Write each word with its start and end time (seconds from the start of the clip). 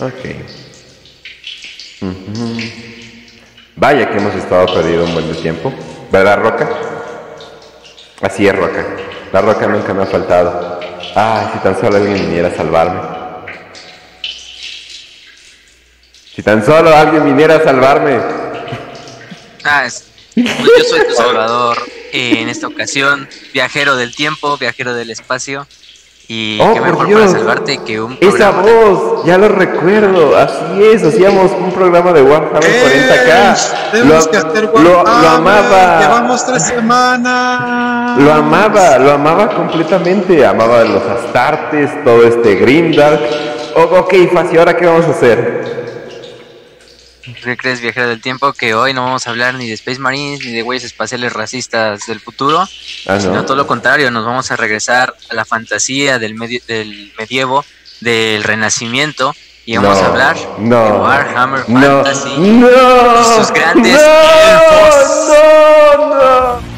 Ok. 0.00 0.24
Vaya 3.76 4.10
que 4.10 4.18
hemos 4.18 4.34
estado 4.34 4.66
perdido 4.66 5.04
un 5.04 5.14
buen 5.14 5.32
tiempo. 5.42 5.72
¿Verdad, 6.10 6.38
Roca? 6.38 6.68
Así 8.20 8.46
es, 8.46 8.54
Roca. 8.56 8.84
La 9.32 9.40
Roca 9.40 9.66
nunca 9.66 9.92
me 9.94 10.02
ha 10.04 10.06
faltado. 10.06 10.80
Ay, 11.14 11.48
si 11.52 11.58
tan 11.60 11.80
solo 11.80 11.96
alguien 11.96 12.14
viniera 12.14 12.48
a 12.48 12.54
salvarme. 12.56 13.00
Si 16.34 16.42
tan 16.42 16.64
solo 16.64 16.94
alguien 16.94 17.24
viniera 17.24 17.56
a 17.56 17.64
salvarme. 17.64 18.18
Ah, 19.64 19.86
es- 19.86 20.04
pues 20.34 20.46
yo 20.78 20.84
soy 20.88 21.06
tu 21.08 21.14
salvador 21.14 21.78
en 22.12 22.48
esta 22.48 22.66
ocasión, 22.66 23.28
viajero 23.52 23.96
del 23.96 24.14
tiempo, 24.14 24.56
viajero 24.58 24.94
del 24.94 25.10
espacio. 25.10 25.66
Y 26.26 26.58
Oh, 26.60 26.72
qué 26.72 26.80
por 26.80 26.88
mejor 26.88 27.06
Dios. 27.06 27.20
para 27.20 27.32
salvarte 27.32 27.78
que 27.84 28.00
un 28.00 28.16
Esa 28.18 28.50
voz, 28.50 29.24
ya 29.26 29.36
lo 29.36 29.48
recuerdo. 29.48 30.34
Así 30.36 30.82
es, 30.82 31.04
hacíamos 31.04 31.52
un 31.52 31.70
programa 31.72 32.12
de 32.14 32.22
Warhammer 32.22 32.62
40k. 32.62 33.90
Tenemos 33.92 34.24
Lo, 34.24 34.30
que 34.30 34.36
hacer 34.38 34.64
lo- 34.64 34.80
lo 34.80 34.96
Warhammer, 35.02 35.28
amaba. 35.28 36.00
Llevamos 36.00 36.46
tres 36.46 36.62
semanas. 36.62 38.18
Lo 38.18 38.32
amaba, 38.32 38.98
lo 38.98 39.12
amaba 39.12 39.48
completamente. 39.50 40.46
Amaba 40.46 40.82
los 40.84 41.02
astartes, 41.02 41.90
todo 42.04 42.22
este 42.26 42.54
Grimdark. 42.56 43.20
Oh, 43.76 43.82
ok, 44.00 44.14
Facio, 44.32 44.60
¿ahora 44.60 44.76
qué 44.76 44.86
vamos 44.86 45.04
a 45.06 45.10
hacer? 45.10 45.93
¿Qué 47.42 47.56
crees, 47.56 47.80
viajero 47.80 48.08
del 48.08 48.20
tiempo? 48.20 48.52
Que 48.52 48.74
hoy 48.74 48.92
no 48.92 49.02
vamos 49.04 49.26
a 49.26 49.30
hablar 49.30 49.54
ni 49.54 49.66
de 49.66 49.72
Space 49.74 49.98
Marines 49.98 50.44
ni 50.44 50.52
de 50.52 50.60
güeyes 50.62 50.84
espaciales 50.84 51.32
racistas 51.32 52.06
del 52.06 52.20
futuro, 52.20 52.60
Ah, 53.06 53.18
sino 53.18 53.34
no. 53.34 53.44
todo 53.46 53.56
lo 53.56 53.66
contrario, 53.66 54.10
nos 54.10 54.26
vamos 54.26 54.50
a 54.50 54.56
regresar 54.56 55.14
a 55.30 55.34
la 55.34 55.44
fantasía 55.46 56.18
del, 56.18 56.34
medio, 56.34 56.60
del 56.68 57.12
medievo, 57.18 57.64
del 58.00 58.42
renacimiento, 58.44 59.34
y 59.64 59.76
vamos 59.76 59.98
No, 59.98 60.04
a 60.04 60.08
hablar 60.08 60.36
no, 60.58 60.84
de 60.84 60.92
Warhammer 60.92 61.68
no, 61.70 61.80
Fantasy. 62.04 62.36
No, 62.36 62.68
y 62.68 63.24
sus 63.38 63.50
grandes 63.52 63.94
no, 63.94 64.00
elfos. 64.50 65.28
No, 65.96 66.14
no. 66.14 66.74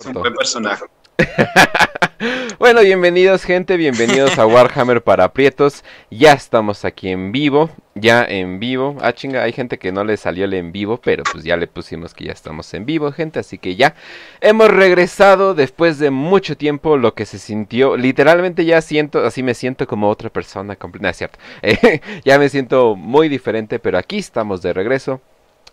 Es 0.00 0.06
un 0.06 0.12
buen 0.12 0.34
personaje. 0.34 0.84
Bueno, 2.58 2.82
bienvenidos 2.82 3.44
gente, 3.44 3.78
bienvenidos 3.78 4.38
a 4.38 4.44
Warhammer 4.44 5.02
para 5.02 5.24
aprietos. 5.24 5.82
Ya 6.10 6.34
estamos 6.34 6.84
aquí 6.84 7.08
en 7.08 7.32
vivo, 7.32 7.70
ya 7.94 8.22
en 8.22 8.60
vivo. 8.60 8.98
Ah, 9.00 9.14
chinga, 9.14 9.42
hay 9.42 9.54
gente 9.54 9.78
que 9.78 9.92
no 9.92 10.04
le 10.04 10.18
salió 10.18 10.44
el 10.44 10.52
en 10.52 10.70
vivo, 10.70 10.98
pero 10.98 11.22
pues 11.24 11.42
ya 11.42 11.56
le 11.56 11.66
pusimos 11.66 12.12
que 12.12 12.26
ya 12.26 12.32
estamos 12.32 12.74
en 12.74 12.84
vivo, 12.84 13.12
gente, 13.12 13.38
así 13.38 13.56
que 13.56 13.76
ya 13.76 13.94
hemos 14.42 14.68
regresado 14.68 15.54
después 15.54 15.98
de 15.98 16.10
mucho 16.10 16.58
tiempo 16.58 16.98
lo 16.98 17.14
que 17.14 17.24
se 17.24 17.38
sintió. 17.38 17.96
Literalmente 17.96 18.66
ya 18.66 18.82
siento, 18.82 19.24
así 19.24 19.42
me 19.42 19.54
siento 19.54 19.86
como 19.86 20.10
otra 20.10 20.28
persona 20.28 20.76
no 21.00 21.08
es 21.08 21.16
cierto. 21.16 21.38
Eh, 21.62 22.02
ya 22.26 22.38
me 22.38 22.50
siento 22.50 22.94
muy 22.94 23.30
diferente, 23.30 23.78
pero 23.78 23.96
aquí 23.96 24.18
estamos 24.18 24.60
de 24.60 24.74
regreso, 24.74 25.22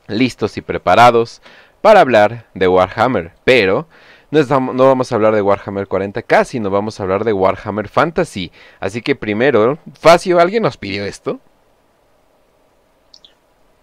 listos 0.08 0.56
y 0.56 0.62
preparados 0.62 1.42
para 1.82 2.00
hablar 2.00 2.46
de 2.54 2.70
Warhammer, 2.70 3.34
pero 3.44 3.88
no, 4.32 4.40
estamos- 4.40 4.76
no 4.76 4.86
vamos 4.86 5.12
a 5.12 5.16
hablar 5.16 5.34
de 5.36 5.42
Warhammer 5.42 5.88
40k, 5.88 6.44
sino 6.46 6.70
vamos 6.70 7.00
a 7.00 7.04
hablar 7.04 7.24
de 7.24 7.34
Warhammer 7.34 7.88
Fantasy. 7.90 8.52
Así 8.80 9.02
que 9.02 9.16
primero, 9.16 9.80
Facio, 10.00 10.40
¿alguien 10.40 10.64
nos 10.64 10.78
pidió 10.78 11.06
esto? 11.06 11.40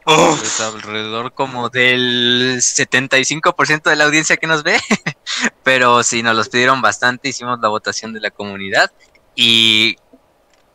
Pues 0.04 0.60
alrededor 0.60 1.32
como 1.32 1.70
del 1.70 2.58
75% 2.60 3.88
de 3.88 3.96
la 3.96 4.04
audiencia 4.04 4.36
que 4.36 4.46
nos 4.46 4.62
ve. 4.62 4.78
Pero 5.62 6.02
sí, 6.02 6.22
nos 6.22 6.36
los 6.36 6.50
pidieron 6.50 6.82
bastante, 6.82 7.30
hicimos 7.30 7.58
la 7.60 7.68
votación 7.68 8.12
de 8.12 8.20
la 8.20 8.30
comunidad. 8.30 8.92
Y 9.34 9.96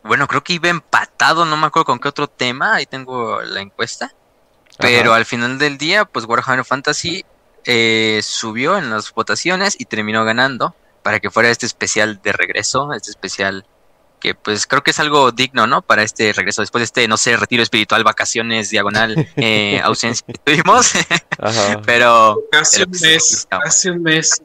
bueno, 0.02 0.26
creo 0.26 0.42
que 0.42 0.54
iba 0.54 0.68
empatado, 0.68 1.44
no 1.44 1.56
me 1.56 1.66
acuerdo 1.68 1.84
con 1.84 2.00
qué 2.00 2.08
otro 2.08 2.26
tema, 2.26 2.74
ahí 2.74 2.86
tengo 2.86 3.40
la 3.42 3.60
encuesta. 3.60 4.12
Pero 4.78 5.10
Ajá. 5.10 5.18
al 5.18 5.26
final 5.26 5.58
del 5.58 5.78
día, 5.78 6.06
pues 6.06 6.24
Warhammer 6.24 6.64
Fantasy 6.64 7.24
eh, 7.64 8.20
subió 8.22 8.78
en 8.78 8.90
las 8.90 9.12
votaciones 9.12 9.76
y 9.78 9.84
terminó 9.84 10.24
ganando 10.24 10.74
para 11.02 11.20
que 11.20 11.30
fuera 11.30 11.50
este 11.50 11.66
especial 11.66 12.20
de 12.22 12.32
regreso, 12.32 12.92
este 12.92 13.10
especial 13.10 13.64
que 14.20 14.34
pues 14.34 14.66
creo 14.66 14.82
que 14.82 14.90
es 14.90 15.00
algo 15.00 15.32
digno, 15.32 15.66
¿no? 15.66 15.82
Para 15.82 16.02
este 16.02 16.32
regreso, 16.32 16.62
después 16.62 16.80
de 16.80 16.84
este, 16.84 17.08
no 17.08 17.16
sé, 17.16 17.36
retiro 17.36 17.62
espiritual, 17.62 18.04
vacaciones, 18.04 18.70
diagonal, 18.70 19.28
eh, 19.36 19.80
ausencia 19.84 20.26
que 20.26 20.34
tuvimos. 20.34 20.92
Ajá. 21.38 21.80
Pero 21.86 22.38
Casi 22.52 22.78
pero, 22.78 22.86
un 22.86 22.90
pues, 22.90 23.02
mes. 23.02 23.46
Casi 23.48 23.88
un 23.88 24.02
mes. 24.02 24.42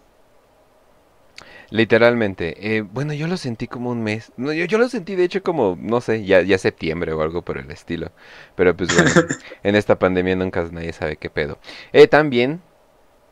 Literalmente. 1.69 2.77
Eh, 2.77 2.81
bueno, 2.81 3.13
yo 3.13 3.27
lo 3.27 3.37
sentí 3.37 3.67
como 3.67 3.89
un 3.89 4.01
mes. 4.01 4.31
No, 4.37 4.53
yo, 4.53 4.65
yo 4.65 4.77
lo 4.77 4.87
sentí 4.87 5.15
de 5.15 5.25
hecho 5.25 5.43
como, 5.43 5.77
no 5.79 5.99
sé, 5.99 6.23
ya, 6.23 6.41
ya 6.41 6.57
septiembre 6.57 7.11
o 7.13 7.21
algo 7.21 7.41
por 7.41 7.57
el 7.57 7.69
estilo. 7.69 8.11
Pero 8.55 8.75
pues 8.77 8.93
bueno, 8.93 9.11
en 9.63 9.75
esta 9.75 9.99
pandemia 9.99 10.35
nunca 10.35 10.63
nadie 10.71 10.93
sabe 10.93 11.17
qué 11.17 11.29
pedo. 11.29 11.59
Eh, 11.91 12.07
también, 12.07 12.61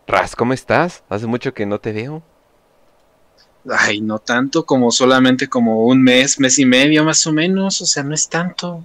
Raz, 0.07 0.35
¿cómo 0.35 0.53
estás? 0.53 1.03
Hace 1.09 1.27
mucho 1.27 1.53
que 1.53 1.65
no 1.65 1.79
te 1.79 1.91
veo. 1.91 2.21
Ay, 3.69 4.01
no 4.01 4.19
tanto 4.19 4.65
como 4.65 4.91
solamente 4.91 5.47
como 5.47 5.85
un 5.85 6.01
mes, 6.01 6.39
mes 6.39 6.59
y 6.59 6.65
medio 6.65 7.03
más 7.05 7.25
o 7.25 7.31
menos. 7.31 7.81
O 7.81 7.85
sea, 7.85 8.03
no 8.03 8.13
es 8.13 8.27
tanto. 8.27 8.83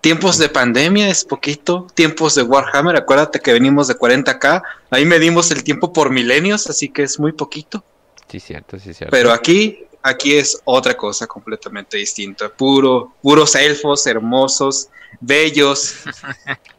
Tiempos 0.00 0.38
de 0.38 0.48
pandemia 0.48 1.08
es 1.08 1.24
poquito. 1.24 1.86
Tiempos 1.94 2.34
de 2.34 2.42
Warhammer, 2.42 2.96
acuérdate 2.96 3.40
que 3.40 3.52
venimos 3.52 3.88
de 3.88 3.94
40k. 3.94 4.62
Ahí 4.90 5.04
medimos 5.04 5.50
el 5.50 5.62
tiempo 5.62 5.92
por 5.92 6.10
milenios, 6.10 6.68
así 6.68 6.88
que 6.88 7.04
es 7.04 7.18
muy 7.20 7.32
poquito. 7.32 7.84
Sí, 8.28 8.40
cierto, 8.40 8.78
sí, 8.78 8.92
cierto. 8.92 9.12
Pero 9.12 9.32
aquí, 9.32 9.84
aquí 10.02 10.34
es 10.34 10.60
otra 10.64 10.96
cosa 10.96 11.26
completamente 11.28 11.96
distinta. 11.96 12.48
Puro, 12.48 13.12
puros 13.22 13.54
elfos 13.54 14.06
hermosos, 14.06 14.88
bellos. 15.20 15.94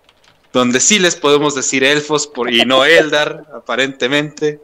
donde 0.54 0.80
sí 0.80 1.00
les 1.00 1.16
podemos 1.16 1.56
decir 1.56 1.84
elfos 1.84 2.28
por, 2.28 2.52
y 2.52 2.66
no 2.66 2.86
Eldar, 2.86 3.46
aparentemente. 3.54 4.60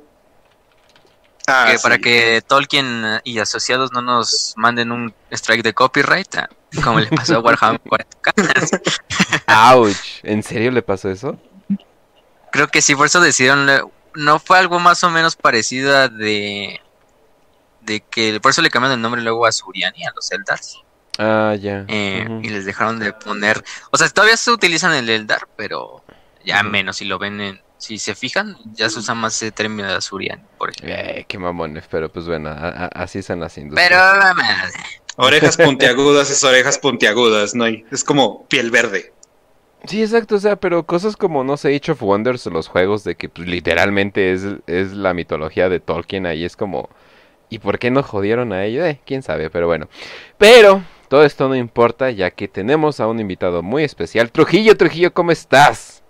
Ah, 1.46 1.68
que 1.72 1.80
para 1.80 1.98
que 1.98 2.42
Tolkien 2.46 3.04
eh, 3.06 3.22
y 3.26 3.40
asociados 3.40 3.92
no 3.92 4.02
nos 4.02 4.54
manden 4.56 4.94
un 4.94 5.14
strike 5.30 5.62
de 5.62 5.74
copyright, 5.74 6.36
ah, 6.36 6.50
como 6.84 7.02
le 7.02 7.08
pasó 7.08 7.36
a 7.36 7.40
Warhammer 7.40 7.82
40k. 7.84 9.44
¡Auch! 9.48 9.98
¿En 10.24 10.42
serio 10.42 10.72
le 10.72 10.82
pasó 10.82 11.10
eso? 11.10 11.38
Creo 12.52 12.68
que 12.70 12.82
sí, 12.82 12.96
por 12.96 13.08
eso 13.08 13.20
decidieron. 13.20 13.68
No 14.16 14.40
fue 14.40 14.58
algo 14.60 14.80
más 14.80 15.04
o 15.04 15.10
menos 15.10 15.36
parecido 15.36 15.98
a 15.98 16.08
de. 16.08 16.80
De 17.82 18.00
que 18.00 18.40
por 18.40 18.52
eso 18.52 18.62
le 18.62 18.70
cambiaron 18.70 18.98
el 18.98 19.02
nombre 19.02 19.22
luego 19.22 19.46
a 19.46 19.52
Suriani, 19.52 20.06
a 20.06 20.14
los 20.16 20.32
Eldars. 20.32 20.82
Ah, 21.20 21.56
ya. 21.60 21.86
eh. 21.88 22.28
Y 22.42 22.50
les 22.50 22.66
dejaron 22.66 23.00
de 23.00 23.14
poner. 23.14 23.64
O 23.92 23.98
sea, 23.98 24.10
todavía 24.10 24.38
se 24.38 24.52
utilizan 24.52 24.94
el 24.94 25.10
Eldar, 25.10 25.48
pero 25.56 26.04
ya 26.44 26.64
menos. 26.64 26.98
Si 26.98 27.06
lo 27.06 27.20
ven 27.20 27.40
en. 27.42 27.62
Si 27.78 27.98
se 28.00 28.16
fijan, 28.16 28.56
ya 28.76 28.90
se 28.90 29.00
usa 29.00 29.14
más 29.14 29.36
ese 29.36 29.52
término 29.52 29.94
de 29.94 30.00
Suriani, 30.00 30.42
por 30.58 30.70
ejemplo. 30.70 30.96
Eh, 30.96 31.26
qué 31.28 31.38
mamones, 31.38 31.84
pero 31.92 32.10
pues 32.10 32.26
bueno, 32.26 32.48
a- 32.50 32.70
a- 32.70 32.88
así 32.88 33.22
son 33.22 33.42
las 33.42 33.58
industrias. 33.58 33.90
Pero. 33.90 34.42
eh, 34.42 34.72
Orejas 35.18 35.58
puntiagudas 35.58 36.30
es 36.32 36.44
orejas 36.44 36.80
puntiagudas, 36.80 37.54
no 37.54 37.66
hay. 37.66 37.86
Es 37.92 38.04
como 38.04 38.46
piel 38.48 38.72
verde. 38.72 39.14
Sí, 39.86 40.02
exacto, 40.02 40.36
o 40.36 40.40
sea, 40.40 40.56
pero 40.56 40.86
cosas 40.86 41.18
como, 41.18 41.44
no 41.44 41.58
sé, 41.58 41.76
Age 41.76 41.92
of 41.92 42.02
Wonders 42.02 42.48
o 42.48 42.50
los 42.52 42.70
juegos 42.70 43.04
de 43.04 43.16
que 43.16 43.28
pues, 43.28 43.48
literalmente 43.48 44.32
es, 44.32 44.44
es 44.66 44.94
la 44.94 45.14
mitología 45.14 45.68
de 45.68 45.82
Tolkien, 45.82 46.26
ahí 46.26 46.46
es 46.46 46.56
como, 46.56 46.90
¿y 47.50 47.60
por 47.60 47.78
qué 47.80 47.92
no 47.92 48.02
jodieron 48.02 48.54
a 48.54 48.64
ello? 48.64 48.86
Eh, 48.86 49.02
quién 49.06 49.22
sabe, 49.24 49.50
pero 49.50 49.68
bueno. 49.68 49.90
Pero 50.38 50.82
todo 51.14 51.26
esto 51.26 51.48
no 51.48 51.56
importa, 51.56 52.10
ya 52.10 52.32
que 52.32 52.48
tenemos 52.48 53.00
a 53.00 53.06
un 53.06 53.20
invitado 53.20 53.62
muy 53.62 53.84
especial. 53.84 54.32
Trujillo, 54.32 54.76
Trujillo, 54.76 55.14
¿cómo 55.14 55.30
estás? 55.32 56.02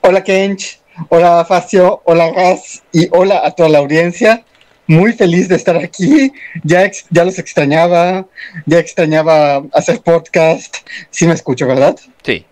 Hola 0.00 0.24
Kench, 0.24 0.80
hola 1.10 1.44
Facio, 1.44 2.02
hola 2.04 2.32
Gas 2.32 2.82
y 2.90 3.06
hola 3.12 3.40
a 3.44 3.52
toda 3.52 3.68
la 3.68 3.78
audiencia. 3.78 4.44
Muy 4.88 5.12
feliz 5.12 5.48
de 5.48 5.54
estar 5.54 5.76
aquí. 5.76 6.32
Ya, 6.64 6.84
ex- 6.84 7.06
ya 7.10 7.24
los 7.24 7.38
extrañaba, 7.38 8.26
ya 8.66 8.80
extrañaba 8.80 9.62
hacer 9.72 10.00
podcast. 10.00 10.78
Sí 11.10 11.28
me 11.28 11.34
escucho, 11.34 11.68
¿verdad? 11.68 11.94
Sí, 12.24 12.44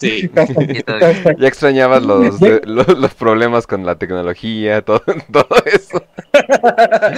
Sí. 0.00 0.30
Ya 1.38 1.48
extrañabas 1.48 2.02
los, 2.02 2.38
de- 2.40 2.60
los, 2.64 2.86
los 2.98 3.14
problemas 3.14 3.66
con 3.66 3.84
la 3.86 3.96
tecnología, 3.96 4.82
todo, 4.84 5.02
todo 5.32 5.46
eso. 5.66 6.02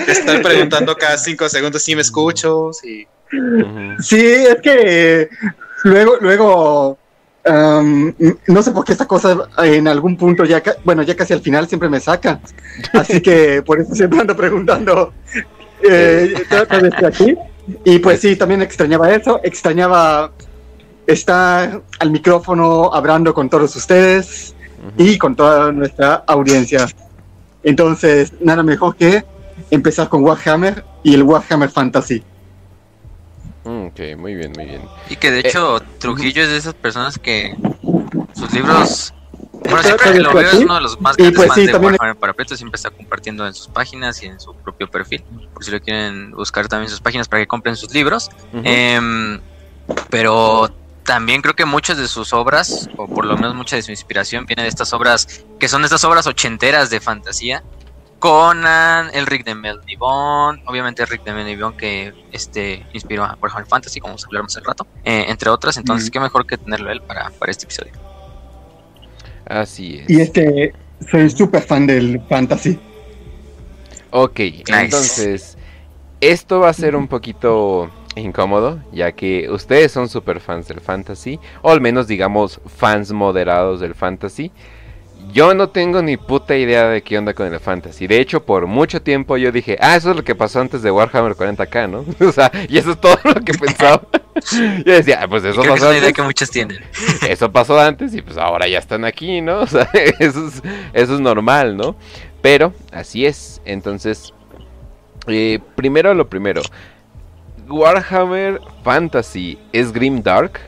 Estar 0.06 0.42
preguntando 0.42 0.94
cada 0.96 1.18
cinco 1.18 1.48
segundos 1.48 1.82
si 1.82 1.94
me 1.94 2.02
escucho. 2.02 2.70
Sí. 2.72 3.06
Es 3.30 4.60
que 4.62 5.28
luego, 5.84 6.16
luego, 6.20 6.98
am, 7.44 8.14
no 8.46 8.62
sé 8.62 8.70
por 8.70 8.84
qué 8.84 8.92
esta 8.92 9.06
cosa 9.06 9.48
en 9.58 9.88
algún 9.88 10.16
punto 10.16 10.44
ya, 10.44 10.60
ca- 10.60 10.76
bueno, 10.84 11.02
ya 11.02 11.16
casi 11.16 11.32
al 11.32 11.40
final 11.40 11.66
siempre 11.68 11.88
me 11.88 11.98
saca. 12.00 12.40
Así 12.92 13.20
que 13.20 13.62
por 13.62 13.80
eso 13.80 13.94
siempre 13.94 14.20
ando 14.20 14.36
preguntando. 14.36 15.12
Eh, 15.82 16.34
trato 16.48 16.78
de 16.80 16.88
estar 16.88 17.06
aquí. 17.06 17.34
Y 17.84 17.98
pues 17.98 18.20
sí, 18.20 18.36
también 18.36 18.62
extrañaba 18.62 19.12
eso, 19.12 19.40
extrañaba 19.42 20.30
estar 21.06 21.82
al 21.98 22.10
micrófono 22.10 22.90
hablando 22.92 23.32
con 23.34 23.48
todos 23.48 23.74
ustedes 23.76 24.54
y 24.96 25.18
con 25.18 25.34
toda 25.36 25.72
nuestra 25.72 26.24
audiencia. 26.26 26.86
Entonces, 27.62 28.32
nada 28.40 28.62
mejor 28.62 28.96
que 28.96 29.24
empezar 29.70 30.08
con 30.08 30.22
Warhammer 30.22 30.84
y 31.02 31.14
el 31.14 31.22
Warhammer 31.22 31.68
Fantasy. 31.70 32.22
Mm, 33.64 33.86
Ok, 33.86 34.00
muy 34.18 34.34
bien, 34.34 34.52
muy 34.54 34.64
bien. 34.66 34.82
Y 35.10 35.16
que 35.16 35.30
de 35.30 35.40
Eh, 35.40 35.42
hecho 35.48 35.80
Trujillo 35.98 36.42
es 36.42 36.48
de 36.50 36.56
esas 36.58 36.74
personas 36.74 37.18
que 37.18 37.56
sus 38.34 38.52
libros... 38.52 39.12
Bueno, 39.64 39.82
siempre 39.82 40.12
que 40.12 40.20
lo 40.20 40.32
veo 40.32 40.48
es 40.48 40.54
uno 40.54 40.76
de 40.76 40.80
los 40.82 41.00
más 41.00 41.16
grandes 41.16 41.36
pues 41.36 41.52
sí, 41.54 41.66
de 41.66 41.72
también- 41.72 41.92
Warhammer 41.94 42.16
para 42.16 42.32
Preto, 42.34 42.54
siempre 42.56 42.76
está 42.76 42.90
compartiendo 42.90 43.44
en 43.44 43.54
sus 43.54 43.66
páginas 43.66 44.22
y 44.22 44.26
en 44.26 44.38
su 44.38 44.54
propio 44.54 44.86
perfil, 44.88 45.24
por 45.52 45.64
si 45.64 45.72
lo 45.72 45.80
quieren 45.80 46.30
buscar 46.30 46.68
también 46.68 46.88
sus 46.88 47.00
páginas 47.00 47.26
para 47.28 47.42
que 47.42 47.48
compren 47.48 47.74
sus 47.74 47.92
libros. 47.92 48.30
Em, 48.62 49.40
pero 50.10 50.68
también 51.06 51.40
creo 51.42 51.54
que 51.54 51.64
muchas 51.64 51.96
de 51.96 52.08
sus 52.08 52.32
obras, 52.32 52.90
o 52.96 53.06
por 53.06 53.24
lo 53.24 53.36
menos 53.36 53.54
mucha 53.54 53.76
de 53.76 53.82
su 53.82 53.90
inspiración, 53.90 54.44
viene 54.46 54.62
de 54.64 54.68
estas 54.68 54.92
obras, 54.92 55.44
que 55.58 55.68
son 55.68 55.84
estas 55.84 56.04
obras 56.04 56.26
ochenteras 56.26 56.90
de 56.90 57.00
fantasía. 57.00 57.62
Conan, 58.18 59.10
el 59.12 59.26
Rick 59.26 59.44
de 59.44 59.54
Melnibon, 59.54 60.62
obviamente 60.66 61.02
el 61.02 61.08
Rick 61.08 61.22
de 61.24 61.32
Melnibon 61.34 61.76
que 61.76 62.12
este 62.32 62.84
inspiró 62.92 63.24
a 63.24 63.36
Warhammer 63.40 63.66
Fantasy, 63.66 64.00
como 64.00 64.16
hablaremos 64.24 64.56
hace 64.56 64.66
rato, 64.66 64.86
eh, 65.04 65.26
entre 65.28 65.50
otras. 65.50 65.76
Entonces, 65.76 66.08
Mm. 66.08 66.12
qué 66.12 66.20
mejor 66.20 66.46
que 66.46 66.56
tenerlo 66.56 66.90
él 66.90 67.02
para, 67.02 67.30
para 67.30 67.50
este 67.52 67.64
episodio. 67.66 67.92
Así 69.46 69.98
es. 69.98 70.10
Y 70.10 70.20
este, 70.20 70.74
soy 71.10 71.30
súper 71.30 71.62
fan 71.62 71.86
del 71.86 72.20
Fantasy. 72.28 72.78
Ok, 74.10 74.40
entonces, 74.66 75.58
esto 76.20 76.60
va 76.60 76.70
a 76.70 76.72
ser 76.72 76.96
un 76.96 77.06
poquito 77.06 77.90
incómodo, 78.16 78.80
ya 78.92 79.12
que 79.12 79.48
ustedes 79.50 79.92
son 79.92 80.08
super 80.08 80.40
fans 80.40 80.68
del 80.68 80.80
fantasy, 80.80 81.38
o 81.62 81.70
al 81.70 81.80
menos 81.80 82.06
digamos 82.06 82.60
fans 82.66 83.12
moderados 83.12 83.80
del 83.80 83.94
fantasy. 83.94 84.50
Yo 85.32 85.54
no 85.54 85.70
tengo 85.70 86.02
ni 86.02 86.16
puta 86.16 86.56
idea 86.56 86.88
de 86.88 87.02
qué 87.02 87.18
onda 87.18 87.34
con 87.34 87.52
el 87.52 87.58
fantasy. 87.58 88.06
De 88.06 88.20
hecho, 88.20 88.44
por 88.44 88.66
mucho 88.66 89.02
tiempo 89.02 89.36
yo 89.36 89.50
dije, 89.50 89.76
ah, 89.80 89.96
eso 89.96 90.10
es 90.10 90.16
lo 90.16 90.22
que 90.22 90.34
pasó 90.34 90.60
antes 90.60 90.82
de 90.82 90.90
Warhammer 90.90 91.32
40k, 91.32 91.90
¿no? 91.90 92.04
o 92.26 92.32
sea, 92.32 92.50
y 92.68 92.78
eso 92.78 92.92
es 92.92 93.00
todo 93.00 93.18
lo 93.24 93.34
que 93.34 93.52
pensaba. 93.52 94.02
yo 94.84 94.92
decía, 94.92 95.20
ah, 95.22 95.28
pues 95.28 95.44
eso 95.44 95.60
que 95.60 95.66
es 95.66 95.74
pasó 95.74 95.88
una 95.88 95.98
idea 95.98 96.12
que 96.12 96.22
muchos 96.22 96.50
tienen. 96.50 96.78
Eso 97.28 97.50
pasó 97.50 97.78
antes 97.80 98.14
y 98.14 98.22
pues 98.22 98.36
ahora 98.36 98.68
ya 98.68 98.78
están 98.78 99.04
aquí, 99.04 99.40
¿no? 99.40 99.60
O 99.60 99.66
sea, 99.66 99.88
eso 100.18 100.46
es, 100.46 100.62
eso 100.92 101.14
es 101.14 101.20
normal, 101.20 101.76
¿no? 101.76 101.96
Pero 102.40 102.72
así 102.92 103.26
es. 103.26 103.60
Entonces, 103.64 104.32
eh, 105.26 105.58
primero 105.74 106.14
lo 106.14 106.28
primero. 106.28 106.62
Warhammer 107.68 108.60
Fantasy 108.84 109.58
es 109.72 109.92
Grim 109.92 110.22
Dark. 110.22 110.60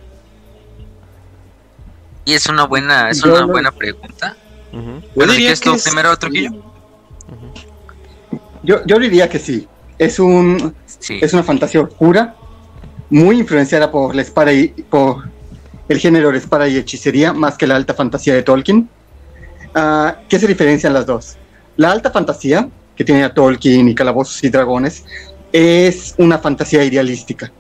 Y 2.25 2.35
es 2.35 2.47
una 2.47 2.65
buena, 2.65 3.11
es 3.11 3.23
Yo 3.23 3.31
una 3.33 3.41
no- 3.43 3.49
buena 3.49 3.73
pregunta. 3.73 4.37
Ujú, 4.73 4.83
Yo 5.01 5.03
Bueno, 5.15 5.33
si 5.33 5.39
diría 5.41 5.55
que 5.57 5.71
es- 5.71 5.83
primero, 5.85 6.17
Trujillo. 6.17 6.51
Yo, 8.63 8.85
yo 8.87 8.99
diría 8.99 9.29
que 9.29 9.39
sí. 9.39 9.67
Es 9.99 10.19
un, 10.19 10.75
Sí. 10.87 11.19
es 11.21 11.33
una 11.33 11.43
fantasía 11.43 11.81
oscura, 11.81 12.35
muy 13.11 13.39
influenciada 13.39 13.91
por 13.91 14.15
la 14.15 14.23
espada 14.23 14.53
y 14.53 14.69
por 14.69 15.25
el 15.89 15.99
género 15.99 16.31
de 16.31 16.39
espada 16.39 16.69
y 16.69 16.77
hechicería, 16.77 17.33
más 17.33 17.57
que 17.57 17.67
la 17.67 17.77
alta 17.77 17.95
fantasía 17.95 18.35
de 18.35 18.43
Tolkien. 18.43 18.89
Ah, 19.75 20.19
¿Qué 20.29 20.39
se 20.39 20.47
diferencian 20.47 20.93
las 20.93 21.07
dos? 21.07 21.37
La 21.77 21.91
alta 21.91 22.11
fantasía, 22.11 22.69
que 22.95 23.05
tiene 23.05 23.25
a 23.25 23.33
Tolkien 23.33 23.89
y 23.89 23.95
calabozos 23.95 24.43
y 24.45 24.51
dragones, 24.51 25.05
es 25.53 26.15
una 26.19 26.39
fantasía 26.39 26.85
idealística, 26.85 27.51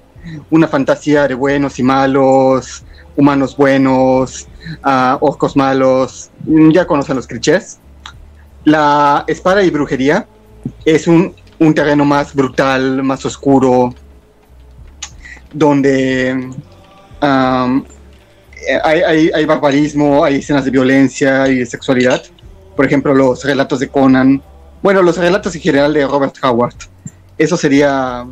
una 0.50 0.68
fantasía 0.68 1.26
de 1.28 1.34
buenos 1.34 1.78
y 1.78 1.82
malos, 1.82 2.84
humanos 3.16 3.56
buenos, 3.56 4.46
ah, 4.82 5.18
orcos 5.20 5.56
malos, 5.56 6.30
mm, 6.44 6.70
ya 6.70 6.86
conocen 6.86 7.16
los 7.16 7.26
clichés. 7.26 7.78
La 8.64 9.24
espada 9.26 9.62
y 9.62 9.70
brujería 9.70 10.26
es 10.84 11.06
un, 11.06 11.34
un 11.58 11.74
terreno 11.74 12.04
más 12.04 12.34
brutal, 12.34 13.02
más 13.02 13.24
oscuro, 13.24 13.94
donde 15.52 16.50
hay- 18.84 19.30
hay 19.34 19.44
barbarismo, 19.46 20.24
hay 20.24 20.36
escenas 20.36 20.64
de 20.64 20.70
violencia 20.70 21.48
y 21.48 21.56
de 21.60 21.66
sexualidad. 21.66 22.22
Por 22.76 22.84
ejemplo, 22.86 23.14
los 23.14 23.44
relatos 23.44 23.80
de 23.80 23.88
Conan. 23.88 24.42
Bueno, 24.82 25.02
los 25.02 25.16
relatos 25.16 25.54
en 25.56 25.62
general 25.62 25.92
de 25.94 26.06
Robert 26.06 26.36
Howard. 26.42 26.74
Eso 27.38 27.56
sería 27.56 28.26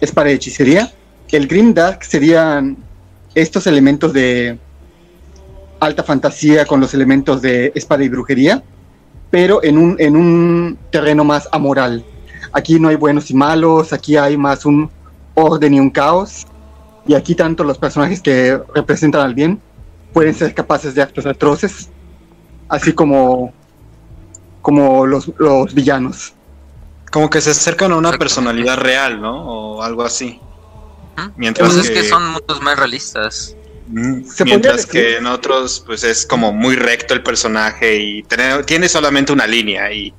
espada 0.00 0.30
y 0.30 0.34
hechicería. 0.34 0.92
El 1.30 1.48
Grim 1.48 1.74
Dark 1.74 2.04
serían 2.04 2.76
estos 3.34 3.66
elementos 3.66 4.12
de 4.12 4.56
alta 5.80 6.04
fantasía 6.04 6.64
con 6.64 6.80
los 6.80 6.94
elementos 6.94 7.42
de 7.42 7.72
espada 7.74 8.04
y 8.04 8.08
brujería, 8.08 8.62
pero 9.30 9.62
en 9.64 9.76
un, 9.78 9.96
en 9.98 10.16
un 10.16 10.78
terreno 10.90 11.24
más 11.24 11.48
amoral. 11.50 12.04
Aquí 12.52 12.78
no 12.78 12.88
hay 12.88 12.94
buenos 12.94 13.30
y 13.32 13.34
malos, 13.34 13.92
aquí 13.92 14.16
hay 14.16 14.36
más 14.36 14.64
un 14.64 14.88
orden 15.34 15.74
y 15.74 15.80
un 15.80 15.90
caos. 15.90 16.46
Y 17.06 17.14
aquí 17.14 17.34
tanto 17.34 17.64
los 17.64 17.78
personajes 17.78 18.22
que 18.22 18.58
representan 18.74 19.22
al 19.22 19.34
bien 19.34 19.60
pueden 20.12 20.34
ser 20.34 20.54
capaces 20.54 20.94
de 20.94 21.02
actos 21.02 21.26
atroces, 21.26 21.88
así 22.68 22.92
como, 22.92 23.52
como 24.62 25.04
los, 25.04 25.32
los 25.38 25.74
villanos. 25.74 26.32
Como 27.14 27.30
que 27.30 27.40
se 27.40 27.50
acercan 27.50 27.92
a 27.92 27.96
una 27.96 28.10
personalidad 28.18 28.76
real, 28.76 29.20
¿no? 29.22 29.46
O 29.76 29.82
algo 29.84 30.02
así. 30.02 30.40
Mientras 31.36 31.72
Pues 31.72 31.84
es 31.84 31.90
que, 31.92 32.00
que 32.02 32.08
son 32.08 32.26
mundos 32.32 32.60
más 32.60 32.76
realistas. 32.76 33.54
Mm, 33.86 34.24
Se 34.24 34.38
podría 34.38 34.44
mientras 34.46 34.76
decir- 34.78 34.90
que 34.90 35.16
en 35.18 35.26
otros, 35.26 35.84
pues 35.86 36.02
es 36.02 36.26
como 36.26 36.52
muy 36.52 36.74
recto 36.74 37.14
el 37.14 37.22
personaje 37.22 37.94
y 38.00 38.22
tiene, 38.24 38.64
tiene 38.64 38.88
solamente 38.88 39.32
una 39.32 39.46
línea. 39.46 39.92
Y, 39.92 40.12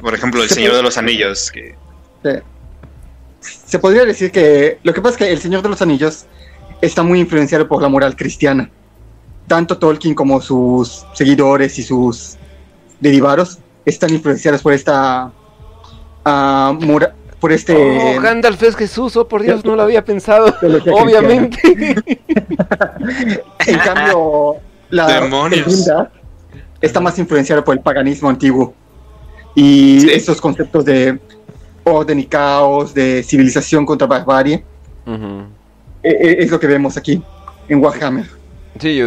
por 0.00 0.14
ejemplo, 0.14 0.40
El 0.44 0.48
Se 0.50 0.54
Señor 0.54 0.70
puede- 0.70 0.82
de 0.82 0.82
los 0.84 0.98
Anillos, 0.98 1.50
que 1.50 1.74
Se 3.40 3.80
podría 3.80 4.04
decir 4.04 4.30
que 4.30 4.78
lo 4.84 4.94
que 4.94 5.00
pasa 5.02 5.14
es 5.14 5.18
que 5.18 5.32
El 5.32 5.40
Señor 5.40 5.62
de 5.62 5.68
los 5.68 5.82
Anillos 5.82 6.26
está 6.80 7.02
muy 7.02 7.18
influenciado 7.18 7.66
por 7.66 7.82
la 7.82 7.88
moral 7.88 8.14
cristiana. 8.14 8.70
Tanto 9.48 9.78
Tolkien 9.78 10.14
como 10.14 10.40
sus 10.40 11.04
seguidores 11.14 11.76
y 11.80 11.82
sus 11.82 12.36
derivados 13.00 13.58
están 13.84 14.10
influenciados 14.10 14.62
por 14.62 14.74
esta 14.74 15.32
mora- 16.24 17.14
por 17.40 17.50
este 17.52 17.74
Oh, 17.74 18.20
Gandalf 18.20 18.62
es 18.62 18.76
Jesús, 18.76 19.16
oh 19.16 19.26
por 19.26 19.42
Dios, 19.42 19.64
no 19.64 19.74
lo 19.74 19.82
había 19.82 20.04
pensado. 20.04 20.54
Obviamente. 20.92 21.58
En 23.66 23.78
cambio, 23.78 24.56
la, 24.90 25.06
Demonios. 25.20 25.66
Gundam 25.66 26.08
está 26.80 27.00
más 27.00 27.18
influenciado 27.18 27.64
por 27.64 27.74
el 27.76 27.80
paganismo 27.82 28.28
antiguo 28.28 28.74
y 29.54 30.00
Sí. 30.00 30.10
estos 30.10 30.40
conceptos 30.40 30.84
de 30.84 31.18
orden 31.84 32.20
y 32.20 32.24
caos, 32.26 32.94
de 32.94 33.22
civilización 33.22 33.84
contra 33.86 34.06
barbarie. 34.06 34.64
E- 35.06 35.46
e- 36.10 36.42
es 36.42 36.50
lo 36.50 36.58
que 36.60 36.66
vemos 36.66 36.96
aquí 36.96 37.22
en 37.68 37.82
Warhammer. 37.82 38.26
Sí, 38.80 39.00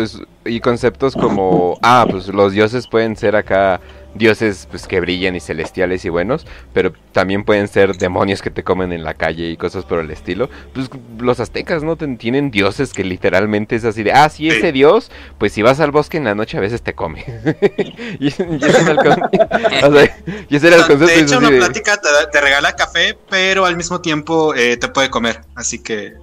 y 0.45 0.59
conceptos 0.59 1.15
como, 1.15 1.77
ah, 1.81 2.05
pues 2.09 2.27
los 2.27 2.53
dioses 2.53 2.87
pueden 2.87 3.15
ser 3.15 3.35
acá 3.35 3.79
dioses 4.15 4.67
pues 4.71 4.87
que 4.87 4.99
brillan 4.99 5.35
y 5.35 5.39
celestiales 5.39 6.03
y 6.05 6.09
buenos, 6.09 6.47
pero 6.73 6.93
también 7.11 7.43
pueden 7.43 7.67
ser 7.67 7.95
demonios 7.97 8.41
que 8.41 8.49
te 8.49 8.63
comen 8.63 8.91
en 8.93 9.03
la 9.03 9.13
calle 9.13 9.49
y 9.49 9.57
cosas 9.57 9.85
por 9.85 9.99
el 9.99 10.09
estilo. 10.09 10.49
Pues 10.73 10.89
los 11.19 11.39
aztecas 11.39 11.83
no 11.83 11.95
tienen 11.97 12.49
dioses 12.51 12.93
que 12.93 13.03
literalmente 13.03 13.75
es 13.75 13.85
así 13.85 14.03
de, 14.03 14.11
ah, 14.13 14.27
sí, 14.29 14.47
ese 14.49 14.71
dios, 14.71 15.11
pues 15.37 15.53
si 15.53 15.61
vas 15.61 15.79
al 15.79 15.91
bosque 15.91 16.17
en 16.17 16.23
la 16.23 16.33
noche 16.35 16.57
a 16.57 16.61
veces 16.61 16.81
te 16.81 16.93
come. 16.93 17.23
y, 18.19 18.25
y 18.25 18.27
ese 18.27 18.43
era 18.81 18.91
el 18.91 18.97
con- 18.97 19.21
o 19.21 19.93
sea, 19.93 20.17
y 20.49 20.55
ese 20.55 20.67
era 20.67 20.77
el 20.77 20.81
concepto. 20.87 21.05
de 21.07 21.19
hecho, 21.19 21.37
una 21.37 21.49
de- 21.51 21.57
plática 21.57 21.97
te, 21.97 22.11
da- 22.11 22.29
te 22.31 22.41
regala 22.41 22.73
café, 22.75 23.17
pero 23.29 23.65
al 23.65 23.75
mismo 23.77 24.01
tiempo 24.01 24.55
eh, 24.55 24.77
te 24.77 24.87
puede 24.87 25.09
comer. 25.09 25.41
Así 25.55 25.79
que 25.83 26.13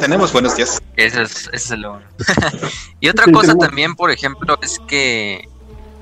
tenemos 0.00 0.32
buenos 0.32 0.56
días. 0.56 0.80
Ese 0.96 1.22
es, 1.22 1.48
ese 1.52 1.74
es 1.74 1.80
lo 1.80 2.00
y 3.00 3.08
otra 3.08 3.24
Sí, 3.24 3.32
cosa 3.32 3.54
también, 3.54 3.94
por 3.94 4.10
ejemplo, 4.10 4.58
es 4.62 4.78
que, 4.86 5.48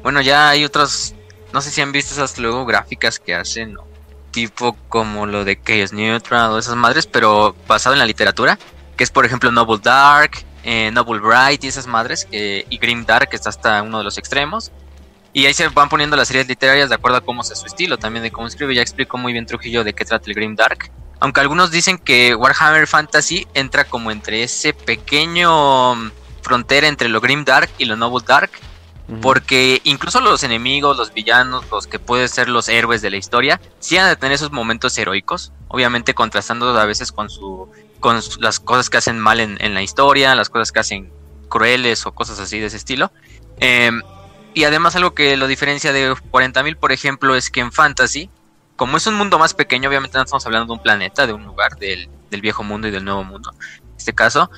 bueno, 0.09 0.23
ya 0.23 0.49
hay 0.49 0.65
otras, 0.65 1.15
no 1.53 1.61
sé 1.61 1.71
si 1.71 1.83
han 1.83 1.93
visto 1.93 2.15
esas 2.15 2.39
luego 2.39 2.65
gráficas 2.65 3.19
que 3.19 3.35
hacen, 3.35 3.75
¿no? 3.75 3.87
tipo 4.31 4.75
como 4.89 5.27
lo 5.27 5.45
de 5.45 5.61
Chaos 5.63 5.93
Neutral 5.93 6.53
o 6.53 6.59
esas 6.59 6.77
madres, 6.77 7.07
pero 7.07 7.55
basado 7.67 7.95
en 7.95 7.99
la 7.99 8.07
literatura, 8.07 8.59
que 8.97 9.05
es 9.05 9.11
por 9.11 9.27
ejemplo 9.27 9.53
Noble 9.53 9.81
Dark, 9.83 10.31
eh, 10.65 10.91
Noble 10.93 11.21
Bright 11.21 11.63
y 11.63 11.69
esas 11.69 11.87
madres, 11.87 12.27
y 12.33 12.79
Grim 12.79 13.05
Dark, 13.05 13.29
que 13.29 13.37
está 13.37 13.51
hasta 13.51 13.83
uno 13.83 13.99
de 13.99 14.05
los 14.05 14.17
extremos. 14.17 14.73
Y 15.35 15.45
ahí 15.45 15.53
se 15.53 15.69
van 15.69 15.91
poniendo 15.91 16.17
las 16.17 16.29
series 16.29 16.49
literarias 16.49 16.89
de 16.89 16.95
acuerdo 16.95 17.19
a 17.19 17.21
cómo 17.21 17.43
sea 17.43 17.55
su 17.55 17.67
estilo, 17.67 17.99
también 17.99 18.23
de 18.23 18.31
cómo 18.31 18.47
escribe. 18.47 18.75
Ya 18.75 18.81
explicó 18.81 19.19
muy 19.19 19.35
bien 19.35 19.45
Trujillo 19.45 19.85
de 19.85 19.93
qué 19.93 20.07
trata 20.07 20.25
el 20.31 20.35
Grim 20.35 20.57
Dark. 20.57 20.91
Aunque 21.21 21.43
algunos 21.43 21.71
dicen 21.71 21.99
que 21.99 22.35
Warhammer 22.35 22.87
Fantasy 22.87 23.47
entra 23.53 23.85
como 23.85 24.11
entre 24.11 24.43
ese 24.43 24.73
pequeño 24.73 25.97
mm, 25.97 26.11
frontera 26.41 26.89
entre 26.89 27.11
lo 27.11 27.21
Grim 27.21 27.45
Dark 27.45 27.69
y 27.77 27.85
lo 27.85 27.95
Noble 27.95 28.25
Dark, 28.27 28.53
Porque 29.23 29.81
incluso 29.85 30.21
los 30.21 30.43
enemigos, 30.43 30.97
los 30.97 31.15
villanos, 31.15 31.65
los 31.71 31.87
que 31.87 31.99
pueden 31.99 32.29
ser 32.29 32.49
los 32.49 32.69
héroes 32.69 33.01
de 33.01 33.11
la 33.11 33.17
historia, 33.17 33.61
sí 33.81 33.97
han 33.97 34.09
de 34.09 34.17
tener 34.17 34.35
esos 34.35 34.53
momentos 34.53 34.97
heroicos, 34.99 35.53
obviamente 35.69 36.15
contrastando 36.15 36.79
a 36.79 36.85
veces 36.85 37.13
con 37.13 37.31
su 37.31 37.71
con 38.01 38.21
las 38.41 38.61
cosas 38.61 38.91
que 38.91 38.99
hacen 38.99 39.19
mal 39.19 39.41
en, 39.41 39.57
en 39.61 39.75
la 39.75 39.83
historia, 39.83 40.35
las 40.35 40.51
cosas 40.51 40.73
que 40.73 40.81
hacen 40.81 41.13
crueles 41.49 42.07
o 42.07 42.13
cosas 42.13 42.39
así 42.39 42.59
de 42.61 42.67
ese 42.67 42.77
estilo. 42.77 43.11
Em, 43.59 44.03
Y 44.55 44.65
además 44.65 44.97
algo 44.97 45.15
que 45.15 45.37
lo 45.37 45.47
diferencia 45.47 45.93
de 45.93 46.13
40.000, 46.13 46.77
por 46.79 46.93
ejemplo, 46.93 47.35
es 47.37 47.51
que 47.51 47.61
en 47.61 47.73
Fantasy, 47.73 48.31
como 48.77 48.97
es 48.97 49.07
un 49.07 49.15
mundo 49.15 49.39
más 49.39 49.55
pequeño, 49.55 49.89
obviamente 49.89 50.17
no 50.19 50.25
estamos 50.25 50.45
hablando 50.47 50.67
de 50.67 50.73
un 50.79 50.83
planeta, 50.83 51.27
de 51.27 51.33
un 51.33 51.45
lugar, 51.45 51.77
del, 51.77 52.09
del 52.31 52.41
viejo 52.41 52.65
mundo 52.65 52.89
y 52.89 52.91
del 52.91 53.05
nuevo 53.05 53.25
mundo, 53.25 53.53
en 53.59 53.97
este 53.97 54.15
caso, 54.15 54.51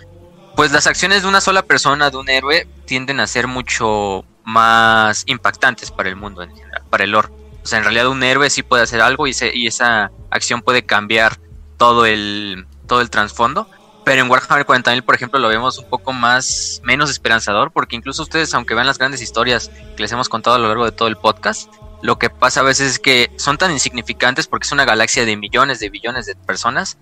pues 0.60 0.72
las 0.72 0.86
acciones 0.86 1.22
de 1.22 1.28
una 1.28 1.40
sola 1.40 1.62
persona, 1.62 2.10
de 2.10 2.18
un 2.18 2.28
héroe, 2.28 2.68
tienden 2.84 3.18
a 3.18 3.26
ser 3.26 3.46
mucho 3.46 4.26
más 4.44 5.22
impactantes 5.24 5.90
para 5.90 6.10
el 6.10 6.16
mundo 6.16 6.42
en 6.42 6.54
general, 6.54 6.82
para 6.90 7.04
el 7.04 7.12
lore. 7.12 7.30
O 7.64 7.66
sea, 7.66 7.78
en 7.78 7.84
realidad 7.84 8.08
un 8.08 8.22
héroe 8.22 8.50
sí 8.50 8.62
puede 8.62 8.82
hacer 8.82 9.00
algo 9.00 9.26
y, 9.26 9.30
esa 9.66 10.10
acción 10.28 10.60
puede 10.60 10.84
cambiar 10.84 11.38
todo 11.78 12.04
el, 12.04 12.66
todo 12.86 13.00
el 13.00 13.08
trasfondo. 13.08 13.70
Pero 14.04 14.20
en 14.20 14.30
Warhammer 14.30 14.66
40.000, 14.66 15.02
por 15.02 15.14
ejemplo, 15.14 15.40
lo 15.40 15.48
vemos 15.48 15.78
un 15.78 15.88
poco 15.88 16.12
más, 16.12 16.82
menos 16.84 17.08
esperanzador, 17.08 17.72
porque 17.72 17.96
incluso 17.96 18.22
ustedes, 18.22 18.52
aunque 18.52 18.74
vean 18.74 18.86
las 18.86 18.98
grandes 18.98 19.22
historias 19.22 19.70
que 19.96 20.02
les 20.02 20.12
hemos 20.12 20.28
contado 20.28 20.56
a 20.56 20.58
lo 20.58 20.68
largo 20.68 20.84
de 20.84 20.92
todo 20.92 21.08
el 21.08 21.16
podcast, 21.16 21.72
lo 22.02 22.18
que 22.18 22.28
pasa 22.28 22.60
a 22.60 22.64
veces 22.64 22.92
es 22.92 22.98
que 22.98 23.30
son 23.38 23.56
tan 23.56 23.70
insignificantes 23.70 24.46
porque 24.46 24.66
es 24.66 24.72
una 24.72 24.84
galaxia 24.84 25.24
de 25.24 25.38
millones 25.38 25.80
de 25.80 25.88
billones 25.88 26.26
de 26.26 26.34
personas. 26.34 26.98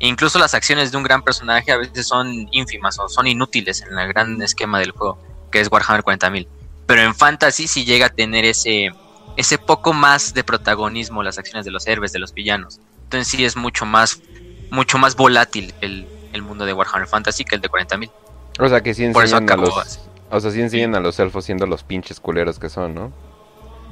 Incluso 0.00 0.38
las 0.38 0.54
acciones 0.54 0.90
de 0.90 0.96
un 0.96 1.02
gran 1.02 1.22
personaje 1.22 1.72
a 1.72 1.76
veces 1.76 2.08
son 2.08 2.48
ínfimas 2.52 2.98
o 2.98 3.08
son 3.08 3.26
inútiles 3.26 3.82
en 3.82 3.98
el 3.98 4.08
gran 4.08 4.40
esquema 4.42 4.78
del 4.78 4.92
juego, 4.92 5.18
que 5.52 5.60
es 5.60 5.70
Warhammer 5.70 6.02
40.000. 6.02 6.48
Pero 6.86 7.02
en 7.02 7.14
Fantasy 7.14 7.68
sí 7.68 7.84
llega 7.84 8.06
a 8.06 8.08
tener 8.08 8.46
ese, 8.46 8.90
ese 9.36 9.58
poco 9.58 9.92
más 9.92 10.32
de 10.32 10.42
protagonismo 10.42 11.22
las 11.22 11.38
acciones 11.38 11.66
de 11.66 11.70
los 11.70 11.86
héroes, 11.86 12.12
de 12.12 12.18
los 12.18 12.32
villanos. 12.32 12.80
Entonces 13.04 13.28
sí 13.28 13.44
es 13.44 13.56
mucho 13.56 13.84
más, 13.84 14.22
mucho 14.70 14.96
más 14.96 15.16
volátil 15.16 15.74
el, 15.82 16.08
el 16.32 16.42
mundo 16.42 16.64
de 16.64 16.72
Warhammer 16.72 17.06
Fantasy 17.06 17.44
que 17.44 17.56
el 17.56 17.60
de 17.60 17.68
40.000. 17.68 18.10
O 18.58 18.68
sea 18.68 18.80
que 18.80 18.94
sí 18.94 19.04
enseñan 19.04 19.50
a 19.50 19.56
los... 19.56 20.00
O 20.32 20.40
sea, 20.40 20.50
sí 20.50 20.60
enseñan 20.60 20.94
a 20.94 21.00
los 21.00 21.18
elfos 21.18 21.44
siendo 21.44 21.66
los 21.66 21.82
pinches 21.82 22.20
culeros 22.20 22.58
que 22.58 22.70
son, 22.70 22.94
¿no? 22.94 23.12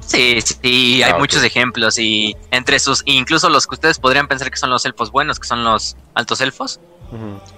Sí, 0.09 0.41
sí, 0.41 1.03
hay 1.03 1.11
Ah, 1.13 1.17
muchos 1.19 1.43
ejemplos 1.43 1.99
y 1.99 2.35
entre 2.49 2.79
sus, 2.79 3.03
incluso 3.05 3.47
los 3.49 3.67
que 3.67 3.75
ustedes 3.75 3.99
podrían 3.99 4.27
pensar 4.27 4.49
que 4.49 4.57
son 4.57 4.71
los 4.71 4.83
elfos 4.85 5.11
buenos, 5.11 5.39
que 5.39 5.47
son 5.47 5.63
los 5.63 5.95
altos 6.15 6.41
elfos, 6.41 6.79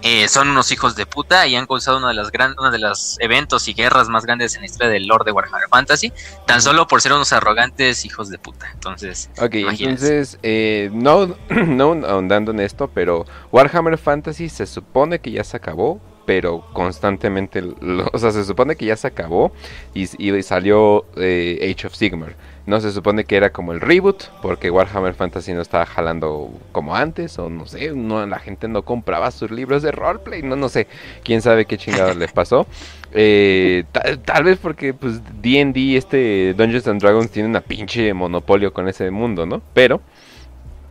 eh, 0.01 0.27
son 0.29 0.50
unos 0.50 0.72
hijos 0.72 0.96
de 0.96 1.05
puta 1.05 1.46
y 1.48 1.55
han 1.55 1.65
causado 1.65 1.98
uno 1.98 2.08
de 2.10 2.13
los 2.13 2.29
grandes, 2.31 2.58
uno 2.60 2.70
de 2.72 2.79
los 2.79 3.17
eventos 3.20 3.67
y 3.70 3.74
guerras 3.74 4.10
más 4.10 4.25
grandes 4.25 4.55
en 4.55 4.62
la 4.62 4.65
historia 4.65 4.89
del 4.89 5.08
Lord 5.08 5.24
de 5.25 5.31
Warhammer 5.31 5.67
Fantasy, 5.70 6.12
tan 6.46 6.62
solo 6.62 6.88
por 6.88 7.01
ser 7.01 7.13
unos 7.13 7.31
arrogantes 7.34 8.03
hijos 8.05 8.29
de 8.29 8.38
puta. 8.38 8.70
Entonces, 8.74 9.29
Ok, 9.41 9.55
Imagínense. 9.55 10.08
entonces, 10.08 10.39
eh, 10.43 10.89
no, 10.93 11.36
no 11.50 11.91
ahondando 12.05 12.51
en 12.51 12.60
esto, 12.60 12.89
pero 12.93 13.25
Warhammer 13.51 13.98
Fantasy 13.98 14.50
se 14.50 14.65
supone 14.65 15.20
que 15.20 15.31
ya 15.31 15.43
se 15.46 15.55
acabó, 15.58 16.00
pero 16.25 16.63
constantemente, 16.73 17.61
lo- 17.61 18.09
o 18.13 18.17
sea, 18.19 18.31
se 18.31 18.43
supone 18.45 18.75
que 18.75 18.85
ya 18.85 18.95
se 18.95 19.07
acabó 19.07 19.51
y, 19.93 20.07
y 20.23 20.43
salió 20.43 21.05
eh, 21.17 21.73
Age 21.75 21.87
of 21.87 21.95
Sigmar. 21.95 22.35
No 22.67 22.79
se 22.79 22.91
supone 22.91 23.25
que 23.25 23.35
era 23.37 23.49
como 23.51 23.71
el 23.73 23.81
reboot, 23.81 24.25
porque 24.41 24.69
Warhammer 24.69 25.15
Fantasy 25.15 25.51
no 25.51 25.61
estaba 25.61 25.85
jalando 25.87 26.51
como 26.71 26.95
antes, 26.95 27.39
o 27.39 27.49
no 27.49 27.65
sé, 27.65 27.91
no, 27.95 28.23
la 28.27 28.37
gente 28.37 28.67
no 28.67 28.83
compraba 28.83 29.31
sus 29.31 29.49
libros 29.49 29.81
de 29.81 29.91
roleplay, 29.91 30.43
no, 30.43 30.55
no 30.55 30.69
sé, 30.69 30.87
quién 31.23 31.41
sabe 31.41 31.65
qué 31.65 31.77
chingada 31.77 32.13
les 32.13 32.31
pasó. 32.31 32.65
Eh, 33.13 33.83
ta- 33.91 34.15
tal 34.23 34.45
vez 34.45 34.57
porque 34.57 34.93
pues 34.93 35.19
D&D, 35.41 35.97
este 35.97 36.53
Dungeons 36.53 36.87
and 36.87 37.01
Dragons 37.01 37.29
tiene 37.29 37.49
una 37.49 37.59
pinche 37.59 38.13
monopolio 38.13 38.71
con 38.71 38.87
ese 38.87 39.11
mundo, 39.11 39.45
¿no? 39.45 39.61
Pero 39.73 39.99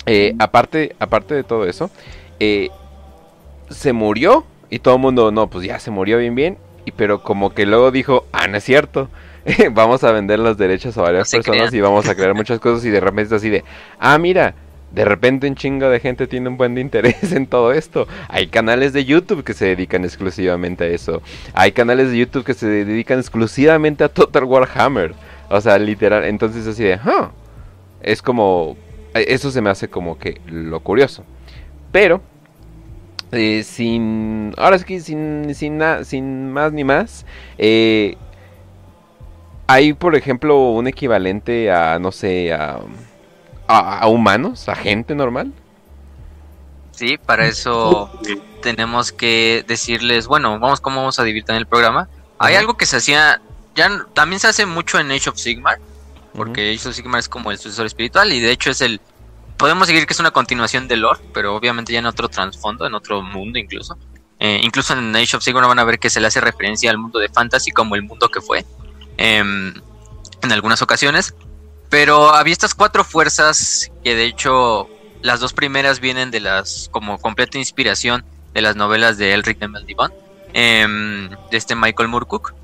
eh, 0.05 0.35
aparte, 0.39 0.95
aparte 0.99 1.35
de 1.35 1.45
todo 1.45 1.65
eso, 1.67 1.91
se 3.71 3.93
murió 3.93 4.45
y 4.71 4.79
todo 4.79 4.95
el 4.97 5.01
mundo, 5.01 5.31
no, 5.31 5.49
pues 5.49 5.67
ya 5.67 5.79
se 5.79 5.91
murió 5.91 6.19
bien 6.19 6.35
bien, 6.35 6.59
y 6.87 6.93
pero 6.93 7.23
como 7.23 7.51
que 7.55 7.67
luego 7.67 7.91
dijo, 7.91 8.27
ah, 8.33 8.47
no 8.49 8.57
es 8.57 8.65
cierto. 8.65 9.09
vamos 9.73 10.05
a 10.05 10.13
vender 10.13 10.39
los 10.39 10.57
derechos 10.59 10.97
a 10.99 11.03
varias 11.03 11.33
No 11.33 11.39
personas 11.39 11.69
crean. 11.71 11.75
y 11.75 11.81
vamos 11.81 12.07
a 12.09 12.15
crear 12.15 12.35
muchas 12.35 12.61
cosas 12.61 12.85
y 12.85 12.91
de 12.91 13.01
repente 13.01 13.23
es 13.25 13.33
así 13.33 13.49
de, 13.49 13.65
ah, 13.99 14.19
mira, 14.19 14.55
de 14.93 15.05
repente 15.05 15.47
un 15.49 15.55
chingo 15.55 15.89
de 15.89 15.99
gente 16.01 16.27
tiene 16.27 16.49
un 16.49 16.57
buen 16.59 16.75
de 16.75 16.81
interés 16.83 17.33
en 17.33 17.47
todo 17.47 17.73
esto. 17.73 18.07
Hay 18.29 18.49
canales 18.49 18.93
de 18.93 19.05
YouTube 19.05 19.43
que 19.45 19.55
se 19.55 19.65
dedican 19.67 20.05
exclusivamente 20.05 20.85
a 20.85 20.89
eso. 20.89 21.23
Hay 21.55 21.73
canales 21.73 22.11
de 22.11 22.19
YouTube 22.19 22.45
que 22.45 22.55
se 22.55 22.67
dedican 22.67 23.19
exclusivamente 23.19 24.05
a 24.05 24.09
Total 24.11 24.45
Warhammer. 24.45 25.15
O 25.49 25.61
sea, 25.61 25.79
literal. 25.79 26.25
Entonces 26.25 26.67
así 26.67 26.85
de, 26.85 26.97
"Huh". 26.97 27.29
Es 28.03 28.21
como... 28.23 28.77
eh, 29.15 29.25
Eso 29.29 29.51
se 29.51 29.61
me 29.63 29.71
hace 29.71 29.89
como 29.89 30.19
que 30.19 30.41
lo 30.47 30.81
curioso. 30.81 31.25
Pero... 31.93 32.21
eh, 33.33 33.63
sin... 33.65 34.55
Ahora 34.59 34.77
es 34.77 34.85
que 34.85 35.01
sin, 35.01 35.55
sin, 35.55 35.79
na- 35.79 36.05
sin 36.05 36.53
más 36.53 36.73
ni 36.73 36.85
más. 36.85 37.27
eh, 37.59 38.17
hay, 39.67 39.93
por 39.93 40.17
ejemplo, 40.17 40.71
un 40.73 40.87
equivalente 40.89 41.71
a, 41.71 41.99
no 41.99 42.11
sé, 42.13 42.53
a, 42.53 42.81
a, 43.69 43.99
a 44.01 44.09
humanos, 44.09 44.69
a 44.69 44.75
gente 44.75 45.15
normal. 45.15 45.53
sí, 46.93 47.19
para 47.19 47.47
eso 47.47 48.11
tenemos 48.61 49.13
que 49.13 49.65
decirles, 49.67 50.27
bueno, 50.27 50.59
vamos 50.59 50.81
cómo 50.81 50.99
vamos 51.01 51.19
a 51.19 51.25
dividir 51.25 51.45
también 51.45 51.63
el 51.63 51.67
programa. 51.69 52.09
Hay 52.39 52.55
algo 52.55 52.77
que 52.77 52.87
se 52.87 52.97
hacía, 52.97 53.41
ya 53.75 54.07
también 54.15 54.41
se 54.41 54.49
hace 54.49 54.67
mucho 54.67 54.99
en 54.99 55.11
Age 55.11 55.31
of 55.31 55.39
Sigmar, 55.39 55.79
porque 56.35 56.73
Age 56.75 56.89
of 56.89 56.95
Sigmar 56.95 57.21
es 57.21 57.29
como 57.29 57.51
el 57.51 57.59
sucesor 57.59 57.87
espiritual 57.87 58.33
y 58.33 58.41
de 58.41 58.51
hecho 58.53 58.71
es 58.71 58.81
el 58.83 59.01
podemos 59.61 59.87
seguir 59.87 60.07
que 60.07 60.15
es 60.15 60.21
una 60.21 60.31
continuación 60.31 60.89
de 60.89 60.97
lore, 60.97 61.21
pero 61.35 61.55
obviamente 61.55 61.93
ya 61.93 61.99
en 61.99 62.07
otro 62.07 62.31
trasfondo, 62.31 62.87
en 62.87 62.95
otro 62.95 63.21
mundo 63.21 63.59
incluso. 63.59 63.99
Eh, 64.39 64.59
incluso 64.63 64.95
en 64.95 65.15
Age 65.15 65.37
of 65.37 65.43
Sigmar 65.43 65.67
van 65.67 65.79
a 65.79 65.85
ver 65.85 65.99
que 65.99 66.09
se 66.09 66.19
le 66.19 66.29
hace 66.29 66.41
referencia 66.41 66.91
al 66.91 66.97
mundo 66.97 67.19
de 67.19 67.29
fantasy 67.29 67.71
como 67.71 67.95
el 67.95 68.03
mundo 68.03 68.31
que 68.31 68.41
fue 68.41 68.65
em, 69.19 69.75
en 70.41 70.53
algunas 70.53 70.81
ocasiones. 70.81 71.35
Pero 71.91 72.31
había 72.35 72.55
estas 72.55 72.75
cuatro 72.75 73.05
fuerzas 73.05 73.93
que 74.03 74.15
de 74.15 74.25
hecho 74.25 74.89
las 75.21 75.41
dos 75.41 75.53
primeras 75.53 76.01
vienen 76.01 76.31
de 76.31 76.41
las 76.41 76.89
como 76.91 77.19
completa 77.19 77.59
inspiración 77.59 78.25
de 78.55 78.63
las 78.63 78.77
novelas 78.77 79.19
de 79.19 79.35
Elric 79.35 79.59
de 79.59 79.69
Meldivon, 79.69 80.11
em, 80.55 81.29
de 81.29 81.57
este 81.59 81.75
Michael 81.75 82.09
Moorcook, 82.09 82.55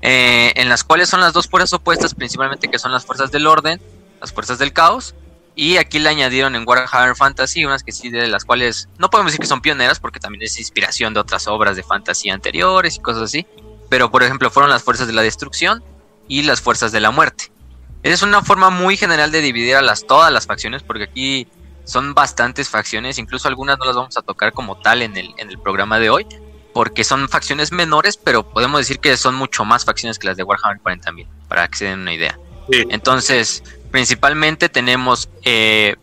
eh, 0.00 0.52
en 0.56 0.68
las 0.68 0.82
cuales 0.82 1.08
son 1.08 1.20
las 1.20 1.34
dos 1.34 1.46
fuerzas 1.46 1.72
opuestas 1.72 2.16
principalmente 2.16 2.68
que 2.68 2.80
son 2.80 2.90
las 2.90 3.06
fuerzas 3.06 3.30
del 3.30 3.46
orden, 3.46 3.80
las 4.20 4.32
fuerzas 4.32 4.58
del 4.58 4.72
caos, 4.72 5.14
y 5.54 5.76
aquí 5.76 5.98
le 5.98 6.08
añadieron 6.08 6.54
en 6.54 6.66
Warhammer 6.66 7.14
Fantasy 7.14 7.64
unas 7.64 7.82
que 7.82 7.92
sí 7.92 8.10
de 8.10 8.26
las 8.26 8.44
cuales 8.44 8.88
no 8.98 9.10
podemos 9.10 9.32
decir 9.32 9.40
que 9.40 9.46
son 9.46 9.60
pioneras 9.60 10.00
porque 10.00 10.20
también 10.20 10.42
es 10.42 10.58
inspiración 10.58 11.12
de 11.12 11.20
otras 11.20 11.46
obras 11.46 11.76
de 11.76 11.82
fantasía 11.82 12.32
anteriores 12.32 12.96
y 12.96 13.00
cosas 13.00 13.24
así, 13.24 13.46
pero 13.88 14.10
por 14.10 14.22
ejemplo 14.22 14.50
fueron 14.50 14.70
las 14.70 14.82
fuerzas 14.82 15.06
de 15.06 15.12
la 15.12 15.22
destrucción 15.22 15.84
y 16.28 16.42
las 16.42 16.60
fuerzas 16.60 16.92
de 16.92 17.00
la 17.00 17.10
muerte. 17.10 17.52
Es 18.02 18.22
una 18.22 18.42
forma 18.42 18.70
muy 18.70 18.96
general 18.96 19.30
de 19.30 19.42
dividir 19.42 19.76
a 19.76 19.82
las 19.82 20.06
todas 20.06 20.32
las 20.32 20.46
facciones 20.46 20.82
porque 20.82 21.04
aquí 21.04 21.46
son 21.84 22.14
bastantes 22.14 22.68
facciones, 22.68 23.18
incluso 23.18 23.48
algunas 23.48 23.78
no 23.78 23.84
las 23.84 23.96
vamos 23.96 24.16
a 24.16 24.22
tocar 24.22 24.52
como 24.52 24.78
tal 24.78 25.02
en 25.02 25.16
el, 25.16 25.34
en 25.36 25.50
el 25.50 25.58
programa 25.58 25.98
de 25.98 26.10
hoy, 26.10 26.26
porque 26.72 27.04
son 27.04 27.28
facciones 27.28 27.72
menores, 27.72 28.16
pero 28.16 28.48
podemos 28.48 28.80
decir 28.80 28.98
que 28.98 29.16
son 29.16 29.34
mucho 29.34 29.64
más 29.64 29.84
facciones 29.84 30.18
que 30.18 30.26
las 30.28 30.36
de 30.36 30.44
Warhammer 30.44 30.80
40.000, 30.80 31.26
para 31.48 31.68
que 31.68 31.76
se 31.76 31.84
den 31.86 32.00
una 32.00 32.14
idea. 32.14 32.38
Entonces, 32.70 33.62
principalmente 33.90 34.68
tenemos, 34.68 35.28
eh, 35.44 35.96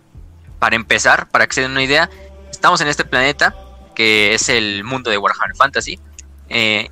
para 0.60 0.76
empezar, 0.76 1.30
para 1.30 1.48
que 1.48 1.56
se 1.56 1.62
den 1.62 1.72
una 1.72 1.84
idea, 1.84 2.10
estamos 2.52 2.82
en 2.82 2.88
este 2.88 3.06
planeta, 3.06 3.56
que 3.96 4.34
es 4.34 4.50
el 4.50 4.84
mundo 4.84 5.10
de 5.10 5.18
Warhammer 5.18 5.56
Fantasy. 5.56 6.00
Eh, 6.50 6.90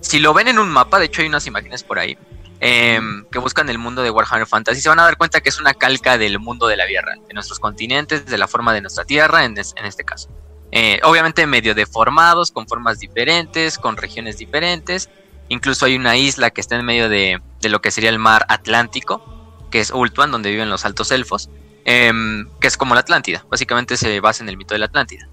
si 0.00 0.18
lo 0.18 0.34
ven 0.34 0.48
en 0.48 0.58
un 0.58 0.70
mapa, 0.70 0.98
de 0.98 1.06
hecho 1.06 1.22
hay 1.22 1.28
unas 1.28 1.46
imágenes 1.46 1.82
por 1.82 1.98
ahí, 1.98 2.16
eh, 2.60 3.00
que 3.30 3.38
buscan 3.38 3.68
el 3.68 3.78
mundo 3.78 4.02
de 4.02 4.10
Warhammer 4.10 4.46
Fantasy, 4.46 4.80
se 4.80 4.88
van 4.88 5.00
a 5.00 5.04
dar 5.04 5.16
cuenta 5.16 5.40
que 5.40 5.48
es 5.48 5.60
una 5.60 5.74
calca 5.74 6.18
del 6.18 6.38
mundo 6.38 6.66
de 6.66 6.76
la 6.76 6.86
Tierra, 6.86 7.14
de 7.26 7.34
nuestros 7.34 7.60
continentes, 7.60 8.26
de 8.26 8.38
la 8.38 8.48
forma 8.48 8.72
de 8.72 8.80
nuestra 8.80 9.04
Tierra, 9.04 9.44
en 9.44 9.58
este 9.58 10.04
caso. 10.04 10.28
Eh, 10.74 11.00
obviamente 11.04 11.46
medio 11.46 11.74
deformados, 11.74 12.50
con 12.50 12.66
formas 12.66 12.98
diferentes, 12.98 13.76
con 13.78 13.98
regiones 13.98 14.38
diferentes. 14.38 15.10
Incluso 15.52 15.84
hay 15.84 15.96
una 15.96 16.16
isla 16.16 16.48
que 16.50 16.62
está 16.62 16.76
en 16.76 16.84
medio 16.86 17.10
de, 17.10 17.42
de 17.60 17.68
lo 17.68 17.82
que 17.82 17.90
sería 17.90 18.08
el 18.08 18.18
mar 18.18 18.46
Atlántico, 18.48 19.66
que 19.70 19.80
es 19.80 19.90
Ultuan, 19.90 20.30
donde 20.30 20.50
viven 20.50 20.70
los 20.70 20.86
altos 20.86 21.10
elfos, 21.10 21.50
em, 21.84 22.48
que 22.58 22.68
es 22.68 22.78
como 22.78 22.94
la 22.94 23.00
Atlántida. 23.00 23.44
Básicamente 23.50 23.98
se 23.98 24.18
basa 24.20 24.42
en 24.42 24.48
el 24.48 24.56
mito 24.56 24.74
de 24.74 24.78
la 24.78 24.86
Atlántida. 24.86 25.28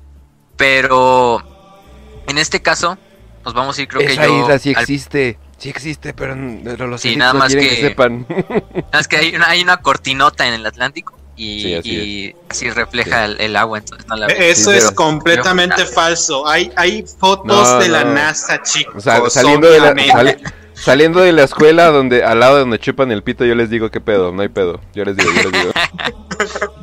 Pero 0.58 1.42
en 2.28 2.38
este 2.38 2.62
caso, 2.62 2.98
nos 3.46 3.54
vamos 3.54 3.78
a 3.78 3.82
ir, 3.82 3.88
creo 3.88 4.02
que 4.06 4.14
Esa 4.14 4.28
yo. 4.28 4.42
isla 4.42 4.60
sí 4.60 4.74
al- 4.76 4.82
existe. 4.82 5.40
Sí 5.58 5.70
existe, 5.70 6.14
pero, 6.14 6.36
pero 6.64 6.88
los 6.88 7.02
Sí, 7.02 7.16
nada 7.16 7.34
más 7.34 7.54
que, 7.54 7.62
que- 7.62 7.76
sepan. 7.78 8.26
es 8.94 9.08
que 9.08 9.18
hay 9.18 9.36
una, 9.36 9.50
hay 9.50 9.62
una 9.62 9.78
cortinota 9.78 10.48
en 10.48 10.54
el 10.54 10.66
Atlántico 10.66 11.18
y, 11.42 11.62
Sí, 11.62 11.74
así 11.74 11.90
y 11.92 12.36
así 12.50 12.70
refleja 12.70 13.26
el, 13.26 13.40
el 13.40 13.56
agua, 13.56 13.78
entonces 13.78 14.06
no 14.08 14.16
la 14.18 14.28
ves. 14.28 14.36
Eso 14.40 14.72
Sí, 14.72 14.78
es 14.78 14.84
pero- 14.84 14.96
completamente 14.96 15.76
pero- 15.78 15.88
falso. 15.90 16.46
Hay, 16.48 16.72
hay 16.76 17.06
fotos 17.18 17.46
No, 17.46 17.80
de 17.80 17.88
la 17.88 18.04
no. 18.04 18.14
NASA, 18.14 18.62
chicos. 18.62 18.96
O 18.98 19.00
sea, 19.00 19.22
saliendo 19.30 19.70
de, 19.72 19.80
la, 19.80 19.96
sali- 19.96 20.38
saliendo 20.74 21.22
de 21.22 21.32
la 21.32 21.44
escuela 21.44 21.88
donde 21.88 22.24
al 22.24 22.40
lado 22.42 22.60
donde 22.60 22.78
chupan 22.80 23.12
el 23.12 23.24
pito, 23.24 23.46
yo 23.46 23.56
les 23.56 23.70
digo 23.70 23.90
qué 23.90 24.02
pedo, 24.02 24.32
no 24.34 24.42
hay 24.42 24.50
pedo. 24.50 24.82
Yo 24.94 25.06
les 25.06 25.16
digo, 25.16 25.32
yo 25.32 25.50
les 25.50 25.62
digo. 25.62 25.72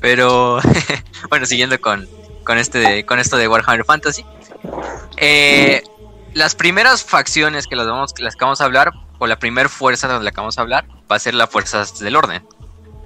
Pero 0.00 0.60
bueno, 1.30 1.46
siguiendo 1.46 1.80
con, 1.80 2.08
con 2.44 2.58
este 2.58 2.78
de- 2.78 3.06
con 3.06 3.18
esto 3.18 3.36
de 3.36 3.48
Warhammer 3.48 3.84
Fantasy. 3.84 4.24
eh, 5.16 5.82
las 6.34 6.54
primeras 6.54 7.04
facciones 7.04 7.66
que 7.66 7.76
las, 7.76 7.86
vamos, 7.86 8.14
las 8.18 8.36
que 8.36 8.44
vamos 8.44 8.60
a 8.60 8.64
hablar, 8.64 8.92
o 9.18 9.26
la 9.26 9.38
primera 9.38 9.68
fuerza 9.68 10.06
de 10.06 10.24
la 10.24 10.30
que 10.30 10.36
vamos 10.36 10.58
a 10.58 10.62
hablar, 10.62 10.86
va 11.10 11.16
a 11.16 11.18
ser 11.18 11.34
la 11.34 11.46
Fuerzas 11.46 11.98
del 11.98 12.16
Orden. 12.16 12.44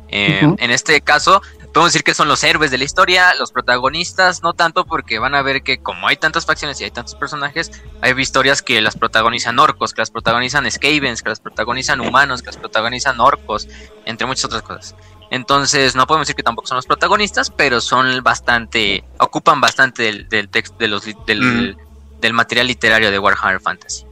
Eh, 0.09 0.43
Ujú. 0.45 0.57
En 0.59 0.71
este 0.71 1.01
caso, 1.01 1.41
podemos 1.73 1.93
decir 1.93 2.05
que 2.05 2.13
son 2.13 2.29
los 2.29 2.45
héroes 2.45 2.71
de 2.71 2.77
la 2.77 2.85
historia, 2.85 3.35
los 3.35 3.51
protagonistas, 3.51 4.43
no 4.43 4.53
tanto 4.53 4.85
porque 4.85 5.19
van 5.19 5.35
a 5.35 5.41
ver 5.41 5.63
que 5.63 5.79
como 5.79 6.07
hay 6.07 6.17
tantas 6.17 6.45
facciones 6.45 6.79
y 6.81 6.85
hay 6.85 6.91
tantos 6.91 7.15
personajes, 7.15 7.71
hay 8.03 8.13
historias 8.21 8.61
que 8.61 8.81
las 8.83 8.97
protagonizan 8.97 9.59
orcos, 9.59 9.95
que 9.95 10.03
las 10.03 10.11
protagonizan 10.11 10.71
skavens, 10.71 11.23
que 11.23 11.31
las 11.31 11.41
protagonizan 11.41 12.01
humanos, 12.01 12.43
que 12.43 12.47
las 12.47 12.59
protagonizan 12.59 13.21
orcos, 13.21 13.69
entre 14.05 14.27
muchas 14.27 14.45
otras 14.45 14.63
cosas. 14.63 14.95
Entonces, 15.31 15.97
no 15.97 16.07
podemos 16.07 16.27
decir 16.27 16.37
que 16.37 16.43
tampoco 16.43 16.69
son 16.69 16.77
los 16.77 16.85
protagonistas, 16.85 17.51
pero 17.51 17.81
son 17.81 18.23
bastante, 18.23 19.03
ocupan 19.19 19.63
bastante 19.63 20.03
del, 20.03 20.29
del 20.29 20.51
texto, 20.51 20.77
de 20.79 20.89
los, 20.89 21.07
del, 21.25 21.79
del 22.23 22.33
material 22.33 22.67
literario 22.69 23.11
de 23.11 23.19
Warhammer 23.19 23.61
Fantasy. 23.61 24.07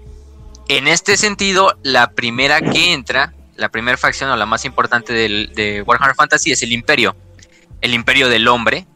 En 0.68 0.86
este 0.86 1.16
sentido, 1.16 1.78
la 1.82 2.10
primera 2.12 2.60
que 2.60 2.92
entra, 2.92 3.32
la 3.56 3.70
primera 3.70 3.96
facción 3.96 4.30
o 4.30 4.36
la 4.36 4.46
más 4.46 4.64
importante 4.64 5.12
del- 5.12 5.52
de 5.54 5.82
Warhammer 5.82 6.14
Fantasy 6.14 6.52
es 6.52 6.62
el 6.62 6.72
Imperio. 6.72 7.16
El 7.80 7.94
Imperio 7.94 8.28
del 8.28 8.46
Hombre. 8.48 8.86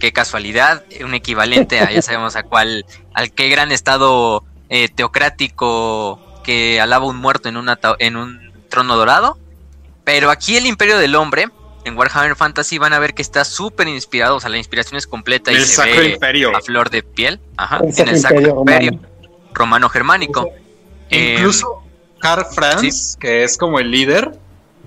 Qué 0.00 0.12
casualidad, 0.12 0.84
un 1.02 1.14
equivalente 1.14 1.78
a, 1.80 1.90
ya 1.90 2.02
sabemos 2.02 2.34
a 2.36 2.42
cuál, 2.42 2.84
al 3.14 3.32
qué 3.32 3.48
gran 3.48 3.70
estado 3.72 4.44
eh, 4.68 4.88
teocrático 4.88 6.20
que 6.42 6.80
alaba 6.80 7.06
un 7.06 7.16
muerto 7.16 7.48
en, 7.48 7.56
una 7.56 7.76
ta- 7.76 7.96
en 7.98 8.16
un 8.16 8.52
trono 8.68 8.96
dorado. 8.96 9.38
Pero 10.04 10.30
aquí 10.30 10.56
el 10.56 10.66
Imperio 10.66 10.98
del 10.98 11.14
Hombre, 11.14 11.48
en 11.84 11.96
Warhammer 11.96 12.34
Fantasy, 12.36 12.78
van 12.78 12.92
a 12.92 12.98
ver 12.98 13.14
que 13.14 13.22
está 13.22 13.44
súper 13.44 13.88
inspirado, 13.88 14.36
o 14.36 14.40
sea, 14.40 14.48
la 14.50 14.56
inspiración 14.58 14.96
es 14.98 15.06
completa 15.06 15.52
y 15.52 15.56
El 15.56 15.64
se 15.66 15.74
Sacro 15.74 16.00
ve 16.00 16.08
Imperio. 16.10 16.56
a 16.56 16.60
flor 16.60 16.90
de 16.90 17.02
piel. 17.02 17.40
Ajá, 17.56 17.78
El 17.78 17.98
en 17.98 18.08
el 18.08 18.18
Sacro 18.18 18.38
Imperio 18.40 18.58
Imperio, 18.60 18.90
romano. 18.92 19.08
romano-germánico. 19.52 20.48
Eh, 21.10 21.34
Incluso 21.38 21.82
Karl 22.18 22.44
Franz, 22.54 23.16
que 23.20 23.44
es 23.44 23.58
como 23.58 23.78
el 23.78 23.90
líder, 23.90 24.32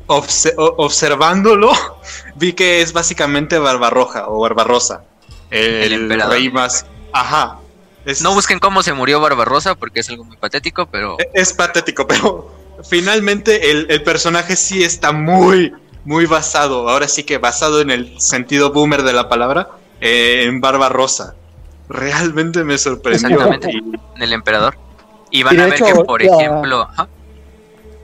obse- 0.08 0.54
observándolo, 0.58 1.72
vi 2.36 2.54
que 2.54 2.82
es 2.82 2.94
básicamente 2.94 3.58
Barbarroja 3.60 4.28
o 4.28 4.40
Barbarosa. 4.40 5.04
El, 5.52 5.64
El 5.84 5.94
emperador. 5.94 6.34
rey 6.34 6.50
más. 6.52 6.86
Ajá. 7.14 7.60
Es, 8.06 8.22
No 8.22 8.34
busquen 8.34 8.60
cómo 8.60 8.84
se 8.84 8.94
murió 8.94 9.20
Barbarosa 9.20 9.76
porque 9.76 10.00
es 10.00 10.10
algo 10.10 10.24
muy 10.24 10.38
patético, 10.38 10.86
pero 10.88 11.18
es 11.34 11.54
patético, 11.54 12.08
pero 12.08 12.52
finalmente 12.90 13.70
el, 13.72 13.86
el 13.90 14.02
personaje 14.04 14.56
sí 14.56 14.84
está 14.84 15.12
muy, 15.12 15.74
muy 16.08 16.26
basado, 16.26 16.88
ahora 16.90 17.08
sí 17.10 17.24
que 17.24 17.38
basado 17.38 17.82
en 17.82 17.92
el 17.92 18.20
sentido 18.22 18.72
boomer 18.72 19.04
de 19.04 19.12
la 19.12 19.28
palabra, 19.28 19.68
eh, 20.00 20.44
en 20.46 20.62
Barbarosa. 20.62 21.36
Realmente 21.90 22.64
me 22.64 22.78
sorprendió. 22.78 23.28
Exactamente. 23.30 23.70
En 24.16 24.22
el 24.22 24.32
emperador. 24.34 24.78
Y 25.32 25.44
van 25.44 25.56
Y 25.56 25.60
a 25.60 25.66
ver 25.66 25.74
hecho, 25.74 25.86
que, 25.86 25.94
por 26.06 26.24
la- 26.24 26.36
ejemplo, 26.38 26.82
ajá, 26.82 27.08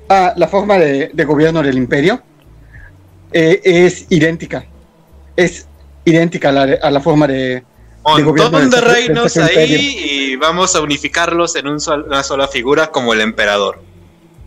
Ah, 0.09 0.33
la 0.35 0.47
forma 0.49 0.77
de, 0.77 1.11
de 1.13 1.25
gobierno 1.25 1.63
del 1.63 1.77
imperio 1.77 2.21
eh, 3.31 3.61
es 3.63 4.05
idéntica. 4.09 4.65
Es 5.37 5.65
idéntica 6.03 6.49
a 6.49 6.51
la, 6.51 6.77
a 6.83 6.91
la 6.91 6.99
forma 6.99 7.25
de... 7.25 7.63
montón 8.03 8.25
gobierno 8.25 8.59
del 8.59 8.69
de 8.69 8.81
reinos 8.81 9.37
ahí 9.37 9.49
Imperio. 9.49 9.79
y 9.79 10.35
vamos 10.35 10.75
a 10.75 10.81
unificarlos 10.81 11.55
en 11.55 11.67
un 11.67 11.79
sol- 11.79 12.03
una 12.05 12.21
sola 12.21 12.49
figura 12.49 12.87
como 12.91 13.13
el 13.13 13.21
emperador. 13.21 13.81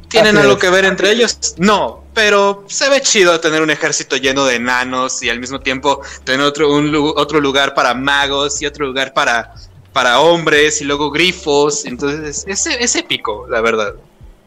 ¿Tienen 0.08 0.36
Así 0.36 0.44
algo 0.44 0.56
es. 0.56 0.60
que 0.62 0.70
ver 0.70 0.84
entre 0.84 1.10
ellos? 1.10 1.54
No, 1.58 2.04
pero 2.14 2.64
se 2.68 2.88
ve 2.88 3.00
chido 3.00 3.40
tener 3.40 3.60
un 3.62 3.70
ejército 3.70 4.16
lleno 4.16 4.44
de 4.44 4.56
enanos 4.56 5.22
y 5.22 5.28
al 5.30 5.40
mismo 5.40 5.60
tiempo 5.60 6.00
tener 6.24 6.40
otro, 6.46 6.72
un 6.72 6.94
otro 7.16 7.40
lugar 7.40 7.74
para 7.74 7.92
magos 7.94 8.62
y 8.62 8.66
otro 8.66 8.86
lugar 8.86 9.12
para, 9.12 9.52
para 9.92 10.20
hombres 10.20 10.80
y 10.80 10.84
luego 10.84 11.10
grifos. 11.10 11.84
Entonces 11.86 12.44
es, 12.46 12.66
es 12.66 12.94
épico, 12.96 13.46
la 13.50 13.60
verdad. 13.60 13.94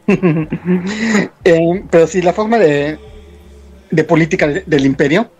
Eh, 1.44 1.84
pero 1.90 2.06
sí, 2.06 2.22
la 2.22 2.32
forma 2.32 2.58
de, 2.58 2.98
de 3.90 4.04
política 4.04 4.46
de- 4.48 4.62
del 4.66 4.86
imperio 4.86 5.30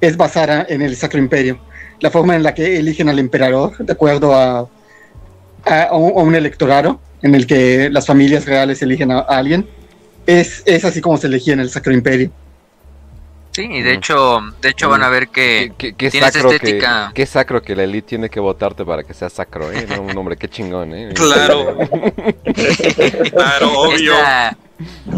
es 0.00 0.16
basada 0.16 0.66
en 0.68 0.82
el 0.82 0.96
Sacro 0.96 1.18
Imperio. 1.18 1.58
La 2.00 2.10
forma 2.10 2.34
en 2.34 2.42
la 2.42 2.54
que 2.54 2.78
eligen 2.78 3.08
al 3.08 3.18
emperador, 3.18 3.76
de 3.78 3.92
acuerdo 3.92 4.34
a, 4.34 4.68
a, 5.64 5.82
a 5.84 5.96
un, 5.96 6.10
a 6.18 6.22
un 6.22 6.34
electorado, 6.34 7.00
en 7.22 7.34
el 7.34 7.46
que 7.46 7.88
las 7.90 8.06
familias 8.06 8.44
reales 8.46 8.80
eligen 8.82 9.10
a, 9.12 9.18
a 9.20 9.38
alguien, 9.38 9.68
es, 10.26 10.62
es 10.66 10.84
así 10.84 11.00
como 11.00 11.16
se 11.16 11.26
elegía 11.26 11.54
en 11.54 11.60
el 11.60 11.70
Sacro 11.70 11.92
Imperio. 11.92 12.30
sí, 13.52 13.62
y 13.70 13.82
de 13.82 13.94
hecho, 13.94 14.40
de 14.62 14.68
hecho 14.70 14.88
van 14.88 15.02
a 15.02 15.08
ver 15.08 15.28
que 15.28 15.72
¿Qué, 15.76 15.88
qué- 15.90 15.94
qué 15.96 16.10
tiene 16.10 16.26
esa 16.28 16.34
sacro 16.38 16.50
que, 16.50 16.56
estética. 16.56 17.12
qué 17.14 17.26
sacro 17.26 17.62
que 17.62 17.74
la 17.76 17.82
elite 17.84 18.08
tiene 18.08 18.28
que 18.30 18.38
votarte 18.40 18.84
para 18.84 19.02
que 19.02 19.12
sea 19.12 19.28
sacro, 19.28 19.72
¿eh? 19.72 19.86
No, 19.88 20.02
un 20.02 20.16
hombre, 20.16 20.36
qué 20.36 20.48
chingón, 20.48 20.94
¿eh? 20.94 21.10
Claro. 21.14 21.76
Claro, 23.30 23.72
obvio. 23.80 24.14
esta- 24.14 24.56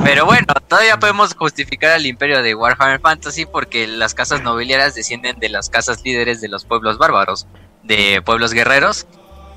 Pero 0.05 0.25
bueno, 0.27 0.47
todavía 0.67 0.97
podemos 0.99 1.35
justificar 1.35 1.91
al 1.93 2.07
imperio 2.07 2.43
de 2.43 2.55
Warhammer 2.55 3.01
Fantasy 3.01 3.47
porque 3.47 3.87
las 3.87 4.15
casas 4.15 4.43
nobiliarias 4.43 4.95
descienden 4.95 5.39
de 5.39 5.49
las 5.49 5.69
casas 5.71 6.03
líderes 6.05 6.41
de 6.41 6.49
los 6.49 6.65
pueblos 6.65 6.99
bárbaros, 6.99 7.47
de 7.85 8.23
pueblos 8.25 8.53
guerreros, 8.55 9.07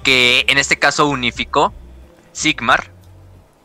que 0.04 0.46
en 0.48 0.58
este 0.60 0.78
caso 0.78 1.08
unificó 1.08 1.74
Sigmar. 2.36 2.92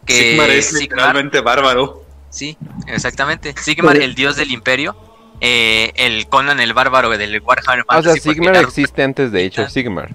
Que 0.06 0.30
Sigmar 0.30 0.50
es 0.50 0.72
Sigmar- 0.72 0.80
literalmente 0.80 1.40
bárbaro. 1.40 2.04
Sí, 2.30 2.56
exactamente. 2.86 3.54
Sigmar, 3.60 3.96
el 3.96 4.14
dios 4.14 4.36
del 4.36 4.50
imperio. 4.52 4.96
eh, 5.42 5.92
el 5.96 6.28
Conan 6.28 6.60
el 6.60 6.74
bárbaro 6.74 7.08
del 7.16 7.40
Warhammer 7.40 7.84
Ah, 7.88 7.98
o 7.98 8.02
sea, 8.02 8.12
Sigmar 8.14 8.56
existe 8.56 9.02
antes 9.02 9.32
de 9.32 9.46
Age 9.46 9.62
of 9.62 9.70
Sigmar. 9.70 10.14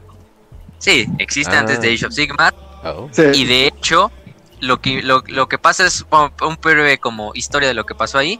Sí, 0.78 1.08
existe 1.18 1.56
Ah. 1.56 1.62
antes 1.62 1.82
de 1.82 1.92
Age 1.94 2.06
of 2.06 2.14
Sigmar. 2.14 2.54
Oh. 2.84 3.10
Sí. 3.12 3.24
Y 3.34 3.46
de 3.46 3.66
hecho, 3.66 4.12
lo 4.60 4.80
que, 4.82 5.02
lo, 5.02 5.24
lo 5.26 5.50
que 5.50 5.58
pasa 5.58 5.86
es 5.88 6.06
bueno, 6.12 6.32
un 6.48 6.58
breve 6.62 7.00
como 7.00 7.32
historia 7.34 7.68
de 7.68 7.74
lo 7.74 7.86
que 7.88 7.96
pasó 7.96 8.20
ahí. 8.20 8.40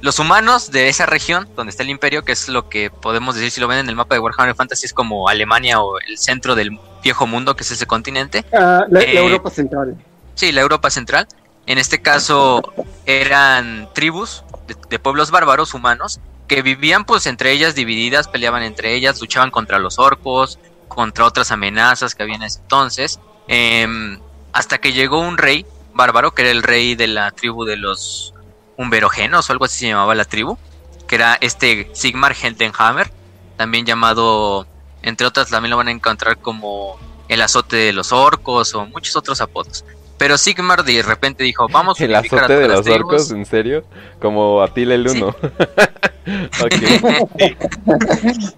Los 0.00 0.18
humanos 0.18 0.70
de 0.70 0.88
esa 0.88 1.04
región, 1.06 1.48
donde 1.56 1.70
está 1.70 1.82
el 1.82 1.90
imperio, 1.90 2.22
que 2.24 2.32
es 2.32 2.48
lo 2.48 2.68
que 2.68 2.90
podemos 2.90 3.34
decir 3.34 3.50
si 3.50 3.60
lo 3.60 3.68
ven 3.68 3.78
en 3.78 3.88
el 3.88 3.96
mapa 3.96 4.14
de 4.14 4.20
Warhammer 4.20 4.54
Fantasy, 4.54 4.86
es 4.86 4.94
como 4.94 5.28
Alemania 5.28 5.80
o 5.80 5.98
el 6.00 6.16
centro 6.16 6.54
del 6.54 6.78
viejo 7.02 7.26
mundo, 7.26 7.54
que 7.54 7.62
es 7.64 7.70
ese 7.70 7.86
continente. 7.86 8.44
Ah, 8.52 8.84
la, 8.88 9.00
la 9.00 9.02
Eh, 9.02 9.18
Europa 9.18 9.50
Central. 9.50 9.96
Sí, 10.34 10.52
la 10.52 10.62
Europa 10.62 10.90
Central. 10.90 11.26
En 11.66 11.78
este 11.78 12.00
caso 12.00 12.62
eran 13.04 13.88
tribus 13.94 14.42
de, 14.66 14.76
de 14.88 14.98
pueblos 14.98 15.30
bárbaros 15.30 15.74
humanos 15.74 16.18
que 16.48 16.62
vivían 16.62 17.04
pues 17.04 17.26
entre 17.26 17.52
ellas 17.52 17.74
divididas, 17.74 18.26
peleaban 18.26 18.62
entre 18.62 18.94
ellas, 18.94 19.20
luchaban 19.20 19.50
contra 19.50 19.78
los 19.78 19.98
orcos, 19.98 20.58
contra 20.88 21.24
otras 21.24 21.52
amenazas 21.52 22.14
que 22.14 22.24
había 22.24 22.34
en 22.36 22.42
ese 22.42 22.58
entonces, 22.60 23.20
em, 23.46 24.18
hasta 24.52 24.78
que 24.78 24.92
llegó 24.92 25.20
un 25.20 25.38
rey 25.38 25.64
bárbaro, 25.94 26.32
que 26.32 26.42
era 26.42 26.50
el 26.50 26.62
rey 26.64 26.96
de 26.96 27.06
la 27.06 27.30
tribu 27.30 27.64
de 27.64 27.76
los 27.76 28.34
Humberogenos 28.80 29.48
o 29.48 29.52
algo 29.52 29.66
así 29.66 29.78
se 29.80 29.88
llamaba 29.88 30.14
la 30.14 30.24
tribu, 30.24 30.56
que 31.06 31.16
era 31.16 31.36
este 31.40 31.90
Sigmar 31.92 32.34
Heldenhammer, 32.34 33.12
también 33.58 33.84
llamado, 33.84 34.66
entre 35.02 35.26
otras 35.26 35.50
también 35.50 35.70
lo 35.70 35.76
van 35.76 35.88
a 35.88 35.90
encontrar 35.90 36.38
como 36.38 36.98
el 37.28 37.42
azote 37.42 37.76
de 37.76 37.92
los 37.92 38.10
orcos 38.12 38.74
o 38.74 38.86
muchos 38.86 39.14
otros 39.16 39.40
apodos. 39.42 39.84
Pero 40.16 40.38
Sigmar 40.38 40.82
de 40.84 41.02
repente 41.02 41.44
dijo, 41.44 41.68
vamos 41.68 42.00
a 42.00 42.04
El 42.06 42.12
unificar 42.12 42.40
a 42.40 42.44
azote 42.44 42.54
de 42.58 42.64
todas 42.64 42.76
los 42.78 42.84
tribus". 42.86 43.12
orcos, 43.12 43.30
¿en 43.32 43.44
serio? 43.46 43.84
Como 44.20 44.62
Atila 44.62 44.94
el 44.94 45.08
Sí. 45.10 45.18
Uno. 45.18 45.28
ok. 46.60 46.74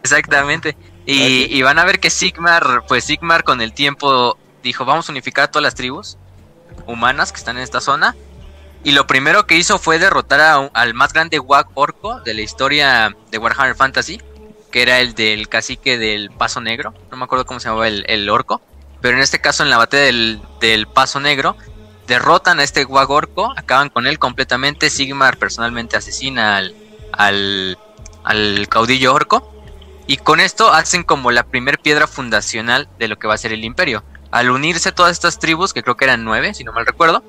Exactamente. 0.02 0.76
Y, 1.06 1.44
Ok. 1.44 1.50
y 1.50 1.62
van 1.62 1.78
a 1.78 1.84
ver 1.84 1.98
que 2.00 2.10
Sigmar, 2.10 2.84
pues 2.86 3.04
Sigmar 3.04 3.42
con 3.44 3.60
el 3.60 3.72
tiempo 3.72 4.38
dijo, 4.62 4.84
vamos 4.84 5.08
a 5.08 5.12
unificar 5.12 5.44
a 5.44 5.50
todas 5.50 5.64
las 5.64 5.74
tribus 5.74 6.16
humanas 6.86 7.32
que 7.32 7.38
están 7.38 7.56
en 7.56 7.62
esta 7.64 7.80
zona. 7.80 8.14
Y 8.84 8.92
lo 8.92 9.06
primero 9.06 9.46
que 9.46 9.56
hizo 9.56 9.78
fue 9.78 9.98
derrotar 9.98 10.40
a 10.40 10.54
al 10.74 10.94
más 10.94 11.12
grande 11.12 11.38
Wag 11.38 11.68
orco 11.74 12.20
de 12.20 12.34
la 12.34 12.40
historia 12.40 13.16
de 13.30 13.38
Warhammer 13.38 13.76
Fantasy, 13.76 14.20
que 14.72 14.82
era 14.82 14.98
el 15.00 15.14
del 15.14 15.48
cacique 15.48 15.98
del 15.98 16.30
Paso 16.30 16.60
Negro. 16.60 16.92
No 17.10 17.16
me 17.16 17.24
acuerdo 17.24 17.46
cómo 17.46 17.60
se 17.60 17.68
llamaba 17.68 17.86
el, 17.86 18.04
el 18.08 18.28
orco. 18.28 18.60
Pero 19.00 19.16
en 19.16 19.22
este 19.22 19.40
caso, 19.40 19.62
en 19.62 19.70
la 19.70 19.78
batalla 19.78 20.04
del, 20.04 20.40
del 20.60 20.86
Paso 20.88 21.20
Negro, 21.20 21.56
derrotan 22.08 22.58
a 22.58 22.64
este 22.64 22.84
Wag 22.84 23.10
orco, 23.10 23.52
acaban 23.56 23.88
con 23.88 24.06
él 24.06 24.18
completamente. 24.18 24.90
Sigmar 24.90 25.36
personalmente 25.38 25.96
asesina 25.96 26.56
al, 26.56 26.74
al, 27.12 27.78
al 28.24 28.68
caudillo 28.68 29.14
orco. 29.14 29.48
Y 30.08 30.16
con 30.16 30.40
esto 30.40 30.72
hacen 30.72 31.04
como 31.04 31.30
la 31.30 31.44
primer 31.44 31.78
piedra 31.78 32.08
fundacional 32.08 32.88
de 32.98 33.06
lo 33.06 33.18
que 33.18 33.28
va 33.28 33.34
a 33.34 33.38
ser 33.38 33.52
el 33.52 33.64
imperio. 33.64 34.02
Al 34.32 34.50
unirse 34.50 34.90
todas 34.92 35.12
estas 35.12 35.38
tribus, 35.38 35.72
que 35.72 35.82
creo 35.82 35.96
que 35.96 36.06
eran 36.06 36.24
nueve, 36.24 36.54
si 36.54 36.64
no 36.64 36.72
mal 36.72 36.86
recuerdo, 36.86 37.22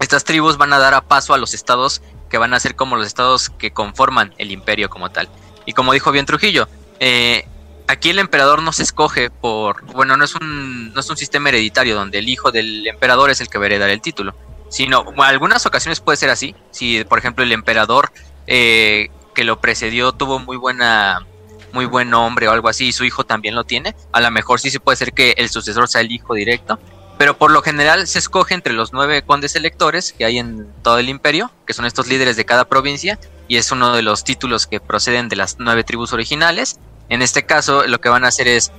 estas 0.00 0.24
tribus 0.24 0.56
van 0.56 0.72
a 0.72 0.78
dar 0.78 0.94
a 0.94 1.00
paso 1.00 1.34
a 1.34 1.38
los 1.38 1.54
estados 1.54 2.02
que 2.28 2.38
van 2.38 2.54
a 2.54 2.60
ser 2.60 2.76
como 2.76 2.96
los 2.96 3.06
estados 3.06 3.50
que 3.50 3.72
conforman 3.72 4.34
el 4.38 4.50
imperio 4.50 4.90
como 4.90 5.10
tal. 5.10 5.28
Y 5.66 5.72
como 5.72 5.92
dijo 5.92 6.12
bien 6.12 6.26
Trujillo, 6.26 6.68
eh, 7.00 7.46
aquí 7.88 8.10
el 8.10 8.18
emperador 8.18 8.62
no 8.62 8.72
se 8.72 8.82
escoge 8.82 9.30
por, 9.30 9.84
bueno, 9.86 10.16
no 10.16 10.24
es 10.24 10.34
un, 10.34 10.92
no 10.92 11.00
es 11.00 11.10
un 11.10 11.16
sistema 11.16 11.48
hereditario 11.48 11.94
donde 11.94 12.18
el 12.18 12.28
hijo 12.28 12.52
del 12.52 12.86
emperador 12.86 13.30
es 13.30 13.40
el 13.40 13.48
que 13.48 13.58
va 13.58 13.64
a 13.64 13.66
heredar 13.66 13.90
el 13.90 14.00
título, 14.00 14.34
sino 14.68 15.04
en 15.10 15.20
algunas 15.20 15.66
ocasiones 15.66 16.00
puede 16.00 16.16
ser 16.16 16.30
así. 16.30 16.54
Si 16.70 17.02
por 17.04 17.18
ejemplo 17.18 17.44
el 17.44 17.52
emperador 17.52 18.12
eh, 18.46 19.08
que 19.34 19.44
lo 19.44 19.60
precedió 19.60 20.12
tuvo 20.12 20.38
muy 20.38 20.56
buena 20.56 21.26
muy 21.72 21.84
buen 21.84 22.08
nombre 22.08 22.48
o 22.48 22.52
algo 22.52 22.68
así 22.68 22.88
y 22.88 22.92
su 22.92 23.04
hijo 23.04 23.24
también 23.24 23.54
lo 23.54 23.64
tiene, 23.64 23.94
a 24.12 24.20
lo 24.20 24.30
mejor 24.30 24.58
sí 24.60 24.70
se 24.70 24.80
puede 24.80 24.96
ser 24.96 25.12
que 25.12 25.34
el 25.36 25.50
sucesor 25.50 25.86
sea 25.88 26.00
el 26.00 26.10
hijo 26.10 26.34
directo, 26.34 26.78
pero 27.18 27.36
por 27.36 27.50
lo 27.50 27.62
general 27.62 28.06
se 28.06 28.20
escoge 28.20 28.54
entre 28.54 28.72
los 28.72 28.92
nueve 28.92 29.22
condes 29.22 29.56
electores 29.56 30.12
que 30.12 30.24
hay 30.24 30.38
en 30.38 30.72
todo 30.82 30.98
el 30.98 31.08
imperio, 31.08 31.50
que 31.66 31.74
son 31.74 31.84
estos 31.84 32.06
líderes 32.06 32.36
de 32.36 32.44
cada 32.44 32.66
provincia, 32.66 33.18
y 33.48 33.56
es 33.56 33.72
uno 33.72 33.92
de 33.92 34.02
los 34.02 34.24
títulos 34.24 34.66
que 34.66 34.80
proceden 34.80 35.28
de 35.28 35.36
las 35.36 35.56
nueve 35.58 35.82
tribus 35.82 36.12
originales. 36.12 36.78
En 37.08 37.20
este 37.20 37.44
caso, 37.44 37.86
lo 37.86 38.00
que 38.00 38.08
van 38.08 38.24
a 38.24 38.28
hacer 38.28 38.46
es 38.46 38.70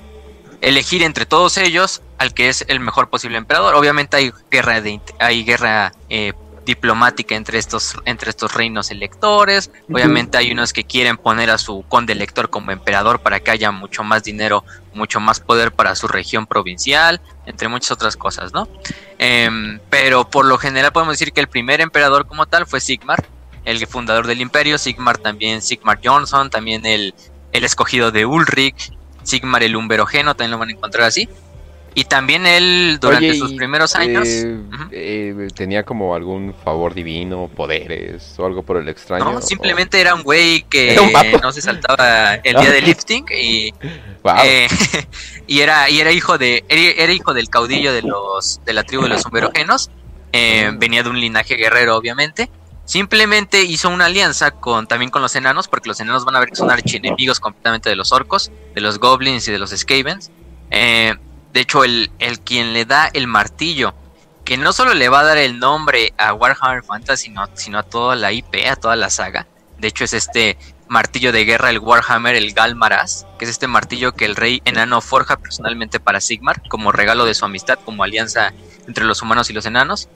elegir 0.61 1.03
entre 1.03 1.25
todos 1.25 1.57
ellos 1.57 2.01
al 2.17 2.33
que 2.33 2.49
es 2.49 2.65
el 2.67 2.79
mejor 2.79 3.09
posible 3.09 3.37
emperador. 3.37 3.75
Obviamente 3.75 4.17
hay 4.17 4.31
guerra 4.49 4.81
de 4.81 5.01
hay 5.19 5.43
guerra 5.43 5.91
eh, 6.09 6.33
diplomática 6.69 7.35
entre 7.35 7.57
estos 7.57 7.95
entre 8.05 8.29
estos 8.29 8.53
reinos 8.53 8.91
electores. 8.91 9.71
Obviamente 9.91 10.37
hay 10.37 10.51
unos 10.51 10.71
que 10.71 10.83
quieren 10.83 11.17
poner 11.17 11.49
a 11.49 11.57
su 11.57 11.83
conde 11.87 12.13
elector 12.13 12.49
como 12.49 12.71
emperador 12.71 13.21
para 13.21 13.39
que 13.39 13.49
haya 13.49 13.71
mucho 13.71 14.03
más 14.03 14.23
dinero, 14.23 14.63
mucho 14.93 15.19
más 15.19 15.39
poder 15.39 15.71
para 15.71 15.95
su 15.95 16.07
región 16.07 16.45
provincial, 16.45 17.21
entre 17.47 17.67
muchas 17.67 17.91
otras 17.91 18.15
cosas, 18.15 18.53
¿no? 18.53 18.67
Em, 19.17 19.79
pero 19.89 20.29
por 20.29 20.45
lo 20.45 20.57
general 20.59 20.91
podemos 20.91 21.13
decir 21.15 21.33
que 21.33 21.41
el 21.41 21.47
primer 21.47 21.81
emperador 21.81 22.27
como 22.27 22.45
tal 22.45 22.67
fue 22.67 22.79
Sigmar, 22.79 23.25
el 23.65 23.85
fundador 23.87 24.27
del 24.27 24.41
imperio. 24.41 24.77
Sigmar 24.77 25.17
también, 25.17 25.61
Sigmar 25.63 25.99
Johnson, 26.03 26.51
también 26.51 26.85
el, 26.85 27.15
el 27.51 27.63
escogido 27.63 28.11
de 28.11 28.25
Ulrich, 28.27 28.93
Sigmar 29.23 29.63
el 29.63 29.75
Umberogeno, 29.75 30.35
también 30.35 30.51
lo 30.51 30.59
van 30.59 30.69
a 30.69 30.73
encontrar 30.73 31.07
así. 31.07 31.27
Y 31.99 32.05
también 32.05 32.45
él, 32.45 32.97
durante 33.01 33.33
sus 33.33 33.51
primeros 33.55 33.93
años, 33.93 34.25
eh, 34.25 34.57
eh, 34.89 35.47
tenía 35.53 35.83
como 35.83 36.15
algún 36.15 36.55
favor 36.63 36.93
divino, 36.93 37.49
poderes 37.53 38.39
o 38.39 38.45
algo 38.45 38.63
por 38.63 38.77
el 38.77 38.87
extraño. 38.87 39.25
No, 39.25 39.41
simplemente 39.41 39.99
era 39.99 40.15
un 40.15 40.23
güey 40.23 40.61
que 40.69 40.95
no 41.43 41.51
se 41.51 41.61
saltaba 41.61 42.35
el 42.35 42.55
día 42.55 42.71
de 42.71 42.81
lifting 42.83 43.25
y, 43.37 43.73
eh, 44.45 44.67
y 45.47 45.59
era 45.59 45.89
y 45.89 45.99
era 45.99 46.13
hijo 46.13 46.37
de 46.37 46.63
era, 46.69 47.11
hijo 47.11 47.33
del 47.33 47.49
caudillo 47.49 47.91
de 47.91 48.03
los 48.03 48.61
de 48.63 48.71
la 48.71 48.85
tribu 48.85 49.03
de 49.03 49.09
los 49.09 49.25
umberogenos. 49.25 49.91
venía 50.31 51.03
de 51.03 51.09
un 51.09 51.19
linaje 51.19 51.55
guerrero, 51.55 51.97
obviamente. 51.97 52.49
Simplemente 52.85 53.61
hizo 53.61 53.89
una 53.89 54.05
alianza 54.05 54.51
con 54.51 54.87
también 54.87 55.11
con 55.11 55.21
los 55.21 55.35
enanos, 55.35 55.67
porque 55.67 55.89
los 55.89 55.99
enanos 55.99 56.23
van 56.23 56.37
a 56.37 56.39
ver 56.39 56.47
que 56.47 56.55
son 56.55 56.71
archienemigos 56.71 57.41
completamente 57.41 57.89
de 57.89 57.97
los 57.97 58.13
orcos, 58.13 58.53
de 58.73 58.79
los 58.79 58.99
goblins 58.99 59.49
y 59.49 59.51
de 59.51 59.59
los 59.59 59.71
skavens. 59.71 60.31
Eh, 60.71 61.13
de 61.53 61.59
hecho, 61.61 61.83
el, 61.83 62.11
el 62.19 62.39
quien 62.39 62.73
le 62.73 62.85
da 62.85 63.09
el 63.13 63.27
martillo, 63.27 63.93
que 64.45 64.57
no 64.57 64.73
solo 64.73 64.93
le 64.93 65.09
va 65.09 65.21
a 65.21 65.23
dar 65.23 65.37
el 65.37 65.59
nombre 65.59 66.13
a 66.17 66.33
Warhammer 66.33 66.83
Fantasy, 66.83 67.25
sino, 67.25 67.47
sino 67.53 67.79
a 67.79 67.83
toda 67.83 68.15
la 68.15 68.31
IP, 68.31 68.67
a 68.69 68.75
toda 68.75 68.95
la 68.95 69.09
saga. 69.09 69.47
De 69.77 69.87
hecho, 69.87 70.03
es 70.03 70.13
este 70.13 70.57
martillo 70.87 71.31
de 71.31 71.45
guerra, 71.45 71.69
el 71.69 71.79
Warhammer, 71.79 72.35
el 72.35 72.53
Galmaras, 72.53 73.27
que 73.37 73.45
es 73.45 73.51
este 73.51 73.67
martillo 73.67 74.13
que 74.13 74.25
el 74.25 74.35
rey 74.35 74.61
enano 74.65 75.01
forja 75.01 75.37
personalmente 75.37 75.99
para 75.99 76.19
Sigmar, 76.19 76.61
como 76.67 76.91
regalo 76.91 77.25
de 77.25 77.35
su 77.35 77.45
amistad, 77.45 77.79
como 77.85 78.03
alianza 78.03 78.53
entre 78.87 79.05
los 79.05 79.21
humanos 79.21 79.49
y 79.49 79.53
los 79.53 79.65
enanos 79.65 80.09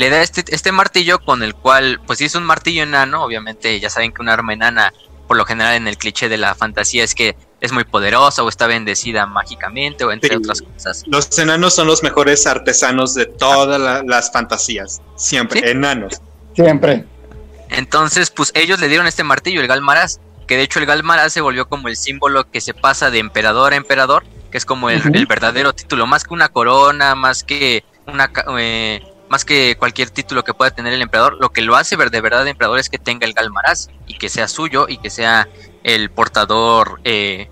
le 0.00 0.08
da 0.08 0.22
este, 0.22 0.44
este 0.48 0.72
martillo 0.72 1.18
con 1.18 1.42
el 1.42 1.54
cual, 1.54 2.00
pues 2.06 2.18
si 2.18 2.24
es 2.24 2.34
un 2.34 2.44
martillo 2.44 2.82
enano, 2.82 3.22
obviamente 3.22 3.78
ya 3.80 3.90
saben 3.90 4.12
que 4.12 4.22
un 4.22 4.30
arma 4.30 4.52
enana, 4.52 4.94
por 5.26 5.36
lo 5.36 5.44
general 5.44 5.74
en 5.74 5.88
el 5.88 5.98
cliché 5.98 6.30
de 6.30 6.38
la 6.38 6.54
fantasía 6.54 7.04
es 7.04 7.14
que 7.14 7.36
es 7.60 7.72
muy 7.72 7.84
poderosa 7.84 8.42
o 8.42 8.48
está 8.48 8.66
bendecida 8.66 9.26
mágicamente 9.26 10.04
o 10.04 10.12
entre 10.12 10.36
otras 10.36 10.62
cosas. 10.62 11.04
Los 11.06 11.38
enanos 11.38 11.74
son 11.74 11.86
los 11.86 12.02
mejores 12.02 12.46
artesanos 12.46 13.14
de 13.14 13.26
todas 13.26 14.04
las 14.04 14.32
fantasías, 14.32 15.00
siempre, 15.16 15.70
enanos. 15.70 16.20
Siempre. 16.54 17.04
Entonces, 17.68 18.30
pues 18.30 18.50
ellos 18.54 18.80
le 18.80 18.88
dieron 18.88 19.06
este 19.06 19.22
martillo, 19.22 19.60
el 19.60 19.68
Galmaraz, 19.68 20.20
que 20.46 20.56
de 20.56 20.62
hecho 20.62 20.80
el 20.80 20.86
Galmaraz 20.86 21.32
se 21.32 21.40
volvió 21.40 21.68
como 21.68 21.88
el 21.88 21.96
símbolo 21.96 22.50
que 22.50 22.60
se 22.60 22.74
pasa 22.74 23.10
de 23.10 23.18
emperador 23.18 23.72
a 23.72 23.76
emperador, 23.76 24.24
que 24.50 24.58
es 24.58 24.64
como 24.64 24.90
el, 24.90 25.26
verdadero 25.26 25.72
título, 25.72 26.06
más 26.06 26.24
que 26.24 26.34
una 26.34 26.48
corona, 26.48 27.14
más 27.14 27.44
que 27.44 27.84
una... 28.06 28.30
Eh, 28.58 29.00
más 29.28 29.44
que 29.44 29.76
cualquier 29.78 30.10
título 30.10 30.42
que 30.42 30.54
pueda 30.54 30.72
tener 30.72 30.92
el 30.92 31.02
emperador, 31.02 31.36
lo 31.40 31.50
que 31.50 31.62
lo 31.62 31.76
hace 31.76 31.94
ver 31.94 32.10
de 32.10 32.20
verdad 32.20 32.48
emperador 32.48 32.80
es 32.80 32.90
que 32.90 32.98
tenga 32.98 33.28
el 33.28 33.32
Galmaraz 33.32 33.86
y 34.08 34.18
que 34.18 34.28
sea 34.28 34.48
suyo 34.48 34.86
y 34.88 34.98
que 34.98 35.08
sea 35.08 35.48
el 35.84 36.10
portador 36.10 37.00
eh, 37.04 37.50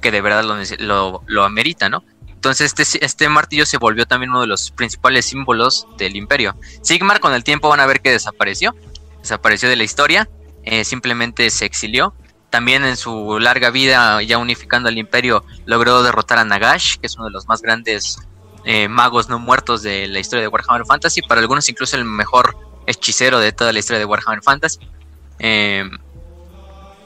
que 0.00 0.10
de 0.10 0.20
verdad 0.20 0.44
lo, 0.78 1.22
lo, 1.26 1.44
amerita, 1.44 1.88
¿no? 1.88 2.04
Entonces 2.28 2.72
este, 2.78 3.04
este 3.04 3.28
martillo 3.28 3.66
se 3.66 3.76
volvió 3.76 4.06
también 4.06 4.30
uno 4.30 4.40
de 4.40 4.46
los 4.46 4.70
principales 4.70 5.26
símbolos 5.26 5.86
del 5.98 6.16
imperio. 6.16 6.56
Sigmar 6.82 7.20
con 7.20 7.34
el 7.34 7.44
tiempo 7.44 7.68
van 7.68 7.80
a 7.80 7.86
ver 7.86 8.00
que 8.00 8.10
desapareció, 8.10 8.74
desapareció 9.20 9.68
de 9.68 9.76
la 9.76 9.84
historia, 9.84 10.28
eh, 10.64 10.84
simplemente 10.84 11.50
se 11.50 11.64
exilió. 11.64 12.14
También 12.48 12.84
en 12.84 12.96
su 12.96 13.38
larga 13.38 13.70
vida, 13.70 14.20
ya 14.22 14.38
unificando 14.38 14.88
al 14.88 14.98
imperio, 14.98 15.44
logró 15.66 16.02
derrotar 16.02 16.38
a 16.38 16.44
Nagash, 16.44 16.96
que 16.96 17.06
es 17.06 17.16
uno 17.16 17.26
de 17.26 17.30
los 17.30 17.46
más 17.46 17.62
grandes 17.62 18.18
eh, 18.64 18.88
magos 18.88 19.28
no 19.28 19.38
muertos 19.38 19.82
de 19.82 20.08
la 20.08 20.18
historia 20.18 20.42
de 20.42 20.48
Warhammer 20.48 20.84
Fantasy, 20.84 21.22
para 21.22 21.40
algunos 21.40 21.68
incluso 21.68 21.96
el 21.96 22.04
mejor 22.04 22.56
hechicero 22.86 23.38
de 23.38 23.52
toda 23.52 23.72
la 23.72 23.78
historia 23.78 24.00
de 24.00 24.04
Warhammer 24.04 24.42
Fantasy. 24.42 24.80
Eh, 25.38 25.88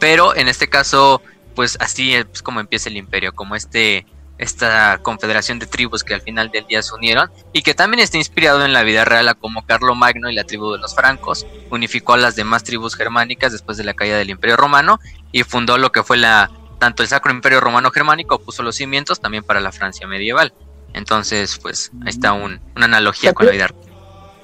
pero 0.05 0.37
en 0.37 0.49
este 0.49 0.69
caso, 0.69 1.23
pues 1.55 1.79
así 1.81 2.15
es 2.15 2.43
como 2.43 2.61
empieza 2.61 2.91
el 2.91 2.99
imperio, 2.99 3.35
como 3.35 3.57
este 3.57 4.05
esta 4.37 4.99
confederación 5.01 5.59
de 5.59 5.65
tribus 5.65 6.05
que 6.05 6.13
al 6.13 6.21
final 6.21 6.51
del 6.51 6.67
día 6.67 6.83
se 6.83 6.95
unieron 6.95 7.31
y 7.55 7.63
que 7.63 7.73
también 7.73 8.01
está 8.01 8.19
inspirado 8.19 8.67
en 8.67 8.75
la 8.75 8.83
vida 8.83 9.07
real 9.07 9.35
como 9.39 9.65
Carlo 9.65 9.95
Magno 9.95 10.29
y 10.29 10.35
la 10.35 10.45
tribu 10.45 10.73
de 10.73 10.79
los 10.79 10.95
francos, 10.95 11.47
unificó 11.71 12.13
a 12.13 12.17
las 12.19 12.37
demás 12.37 12.65
tribus 12.65 12.97
germánicas 12.97 13.51
después 13.53 13.79
de 13.79 13.85
la 13.85 13.95
caída 13.95 14.19
del 14.19 14.29
imperio 14.29 14.59
romano 14.59 15.01
y 15.33 15.43
fundó 15.43 15.79
lo 15.79 15.91
que 15.91 16.03
fue 16.03 16.19
la 16.19 16.51
tanto 16.79 17.03
el 17.03 17.09
Sacro 17.09 17.33
Imperio 17.33 17.61
Romano 17.61 17.91
Germánico, 17.91 18.39
puso 18.41 18.63
los 18.63 18.77
cimientos 18.77 19.21
también 19.21 19.43
para 19.43 19.61
la 19.61 19.73
Francia 19.73 20.07
medieval. 20.07 20.53
Entonces, 20.93 21.59
pues 21.63 21.91
ahí 22.03 22.11
está 22.11 22.35
una 22.35 22.61
analogía 22.75 23.33
con 23.33 23.47
la 23.47 23.53
vida. 23.53 23.71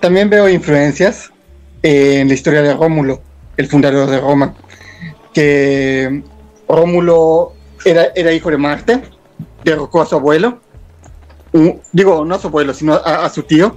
También 0.00 0.30
veo 0.30 0.48
influencias 0.48 1.30
en 1.82 2.28
la 2.28 2.32
historia 2.32 2.62
de 2.62 2.72
Rómulo, 2.72 3.22
el 3.58 3.66
fundador 3.66 4.08
de 4.08 4.20
Roma, 4.20 4.54
que 5.32 6.22
Rómulo 6.68 7.52
era, 7.84 8.08
era 8.14 8.32
hijo 8.32 8.50
de 8.50 8.56
Marte, 8.56 9.02
derrocó 9.64 10.02
a 10.02 10.06
su 10.06 10.16
abuelo, 10.16 10.60
digo, 11.92 12.24
no 12.24 12.34
a 12.34 12.38
su 12.38 12.48
abuelo, 12.48 12.74
sino 12.74 12.94
a, 12.94 13.28
su 13.28 13.42
tío, 13.42 13.76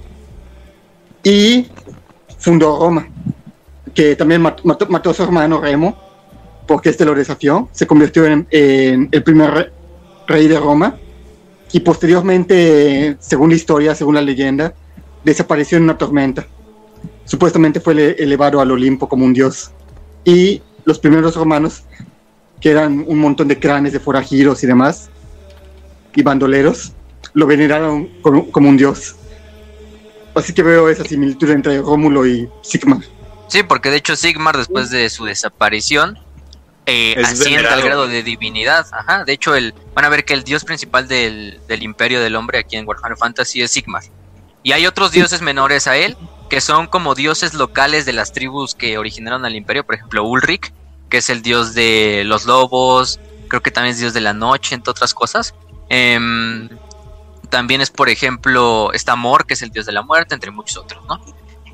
y 1.22 1.66
fundó 2.38 2.78
Roma, 2.78 3.08
que 3.94 4.16
también 4.16 4.42
mató, 4.42 5.10
a 5.10 5.14
su 5.14 5.22
hermano 5.22 5.60
Remo, 5.60 5.96
porque 6.66 6.90
este 6.90 7.04
lo 7.04 7.14
desafió, 7.14 7.68
se 7.72 7.86
convirtió 7.86 8.26
en, 8.26 8.46
el 8.50 9.22
primer 9.22 9.72
rey 10.26 10.48
de 10.48 10.58
Roma 10.58 10.96
y 11.72 11.80
posteriormente, 11.80 13.16
según 13.18 13.50
la 13.50 13.56
historia, 13.56 13.94
según 13.94 14.14
la 14.14 14.22
leyenda, 14.22 14.74
desapareció 15.24 15.76
en 15.76 15.84
una 15.84 15.98
tormenta. 15.98 16.46
Supuestamente 17.24 17.80
fue 17.80 18.16
elevado 18.18 18.60
al 18.60 18.70
Olimpo 18.70 19.08
como 19.08 19.24
un 19.24 19.32
dios. 19.32 19.72
Y 20.24 20.62
los 20.84 20.98
primeros 20.98 21.34
romanos, 21.34 21.84
que 22.60 22.70
eran 22.70 23.04
un 23.06 23.18
montón 23.18 23.48
de 23.48 23.58
cranes 23.58 23.92
de 23.92 24.00
forajidos 24.00 24.62
y 24.62 24.66
demás, 24.66 25.10
y 26.14 26.22
bandoleros, 26.22 26.92
lo 27.32 27.46
veneraron 27.46 28.08
como, 28.22 28.68
un 28.68 28.76
dios. 28.76 29.16
Así 30.34 30.52
que 30.52 30.62
veo 30.62 30.88
esa 30.88 31.04
similitud 31.04 31.50
entre 31.50 31.80
Rómulo 31.80 32.26
y 32.26 32.48
Sigmar. 32.62 33.00
Sí, 33.48 33.62
porque 33.62 33.90
de 33.90 33.98
hecho 33.98 34.16
Sigmar, 34.16 34.56
después 34.56 34.90
de 34.90 35.08
su 35.10 35.24
desaparición, 35.24 36.18
eh, 36.86 37.14
asciende 37.24 37.68
al 37.68 37.82
grado 37.82 38.06
de 38.08 38.22
divinidad. 38.22 38.86
Ajá. 38.92 39.24
De 39.24 39.32
hecho, 39.32 39.54
el, 39.54 39.74
van 39.94 40.04
a 40.04 40.08
ver 40.08 40.24
que 40.24 40.34
el 40.34 40.44
dios 40.44 40.64
principal 40.64 41.08
del, 41.08 41.60
imperio 41.80 42.20
del 42.20 42.36
hombre 42.36 42.58
aquí 42.58 42.76
en 42.76 42.86
Warhammer 42.86 43.16
Fantasy 43.16 43.62
es 43.62 43.70
Sigmar. 43.70 44.02
Y 44.62 44.72
hay 44.72 44.86
otros 44.86 45.12
dioses 45.12 45.42
menores 45.42 45.86
a 45.86 45.96
él, 45.96 46.16
que 46.48 46.60
son 46.60 46.86
como 46.86 47.14
dioses 47.14 47.54
locales 47.54 48.06
de 48.06 48.12
las 48.12 48.32
tribus 48.32 48.74
que 48.74 48.98
originaron 48.98 49.44
al 49.44 49.56
imperio. 49.56 49.84
Por 49.84 49.94
ejemplo, 49.96 50.24
Ulrich, 50.24 50.72
que 51.08 51.18
es 51.18 51.30
el 51.30 51.42
dios 51.42 51.74
de 51.74 52.22
los 52.24 52.44
lobos. 52.46 53.20
Creo 53.48 53.62
que 53.62 53.70
también 53.70 53.94
es 53.94 54.00
dios 54.00 54.14
de 54.14 54.20
la 54.20 54.32
noche, 54.32 54.74
entre 54.74 54.90
otras 54.90 55.14
cosas. 55.14 55.54
Em, 55.88 56.68
también 57.50 57.80
es, 57.80 57.90
por 57.90 58.08
ejemplo, 58.08 58.92
está 58.92 59.16
Mor, 59.16 59.46
que 59.46 59.54
es 59.54 59.62
el 59.62 59.70
dios 59.70 59.86
de 59.86 59.92
la 59.92 60.02
muerte, 60.02 60.34
entre 60.34 60.50
muchos 60.50 60.78
otros, 60.78 61.04
¿no? 61.06 61.20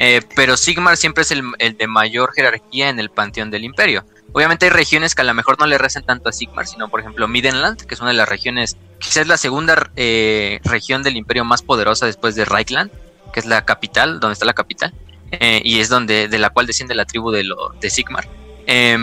Eh, 0.02 0.22
pero 0.34 0.56
Sigmar 0.56 0.96
siempre 0.96 1.22
es 1.22 1.30
el, 1.30 1.42
de 1.58 1.86
mayor 1.86 2.32
jerarquía 2.32 2.88
en 2.88 2.98
el 2.98 3.10
panteón 3.10 3.50
del 3.50 3.64
imperio. 3.64 4.04
Obviamente 4.32 4.64
hay 4.64 4.70
regiones 4.70 5.14
que 5.14 5.20
a 5.20 5.24
lo 5.24 5.34
mejor 5.34 5.58
no 5.60 5.66
le 5.66 5.76
recen 5.76 6.04
tanto 6.04 6.30
a 6.30 6.32
Sigmar, 6.32 6.66
sino 6.66 6.88
por 6.88 7.00
ejemplo 7.00 7.28
Midenland, 7.28 7.82
que 7.82 7.94
es 7.94 8.00
una 8.00 8.10
de 8.10 8.16
las 8.16 8.28
regiones, 8.28 8.78
quizás 8.98 9.26
la 9.26 9.36
segunda 9.36 9.90
eh, 9.96 10.60
región 10.64 11.02
del 11.02 11.16
imperio 11.16 11.44
más 11.44 11.60
poderosa 11.60 12.06
después 12.06 12.34
de 12.34 12.46
Reichland, 12.46 12.90
que 13.32 13.40
es 13.40 13.46
la 13.46 13.64
capital, 13.64 14.20
donde 14.20 14.34
está 14.34 14.44
la 14.44 14.52
capital, 14.52 14.94
eh, 15.30 15.60
y 15.64 15.80
es 15.80 15.88
donde 15.88 16.28
de 16.28 16.38
la 16.38 16.50
cual 16.50 16.66
desciende 16.66 16.94
la 16.94 17.04
tribu 17.04 17.30
de, 17.30 17.44
lo, 17.44 17.70
de 17.80 17.90
Sigmar. 17.90 18.28
Eh, 18.66 18.96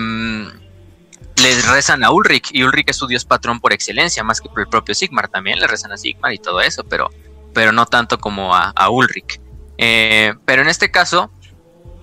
les 1.41 1.67
rezan 1.67 2.03
a 2.03 2.11
Ulrich, 2.11 2.49
y 2.51 2.63
Ulrich 2.63 2.89
es 2.89 2.97
su 2.97 3.07
dios 3.07 3.25
patrón 3.25 3.59
por 3.59 3.73
excelencia, 3.73 4.23
más 4.23 4.41
que 4.41 4.49
por 4.49 4.59
el 4.61 4.67
propio 4.67 4.95
Sigmar, 4.95 5.27
también 5.27 5.59
le 5.59 5.67
rezan 5.67 5.91
a 5.91 5.97
Sigmar 5.97 6.33
y 6.33 6.39
todo 6.39 6.61
eso, 6.61 6.83
pero, 6.83 7.09
pero 7.53 7.71
no 7.71 7.85
tanto 7.85 8.17
como 8.17 8.55
a, 8.55 8.71
a 8.75 8.89
Ulrich. 8.89 9.39
Eh, 9.77 10.33
pero 10.45 10.63
en 10.63 10.67
este 10.67 10.89
caso, 10.89 11.31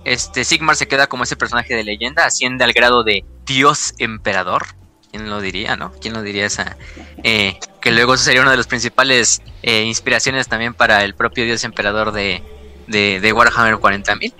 este 0.05 0.45
Sigmar 0.45 0.75
se 0.75 0.87
queda 0.87 1.07
como 1.07 1.23
ese 1.23 1.35
personaje 1.35 1.75
de 1.75 1.83
leyenda, 1.83 2.25
asciende 2.25 2.63
al 2.63 2.73
grado 2.73 3.03
de 3.03 3.25
Dios 3.45 3.93
Emperador. 3.97 4.67
¿Quién 5.15 5.29
lo 5.29 5.39
diría, 5.39 5.77
no? 5.77 5.93
¿Quién 6.01 6.13
lo 6.13 6.21
diría 6.21 6.45
esa? 6.45 6.75
Eh, 7.23 7.57
que 7.79 7.91
luego 7.91 8.17
sería 8.17 8.41
una 8.41 8.51
de 8.51 8.57
las 8.57 8.67
principales 8.67 9.41
eh, 9.63 9.83
inspiraciones 9.83 10.49
también 10.49 10.73
para 10.73 11.05
el 11.05 11.15
propio 11.15 11.45
dios 11.45 11.63
emperador 11.63 12.11
de, 12.11 12.43
de, 12.87 13.21
de 13.21 13.31
Warhammer 13.31 13.75
40.000. 13.75 14.33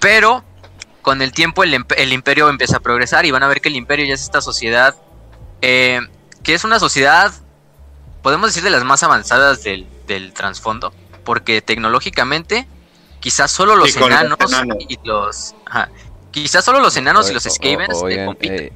Pero 0.00 0.44
con 1.02 1.20
el 1.20 1.32
tiempo 1.32 1.62
el, 1.62 1.84
el 1.98 2.12
imperio 2.14 2.48
empieza 2.48 2.78
a 2.78 2.80
progresar 2.80 3.26
y 3.26 3.32
van 3.32 3.42
a 3.42 3.48
ver 3.48 3.60
que 3.60 3.68
el 3.68 3.76
imperio 3.76 4.06
ya 4.06 4.14
es 4.14 4.22
esta 4.22 4.40
sociedad 4.40 4.94
eh, 5.60 6.00
que 6.42 6.54
es 6.54 6.64
una 6.64 6.78
sociedad, 6.78 7.30
podemos 8.22 8.48
decir, 8.48 8.62
de 8.62 8.70
las 8.70 8.84
más 8.84 9.02
avanzadas 9.02 9.62
del, 9.62 9.86
del 10.06 10.32
trasfondo, 10.32 10.94
porque 11.22 11.60
tecnológicamente 11.60 12.66
quizás 13.20 13.50
solo 13.50 13.76
los 13.76 13.90
Sí, 13.92 13.98
con 13.98 14.08
los 14.08 14.18
enanos 14.20 14.38
y 14.88 14.98
los... 15.04 15.54
ajá, 15.66 15.90
quizás 16.30 16.64
solo 16.64 16.80
los 16.80 16.96
enanos 16.96 17.28
y 17.28 17.34
los 17.34 17.42
Skavens 17.42 18.02
le 18.04 18.24
compiten. 18.24 18.58
eh, 18.64 18.72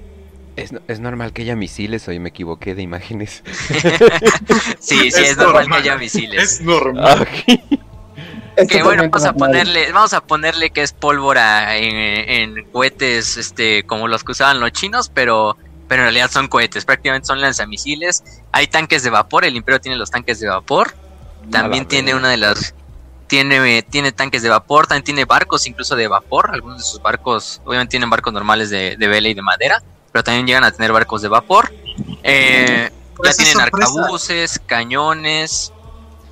es, 0.57 0.73
es 0.89 1.01
normal 1.01 1.33
que 1.33 1.43
haya 1.43 1.57
misiles, 1.57 2.07
hoy 2.09 2.19
me 2.19 2.31
equivoqué 2.31 2.75
de 2.75 2.83
imágenes. 2.83 3.43
Sí, 4.79 5.11
sí, 5.11 5.23
es, 5.23 5.31
Es 5.31 5.37
normal 5.37 5.69
que 5.69 5.75
haya 5.77 5.97
misiles. 5.97 6.43
Es 6.43 6.61
normal. 6.61 7.27
Es 8.57 8.69
Que 8.69 8.83
bueno, 8.83 9.05
vamos 9.05 9.25
a 9.25 9.33
ponerle, 9.33 9.93
vamos 9.93 10.13
a 10.13 10.21
ponerle 10.21 10.71
que 10.71 10.83
es 10.83 10.93
pólvora 10.93 11.77
en, 11.77 11.97
en 12.57 12.65
cohetes, 12.71 13.37
este, 13.37 13.85
como 13.85 14.09
los 14.09 14.25
que 14.25 14.33
usaban 14.33 14.61
los 14.61 14.73
chinos, 14.73 15.11
pero, 15.13 15.57
pero 15.89 16.03
en 16.03 16.07
realidad 16.07 16.31
son 16.31 16.49
cohetes, 16.49 16.85
prácticamente 16.85 17.27
son 17.27 17.41
lanzamisiles. 17.41 18.25
Hay 18.51 18.67
tanques 18.67 19.03
de 19.03 19.11
vapor, 19.11 19.45
el 19.45 19.57
Imperio 19.57 19.81
tiene 19.81 19.97
los 19.97 20.11
tanques 20.11 20.41
de 20.41 20.49
vapor, 20.49 20.95
también 21.51 21.87
tiene 21.87 22.15
una 22.15 22.29
de 22.29 22.37
las, 22.37 22.75
tiene, 23.29 23.83
tiene 23.83 24.13
tanques 24.13 24.43
de 24.43 24.51
vapor, 24.51 24.87
también 24.87 25.05
tiene 25.05 25.25
barcos 25.25 25.67
incluso 25.67 25.97
de 25.97 26.09
vapor, 26.09 26.51
algunos 26.53 26.79
de 26.79 26.85
sus 26.85 27.01
barcos, 27.01 27.63
obviamente 27.65 27.93
tienen 27.93 28.11
barcos 28.11 28.33
normales 28.33 28.69
de, 28.69 28.97
de 28.99 29.07
vela 29.07 29.29
y 29.29 29.35
de 29.35 29.43
madera, 29.43 29.83
pero 30.13 30.23
también 30.23 30.47
llegan 30.47 30.65
a 30.65 30.71
tener 30.71 30.93
barcos 30.93 31.23
de 31.23 31.29
vapor. 31.29 31.73
Eh, 32.23 32.91
ya 33.25 33.31
Esa 33.31 33.37
tienen 33.43 33.55
sorpresa. 33.61 33.91
arcabuces, 33.93 34.61
cañones, 34.67 35.73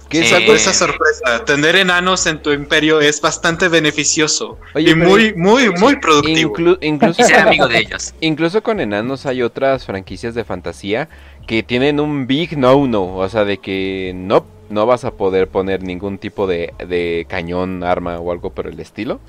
¿Qué 0.09 0.23
Eh, 0.23 0.29
saco- 0.29 0.55
Esa 0.55 0.73
sorpresa, 0.75 1.45
tener 1.45 1.77
enanos 1.77 2.27
en 2.27 2.43
tu 2.43 2.51
imperio 2.51 3.01
es 3.01 3.21
bastante 3.21 3.69
beneficioso 3.69 4.59
Oye, 4.75 4.91
y 4.91 4.95
muy, 4.97 5.33
muy, 5.35 5.71
muy 5.71 5.95
productivo. 6.01 6.53
inclu- 6.53 6.79
incluso, 6.81 7.23
y 7.23 7.25
ser 7.27 7.39
amigo 7.39 7.69
de 7.69 7.79
ellos. 7.79 8.13
incluso 8.21 8.61
con 8.61 8.81
enanos 8.81 9.25
hay 9.25 9.43
otras 9.43 9.87
franquicias 9.87 10.35
de 10.35 10.43
fantasía 10.43 11.09
que 11.47 11.63
tienen 11.63 12.01
un 12.01 12.27
big 12.27 12.59
no-no, 12.59 13.19
o 13.19 13.29
sea, 13.29 13.45
de 13.45 13.59
que 13.59 14.11
no, 14.17 14.45
no 14.69 14.85
vas 14.85 15.05
a 15.05 15.13
poder 15.13 15.47
poner 15.47 15.85
ningún 15.85 16.19
tipo 16.19 16.49
de, 16.49 16.75
de 16.85 17.25
cañón, 17.29 17.85
arma 17.85 18.19
o 18.19 18.33
algo 18.33 18.51
por 18.51 18.67
el 18.67 18.81
estilo. 18.81 19.21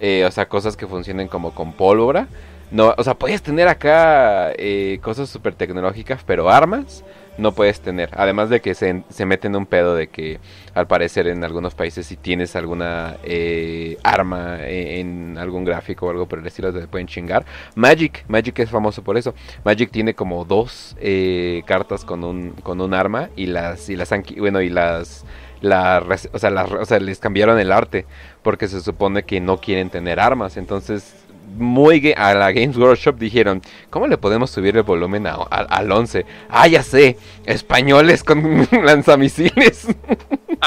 Eh, 0.00 0.26
o 0.28 0.30
sea, 0.30 0.50
cosas 0.50 0.76
que 0.76 0.86
funcionen 0.86 1.28
como 1.28 1.54
con 1.54 1.72
pólvora. 1.72 2.28
No, 2.70 2.94
o 2.96 3.04
sea, 3.04 3.14
puedes 3.14 3.42
tener 3.42 3.68
acá 3.68 4.50
eh, 4.56 4.98
cosas 5.02 5.28
súper 5.30 5.54
tecnológicas, 5.54 6.22
pero 6.26 6.50
armas 6.50 7.04
no 7.38 7.52
puedes 7.52 7.80
tener. 7.80 8.10
Además 8.14 8.48
de 8.50 8.60
que 8.60 8.74
se, 8.74 9.04
se 9.08 9.24
meten 9.26 9.54
un 9.54 9.66
pedo 9.66 9.94
de 9.94 10.08
que 10.08 10.40
al 10.74 10.86
parecer 10.86 11.28
en 11.28 11.44
algunos 11.44 11.74
países 11.74 12.06
si 12.06 12.16
tienes 12.16 12.56
alguna 12.56 13.16
eh, 13.22 13.98
arma 14.02 14.58
en, 14.62 15.36
algún 15.38 15.64
gráfico 15.64 16.06
o 16.06 16.10
algo 16.10 16.26
por 16.26 16.38
el 16.40 16.46
estilo 16.46 16.72
te 16.72 16.88
pueden 16.88 17.06
chingar. 17.06 17.44
Magic, 17.76 18.24
Magic 18.26 18.58
es 18.58 18.70
famoso 18.70 19.02
por 19.04 19.16
eso. 19.16 19.34
Magic 19.64 19.90
tiene 19.90 20.14
como 20.14 20.44
dos 20.44 20.96
eh, 20.98 21.62
cartas 21.66 22.04
con 22.04 22.24
un, 22.24 22.50
con 22.62 22.80
un 22.80 22.94
arma 22.94 23.28
y 23.36 23.46
las, 23.46 23.88
y 23.90 23.96
las 23.96 24.10
han 24.12 24.24
bueno, 24.38 24.60
y 24.60 24.70
las... 24.70 25.24
La, 25.62 26.04
o, 26.32 26.38
sea, 26.38 26.50
las- 26.50 26.70
o 26.70 26.84
sea, 26.84 27.00
les 27.00 27.18
cambiaron 27.18 27.58
el 27.58 27.72
arte 27.72 28.04
porque 28.42 28.68
se 28.68 28.82
supone 28.82 29.22
que 29.22 29.40
no 29.40 29.56
quieren 29.58 29.88
tener 29.88 30.20
armas. 30.20 30.58
Entonces, 30.58 31.25
muy 31.56 32.12
a 32.16 32.34
la 32.34 32.52
Games 32.52 32.76
Workshop 32.76 33.16
dijeron, 33.16 33.62
¿cómo 33.90 34.06
le 34.06 34.18
podemos 34.18 34.50
subir 34.50 34.76
el 34.76 34.82
volumen 34.82 35.26
a- 35.26 35.34
a- 35.50 35.66
al 35.68 35.90
11? 35.90 36.26
Ah, 36.50 36.66
ya 36.66 36.82
sé, 36.82 37.16
españoles 37.44 38.22
con 38.24 38.68
lanzamisiles. 38.84 39.86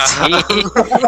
Sí, 0.06 0.36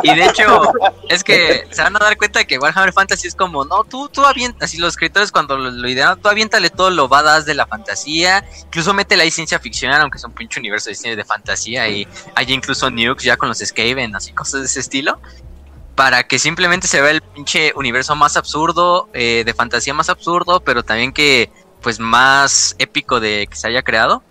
y 0.03 0.15
de 0.15 0.25
hecho, 0.25 0.73
es 1.09 1.23
que 1.23 1.65
se 1.69 1.81
van 1.81 1.95
a 1.95 1.99
dar 1.99 2.17
cuenta 2.17 2.43
que 2.45 2.57
Warhammer 2.57 2.93
Fantasy 2.93 3.27
es 3.27 3.35
como, 3.35 3.63
no, 3.65 3.83
tú, 3.83 4.09
tú 4.09 4.23
avientas, 4.25 4.69
así 4.69 4.77
los 4.77 4.89
escritores 4.93 5.31
cuando 5.31 5.57
lo, 5.57 5.69
lo 5.71 5.87
idearon, 5.89 6.19
tú 6.21 6.29
aviéntale 6.29 6.69
todo 6.69 6.89
lo 6.89 7.07
badass 7.07 7.45
de 7.45 7.53
la 7.53 7.65
fantasía, 7.67 8.43
incluso 8.65 8.93
métele 8.93 9.23
ahí 9.23 9.31
ciencia 9.31 9.59
ficción, 9.59 9.93
aunque 9.93 10.17
es 10.17 10.23
un 10.23 10.31
pinche 10.33 10.59
universo 10.59 10.89
de 10.89 10.95
cine 10.95 11.15
de 11.15 11.23
fantasía, 11.25 11.87
y 11.89 12.07
hay 12.35 12.51
incluso 12.51 12.89
nukes 12.89 13.23
ya 13.23 13.37
con 13.37 13.49
los 13.49 13.59
Skaven, 13.59 14.15
así 14.15 14.31
cosas 14.33 14.61
de 14.61 14.65
ese 14.65 14.79
estilo, 14.79 15.19
para 15.95 16.23
que 16.23 16.39
simplemente 16.39 16.87
se 16.87 17.01
vea 17.01 17.11
el 17.11 17.21
pinche 17.21 17.73
universo 17.75 18.15
más 18.15 18.37
absurdo, 18.37 19.09
eh, 19.13 19.43
de 19.45 19.53
fantasía 19.53 19.93
más 19.93 20.09
absurdo, 20.09 20.61
pero 20.61 20.83
también 20.83 21.11
que, 21.11 21.51
pues, 21.81 21.99
más 21.99 22.75
épico 22.79 23.19
de 23.19 23.47
que 23.47 23.55
se 23.55 23.67
haya 23.67 23.81
creado, 23.83 24.23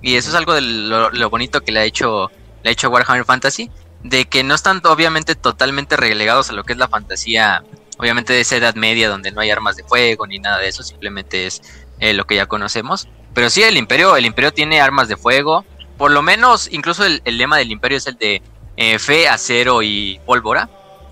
y 0.00 0.16
eso 0.16 0.28
es 0.28 0.34
algo 0.34 0.54
de 0.54 0.60
lo, 0.60 1.10
lo 1.10 1.30
bonito 1.30 1.60
que 1.60 1.72
le 1.72 1.80
ha 1.80 1.84
hecho, 1.84 2.30
le 2.62 2.70
ha 2.70 2.72
hecho 2.72 2.88
Warhammer 2.88 3.24
Fantasy, 3.24 3.70
de 4.02 4.26
que 4.26 4.44
no 4.44 4.54
están 4.54 4.80
obviamente 4.84 5.34
totalmente 5.34 5.96
relegados 5.96 6.50
a 6.50 6.52
lo 6.52 6.64
que 6.64 6.72
es 6.72 6.78
la 6.78 6.88
fantasía, 6.88 7.64
obviamente 7.98 8.32
de 8.32 8.40
esa 8.40 8.56
edad 8.56 8.74
media 8.76 9.08
donde 9.08 9.32
no 9.32 9.40
hay 9.40 9.50
armas 9.50 9.76
de 9.76 9.82
fuego 9.82 10.26
ni 10.26 10.38
nada 10.38 10.58
de 10.58 10.68
eso, 10.68 10.82
simplemente 10.82 11.46
es 11.46 11.62
eh, 11.98 12.14
lo 12.14 12.26
que 12.26 12.36
ya 12.36 12.46
conocemos. 12.46 13.08
Pero 13.34 13.50
sí, 13.50 13.62
el 13.62 13.76
imperio, 13.76 14.16
el 14.16 14.24
imperio 14.24 14.52
tiene 14.52 14.80
armas 14.80 15.08
de 15.08 15.16
fuego, 15.16 15.64
por 15.96 16.12
lo 16.12 16.22
menos 16.22 16.68
incluso 16.70 17.04
el, 17.04 17.22
el 17.24 17.38
lema 17.38 17.58
del 17.58 17.72
imperio 17.72 17.98
es 17.98 18.06
el 18.06 18.16
de 18.16 18.40
eh, 18.76 18.98
fe, 19.00 19.28
acero 19.28 19.82
y 19.82 20.20
pólvora, 20.24 20.68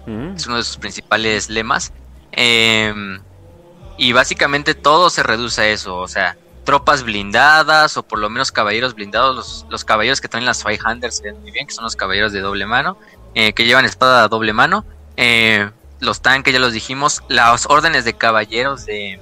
Mm. 0.07 0.37
es 0.37 0.47
uno 0.47 0.57
de 0.57 0.63
sus 0.65 0.77
principales 0.77 1.49
lemas. 1.51 1.93
Eh, 2.33 2.95
y 3.99 4.13
básicamente 4.13 4.75
todo 4.75 5.09
se 5.11 5.23
reduce 5.23 5.61
a 5.63 5.69
eso, 5.69 5.97
o 5.97 6.09
sea, 6.09 6.37
tropas 6.65 7.03
blindadas 7.03 7.97
o 7.97 8.03
por 8.03 8.19
lo 8.19 8.29
menos 8.29 8.53
caballeros 8.53 8.95
blindados, 8.95 9.35
los, 9.37 9.67
los 9.71 9.85
caballeros 9.85 10.21
que 10.21 10.29
traen 10.29 10.45
las 10.45 10.63
Firehanders 10.63 11.17
se 11.17 11.23
ven 11.23 11.41
muy 11.41 11.51
bien, 11.51 11.67
que 11.67 11.73
son 11.73 11.85
los 11.85 11.97
caballeros 11.97 12.33
de 12.33 12.41
doble 12.41 12.67
mano, 12.67 12.99
eh, 13.35 13.53
que 13.55 13.65
llevan 13.65 13.85
espada 13.85 14.25
a 14.25 14.29
doble 14.29 14.53
mano, 14.53 14.85
eh, 15.17 15.71
los 16.01 16.21
tanques 16.21 16.53
ya 16.53 16.61
los 16.61 16.73
dijimos, 16.73 17.23
las 17.29 17.67
órdenes 17.71 18.05
de 18.05 18.13
caballeros 18.15 18.85
de, 18.85 19.19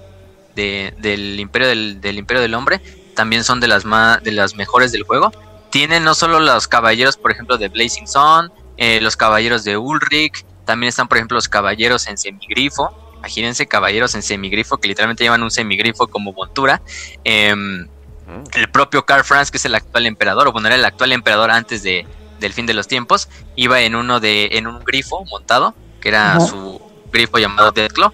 de- 0.57 0.93
del 0.99 1.39
imperio 1.39 1.69
del, 1.69 2.01
del 2.01 2.19
imperio 2.19 2.43
del 2.43 2.55
hombre 2.55 2.81
también 3.15 3.45
son 3.45 3.61
de 3.61 3.69
las 3.69 3.85
de 4.25 4.33
las 4.33 4.57
mejores 4.57 4.91
del 4.91 5.05
juego. 5.05 5.31
Tienen 5.71 6.03
no 6.03 6.15
solo 6.17 6.41
los 6.41 6.67
caballeros, 6.67 7.17
por 7.17 7.31
ejemplo, 7.31 7.59
de 7.59 7.69
Blazing 7.69 8.09
Sun, 8.09 8.51
eh, 8.77 9.01
los 9.01 9.17
caballeros 9.17 9.63
de 9.63 9.77
Ulrich, 9.77 10.45
también 10.65 10.89
están, 10.89 11.09
por 11.09 11.19
ejemplo, 11.19 11.37
los 11.37 11.49
caballeros 11.49 12.07
en 12.07 12.19
semigrifo. 12.19 13.13
Imagínense 13.19 13.67
caballeros 13.67 14.15
en 14.15 14.23
semigrifo 14.23 14.79
que 14.79 14.89
literalmente 14.89 15.25
llevan 15.25 15.43
un 15.43 15.51
semigrifo 15.51 16.07
como 16.09 16.33
montura. 16.33 16.83
Em, 17.25 17.89
Mm. 18.27 18.43
el 18.55 18.71
propio 18.71 19.05
Karl 19.05 19.25
Franz, 19.25 19.51
que 19.51 19.59
es 19.59 19.65
el 19.65 19.75
actual 19.75 20.07
emperador, 20.07 20.49
o 20.49 20.53
bueno, 20.53 20.69
era 20.69 20.77
el 20.77 20.85
actual 20.85 21.13
emperador 21.13 21.51
antes 21.51 21.83
de, 21.83 22.07
del 22.41 22.53
fin 22.53 22.67
de 22.67 22.75
los 22.75 22.89
tiempos, 22.89 23.29
iba 23.55 23.81
en 23.81 23.95
uno 23.95 24.21
de, 24.21 24.51
en 24.53 24.67
un 24.67 24.83
grifo 24.85 25.25
montado, 25.27 25.75
que 26.01 26.09
era 26.09 26.41
su 26.41 26.81
grifo 27.13 27.39
llamado 27.39 27.73
Deathclaw, 27.73 28.13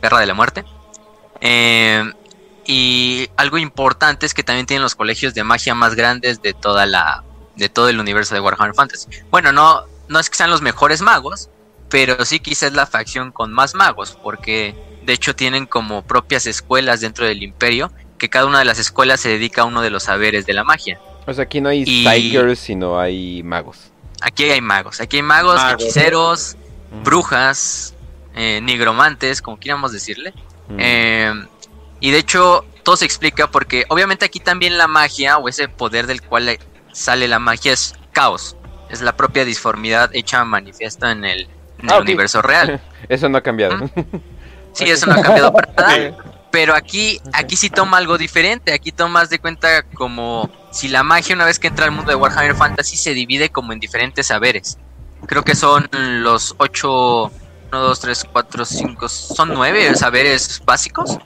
Guerra 0.00 0.20
de 0.20 0.26
la 0.26 0.34
Muerte. 0.34 0.64
Em, 1.40 2.12
y 2.64 3.28
algo 3.36 3.58
importante 3.58 4.26
es 4.26 4.34
que 4.34 4.42
también 4.42 4.66
tienen 4.66 4.82
los 4.82 4.94
colegios 4.94 5.34
de 5.34 5.42
magia 5.44 5.74
más 5.74 5.94
grandes 5.94 6.42
de 6.42 6.54
toda 6.54 6.86
la, 6.86 7.24
de 7.56 7.68
todo 7.68 7.88
el 7.88 7.98
universo 7.98 8.34
de 8.34 8.40
Warhammer 8.40 8.74
Fantasy. 8.74 9.08
Bueno, 9.30 9.52
no, 9.52 9.82
no 10.08 10.18
es 10.18 10.30
que 10.30 10.36
sean 10.36 10.50
los 10.50 10.62
mejores 10.62 11.02
magos, 11.02 11.50
pero 11.92 12.24
sí 12.24 12.40
quizás 12.40 12.72
la 12.72 12.86
facción 12.86 13.30
con 13.32 13.52
más 13.52 13.74
magos, 13.74 14.18
porque 14.22 14.74
de 15.04 15.12
hecho 15.12 15.36
tienen 15.36 15.66
como 15.66 16.02
propias 16.02 16.46
escuelas 16.46 17.02
dentro 17.02 17.26
del 17.26 17.42
imperio, 17.42 17.92
que 18.18 18.30
cada 18.30 18.46
una 18.46 18.58
de 18.60 18.64
las 18.64 18.78
escuelas 18.78 19.20
se 19.20 19.28
dedica 19.28 19.62
a 19.62 19.64
uno 19.66 19.82
de 19.82 19.90
los 19.90 20.04
saberes 20.04 20.46
de 20.46 20.54
la 20.54 20.64
magia. 20.64 20.98
O 21.26 21.32
sea, 21.34 21.44
aquí 21.44 21.60
no 21.60 21.68
hay 21.68 21.84
Y- 21.86 22.04
psychers, 22.06 22.58
sino 22.58 22.98
hay 22.98 23.42
magos. 23.42 23.90
Aquí 24.22 24.44
hay 24.44 24.62
magos, 24.62 25.00
aquí 25.02 25.16
hay 25.18 25.22
magos, 25.22 25.56
Magos. 25.56 25.82
hechiceros, 25.82 26.56
Mm. 26.92 27.02
brujas, 27.04 27.94
eh, 28.34 28.60
nigromantes, 28.62 29.42
como 29.42 29.58
quieramos 29.58 29.92
decirle. 29.92 30.32
Mm. 30.68 30.76
Eh, 30.78 31.46
y 32.00 32.10
de 32.10 32.18
hecho, 32.18 32.64
todo 32.84 32.96
se 32.96 33.04
explica 33.04 33.50
porque 33.50 33.84
obviamente 33.90 34.24
aquí 34.24 34.40
también 34.40 34.78
la 34.78 34.86
magia 34.88 35.36
o 35.36 35.48
ese 35.48 35.68
poder 35.68 36.06
del 36.06 36.22
cual 36.22 36.46
le- 36.46 36.60
sale 36.92 37.28
la 37.28 37.38
magia 37.38 37.72
es 37.74 37.94
caos. 38.12 38.56
Es 38.88 39.02
la 39.02 39.14
propia 39.16 39.44
disformidad 39.44 40.10
hecha 40.14 40.42
manifiesta 40.44 41.12
en 41.12 41.24
el, 41.24 41.48
en 41.82 41.90
Ah, 41.90 41.94
el 41.96 42.00
ok. 42.00 42.04
universo 42.04 42.40
real. 42.42 42.80
Eso 43.08 43.28
no 43.28 43.38
ha 43.38 43.42
cambiado. 43.42 43.76
Sí, 44.74 44.84
eso 44.84 45.04
no 45.04 45.12
ha 45.16 45.22
cambiado 45.22 45.52
para 45.52 45.70
nada. 45.74 46.16
Pero 46.50 46.74
aquí, 46.74 47.20
aquí 47.34 47.56
sí 47.56 47.68
toma 47.68 47.98
algo 47.98 48.16
diferente. 48.16 48.72
Aquí 48.72 48.90
tomas 48.90 49.28
de 49.28 49.38
cuenta 49.38 49.82
como 49.82 50.50
si 50.70 50.88
la 50.88 51.02
magia, 51.02 51.34
una 51.34 51.44
vez 51.44 51.58
que 51.58 51.66
entra 51.68 51.84
al 51.84 51.90
mundo 51.90 52.08
de 52.10 52.14
Warhammer 52.16 52.54
Fantasy, 52.54 52.96
se 52.96 53.12
divide 53.12 53.50
como 53.50 53.74
en 53.74 53.80
diferentes 53.80 54.28
saberes. 54.28 54.78
Creo 55.26 55.42
que 55.44 55.54
son 55.54 55.90
los 55.92 56.54
ocho, 56.56 57.24
uno, 57.24 57.80
dos, 57.80 58.00
tres, 58.00 58.24
cuatro, 58.32 58.64
cinco, 58.64 59.10
son 59.10 59.52
nueve 59.52 59.94
saberes 59.94 60.62
básicos. 60.64 61.18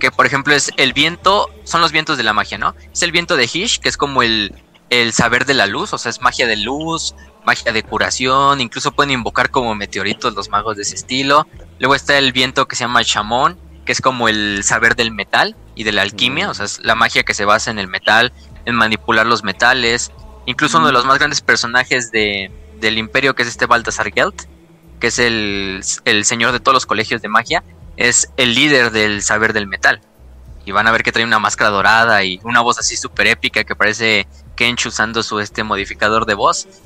Que 0.00 0.10
por 0.10 0.26
ejemplo 0.26 0.52
es 0.54 0.72
el 0.76 0.92
viento, 0.92 1.48
son 1.62 1.80
los 1.80 1.92
vientos 1.92 2.16
de 2.18 2.24
la 2.24 2.32
magia, 2.32 2.58
¿no? 2.58 2.74
Es 2.92 3.02
el 3.04 3.12
viento 3.12 3.36
de 3.36 3.44
Hish, 3.44 3.78
que 3.78 3.88
es 3.88 3.96
como 3.96 4.22
el, 4.24 4.52
el 4.90 5.12
saber 5.12 5.44
de 5.44 5.54
la 5.54 5.66
luz, 5.66 5.92
o 5.92 5.98
sea, 5.98 6.10
es 6.10 6.20
magia 6.20 6.46
de 6.46 6.56
luz, 6.56 7.14
magia 7.44 7.72
de 7.72 7.82
curación, 7.82 8.60
incluso 8.60 8.92
pueden 8.92 9.10
invocar 9.12 9.50
como 9.50 9.74
meteoritos 9.74 10.34
los 10.34 10.48
magos 10.48 10.76
de 10.76 10.82
ese 10.82 10.94
estilo. 10.94 11.46
Luego 11.78 11.94
está 11.94 12.18
el 12.18 12.32
viento 12.32 12.66
que 12.66 12.76
se 12.76 12.84
llama 12.84 13.02
Shamón, 13.02 13.58
que 13.84 13.92
es 13.92 14.00
como 14.00 14.28
el 14.28 14.62
saber 14.64 14.96
del 14.96 15.12
metal, 15.12 15.56
y 15.78 15.84
de 15.84 15.92
la 15.92 16.02
alquimia, 16.02 16.50
o 16.50 16.54
sea, 16.54 16.64
es 16.64 16.80
la 16.82 16.96
magia 16.96 17.22
que 17.22 17.34
se 17.34 17.44
basa 17.44 17.70
en 17.70 17.78
el 17.78 17.86
metal, 17.86 18.32
en 18.64 18.74
manipular 18.74 19.26
los 19.26 19.44
metales. 19.44 20.10
Incluso 20.44 20.78
uno 20.78 20.88
de 20.88 20.92
los 20.92 21.04
más 21.04 21.18
grandes 21.18 21.40
personajes 21.40 22.10
de, 22.10 22.50
del 22.80 22.98
imperio, 22.98 23.36
que 23.36 23.42
es 23.42 23.48
este 23.48 23.66
Baltasar 23.66 24.12
Gelt, 24.12 24.42
que 24.98 25.06
es 25.06 25.20
el, 25.20 25.80
el 26.04 26.24
señor 26.24 26.50
de 26.50 26.58
todos 26.58 26.74
los 26.74 26.84
colegios 26.84 27.22
de 27.22 27.28
magia, 27.28 27.62
es 27.96 28.28
el 28.36 28.56
líder 28.56 28.90
del 28.90 29.22
saber 29.22 29.52
del 29.52 29.68
metal. 29.68 30.00
Y 30.64 30.72
van 30.72 30.88
a 30.88 30.90
ver 30.90 31.04
que 31.04 31.12
trae 31.12 31.24
una 31.24 31.38
máscara 31.38 31.70
dorada 31.70 32.24
y 32.24 32.40
una 32.42 32.60
voz 32.60 32.80
así 32.80 32.96
súper 32.96 33.28
épica 33.28 33.62
que 33.62 33.76
parece 33.76 34.26
Kench 34.58 34.86
usando 34.86 35.22
su 35.22 35.38
este 35.38 35.62
modificador 35.62 36.26
de 36.26 36.34
voz. 36.34 36.66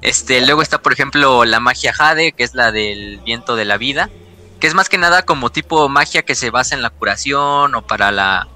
Este, 0.00 0.44
luego 0.44 0.60
está, 0.60 0.82
por 0.82 0.92
ejemplo, 0.92 1.46
la 1.46 1.60
magia 1.60 1.94
Jade, 1.94 2.32
que 2.32 2.44
es 2.44 2.52
la 2.54 2.72
del 2.72 3.20
viento 3.24 3.56
de 3.56 3.64
la 3.64 3.78
vida, 3.78 4.10
que 4.60 4.66
es 4.66 4.74
más 4.74 4.90
que 4.90 4.98
nada 4.98 5.22
como 5.22 5.48
tipo 5.48 5.88
magia 5.88 6.26
que 6.26 6.34
se 6.34 6.50
basa 6.50 6.74
en 6.74 6.82
la 6.82 6.90
curación 6.90 7.74
o 7.74 7.86
para 7.86 8.12
la 8.12 8.46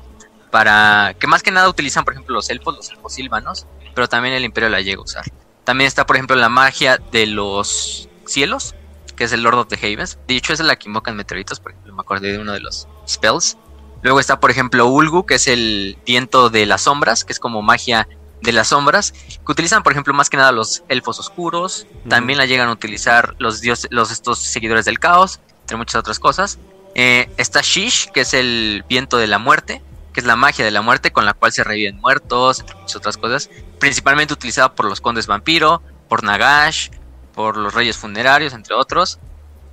para 0.51 1.15
que 1.19 1.27
más 1.27 1.43
que 1.43 1.51
nada 1.51 1.71
utilizan, 1.71 2.05
por 2.05 2.13
ejemplo, 2.13 2.35
los 2.35 2.51
elfos, 2.51 2.77
los 2.77 2.91
elfos 2.91 3.15
silvanos, 3.15 3.67
pero 3.95 4.11
también 4.11 4.35
el 4.35 4.45
imperio 4.45 4.69
la 4.69 4.83
llega 4.83 5.01
a 5.01 5.05
usar. 5.05 5.25
También 5.65 5.89
está, 5.89 6.05
por 6.05 6.17
ejemplo, 6.17 6.37
la 6.37 6.51
magia 6.51 6.99
de 7.13 7.27
los 7.27 8.11
cielos, 8.27 8.75
que 9.17 9.25
es 9.25 9.33
el 9.33 9.41
Lord 9.43 9.59
of 9.59 9.69
the 9.69 9.77
Havens. 9.77 10.19
De 10.29 10.37
hecho, 10.37 10.53
es 10.53 10.61
la 10.61 10.77
que 10.77 10.89
invocan 10.91 11.17
meteoritos, 11.17 11.61
por 11.61 11.73
ejemplo, 11.73 11.95
me 11.95 12.03
acordé 12.03 12.33
de 12.33 12.39
uno 12.39 12.53
de 12.53 12.61
los 12.61 12.87
spells. 13.09 13.57
Luego 14.03 14.21
está, 14.21 14.41
por 14.41 14.51
ejemplo, 14.51 14.87
Ulgu, 14.87 15.27
que 15.27 15.35
es 15.35 15.49
el 15.49 15.99
viento 16.07 16.51
de 16.51 16.67
las 16.67 16.83
sombras, 16.83 17.25
que 17.25 17.33
es 17.33 17.41
como 17.41 17.63
magia 17.63 18.09
de 18.43 18.53
las 18.53 18.69
sombras, 18.69 19.13
que 19.13 19.53
utilizan, 19.53 19.83
por 19.83 19.93
ejemplo, 19.93 20.15
más 20.15 20.31
que 20.31 20.37
nada 20.37 20.53
los 20.53 20.85
elfos 20.89 21.19
oscuros. 21.19 21.87
También 22.09 22.39
la 22.39 22.47
llegan 22.47 22.69
a 22.69 22.73
utilizar 22.73 23.35
los 23.39 23.61
dioses, 23.61 23.89
los 23.91 24.11
estos 24.11 24.39
seguidores 24.39 24.85
del 24.85 24.99
caos, 24.99 25.41
entre 25.63 25.77
muchas 25.77 25.97
otras 25.97 26.19
cosas. 26.19 26.59
Eh, 26.95 27.31
está 27.37 27.61
Shish, 27.61 28.11
que 28.11 28.21
es 28.21 28.35
el 28.35 28.85
viento 28.89 29.19
de 29.19 29.27
la 29.27 29.39
muerte, 29.39 29.83
que 30.13 30.21
es 30.21 30.27
la 30.27 30.37
magia 30.37 30.65
de 30.65 30.71
la 30.71 30.83
muerte 30.83 31.13
con 31.13 31.25
la 31.25 31.35
cual 31.35 31.53
se 31.53 31.65
reviven 31.65 31.97
muertos, 31.97 32.61
entre 32.61 32.77
muchas 32.77 32.97
otras 32.97 33.17
cosas. 33.17 33.51
Principalmente 33.79 34.35
utilizada 34.35 34.75
por 34.75 34.87
los 34.87 35.01
condes 35.01 35.27
vampiro, 35.27 35.83
por 36.09 36.23
Nagash, 36.23 36.91
por 37.35 37.57
los 37.57 37.75
reyes 37.75 37.97
funerarios, 37.97 38.53
entre 38.53 38.75
otros. 38.75 39.19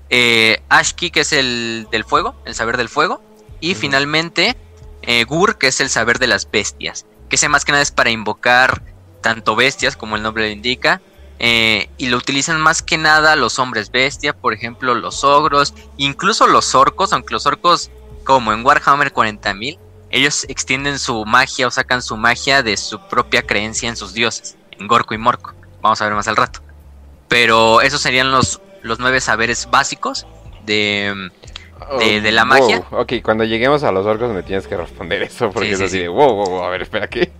Eh, 0.09 0.61
Ashki, 0.69 1.09
que 1.09 1.21
es 1.21 1.33
el 1.33 1.88
del 1.91 2.03
fuego, 2.03 2.35
el 2.45 2.53
saber 2.53 2.77
del 2.77 2.89
fuego. 2.89 3.23
Y 3.65 3.73
finalmente, 3.73 4.56
eh, 5.01 5.23
Gur, 5.23 5.58
que 5.58 5.65
es 5.65 5.80
el 5.80 5.89
saber 5.89 6.19
de 6.19 6.28
las 6.28 6.51
bestias. 6.51 7.08
Que 7.30 7.36
ese 7.36 7.49
más 7.49 7.65
que 7.65 7.71
nada 7.71 7.82
es 7.82 7.89
para 7.89 8.12
invocar 8.12 8.84
tanto 9.21 9.56
bestias, 9.56 9.97
como 9.97 10.15
el 10.15 10.21
nombre 10.21 10.45
lo 10.45 10.51
indica. 10.51 11.01
eh, 11.39 11.89
y 11.97 12.10
lo 12.10 12.17
utilizan 12.17 12.62
más 12.62 12.84
que 12.84 12.99
nada 12.99 13.36
los 13.36 13.58
hombres 13.58 13.89
bestia, 13.89 14.34
por 14.34 14.54
ejemplo, 14.54 14.93
los 14.93 15.23
ogros, 15.23 15.73
incluso 15.97 16.45
los 16.45 16.75
orcos, 16.75 17.12
aunque 17.12 17.34
los 17.34 17.47
orcos, 17.47 17.89
como 18.23 18.54
en 18.54 18.63
Warhammer 18.63 19.12
40.000, 19.12 19.80
ellos 20.12 20.45
extienden 20.47 20.99
su 20.99 21.25
magia 21.25 21.67
o 21.67 21.71
sacan 21.71 22.04
su 22.04 22.17
magia 22.17 22.62
de 22.62 22.78
su 22.78 22.99
propia 23.08 23.41
creencia 23.41 23.89
en 23.89 23.97
sus 23.97 24.13
dioses, 24.13 24.58
en 24.78 24.88
Gorko 24.88 25.15
y 25.15 25.17
Morko. 25.17 25.56
Vamos 25.82 25.99
a 26.01 26.06
ver 26.06 26.13
más 26.13 26.28
al 26.28 26.36
rato. 26.36 26.62
Pero 27.28 27.82
esos 27.82 27.99
serían 27.99 28.32
los, 28.32 28.62
los 28.84 28.99
nueve 28.99 29.19
saberes 29.19 29.67
básicos 29.71 30.28
de, 30.65 31.32
de- 31.99 32.21
de 32.21 32.31
la 32.31 32.45
magia. 32.45 32.81
Wow, 32.91 33.01
Ok, 33.01 33.13
cuando 33.23 33.43
lleguemos 33.43 33.83
a 33.83 33.91
los 33.91 34.05
orcos 34.05 34.31
me 34.33 34.43
tienes 34.43 34.67
que 34.67 34.77
responder 34.77 35.23
eso, 35.23 35.51
porque 35.51 35.67
Sí, 35.67 35.73
es 35.73 35.77
sí, 35.79 35.83
así 35.85 35.93
sí. 35.97 35.99
de 36.03 36.07
wow, 36.07 36.33
wow, 36.33 36.49
wow, 36.49 36.63
a 36.63 36.69
ver, 36.69 36.81
espera, 36.83 37.07
¿qué? 37.07 37.31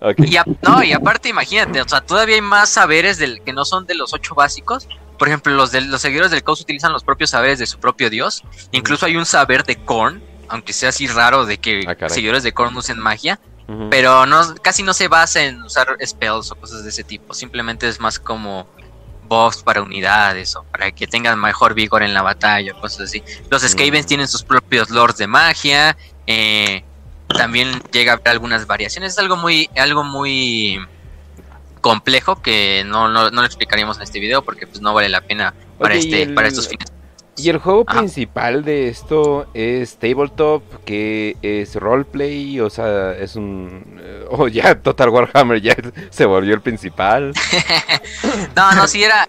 Ok. 0.00 0.20
Y, 0.26 0.36
a- 0.36 0.44
no, 0.62 0.82
y 0.82 0.92
aparte, 0.92 1.28
imagínate, 1.28 1.80
o 1.80 1.88
sea, 1.88 2.00
todavía 2.00 2.36
hay 2.36 2.40
más 2.40 2.68
saberes 2.70 3.18
del, 3.18 3.42
que 3.42 3.52
no 3.52 3.64
son 3.64 3.86
de 3.86 3.94
los 3.94 4.12
ocho 4.14 4.34
básicos. 4.34 4.88
Por 5.18 5.26
ejemplo, 5.28 5.52
los, 5.52 5.72
de, 5.72 5.80
los 5.80 6.00
seguidores 6.00 6.30
del 6.30 6.44
caos 6.44 6.60
utilizan 6.60 6.92
los 6.92 7.02
propios 7.02 7.30
saberes 7.30 7.58
de 7.58 7.66
su 7.66 7.80
propio 7.80 8.08
dios. 8.08 8.44
Incluso 8.70 9.06
hay 9.06 9.16
un 9.16 9.26
saber 9.26 9.64
de 9.64 9.74
Korn, 9.76 10.22
aunque 10.48 10.72
sea 10.72 10.90
así 10.90 11.08
raro 11.08 11.44
de 11.44 11.58
que 11.58 11.82
Ah, 11.88 12.08
seguidores 12.08 12.44
de 12.44 12.52
Korn 12.52 12.76
usen 12.76 12.98
magia. 13.00 13.40
Pero 13.90 14.24
no, 14.24 14.54
casi 14.62 14.82
no 14.82 14.94
se 14.94 15.08
basa 15.08 15.42
en 15.44 15.62
usar 15.62 15.88
spells 16.06 16.50
o 16.52 16.54
cosas 16.54 16.84
de 16.84 16.88
ese 16.88 17.04
tipo. 17.04 17.34
Simplemente 17.34 17.86
es 17.86 18.00
más 18.00 18.18
como 18.18 18.66
buffs 19.28 19.62
para 19.62 19.82
unidades 19.82 20.56
o 20.56 20.64
para 20.64 20.90
que 20.90 21.06
tengan 21.06 21.38
mejor 21.40 21.74
vigor 21.74 22.02
en 22.02 22.14
la 22.14 22.22
batalla 22.22 22.72
o 22.74 22.80
cosas 22.80 23.02
así. 23.08 23.22
Los 23.50 23.62
Skavens 23.62 24.06
Mm. 24.06 24.08
tienen 24.08 24.28
sus 24.28 24.42
propios 24.42 24.90
lords 24.90 25.18
de 25.18 25.26
magia. 25.26 25.96
eh, 26.26 26.84
también 27.28 27.70
llega 27.92 28.12
a 28.12 28.14
haber 28.16 28.28
algunas 28.28 28.66
variaciones. 28.66 29.12
Es 29.12 29.18
algo 29.18 29.36
muy, 29.36 29.68
algo 29.76 30.02
muy 30.04 30.78
complejo 31.80 32.42
que 32.42 32.84
no, 32.86 33.08
no, 33.08 33.30
no 33.30 33.40
lo 33.40 33.46
explicaríamos 33.46 33.96
en 33.98 34.02
este 34.02 34.18
video 34.18 34.42
porque 34.42 34.66
pues 34.66 34.80
no 34.80 34.92
vale 34.94 35.08
la 35.08 35.20
pena 35.20 35.54
para 35.78 35.94
este, 35.94 36.22
el- 36.22 36.34
para 36.34 36.48
estos 36.48 36.68
fines. 36.68 36.90
Y 37.38 37.48
el 37.50 37.58
juego 37.58 37.84
Ajá. 37.86 38.00
principal 38.00 38.64
de 38.64 38.88
esto 38.88 39.46
es 39.54 39.96
tabletop, 39.98 40.62
que 40.84 41.36
es 41.42 41.74
roleplay, 41.76 42.58
o 42.60 42.68
sea, 42.68 43.12
es 43.12 43.36
un... 43.36 43.98
eh, 44.00 44.24
Oh, 44.30 44.48
ya 44.48 44.74
Total 44.80 45.08
Warhammer 45.08 45.60
ya 45.62 45.74
se 46.10 46.26
volvió 46.26 46.54
el 46.54 46.60
principal. 46.60 47.32
No, 48.56 48.72
no, 48.72 48.86
sí 48.88 49.02
era. 49.02 49.28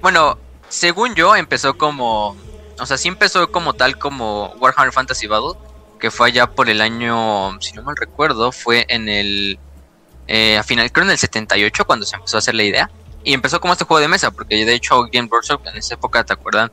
Bueno, 0.00 0.38
según 0.68 1.14
yo, 1.14 1.36
empezó 1.36 1.76
como. 1.76 2.36
O 2.78 2.86
sea, 2.86 2.96
sí 2.96 3.08
empezó 3.08 3.50
como 3.52 3.74
tal 3.74 3.98
como 3.98 4.54
Warhammer 4.58 4.92
Fantasy 4.92 5.26
Battle. 5.26 5.58
Que 5.98 6.10
fue 6.10 6.28
allá 6.28 6.46
por 6.46 6.70
el 6.70 6.80
año. 6.80 7.60
Si 7.60 7.72
no 7.74 7.82
mal 7.82 7.94
recuerdo, 7.96 8.52
fue 8.52 8.86
en 8.88 9.08
el. 9.08 9.58
eh, 10.26 10.56
a 10.56 10.62
final, 10.62 10.90
creo 10.90 11.04
en 11.04 11.10
el 11.10 11.18
78, 11.18 11.84
cuando 11.84 12.06
se 12.06 12.16
empezó 12.16 12.38
a 12.38 12.40
hacer 12.40 12.54
la 12.54 12.62
idea. 12.62 12.90
Y 13.22 13.34
empezó 13.34 13.60
como 13.60 13.74
este 13.74 13.84
juego 13.84 14.00
de 14.00 14.08
mesa, 14.08 14.30
porque 14.30 14.64
de 14.64 14.72
hecho, 14.74 15.02
Game 15.12 15.28
Workshop 15.30 15.60
en 15.66 15.76
esa 15.76 15.94
época, 15.94 16.24
¿te 16.24 16.32
acuerdan? 16.32 16.70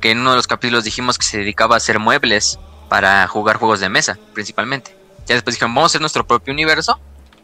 Que 0.00 0.10
en 0.10 0.20
uno 0.20 0.30
de 0.30 0.36
los 0.36 0.46
capítulos 0.46 0.84
dijimos 0.84 1.18
que 1.18 1.26
se 1.26 1.38
dedicaba 1.38 1.74
a 1.74 1.78
hacer 1.78 1.98
muebles 1.98 2.58
para 2.88 3.26
jugar 3.28 3.56
juegos 3.58 3.80
de 3.80 3.88
mesa, 3.88 4.18
principalmente. 4.34 4.96
Ya 5.26 5.34
después 5.34 5.54
dijeron, 5.56 5.74
vamos 5.74 5.90
a 5.90 5.92
hacer 5.92 6.00
nuestro 6.00 6.26
propio 6.26 6.52
universo 6.52 6.98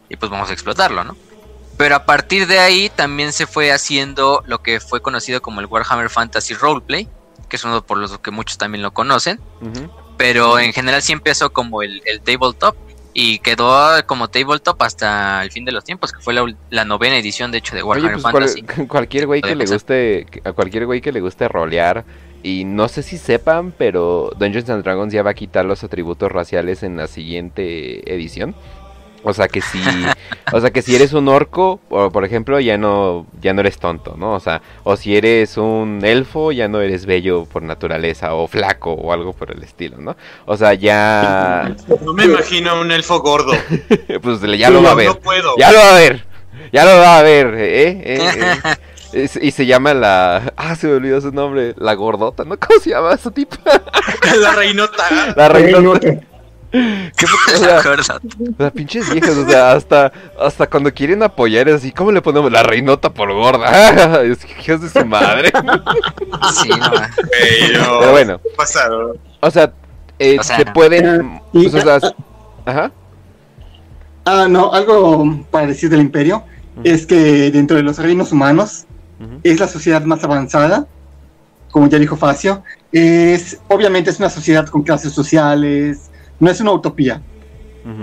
y 0.08 0.16
pues 0.16 0.30
vamos 0.30 0.50
a 0.50 0.52
explotarlo, 0.52 1.04
¿no? 1.04 1.16
Pero 1.76 1.94
a 1.94 2.04
partir 2.06 2.46
de 2.46 2.58
ahí 2.58 2.90
también 2.94 3.32
se 3.32 3.46
fue 3.46 3.70
haciendo 3.70 4.42
lo 4.46 4.62
que 4.62 4.80
fue 4.80 5.02
conocido 5.02 5.42
como 5.42 5.60
el 5.60 5.66
Warhammer 5.66 6.08
Fantasy 6.08 6.54
Roleplay, 6.54 7.06
que 7.50 7.56
es 7.56 7.64
uno 7.64 7.82
por 7.84 7.98
los 7.98 8.18
que 8.18 8.30
muchos 8.30 8.56
también 8.58 8.82
lo 8.82 8.92
conocen. 8.92 9.38
Pero 10.16 10.58
en 10.58 10.72
general 10.72 11.02
sí 11.02 11.12
empezó 11.12 11.52
como 11.52 11.82
el, 11.82 12.02
el 12.06 12.20
tabletop 12.22 12.74
y 13.12 13.38
quedó 13.40 14.04
como 14.06 14.28
tabletop 14.28 14.82
hasta 14.82 15.42
el 15.42 15.50
fin 15.52 15.64
de 15.66 15.72
los 15.72 15.84
tiempos, 15.84 16.12
que 16.12 16.20
fue 16.20 16.32
la, 16.32 16.46
la 16.70 16.84
novena 16.84 17.18
edición 17.18 17.50
de 17.50 17.58
hecho 17.58 17.74
de 17.76 17.82
Oye, 17.82 18.00
Warhammer 18.02 18.20
pues 18.20 18.32
cual- 18.32 18.48
Fantasy. 18.48 18.86
cualquier 18.88 19.26
güey 19.26 19.42
que 19.42 19.54
le 19.54 19.66
guste, 19.66 20.26
a 20.44 20.52
cualquier 20.52 20.86
güey 20.86 21.00
que 21.02 21.12
le 21.12 21.20
guste 21.20 21.46
rolear, 21.48 22.04
y 22.46 22.64
no 22.64 22.86
sé 22.86 23.02
si 23.02 23.18
sepan, 23.18 23.72
pero 23.76 24.30
Dungeons 24.38 24.70
and 24.70 24.84
Dragons 24.84 25.12
ya 25.12 25.24
va 25.24 25.30
a 25.30 25.34
quitar 25.34 25.64
los 25.64 25.82
atributos 25.82 26.30
raciales 26.30 26.84
en 26.84 26.96
la 26.96 27.08
siguiente 27.08 28.14
edición. 28.14 28.54
O 29.24 29.34
sea 29.34 29.48
que 29.48 29.60
si, 29.60 29.80
o 30.52 30.60
sea 30.60 30.70
que 30.70 30.80
si 30.80 30.94
eres 30.94 31.12
un 31.12 31.26
orco, 31.26 31.80
o, 31.88 32.10
por 32.10 32.24
ejemplo, 32.24 32.60
ya 32.60 32.78
no, 32.78 33.26
ya 33.40 33.52
no 33.52 33.62
eres 33.62 33.78
tonto, 33.78 34.14
¿no? 34.16 34.34
O 34.34 34.38
sea, 34.38 34.62
o 34.84 34.96
si 34.96 35.16
eres 35.16 35.56
un 35.56 36.04
elfo, 36.04 36.52
ya 36.52 36.68
no 36.68 36.80
eres 36.80 37.04
bello 37.04 37.46
por 37.46 37.64
naturaleza, 37.64 38.34
o 38.34 38.46
flaco, 38.46 38.92
o 38.92 39.12
algo 39.12 39.32
por 39.32 39.50
el 39.50 39.64
estilo, 39.64 39.96
¿no? 39.98 40.16
O 40.44 40.56
sea, 40.56 40.74
ya, 40.74 41.74
No 42.00 42.12
me 42.12 42.26
imagino 42.26 42.80
un 42.80 42.92
elfo 42.92 43.18
gordo. 43.22 43.54
pues 44.22 44.40
ya 44.56 44.70
lo 44.70 44.84
va 44.84 44.92
a 44.92 44.94
ver. 44.94 45.08
No 45.08 45.18
puedo. 45.18 45.56
Ya 45.58 45.72
lo 45.72 45.78
va 45.78 45.90
a 45.90 45.98
ver. 45.98 46.24
Ya 46.72 46.84
lo 46.84 46.96
va 46.96 47.18
a 47.18 47.22
ver, 47.22 47.54
¿eh? 47.54 47.88
¿Eh? 47.88 48.20
¿Eh? 48.20 48.74
Es- 49.12 49.36
y 49.40 49.50
se 49.50 49.66
llama 49.66 49.94
la... 49.94 50.52
Ah, 50.56 50.74
se 50.76 50.86
me 50.86 50.94
olvidó 50.94 51.20
su 51.20 51.32
nombre. 51.32 51.74
La 51.78 51.94
gordota, 51.94 52.44
¿no? 52.44 52.56
¿Cómo 52.60 52.80
se 52.80 52.90
llama 52.90 53.12
esa 53.14 53.30
tipa? 53.30 53.56
La 54.40 54.52
reinota. 54.52 55.04
La. 55.36 55.48
Reinota. 55.48 56.00
¿Qué 56.72 57.24
o 57.24 57.50
¿Se 57.50 57.58
sea, 57.58 57.80
sea, 57.80 58.70
pinches 58.70 59.10
viejas, 59.10 59.34
o 59.36 59.48
sea, 59.48 59.72
hasta, 59.72 60.12
hasta 60.38 60.66
cuando 60.68 60.92
quieren 60.92 61.22
apoyar 61.22 61.68
es 61.68 61.76
así, 61.76 61.90
¿cómo 61.92 62.12
le 62.12 62.20
ponemos? 62.20 62.52
La 62.52 62.62
reinota 62.64 63.08
por 63.14 63.32
gorda. 63.32 64.22
Es 64.22 64.44
que 64.44 64.52
hijos 64.60 64.82
de 64.82 64.90
su 65.00 65.06
madre. 65.06 65.50
Sí, 66.60 66.68
no, 66.68 66.90
Pero, 67.30 67.98
Pero 68.00 68.10
bueno, 68.10 68.40
Pasaron. 68.56 69.16
o 69.40 69.50
sea, 69.50 69.72
eh, 70.18 70.36
O 70.38 70.42
sea, 70.42 70.56
te 70.58 70.66
pueden... 70.72 71.40
y- 71.54 71.68
pues, 71.68 71.82
o 71.82 71.98
sea, 72.00 72.12
ajá. 72.66 72.92
Ah, 74.26 74.46
no, 74.50 74.72
algo 74.72 75.46
para 75.50 75.68
decir 75.68 75.88
del 75.88 76.00
imperio 76.00 76.44
es 76.84 77.06
que 77.06 77.50
dentro 77.52 77.76
de 77.76 77.84
los 77.84 77.96
reinos 77.98 78.32
humanos 78.32 78.84
Es 79.42 79.60
la 79.60 79.68
sociedad 79.68 80.02
más 80.02 80.22
avanzada, 80.24 80.86
como 81.70 81.88
ya 81.88 81.98
dijo 81.98 82.16
Facio. 82.16 82.62
Es, 82.92 83.58
obviamente 83.68 84.10
es 84.10 84.18
una 84.18 84.30
sociedad 84.30 84.66
con 84.68 84.82
clases 84.82 85.12
sociales, 85.12 86.10
no 86.38 86.50
es 86.50 86.60
una 86.60 86.72
utopía, 86.72 87.22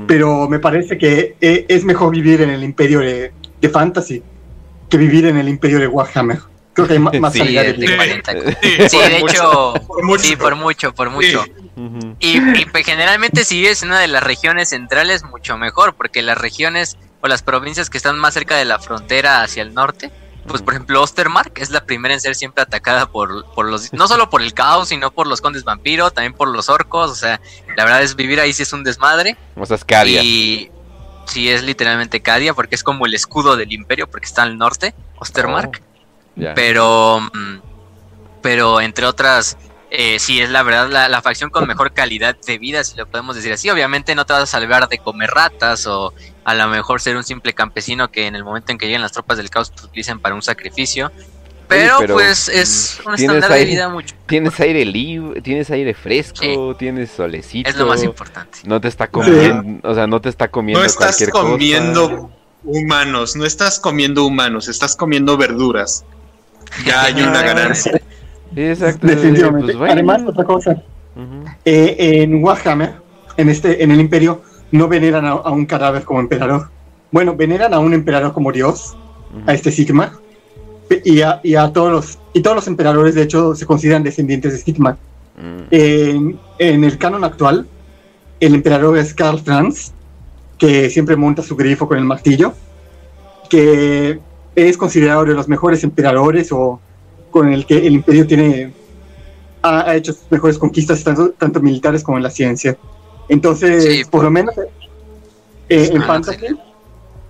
pero 0.07 0.47
me 0.47 0.59
parece 0.59 0.97
que 0.97 1.35
eh, 1.41 1.65
es 1.67 1.83
mejor 1.83 2.11
vivir 2.11 2.41
en 2.41 2.49
el 2.49 2.63
imperio 2.63 2.99
de, 2.99 3.31
de 3.61 3.69
Fantasy 3.69 4.23
que 4.89 4.97
vivir 4.97 5.25
en 5.25 5.37
el 5.37 5.49
imperio 5.49 5.79
de 5.79 5.87
Warhammer. 5.87 6.39
Creo 6.73 6.87
que 6.87 6.93
hay 6.93 6.99
más 7.19 7.33
Sí, 7.33 7.39
calidad 7.39 7.63
de 7.63 7.73
de 7.73 7.77
vida. 7.87 7.95
40. 7.97 8.31
Sí, 8.89 8.97
de 8.97 9.19
mucho, 9.19 9.33
hecho, 9.33 9.73
por 9.87 10.03
mucho. 10.03 10.23
sí, 10.23 10.35
por 10.35 10.55
mucho, 10.55 10.93
por 10.95 11.09
mucho. 11.09 11.43
Sí. 11.43 11.51
Ujú. 11.75 12.15
Y, 12.19 12.37
y, 12.61 12.65
pues, 12.71 12.85
generalmente 12.85 13.43
si 13.43 13.59
vives 13.59 13.81
en 13.83 13.89
una 13.89 13.99
de 13.99 14.07
las 14.07 14.23
regiones 14.23 14.69
centrales, 14.69 15.23
mucho 15.23 15.57
mejor, 15.57 15.95
porque 15.95 16.21
las 16.21 16.37
regiones 16.37 16.97
o 17.21 17.27
las 17.27 17.41
provincias 17.41 17.89
que 17.89 17.97
están 17.97 18.17
más 18.19 18.33
cerca 18.33 18.55
de 18.57 18.65
la 18.65 18.79
frontera 18.79 19.41
hacia 19.43 19.63
el 19.63 19.73
norte, 19.73 20.11
pues 20.47 20.61
por 20.61 20.73
ejemplo 20.73 21.01
Ostermark 21.01 21.57
es 21.59 21.69
la 21.69 21.85
primera 21.85 22.13
en 22.13 22.19
ser 22.19 22.35
siempre 22.35 22.63
atacada 22.63 23.09
por, 23.09 23.45
por 23.53 23.69
los, 23.69 23.93
no 23.93 24.07
solo 24.07 24.29
por 24.29 24.41
el 24.41 24.53
caos, 24.53 24.89
sino 24.89 25.11
por 25.11 25.27
los 25.27 25.41
condes 25.41 25.63
vampiro, 25.63 26.11
también 26.11 26.33
por 26.33 26.47
los 26.47 26.69
orcos, 26.69 27.11
o 27.11 27.15
sea, 27.15 27.39
la 27.75 27.83
verdad 27.85 28.03
es 28.03 28.15
vivir 28.15 28.39
ahí 28.39 28.53
sí 28.53 28.63
es 28.63 28.73
un 28.73 28.83
desmadre. 28.83 29.37
O 29.55 29.65
sea, 29.65 29.75
es 29.75 29.85
Cadia. 29.85 30.21
Y 30.21 30.71
sí 31.25 31.49
es 31.49 31.63
literalmente 31.63 32.21
Cadia, 32.21 32.53
porque 32.53 32.75
es 32.75 32.83
como 32.83 33.05
el 33.05 33.13
escudo 33.13 33.55
del 33.55 33.71
imperio, 33.71 34.09
porque 34.09 34.25
está 34.25 34.43
al 34.43 34.57
norte, 34.57 34.93
Ostermark. 35.17 35.81
Ya. 36.35 36.53
Pero, 36.55 37.19
mm, 37.21 37.57
pero 38.41 38.81
entre 38.81 39.05
otras, 39.05 39.57
eh, 39.95 40.17
sí 40.17 40.41
es 40.41 40.49
la 40.49 40.63
verdad 40.63 40.89
la, 40.89 41.07
la 41.07 41.21
facción 41.21 41.51
con 41.51 41.67
mejor 41.67 41.93
calidad 41.93 42.35
de 42.47 42.57
vida, 42.57 42.83
si 42.83 42.97
lo 42.97 43.05
podemos 43.05 43.35
decir 43.35 43.53
así. 43.53 43.69
Obviamente 43.69 44.15
no 44.15 44.25
te 44.25 44.33
vas 44.33 44.41
a 44.41 44.45
salvar 44.47 44.89
de 44.89 44.97
comer 44.97 45.29
ratas 45.29 45.85
o 45.85 46.13
a 46.43 46.55
lo 46.55 46.67
mejor 46.67 46.99
ser 46.99 47.15
un 47.15 47.23
simple 47.23 47.53
campesino 47.53 48.09
que 48.11 48.25
en 48.25 48.35
el 48.35 48.43
momento 48.43 48.71
en 48.71 48.79
que 48.79 48.87
lleguen 48.87 49.03
las 49.03 49.11
tropas 49.11 49.37
del 49.37 49.51
caos 49.51 49.71
te 49.71 49.85
utilicen 49.85 50.19
para 50.19 50.33
un 50.33 50.41
sacrificio. 50.41 51.11
Pero, 51.67 51.95
pero, 51.99 52.15
pues 52.15 52.49
es 52.49 52.99
un 53.05 53.15
¿tienes 53.15 53.35
estándar 53.37 53.49
de 53.51 53.55
aire? 53.55 53.71
vida 53.71 53.87
mucho. 53.89 54.15
Tienes 54.25 54.59
aire 54.59 54.83
libre, 54.83 55.41
tienes 55.41 55.69
aire 55.69 55.93
fresco, 55.93 56.39
Sí. 56.41 56.57
tienes 56.79 57.11
solecito. 57.11 57.69
Es 57.69 57.75
lo 57.77 57.85
más 57.85 58.03
importante. 58.03 58.59
No 58.65 58.81
te 58.81 58.87
está 58.87 59.07
comiendo, 59.07 59.87
o 59.87 59.93
sea, 59.95 60.05
no 60.07 60.19
te 60.19 60.29
está 60.29 60.49
comiendo 60.49 60.79
No 60.81 60.85
estás 60.85 61.05
cualquier 61.17 61.29
cosa. 61.29 61.43
comiendo 61.49 62.31
humanos, 62.63 63.35
no 63.35 63.45
estás 63.45 63.79
comiendo 63.79 64.25
humanos, 64.25 64.67
estás 64.67 64.95
comiendo 64.95 65.37
verduras. 65.37 66.03
Ya 66.85 67.03
hay 67.03 67.21
una 67.21 67.41
ganancia. 67.43 68.01
Exacto. 68.55 69.07
Definitivamente. 69.07 69.67
pues, 69.67 69.77
bueno. 69.77 69.93
Además, 69.93 70.23
otra 70.25 70.43
cosa, 70.43 70.83
eh, 71.65 71.95
en 71.99 72.43
Warhammer, 72.43 72.93
en 73.37 73.49
este, 73.49 73.83
en 73.83 73.91
el 73.91 73.99
Imperio, 73.99 74.41
no 74.71 74.87
veneran 74.87 75.25
a, 75.25 75.31
a 75.31 75.51
un 75.51 75.65
cadáver 75.65 76.03
como 76.03 76.19
emperador. 76.19 76.69
Bueno, 77.11 77.35
veneran 77.35 77.73
a 77.73 77.79
un 77.79 77.93
emperador 77.93 78.33
como 78.33 78.51
Dios, 78.51 78.95
a 79.45 79.53
este 79.53 79.71
Sigmar, 79.71 80.11
y 81.03 81.21
a, 81.21 81.39
y 81.43 81.55
a 81.55 81.71
todos 81.71 81.91
los 81.91 82.19
y 82.33 82.41
todos 82.41 82.55
los 82.55 82.67
emperadores, 82.67 83.15
de 83.15 83.23
hecho, 83.23 83.55
se 83.55 83.65
consideran 83.65 84.03
descendientes 84.03 84.53
de 84.53 84.57
Sigmar. 84.59 84.97
Mm. 85.37 85.63
En, 85.71 86.39
en 86.59 86.83
el 86.83 86.97
canon 86.97 87.23
actual, 87.23 87.67
el 88.39 88.55
emperador 88.55 88.97
es 88.97 89.13
Karl 89.13 89.39
Franz, 89.39 89.91
que 90.57 90.89
siempre 90.89 91.15
monta 91.15 91.41
su 91.41 91.55
grifo 91.55 91.87
con 91.87 91.97
el 91.97 92.05
martillo, 92.05 92.53
que 93.49 94.19
es 94.55 94.77
considerado 94.77 95.25
de 95.25 95.33
los 95.33 95.47
mejores 95.47 95.83
emperadores 95.83 96.51
o 96.51 96.79
con 97.33 97.51
el 97.51 97.65
que 97.65 97.85
el 97.85 97.93
imperio 97.95 98.25
tiene 98.25 98.71
ha, 99.63 99.89
ha 99.89 99.95
hecho 99.95 100.13
sus 100.13 100.29
mejores 100.29 100.57
conquistas 100.57 101.03
tanto, 101.03 101.31
tanto 101.31 101.59
militares 101.59 102.03
como 102.03 102.17
en 102.17 102.23
la 102.23 102.29
ciencia. 102.29 102.77
Entonces, 103.27 103.83
Sí. 103.83 104.03
por 104.09 104.23
lo 104.23 104.29
menos 104.31 104.53
eh, 105.69 105.89
en 105.91 106.03
Fantasy, 106.03 106.45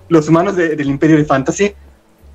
los 0.09 0.27
humanos 0.27 0.55
de- 0.55 0.75
del 0.75 0.87
imperio 0.89 1.15
de 1.17 1.25
Fantasy, 1.25 1.73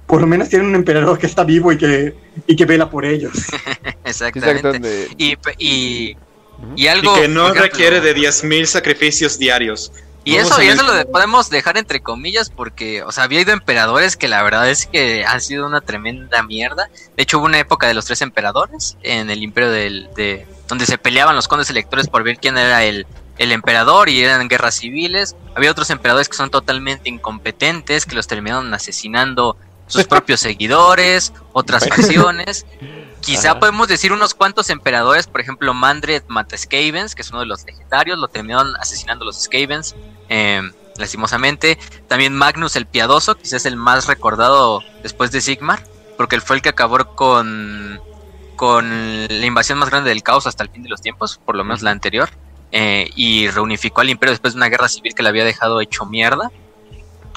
por 0.07 0.21
lo 0.23 0.27
menos 0.27 0.49
tienen 0.49 0.69
un 0.69 0.75
emperador 0.77 1.19
que 1.19 1.27
está 1.27 1.45
vivo 1.45 1.71
y 1.73 1.77
que, 1.77 2.15
y 2.47 2.57
que 2.57 2.65
vela 2.65 2.89
por 2.89 3.05
ellos. 3.05 3.33
Exactamente. 4.05 5.09
Y, 5.19 5.37
y, 5.59 6.87
algo. 6.87 7.15
que 7.15 7.29
no 7.29 7.43
ejemplo, 7.43 7.63
requiere 7.63 8.01
de 8.01 8.17
10.000 8.17 8.65
sacrificios 8.67 9.39
diarios. 9.39 9.93
Y 10.29 10.37
Vamos 10.37 10.53
eso, 10.53 10.63
y 10.63 10.69
eso 10.69 10.83
lo 10.83 10.93
de- 10.93 11.07
podemos 11.07 11.49
dejar 11.49 11.79
entre 11.79 12.01
comillas 12.01 12.51
porque, 12.51 13.03
o 13.03 13.11
sea, 13.13 13.25
había 13.25 13.41
ido 13.41 13.53
emperadores 13.53 14.17
que 14.17 14.29
la 14.29 14.43
verdad 14.43 14.69
es 14.69 14.87
que 14.87 15.25
han 15.25 15.41
sido 15.41 15.67
una 15.67 15.81
tremenda 15.81 16.43
mierda. 16.43 16.91
De 17.17 17.23
hecho, 17.23 17.39
hubo 17.39 17.47
una 17.47 17.59
época 17.59 17.87
de 17.87 17.95
los 17.95 18.05
tres 18.05 18.21
emperadores 18.21 18.97
en 19.03 19.31
el 19.31 19.43
imperio 19.43 19.71
del, 19.71 20.11
de 20.15 20.47
donde 20.69 20.85
se 20.85 20.99
peleaban 20.99 21.35
los 21.35 21.49
condes 21.49 21.71
electores 21.71 22.09
por 22.09 22.25
ver 22.25 22.37
quién 22.39 22.59
era 22.59 22.85
el, 22.85 23.07
el 23.39 23.53
emperador 23.53 24.11
y 24.11 24.21
eran 24.23 24.49
guerras 24.49 24.75
civiles. 24.75 25.35
Había 25.55 25.71
otros 25.71 25.89
emperadores 25.89 26.29
que 26.29 26.37
son 26.37 26.51
totalmente 26.51 27.09
incompetentes, 27.09 28.05
que 28.05 28.15
los 28.15 28.27
terminaron 28.27 28.75
asesinando 28.75 29.57
sus 29.87 30.05
propios 30.09 30.41
seguidores, 30.41 31.33
otras 31.55 31.89
facciones. 31.89 32.67
Quizá 33.21 33.53
Ajá. 33.53 33.61
podemos 33.61 33.89
decir 33.89 34.13
unos 34.13 34.35
cuantos 34.35 34.69
emperadores, 34.71 35.27
por 35.27 35.41
ejemplo, 35.41 35.73
Mandred 35.75 36.23
Skavens, 36.57 37.15
que 37.15 37.23
es 37.23 37.31
uno 37.31 37.41
de 37.41 37.47
los 37.47 37.65
legendarios, 37.65 38.19
lo 38.19 38.29
terminaron 38.29 38.77
asesinando 38.77 39.25
los 39.25 39.43
Skavens, 39.43 39.97
eh, 40.29 40.63
lastimosamente. 40.97 41.79
También 42.07 42.35
Magnus 42.35 42.77
el 42.77 42.87
Piadoso, 42.87 43.37
quizás 43.37 43.67
el 43.67 43.77
más 43.77 44.07
recordado 44.07 44.83
después 45.03 45.31
de 45.31 45.41
Sigmar, 45.41 45.83
porque 46.17 46.37
él 46.37 46.43
fue 46.43 46.57
el 46.57 46.63
que 46.63 46.69
acabó 46.69 47.15
con, 47.15 48.01
con 48.57 49.29
la 49.29 49.47
invasión 49.47 49.79
más 49.79 49.91
grande 49.91 50.11
del 50.11 50.23
caos 50.23 50.47
hasta 50.47 50.65
el 50.65 50.71
fin 50.71 50.83
de 50.83 50.89
los 50.89 51.01
tiempos, 51.01 51.41
por 51.45 51.57
lo 51.57 51.65
menos 51.65 51.83
la 51.83 51.93
anterior, 51.93 52.29
eh, 52.73 53.11
y 53.15 53.49
reunificó 53.49 54.03
al 54.03 54.11
imperio 54.11 54.33
después 54.33 54.55
de 54.55 54.59
una 54.59 54.69
guerra 54.69 54.89
civil 54.89 55.15
que 55.15 55.23
le 55.23 55.31
había 55.31 55.45
dejado 55.45 55.81
hecho 55.81 56.05
mierda. 56.05 56.51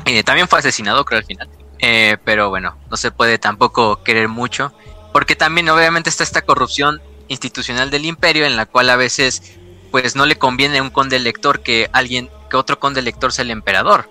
Eh, 0.05 0.23
también 0.23 0.47
fue 0.47 0.59
asesinado, 0.59 1.05
creo, 1.05 1.19
al 1.19 1.25
final. 1.25 1.49
Eh, 1.79 2.17
pero 2.25 2.49
bueno, 2.49 2.77
no 2.89 2.97
se 2.97 3.11
puede 3.11 3.37
tampoco 3.37 4.03
querer 4.03 4.27
mucho. 4.27 4.73
Porque 5.13 5.35
también 5.35 5.69
obviamente 5.69 6.09
está 6.09 6.23
esta 6.23 6.41
corrupción 6.41 7.01
institucional 7.27 7.89
del 7.91 8.05
imperio 8.05 8.45
en 8.45 8.55
la 8.55 8.65
cual 8.65 8.89
a 8.89 8.95
veces 8.95 9.59
pues 9.91 10.15
no 10.15 10.25
le 10.25 10.37
conviene 10.37 10.79
a 10.79 10.81
un 10.81 10.89
conde 10.89 11.17
elector 11.17 11.59
que 11.61 11.89
alguien, 11.93 12.29
que 12.49 12.57
otro 12.57 12.79
conde 12.79 13.01
elector 13.01 13.31
sea 13.33 13.43
el 13.43 13.51
emperador. 13.51 14.09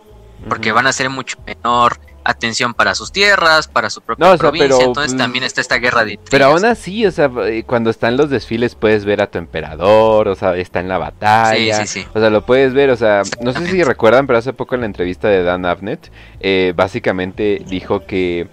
Porque 0.49 0.73
van 0.73 0.87
a 0.87 0.93
ser 0.93 1.11
mucho 1.11 1.37
menor 1.47 1.99
atención 2.25 2.73
para 2.75 2.95
sus 2.95 3.13
tierras, 3.13 3.67
para 3.69 3.91
su 3.91 4.01
propia 4.01 4.25
No, 4.27 4.33
o 4.33 4.37
sea, 4.37 4.39
provincia. 4.39 4.69
pero, 4.77 4.89
entonces 4.89 5.15
mm, 5.15 5.19
también 5.19 5.45
está 5.45 5.61
esta 5.61 5.77
guerra 5.77 6.05
de 6.05 6.19
Pero 6.31 6.47
aún 6.47 6.65
así, 6.65 7.05
o 7.07 7.11
sea, 7.11 7.31
eh, 7.47 7.65
cuando 7.67 7.91
están 7.91 8.17
los 8.17 8.31
desfiles 8.31 8.75
puedes 8.75 9.05
ver 9.05 9.21
a 9.21 9.31
tu 9.31 9.37
emperador, 9.39 10.29
o 10.29 10.35
sea, 10.35 10.57
está 10.57 10.81
en 10.81 10.89
la 10.89 10.97
Sí, 10.97 11.01
batalla. 11.01 11.87
sí, 11.87 12.01
sí. 12.03 12.07
O 12.15 12.21
sea, 12.21 12.31
lo 12.31 12.45
puedes 12.47 12.73
ver, 12.73 12.89
o 12.91 12.97
sea, 12.97 13.23
no 13.43 13.53
sé 13.53 13.67
si 13.67 13.83
recuerdan, 13.83 14.27
pero 14.27 14.39
hace 14.39 14.53
poco 14.55 14.75
en 14.75 14.81
la 14.83 14.87
entrevista 14.87 15.29
de 15.29 15.43
Dan 15.43 15.67
Abnett, 15.67 16.11
eh, 16.41 16.73
básicamente 16.77 17.63
dijo 17.67 18.07
que 18.07 18.49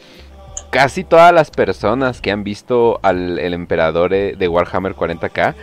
casi 0.71 1.03
todas 1.05 1.33
las 1.33 1.51
personas 1.51 2.19
que 2.19 2.31
han 2.31 2.43
visto 2.43 2.99
al 3.03 3.39
el 3.39 3.53
emperador 3.53 4.13
eh, 4.13 4.35
de 4.37 4.47
Warhammer 4.47 4.93
40k 4.93 5.55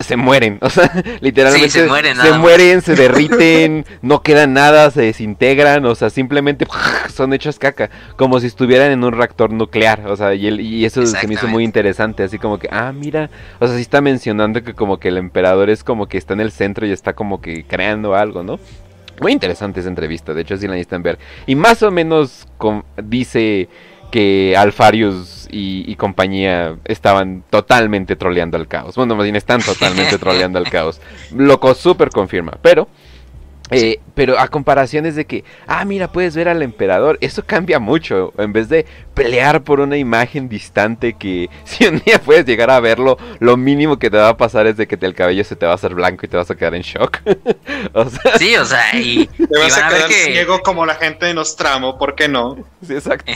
se 0.00 0.16
mueren, 0.16 0.58
o 0.62 0.70
sea, 0.70 0.90
literalmente 1.20 1.68
Sí, 1.70 1.80
se 1.80 1.86
mueren, 1.86 2.16
se 2.16 2.32
mueren, 2.32 2.80
derriten, 2.80 3.84
no 4.02 4.22
quedan 4.22 4.52
nada, 4.54 4.90
se 4.90 5.02
desintegran, 5.02 5.84
o 5.84 5.94
sea, 5.94 6.10
simplemente 6.10 6.66
son 7.14 7.32
hechos 7.32 7.58
caca, 7.58 7.90
como 8.16 8.40
si 8.40 8.46
estuvieran 8.46 8.90
en 8.90 9.04
un 9.04 9.12
reactor 9.12 9.52
nuclear, 9.52 10.06
o 10.06 10.16
sea, 10.16 10.34
y, 10.34 10.46
el- 10.46 10.60
y 10.60 10.84
eso 10.84 11.04
se 11.06 11.26
me 11.26 11.34
hizo 11.34 11.48
muy 11.48 11.64
interesante, 11.64 12.22
así 12.22 12.38
como 12.38 12.58
que, 12.58 12.68
ah, 12.72 12.92
mira, 12.92 13.30
o 13.58 13.66
sea, 13.66 13.76
sí 13.76 13.82
está 13.82 14.00
mencionando 14.00 14.62
que 14.62 14.74
como 14.74 14.98
que 14.98 15.08
el 15.08 15.18
emperador 15.18 15.70
es 15.70 15.84
como 15.84 16.06
que 16.06 16.18
está 16.18 16.34
en 16.34 16.40
el 16.40 16.50
centro 16.50 16.86
y 16.86 16.92
está 16.92 17.12
como 17.12 17.40
que 17.40 17.64
creando 17.64 18.14
algo, 18.14 18.42
¿no? 18.42 18.58
Muy 19.20 19.32
interesante 19.32 19.80
esa 19.80 19.90
entrevista, 19.90 20.32
de 20.32 20.40
hecho 20.40 20.56
sí 20.56 20.66
la 20.66 20.72
necesitan 20.72 21.02
ver. 21.02 21.18
Y 21.46 21.54
más 21.54 21.82
o 21.82 21.90
menos 21.90 22.48
dice 23.04 23.68
que 24.10 24.54
Alfarius 24.56 25.48
y, 25.50 25.90
y 25.90 25.96
compañía 25.96 26.76
estaban 26.84 27.42
totalmente 27.50 28.16
troleando 28.16 28.56
al 28.56 28.68
caos. 28.68 28.96
Bueno, 28.96 29.16
más 29.16 29.24
bien 29.24 29.36
están 29.36 29.62
totalmente 29.62 30.18
troleando 30.18 30.58
al 30.58 30.68
caos. 30.70 31.00
Loco 31.34 31.74
súper 31.74 32.10
confirma, 32.10 32.52
pero... 32.62 32.88
eh, 33.70 34.00
pero 34.14 34.38
a 34.38 34.48
comparaciones 34.48 35.14
de 35.16 35.24
que, 35.26 35.44
ah, 35.66 35.84
mira, 35.84 36.10
puedes 36.12 36.34
ver 36.36 36.48
al 36.48 36.62
emperador, 36.62 37.18
eso 37.20 37.44
cambia 37.46 37.78
mucho. 37.78 38.32
En 38.38 38.52
vez 38.52 38.68
de 38.68 38.84
pelear 39.14 39.62
por 39.62 39.80
una 39.80 39.96
imagen 39.96 40.48
distante 40.48 41.14
que 41.14 41.48
si 41.64 41.86
un 41.86 42.00
día 42.00 42.20
puedes 42.20 42.44
llegar 42.46 42.70
a 42.70 42.80
verlo, 42.80 43.16
lo 43.38 43.56
mínimo 43.56 43.98
que 43.98 44.10
te 44.10 44.16
va 44.16 44.28
a 44.30 44.36
pasar 44.36 44.66
es 44.66 44.76
de 44.76 44.86
que 44.88 44.98
el 45.00 45.14
cabello 45.14 45.44
se 45.44 45.56
te 45.56 45.66
va 45.66 45.72
a 45.72 45.76
hacer 45.76 45.94
blanco 45.94 46.26
y 46.26 46.28
te 46.28 46.36
vas 46.36 46.50
a 46.50 46.54
quedar 46.56 46.74
en 46.74 46.82
shock. 46.82 47.18
o 47.94 48.08
sea, 48.08 48.38
Sí, 48.38 48.56
o 48.56 48.64
sea, 48.64 48.94
y, 48.94 49.26
Te 49.36 49.44
y 49.44 49.46
vas 49.60 49.76
van 49.76 49.84
a 49.84 49.88
quedar 49.94 50.08
que 50.08 50.14
ciego 50.14 50.60
como 50.62 50.84
la 50.86 50.94
gente 50.96 51.26
de 51.26 51.34
Nostramo, 51.34 51.98
¿por 51.98 52.14
qué 52.14 52.28
no? 52.28 52.56
sí, 52.86 52.94
exacto. 52.94 53.32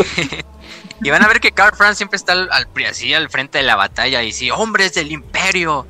y 1.02 1.10
van 1.10 1.22
a 1.22 1.28
ver 1.28 1.40
que 1.40 1.52
Karl 1.52 1.76
Franz 1.76 1.96
siempre 1.96 2.16
está 2.16 2.32
al, 2.32 2.48
al- 2.50 2.66
así 2.88 3.12
al 3.14 3.28
frente 3.30 3.58
de 3.58 3.64
la 3.64 3.76
batalla 3.76 4.22
y 4.22 4.32
sí, 4.32 4.50
hombres 4.50 4.94
del 4.94 5.12
imperio. 5.12 5.86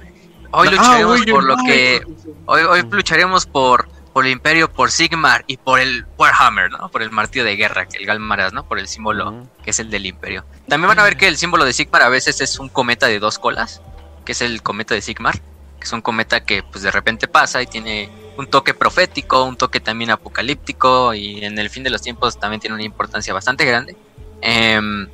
Hoy 0.57 0.69
Ah, 0.69 0.71
lucharemos 0.73 1.21
oye, 1.21 1.33
por 1.33 1.45
lo 1.45 1.57
no. 1.57 1.65
que 1.65 2.03
hoy, 2.47 2.63
hoy 2.63 2.83
lucharemos 2.91 3.45
por 3.47 3.89
por 4.15 4.25
el 4.27 4.33
imperio, 4.33 4.73
por 4.73 4.93
Sigmar 4.93 5.45
y 5.49 5.57
por 5.57 5.81
el 5.81 6.07
Warhammer, 6.17 6.71
¿no? 6.71 6.89
Por 6.89 7.03
el 7.03 7.11
martillo 7.11 7.45
de 7.45 7.57
guerra, 7.57 7.87
que 7.87 7.99
el 7.99 8.07
Galmaras, 8.07 8.53
¿no? 8.53 8.65
Por 8.65 8.79
el 8.79 8.87
símbolo 8.87 9.49
que 9.65 9.73
es 9.73 9.81
el 9.81 9.91
del 9.91 10.07
imperio. 10.07 10.47
También 10.69 10.89
van 10.89 11.01
a 11.01 11.03
ver 11.03 11.17
que 11.17 11.27
el 11.27 11.37
símbolo 11.37 11.65
de 11.65 11.73
Sigmar 11.73 12.03
a 12.03 12.09
veces 12.09 12.41
es 12.41 12.61
un 12.61 12.69
cometa 12.69 13.09
de 13.09 13.19
dos 13.19 13.41
colas, 13.41 13.83
que 14.25 14.31
es 14.31 14.41
el 14.41 14.63
cometa 14.63 14.95
de 14.95 15.03
Sigmar, 15.03 15.41
que 15.81 15.85
es 15.85 15.93
un 15.93 16.01
cometa 16.01 16.45
que 16.45 16.63
pues 16.63 16.85
de 16.85 16.93
repente 16.93 17.27
pasa 17.27 17.61
y 17.61 17.67
tiene 17.67 18.09
un 18.39 18.47
toque 18.47 18.73
profético, 18.73 19.43
un 19.43 19.57
toque 19.57 19.81
también 19.81 20.13
apocalíptico 20.13 21.13
y 21.13 21.45
en 21.45 21.59
el 21.59 21.69
fin 21.69 21.83
de 21.83 21.91
los 21.91 22.01
tiempos 22.01 22.39
también 22.39 22.61
tiene 22.61 22.75
una 22.75 22.85
importancia 22.85 23.35
bastante 23.35 23.65
grande. 23.65 23.97
Em, 24.41 25.09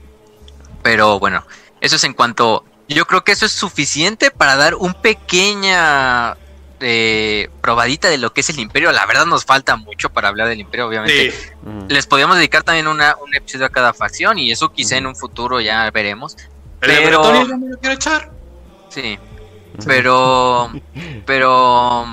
pero 0.83 1.19
bueno, 1.19 1.47
eso 1.81 1.97
es 1.97 2.05
en 2.05 2.13
cuanto... 2.13 2.67
Yo 2.87 3.07
creo 3.07 3.25
que 3.25 3.33
eso 3.33 3.47
es 3.47 3.53
suficiente 3.53 4.31
para 4.31 4.57
dar 4.57 4.75
un 4.75 4.93
pequeña 4.93 6.37
eh, 6.81 7.49
probadita 7.61 8.09
de 8.09 8.19
lo 8.19 8.33
que 8.33 8.41
es 8.41 8.51
el 8.51 8.59
imperio. 8.59 8.93
La 8.93 9.07
verdad 9.07 9.27
nos 9.27 9.45
falta 9.45 9.77
mucho 9.77 10.11
para 10.11 10.29
hablar 10.29 10.49
del 10.49 10.61
imperio, 10.61 10.89
obviamente. 10.89 11.33
Sí. 11.33 11.49
Les 11.89 12.07
podríamos 12.07 12.37
dedicar 12.37 12.63
también 12.63 12.89
una, 12.89 13.17
un 13.23 13.35
episodio 13.35 13.67
a 13.67 13.71
cada 13.71 13.93
facción 13.93 14.39
y 14.39 14.51
eso 14.51 14.73
quizá 14.73 14.97
en 14.97 15.07
un 15.07 15.17
futuro 15.17 15.61
ya 15.61 15.91
veremos. 15.91 16.37
el 16.39 16.49
Pero- 16.81 17.47
ya 17.49 17.57
me 17.57 17.69
lo 17.69 17.79
quiero 17.79 17.95
echar. 17.95 18.31
Sí, 18.89 19.19
pero, 19.87 20.71
pero, 21.27 22.07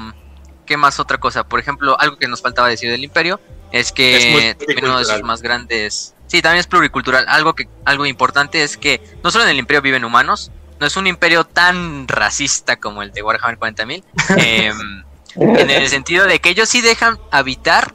¿qué 0.65 0.77
más 0.77 0.99
otra 0.99 1.17
cosa? 1.17 1.47
Por 1.47 1.59
ejemplo, 1.59 1.99
algo 1.99 2.17
que 2.17 2.27
nos 2.27 2.41
faltaba 2.41 2.67
decir 2.67 2.89
del 2.89 3.03
imperio 3.03 3.39
es 3.71 3.87
Es 3.87 3.91
que 3.91 4.55
también 4.59 4.85
uno 4.85 4.99
de 4.99 5.05
sus 5.05 5.23
más 5.23 5.41
grandes 5.41 6.13
Sí, 6.27 6.41
también 6.41 6.59
es 6.59 6.67
pluricultural. 6.67 7.25
Algo 7.27 7.55
que 7.55 7.67
algo 7.85 8.05
importante 8.05 8.61
es 8.61 8.77
que 8.77 9.01
no 9.23 9.31
solo 9.31 9.45
en 9.45 9.51
el 9.51 9.57
imperio 9.59 9.81
viven 9.81 10.03
humanos, 10.03 10.51
no 10.79 10.87
es 10.87 10.95
un 10.97 11.07
imperio 11.07 11.43
tan 11.43 12.07
racista 12.07 12.77
como 12.77 13.01
el 13.01 13.11
de 13.11 13.23
Warhammer 13.23 13.57
40.000. 13.57 14.03
Eh, 14.37 14.71
en 15.35 15.69
el 15.69 15.87
sentido 15.87 16.25
de 16.25 16.39
que 16.39 16.49
ellos 16.49 16.69
sí 16.69 16.81
dejan 16.81 17.19
habitar 17.31 17.93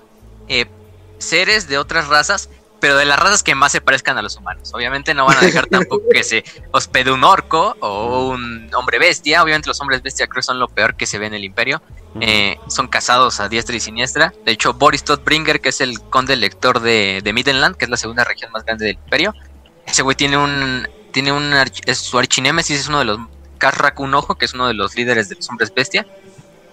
eh, 0.49 0.67
seres 1.19 1.69
de 1.69 1.79
otras 1.79 2.09
razas, 2.09 2.49
pero 2.81 2.97
de 2.97 3.05
las 3.05 3.19
razas 3.19 3.43
que 3.45 3.55
más 3.55 3.71
se 3.71 3.81
parezcan 3.81 4.19
a 4.19 4.23
los 4.23 4.37
humanos. 4.37 4.73
Obviamente 4.75 5.15
no 5.15 5.25
van 5.25 5.39
a 5.39 5.41
dejar 5.41 5.67
tampoco 5.67 6.03
que 6.13 6.25
se 6.25 6.45
hospede 6.73 7.13
un 7.13 7.23
orco 7.23 7.77
o 7.81 8.31
un 8.31 8.69
hombre 8.75 8.99
bestia. 8.99 9.43
Obviamente 9.43 9.69
los 9.69 9.81
hombres 9.81 10.03
bestia 10.03 10.27
creo 10.27 10.41
que 10.41 10.47
son 10.47 10.59
lo 10.59 10.69
peor 10.69 10.97
que 10.97 11.07
se 11.07 11.19
ve 11.19 11.27
en 11.27 11.35
el 11.35 11.45
imperio. 11.45 11.81
Eh, 12.21 12.59
son 12.67 12.89
casados 12.89 13.39
a 13.39 13.49
diestra 13.49 13.77
y 13.77 13.81
siniestra. 13.81 14.35
De 14.45 14.53
hecho, 14.53 14.75
Boris 14.75 15.05
Todbringer, 15.05 15.61
que 15.61 15.69
es 15.69 15.81
el 15.81 16.01
conde 16.01 16.35
lector 16.35 16.81
de, 16.81 17.21
de 17.23 17.33
Midland, 17.33 17.77
que 17.77 17.85
es 17.85 17.91
la 17.91 17.97
segunda 17.97 18.25
región 18.25 18.51
más 18.51 18.65
grande 18.65 18.87
del 18.87 18.95
imperio, 18.97 19.33
ese 19.87 20.03
güey 20.03 20.17
tiene 20.17 20.37
un... 20.37 20.89
Tiene 21.13 21.33
un 21.33 21.53
es 21.87 21.99
su 21.99 22.19
archinémesis 22.19 22.81
es 22.81 22.89
uno 22.89 22.99
de 23.01 23.05
los 23.05 23.21
Karrak 23.59 24.01
un 24.01 24.15
ojo, 24.15 24.35
que 24.37 24.45
es 24.47 24.55
uno 24.55 24.67
de 24.67 24.75
los 24.75 24.97
líderes 24.97 25.29
de 25.29 25.37
los 25.37 25.49
hombres 25.49 25.73
bestia. 25.75 26.07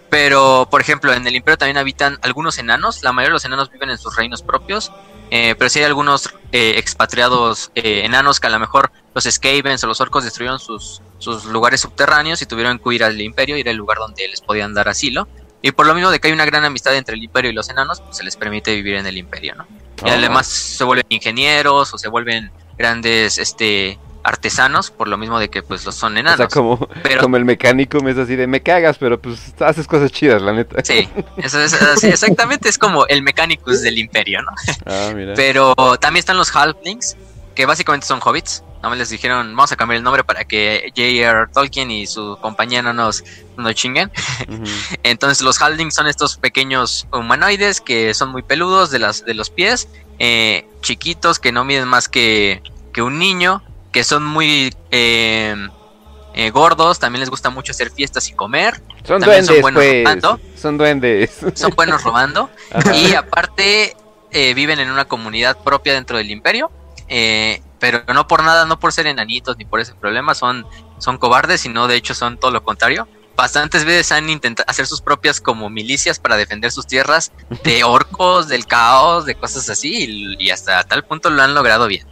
Pero, 0.10 0.68
por 0.72 0.82
ejemplo, 0.82 1.14
en 1.14 1.28
el 1.28 1.36
Imperio 1.36 1.58
también 1.58 1.78
habitan 1.78 2.18
algunos 2.24 2.58
enanos. 2.58 3.04
La 3.04 3.12
mayoría 3.14 3.30
de 3.30 3.34
los 3.34 3.46
enanos 3.46 3.70
viven 3.72 3.92
en 3.92 3.98
sus 4.00 4.16
reinos 4.16 4.42
propios. 4.42 4.92
Eh, 5.30 5.54
pero 5.56 5.70
sí 5.70 5.78
hay 5.78 5.86
algunos 5.86 6.34
eh, 6.52 6.74
expatriados 6.78 7.72
eh, 7.76 8.02
enanos 8.04 8.40
que 8.40 8.48
a 8.48 8.50
lo 8.50 8.58
mejor 8.58 8.92
los 9.14 9.26
Skavens 9.26 9.84
o 9.84 9.88
los 9.88 10.02
orcos 10.02 10.24
destruyeron 10.24 10.60
sus, 10.60 11.04
sus 11.20 11.46
lugares 11.46 11.82
subterráneos 11.82 12.42
y 12.42 12.48
tuvieron 12.48 12.80
que 12.80 12.96
ir 12.96 13.04
al 13.04 13.22
Imperio, 13.22 13.56
ir 13.56 13.70
al 13.70 13.76
lugar 13.76 14.00
donde 14.00 14.28
les 14.28 14.42
podían 14.42 14.74
dar 14.74 14.90
asilo. 14.90 15.28
Y 15.62 15.72
por 15.72 15.86
lo 15.86 15.94
mismo 15.94 16.10
de 16.10 16.20
que 16.20 16.30
hay 16.30 16.34
una 16.34 16.46
gran 16.46 16.66
amistad 16.66 16.96
entre 16.96 17.14
el 17.14 17.24
Imperio 17.24 17.52
y 17.52 17.54
los 17.54 17.70
enanos, 17.70 18.02
pues 18.02 18.18
se 18.18 18.24
les 18.24 18.36
permite 18.36 18.74
vivir 18.74 18.96
en 18.96 19.06
el 19.06 19.18
Imperio, 19.18 19.54
¿no? 19.54 19.68
Y 20.04 20.10
Ah. 20.10 20.14
además 20.14 20.48
se 20.48 20.84
vuelven 20.84 21.06
ingenieros 21.10 21.94
o 21.94 21.98
se 22.00 22.08
vuelven 22.08 22.50
grandes 22.78 23.38
este 23.38 24.00
artesanos 24.24 24.92
por 24.92 25.08
lo 25.08 25.18
mismo 25.18 25.40
de 25.40 25.50
que 25.50 25.64
pues 25.64 25.86
los 25.86 25.96
son 25.96 26.16
O 26.16 26.20
enanos. 26.20 26.38
sea, 26.38 26.48
como, 26.48 26.88
pero- 27.04 27.22
como 27.22 27.38
el 27.38 27.46
mecánico 27.46 28.00
me 28.02 28.12
es 28.12 28.18
así 28.18 28.36
de 28.36 28.48
me 28.48 28.62
cagas, 28.62 28.98
pero 28.98 29.20
pues 29.20 29.54
haces 29.60 29.88
cosas 29.88 30.12
chidas, 30.12 30.42
la 30.42 30.54
neta. 30.54 30.84
Sí, 30.84 31.08
eso 31.38 31.60
es, 31.62 31.74
así, 31.82 32.08
exactamente 32.08 32.70
es 32.70 32.78
como 32.78 33.08
el 33.08 33.22
Mechanicus 33.22 33.82
del 33.82 33.98
Imperio, 33.98 34.42
¿no? 34.42 34.52
Ah, 34.86 35.12
mira. 35.16 35.34
Pero 35.36 35.74
también 36.00 36.20
están 36.20 36.38
los 36.38 36.56
Halflings, 36.56 37.16
que 37.56 37.66
básicamente 37.66 38.06
son 38.08 38.20
hobbits. 38.24 38.64
No 38.82 38.90
me 38.90 38.96
les 38.96 39.10
dijeron, 39.10 39.54
vamos 39.58 39.74
a 39.74 39.76
cambiar 39.76 39.98
el 39.98 40.04
nombre 40.04 40.24
para 40.24 40.46
que 40.46 40.94
J.R. 40.96 41.48
Tolkien 41.54 41.92
y 41.92 42.08
su 42.08 42.38
compañía 42.42 42.82
no 42.82 42.94
nos, 42.94 43.26
no 43.58 43.64
nos 43.64 43.76
chinguen. 43.76 44.10
Entonces 45.04 45.42
los 45.42 45.62
Halflings 45.62 45.94
son 45.94 46.08
estos 46.08 46.38
pequeños 46.38 47.06
humanoides 47.12 47.82
que 47.82 48.14
son 48.14 48.30
muy 48.32 48.42
peludos 48.42 48.90
de, 48.92 49.00
las, 49.00 49.26
de 49.26 49.34
los 49.34 49.50
pies, 49.50 49.90
eh, 50.20 50.66
chiquitos 50.82 51.40
que 51.40 51.52
no 51.52 51.66
miden 51.66 51.88
más 51.90 52.08
que, 52.08 52.62
que 52.94 53.02
un 53.02 53.20
niño, 53.20 53.62
que 53.92 54.04
son 54.04 54.24
muy 54.26 54.74
eh, 54.92 55.56
eh, 56.34 56.50
gordos, 56.52 57.00
también 57.00 57.22
les 57.22 57.30
gusta 57.30 57.50
mucho 57.50 57.72
hacer 57.72 57.92
fiestas 57.92 58.30
y 58.30 58.34
comer, 58.34 58.82
Son 59.04 59.20
también 59.20 59.46
son 59.46 59.60
duendes, 59.60 59.62
buenos 59.62 59.84
pues. 59.84 60.04
robando. 60.04 60.40
Son 60.56 60.78
duendes. 60.78 61.32
son 61.56 61.72
buenos 61.76 62.04
robando. 62.04 62.50
Ajá. 62.72 62.96
Y 62.96 63.14
aparte 63.16 63.96
eh, 64.32 64.54
viven 64.54 64.80
en 64.80 64.92
una 64.92 65.06
comunidad 65.06 65.58
propia 65.64 65.94
dentro 65.94 66.18
del 66.18 66.30
imperio. 66.32 66.72
eh, 67.08 67.62
pero 67.80 68.04
no 68.14 68.28
por 68.28 68.44
nada, 68.44 68.66
no 68.66 68.78
por 68.80 68.92
ser 68.92 69.08
enanitos 69.08 69.58
ni 69.58 69.64
por 69.66 69.80
ese 69.80 69.94
problema, 69.96 70.36
son, 70.36 70.68
son 70.98 71.18
cobardes, 71.18 71.62
sino 71.62 71.88
de 71.88 71.96
hecho 71.96 72.14
son 72.14 72.38
todo 72.38 72.52
lo 72.52 72.62
contrario. 72.62 73.08
Bastantes 73.38 73.86
veces 73.86 74.12
han 74.12 74.30
intentado 74.30 74.70
hacer 74.70 74.86
sus 74.86 75.00
propias 75.02 75.40
como 75.40 75.70
milicias 75.70 76.20
para 76.20 76.36
defender 76.36 76.74
sus 76.74 76.86
tierras 76.88 77.32
de 77.64 77.84
orcos, 77.86 78.50
del 78.50 78.66
caos, 78.66 79.26
de 79.26 79.36
cosas 79.36 79.70
así, 79.70 80.36
y, 80.38 80.44
y 80.46 80.50
hasta 80.50 80.84
tal 80.84 81.06
punto 81.06 81.30
lo 81.30 81.42
han 81.42 81.54
logrado 81.54 81.88
bien. 81.88 82.06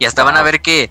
Y 0.00 0.06
hasta 0.06 0.24
van 0.24 0.36
a 0.36 0.42
ver 0.42 0.60
que 0.60 0.90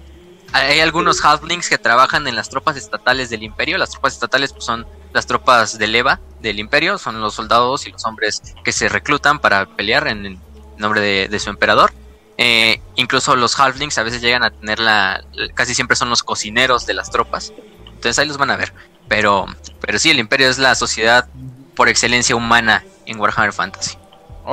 hay 0.53 0.79
algunos 0.79 1.23
halflings 1.23 1.69
que 1.69 1.77
trabajan 1.77 2.27
en 2.27 2.35
las 2.35 2.49
tropas 2.49 2.75
estatales 2.77 3.29
del 3.29 3.43
imperio. 3.43 3.77
Las 3.77 3.91
tropas 3.91 4.13
estatales 4.13 4.53
pues, 4.53 4.65
son 4.65 4.85
las 5.13 5.25
tropas 5.25 5.77
de 5.77 5.87
leva 5.87 6.19
del 6.41 6.59
imperio, 6.59 6.97
son 6.97 7.21
los 7.21 7.35
soldados 7.35 7.87
y 7.87 7.91
los 7.91 8.05
hombres 8.05 8.41
que 8.63 8.71
se 8.71 8.89
reclutan 8.89 9.39
para 9.39 9.65
pelear 9.65 10.07
en, 10.07 10.39
nombre 10.77 11.01
de, 11.01 11.27
de 11.29 11.39
su 11.39 11.49
emperador. 11.49 11.93
Eh, 12.37 12.81
incluso 12.95 13.35
los 13.35 13.59
halflings 13.59 13.97
a 13.99 14.03
veces 14.03 14.21
llegan 14.21 14.43
a 14.43 14.49
tener 14.49 14.79
la, 14.79 15.23
casi 15.53 15.75
siempre 15.75 15.95
son 15.95 16.09
los 16.09 16.23
cocineros 16.23 16.85
de 16.85 16.95
las 16.95 17.11
tropas. 17.11 17.53
Entonces 17.85 18.17
ahí 18.17 18.27
los 18.27 18.37
van 18.37 18.49
a 18.49 18.57
ver. 18.57 18.73
Pero, 19.07 19.45
pero 19.79 19.99
sí, 19.99 20.09
el 20.09 20.19
imperio 20.19 20.49
es 20.49 20.57
la 20.57 20.73
sociedad 20.73 21.27
por 21.75 21.87
excelencia 21.87 22.35
humana 22.35 22.83
en 23.05 23.19
Warhammer 23.19 23.53
Fantasy. 23.53 23.97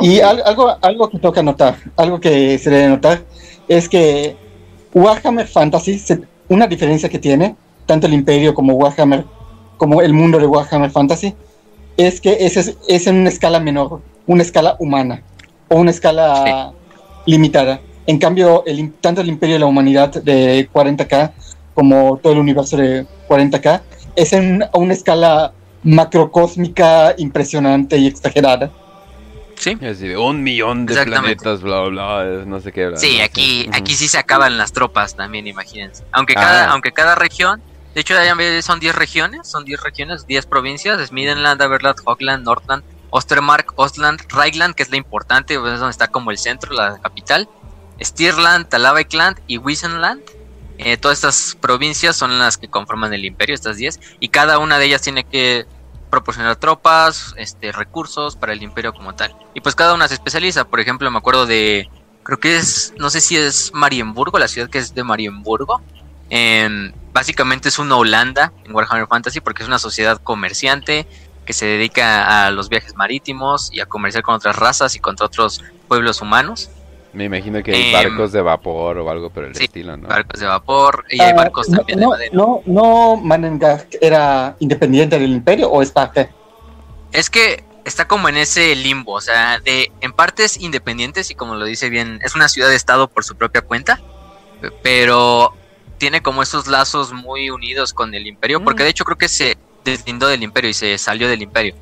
Y 0.02 0.20
algo, 0.20 0.76
algo 0.82 1.08
que 1.08 1.18
toca 1.18 1.42
notar, 1.42 1.78
algo 1.96 2.20
que 2.20 2.58
se 2.58 2.68
debe 2.68 2.88
notar, 2.88 3.22
es 3.68 3.88
que 3.88 4.36
Warhammer 4.94 5.46
Fantasy, 5.46 6.00
una 6.48 6.66
diferencia 6.66 7.08
que 7.08 7.18
tiene, 7.18 7.56
tanto 7.86 8.06
el 8.06 8.14
Imperio 8.14 8.54
como 8.54 8.74
Warhammer, 8.74 9.24
como 9.76 10.02
el 10.02 10.12
mundo 10.12 10.38
de 10.38 10.46
Warhammer 10.46 10.90
Fantasy, 10.90 11.34
es 11.96 12.20
que 12.20 12.36
es, 12.40 12.76
es, 12.88 13.06
en 13.06 13.16
una 13.16 13.28
escala 13.28 13.60
menor, 13.60 14.00
una 14.26 14.42
escala 14.42 14.76
humana, 14.78 15.22
o 15.68 15.76
una 15.76 15.90
escala 15.90 16.72
limitada. 17.26 17.80
En 18.06 18.18
cambio, 18.18 18.62
el, 18.66 18.92
tanto 18.94 19.20
el 19.20 19.28
Imperio 19.28 19.56
de 19.56 19.60
la 19.60 19.66
Humanidad 19.66 20.10
de 20.22 20.68
40k 20.72 21.32
como 21.74 22.18
todo 22.22 22.32
el 22.32 22.38
universo 22.38 22.76
de 22.76 23.06
40k 23.28 23.82
es 24.16 24.32
en 24.32 24.64
una 24.74 24.92
escala 24.92 25.52
macrocósmica 25.84 27.14
impresionante 27.18 27.98
y 27.98 28.06
exagerada. 28.06 28.72
Sí, 29.58 29.76
Así 29.84 30.08
de 30.08 30.16
un 30.16 30.42
millón 30.42 30.86
de 30.86 31.04
planetas, 31.04 31.62
bla, 31.62 31.80
bla, 31.80 32.22
bla, 32.22 32.44
no 32.46 32.60
sé 32.60 32.72
qué. 32.72 32.86
bla, 32.86 32.96
Sí, 32.96 33.18
no 33.18 33.24
aquí, 33.24 33.68
aquí 33.72 33.94
sí 33.94 34.08
se 34.08 34.18
acaban 34.18 34.56
las 34.56 34.72
tropas 34.72 35.16
también, 35.16 35.46
imagínense. 35.46 36.04
Aunque 36.12 36.34
Ah. 36.36 36.40
cada, 36.40 36.70
aunque 36.70 36.92
cada 36.92 37.14
región, 37.16 37.60
de 37.94 38.00
hecho 38.00 38.14
son 38.62 38.78
10 38.80 38.94
regiones, 38.94 39.48
son 39.48 39.64
10 39.64 39.80
regiones, 39.82 40.26
10 40.26 40.46
provincias, 40.46 41.00
es 41.00 41.10
Midland, 41.12 41.60
Averland, 41.60 41.98
Hogland, 42.04 42.44
Nordland, 42.44 42.84
Ostermark, 43.10 43.72
Ostland, 43.76 44.20
Reichland, 44.28 44.74
que 44.74 44.82
es 44.82 44.90
la 44.90 44.96
importante, 44.96 45.58
pues, 45.58 45.74
es 45.74 45.80
donde 45.80 45.92
está 45.92 46.08
como 46.08 46.30
el 46.30 46.38
centro, 46.38 46.72
la 46.72 46.98
capital, 46.98 47.48
Stirland, 48.00 48.68
Talavikland 48.68 49.40
y 49.46 49.58
Wisenland. 49.58 50.20
Eh, 50.78 50.96
todas 50.96 51.18
estas 51.18 51.56
provincias 51.60 52.14
son 52.14 52.38
las 52.38 52.56
que 52.56 52.68
conforman 52.68 53.12
el 53.12 53.24
imperio, 53.24 53.54
estas 53.54 53.76
10, 53.78 53.98
y 54.20 54.28
cada 54.28 54.58
una 54.58 54.78
de 54.78 54.84
ellas 54.86 55.02
tiene 55.02 55.24
que 55.24 55.66
proporcionar 56.08 56.56
tropas, 56.56 57.34
este, 57.36 57.72
recursos 57.72 58.36
para 58.36 58.52
el 58.52 58.62
imperio 58.62 58.92
como 58.92 59.14
tal. 59.14 59.34
Y 59.54 59.60
pues 59.60 59.74
cada 59.74 59.94
una 59.94 60.08
se 60.08 60.14
especializa, 60.14 60.64
por 60.64 60.80
ejemplo, 60.80 61.10
me 61.10 61.18
acuerdo 61.18 61.46
de, 61.46 61.88
creo 62.22 62.38
que 62.38 62.56
es, 62.56 62.92
no 62.98 63.10
sé 63.10 63.20
si 63.20 63.36
es 63.36 63.72
Marienburgo, 63.74 64.38
la 64.38 64.48
ciudad 64.48 64.68
que 64.68 64.78
es 64.78 64.94
de 64.94 65.04
Marienburgo. 65.04 65.80
Básicamente 67.12 67.68
es 67.68 67.78
una 67.78 67.96
Holanda 67.96 68.52
en 68.64 68.74
Warhammer 68.74 69.08
Fantasy 69.08 69.40
porque 69.40 69.62
es 69.62 69.68
una 69.68 69.78
sociedad 69.78 70.20
comerciante 70.22 71.06
que 71.44 71.52
se 71.52 71.64
dedica 71.64 72.46
a 72.46 72.50
los 72.50 72.68
viajes 72.68 72.94
marítimos 72.94 73.72
y 73.72 73.80
a 73.80 73.86
comerciar 73.86 74.22
con 74.22 74.34
otras 74.34 74.54
razas 74.54 74.94
y 74.94 75.00
contra 75.00 75.26
otros 75.26 75.64
pueblos 75.88 76.20
humanos, 76.20 76.70
Me 77.12 77.24
imagino 77.24 77.62
que 77.62 77.72
hay 77.74 77.86
Em, 77.86 77.92
barcos 77.92 78.32
de 78.32 78.42
vapor 78.42 78.98
o 78.98 79.10
algo 79.10 79.30
por 79.30 79.44
el 79.44 79.54
sí, 79.54 79.64
estilo, 79.64 79.96
¿no? 79.96 80.08
barcos 80.08 80.40
de 80.40 80.46
vapor 80.46 81.04
y 81.08 81.20
hay 81.22 81.30
Ah, 81.32 81.34
barcos 81.36 81.68
no, 81.70 81.78
también 81.78 81.98
no, 82.00 82.04
de 82.06 82.08
madera. 82.10 82.30
No, 82.34 82.62
no, 82.66 83.16
Manengar 83.16 83.86
era 84.00 84.56
independiente 84.58 85.18
del 85.18 85.30
imperio 85.32 85.70
o 85.70 85.80
es 85.82 85.90
parte. 85.90 86.28
Es 87.12 87.30
que 87.30 87.64
está 87.84 88.06
como 88.06 88.28
en 88.28 88.36
ese 88.36 88.74
limbo, 88.76 89.12
o 89.14 89.20
sea, 89.22 89.58
de 89.60 89.90
en 90.02 90.12
partes 90.12 90.60
independientes 90.60 91.30
y 91.30 91.34
como 91.34 91.54
lo 91.54 91.64
dice 91.64 91.88
bien, 91.88 92.20
es 92.22 92.34
una 92.34 92.48
ciudad-estado 92.48 93.08
por 93.08 93.24
su 93.24 93.36
propia 93.36 93.62
cuenta, 93.62 93.98
pe- 94.60 94.70
pero 94.82 95.54
tiene 95.96 96.20
como 96.20 96.42
esos 96.42 96.66
lazos 96.66 97.12
muy 97.14 97.48
unidos 97.48 97.94
con 97.94 98.14
el 98.14 98.26
imperio, 98.26 98.62
porque 98.62 98.82
Mm. 98.82 98.84
de 98.84 98.90
hecho 98.90 99.04
creo 99.04 99.16
que 99.16 99.28
se 99.28 99.56
deslindó 99.84 100.28
del 100.28 100.42
imperio 100.42 100.68
y 100.68 100.74
se 100.74 100.98
salió 100.98 101.26
del 101.28 101.40
imperio. 101.40 101.74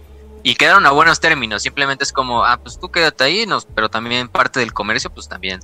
Y 0.48 0.54
quedaron 0.54 0.86
a 0.86 0.92
buenos 0.92 1.18
términos, 1.18 1.62
simplemente 1.62 2.04
es 2.04 2.12
como, 2.12 2.44
ah, 2.44 2.58
pues 2.62 2.78
tú 2.78 2.88
quédate 2.88 3.24
ahí, 3.24 3.46
nos, 3.46 3.64
pero 3.66 3.88
también 3.88 4.28
parte 4.28 4.60
del 4.60 4.72
comercio, 4.72 5.10
pues 5.10 5.28
también 5.28 5.58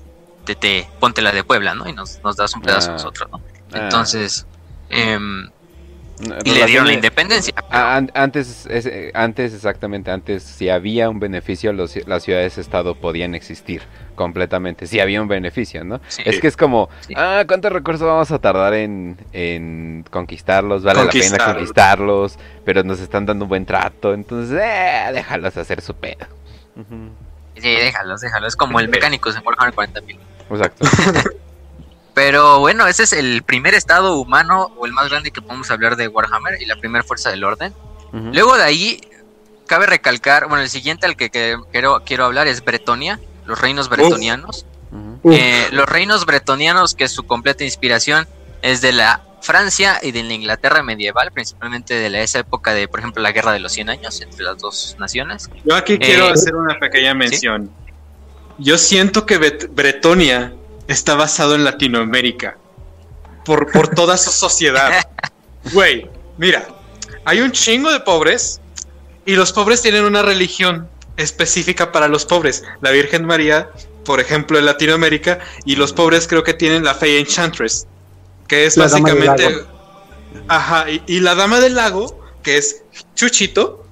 te, 0.45 0.57
te 0.57 0.89
ponte 0.99 1.23
la 1.23 1.31
de 1.31 1.45
Puebla, 1.45 1.77
¿no? 1.77 1.89
Y 1.89 1.93
nos, 1.93 2.19
nos 2.25 2.35
das 2.35 2.53
un 2.57 2.63
pedazo 2.63 2.89
Ah. 2.89 2.91
a 2.91 2.97
nosotros, 2.97 3.31
¿no? 3.31 3.41
Ah. 3.73 3.79
Entonces, 3.85 4.45
em, 4.91 5.49
y 6.45 6.51
le 6.51 6.67
dieron 6.67 6.89
la 6.89 6.95
independencia. 6.95 7.55
pero- 7.55 7.69
Ah, 7.71 8.03
antes, 8.15 8.67
es- 8.69 8.87
eh, 8.87 9.13
antes, 9.15 9.55
exactamente, 9.55 10.11
antes, 10.11 10.43
si 10.43 10.69
había 10.69 11.09
un 11.09 11.21
beneficio, 11.21 11.73
los, 11.73 11.95
las 12.09 12.25
ciudades-estado 12.25 12.97
podían 12.97 13.37
existir 13.37 13.83
completamente. 14.23 14.87
Si 14.87 15.01
había 15.01 15.21
un 15.21 15.29
beneficio, 15.29 15.85
¿no? 15.85 16.01
Sí. 16.09 16.23
Es 16.25 16.41
que 16.41 16.47
es 16.49 16.57
como, 16.57 16.89
Sí. 17.01 17.15
ah, 17.17 17.45
¿cuántos 17.47 17.73
recursos 17.73 18.07
vamos 18.07 18.31
a 18.31 18.39
tardar 18.39 18.75
en, 18.75 19.17
en 19.33 20.05
conquistarlos? 20.11 20.83
Vale 20.83 21.05
la 21.05 21.11
pena 21.11 21.45
Conquistarlos. 21.55 22.39
pero 22.65 22.83
nos 22.85 23.01
están 23.01 23.27
dando 23.27 23.45
un 23.45 23.49
buen 23.49 23.67
trato, 23.67 24.15
entonces, 24.15 24.59
eh, 24.63 25.11
déjalos 25.13 25.57
hacer 25.57 25.81
su 25.81 25.95
pedo. 25.95 26.27
Sí, 27.57 27.69
déjalos, 27.71 28.21
déjalos. 28.21 28.49
Es 28.49 28.57
como 28.57 28.81
el 28.81 28.89
mecánico 28.89 29.29
en 29.31 29.43
Warhammer 29.45 29.75
40.000. 29.75 30.19
Exacto. 30.51 30.89
Pero 32.15 32.59
bueno, 32.61 32.87
ese 32.87 33.05
es 33.05 33.13
el 33.15 33.43
primer 33.43 33.75
estado 33.75 34.17
humano 34.21 34.71
o 34.77 34.85
el 34.87 34.93
más 34.93 35.09
grande 35.09 35.31
que 35.31 35.41
podemos 35.41 35.71
hablar 35.71 35.97
de 35.97 36.09
Warhammer 36.09 36.61
y 36.61 36.67
la 36.67 36.77
primera 36.77 37.03
fuerza 37.03 37.31
del 37.31 37.43
orden. 37.45 37.73
Luego 38.13 38.59
de 38.59 38.65
ahí, 38.65 39.01
cabe 39.67 39.87
recalcar, 39.87 40.47
bueno, 40.47 40.63
el 40.63 40.69
siguiente 40.69 41.07
al 41.07 41.17
que, 41.17 41.31
que 41.31 41.57
quiero, 41.71 42.03
quiero 42.05 42.27
hablar 42.27 42.47
es 42.47 42.63
Bretonia, 42.63 43.19
los 43.47 43.61
reinos 43.61 43.89
bretonianos. 43.89 44.67
Eh, 45.25 45.69
los 45.73 45.89
reinos 45.89 46.27
bretonianos, 46.27 46.95
que 46.95 47.09
su 47.09 47.23
completa 47.25 47.65
inspiración 47.65 48.27
es 48.61 48.81
de 48.81 48.93
la 48.93 49.23
Francia 49.41 49.99
y 50.03 50.13
de 50.13 50.23
la 50.23 50.35
Inglaterra 50.35 50.83
medieval, 50.83 51.33
principalmente 51.33 51.95
de 51.95 52.11
la, 52.11 52.21
esa 52.21 52.41
época 52.41 52.75
de, 52.75 52.87
por 52.89 53.01
ejemplo, 53.01 53.23
la 53.23 53.33
Guerra 53.33 53.53
de 53.53 53.59
los 53.61 53.73
100 53.73 53.91
años 53.91 54.21
entre 54.21 54.45
las 54.45 54.59
dos 54.59 54.95
naciones. 54.99 55.49
Yo 55.65 55.75
aquí 55.75 55.99
quiero 55.99 56.29
Eh, 56.29 56.33
hacer 56.33 56.55
una 56.55 56.79
pequeña 56.79 57.15
mención. 57.15 57.71
Yo 58.59 58.79
siento 58.79 59.27
que 59.27 59.39
Bet- 59.39 59.69
Bretonia 59.75 60.53
está 60.87 61.15
basado 61.15 61.55
en 61.55 61.65
Latinoamérica. 61.65 62.57
Por, 63.45 63.73
por 63.73 63.89
toda 63.89 64.17
su 64.17 64.31
sociedad. 64.31 64.93
Güey, 65.73 66.09
mira, 66.39 66.67
hay 67.25 67.41
un 67.41 67.51
chingo 67.53 67.91
de 67.93 68.01
pobres 68.01 68.61
y 69.25 69.35
los 69.37 69.53
pobres 69.53 69.81
tienen 69.81 70.05
una 70.05 70.23
religión 70.23 70.89
específica 71.17 71.93
para 71.93 72.09
los 72.09 72.25
pobres. 72.25 72.65
La 72.81 72.91
Virgen 72.91 73.25
María, 73.25 73.71
por 74.05 74.21
ejemplo, 74.21 74.59
en 74.59 74.67
Latinoamérica, 74.67 75.39
y 75.65 75.77
los 75.77 75.93
pobres 75.93 76.27
creo 76.29 76.43
que 76.45 76.55
tienen 76.55 76.85
la 76.85 76.95
fe 76.95 77.19
Enchantress, 77.19 77.87
que 78.49 78.67
es 78.67 78.77
La 78.77 78.85
básicamente... 78.85 79.65
Ajá, 80.49 80.91
y, 80.91 81.03
y 81.07 81.21
la 81.21 81.35
Dama 81.35 81.61
del 81.61 81.75
Lago, 81.75 82.19
que 82.43 82.57
es 82.57 82.83
Chuchito, 83.15 83.85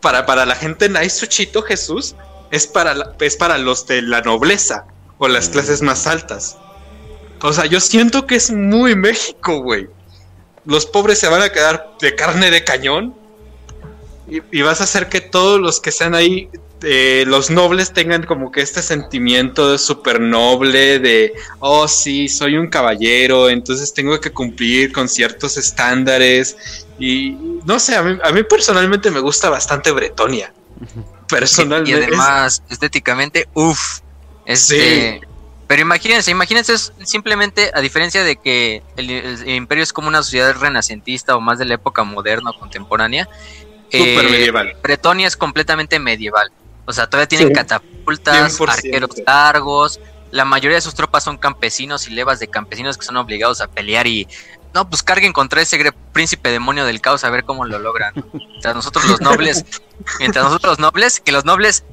para, 0.00 0.26
para 0.26 0.44
la 0.44 0.54
gente 0.54 0.88
nice, 0.88 1.20
Chuchito, 1.20 1.62
Jesús, 1.62 2.14
es 2.50 2.66
para, 2.66 2.94
la- 2.94 3.12
es 3.18 3.36
para 3.36 3.56
los 3.58 3.86
de 3.86 4.02
la 4.02 4.20
nobleza 4.20 4.84
o 5.18 5.26
las 5.26 5.48
Mm. 5.48 5.52
clases 5.52 5.82
más 5.82 6.06
altas. 6.06 6.58
O 7.42 7.52
sea, 7.52 7.64
yo 7.66 7.80
siento 7.80 8.26
que 8.26 8.36
es 8.36 8.50
muy 8.50 8.94
México, 8.94 9.58
güey. 9.62 9.88
Los 10.66 10.84
pobres 10.86 11.18
se 11.18 11.28
van 11.28 11.42
a 11.42 11.48
quedar 11.50 11.92
de 12.00 12.14
carne 12.14 12.50
de 12.50 12.62
cañón 12.62 13.14
y, 14.28 14.40
y 14.52 14.62
vas 14.62 14.80
a 14.80 14.84
hacer 14.84 15.08
que 15.08 15.20
todos 15.20 15.60
los 15.60 15.80
que 15.80 15.90
están 15.90 16.14
ahí, 16.14 16.48
eh, 16.82 17.24
los 17.26 17.50
nobles, 17.50 17.92
tengan 17.92 18.24
como 18.24 18.50
que 18.52 18.60
este 18.60 18.82
sentimiento 18.82 19.72
de 19.72 19.78
súper 19.78 20.20
noble, 20.20 20.98
de, 20.98 21.32
oh 21.60 21.88
sí, 21.88 22.28
soy 22.28 22.56
un 22.56 22.68
caballero, 22.68 23.48
entonces 23.48 23.92
tengo 23.94 24.20
que 24.20 24.30
cumplir 24.30 24.92
con 24.92 25.08
ciertos 25.08 25.56
estándares. 25.56 26.84
Y 26.98 27.30
no 27.64 27.78
sé, 27.78 27.96
a 27.96 28.02
mí, 28.02 28.18
a 28.22 28.30
mí 28.32 28.42
personalmente 28.42 29.10
me 29.10 29.20
gusta 29.20 29.48
bastante 29.50 29.90
Bretonia. 29.90 30.52
Y 30.80 31.28
Personalmente. 31.28 31.98
es- 32.00 32.06
además, 32.06 32.62
estéticamente, 32.70 33.48
uff. 33.54 34.00
Este, 34.44 35.20
Pero 35.66 35.82
imagínense, 35.82 36.30
imagínense 36.30 36.76
simplemente 37.04 37.72
a 37.74 37.80
diferencia 37.80 38.22
de 38.22 38.36
que 38.36 38.82
el, 38.96 39.10
el 39.10 39.48
imperio 39.48 39.82
es 39.82 39.92
como 39.92 40.06
una 40.06 40.22
sociedad 40.22 40.54
renacentista 40.54 41.34
o 41.34 41.40
más 41.40 41.58
de 41.58 41.64
la 41.64 41.74
época 41.74 42.04
moderna 42.04 42.50
o 42.50 42.58
contemporánea. 42.58 43.28
Eh, 43.90 44.16
medieval. 44.30 44.72
Bretonia 44.82 45.26
es 45.26 45.36
completamente 45.36 45.98
medieval. 45.98 46.50
O 46.86 46.92
sea, 46.92 47.08
todavía 47.08 47.28
tienen 47.28 47.48
Sí. 47.48 47.54
catapultas, 47.54 48.52
100%. 48.58 48.68
arqueros 48.72 49.10
largos. 49.26 50.00
La 50.30 50.44
mayoría 50.44 50.76
de 50.76 50.80
sus 50.82 50.94
tropas 50.94 51.24
son 51.24 51.36
campesinos 51.38 52.06
y 52.08 52.10
levas 52.10 52.38
de 52.40 52.48
campesinos 52.48 52.96
que 52.98 53.04
son 53.04 53.16
obligados 53.16 53.60
a 53.60 53.68
pelear 53.68 54.06
y 54.06 54.26
no, 54.74 54.88
pues 54.90 55.02
carguen 55.02 55.32
contra 55.32 55.62
ese 55.62 55.78
príncipe 56.12 56.50
demonio 56.50 56.84
del 56.84 57.00
caos 57.00 57.24
a 57.24 57.30
ver 57.30 57.44
cómo 57.44 57.64
lo 57.64 57.78
logran. 57.78 58.12
Mientras 58.34 58.74
nosotros 58.74 59.06
los 59.06 59.20
nobles, 59.20 59.64
mientras 60.20 60.44
nosotros 60.44 60.72
los 60.72 60.78
nobles, 60.78 61.20
que 61.20 61.32
los 61.32 61.44
nobles 61.44 61.84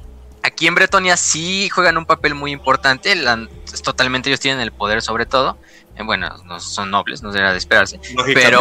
aquí 0.42 0.66
en 0.66 0.74
Bretonia 0.74 1.16
sí 1.16 1.70
juegan 1.70 1.96
un 1.96 2.04
papel 2.04 2.34
muy 2.34 2.50
importante, 2.52 3.14
la- 3.14 3.48
es 3.72 3.80
totalmente 3.82 4.28
ellos 4.28 4.40
tienen 4.40 4.60
el 4.60 4.72
poder 4.72 5.00
sobre 5.00 5.24
todo. 5.26 5.56
Eh, 5.96 6.02
bueno, 6.02 6.28
no 6.44 6.60
son 6.60 6.90
nobles, 6.90 7.22
no 7.22 7.32
era 7.34 7.52
de 7.52 7.58
esperarse, 7.58 7.98
pero. 8.34 8.60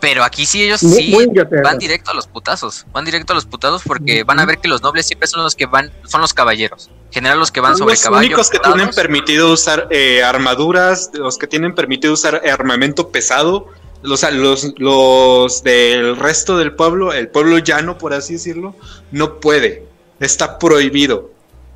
Pero 0.00 0.24
aquí 0.24 0.46
sí 0.46 0.62
ellos 0.62 0.82
muy- 0.82 0.96
sí 1.02 1.10
muy 1.12 1.26
van 1.62 1.78
directo 1.78 2.10
a 2.10 2.14
los 2.14 2.26
putazos, 2.26 2.86
van 2.92 3.04
directo 3.04 3.32
a 3.32 3.36
los 3.36 3.44
putazos 3.46 3.82
porque 3.84 4.24
van 4.24 4.38
a 4.40 4.46
ver 4.46 4.58
que 4.58 4.68
los 4.68 4.82
nobles 4.82 5.06
siempre 5.06 5.28
son 5.28 5.42
los 5.42 5.54
que 5.54 5.66
van, 5.66 5.92
son 6.06 6.20
los 6.20 6.32
caballeros, 6.34 6.88
en 7.08 7.12
general 7.12 7.38
los 7.38 7.50
que 7.50 7.60
van 7.60 7.72
Son 7.72 7.80
sobre 7.80 7.94
los 7.94 8.02
caballos. 8.02 8.26
únicos 8.26 8.50
que 8.50 8.58
tienen 8.58 8.90
permitido 8.90 9.52
usar 9.52 9.86
eh, 9.90 10.22
armaduras, 10.22 11.10
los 11.14 11.36
que 11.38 11.46
tienen 11.46 11.74
permitido 11.74 12.12
usar 12.14 12.42
armamento 12.48 13.10
pesado, 13.10 13.68
los, 14.02 14.22
los, 14.32 14.72
los 14.78 15.62
del 15.62 16.16
resto 16.16 16.56
del 16.56 16.72
pueblo, 16.74 17.12
el 17.12 17.28
pueblo 17.28 17.58
llano, 17.58 17.98
por 17.98 18.14
así 18.14 18.32
decirlo, 18.34 18.74
no 19.12 19.38
puede, 19.40 19.84
está 20.20 20.58
prohibido. 20.58 21.30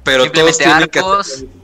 Pero 0.05 0.31
todos 0.33 0.57
tienen 0.59 0.77
arcos. 0.77 1.29
que... 1.41 1.64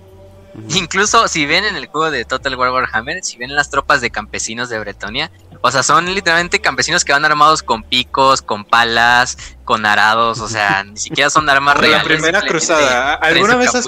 Incluso 0.70 1.28
si 1.28 1.46
ven 1.46 1.64
en 1.64 1.76
el 1.76 1.86
juego 1.86 2.10
de 2.10 2.24
Total 2.24 2.54
War 2.56 2.70
Warhammer, 2.72 3.22
si 3.22 3.38
ven 3.38 3.54
las 3.54 3.70
tropas 3.70 4.00
de 4.00 4.10
campesinos 4.10 4.68
de 4.68 4.78
Bretonia, 4.80 5.30
o 5.62 5.70
sea, 5.70 5.82
son 5.82 6.06
literalmente 6.12 6.60
campesinos 6.60 7.04
que 7.04 7.12
van 7.12 7.24
armados 7.24 7.62
con 7.62 7.82
picos, 7.84 8.42
con 8.42 8.64
palas, 8.64 9.36
con 9.64 9.86
arados, 9.86 10.40
o 10.40 10.48
sea, 10.48 10.82
ni 10.84 10.96
siquiera 10.98 11.30
son 11.30 11.48
armas 11.48 11.74
Como 11.76 11.86
la 11.86 11.98
reales. 11.98 12.06
primera 12.06 12.42
cruzada, 12.42 13.14
¿alguna 13.14 13.56
vez 13.56 13.74
has-. 13.74 13.86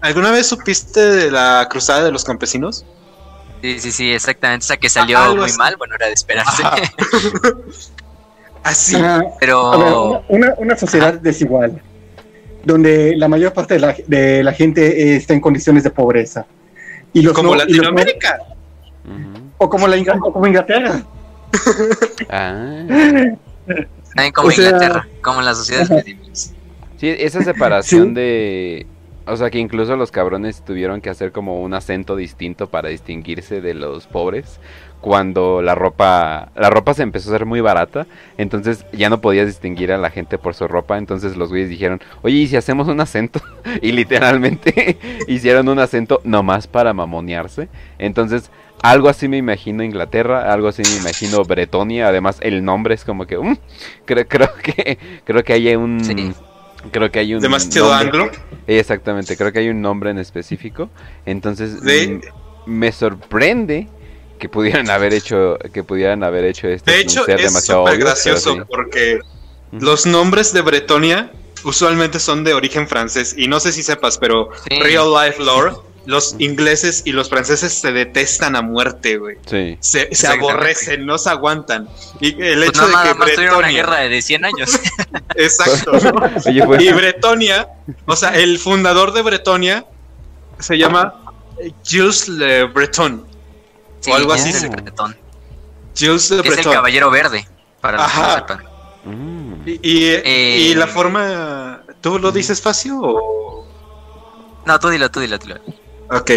¿Alguna 0.00 0.32
vez 0.32 0.48
supiste 0.48 1.00
de 1.00 1.30
la 1.30 1.68
cruzada 1.70 2.02
de 2.04 2.10
los 2.10 2.24
campesinos? 2.24 2.84
Sí, 3.60 3.78
sí, 3.78 3.92
sí, 3.92 4.12
exactamente. 4.12 4.64
Esa 4.64 4.76
que 4.76 4.88
salió 4.90 5.16
algo 5.18 5.36
muy 5.36 5.44
así. 5.44 5.56
mal, 5.58 5.76
bueno, 5.76 5.94
era 5.94 6.06
de 6.08 6.12
esperarse. 6.14 6.62
Así. 8.64 8.96
Ah, 9.04 9.20
Pero 9.40 9.72
A 9.72 9.76
ver, 9.76 9.92
una, 9.92 10.20
una- 10.28 10.54
una 10.58 10.76
sociedad 10.76 11.14
desigual, 11.14 11.82
donde 12.64 13.14
la 13.16 13.28
mayor 13.28 13.52
parte 13.52 13.74
de 13.74 13.80
la, 13.80 13.96
de 14.06 14.42
la 14.44 14.52
gente 14.52 15.12
eh, 15.12 15.16
está 15.16 15.34
en 15.34 15.40
condiciones 15.40 15.82
de 15.84 15.90
pobreza. 15.90 16.46
Y 17.12 17.22
los 17.22 17.32
como 17.34 17.54
no- 17.54 17.56
y 17.56 17.58
los 17.58 17.68
no- 17.68 17.74
Latinoamérica. 17.90 18.38
O, 19.58 19.68
como 19.68 19.86
la, 19.86 19.96
o 20.22 20.32
como 20.32 20.46
Inglaterra. 20.46 21.02
Ah. 22.30 22.84
también 24.14 24.32
como 24.34 24.48
o 24.48 24.50
sea- 24.50 24.64
Inglaterra, 24.66 25.08
como 25.22 25.40
las 25.42 25.58
sociedades 25.58 25.90
medievales. 25.90 26.54
Sí, 26.98 27.08
esa 27.08 27.42
separación 27.42 28.08
Sí. 28.08 28.14
de... 28.14 28.86
O 29.24 29.36
sea, 29.36 29.50
que 29.50 29.58
incluso 29.58 29.94
los 29.96 30.10
cabrones 30.10 30.64
tuvieron 30.64 31.00
que 31.00 31.08
hacer 31.08 31.30
como 31.30 31.62
un 31.62 31.74
acento 31.74 32.16
distinto 32.16 32.68
para 32.68 32.88
distinguirse 32.88 33.60
de 33.60 33.74
los 33.74 34.06
pobres. 34.08 34.58
Cuando 35.02 35.60
la 35.60 35.74
ropa... 35.74 36.50
La 36.56 36.70
ropa 36.70 36.94
se 36.94 37.02
empezó 37.02 37.28
a 37.30 37.34
hacer 37.34 37.44
muy 37.44 37.60
barata. 37.60 38.06
Entonces 38.38 38.86
ya 38.92 39.10
no 39.10 39.20
podías 39.20 39.46
distinguir 39.46 39.92
a 39.92 39.98
la 39.98 40.08
gente 40.10 40.38
por 40.38 40.54
su 40.54 40.66
ropa. 40.66 40.96
Entonces 40.96 41.36
los 41.36 41.50
güeyes 41.50 41.68
dijeron, 41.68 42.00
oye, 42.22 42.36
¿y 42.36 42.46
si 42.46 42.56
hacemos 42.56 42.88
un 42.88 43.00
acento? 43.00 43.42
y 43.82 43.92
literalmente 43.92 44.96
hicieron 45.28 45.68
un 45.68 45.78
acento 45.80 46.20
nomás 46.24 46.66
para 46.66 46.94
mamonearse. 46.94 47.68
Entonces... 47.98 48.50
Algo 48.84 49.08
así 49.08 49.28
me 49.28 49.36
imagino 49.36 49.84
Inglaterra, 49.84 50.52
algo 50.52 50.66
así 50.66 50.82
me 50.82 50.96
imagino 50.96 51.44
Bretonia, 51.44 52.08
además 52.08 52.38
el 52.40 52.64
nombre 52.64 52.96
es 52.96 53.04
como 53.04 53.28
que 53.28 53.38
mm, 53.38 53.56
creo, 54.04 54.26
creo 54.26 54.48
que 54.64 54.98
creo 55.24 55.44
que 55.44 55.52
hay 55.52 55.76
un 55.76 56.02
Sí. 56.04 56.32
creo 56.90 57.08
que 57.12 57.20
hay 57.20 57.32
un 57.36 57.42
Demasiado 57.42 57.94
nombre- 57.96 58.22
anglo. 58.22 58.32
Exactamente, 58.66 59.36
creo 59.36 59.52
que 59.52 59.60
hay 59.60 59.68
un 59.68 59.80
nombre 59.82 60.10
en 60.10 60.18
específico. 60.18 60.90
Entonces 61.26 61.80
De- 61.80 62.22
me 62.66 62.90
sorprende 62.90 63.86
que 64.42 64.48
pudieran 64.48 64.90
haber 64.90 65.14
hecho 65.14 65.56
que 65.72 65.84
pudieran 65.84 66.24
haber 66.24 66.44
hecho 66.44 66.66
esto 66.66 66.90
De 66.90 66.98
hecho, 67.00 67.24
ser 67.24 67.38
es 67.38 67.46
demasiado 67.46 67.86
súper 67.86 67.98
gracioso 68.00 68.54
sí. 68.54 68.60
porque 68.68 69.20
los 69.70 70.04
nombres 70.04 70.52
de 70.52 70.62
Bretonia 70.62 71.30
usualmente 71.62 72.18
son 72.18 72.42
de 72.42 72.52
origen 72.52 72.88
francés. 72.88 73.34
Y 73.38 73.46
no 73.46 73.60
sé 73.60 73.70
si 73.70 73.84
sepas, 73.84 74.18
pero 74.18 74.48
Sí. 74.68 74.80
real 74.80 75.12
life 75.14 75.40
lore, 75.40 75.74
los 76.06 76.34
ingleses 76.40 77.02
y 77.04 77.12
los 77.12 77.28
franceses 77.28 77.72
se 77.72 77.92
detestan 77.92 78.56
a 78.56 78.62
muerte, 78.62 79.16
güey. 79.18 79.36
Sí. 79.46 79.76
Se, 79.78 80.12
se 80.12 80.26
aborrecen, 80.26 81.06
no 81.06 81.18
se 81.18 81.30
aguantan. 81.30 81.88
Y 82.18 82.30
el 82.42 82.58
Pues 82.64 82.68
hecho 82.70 82.86
de 82.88 82.92
nada 82.92 83.12
que 83.12 83.14
más 83.20 83.32
tuvieron 83.34 83.58
una 83.58 83.68
Bretonia. 83.68 83.82
guerra 83.86 84.00
de 84.08 84.22
100 84.22 84.44
años. 84.44 84.80
Exacto. 85.36 85.92
Oye, 86.48 86.64
pues, 86.66 86.82
Y 86.82 86.92
Bretonia, 86.92 87.68
o 88.06 88.16
sea, 88.16 88.30
el 88.30 88.58
fundador 88.58 89.12
de 89.12 89.22
Bretonia 89.22 89.86
se 90.58 90.76
llama 90.76 91.14
Jules 91.88 92.28
Le 92.28 92.64
Breton. 92.64 93.30
Sí, 94.02 94.10
O 94.10 94.14
algo 94.14 94.32
así. 94.34 94.50
es 94.50 94.60
Jules 95.98 96.30
Le 96.30 96.42
que 96.42 96.48
es 96.48 96.54
el 96.54 96.54
Breton. 96.56 96.72
caballero 96.72 97.10
verde, 97.10 97.46
para 97.80 97.98
los 97.98 98.12
que 98.12 98.18
no 98.20 98.34
sepan. 98.34 98.64
mm, 99.04 99.62
Y, 99.68 99.70
y- 99.82 100.04
Eh, 100.24 100.56
y 100.70 100.74
la 100.74 100.86
forma. 100.86 101.82
¿Tú 102.00 102.18
lo 102.18 102.30
dices 102.32 102.60
fácil 102.60 102.92
o.? 103.00 103.66
No, 104.66 104.78
tú 104.78 104.88
dilo, 104.90 105.10
tú 105.10 105.20
dilo, 105.20 105.38
tú 105.38 105.46
dilo. 105.48 105.60
Ok. 106.10 106.30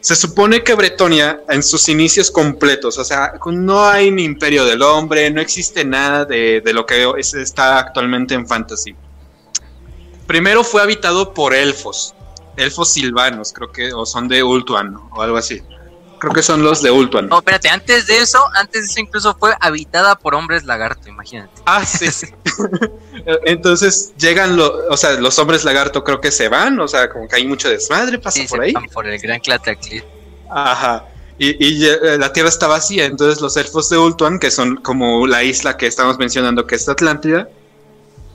Se 0.00 0.16
supone 0.16 0.64
que 0.64 0.74
Bretonia, 0.74 1.42
en 1.48 1.62
sus 1.62 1.88
inicios 1.88 2.30
completos, 2.30 2.98
o 2.98 3.04
sea, 3.04 3.34
no 3.46 3.86
hay 3.86 4.10
ni 4.10 4.24
imperio 4.24 4.64
del 4.64 4.82
hombre, 4.82 5.30
no 5.30 5.40
existe 5.40 5.84
nada 5.84 6.24
de, 6.24 6.60
de 6.60 6.72
lo 6.72 6.84
que 6.86 7.08
es- 7.18 7.34
está 7.34 7.78
actualmente 7.78 8.34
en 8.34 8.48
Fantasy. 8.48 8.96
Primero 10.26 10.64
fue 10.64 10.82
habitado 10.82 11.32
por 11.34 11.54
elfos, 11.54 12.14
elfos 12.56 12.92
silvanos, 12.92 13.52
creo 13.52 13.70
que, 13.70 13.92
o 13.92 14.04
son 14.06 14.28
de 14.28 14.42
Ultuan, 14.42 14.96
o 15.12 15.22
algo 15.22 15.36
así. 15.36 15.62
Creo 16.22 16.34
que 16.34 16.42
son 16.44 16.62
los 16.62 16.80
de 16.82 16.90
Ultuan. 16.92 17.26
No, 17.26 17.38
espérate, 17.38 17.68
antes 17.68 18.06
de 18.06 18.18
eso, 18.18 18.38
antes 18.54 18.82
de 18.82 18.86
eso 18.86 19.00
incluso 19.00 19.36
fue 19.36 19.56
habitada 19.60 20.14
por 20.14 20.36
hombres 20.36 20.62
lagarto, 20.62 21.08
imagínate. 21.08 21.50
Ah, 21.66 21.84
sí. 21.84 22.28
Entonces 23.44 24.12
llegan 24.16 24.56
los, 24.56 24.70
o 24.88 24.96
sea, 24.96 25.14
los 25.14 25.36
hombres 25.40 25.64
lagarto 25.64 26.04
creo 26.04 26.20
que 26.20 26.30
se 26.30 26.48
van, 26.48 26.78
o 26.78 26.86
sea, 26.86 27.10
como 27.10 27.26
que 27.26 27.34
hay 27.34 27.44
mucho 27.44 27.68
desmadre, 27.68 28.20
pasa 28.20 28.38
Sí, 28.38 28.46
por 28.46 28.60
se 28.60 28.66
ahí. 28.66 28.72
van 28.72 28.84
por 28.84 29.04
el 29.08 29.18
gran 29.18 29.40
cataclismo. 29.40 30.08
Ajá. 30.48 31.06
Y, 31.38 31.56
y, 31.58 31.88
eh, 31.88 32.16
la 32.18 32.32
tierra 32.32 32.50
está 32.50 32.68
vacía, 32.68 33.06
entonces 33.06 33.40
los 33.40 33.56
elfos 33.56 33.88
de 33.90 33.98
Ultuan, 33.98 34.38
que 34.38 34.52
son 34.52 34.76
como 34.76 35.26
la 35.26 35.42
isla 35.42 35.76
que 35.76 35.88
estamos 35.88 36.18
mencionando 36.18 36.68
que 36.68 36.76
es 36.76 36.88
Atlántida, 36.88 37.48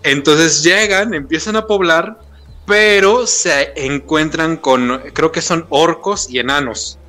entonces 0.03 0.61
llegan, 0.61 1.13
empiezan 1.13 1.55
a 1.55 1.65
poblar 1.65 2.19
pero 2.67 3.25
se 3.25 3.71
encuentran 3.77 4.57
con, 4.57 5.01
creo 5.13 5.31
que 5.31 5.41
son 5.41 5.65
orcos 5.69 6.29
y 6.29 6.39
enanos. 6.39 6.99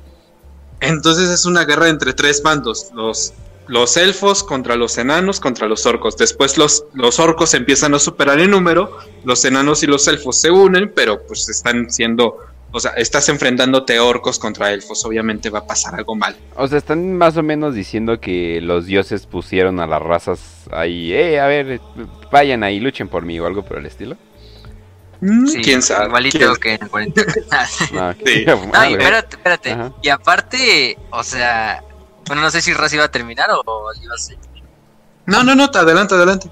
Entonces 0.81 1.29
es 1.29 1.45
una 1.45 1.65
guerra 1.65 1.89
entre 1.89 2.13
tres 2.13 2.41
bandos, 2.41 2.91
los, 2.93 3.33
los 3.67 3.97
elfos 3.97 4.43
contra 4.43 4.75
los 4.75 4.97
enanos 4.97 5.39
contra 5.39 5.67
los 5.67 5.85
orcos. 5.85 6.17
Después 6.17 6.57
los, 6.57 6.85
los 6.93 7.19
orcos 7.19 7.53
empiezan 7.53 7.93
a 7.93 7.99
superar 7.99 8.39
en 8.39 8.51
número, 8.51 8.97
los 9.23 9.43
enanos 9.45 9.83
y 9.83 9.87
los 9.87 10.07
elfos 10.07 10.37
se 10.37 10.51
unen, 10.51 10.91
pero 10.95 11.21
pues 11.27 11.49
están 11.49 11.91
siendo, 11.91 12.37
o 12.71 12.79
sea, 12.79 12.91
estás 12.91 13.29
enfrentándote 13.29 13.99
orcos 13.99 14.39
contra 14.39 14.71
elfos, 14.71 15.05
obviamente 15.05 15.49
va 15.49 15.59
a 15.59 15.67
pasar 15.67 15.95
algo 15.95 16.15
mal. 16.15 16.35
O 16.55 16.67
sea, 16.67 16.77
están 16.77 17.15
más 17.15 17.37
o 17.37 17.43
menos 17.43 17.75
diciendo 17.75 18.19
que 18.19 18.59
los 18.61 18.85
dioses 18.85 19.27
pusieron 19.27 19.79
a 19.79 19.87
las 19.87 20.01
razas 20.01 20.39
ahí, 20.71 21.13
eh, 21.13 21.39
a 21.39 21.47
ver, 21.47 21.81
vayan 22.31 22.63
ahí, 22.63 22.79
luchen 22.79 23.07
por 23.07 23.23
mí 23.23 23.39
o 23.39 23.45
algo 23.45 23.63
por 23.63 23.77
el 23.77 23.85
estilo. 23.85 24.17
Mm, 25.21 25.47
Sí, 25.47 25.61
¿Quién 25.61 25.81
sabe? 25.81 26.05
Igualito 26.07 26.37
¿Quién- 26.37 26.55
que 26.59 26.73
en 26.75 26.83
el 26.83 26.89
40. 26.89 27.21
Ah, 27.51 27.65
Sí. 28.25 28.45
No, 28.45 28.63
y 28.63 28.67
madre. 28.71 28.91
espérate, 28.93 29.35
espérate. 29.35 29.71
Ajá. 29.71 29.91
Y 30.01 30.09
aparte, 30.09 30.97
o 31.11 31.23
sea, 31.23 31.83
bueno, 32.27 32.41
no 32.41 32.51
sé 32.51 32.61
si 32.61 32.73
Raz 32.73 32.93
iba 32.93 33.03
a 33.03 33.11
terminar 33.11 33.47
o 33.65 33.91
iba 34.01 34.13
a 34.15 34.17
ser. 34.17 34.37
No, 35.25 35.43
no, 35.43 35.55
no, 35.55 35.69
te 35.69 35.77
adelante, 35.79 36.15
adelante. 36.15 36.49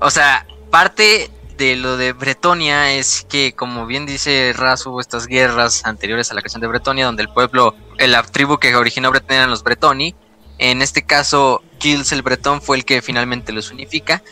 O 0.00 0.10
sea, 0.10 0.46
parte 0.70 1.30
de 1.56 1.76
lo 1.76 1.96
de 1.96 2.12
Bretonia 2.12 2.92
es 2.94 3.26
que, 3.28 3.54
como 3.54 3.86
bien 3.86 4.06
dice 4.06 4.52
Raz, 4.56 4.86
hubo 4.86 5.00
estas 5.00 5.26
guerras 5.26 5.84
anteriores 5.84 6.30
a 6.30 6.34
la 6.34 6.40
creación 6.40 6.60
de 6.60 6.66
Bretonia, 6.66 7.06
donde 7.06 7.22
el 7.22 7.28
pueblo, 7.28 7.74
eh, 7.98 8.08
la 8.08 8.22
tribu 8.22 8.58
que 8.58 8.74
originó 8.74 9.10
Bretonia 9.10 9.38
eran 9.38 9.50
los 9.50 9.62
Bretoni. 9.62 10.14
En 10.58 10.82
este 10.82 11.04
caso, 11.04 11.62
Gilles 11.80 12.12
el 12.12 12.22
Bretón 12.22 12.62
fue 12.62 12.76
el 12.76 12.84
que 12.84 13.02
finalmente 13.02 13.52
los 13.52 13.70
unifica. 13.70 14.22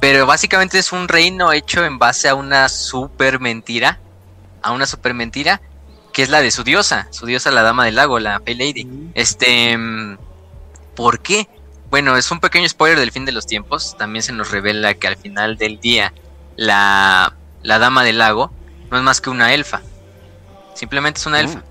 Pero 0.00 0.24
básicamente 0.26 0.78
es 0.78 0.92
un 0.92 1.08
reino 1.08 1.52
hecho 1.52 1.84
en 1.84 1.98
base 1.98 2.28
a 2.28 2.34
una 2.34 2.68
super 2.68 3.38
mentira. 3.38 4.00
A 4.62 4.72
una 4.72 4.86
super 4.86 5.14
mentira. 5.14 5.60
Que 6.12 6.22
es 6.22 6.30
la 6.30 6.40
de 6.40 6.50
su 6.50 6.64
diosa. 6.64 7.06
Su 7.10 7.26
diosa, 7.26 7.50
la 7.50 7.62
dama 7.62 7.84
del 7.84 7.96
lago, 7.96 8.18
la 8.18 8.40
Pale 8.40 8.56
Lady. 8.56 8.88
Este. 9.14 9.76
mm, 9.76 10.16
¿Por 10.96 11.20
qué? 11.20 11.48
Bueno, 11.90 12.16
es 12.16 12.30
un 12.30 12.40
pequeño 12.40 12.68
spoiler 12.68 12.98
del 12.98 13.12
fin 13.12 13.24
de 13.24 13.32
los 13.32 13.46
tiempos. 13.46 13.96
También 13.98 14.22
se 14.22 14.32
nos 14.32 14.50
revela 14.50 14.94
que 14.94 15.06
al 15.06 15.16
final 15.16 15.56
del 15.56 15.80
día, 15.80 16.12
la, 16.56 17.34
la 17.62 17.78
dama 17.78 18.02
del 18.02 18.18
lago 18.18 18.52
no 18.90 18.96
es 18.96 19.02
más 19.02 19.20
que 19.20 19.30
una 19.30 19.52
elfa. 19.54 19.82
Simplemente 20.74 21.20
es 21.20 21.26
una 21.26 21.40
elfa. 21.40 21.62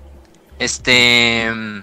Este. 0.58 1.50
mm, 1.52 1.80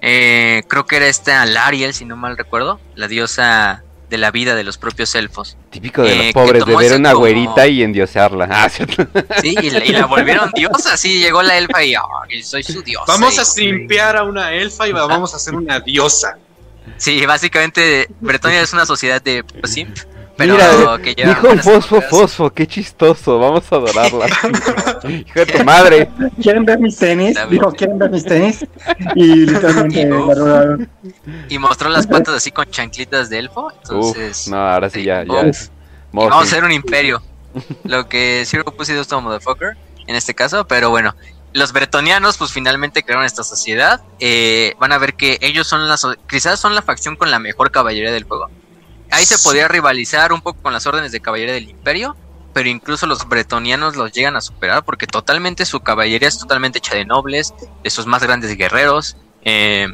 eh, 0.00 0.62
creo 0.68 0.86
que 0.86 0.96
era 0.96 1.06
esta 1.06 1.44
Lariel, 1.46 1.94
si 1.94 2.04
no 2.04 2.16
mal 2.16 2.36
recuerdo. 2.36 2.80
La 2.94 3.08
diosa 3.08 3.84
de 4.08 4.18
la 4.18 4.30
vida 4.30 4.54
de 4.54 4.64
los 4.64 4.78
propios 4.78 5.14
elfos. 5.14 5.56
Típico 5.70 6.02
de 6.02 6.12
eh, 6.12 6.16
los 6.16 6.26
que 6.26 6.32
pobres, 6.32 6.64
de 6.64 6.76
ver 6.76 6.92
una 6.98 7.10
como- 7.12 7.20
güerita 7.20 7.66
y 7.66 7.82
endiosearla. 7.82 8.48
Ah, 8.50 8.68
cierto. 8.68 9.06
Sí, 9.42 9.54
y 9.62 9.70
la, 9.70 9.84
y 9.84 9.88
la 9.92 10.06
volvieron 10.06 10.50
diosa. 10.54 10.96
Sí, 10.96 11.18
llegó 11.20 11.42
la 11.42 11.56
elfa 11.58 11.82
y 11.84 11.94
"Ay, 11.94 12.42
soy 12.42 12.62
su 12.62 12.82
diosa. 12.82 13.04
Vamos 13.06 13.38
a 13.38 13.44
simpiar 13.44 14.16
a 14.16 14.22
una 14.24 14.52
elfa 14.52 14.88
y 14.88 14.92
vamos 14.92 15.32
a 15.34 15.36
hacer 15.36 15.54
una 15.54 15.80
diosa. 15.80 16.38
Sí, 16.96 17.24
básicamente 17.26 18.08
Bretonia 18.20 18.62
es 18.62 18.72
una 18.72 18.86
sociedad 18.86 19.20
de 19.22 19.44
simp, 19.64 19.96
pero 20.38 20.54
Mira, 20.54 20.98
que 21.02 21.14
Dijo 21.16 21.56
fosfo, 21.58 22.00
fosfo, 22.00 22.50
qué 22.50 22.64
chistoso, 22.66 23.38
vamos 23.40 23.64
a 23.72 23.74
adorarla. 23.74 24.26
Hijo 25.08 25.40
de 25.40 25.46
tu 25.46 25.64
madre. 25.64 26.08
¿Quieren 26.40 26.64
ver 26.64 26.78
mis 26.78 26.96
tenis? 26.96 27.36
Dijo, 27.50 27.72
¿quieren 27.72 27.98
ver 27.98 28.10
mis 28.10 28.24
tenis? 28.24 28.64
Y 29.16 29.24
literalmente 29.46 30.08
Y. 31.48 31.54
Y 31.54 31.58
mostró 31.58 31.88
las 31.88 32.06
patas 32.06 32.36
así 32.36 32.52
con 32.52 32.70
chanclitas 32.70 33.28
de 33.28 33.40
elfo. 33.40 33.72
Entonces, 33.82 34.46
Uf, 34.46 34.52
no, 34.52 34.58
ahora 34.58 34.88
sí 34.88 35.02
ya, 35.02 35.22
es. 35.22 35.72
y 36.12 36.16
vamos 36.16 36.32
a 36.32 36.40
hacer 36.40 36.62
un 36.64 36.72
imperio. 36.72 37.20
Lo 37.84 38.08
que 38.08 38.44
Zero 38.46 38.64
Pussy 38.64 38.92
Does 38.94 39.08
to 39.08 39.20
Motherfucker 39.20 39.76
en 40.06 40.14
este 40.14 40.34
caso, 40.34 40.66
pero 40.66 40.90
bueno. 40.90 41.14
Los 41.54 41.72
bretonianos, 41.72 42.36
pues 42.36 42.52
finalmente 42.52 43.02
crearon 43.02 43.24
esta 43.24 43.42
sociedad. 43.42 44.02
Eh, 44.20 44.74
van 44.78 44.92
a 44.92 44.98
ver 44.98 45.14
que 45.14 45.38
ellos 45.40 45.66
son 45.66 45.88
la, 45.88 45.96
so- 45.96 46.14
quizás 46.28 46.60
son 46.60 46.74
la 46.74 46.82
facción 46.82 47.16
con 47.16 47.30
la 47.30 47.38
mejor 47.38 47.70
caballería 47.70 48.12
del 48.12 48.24
juego. 48.24 48.50
Ahí 49.10 49.24
se 49.24 49.36
Sí. 49.38 49.44
podría 49.44 49.68
rivalizar 49.68 50.32
un 50.32 50.40
poco 50.40 50.60
con 50.62 50.72
las 50.72 50.86
órdenes 50.86 51.12
de 51.12 51.20
caballería 51.20 51.54
del 51.54 51.68
imperio, 51.68 52.16
pero 52.52 52.68
incluso 52.68 53.06
los 53.06 53.28
bretonianos 53.28 53.96
los 53.96 54.12
llegan 54.12 54.36
a 54.36 54.40
superar 54.40 54.84
porque 54.84 55.06
totalmente 55.06 55.64
su 55.66 55.80
caballería 55.80 56.28
es 56.28 56.38
totalmente 56.38 56.78
hecha 56.78 56.94
de 56.94 57.04
nobles, 57.04 57.54
de 57.82 57.90
sus 57.90 58.06
más 58.06 58.22
grandes 58.22 58.56
guerreros. 58.56 59.16
eh, 59.44 59.86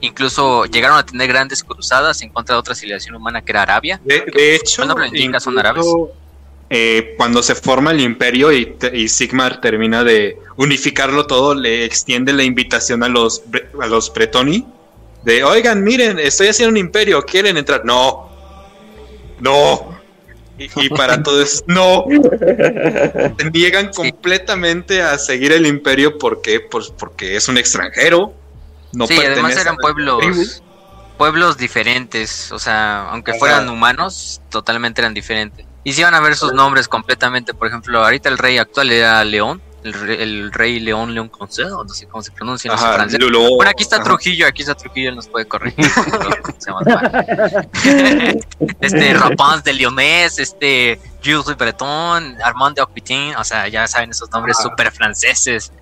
incluso 0.00 0.64
llegaron 0.66 0.96
a 0.98 1.04
tener 1.04 1.26
grandes 1.28 1.64
cruzadas 1.64 2.20
en 2.22 2.30
contra 2.30 2.54
de 2.54 2.60
otra 2.60 2.74
civilización 2.74 3.14
humana 3.16 3.42
que 3.42 3.52
era 3.52 3.62
Arabia. 3.62 4.00
De, 4.04 4.24
de 4.32 4.54
hecho, 4.54 4.84
son 5.40 5.58
árabes. 5.58 5.86
eh, 6.70 7.14
cuando 7.16 7.42
se 7.42 7.54
forma 7.54 7.90
el 7.92 8.00
imperio 8.00 8.52
y, 8.52 8.66
te- 8.66 8.96
y 8.96 9.08
Sigmar 9.08 9.60
termina 9.60 10.02
de 10.04 10.38
unificarlo 10.56 11.26
todo, 11.26 11.54
le 11.54 11.84
extiende 11.84 12.32
la 12.32 12.42
invitación 12.42 13.02
a 13.02 13.08
los, 13.08 13.42
a 13.80 13.86
los 13.86 14.12
Bretoni 14.12 14.66
de, 15.24 15.44
oigan, 15.44 15.82
miren, 15.82 16.18
estoy 16.18 16.48
haciendo 16.48 16.70
un 16.70 16.76
imperio, 16.76 17.22
¿quieren 17.24 17.56
entrar? 17.56 17.84
No, 17.84 18.25
no. 19.40 19.96
Y, 20.58 20.70
y 20.76 20.88
para 20.88 21.22
todos, 21.22 21.64
no. 21.66 22.06
Se 23.38 23.50
niegan 23.50 23.90
completamente 23.92 25.02
a 25.02 25.18
seguir 25.18 25.52
el 25.52 25.66
imperio 25.66 26.18
porque, 26.18 26.60
pues, 26.60 26.88
porque 26.88 27.36
es 27.36 27.48
un 27.48 27.58
extranjero. 27.58 28.32
No 28.92 29.06
sí, 29.06 29.18
además 29.18 29.56
eran 29.56 29.76
pueblos 29.76 30.62
pueblos 31.16 31.56
diferentes, 31.56 32.52
o 32.52 32.58
sea, 32.58 33.08
aunque 33.08 33.32
Ajá. 33.32 33.40
fueran 33.40 33.68
humanos, 33.68 34.40
totalmente 34.50 35.00
eran 35.00 35.14
diferentes. 35.14 35.66
Y 35.84 35.92
si 35.92 36.02
van 36.02 36.14
a 36.14 36.20
ver 36.20 36.36
sus 36.36 36.52
nombres 36.52 36.88
completamente, 36.88 37.54
por 37.54 37.68
ejemplo, 37.68 38.04
ahorita 38.04 38.28
el 38.28 38.38
rey 38.38 38.58
actual 38.58 38.90
era 38.90 39.24
León, 39.24 39.62
el, 39.86 39.92
re- 39.94 40.22
el 40.22 40.52
rey 40.52 40.80
León 40.80 41.14
León 41.14 41.28
Concedo, 41.28 41.82
no 41.84 41.94
sé 41.94 42.06
cómo 42.06 42.22
se 42.22 42.30
pronuncia 42.32 42.72
Ajá, 42.72 42.94
francés. 42.94 43.18
Lulo- 43.20 43.54
Bueno, 43.56 43.70
aquí 43.70 43.82
está. 43.82 44.02
Trujillo, 44.02 44.46
aquí 44.46 44.62
está 44.62 44.74
Trujillo, 44.74 45.10
él 45.10 45.16
nos 45.16 45.28
puede 45.28 45.46
corregir. 45.46 45.86
Este 48.80 49.14
Rapaz 49.14 49.64
de 49.64 49.72
Lyonés, 49.72 50.38
este 50.38 51.00
Jules 51.24 51.56
Breton, 51.56 52.36
Armand 52.42 52.76
de 52.76 52.82
Ocpitin, 52.82 53.34
o 53.36 53.44
sea, 53.44 53.68
ya 53.68 53.86
saben 53.86 54.10
esos 54.10 54.30
nombres 54.30 54.56
Ah. 54.60 54.62
súper 54.64 54.90
franceses. 54.92 55.72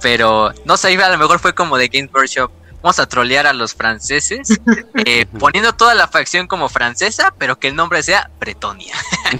Pero 0.00 0.52
no 0.64 0.76
sé, 0.76 0.94
a 1.02 1.08
lo 1.08 1.18
mejor 1.18 1.38
fue 1.38 1.54
como 1.54 1.76
de 1.78 1.88
Games 1.88 2.10
Workshop. 2.12 2.50
Vamos 2.84 2.98
a 2.98 3.06
trolear 3.06 3.46
a 3.46 3.54
los 3.54 3.74
franceses, 3.74 4.60
eh, 5.06 5.24
poniendo 5.38 5.72
toda 5.72 5.94
la 5.94 6.06
facción 6.06 6.46
como 6.46 6.68
francesa, 6.68 7.32
pero 7.38 7.58
que 7.58 7.68
el 7.68 7.76
nombre 7.76 8.02
sea 8.02 8.30
Bretonia. 8.38 8.94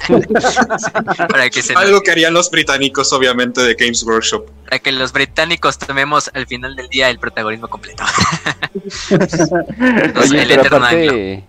para, 1.28 1.50
que 1.50 1.60
se 1.60 1.74
nos- 1.74 1.82
Algo 1.82 2.00
que 2.00 2.10
harían 2.10 2.32
los 2.32 2.50
británicos, 2.50 3.12
obviamente, 3.12 3.60
de 3.60 3.74
Games 3.74 4.02
Workshop. 4.02 4.46
para 4.64 4.78
que 4.78 4.92
los 4.92 5.12
británicos 5.12 5.76
tomemos 5.76 6.30
al 6.32 6.46
final 6.46 6.74
del 6.74 6.88
día 6.88 7.10
el 7.10 7.18
protagonismo 7.18 7.68
completo. 7.68 8.02
Oye, 9.10 10.42
el 10.42 10.48
pero 10.48 10.76
aparte, 10.76 11.44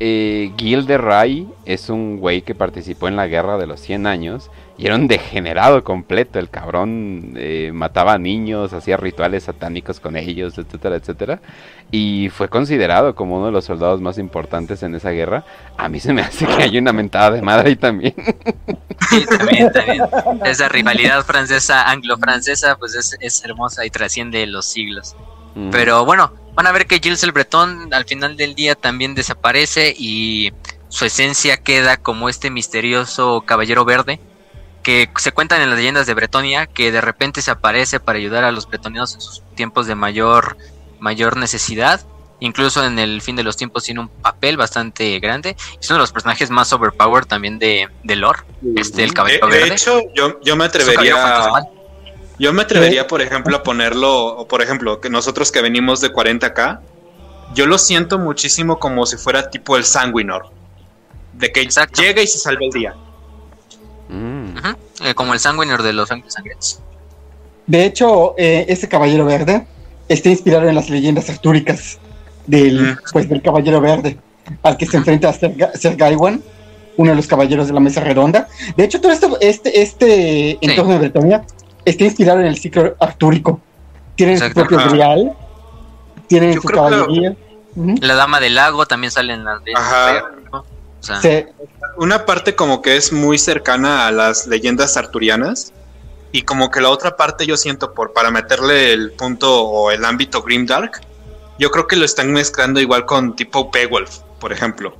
eh, 0.00 0.52
Gil 0.56 0.86
de 0.86 0.98
Ray 0.98 1.48
es 1.64 1.88
un 1.88 2.18
güey 2.18 2.42
que 2.42 2.54
participó 2.54 3.08
en 3.08 3.16
la 3.16 3.26
guerra 3.26 3.58
de 3.58 3.66
los 3.66 3.80
100 3.80 4.06
años 4.06 4.50
y 4.76 4.86
era 4.86 4.96
un 4.96 5.06
degenerado 5.06 5.84
completo. 5.84 6.38
El 6.38 6.50
cabrón 6.50 7.34
eh, 7.36 7.70
mataba 7.72 8.14
a 8.14 8.18
niños, 8.18 8.72
hacía 8.72 8.96
rituales 8.96 9.44
satánicos 9.44 10.00
con 10.00 10.16
ellos, 10.16 10.58
etcétera, 10.58 10.96
etcétera. 10.96 11.40
Y 11.92 12.28
fue 12.30 12.48
considerado 12.48 13.14
como 13.14 13.36
uno 13.36 13.46
de 13.46 13.52
los 13.52 13.66
soldados 13.66 14.00
más 14.00 14.18
importantes 14.18 14.82
en 14.82 14.96
esa 14.96 15.10
guerra. 15.10 15.44
A 15.76 15.88
mí 15.88 16.00
se 16.00 16.12
me 16.12 16.22
hace 16.22 16.46
que 16.46 16.64
hay 16.64 16.78
una 16.78 16.92
mentada 16.92 17.30
de 17.30 17.42
madre 17.42 17.68
ahí 17.68 17.76
también. 17.76 18.14
Sí, 19.10 19.24
también, 19.26 19.70
también. 19.70 20.02
Esa 20.44 20.68
rivalidad 20.68 21.24
francesa, 21.24 21.88
anglo-francesa, 21.90 22.76
pues 22.76 22.94
es, 22.94 23.16
es 23.20 23.44
hermosa 23.44 23.84
y 23.86 23.90
trasciende 23.90 24.44
los 24.46 24.66
siglos. 24.66 25.14
Pero 25.70 26.04
bueno, 26.04 26.32
van 26.54 26.66
a 26.66 26.72
ver 26.72 26.86
que 26.86 26.98
Gilles 27.00 27.22
el 27.22 27.32
Bretón 27.32 27.92
al 27.92 28.04
final 28.04 28.36
del 28.36 28.54
día 28.54 28.74
también 28.74 29.14
desaparece 29.14 29.94
y 29.96 30.52
su 30.88 31.04
esencia 31.04 31.56
queda 31.56 31.96
como 31.96 32.28
este 32.28 32.50
misterioso 32.50 33.42
caballero 33.46 33.84
verde 33.84 34.20
que 34.82 35.08
se 35.18 35.32
cuentan 35.32 35.62
en 35.62 35.70
las 35.70 35.78
leyendas 35.78 36.06
de 36.06 36.14
Bretonia 36.14 36.66
que 36.66 36.92
de 36.92 37.00
repente 37.00 37.42
se 37.42 37.50
aparece 37.50 38.00
para 38.00 38.18
ayudar 38.18 38.44
a 38.44 38.52
los 38.52 38.68
bretonianos 38.68 39.14
en 39.14 39.20
sus 39.20 39.42
tiempos 39.54 39.86
de 39.86 39.94
mayor 39.94 40.56
mayor 41.00 41.36
necesidad. 41.36 42.00
Incluso 42.40 42.84
en 42.84 42.98
el 42.98 43.22
fin 43.22 43.36
de 43.36 43.42
los 43.42 43.56
tiempos 43.56 43.84
tiene 43.84 44.00
un 44.00 44.08
papel 44.08 44.56
bastante 44.56 45.18
grande. 45.20 45.56
Es 45.80 45.88
uno 45.88 45.96
de 45.96 46.02
los 46.02 46.12
personajes 46.12 46.50
más 46.50 46.72
overpowered 46.72 47.26
también 47.26 47.58
de, 47.58 47.88
de 48.02 48.16
lore. 48.16 48.40
Este, 48.76 49.04
el 49.04 49.10
De, 49.10 49.14
caballero 49.14 49.46
de 49.48 49.58
verde. 49.58 49.74
hecho, 49.74 50.00
yo, 50.14 50.38
yo 50.42 50.54
me 50.56 50.64
atrevería. 50.64 51.16
fantasmal. 51.16 51.68
Yo 52.38 52.52
me 52.52 52.62
atrevería, 52.62 53.06
por 53.06 53.22
ejemplo, 53.22 53.56
a 53.56 53.62
ponerlo, 53.62 54.36
o 54.36 54.48
por 54.48 54.60
ejemplo, 54.62 55.00
que 55.00 55.08
nosotros 55.08 55.52
que 55.52 55.62
venimos 55.62 56.00
de 56.00 56.12
40k, 56.12 56.80
yo 57.54 57.66
lo 57.66 57.78
siento 57.78 58.18
muchísimo 58.18 58.78
como 58.78 59.06
si 59.06 59.16
fuera 59.16 59.50
tipo 59.50 59.76
el 59.76 59.84
Sanguinor. 59.84 60.46
De 61.32 61.52
que 61.52 61.60
Exacto. 61.60 62.02
llega 62.02 62.22
y 62.22 62.26
se 62.26 62.38
salva 62.38 62.60
el 62.64 62.70
día. 62.70 62.94
Mm. 64.08 64.56
Eh, 65.04 65.14
como 65.14 65.32
el 65.32 65.40
sanguinor 65.40 65.82
de 65.82 65.92
los 65.92 66.10
ángeles 66.10 66.34
sangrientos. 66.34 66.80
De 67.66 67.84
hecho, 67.84 68.34
eh, 68.36 68.66
ese 68.68 68.88
caballero 68.88 69.24
verde 69.24 69.66
está 70.08 70.28
inspirado 70.28 70.68
en 70.68 70.74
las 70.74 70.90
leyendas 70.90 71.28
artúricas 71.30 71.98
del, 72.46 72.80
Mm. 72.92 72.98
pues, 73.12 73.28
del 73.28 73.42
caballero 73.42 73.80
verde, 73.80 74.18
al 74.62 74.76
que 74.76 74.86
se 74.86 74.96
enfrenta 74.98 75.30
a 75.30 75.32
Ser, 75.32 75.54
Ser 75.74 75.96
Gawain 75.96 76.42
uno 76.96 77.10
de 77.10 77.16
los 77.16 77.26
caballeros 77.26 77.66
de 77.66 77.72
la 77.72 77.80
mesa 77.80 78.00
redonda. 78.00 78.46
De 78.76 78.84
hecho, 78.84 79.00
todo 79.00 79.10
esto, 79.10 79.36
este, 79.40 79.82
este 79.82 80.58
entorno 80.60 80.92
de 80.92 80.98
Bretonia 81.00 81.44
está 81.84 82.04
inspirado 82.04 82.40
en 82.40 82.46
el 82.46 82.58
ciclo 82.58 82.94
artúrico. 83.00 83.60
Tienen 84.16 84.38
su 84.38 84.52
propio 84.52 84.78
Ajá. 84.78 84.90
grial, 84.90 85.32
tienen 86.28 86.54
Yo 86.54 86.60
su 86.62 86.68
caballería. 86.68 87.36
La 88.00 88.14
dama 88.14 88.38
del 88.40 88.54
lago 88.54 88.86
también 88.86 89.10
sale 89.10 89.32
en 89.34 89.44
las 89.44 89.62
de 89.64 89.72
Ajá. 89.74 90.30
¿no? 90.52 90.58
O 90.60 90.64
sea, 91.00 91.20
Sí, 91.20 91.44
Una 91.96 92.24
parte 92.24 92.54
como 92.54 92.80
que 92.82 92.96
es 92.96 93.12
muy 93.12 93.38
cercana 93.38 94.06
a 94.06 94.12
las 94.12 94.46
leyendas 94.46 94.96
arturianas 94.96 95.72
y 96.30 96.42
como 96.42 96.70
que 96.70 96.80
la 96.80 96.90
otra 96.90 97.16
parte 97.16 97.46
yo 97.46 97.56
siento 97.56 97.92
por 97.92 98.12
para 98.12 98.30
meterle 98.30 98.92
el 98.92 99.12
punto 99.12 99.64
o 99.64 99.90
el 99.90 100.04
ámbito 100.04 100.42
grimdark, 100.42 101.00
yo 101.58 101.70
creo 101.70 101.86
que 101.86 101.96
lo 101.96 102.04
están 102.04 102.32
mezclando 102.32 102.80
igual 102.80 103.06
con 103.06 103.36
tipo 103.36 103.70
Beowulf, 103.70 104.18
por 104.40 104.52
ejemplo. 104.52 104.96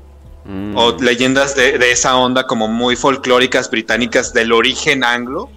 Mm. 0.46 0.76
o 0.76 0.92
leyendas 1.00 1.56
de, 1.56 1.78
de 1.78 1.90
esa 1.90 2.16
onda 2.16 2.46
como 2.46 2.68
muy 2.68 2.96
folclóricas 2.96 3.70
británicas 3.70 4.34
del 4.34 4.52
origen 4.52 5.02
anglo, 5.02 5.48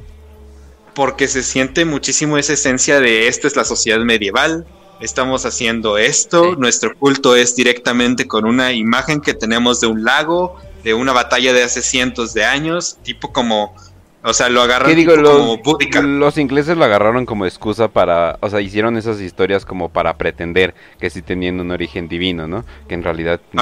porque 0.98 1.28
se 1.28 1.44
siente 1.44 1.86
muchísimo 1.86 2.40
esa 2.40 2.54
esencia 2.54 3.00
de 3.00 3.28
esta 3.28 3.46
es 3.46 3.56
la 3.56 3.64
sociedad 3.66 4.00
medieval, 4.00 4.66
estamos 5.00 5.46
haciendo 5.46 6.00
esto, 6.00 6.44
Sí. 6.44 6.56
nuestro 6.58 6.96
culto 6.98 7.36
es 7.36 7.56
directamente 7.56 8.26
con 8.28 8.46
una 8.46 8.74
imagen 8.74 9.22
que 9.22 9.36
tenemos 9.36 9.80
de 9.80 9.86
un 9.86 10.04
lago, 10.04 10.56
de 10.84 10.96
una 10.96 11.14
batalla 11.14 11.54
de 11.54 11.62
hace 11.62 11.84
cientos 11.84 12.34
de 12.34 12.46
años, 12.46 12.98
tipo 13.04 13.32
como, 13.32 13.76
o 14.24 14.34
sea, 14.34 14.50
lo 14.50 14.60
agarran 14.64 15.06
Los, 15.06 15.38
como 15.38 15.58
búdica. 15.60 16.02
los 16.02 16.36
ingleses 16.40 16.76
lo 16.76 16.84
agarraron 16.86 17.28
como 17.28 17.46
excusa 17.46 17.90
para, 17.90 18.40
o 18.42 18.50
sea, 18.50 18.60
hicieron 18.60 18.98
esas 18.98 19.22
historias 19.22 19.66
como 19.66 19.90
para 19.90 20.18
pretender 20.18 20.74
que 21.00 21.12
sí 21.12 21.22
tenían 21.22 21.60
un 21.60 21.70
origen 21.70 22.08
divino, 22.08 22.48
¿no? 22.48 22.66
Que 22.88 22.96
en 22.96 23.04
realidad, 23.04 23.40
no, 23.54 23.62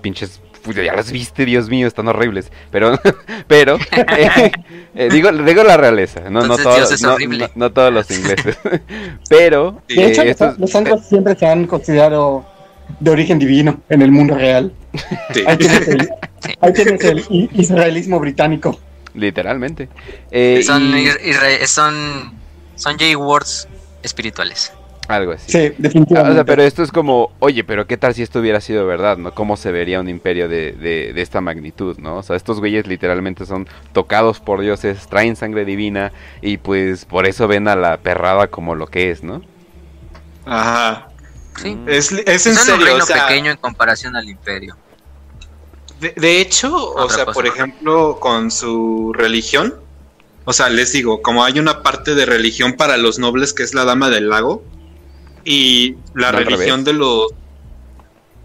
pinches, 0.00 0.40
pues, 0.62 0.76
ya 0.76 0.94
las 0.94 1.10
viste, 1.12 1.44
Dios 1.44 1.68
mío, 1.68 1.86
están 1.86 2.08
horribles. 2.08 2.50
Pero, 2.70 2.98
pero, 3.48 3.76
eh, 4.16 4.52
eh, 4.94 5.08
digo, 5.10 5.30
digo 5.32 5.62
la 5.64 5.76
realeza, 5.76 6.28
no, 6.30 6.42
todos, 6.56 6.76
Dios 6.76 6.92
es 6.92 7.02
no, 7.02 7.14
horrible. 7.14 7.48
no- 7.54 7.66
no 7.66 7.72
todos 7.72 7.92
los 7.92 8.10
ingleses. 8.10 8.56
pero. 9.28 9.80
De 9.88 9.94
eh, 9.94 10.06
hecho, 10.08 10.22
los- 10.22 10.30
estos- 10.30 10.58
los 10.58 10.74
anglos 10.74 11.06
siempre 11.08 11.34
se 11.36 11.46
han 11.46 11.66
considerado 11.66 12.46
de 12.98 13.10
origen 13.10 13.38
divino 13.38 13.80
en 13.88 14.02
el 14.02 14.10
mundo 14.10 14.34
real. 14.34 14.72
Sí. 15.32 15.42
Ahí 15.46 15.56
tienes 15.56 15.88
el, 15.88 16.08
ahí 16.60 16.72
tienes 16.72 17.04
el 17.04 17.18
i- 17.30 17.50
israelismo 17.54 18.18
británico. 18.18 18.78
literalmente. 19.14 19.88
Eh, 20.30 20.62
son, 20.64 20.82
y- 20.98 21.08
son, 21.66 22.32
son 22.74 22.96
J-Words 22.98 23.68
espirituales. 24.02 24.72
Algo 25.12 25.32
así. 25.32 25.50
Sí, 25.50 25.72
Ah, 25.72 25.74
definitivamente. 25.78 26.30
O 26.32 26.34
sea, 26.34 26.44
pero 26.44 26.62
esto 26.62 26.82
es 26.82 26.92
como, 26.92 27.32
oye, 27.40 27.64
pero 27.64 27.86
qué 27.86 27.96
tal 27.96 28.14
si 28.14 28.22
esto 28.22 28.40
hubiera 28.40 28.60
sido 28.60 28.86
verdad, 28.86 29.16
¿no? 29.18 29.32
¿Cómo 29.34 29.56
se 29.56 29.72
vería 29.72 30.00
un 30.00 30.08
imperio 30.08 30.48
de, 30.48 30.72
de, 30.72 31.12
de 31.12 31.22
esta 31.22 31.40
magnitud, 31.40 31.98
¿no? 31.98 32.16
O 32.18 32.22
sea, 32.22 32.36
estos 32.36 32.60
güeyes 32.60 32.86
literalmente 32.86 33.46
son 33.46 33.68
tocados 33.92 34.40
por 34.40 34.60
dioses, 34.60 35.06
traen 35.08 35.36
sangre 35.36 35.64
divina 35.64 36.12
y 36.42 36.58
pues 36.58 37.04
por 37.04 37.26
eso 37.26 37.48
ven 37.48 37.68
a 37.68 37.76
la 37.76 37.98
perrada 37.98 38.48
como 38.48 38.74
lo 38.74 38.86
que 38.86 39.10
es, 39.10 39.22
¿no? 39.22 39.42
Ajá. 40.44 41.08
Sí. 41.56 41.76
Es, 41.86 42.12
es 42.12 42.46
en 42.46 42.54
son 42.56 42.74
un 42.74 42.80
serio, 42.80 42.86
reino 42.86 43.04
o 43.04 43.06
sea, 43.06 43.26
pequeño 43.26 43.50
en 43.50 43.56
comparación 43.58 44.16
al 44.16 44.28
imperio. 44.28 44.76
De, 46.00 46.12
de 46.16 46.40
hecho, 46.40 46.74
o 46.74 47.08
sea, 47.10 47.26
cosa. 47.26 47.34
por 47.34 47.46
ejemplo, 47.46 48.18
con 48.20 48.50
su 48.50 49.12
religión, 49.14 49.74
o 50.44 50.52
sea, 50.52 50.68
les 50.70 50.92
digo, 50.92 51.20
como 51.22 51.44
hay 51.44 51.58
una 51.58 51.82
parte 51.82 52.14
de 52.14 52.24
religión 52.26 52.74
para 52.74 52.96
los 52.96 53.18
nobles 53.18 53.52
que 53.52 53.62
es 53.62 53.74
la 53.74 53.84
Dama 53.84 54.08
del 54.08 54.30
Lago, 54.30 54.64
y 55.44 55.94
la 56.14 56.32
¿No 56.32 56.38
al 56.38 56.44
religión 56.46 56.84
de 56.84 56.92
los... 56.92 57.26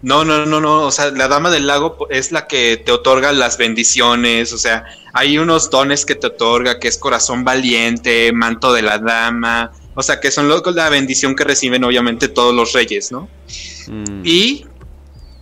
No, 0.02 0.24
no, 0.24 0.46
no, 0.46 0.60
no, 0.60 0.82
o 0.82 0.90
sea, 0.90 1.10
la 1.10 1.26
Dama 1.26 1.50
del 1.50 1.66
Lago 1.66 2.06
es 2.10 2.30
la 2.30 2.46
que 2.46 2.76
te 2.76 2.92
otorga 2.92 3.32
las 3.32 3.56
bendiciones, 3.58 4.52
o 4.52 4.58
sea, 4.58 4.84
hay 5.14 5.38
unos 5.38 5.70
dones 5.70 6.04
que 6.04 6.14
te 6.14 6.28
otorga, 6.28 6.78
que 6.78 6.86
es 6.86 6.98
corazón 6.98 7.44
valiente, 7.44 8.30
manto 8.32 8.72
de 8.72 8.82
la 8.82 8.98
Dama, 8.98 9.72
o 9.94 10.02
sea, 10.02 10.20
que 10.20 10.30
son 10.30 10.48
lo- 10.48 10.62
la 10.74 10.90
bendición 10.90 11.34
que 11.34 11.44
reciben 11.44 11.82
obviamente 11.82 12.28
todos 12.28 12.54
los 12.54 12.72
reyes, 12.72 13.10
¿no? 13.10 13.28
Mm. 13.88 14.20
Y 14.24 14.66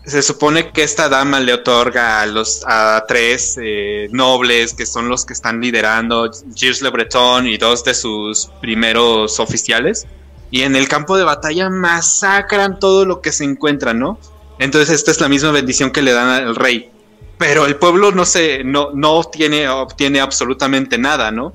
se 0.07 0.23
supone 0.23 0.71
que 0.71 0.83
esta 0.83 1.09
dama 1.09 1.41
le 1.41 1.55
otorga 1.55 2.21
a 2.21 2.27
los 2.27 2.63
a 2.67 3.05
tres 3.09 3.59
eh, 3.61 4.09
nobles 4.13 4.75
que 4.75 4.85
son 4.87 5.09
los 5.09 5.25
que 5.25 5.33
están 5.33 5.61
liderando, 5.61 6.31
Gilles 6.55 6.83
Le 6.83 6.91
Breton 6.91 7.47
y 7.47 7.57
dos 7.57 7.83
de 7.85 7.95
sus 7.95 8.51
primeros 8.61 9.41
oficiales. 9.41 10.07
Y 10.51 10.63
en 10.63 10.77
el 10.77 10.89
campo 10.89 11.17
de 11.17 11.25
batalla 11.25 11.69
masacran 11.71 12.79
todo 12.79 13.05
lo 13.05 13.21
que 13.21 13.33
se 13.33 13.45
encuentran, 13.45 13.99
¿no? 13.99 14.19
Entonces 14.59 14.95
esta 14.95 15.11
es 15.11 15.21
la 15.21 15.29
misma 15.29 15.51
bendición 15.51 15.91
que 15.91 16.03
le 16.03 16.13
dan 16.13 16.29
al 16.29 16.55
rey. 16.55 16.91
Pero 17.39 17.67
el 17.67 17.77
pueblo 17.77 18.13
no 18.13 18.25
se, 18.25 18.63
no, 18.63 18.91
no 18.95 19.13
obtiene, 19.15 19.69
obtiene 19.69 20.21
absolutamente 20.21 20.99
nada, 20.99 21.31
¿no? 21.33 21.53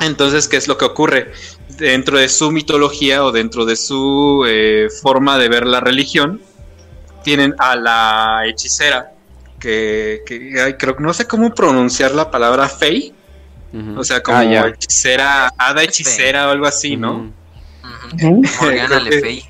Entonces, 0.00 0.46
¿qué 0.48 0.56
es 0.56 0.68
lo 0.68 0.78
que 0.78 0.84
ocurre? 0.84 1.32
Dentro 1.68 2.18
de 2.18 2.28
su 2.28 2.50
mitología 2.50 3.24
o 3.24 3.32
dentro 3.32 3.64
de 3.64 3.76
su 3.76 4.44
eh, 4.46 4.88
forma 5.02 5.38
de 5.38 5.48
ver 5.48 5.66
la 5.66 5.80
religión, 5.80 6.40
tienen 7.24 7.54
a 7.58 7.74
la 7.76 8.42
hechicera, 8.46 9.12
que, 9.58 10.22
que 10.26 10.60
ay, 10.60 10.74
creo 10.74 10.96
que 10.96 11.02
no 11.02 11.12
sé 11.12 11.26
cómo 11.26 11.54
pronunciar 11.54 12.12
la 12.12 12.30
palabra 12.30 12.68
fey, 12.68 13.14
o 13.96 14.04
sea, 14.04 14.22
como 14.22 14.38
Ah, 14.38 14.68
hechicera, 14.68 15.52
hada 15.58 15.82
hechicera 15.82 16.48
o 16.48 16.50
algo 16.52 16.66
así, 16.66 16.96
¿no? 16.96 17.30
Morgana 18.60 19.00
Le 19.00 19.20
Fay. 19.20 19.44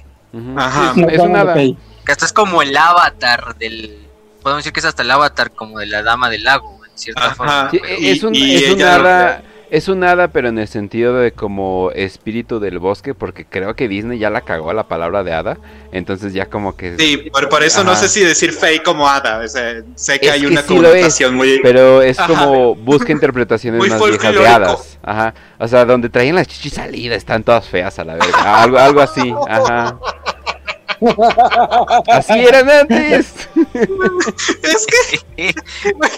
Ajá. 0.57 0.93
Es 1.11 1.19
un 1.21 1.37
hada. 1.37 1.53
Ok. 1.55 1.77
Que 2.05 2.13
esto 2.13 2.25
es 2.25 2.33
como 2.33 2.63
el 2.63 2.77
avatar 2.77 3.57
del. 3.59 4.07
Podemos 4.43 4.61
decir 4.65 4.73
que 4.73 4.81
es 4.81 4.87
hasta 4.87 5.03
el 5.03 5.11
avatar 5.11 5.51
como 5.53 5.79
de 5.79 5.87
la 5.87 6.03
dama 6.03 6.31
del 6.31 6.45
lago, 6.45 6.81
en 6.85 6.91
cierta 6.99 7.27
Ajá. 7.27 7.35
forma. 7.35 7.69
Sí, 7.71 7.79
pero- 7.83 7.99
Y- 7.99 8.09
es 8.11 8.23
un, 8.23 8.35
y 8.35 8.55
es 8.57 8.71
un 8.71 8.77
ella 8.79 8.99
lo 8.99 9.09
hada, 9.09 9.43
es 9.71 9.89
un 9.89 10.05
hada, 10.05 10.29
pero 10.29 10.49
en 10.49 10.59
el 10.59 10.69
sentido 10.69 11.17
de 11.17 11.33
como 11.33 11.91
espíritu 11.95 12.61
del 12.61 12.79
bosque, 12.79 13.15
porque 13.15 13.45
creo 13.45 13.75
que 13.75 13.89
Disney 13.89 14.19
ya 14.19 14.31
la 14.31 14.43
cagó 14.43 14.71
a 14.71 14.75
la 14.75 14.89
palabra 14.89 15.25
de 15.25 15.33
hada, 15.33 15.59
entonces 15.93 16.33
ya 16.33 16.47
como 16.47 16.77
que... 16.77 16.97
Sí, 16.99 17.29
por, 17.33 17.49
por 17.49 17.63
eso 17.63 17.85
no 17.85 17.95
sé 17.97 18.09
si 18.09 18.25
decir 18.25 18.53
fey 18.53 18.81
como 18.81 19.09
hada, 19.09 19.39
o 19.39 19.49
sea, 19.49 19.83
sé 19.95 20.19
que 20.19 20.27
Es 20.27 20.33
hay 20.33 20.41
que 20.41 20.47
una 20.47 21.11
sí 21.11 21.27
muy... 21.27 21.61
Pero 21.63 22.03
es 22.03 22.19
Ajá. 22.19 22.29
como 22.29 22.75
busca 22.75 23.13
interpretaciones 23.13 23.79
Muy 23.79 23.91
más 23.91 24.03
viejas 24.03 24.35
de 24.35 24.47
hadas. 24.47 24.99
Ajá. 25.03 25.35
O 25.59 25.69
sea, 25.69 25.85
donde 25.85 26.09
traían 26.09 26.37
las 26.37 26.47
chichis 26.47 26.75
salidas, 26.75 27.19
están 27.19 27.43
todas 27.43 27.67
feas 27.67 27.99
a 27.99 28.05
la 28.05 28.15
verga. 28.15 28.63
Algo, 28.63 28.79
algo 28.79 29.01
así. 29.01 29.35
Ajá. 29.49 29.99
Así 32.09 32.33
eran 32.33 32.69
antes. 32.71 33.49
Es 34.63 34.87
que... 35.37 35.55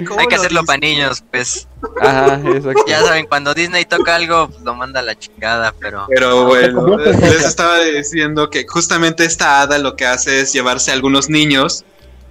¿cómo 0.07 0.20
Hay 0.20 0.26
que 0.26 0.37
lo 0.37 0.41
hacerlo 0.41 0.64
para 0.64 0.78
niños, 0.78 1.22
pues. 1.31 1.68
Ajá, 2.01 2.41
exacto. 2.55 2.85
Ya 2.87 3.01
saben, 3.03 3.26
cuando 3.26 3.55
Disney 3.55 3.85
toca 3.85 4.16
algo, 4.16 4.49
pues, 4.49 4.62
lo 4.62 4.74
manda 4.74 5.01
a 5.01 5.03
la 5.03 5.18
chingada, 5.18 5.74
pero. 5.78 6.07
Pero 6.09 6.45
bueno, 6.47 6.85
convierte 6.85 7.26
en 7.26 7.33
les 7.33 7.45
estaba 7.45 7.78
diciendo 7.81 8.51
que 8.51 8.66
justamente 8.66 9.24
esta 9.24 9.61
hada 9.61 9.78
lo 9.78 9.97
que 9.97 10.07
hace 10.07 10.41
es 10.41 10.53
llevarse 10.53 10.91
a 10.91 10.95
algunos 10.95 11.28
niños, 11.28 11.85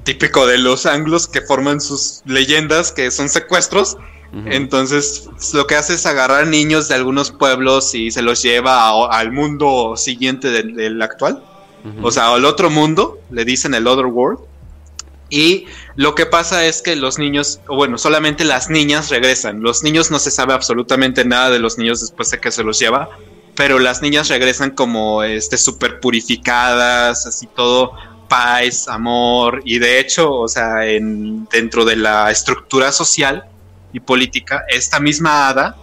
típico 0.03 0.47
de 0.47 0.57
los 0.57 0.85
anglos 0.85 1.27
que 1.27 1.41
forman 1.41 1.81
sus 1.81 2.21
leyendas, 2.25 2.91
que 2.91 3.11
son 3.11 3.29
secuestros. 3.29 3.97
Entonces, 4.45 5.27
lo 5.53 5.65
que 5.65 5.73
hace 5.75 5.95
es 5.95 6.05
agarrar 6.05 6.45
niños 6.45 6.87
de 6.87 6.93
algunos 6.93 7.31
pueblos 7.31 7.95
y 7.95 8.11
se 8.11 8.21
los 8.21 8.43
lleva 8.43 8.89
a- 8.89 9.07
al 9.17 9.31
mundo 9.31 9.95
siguiente 9.97 10.49
del, 10.51 10.75
del 10.75 11.01
actual. 11.01 11.43
O 12.01 12.11
sea, 12.11 12.33
al 12.33 12.45
otro 12.45 12.69
mundo, 12.69 13.19
le 13.29 13.45
dicen 13.45 13.73
el 13.73 13.87
Other 13.87 14.05
World. 14.05 14.39
Y 15.29 15.65
lo 15.95 16.15
que 16.15 16.25
pasa 16.25 16.65
es 16.65 16.81
que 16.81 16.95
los 16.95 17.19
niños, 17.19 17.59
o 17.67 17.75
bueno, 17.75 17.97
solamente 17.97 18.43
las 18.43 18.69
niñas 18.69 19.09
regresan. 19.09 19.61
Los 19.61 19.83
niños 19.83 20.09
no 20.09 20.17
se 20.19 20.31
sabe 20.31 20.53
absolutamente 20.53 21.23
nada 21.23 21.51
de 21.51 21.59
los 21.59 21.77
niños 21.77 22.01
después 22.01 22.31
de 22.31 22.39
que 22.39 22.51
se 22.51 22.63
los 22.63 22.79
lleva, 22.79 23.09
pero 23.55 23.77
las 23.77 24.01
niñas 24.01 24.27
regresan 24.29 24.71
como 24.71 25.21
este 25.23 25.57
súper 25.57 25.99
purificadas, 25.99 27.25
así 27.27 27.47
todo 27.47 27.93
paz, 28.27 28.87
amor, 28.87 29.61
y 29.65 29.79
de 29.79 29.99
hecho, 29.99 30.31
o 30.31 30.47
sea, 30.47 30.85
en, 30.85 31.45
dentro 31.45 31.83
de 31.83 31.95
la 31.95 32.31
estructura 32.31 32.91
social 32.91 33.45
y 33.91 33.99
política, 33.99 34.63
esta 34.69 34.99
misma 34.99 35.49
hada 35.49 35.75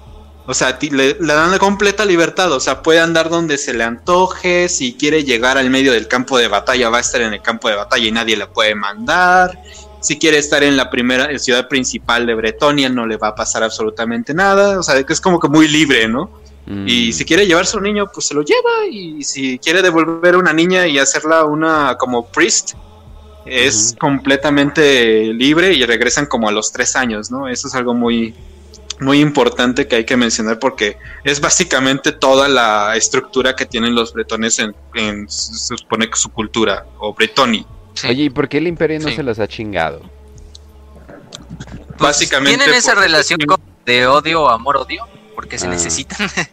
o 0.47 0.55
sea, 0.55 0.79
le, 0.81 1.17
le 1.19 1.35
dan 1.35 1.51
la 1.51 1.59
completa 1.59 2.05
libertad, 2.05 2.53
o 2.53 2.61
sea, 2.61 2.83
puede 2.83 3.01
andar 3.01 3.29
donde 3.29 3.59
se 3.59 3.75
le 3.75 3.83
antoje, 3.83 4.69
si 4.69 4.95
quiere 4.95 5.25
llegar 5.25 5.59
al 5.59 5.71
medio 5.71 5.93
del 5.93 6.07
campo 6.07 6.39
de 6.39 6.49
batalla, 6.49 6.89
va 6.89 6.99
a 6.99 7.01
estar 7.01 7.21
en 7.21 7.33
el 7.35 7.43
campo 7.43 7.69
de 7.69 7.75
batalla 7.75 8.07
y 8.07 8.13
nadie 8.13 8.37
la 8.37 8.53
puede 8.53 8.75
mandar. 8.75 9.61
Si 10.01 10.19
quiere 10.19 10.39
estar 10.39 10.63
en 10.63 10.77
la 10.77 10.89
primera 10.89 11.37
ciudad 11.39 11.67
principal 11.67 12.27
de 12.27 12.35
Bretonia, 12.35 12.89
no 12.89 13.07
le 13.07 13.17
va 13.17 13.29
a 13.29 13.35
pasar 13.35 13.65
absolutamente 13.65 14.35
nada. 14.35 14.79
O 14.79 14.83
sea, 14.85 15.03
que 15.03 15.13
es 15.13 15.21
como 15.21 15.41
que 15.41 15.49
muy 15.49 15.67
libre, 15.67 16.07
¿no? 16.07 16.31
Mm. 16.67 16.87
Y 16.87 17.13
si 17.13 17.25
quiere 17.25 17.45
llevarse 17.45 17.77
un 17.77 17.83
niño, 17.83 18.09
pues 18.15 18.27
se 18.27 18.35
lo 18.35 18.43
lleva. 18.43 18.87
Y 18.89 19.25
si 19.25 19.59
quiere 19.59 19.83
devolver 19.83 20.37
una 20.37 20.53
niña 20.53 20.87
y 20.87 21.01
hacerla 21.01 21.45
una 21.45 21.97
como 21.99 22.27
priest, 22.27 22.75
es 23.47 23.97
completamente 23.99 25.33
libre 25.33 25.73
y 25.73 25.85
regresan 25.85 26.27
como 26.27 26.49
a 26.49 26.53
los 26.53 26.71
tres 26.71 26.95
años, 26.95 27.31
¿no? 27.31 27.49
Eso 27.49 27.67
es 27.67 27.75
algo 27.75 27.95
muy, 27.95 28.35
muy 29.01 29.21
importante 29.21 29.87
que 29.89 29.97
hay 29.97 30.05
que 30.05 30.17
mencionar 30.17 30.59
porque 30.59 30.97
es 31.25 31.41
básicamente 31.41 32.13
toda 32.13 32.49
la 32.49 32.97
estructura 32.97 33.55
que 33.55 33.67
tienen 33.67 33.95
los 33.95 34.13
bretones 34.13 34.59
en, 34.59 34.75
en 34.95 35.29
su- 35.29 35.55
se 35.55 35.77
supone 35.77 36.09
que 36.09 36.17
su 36.17 36.31
cultura 36.31 36.87
o 36.99 37.13
bretoni. 37.15 37.67
Sí. 37.95 38.09
Oye, 38.09 38.23
¿y 38.25 38.31
por 38.31 38.49
qué 38.49 38.59
el 38.59 38.67
imperio 38.67 38.99
no 39.01 39.09
Sí. 39.09 39.17
se 39.17 39.23
los 39.23 39.39
ha 39.39 39.47
chingado? 39.49 40.03
básicamente. 41.99 42.57
Tienen 42.59 42.75
esa 42.77 42.95
relación 42.95 43.39
como 43.47 43.63
de 43.85 44.07
odio, 44.07 44.51
amor-odio, 44.51 45.07
porque 45.35 45.59
se 45.59 45.67
Ah. 45.67 45.71
necesitan. 45.71 46.19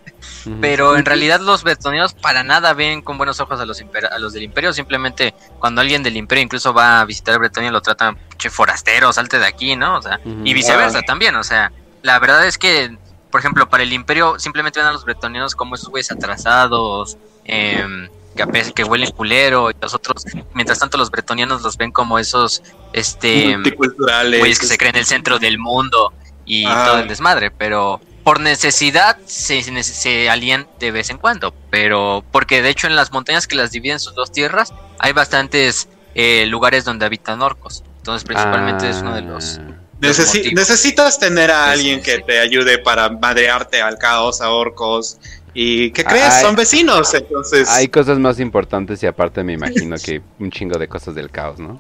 Pero 0.62 0.98
en 0.98 1.06
realidad 1.06 1.40
los 1.40 1.64
bretonianos 1.64 2.14
para 2.14 2.44
nada 2.44 2.74
ven 2.74 3.02
con 3.02 3.18
buenos 3.18 3.40
ojos 3.40 3.60
a 3.60 3.66
los, 3.66 3.82
a 4.12 4.20
los 4.20 4.34
del 4.34 4.44
imperio. 4.44 4.74
Simplemente 4.74 5.34
cuando 5.60 5.80
alguien 5.82 6.04
del 6.04 6.18
imperio 6.18 6.44
incluso 6.44 6.74
va 6.74 7.00
a 7.02 7.06
visitar 7.06 7.40
Bretonia 7.40 7.72
lo 7.72 7.82
tratan, 7.82 8.18
che, 8.38 8.50
forastero, 8.50 9.14
salte 9.14 9.40
de 9.40 9.46
aquí, 9.46 9.76
¿no? 9.78 9.98
O 9.98 10.02
sea, 10.02 10.20
y 10.44 10.54
viceversa 10.54 11.00
Ah. 11.00 11.04
también. 11.06 11.36
O 11.36 11.44
sea, 11.44 11.72
la 12.04 12.20
verdad 12.20 12.46
es 12.46 12.58
que, 12.60 12.96
por 13.32 13.40
ejemplo, 13.40 13.68
para 13.68 13.82
el 13.84 13.92
imperio 13.92 14.38
simplemente 14.38 14.80
ven 14.80 14.88
a 14.90 14.92
los 14.92 15.04
bretonianos 15.06 15.56
como 15.56 15.74
esos 15.76 15.90
güeyes 15.90 16.12
atrasados, 16.12 17.18
em, 17.46 18.08
que, 18.36 18.44
ape- 18.44 18.74
que 18.74 18.84
huelen 18.84 19.10
culero. 19.12 19.72
Y 19.72 19.76
los 19.82 19.94
otros, 19.96 20.24
mientras 20.54 20.78
tanto, 20.80 20.98
los 20.98 21.10
bretonianos 21.10 21.62
los 21.64 21.76
ven 21.78 21.92
como 21.92 22.20
esos, 22.20 22.62
este... 22.94 23.58
multiculturales. 23.58 24.40
güeyes 24.40 24.60
que 24.60 24.68
se 24.68 24.78
creen 24.78 24.96
el 24.96 25.06
centro 25.06 25.40
del 25.40 25.58
mundo 25.58 26.14
y 26.46 26.66
Ah. 26.68 26.86
todo 26.88 27.00
el 27.00 27.08
desmadre, 27.08 27.50
pero 27.52 28.00
por 28.24 28.40
necesidad 28.40 29.18
se, 29.26 29.62
se, 29.64 29.84
se 29.84 30.30
alían 30.30 30.68
de 30.80 30.92
vez 30.92 31.10
en 31.10 31.18
cuando, 31.18 31.54
pero 31.70 32.24
porque 32.32 32.62
de 32.62 32.70
hecho 32.70 32.88
en 32.88 32.96
las 32.96 33.12
montañas 33.12 33.48
que 33.48 33.56
las 33.56 33.72
dividen 33.72 34.00
sus 34.00 34.14
dos 34.16 34.32
tierras 34.32 34.74
hay 35.00 35.12
bastantes 35.14 35.90
eh, 36.16 36.46
lugares 36.48 36.86
donde 36.86 37.06
habitan 37.06 37.42
orcos, 37.42 37.84
entonces 37.98 38.24
principalmente 38.26 38.90
es 38.90 38.98
uno 39.02 39.14
de 39.16 39.22
los... 39.24 39.60
Ah. 40.04 40.12
Necesi- 40.12 40.38
motivos. 40.38 40.54
necesitas 40.54 41.20
tener 41.20 41.52
a 41.52 41.72
alguien 41.72 42.02
que 42.02 42.18
sí. 42.18 42.24
te 42.26 42.40
ayude 42.40 42.78
para 42.80 43.10
madrearte 43.10 43.82
al 43.82 43.98
caos, 43.98 44.42
a 44.42 44.50
orcos. 44.52 45.18
¿Y 45.56 45.92
qué 45.92 46.04
crees? 46.04 46.24
Ay. 46.34 46.44
Son 46.44 46.56
vecinos, 46.56 47.14
entonces. 47.14 47.70
Hay 47.70 47.88
cosas 47.88 48.18
más 48.20 48.40
importantes 48.40 49.02
y 49.04 49.08
aparte 49.08 49.44
me 49.44 49.54
imagino 49.54 49.96
que 50.04 50.22
un 50.40 50.50
chingo 50.50 50.80
de 50.80 50.88
cosas 50.88 51.14
del 51.16 51.30
caos, 51.30 51.60
¿no? 51.60 51.80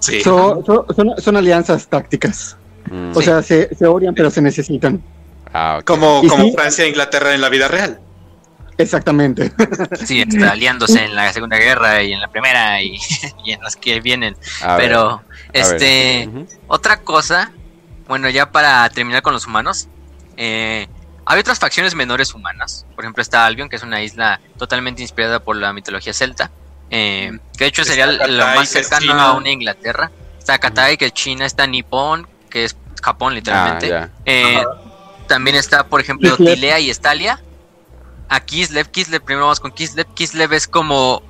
sí. 0.00 0.20
Son, 0.22 0.64
son, 0.66 0.84
son- 0.94 1.14
son 1.18 1.36
alianzas 1.36 1.86
tácticas. 1.86 2.56
Mm. 2.90 3.16
O 3.16 3.20
Sí. 3.20 3.26
sea, 3.26 3.42
se, 3.42 3.74
se 3.74 3.86
odian, 3.86 4.14
pero 4.14 4.30
se 4.30 4.42
necesitan. 4.42 5.02
Ah. 5.54 5.80
Como, 5.84 6.22
como 6.28 6.44
sí. 6.44 6.52
Francia 6.54 6.84
e 6.84 6.88
Inglaterra 6.88 7.34
en 7.34 7.40
la 7.40 7.48
vida 7.48 7.68
real. 7.68 8.00
Exactamente. 8.78 9.52
Sí, 10.04 10.20
está 10.28 10.52
aliándose 10.52 11.04
en 11.04 11.14
la 11.14 11.32
Segunda 11.32 11.56
Guerra 11.58 12.02
y 12.02 12.12
en 12.12 12.20
la 12.20 12.28
Primera 12.28 12.82
y, 12.82 12.96
y 13.44 13.52
en 13.52 13.60
las 13.62 13.76
que 13.76 14.00
vienen, 14.00 14.36
A 14.62 14.76
pero 14.76 15.22
este... 15.52 16.28
Otra 16.66 16.98
cosa, 16.98 17.52
bueno, 18.08 18.28
ya 18.30 18.50
para 18.50 18.88
terminar 18.90 19.22
con 19.22 19.32
los 19.32 19.46
humanos, 19.46 19.88
eh, 20.36 20.88
hay 21.24 21.40
otras 21.40 21.58
facciones 21.58 21.94
menores 21.94 22.34
humanas. 22.34 22.86
Por 22.94 23.04
ejemplo, 23.04 23.22
está 23.22 23.46
Albion, 23.46 23.68
que 23.68 23.76
es 23.76 23.82
una 23.82 24.02
isla 24.02 24.40
totalmente 24.58 25.02
inspirada 25.02 25.40
por 25.40 25.56
la 25.56 25.72
mitología 25.72 26.12
celta, 26.12 26.50
eh, 26.90 27.38
que 27.56 27.64
de 27.64 27.68
hecho 27.68 27.84
sería 27.84 28.06
lo 28.06 28.44
más 28.46 28.68
cercano 28.68 29.12
a 29.14 29.32
una 29.34 29.50
Inglaterra. 29.50 30.10
Está 30.38 30.58
Katai, 30.58 30.96
que 30.96 31.06
es 31.06 31.12
China, 31.14 31.46
está 31.46 31.66
Nippon, 31.66 32.26
que 32.50 32.64
es 32.64 32.76
Japón 33.02 33.32
Ah, 33.32 33.36
literalmente. 33.36 33.88
ya. 33.88 34.10
Eh, 34.24 34.64
también 35.26 35.56
está, 35.56 35.86
por 35.86 36.00
ejemplo. 36.00 36.36
Tilea 36.36 36.80
y 36.80 36.90
Estalia. 36.90 37.40
A 38.28 38.40
Kislev, 38.40 38.90
Kislev, 38.90 39.22
primero 39.22 39.46
vamos 39.46 39.60
con 39.60 39.72
Kislev. 39.72 40.06
Kislev 40.14 40.52
es 40.52 40.66
como 40.66 41.22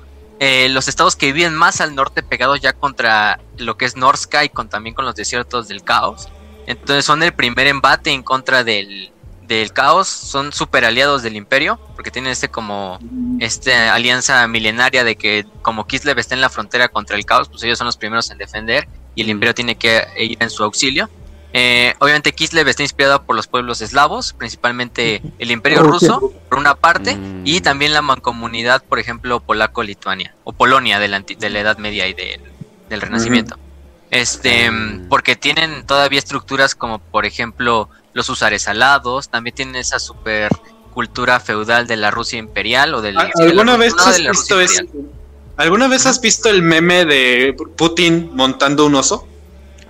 eh, 0.45 0.67
los 0.67 0.89
estados 0.89 1.15
que 1.15 1.31
viven 1.31 1.55
más 1.55 1.79
al 1.79 1.95
norte, 1.95 2.21
pegados 2.21 2.59
ya 2.59 2.73
contra 2.73 3.39
lo 3.57 3.77
que 3.77 3.85
es 3.85 3.95
Norska 3.95 4.43
y 4.43 4.49
con, 4.49 4.67
también 4.67 4.93
con 4.93 5.05
los 5.05 5.15
desiertos 5.15 5.69
del 5.69 5.83
caos. 5.83 6.27
Entonces 6.67 7.05
son 7.05 7.23
el 7.23 7.33
primer 7.33 7.67
embate 7.67 8.11
en 8.11 8.23
contra 8.23 8.65
del, 8.65 9.13
del 9.47 9.71
caos. 9.71 10.09
Son 10.09 10.51
super 10.51 10.83
aliados 10.83 11.23
del 11.23 11.37
imperio, 11.37 11.79
porque 11.95 12.11
tienen 12.11 12.33
este 12.33 12.49
como 12.49 12.99
esta 13.39 13.93
alianza 13.93 14.45
milenaria 14.49 15.05
de 15.05 15.15
que 15.15 15.45
como 15.61 15.87
Kislev 15.87 16.19
está 16.19 16.35
en 16.35 16.41
la 16.41 16.49
frontera 16.49 16.89
contra 16.89 17.15
el 17.15 17.23
caos, 17.25 17.47
pues 17.47 17.63
ellos 17.63 17.77
son 17.77 17.85
los 17.85 17.95
primeros 17.95 18.29
en 18.29 18.37
defender 18.37 18.89
y 19.15 19.21
el 19.21 19.29
imperio 19.29 19.55
tiene 19.55 19.77
que 19.77 20.05
ir 20.17 20.37
en 20.41 20.49
su 20.49 20.61
auxilio. 20.65 21.09
Eh, 21.55 21.93
obviamente 21.99 22.33
Kislev 22.33 22.67
está 22.67 22.81
inspirado 22.81 23.23
por 23.23 23.35
los 23.35 23.45
pueblos 23.47 23.81
eslavos, 23.81 24.33
principalmente 24.33 25.21
el 25.37 25.51
imperio 25.51 25.83
ruso, 25.83 26.33
por 26.49 26.57
una 26.57 26.73
parte, 26.75 27.15
Mm. 27.15 27.41
y 27.45 27.61
también 27.61 27.93
la 27.93 28.01
mancomunidad, 28.01 28.83
por 28.83 28.97
ejemplo, 28.99 29.39
polaco-lituania, 29.39 30.33
o 30.43 30.53
Polonia 30.53 30.99
de 30.99 31.07
la, 31.09 31.19
de 31.19 31.47
Edad 31.59 31.77
Media 31.77 32.07
y 32.07 32.13
de- 32.13 32.41
del 32.89 33.01
Renacimiento. 33.01 33.55
Este, 34.09 34.69
Mm. 34.71 35.09
porque 35.09 35.35
tienen 35.35 35.85
todavía 35.85 36.19
estructuras 36.19 36.73
como, 36.75 36.99
por 36.99 37.25
ejemplo, 37.25 37.89
los 38.13 38.29
usares 38.29 38.67
alados, 38.67 39.29
también 39.29 39.55
tienen 39.55 39.75
esa 39.75 39.99
super 39.99 40.49
cultura 40.93 41.39
feudal 41.39 41.87
de 41.87 41.97
la 41.97 42.11
Rusia 42.11 42.37
imperial 42.39 42.93
o 42.95 43.01
del 43.01 43.17
¿Al- 43.17 43.31
sí, 43.35 43.43
de 43.43 43.49
¿Alguna 43.49 43.75
Ru- 43.75 43.79
vez 43.79 43.93
has 43.97 44.17
de 44.17 44.29
visto 44.29 44.59
ese-. 44.61 44.85
¿Alguna 45.57 45.87
vez 45.87 46.05
has 46.07 46.19
visto 46.21 46.49
el 46.49 46.61
meme 46.63 47.05
de 47.05 47.55
Putin 47.77 48.31
montando 48.33 48.85
un 48.87 48.95
oso? 48.95 49.27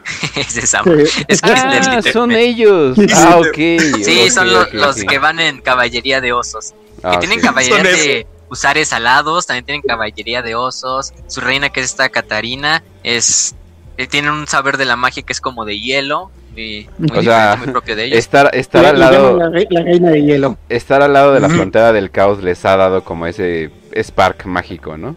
es 0.35 0.57
esa, 0.57 0.83
Sí. 0.83 1.23
es 1.27 1.39
Ah, 1.43 2.01
son 2.11 2.31
ellos. 2.31 2.97
Ah, 3.15 3.37
ok. 3.37 3.55
Sí, 4.03 4.29
son 4.29 4.47
los 4.73 4.95
que 5.03 5.17
van 5.19 5.39
en 5.39 5.61
caballería 5.61 6.21
de 6.21 6.33
osos. 6.33 6.73
Ah, 7.03 7.11
que 7.13 7.17
tienen 7.19 7.39
ok. 7.39 7.45
caballería 7.45 7.83
de 7.83 8.27
usares 8.49 8.93
alados, 8.93 9.47
también 9.47 9.65
tienen 9.65 9.81
caballería 9.81 10.41
de 10.41 10.55
osos. 10.55 11.11
Su 11.27 11.41
reina, 11.41 11.69
que 11.69 11.79
es 11.81 11.87
esta 11.87 12.09
Catarina, 12.09 12.83
es 13.03 13.55
eh, 13.97 14.07
tiene 14.07 14.31
un 14.31 14.47
saber 14.47 14.77
de 14.77 14.85
la 14.85 14.95
magia 14.95 15.23
que 15.23 15.33
es 15.33 15.41
como 15.41 15.65
de 15.65 15.79
hielo. 15.79 16.31
Y 16.55 16.87
muy, 16.99 17.17
O 17.17 17.23
sea, 17.23 17.55
diferente, 17.55 17.57
muy 17.65 17.71
propio 17.71 17.95
de 17.95 18.05
ellos. 18.05 18.19
Estar, 18.19 18.49
estar 18.55 18.85
al 18.85 18.99
lado, 18.99 19.37
la, 19.37 19.49
re- 19.49 19.67
la 19.71 19.81
reina 19.83 20.11
de 20.11 20.21
hielo. 20.23 20.57
estar 20.69 21.01
al 21.01 21.11
lado 21.13 21.33
de 21.33 21.39
la 21.39 21.49
frontera 21.49 21.91
del 21.93 22.11
caos 22.11 22.43
les 22.43 22.63
ha 22.65 22.77
dado 22.77 23.03
como 23.03 23.25
ese 23.25 23.71
spark 23.95 24.45
mágico, 24.45 24.95
¿no? 24.97 25.15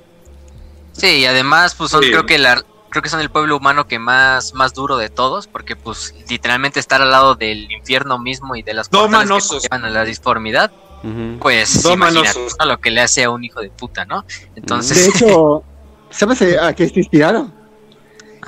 Sí, 0.92 1.18
y 1.18 1.26
además, 1.26 1.74
pues 1.74 1.90
son, 1.90 2.02
Sí. 2.02 2.08
creo 2.10 2.24
que 2.24 2.38
la, 2.38 2.62
creo 2.96 3.02
que 3.02 3.10
son 3.10 3.20
el 3.20 3.28
pueblo 3.28 3.58
humano 3.58 3.86
que 3.86 3.98
más, 3.98 4.54
más 4.54 4.72
duro 4.72 4.96
de 4.96 5.10
todos, 5.10 5.46
porque 5.48 5.76
pues 5.76 6.14
literalmente 6.30 6.80
estar 6.80 7.02
al 7.02 7.10
lado 7.10 7.34
del 7.34 7.70
infierno 7.70 8.18
mismo 8.18 8.56
y 8.56 8.62
de 8.62 8.72
las 8.72 8.88
portales 8.88 9.28
que 9.50 9.58
llevan 9.60 9.84
a 9.84 9.90
la 9.90 10.02
disformidad, 10.02 10.72
Ujú. 11.04 11.38
pues 11.38 11.82
Doman 11.82 12.14
imagínate 12.16 12.40
lo 12.66 12.78
que 12.80 12.90
le 12.90 13.02
hace 13.02 13.24
a 13.24 13.30
un 13.30 13.44
hijo 13.44 13.60
de 13.60 13.68
puta, 13.68 14.06
¿no? 14.06 14.22
De 14.22 14.28
Entonces, 14.56 15.08
hecho, 15.14 15.62
¿sabes 16.10 16.40
a 16.58 16.72
qué 16.72 16.88
se 16.88 16.98
inspiraron? 17.00 17.52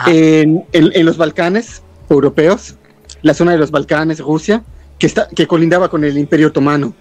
En, 0.07 0.65
en- 0.73 0.93
en 0.95 1.05
los 1.05 1.19
Balcanes 1.19 1.83
europeos, 2.09 2.77
la 3.21 3.35
zona 3.35 3.53
de 3.53 3.59
los 3.59 3.71
Balcanes, 3.71 4.19
Rusia, 4.21 4.63
que, 4.99 5.07
está, 5.09 5.29
que 5.29 5.47
colindaba 5.47 5.91
con 5.91 6.05
el 6.05 6.17
Imperio 6.17 6.49
Otomano. 6.49 6.95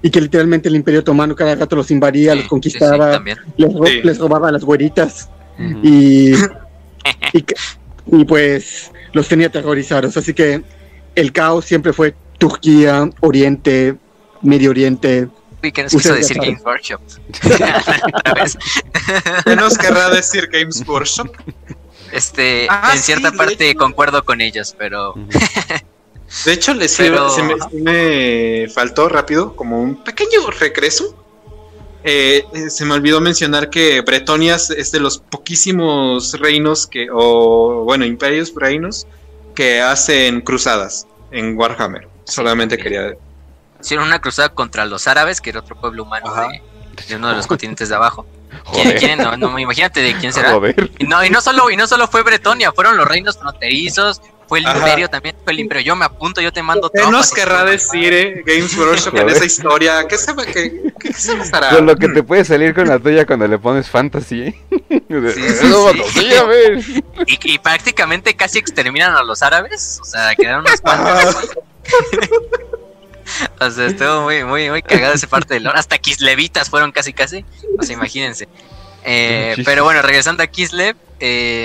Y 0.00 0.10
que 0.10 0.22
literalmente 0.22 0.70
el 0.70 0.76
Imperio 0.76 1.00
Otomano 1.00 1.34
cada 1.36 1.54
rato 1.54 1.76
los 1.76 1.90
invadía, 1.90 2.32
sí, 2.32 2.36
los 2.36 2.42
sí, 2.44 2.44
sí, 2.44 2.48
conquistaba, 2.48 3.22
les, 3.58 3.74
ro- 3.74 3.86
Sí. 3.86 4.00
les 4.02 4.18
robaba 4.18 4.50
las 4.50 4.64
güeritas. 4.64 5.28
Y, 5.82 6.32
y, 7.32 7.42
que- 7.42 7.54
y, 8.06 8.24
pues 8.24 8.90
los 9.12 9.28
tenía 9.28 9.46
aterrorizados. 9.48 10.16
Así 10.16 10.34
que 10.34 10.62
el 11.14 11.32
caos 11.32 11.64
siempre 11.64 11.92
fue 11.92 12.14
Turquía, 12.38 13.08
Oriente, 13.20 13.96
Medio 14.42 14.70
Oriente. 14.70 15.28
Uy, 15.62 15.72
¿qué 15.72 15.84
nos 15.84 15.92
quiso 15.92 16.14
decir 16.14 16.36
Games 16.38 16.62
Workshop? 16.64 17.00
Otra 18.14 18.34
vez. 18.34 18.58
¿Qué 19.44 19.56
nos 19.56 19.78
querrá 19.78 20.10
decir 20.10 20.48
Games 20.52 20.82
Workshop? 20.86 21.30
Este, 22.12 22.66
Ah, 22.68 22.90
en 22.94 22.98
cierta 23.00 23.30
sí, 23.30 23.36
parte 23.36 23.70
hecho. 23.70 23.78
concuerdo 23.78 24.24
con 24.24 24.40
ellos, 24.40 24.74
pero. 24.78 25.14
De 26.44 26.52
hecho, 26.52 26.74
les 26.74 26.96
Pero- 26.96 27.30
se, 27.30 27.42
me, 27.42 27.54
se 27.58 27.76
me 27.82 28.68
faltó 28.68 29.08
rápido, 29.08 29.54
como 29.56 29.80
un 29.80 30.02
pequeño 30.02 30.50
regreso. 30.58 31.23
Eh, 32.04 32.44
eh, 32.52 32.68
se 32.70 32.84
me 32.84 32.94
olvidó 32.94 33.20
mencionar 33.20 33.70
que 33.70 34.02
Bretonia 34.02 34.56
es- 34.56 34.92
de 34.92 35.00
los 35.00 35.18
poquísimos 35.18 36.38
reinos 36.38 36.86
que, 36.86 37.08
o 37.10 37.84
bueno, 37.84 38.04
imperios 38.04 38.52
reinos 38.54 39.06
que 39.54 39.80
hacen 39.80 40.42
cruzadas 40.42 41.06
en 41.30 41.56
Warhammer. 41.56 42.06
Solamente 42.24 42.76
quería. 42.76 43.14
hicieron 43.80 44.06
una 44.06 44.20
cruzada 44.20 44.48
contra 44.50 44.84
los 44.86 45.06
árabes, 45.08 45.40
que 45.40 45.50
era 45.50 45.60
otro 45.60 45.76
pueblo 45.76 46.02
humano 46.04 46.32
de, 46.34 46.62
de 47.08 47.16
uno 47.16 47.28
de 47.30 47.36
los 47.36 47.46
continentes 47.46 47.88
de 47.88 47.94
abajo. 47.94 48.26
¿Quién? 48.98 49.18
No, 49.18 49.36
no, 49.36 49.58
imagínate 49.58 50.00
de 50.00 50.14
quién 50.16 50.32
será. 50.32 50.52
Joder. 50.52 50.90
Y 50.98 51.04
no, 51.04 51.24
y 51.24 51.30
no 51.30 51.40
solo, 51.40 51.70
y 51.70 51.76
no 51.76 51.86
solo 51.86 52.06
fue 52.08 52.22
Bretonia, 52.22 52.72
fueron 52.72 52.96
los 52.96 53.06
reinos 53.06 53.36
fronterizos, 53.38 54.20
fue 54.46 54.60
el 54.60 54.66
Ajá. 54.66 54.78
imperio 54.78 55.08
también, 55.08 55.36
fue 55.42 55.52
el 55.52 55.60
imperio. 55.60 55.82
Yo 55.82 55.96
me 55.96 56.04
apunto, 56.04 56.40
yo 56.40 56.52
te 56.52 56.62
mando 56.62 56.90
¿Qué 56.90 56.98
tropas 56.98 57.12
nos 57.12 57.30
querrá 57.32 57.64
decir 57.64 58.12
eh, 58.12 58.42
Games 58.46 58.76
Workshop 58.78 59.16
en 59.16 59.30
esa 59.30 59.44
historia? 59.44 60.06
¿Qué 60.08 60.18
se, 60.18 60.34
qué, 60.52 60.92
qué 60.98 61.12
se 61.12 61.36
pasará? 61.36 61.70
Con 61.70 61.86
lo 61.86 61.96
que 61.96 62.08
te 62.08 62.22
puede 62.22 62.44
salir 62.44 62.74
con 62.74 62.88
la 62.88 62.98
tuya 62.98 63.26
cuando 63.26 63.46
le 63.46 63.58
pones 63.58 63.88
fantasy, 63.88 64.42
¿eh? 64.42 64.60
Sí, 65.08 65.30
sí, 65.32 65.48
sí. 65.50 66.02
sí, 66.12 66.34
a 66.34 66.44
ver. 66.44 66.78
Y, 67.26 67.54
y 67.54 67.58
prácticamente 67.58 68.34
casi 68.34 68.58
exterminan 68.58 69.16
a 69.16 69.22
los 69.22 69.42
árabes, 69.42 69.98
o 70.02 70.04
sea, 70.04 70.34
quedaron 70.34 70.60
unos 70.60 70.80
cuantos. 70.80 71.36
O 73.60 73.70
sea, 73.70 73.86
estuvo 73.86 74.22
muy, 74.22 74.44
muy, 74.44 74.70
muy 74.70 74.82
cagada 74.82 75.14
esa 75.14 75.26
parte 75.26 75.54
del 75.54 75.64
lore. 75.64 75.78
Hasta 75.78 75.98
Kislevitas 75.98 76.68
fueron 76.68 76.92
casi, 76.92 77.12
casi. 77.12 77.44
O 77.78 77.82
sea, 77.82 77.94
imagínense. 77.94 78.48
Eh, 79.04 79.56
pero 79.64 79.84
bueno, 79.84 80.02
regresando 80.02 80.42
a 80.42 80.46
Kislev, 80.46 80.96
eh, 81.26 81.64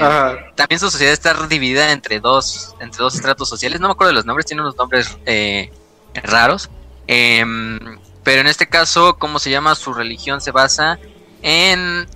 también 0.56 0.80
su 0.80 0.90
sociedad 0.90 1.12
está 1.12 1.34
dividida 1.48 1.92
entre 1.92 2.22
dos, 2.22 2.76
entre 2.80 3.04
dos 3.04 3.14
estratos 3.16 3.50
sociales. 3.50 3.82
No 3.82 3.90
me 3.90 3.92
acuerdo 3.92 4.12
de 4.12 4.16
los 4.16 4.26
nombres, 4.26 4.46
tiene 4.46 4.62
unos 4.62 4.78
nombres 4.78 5.18
eh, 5.26 5.70
raros. 6.14 6.70
Em, 7.08 8.00
pero 8.24 8.40
en 8.40 8.48
este 8.48 8.70
caso, 8.70 9.18
¿cómo 9.20 9.38
se 9.38 9.52
llama? 9.52 9.76
Su 9.76 9.94
religión 9.94 10.40
se 10.40 10.52
basa 10.52 10.98
en 11.42 12.08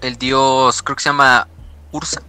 el 0.00 0.16
dios, 0.16 0.82
creo 0.82 0.96
que 0.96 1.04
se 1.04 1.10
llama 1.10 1.46
Ursa, 1.92 2.20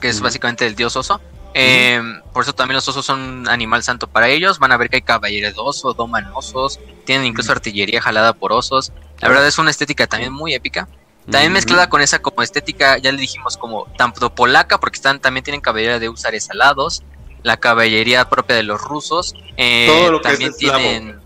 que 0.00 0.08
es 0.08 0.20
básicamente 0.20 0.64
el 0.64 0.76
dios 0.76 0.94
oso. 0.94 1.20
Eh, 1.54 2.00
por 2.32 2.44
eso 2.44 2.52
también 2.52 2.76
los 2.76 2.86
osos 2.86 3.04
son 3.04 3.20
un 3.20 3.48
animal 3.48 3.82
santo 3.82 4.06
para 4.06 4.28
ellos. 4.28 4.60
Van 4.60 4.70
a 4.70 4.76
ver 4.76 4.88
que 4.88 4.96
hay 4.96 5.02
caballeros 5.02 5.54
de 5.54 5.60
oso, 5.60 5.94
doman 5.94 6.30
osos, 6.32 6.78
tienen 7.04 7.26
incluso 7.26 7.50
artillería 7.50 8.00
jalada 8.00 8.34
por 8.34 8.52
osos. 8.52 8.92
La 9.18 9.28
verdad 9.28 9.48
es 9.48 9.58
una 9.58 9.72
estética 9.72 10.06
también 10.06 10.32
muy 10.32 10.54
épica. 10.54 10.86
También 11.30 11.52
mezclada 11.52 11.88
con 11.88 12.00
esa 12.00 12.20
como 12.20 12.42
estética, 12.42 12.98
ya 12.98 13.12
le 13.12 13.18
dijimos 13.18 13.56
como 13.56 13.86
tanto 13.96 14.34
polaca, 14.34 14.78
porque 14.78 14.96
están, 14.96 15.20
también 15.20 15.44
tienen 15.44 15.60
caballería 15.60 15.98
de 15.98 16.08
usares 16.08 16.48
alados, 16.50 17.02
la 17.42 17.56
caballería 17.58 18.28
propia 18.28 18.56
de 18.56 18.62
los 18.62 18.80
rusos, 18.80 19.34
eh, 19.56 19.86
Todo 19.88 20.12
lo 20.12 20.20
que 20.20 20.28
también 20.30 20.52
eslavo. 20.52 20.78
tienen 20.78 21.20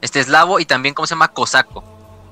este 0.00 0.20
eslavo 0.20 0.60
y 0.60 0.64
también 0.66 0.94
cómo 0.94 1.06
se 1.06 1.14
llama 1.14 1.28
cosaco. 1.28 1.82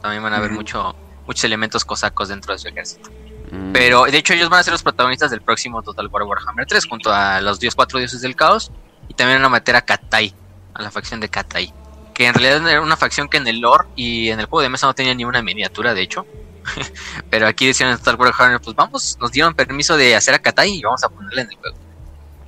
También 0.02 0.22
van 0.22 0.34
a 0.34 0.40
Ujú. 0.42 0.50
mucho, 0.54 0.94
muchos 1.26 1.42
elementos 1.44 1.84
cosacos 1.84 2.28
dentro 2.28 2.52
de 2.52 2.58
su 2.58 2.68
ejército. 2.68 3.10
Mm. 3.50 3.72
Pero 3.72 4.04
de 4.04 4.18
hecho 4.18 4.34
ellos 4.34 4.48
van 4.48 4.60
a 4.60 4.62
ser 4.62 4.72
los 4.72 4.82
protagonistas 4.82 5.30
del 5.30 5.40
próximo 5.40 5.82
Total 5.82 6.06
War 6.08 6.22
Warhammer 6.24 6.66
3 6.66 6.86
junto 6.86 7.12
a 7.12 7.40
los 7.40 7.58
dios 7.58 7.74
cuatro 7.74 7.98
dioses 7.98 8.20
del 8.20 8.36
caos 8.36 8.70
y 9.08 9.14
también 9.14 9.38
van 9.38 9.46
a 9.46 9.54
meter 9.54 9.74
a 9.76 9.80
Katai, 9.82 10.34
a 10.74 10.82
la 10.82 10.90
facción 10.90 11.20
de 11.20 11.28
Katai, 11.28 11.72
que 12.12 12.26
en 12.26 12.34
realidad 12.34 12.68
era 12.68 12.80
una 12.80 12.96
facción 12.96 13.28
que 13.28 13.36
en 13.38 13.46
el 13.46 13.60
lore 13.60 13.84
y 13.96 14.28
en 14.30 14.40
el 14.40 14.46
juego 14.46 14.62
de 14.62 14.68
mesa 14.68 14.86
no 14.86 14.94
tenía 14.94 15.14
ni 15.14 15.24
una 15.24 15.42
miniatura 15.42 15.94
de 15.94 16.02
hecho. 16.02 16.26
Pero 17.30 17.46
aquí 17.46 17.66
decían 17.66 17.90
en 17.90 17.98
Total 17.98 18.16
War 18.16 18.30
Warhammer, 18.30 18.60
pues 18.60 18.76
vamos, 18.76 19.16
nos 19.20 19.32
dieron 19.32 19.54
permiso 19.54 19.96
de 19.96 20.16
hacer 20.16 20.34
a 20.34 20.38
Katai 20.38 20.70
y 20.70 20.82
vamos 20.82 21.02
a 21.04 21.08
ponerle 21.08 21.42
en 21.42 21.50
el 21.50 21.56
juego. 21.56 21.76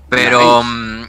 Pero 0.08 0.62
mm, 0.62 1.06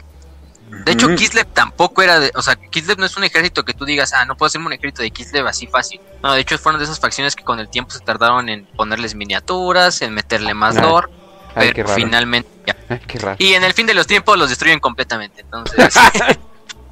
de 0.84 0.92
hecho. 0.92 1.14
Kislev 1.14 1.46
tampoco 1.46 2.02
era 2.02 2.20
de, 2.20 2.30
o 2.34 2.42
sea, 2.42 2.56
Kislev 2.56 2.98
no 2.98 3.06
es 3.06 3.16
un 3.16 3.24
ejército 3.24 3.64
que 3.64 3.74
tú 3.74 3.84
digas, 3.84 4.12
ah, 4.12 4.24
no 4.24 4.36
puedo 4.36 4.48
hacerme 4.48 4.66
un 4.68 4.72
ejército 4.72 5.02
de 5.02 5.10
Kislev 5.10 5.46
así 5.46 5.66
fácil. 5.66 6.00
No, 6.22 6.32
de 6.32 6.40
hecho 6.40 6.58
fueron 6.58 6.78
de 6.78 6.84
esas 6.84 7.00
facciones 7.00 7.34
que 7.34 7.44
con 7.44 7.58
el 7.60 7.68
tiempo 7.68 7.90
se 7.90 8.00
tardaron 8.00 8.48
en 8.48 8.66
ponerles 8.76 9.14
miniaturas, 9.14 10.02
en 10.02 10.14
meterle 10.14 10.54
más 10.54 10.76
Ah, 10.76 10.82
lore, 10.82 11.08
Ay, 11.54 11.68
qué 11.68 11.74
pero 11.74 11.88
raro. 11.88 12.00
finalmente 12.02 12.48
ya. 12.66 12.76
Ay, 12.88 13.00
qué 13.06 13.18
raro. 13.18 13.36
Y 13.38 13.54
en 13.54 13.64
el 13.64 13.74
fin 13.74 13.86
de 13.86 13.94
los 13.94 14.06
tiempos 14.06 14.38
los 14.38 14.48
destruyen 14.48 14.80
completamente. 14.80 15.40
Entonces, 15.40 15.94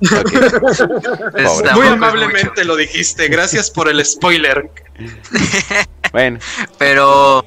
Muy 1.74 1.86
amablemente 1.88 2.64
lo 2.64 2.76
dijiste. 2.76 3.28
Gracias 3.28 3.70
por 3.70 3.88
el 3.88 4.04
spoiler. 4.04 4.70
Bueno. 6.12 6.38
Pero, 6.78 7.44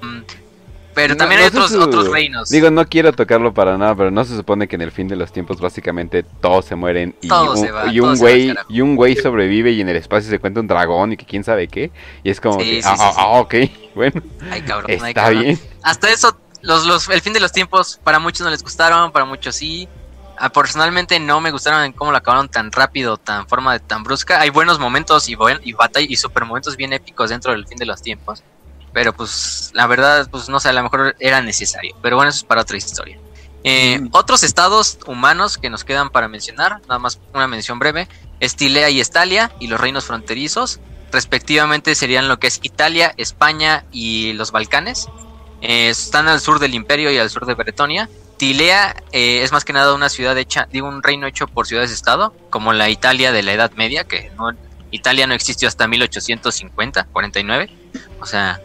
pero 0.94 1.16
también 1.16 1.40
no 1.40 1.46
hay 1.46 1.50
otros, 1.50 1.72
su- 1.72 1.82
otros 1.82 2.10
reinos. 2.10 2.50
Digo, 2.50 2.70
no 2.70 2.86
quiero 2.88 3.14
tocarlo 3.14 3.54
para 3.54 3.78
nada, 3.78 3.96
pero 3.96 4.12
no 4.12 4.24
se 4.26 4.36
supone 4.36 4.68
que 4.68 4.76
en 4.76 4.82
el 4.82 4.92
fin 4.92 5.08
de 5.08 5.16
los 5.16 5.32
tiempos 5.32 5.60
básicamente 5.62 6.24
todos 6.24 6.66
se 6.66 6.76
mueren 6.76 7.16
y 7.22 7.30
Todo 7.30 7.52
un, 7.52 7.58
se 7.58 7.72
va, 7.72 7.88
y 7.92 8.00
güey 8.00 8.54
y 8.70 8.82
un 8.82 8.96
güey 8.96 9.16
sobrevive 9.16 9.72
y 9.72 9.82
en 9.82 9.90
el 9.90 9.96
espacio 9.96 10.30
se 10.30 10.40
cuenta 10.40 10.60
un 10.60 10.68
dragón 10.68 11.14
y 11.14 11.18
que 11.18 11.26
quién 11.26 11.44
sabe 11.44 11.68
qué 11.68 11.92
y 12.24 12.30
es 12.30 12.42
como 12.42 12.60
Sí, 12.60 12.66
que, 12.66 12.84
sí, 12.84 12.90
ah, 12.92 12.96
sí, 12.98 13.04
ah, 13.06 13.14
ah, 13.18 13.28
ok, 13.40 13.56
bueno, 13.96 14.22
Ay, 14.52 14.62
cabrón, 14.64 14.88
ay, 14.90 14.96
está 14.96 15.14
cabrón. 15.14 15.44
bien. 15.44 15.60
Hasta 15.82 16.10
eso, 16.12 16.38
los, 16.62 16.86
los, 16.86 17.08
el 17.10 17.22
fin 17.22 17.34
de 17.34 17.40
los 17.40 17.52
tiempos 17.54 18.00
para 18.04 18.20
muchos 18.20 18.42
no 18.42 18.50
les 18.52 18.62
gustaron, 18.62 19.12
para 19.12 19.26
muchos 19.26 19.56
sí. 19.56 19.88
Ah, 20.44 20.50
personalmente 20.50 21.20
no 21.20 21.40
me 21.40 21.52
gustaron 21.52 21.84
en 21.84 21.94
cómo 21.94 22.10
lo 22.10 22.18
acabaron 22.18 22.50
tan 22.50 22.72
rápido, 22.72 23.18
tan 23.18 23.48
forma 23.48 23.74
de 23.74 23.80
tan 23.80 24.04
brusca. 24.04 24.42
Hay 24.42 24.50
buenos 24.50 24.80
momentos 24.80 25.30
y, 25.30 25.36
buen, 25.36 25.60
y 25.64 25.74
batalla 25.74 26.08
y 26.10 26.16
super 26.16 26.46
momentos 26.46 26.76
bien 26.76 26.94
épicos 26.94 27.30
dentro 27.30 27.52
del 27.52 27.68
fin 27.68 27.78
de 27.78 27.86
los 27.86 28.02
tiempos. 28.02 28.44
Pero 28.94 29.14
pues 29.14 29.72
la 29.74 29.88
verdad, 29.88 30.28
pues 30.30 30.50
no 30.50 30.60
sé, 30.60 30.70
a 30.70 30.74
lo 30.74 30.84
mejor 30.84 31.16
era 31.20 31.42
necesario. 31.42 31.96
Pero 32.02 32.16
bueno, 32.16 32.30
eso 32.30 32.40
es 32.40 32.44
para 32.44 32.62
otra 32.62 32.78
historia. 32.78 33.18
Eh, 33.64 34.00
Mm. 34.02 34.10
Otros 34.12 34.44
estados 34.44 34.98
humanos 35.06 35.58
que 35.58 35.70
nos 35.70 35.84
quedan 35.84 36.10
para 36.10 36.28
mencionar, 36.28 36.82
nada 36.82 37.00
más 37.00 37.20
una 37.34 37.48
mención 37.48 37.80
breve, 37.80 38.08
Estilea 38.40 38.90
y 38.90 39.00
Estalia 39.00 39.52
y 39.60 39.68
los 39.68 39.80
reinos 39.80 40.06
fronterizos. 40.06 40.80
Respectivamente 41.12 41.94
serían 41.96 42.28
lo 42.28 42.40
que 42.40 42.48
es 42.48 42.60
Italia, 42.64 43.14
España 43.18 43.86
y 43.92 44.34
los 44.34 44.52
Balcanes. 44.52 45.08
Eh, 45.62 45.90
están 45.90 46.28
al 46.28 46.40
sur 46.40 46.60
del 46.60 46.74
imperio 46.74 47.12
y 47.12 47.18
al 47.18 47.30
sur 47.30 47.46
de 47.46 47.54
Bretonia. 47.54 48.10
Tilea 48.38 48.96
eh, 49.12 49.44
es 49.44 49.52
más 49.52 49.64
que 49.66 49.74
nada 49.74 49.94
una 49.94 50.10
ciudad 50.10 50.36
hecha, 50.38 50.68
digo, 50.72 50.88
un 50.88 51.04
reino 51.04 51.28
hecho 51.28 51.48
por 51.48 51.68
ciudades-estado, 51.68 52.34
como 52.50 52.74
la 52.74 52.90
Italia 52.90 53.32
de 53.32 53.44
la 53.44 53.54
Edad 53.54 53.72
Media, 53.74 54.06
que 54.06 54.32
no, 54.36 54.52
Italia 54.90 55.28
no 55.28 55.36
existió 55.36 55.68
hasta 55.68 55.88
1850, 55.88 57.04
49. 57.12 57.70
O 58.20 58.26
sea, 58.26 58.60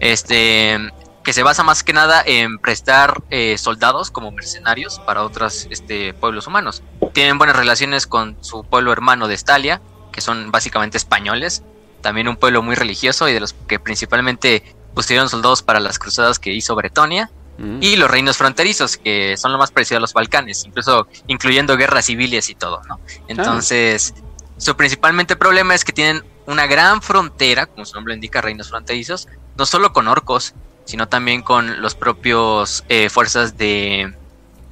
este, 0.00 0.78
que 1.22 1.32
se 1.32 1.42
basa 1.42 1.62
más 1.62 1.82
que 1.82 1.92
nada 1.92 2.22
en 2.24 2.58
prestar 2.58 3.22
eh, 3.30 3.56
soldados 3.58 4.10
como 4.10 4.32
mercenarios 4.32 4.98
para 5.00 5.22
otros 5.22 5.66
este, 5.70 6.14
pueblos 6.14 6.46
humanos. 6.46 6.82
Tienen 7.12 7.38
buenas 7.38 7.56
relaciones 7.56 8.06
con 8.06 8.36
su 8.40 8.64
pueblo 8.64 8.92
hermano 8.92 9.28
de 9.28 9.34
Estalia, 9.34 9.80
que 10.12 10.20
son 10.20 10.50
básicamente 10.50 10.96
españoles, 10.96 11.62
también 12.00 12.28
un 12.28 12.36
pueblo 12.36 12.62
muy 12.62 12.74
religioso 12.74 13.28
y 13.28 13.32
de 13.32 13.40
los 13.40 13.52
que 13.52 13.78
principalmente 13.78 14.74
pusieron 14.94 15.28
soldados 15.28 15.62
para 15.62 15.78
las 15.78 15.98
cruzadas 15.98 16.38
que 16.38 16.52
hizo 16.52 16.74
Bretonia 16.74 17.30
Mm. 17.60 17.82
y 17.82 17.96
los 17.96 18.10
reinos 18.10 18.38
fronterizos, 18.38 18.96
que 18.96 19.36
son 19.36 19.52
lo 19.52 19.58
más 19.58 19.70
parecido 19.70 19.98
a 19.98 20.00
los 20.00 20.14
Balcanes, 20.14 20.64
incluso 20.64 21.06
incluyendo 21.26 21.76
guerras 21.76 22.06
civiles 22.06 22.48
y 22.48 22.54
todo, 22.54 22.80
¿no? 22.88 23.00
Entonces, 23.28 24.14
su 24.56 24.76
principalmente 24.76 25.36
problema 25.36 25.74
es 25.74 25.84
que 25.84 25.92
tienen 25.92 26.24
una 26.46 26.66
gran 26.66 27.02
frontera, 27.02 27.66
como 27.66 27.84
su 27.84 27.94
nombre 27.94 28.14
indica, 28.14 28.40
reinos 28.40 28.70
fronterizos, 28.70 29.28
no 29.60 29.66
solo 29.66 29.92
con 29.92 30.08
orcos, 30.08 30.54
sino 30.86 31.06
también 31.06 31.42
con 31.42 31.80
los 31.80 31.94
propios 31.94 32.82
eh, 32.88 33.08
fuerzas 33.10 33.56
de, 33.56 34.12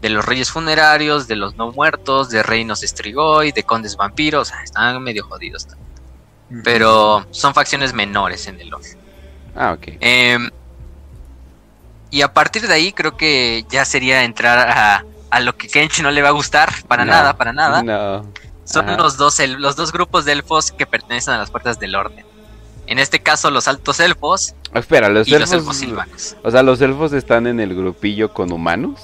de 0.01 0.09
los 0.09 0.25
reyes 0.25 0.51
funerarios, 0.51 1.29
de 1.29 1.37
los 1.37 1.55
no 1.57 1.71
muertos, 1.71 2.31
de 2.31 2.43
reinos 2.43 2.83
estrigoi, 2.83 3.53
de 3.53 3.63
condes 3.63 3.97
vampiros, 3.97 4.51
están 4.65 5.01
medio 5.03 5.25
jodidos. 5.25 5.67
también. 5.69 6.63
Pero 6.65 7.27
son 7.31 7.53
facciones 7.55 7.93
menores 7.93 8.47
en 8.49 8.59
el 8.61 8.71
lore. 8.71 8.89
Ah, 9.55 9.73
ok. 9.75 9.89
Em, 10.01 10.51
y 12.11 12.23
a 12.23 12.33
partir 12.33 12.67
de 12.67 12.73
ahí 12.73 12.93
creo 12.93 13.17
que 13.17 13.67
ya 13.69 13.85
sería 13.85 14.25
entrar 14.25 14.59
a, 14.59 15.05
a 15.31 15.41
lo 15.41 15.55
que 15.57 15.69
Kenchi 15.69 16.01
no 16.03 16.11
le 16.11 16.23
va 16.23 16.29
a 16.29 16.33
gustar, 16.33 16.73
para 16.89 17.05
No, 17.05 17.13
nada, 17.13 17.37
para 17.37 17.53
nada. 17.53 17.83
No. 17.83 18.25
Son 18.65 18.89
Ajá. 18.89 18.97
los 18.97 19.17
dos, 19.19 19.39
el- 19.41 19.61
los 19.61 19.77
dos 19.77 19.93
grupos 19.93 20.25
de 20.25 20.33
elfos 20.33 20.73
que 20.73 20.87
pertenecen 20.87 21.35
a 21.35 21.39
las 21.39 21.51
puertas 21.51 21.79
del 21.79 21.95
orden. 21.95 22.25
En 22.89 22.99
este 22.99 23.21
caso 23.21 23.51
los 23.51 23.69
altos 23.69 24.01
elfos 24.01 24.55
Espera, 24.75 25.09
los 25.09 25.29
y 25.29 25.33
los 25.33 25.53
elfos, 25.53 25.77
silvanos. 25.77 26.37
o 26.43 26.51
sea, 26.51 26.63
los 26.63 26.81
elfos 26.81 27.13
están 27.13 27.47
en 27.47 27.61
el 27.61 27.75
grupillo 27.77 28.33
con 28.33 28.51
humanos. 28.51 29.01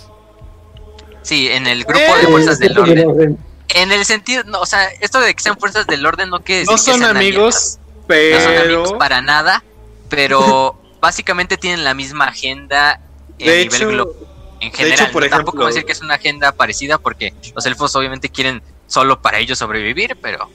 Sí, 1.23 1.49
en 1.49 1.67
el 1.67 1.85
grupo 1.85 2.17
de 2.17 2.27
fuerzas 2.27 2.59
del 2.59 2.77
Eh, 2.77 3.07
orden. 3.07 3.39
En 3.69 3.93
el 3.93 4.05
sentido, 4.05 4.43
no, 4.45 4.61
o 4.61 4.67
sea, 4.67 4.89
esto 5.01 5.21
de 5.21 5.35
que 5.35 5.43
sean 5.43 5.59
fuerzas 5.59 5.87
del 5.87 6.05
orden 6.05 6.29
no 6.31 6.41
quiere 6.41 6.61
decir 6.61 6.71
No 6.73 6.77
que 6.77 6.83
son 6.91 7.01
sean 7.01 7.17
amigos, 7.17 7.79
pero. 8.07 8.37
no 8.39 8.43
son 8.45 8.57
amigos 8.59 8.93
para 8.99 9.21
nada, 9.23 9.65
pero 10.09 10.81
básicamente 11.01 11.57
tienen 11.57 11.83
la 11.85 11.95
misma 11.95 12.27
agenda 12.27 13.01
en 13.39 13.47
de 13.47 13.57
nivel 13.65 13.75
hecho, 13.75 13.89
global. 13.89 14.15
en 14.61 14.71
de 14.71 14.77
general. 14.77 15.01
hecho, 15.01 15.13
por 15.13 15.23
Tampoco 15.29 15.37
ejemplo- 15.39 15.53
voy 15.61 15.65
a 15.65 15.69
decir 15.75 15.85
que 15.87 15.93
es 15.93 16.01
una 16.03 16.15
agenda 16.15 16.53
parecida 16.53 16.99
porque 16.99 17.33
los 17.55 17.65
elfos 17.67 17.95
obviamente 17.97 18.29
quieren 18.29 18.63
solo 18.87 19.21
para 19.23 19.39
ellos 19.39 19.59
sobrevivir, 19.59 20.17
pero 20.21 20.49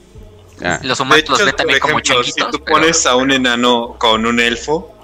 Ah, 0.62 0.78
los 0.82 0.98
de 0.98 1.02
humanos 1.02 1.18
hecho, 1.22 1.32
los 1.32 1.38
ven 1.40 1.48
por 1.50 1.56
también 1.56 1.78
como 1.80 1.98
ejemplo, 1.98 2.14
changuitos. 2.14 2.44
si 2.46 2.50
tú 2.52 2.64
pero- 2.64 2.76
pones 2.78 3.06
a 3.06 3.16
un 3.16 3.30
enano 3.30 3.96
con 3.98 4.26
un 4.26 4.40
elfo, 4.40 4.94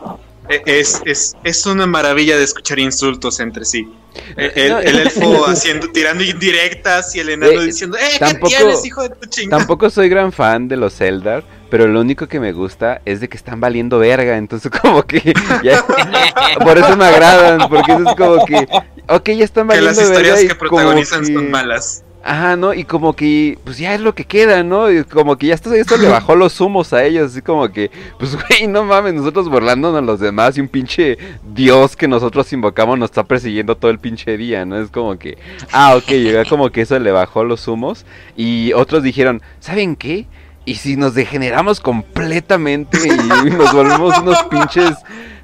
e- 0.48 0.62
es, 0.66 1.00
es, 1.04 1.34
es 1.44 1.66
una 1.66 1.86
maravilla 1.86 2.36
de 2.36 2.44
escuchar 2.44 2.78
insultos 2.78 3.40
entre 3.40 3.64
sí. 3.64 3.88
El, 4.36 4.52
el- 4.54 4.72
No, 4.72 4.78
el 4.78 4.98
elfo 5.00 5.44
haciendo, 5.48 5.88
tirando 5.92 6.24
indirectas 6.24 7.14
y 7.16 7.20
el 7.20 7.28
enano 7.30 7.60
Eh, 7.60 7.66
diciendo, 7.66 7.96
¡eh, 7.98 8.16
tampoco- 8.18 8.48
qué 8.50 8.56
tienes, 8.56 8.84
hijo 8.86 9.02
de 9.02 9.10
tu 9.10 9.28
chingada! 9.28 9.58
Tampoco 9.58 9.90
soy 9.90 10.08
gran 10.08 10.32
fan 10.32 10.68
de 10.68 10.76
los 10.78 11.00
Eldar, 11.02 11.44
pero 11.68 11.86
lo 11.86 12.00
único 12.00 12.26
que 12.26 12.40
me 12.40 12.52
gusta 12.52 13.02
es 13.04 13.20
de 13.20 13.28
que 13.28 13.36
están 13.36 13.60
valiendo 13.60 13.98
verga, 13.98 14.36
entonces 14.38 14.70
como 14.82 15.02
que 15.02 15.34
ya- 15.62 15.84
por 16.64 16.78
eso 16.78 16.96
me 16.96 17.04
agradan, 17.06 17.68
porque 17.68 17.92
eso 17.92 18.08
es 18.08 18.14
como 18.16 18.44
que, 18.46 18.66
ok, 19.08 19.30
ya 19.30 19.44
están 19.44 19.68
Que 19.68 19.74
valiendo 19.74 20.00
las 20.00 20.10
historias 20.10 20.36
verga 20.38 20.52
que 20.54 20.58
como 20.58 20.70
protagonizan 20.70 21.26
que- 21.26 21.34
son 21.34 21.50
malas. 21.50 22.02
Ajá, 22.28 22.56
¿no? 22.56 22.74
Y 22.74 22.82
como 22.82 23.12
que, 23.12 23.56
pues 23.62 23.78
ya 23.78 23.94
es 23.94 24.00
lo 24.00 24.12
que 24.12 24.24
queda, 24.24 24.64
¿no? 24.64 24.86
Como 25.12 25.36
que 25.36 25.46
ya 25.46 25.54
esto, 25.54 25.70
le 25.70 26.08
bajó 26.08 26.34
los 26.34 26.60
humos 26.60 26.92
a 26.92 27.04
ellos, 27.04 27.30
así 27.30 27.40
como 27.40 27.68
que, 27.70 27.92
pues 28.18 28.34
güey, 28.48 28.66
no 28.66 28.82
mames, 28.82 29.14
nosotros 29.14 29.48
burlándonos 29.48 30.02
los 30.02 30.18
demás 30.18 30.58
y 30.58 30.60
un 30.60 30.66
pinche 30.66 31.18
dios 31.54 31.94
que 31.94 32.08
nosotros 32.08 32.52
invocamos 32.52 32.98
nos 32.98 33.10
está 33.10 33.22
persiguiendo 33.22 33.76
todo 33.76 33.92
el 33.92 34.00
pinche 34.00 34.36
día, 34.36 34.64
¿no? 34.64 34.76
Es 34.76 34.90
como 34.90 35.16
que, 35.16 35.38
ah, 35.70 35.94
ok, 35.94 36.08
ya 36.14 36.44
como 36.44 36.70
que 36.70 36.80
eso 36.80 36.98
le 36.98 37.12
bajó 37.12 37.44
los 37.44 37.68
humos 37.68 38.04
y 38.36 38.72
otros 38.72 39.04
dijeron, 39.04 39.40
¿saben 39.60 39.94
qué? 39.94 40.26
Y 40.64 40.74
si 40.74 40.96
nos 40.96 41.14
degeneramos 41.14 41.78
completamente 41.78 42.98
y 43.06 43.50
nos 43.50 43.72
volvemos 43.72 44.18
unos 44.18 44.42
pinches 44.50 44.96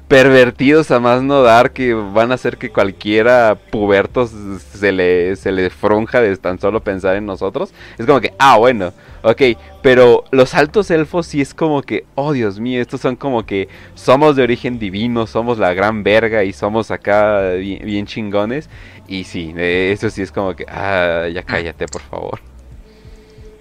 pervertidos 0.07 0.91
a 0.91 0.99
más 0.99 1.23
no 1.23 1.41
dar 1.41 1.71
que 1.71 1.93
van 1.93 2.31
a 2.31 2.35
hacer 2.35 2.57
que 2.57 2.69
cualquiera 2.69 3.57
puberto 3.71 4.27
se 4.27 4.91
le, 4.91 5.35
se 5.35 5.51
le 5.51 5.69
fronja 5.69 6.21
de 6.21 6.35
tan 6.37 6.59
solo 6.59 6.83
pensar 6.83 7.15
en 7.15 7.25
nosotros. 7.25 7.73
Es 7.97 8.05
como 8.05 8.21
que, 8.21 8.33
ah, 8.37 8.57
bueno, 8.57 8.93
ok, 9.23 9.41
pero 9.81 10.23
los 10.31 10.53
altos 10.53 10.91
elfos 10.91 11.27
sí 11.27 11.41
es 11.41 11.53
como 11.53 11.81
que, 11.81 12.05
oh 12.15 12.33
Dios 12.33 12.59
mío, 12.59 12.81
estos 12.81 13.01
son 13.01 13.15
como 13.15 13.45
que 13.45 13.69
somos 13.95 14.35
de 14.35 14.43
origen 14.43 14.77
divino, 14.77 15.25
somos 15.25 15.57
la 15.57 15.73
gran 15.73 16.03
verga 16.03 16.43
y 16.43 16.53
somos 16.53 16.91
acá 16.91 17.51
bien, 17.51 17.85
bien 17.85 18.05
chingones. 18.05 18.69
Y 19.07 19.23
sí, 19.23 19.53
eh, 19.57 19.91
eso 19.93 20.09
sí 20.09 20.21
es 20.21 20.31
como 20.31 20.55
que, 20.55 20.65
ah, 20.67 21.27
ya 21.33 21.43
cállate, 21.43 21.87
por 21.87 22.01
favor. 22.01 22.39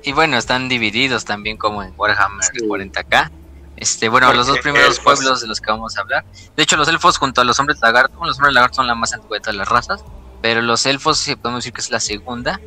Y 0.05 0.13
bueno, 0.13 0.37
están 0.37 0.69
divididos 0.69 1.25
también 1.25 1.57
como 1.57 1.83
en 1.83 1.93
Warhammer 1.97 2.45
Sí. 2.45 2.67
40k. 2.67 3.31
Este, 3.77 4.09
bueno, 4.09 4.33
los 4.33 4.47
dos 4.47 4.59
primeros 4.61 4.99
elfos. 4.99 5.05
pueblos 5.05 5.41
de 5.41 5.47
los 5.49 5.61
que 5.61 5.71
vamos 5.71 5.97
a 5.97 6.01
hablar. 6.03 6.25
De 6.57 6.63
hecho, 6.63 6.77
los 6.77 6.87
elfos 6.89 7.19
junto 7.19 7.41
a 7.41 7.45
los 7.45 7.59
hombres 7.59 7.79
lagarto, 7.81 8.15
bueno, 8.17 8.29
los 8.29 8.39
hombres 8.39 8.55
lagarto 8.55 8.77
son 8.77 8.87
la 8.87 8.95
más 8.95 9.13
antigua 9.13 9.37
de 9.39 9.41
todas 9.41 9.57
las 9.57 9.69
razas. 9.69 10.05
pero 10.41 10.61
los 10.61 10.87
elfos, 10.87 11.19
si 11.19 11.37
podemos 11.37 11.61
decir 11.63 11.73
que 11.73 11.81
es 11.81 11.91
la 11.91 12.01
segunda. 12.01 12.61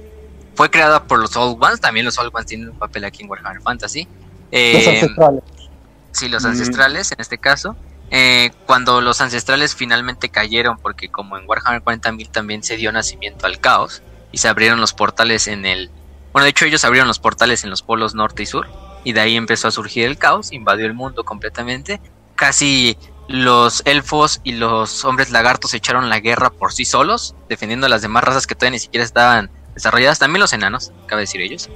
Fue 0.56 0.69
creada 0.72 1.03
por 1.03 1.19
los 1.19 1.36
Old 1.36 1.61
Ones, 1.61 1.82
también 1.82 2.06
los 2.06 2.18
Old 2.18 2.32
Ones 2.34 2.45
tienen 2.48 2.69
un 2.69 2.80
papel 2.80 3.03
aquí 3.03 3.23
en 3.23 3.30
Warhammer 3.30 3.61
Fantasy. 3.61 4.07
Eh, 4.52 4.73
Los 4.73 4.88
ancestrales. 4.88 5.44
Sí, 6.14 6.30
los 6.30 6.44
Mm. 6.44 6.48
ancestrales 6.48 7.11
en 7.11 7.19
este 7.19 7.38
caso. 7.38 7.76
Eh, 8.11 8.52
cuando 8.65 9.02
los 9.02 9.19
ancestrales 9.19 9.76
finalmente 9.76 10.30
cayeron, 10.30 10.77
porque 10.77 11.10
como 11.10 11.38
en 11.38 11.44
Warhammer 11.49 11.82
40.000 11.82 12.30
también 12.30 12.64
se 12.64 12.77
dio 12.77 12.91
nacimiento 12.94 13.45
al 13.45 13.60
caos 13.60 14.02
y 14.32 14.38
se 14.38 14.48
abrieron 14.48 14.80
los 14.80 14.94
portales 14.94 15.48
en 15.48 15.65
el... 15.65 15.90
Bueno, 16.32 16.44
de 16.45 16.52
hecho 16.52 16.64
ellos 16.65 16.86
abrieron 16.86 17.07
los 17.10 17.19
portales 17.19 17.64
en 17.65 17.69
los 17.69 17.82
polos 17.82 18.15
norte 18.15 18.44
y 18.44 18.45
sur 18.45 18.68
y 19.06 19.14
de 19.14 19.22
ahí 19.22 19.38
empezó 19.38 19.69
a 19.69 19.72
surgir 19.72 20.06
el 20.06 20.18
caos, 20.18 20.52
invadió 20.52 20.86
el 20.86 20.94
mundo 20.94 21.23
completamente. 21.23 22.02
Casi 22.36 22.98
los 23.30 23.82
elfos 23.86 24.41
y 24.44 24.53
los 24.53 25.06
hombres 25.06 25.30
lagartos 25.32 25.73
echaron 25.73 26.10
la 26.10 26.19
guerra 26.19 26.49
por 26.49 26.73
sí 26.73 26.84
solos, 26.84 27.36
defendiendo 27.48 27.86
a 27.86 27.90
las 27.90 28.02
demás 28.02 28.23
razas 28.26 28.45
que 28.48 28.56
todavía 28.56 28.76
ni 28.76 28.80
siquiera 28.80 29.06
estaban 29.06 29.49
desarrolladas, 29.73 30.19
también 30.19 30.41
los 30.41 30.53
enanos, 30.53 30.91
cabe 31.06 31.22
decir 31.22 31.40
ellos. 31.41 31.69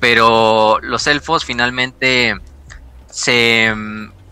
Pero 0.00 0.80
los 0.82 1.06
elfos 1.06 1.44
finalmente 1.44 2.34
se 3.08 3.72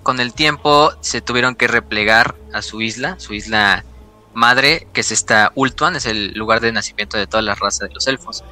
con 0.03 0.19
el 0.19 0.33
tiempo 0.33 0.93
se 1.03 1.21
tuvieron 1.21 1.55
que 1.55 1.69
replegar 1.69 2.35
a 2.55 2.63
su 2.63 2.81
isla, 2.81 3.17
su 3.19 3.35
isla 3.35 3.85
madre, 4.33 4.89
que 4.93 5.03
es 5.03 5.13
esta 5.13 5.53
Ultuan, 5.55 5.95
es 5.95 6.07
el 6.07 6.33
lugar 6.33 6.61
de 6.61 6.73
nacimiento 6.73 7.19
de 7.19 7.27
todas 7.27 7.45
las 7.45 7.59
razas 7.59 7.89
de 7.89 7.95
los 7.95 8.07
elfos. 8.07 8.43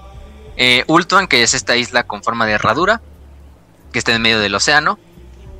Eh, 0.56 0.84
Ultuan, 0.88 1.26
que 1.26 1.42
es 1.42 1.54
esta 1.54 1.76
isla 1.76 2.02
con 2.02 2.22
forma 2.22 2.44
de 2.44 2.52
herradura, 2.52 3.00
que 3.92 3.98
está 3.98 4.14
en 4.14 4.22
medio 4.22 4.40
del 4.40 4.54
océano, 4.54 4.98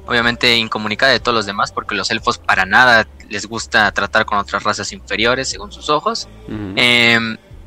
obviamente 0.06 0.56
incomunicada 0.56 1.12
de 1.12 1.20
todos 1.20 1.34
los 1.34 1.46
demás, 1.46 1.72
porque 1.72 1.94
los 1.94 2.10
elfos 2.10 2.38
para 2.38 2.64
nada 2.66 3.06
les 3.28 3.46
gusta 3.46 3.90
tratar 3.92 4.24
con 4.24 4.38
otras 4.38 4.62
razas 4.62 4.92
inferiores, 4.92 5.48
según 5.48 5.70
sus 5.70 5.90
ojos. 5.90 6.28
Eh, 6.76 7.18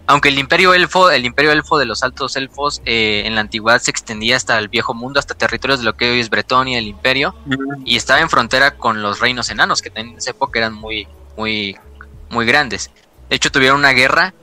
aunque 0.07 0.29
el 0.29 0.39
imperio 0.39 0.73
elfo, 0.73 1.09
el 1.09 1.25
imperio 1.25 1.51
elfo 1.51 1.77
de 1.77 1.85
los 1.85 2.03
altos 2.03 2.35
elfos 2.35 2.81
eh, 2.85 3.23
en 3.25 3.35
la 3.35 3.41
antigüedad 3.41 3.79
se 3.79 3.91
extendía 3.91 4.35
hasta 4.35 4.57
el 4.57 4.67
viejo 4.67 4.93
mundo, 4.93 5.19
hasta 5.19 5.35
territorios 5.35 5.79
de 5.79 5.85
lo 5.85 5.93
que 5.93 6.11
hoy 6.11 6.19
es 6.19 6.29
Bretonia, 6.29 6.79
el 6.79 6.87
imperio, 6.87 7.35
y 7.85 7.95
estaba 7.95 8.19
en 8.19 8.29
frontera 8.29 8.71
con 8.71 9.01
los 9.01 9.19
reinos 9.19 9.49
enanos, 9.49 9.81
que 9.81 9.91
en 9.95 10.17
esa 10.17 10.31
época 10.31 10.59
eran 10.59 10.73
muy, 10.73 11.07
muy, 11.37 11.77
muy 12.29 12.45
grandes. 12.45 12.91
De 13.29 13.37
hecho, 13.37 13.51
tuvieron 13.51 13.79
una 13.79 13.91
guerra 13.91 14.33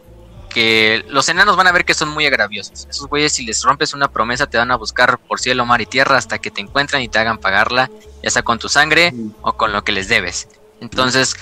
que 0.58 1.04
los 1.06 1.28
enanos 1.28 1.54
van 1.54 1.68
a 1.68 1.72
ver 1.72 1.84
que 1.84 1.94
son 1.94 2.08
muy 2.08 2.26
agraviosos. 2.26 2.88
Esos 2.90 3.06
güeyes, 3.06 3.32
si 3.32 3.46
les 3.46 3.62
rompes 3.62 3.94
una 3.94 4.08
promesa, 4.08 4.48
te 4.48 4.58
van 4.58 4.72
a 4.72 4.76
buscar 4.76 5.16
por 5.16 5.38
cielo, 5.38 5.64
mar 5.64 5.80
y 5.80 5.86
tierra 5.86 6.16
hasta 6.16 6.40
que 6.40 6.50
te 6.50 6.60
encuentran 6.60 7.00
y 7.00 7.06
te 7.06 7.20
hagan 7.20 7.38
pagarla, 7.38 7.88
ya 8.24 8.30
sea 8.30 8.42
con 8.42 8.58
tu 8.58 8.68
sangre 8.68 9.14
o 9.42 9.52
con 9.52 9.72
lo 9.72 9.84
que 9.84 9.92
les 9.92 10.08
debes. 10.08 10.48
Entonces, 10.80 11.36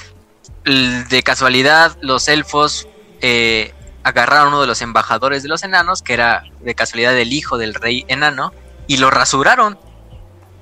de 0.67 1.23
casualidad, 1.23 1.97
los 2.03 2.29
elfos 2.29 2.89
eh, 3.23 3.73
agarraron 4.03 4.49
uno 4.49 4.61
de 4.61 4.67
los 4.67 4.83
embajadores 4.83 5.43
de 5.43 5.49
los 5.49 5.63
enanos, 5.63 6.03
que 6.03 6.13
era 6.13 6.45
de 6.61 6.75
casualidad 6.75 7.17
el 7.17 7.33
hijo 7.33 7.57
del 7.57 7.73
rey 7.73 8.05
enano, 8.09 8.53
y 8.87 8.99
lo 8.99 9.09
rasuraron. 9.09 9.79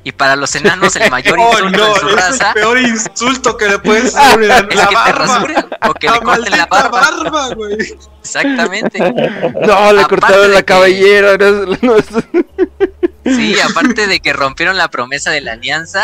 Y 0.04 0.12
para 0.12 0.36
los 0.36 0.54
enanos 0.54 0.94
el 0.96 1.10
mayor 1.10 1.36
Oh, 1.40 1.52
insulto 1.52 1.78
no, 1.78 1.94
de 1.94 2.00
su 2.00 2.08
es 2.10 2.14
raza 2.14 2.48
el 2.48 2.54
peor 2.54 2.78
insulto 2.78 3.56
que 3.56 3.68
le 3.68 3.78
puedes 3.78 4.14
hacer 4.14 4.42
es 4.42 4.48
la 4.48 4.62
que 4.68 4.76
te 4.76 4.94
barba. 4.94 5.12
rasuren 5.12 5.66
o 5.88 5.94
que 5.94 6.06
La 6.06 6.12
le 6.14 6.20
corten 6.20 6.58
la 6.58 6.66
barba. 6.66 7.08
Exactamente. 8.22 8.98
No, 9.00 9.92
le 9.92 10.00
aparte 10.02 10.08
cortaron 10.08 10.50
la 10.52 10.58
que- 10.58 10.64
cabellera. 10.64 11.36
no 11.38 11.72
es- 11.72 11.82
no 11.82 11.96
es- 11.96 12.06
Sí, 13.24 13.56
aparte 13.60 14.06
de 14.06 14.20
que 14.20 14.34
rompieron 14.34 14.76
la 14.76 14.88
promesa 14.88 15.30
de 15.30 15.40
la 15.40 15.52
alianza, 15.52 16.02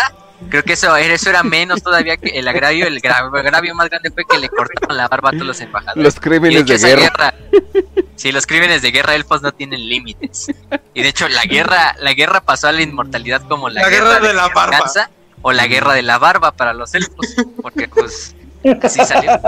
creo 0.48 0.62
que 0.62 0.72
eso, 0.72 0.96
eso 0.96 1.28
era 1.28 1.42
menos 1.42 1.82
todavía 1.82 2.16
que 2.16 2.30
el 2.38 2.48
agravio. 2.48 2.86
El 2.86 3.02
gra- 3.02 3.28
agravio 3.38 3.74
más 3.74 3.90
grande 3.90 4.10
fue 4.10 4.24
que 4.24 4.38
le 4.38 4.48
cortaron 4.48 4.96
la 4.96 5.06
barba 5.08 5.28
a 5.28 5.32
todos 5.32 5.46
los 5.46 5.60
embajadores. 5.60 6.02
Los 6.02 6.18
crímenes 6.18 6.64
de 6.64 6.78
guerra. 6.78 7.34
Sí, 8.20 8.32
los 8.32 8.46
crímenes 8.46 8.82
de 8.82 8.90
guerra 8.90 9.14
elfos 9.14 9.40
no 9.40 9.50
tienen 9.50 9.88
límites. 9.88 10.48
Y 10.92 11.02
de 11.02 11.08
hecho, 11.08 11.26
la 11.30 11.44
guerra, 11.46 11.96
la 12.00 12.12
guerra 12.12 12.42
pasó 12.42 12.68
a 12.68 12.72
la 12.72 12.82
inmortalidad 12.82 13.40
como 13.48 13.70
la, 13.70 13.80
La 13.80 13.88
guerra 13.88 14.20
de 14.20 14.34
la 14.34 14.48
barba. 14.48 14.92
o 15.40 15.52
la 15.52 15.66
guerra 15.66 15.94
de 15.94 16.02
la 16.02 16.18
barba 16.18 16.52
para 16.52 16.74
los 16.74 16.94
elfos. 16.94 17.28
Porque 17.62 17.88
pues 17.88 18.36
así 18.82 19.00
salió. 19.06 19.40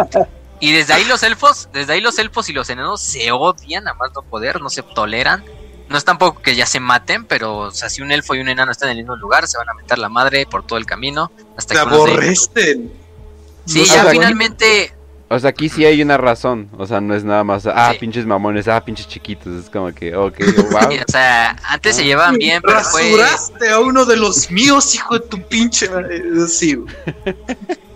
Y 0.58 0.72
desde 0.72 0.94
ahí 0.94 1.04
los 1.04 1.22
elfos, 1.22 1.68
desde 1.74 1.92
ahí 1.92 2.00
los 2.00 2.18
elfos 2.18 2.48
y 2.48 2.54
los 2.54 2.70
enanos 2.70 3.02
se 3.02 3.30
odian 3.30 3.88
a 3.88 3.92
más 3.92 4.10
no 4.14 4.22
poder, 4.22 4.62
no 4.62 4.70
se 4.70 4.82
toleran. 4.82 5.44
No 5.90 5.98
es 5.98 6.06
tampoco 6.06 6.40
que 6.40 6.56
ya 6.56 6.64
se 6.64 6.80
maten, 6.80 7.26
pero 7.26 7.58
o 7.58 7.70
sea, 7.72 7.90
si 7.90 8.00
un 8.00 8.10
elfo 8.10 8.34
y 8.34 8.40
un 8.40 8.48
enano 8.48 8.72
están 8.72 8.88
en 8.88 8.96
el 8.96 9.02
mismo 9.02 9.16
lugar, 9.16 9.46
se 9.48 9.58
van 9.58 9.68
a 9.68 9.74
meter 9.74 9.98
la 9.98 10.08
madre 10.08 10.46
por 10.46 10.66
todo 10.66 10.78
el 10.78 10.86
camino. 10.86 11.30
Hasta 11.58 11.74
que 11.74 11.80
aborrecen. 11.80 12.90
Sí, 13.66 13.80
No 13.80 13.84
ya 13.84 14.04
finalmente 14.06 14.94
O 15.32 15.38
sea, 15.38 15.50
aquí 15.50 15.68
sí 15.70 15.84
hay 15.86 16.02
una 16.02 16.18
razón. 16.18 16.68
O 16.76 16.86
sea, 16.86 17.00
no 17.00 17.14
es 17.14 17.24
nada 17.24 17.42
más, 17.42 17.66
ah, 17.66 17.90
Sí. 17.92 17.98
pinches 18.00 18.26
mamones, 18.26 18.68
ah, 18.68 18.84
pinches 18.84 19.08
chiquitos. 19.08 19.64
Es 19.64 19.70
como 19.70 19.92
que, 19.92 20.14
ok, 20.14 20.34
oh, 20.58 20.62
wow. 20.64 20.92
o 20.92 21.10
sea, 21.10 21.56
antes 21.64 21.96
se 21.96 22.04
llevaban 22.04 22.36
bien, 22.36 22.60
pero 22.60 22.80
fue 22.82 23.02
Rasuraste 23.16 23.70
a 23.70 23.80
uno 23.80 24.04
de 24.04 24.16
los 24.16 24.50
míos, 24.50 24.94
hijo 24.94 25.14
de 25.14 25.20
tu 25.20 25.42
pinche. 25.42 25.88
Sí, 26.48 26.74
güey. 26.74 26.94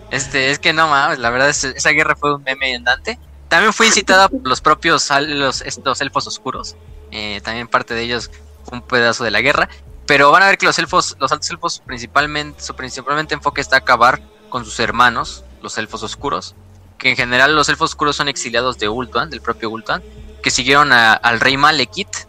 Este, 0.09 0.51
es 0.51 0.59
que 0.59 0.73
no 0.73 0.87
mames, 0.87 1.19
la 1.19 1.29
verdad 1.29 1.49
es, 1.49 1.63
esa 1.63 1.89
guerra 1.91 2.15
fue 2.15 2.35
un 2.35 2.43
meme 2.43 2.75
andante. 2.75 3.19
También 3.49 3.71
fue 3.73 3.87
incitada 3.87 4.27
por 4.29 4.45
los 4.47 4.61
propios 4.61 5.09
los, 5.27 5.61
estos 5.61 6.01
elfos 6.01 6.27
oscuros. 6.27 6.75
Eh, 7.11 7.39
también 7.43 7.67
parte 7.67 7.93
de 7.93 8.01
ellos 8.01 8.31
fue 8.65 8.79
un 8.79 8.83
pedazo 8.83 9.23
de 9.23 9.31
la 9.31 9.41
guerra. 9.41 9.69
Pero 10.05 10.31
van 10.31 10.43
a 10.43 10.47
ver 10.47 10.57
que 10.57 10.65
los 10.65 10.79
elfos, 10.79 11.17
los 11.19 11.31
altos 11.31 11.49
elfos 11.49 11.83
principalmente, 11.85 12.63
su 12.63 12.75
principalmente 12.75 13.35
enfoque 13.35 13.61
está 13.61 13.75
a 13.75 13.79
acabar 13.79 14.21
con 14.49 14.63
sus 14.63 14.79
hermanos, 14.79 15.43
los 15.61 15.77
elfos 15.77 16.01
oscuros. 16.03 16.55
Que 16.97 17.09
en 17.11 17.15
general 17.15 17.55
los 17.55 17.69
elfos 17.69 17.91
oscuros 17.91 18.15
son 18.15 18.27
exiliados 18.27 18.77
de 18.79 18.89
Ultuan, 18.89 19.29
del 19.29 19.41
propio 19.41 19.69
Ultuan, 19.69 20.01
que 20.41 20.49
siguieron 20.51 20.91
a- 20.93 21.13
al 21.13 21.39
rey 21.39 21.57
Malekith 21.57 22.27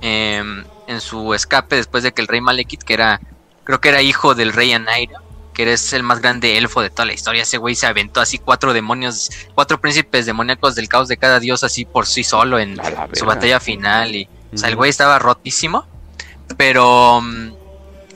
em, 0.00 0.64
en 0.86 1.00
su 1.00 1.32
escape 1.34 1.76
después 1.76 2.02
de 2.02 2.12
que 2.12 2.20
el 2.22 2.28
rey 2.28 2.40
Malekith, 2.40 2.82
que 2.82 2.94
era, 2.94 3.20
creo 3.64 3.80
que 3.80 3.88
era 3.88 4.02
hijo 4.02 4.34
del 4.34 4.52
rey 4.52 4.72
Anaira, 4.72 5.20
que 5.54 5.62
eres 5.62 5.92
el 5.92 6.02
más 6.02 6.20
grande 6.20 6.58
elfo 6.58 6.80
de 6.82 6.90
toda 6.90 7.04
la 7.06 7.12
historia. 7.12 7.42
Ese 7.42 7.58
güey 7.58 7.74
se 7.74 7.86
aventó 7.86 8.20
así 8.20 8.38
cuatro 8.38 8.72
demonios, 8.72 9.30
cuatro 9.54 9.80
príncipes 9.80 10.26
demoníacos 10.26 10.74
del 10.74 10.88
caos 10.88 11.08
de 11.08 11.16
cada 11.18 11.40
dios 11.40 11.62
así 11.62 11.84
por 11.84 12.06
sí 12.06 12.24
solo 12.24 12.58
en 12.58 12.76
su 13.14 13.24
batalla 13.26 13.60
final. 13.60 14.14
Y, 14.14 14.28
o 14.52 14.56
sea, 14.58 14.68
el 14.70 14.76
güey 14.76 14.90
estaba 14.90 15.18
rotísimo. 15.18 15.86
Pero 16.56 17.20
mm, 17.22 17.52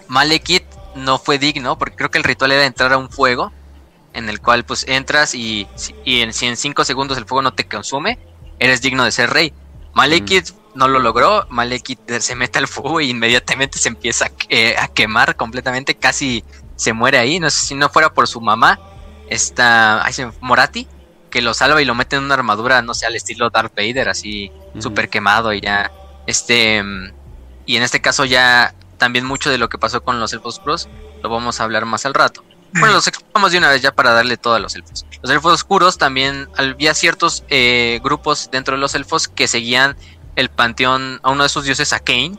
Malekith 0.09 0.65
no 0.95 1.19
fue 1.19 1.39
digno 1.39 1.79
porque 1.79 1.97
creo 1.97 2.11
que 2.11 2.19
el 2.19 2.25
ritual 2.25 2.53
era 2.53 2.65
entrar 2.67 2.93
a 2.93 2.99
un 2.99 3.11
fuego 3.11 3.53
en 4.17 4.29
el 4.29 4.41
cual 4.41 4.65
pues 4.65 4.85
entras 4.89 5.35
y, 5.35 5.69
y 6.05 6.21
en, 6.23 6.33
si 6.33 6.47
en 6.47 6.57
cinco 6.57 6.85
segundos 6.85 7.19
el 7.19 7.27
fuego 7.27 7.43
no 7.43 7.53
te 7.55 7.69
consume, 7.69 8.19
eres 8.59 8.81
digno 8.83 9.05
de 9.05 9.13
ser 9.13 9.31
rey. 9.31 9.53
Malekith 9.95 10.51
no 10.75 10.89
lo 10.89 10.99
logró, 10.99 11.47
Malekith 11.51 12.11
se 12.21 12.35
mete 12.35 12.59
al 12.59 12.69
fuego 12.69 13.01
y 13.01 13.11
inmediatamente 13.11 13.79
se 13.79 13.89
empieza 13.89 14.27
a, 14.27 14.29
que- 14.31 14.77
a 14.79 14.89
quemar 14.89 15.37
completamente, 15.37 15.95
casi 15.95 16.45
se 16.77 16.93
muere 16.93 17.19
ahí, 17.19 17.39
no 17.41 17.49
sé 17.51 17.61
si 17.67 17.75
no 17.75 17.89
fuera 17.89 18.11
por 18.13 18.27
su 18.29 18.41
mamá, 18.41 18.79
esta 19.29 20.05
ay, 20.05 20.15
Morati, 20.41 20.87
que 21.31 21.43
lo 21.43 21.55
salva 21.55 21.81
y 21.83 21.85
lo 21.85 21.95
mete 21.95 22.17
en 22.17 22.25
una 22.25 22.35
armadura, 22.35 22.83
no 22.83 22.95
sé, 22.95 23.07
al 23.07 23.17
estilo 23.17 23.51
Darth 23.51 23.75
Vader, 23.77 24.09
así 24.09 24.51
súper 24.79 25.09
quemado 25.09 25.53
y 25.55 25.61
ya, 25.63 25.91
este, 26.27 26.83
mm, 26.83 27.13
y 27.65 27.77
en 27.77 27.83
este 27.83 28.01
caso 28.03 28.25
ya 28.25 28.75
también 28.99 29.25
mucho 29.25 29.51
de 29.51 29.59
lo 29.59 29.69
que 29.69 29.79
pasó 29.79 30.03
con 30.03 30.21
los 30.21 30.33
elfos 30.33 30.57
oscuros, 30.57 30.89
lo 31.23 31.31
vamos 31.31 31.61
a 31.61 31.65
hablar 31.65 31.85
más 31.87 32.05
al 32.07 32.15
rato. 32.15 32.46
Bueno, 32.73 32.95
los 32.95 33.07
explicamos 33.07 33.53
de 33.53 33.59
una 33.59 33.71
vez 33.71 33.83
ya 33.83 33.93
para 33.93 34.13
darle 34.13 34.37
todo 34.37 34.55
a 34.55 34.59
los 34.59 34.75
elfos. 34.75 35.07
Los 35.23 35.31
elfos 35.31 35.55
oscuros 35.55 35.99
también 35.99 36.49
había 36.57 36.95
ciertos 36.95 37.45
eh, 37.49 38.01
grupos 38.05 38.51
dentro 38.51 38.75
de 38.75 38.81
los 38.81 38.95
elfos 38.95 39.29
que 39.29 39.49
seguían 39.49 39.97
el 40.37 40.51
panteón 40.51 41.21
a 41.23 41.31
uno 41.31 41.43
de 41.43 41.49
sus 41.49 41.65
dioses, 41.65 41.93
a 41.93 42.01
Kane, 42.01 42.37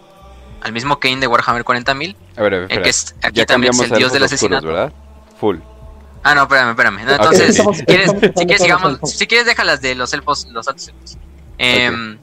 al 0.61 0.71
mismo 0.71 0.99
Kane 0.99 1.17
de 1.17 1.27
Warhammer 1.27 1.63
40.000, 1.63 2.15
A 2.35 2.41
ver, 2.41 2.53
a 2.53 2.59
ver, 2.59 2.71
eh, 2.71 2.81
que 2.81 2.89
es, 2.89 3.15
aquí 3.23 3.39
ya 3.39 3.45
también 3.45 3.73
es 3.73 3.79
el 3.79 3.89
dios 3.97 4.11
del 4.11 4.23
oscuros, 4.23 4.33
asesinato. 4.33 4.67
¿verdad? 4.67 4.93
Full. 5.39 5.57
Ah, 6.23 6.35
no, 6.35 6.43
espérame, 6.43 6.69
espérame. 6.71 7.05
No, 7.05 7.11
entonces, 7.11 7.55
si 7.55 7.85
quieres, 7.85 8.11
si 8.11 8.45
quieres, 8.45 8.61
sigamos, 8.61 8.83
de 8.83 8.89
los 8.89 8.95
elfos. 8.95 9.11
si 9.11 9.27
quieres, 9.27 9.45
déjalas 9.45 9.81
de 9.81 9.95
los 9.95 10.13
elfos, 10.13 10.45
los 10.51 10.67
altos 10.67 10.87
elfos. 10.89 11.17
Em, 11.57 12.17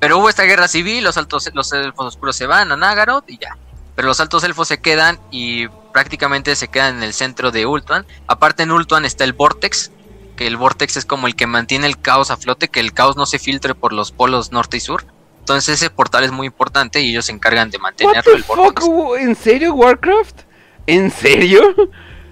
Pero 0.00 0.18
hubo 0.18 0.28
esta 0.28 0.42
guerra 0.42 0.68
civil, 0.68 1.04
los 1.04 1.16
altos, 1.16 1.48
los 1.54 1.72
elfos 1.72 2.06
oscuros 2.06 2.36
se 2.36 2.46
van 2.46 2.72
a 2.72 2.76
Nagaroth 2.76 3.28
y 3.30 3.38
ya. 3.38 3.56
Pero 3.94 4.08
los 4.08 4.20
altos 4.20 4.44
elfos 4.44 4.68
se 4.68 4.78
quedan 4.80 5.18
y 5.30 5.68
prácticamente 5.94 6.54
se 6.56 6.66
quedan 6.68 6.96
en 6.96 7.02
el 7.04 7.14
centro 7.14 7.52
de 7.52 7.64
Ultuan. 7.66 8.04
Aparte 8.26 8.64
en 8.64 8.72
Ultuan 8.72 9.04
está 9.04 9.22
el 9.22 9.32
Vortex, 9.32 9.92
que 10.36 10.46
el 10.48 10.56
Vortex 10.56 10.96
es 10.96 11.04
como 11.06 11.28
el 11.28 11.36
que 11.36 11.46
mantiene 11.46 11.86
el 11.86 11.98
caos 12.00 12.32
a 12.32 12.36
flote, 12.36 12.66
que 12.68 12.80
el 12.80 12.92
caos 12.92 13.16
no 13.16 13.24
se 13.26 13.38
filtre 13.38 13.74
por 13.76 13.92
los 13.92 14.10
polos 14.10 14.50
norte 14.50 14.76
y 14.76 14.80
sur. 14.80 15.06
Entonces 15.38 15.76
ese 15.80 15.90
portal 15.90 16.24
es 16.24 16.32
muy 16.32 16.48
importante 16.48 17.00
y 17.00 17.10
ellos 17.10 17.26
se 17.26 17.32
encargan 17.32 17.70
de 17.70 17.78
mantenerlo 17.78 18.32
el 18.34 18.42
fuck? 18.42 18.82
¿En 19.20 19.36
serio 19.36 19.72
Warcraft? 19.74 20.40
¿En 20.88 21.10
serio? 21.12 21.62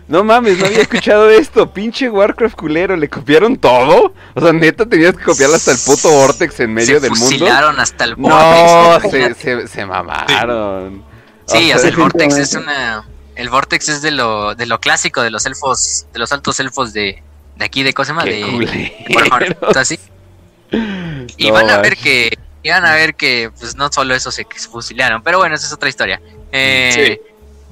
No 0.08 0.24
mames, 0.24 0.58
no 0.58 0.66
había 0.66 0.80
escuchado 0.82 1.30
esto. 1.30 1.72
Pinche 1.72 2.10
Warcraft 2.10 2.56
culero, 2.56 2.96
¿le 2.96 3.08
copiaron 3.08 3.56
todo? 3.56 4.12
O 4.34 4.40
sea, 4.40 4.52
neta 4.52 4.84
tenías 4.86 5.16
que 5.16 5.22
copiarle 5.22 5.54
hasta 5.56 5.70
el 5.70 5.78
puto 5.78 6.10
Vortex 6.10 6.58
en 6.60 6.74
medio 6.74 6.96
se 6.96 7.00
del 7.00 7.10
mundo. 7.12 7.24
fusilaron 7.26 7.78
hasta 7.78 8.04
el 8.04 8.14
No, 8.20 8.28
Vortex. 8.28 9.10
se, 9.12 9.18
imagínate. 9.18 9.68
se, 9.68 9.68
se 9.68 9.86
mamaron. 9.86 11.04
Sí, 11.46 11.56
O 11.56 11.68
sea, 11.68 11.78
sea, 11.78 11.88
el 11.90 11.96
Vortex 11.96 12.36
es 12.36 12.54
una. 12.54 13.04
El 13.34 13.48
Vortex 13.48 13.88
es 13.88 14.02
de 14.02 14.10
lo, 14.10 14.54
de 14.54 14.66
lo 14.66 14.80
clásico 14.80 15.22
de 15.22 15.30
los 15.30 15.46
elfos, 15.46 16.06
de 16.12 16.18
los 16.18 16.32
altos 16.32 16.60
elfos 16.60 16.92
de, 16.92 17.22
de 17.56 17.64
aquí, 17.64 17.82
de 17.82 17.94
Cosema, 17.94 18.24
qué 18.24 18.30
de, 18.30 19.06
de 19.08 19.54
Fantasy. 19.60 19.98
Y 21.36 21.50
van 21.50 21.70
a 21.70 21.78
ver 21.78 21.96
que, 21.96 22.36
y 22.62 22.70
van 22.70 22.84
a 22.84 22.94
ver 22.94 23.14
que, 23.14 23.50
pues 23.58 23.74
no 23.76 23.90
solo 23.92 24.14
eso 24.14 24.30
se 24.30 24.46
fusilaron, 24.70 25.22
pero 25.22 25.38
bueno, 25.38 25.54
esa 25.54 25.66
es 25.66 25.72
otra 25.72 25.88
historia. 25.88 26.20
Eh, 26.52 27.20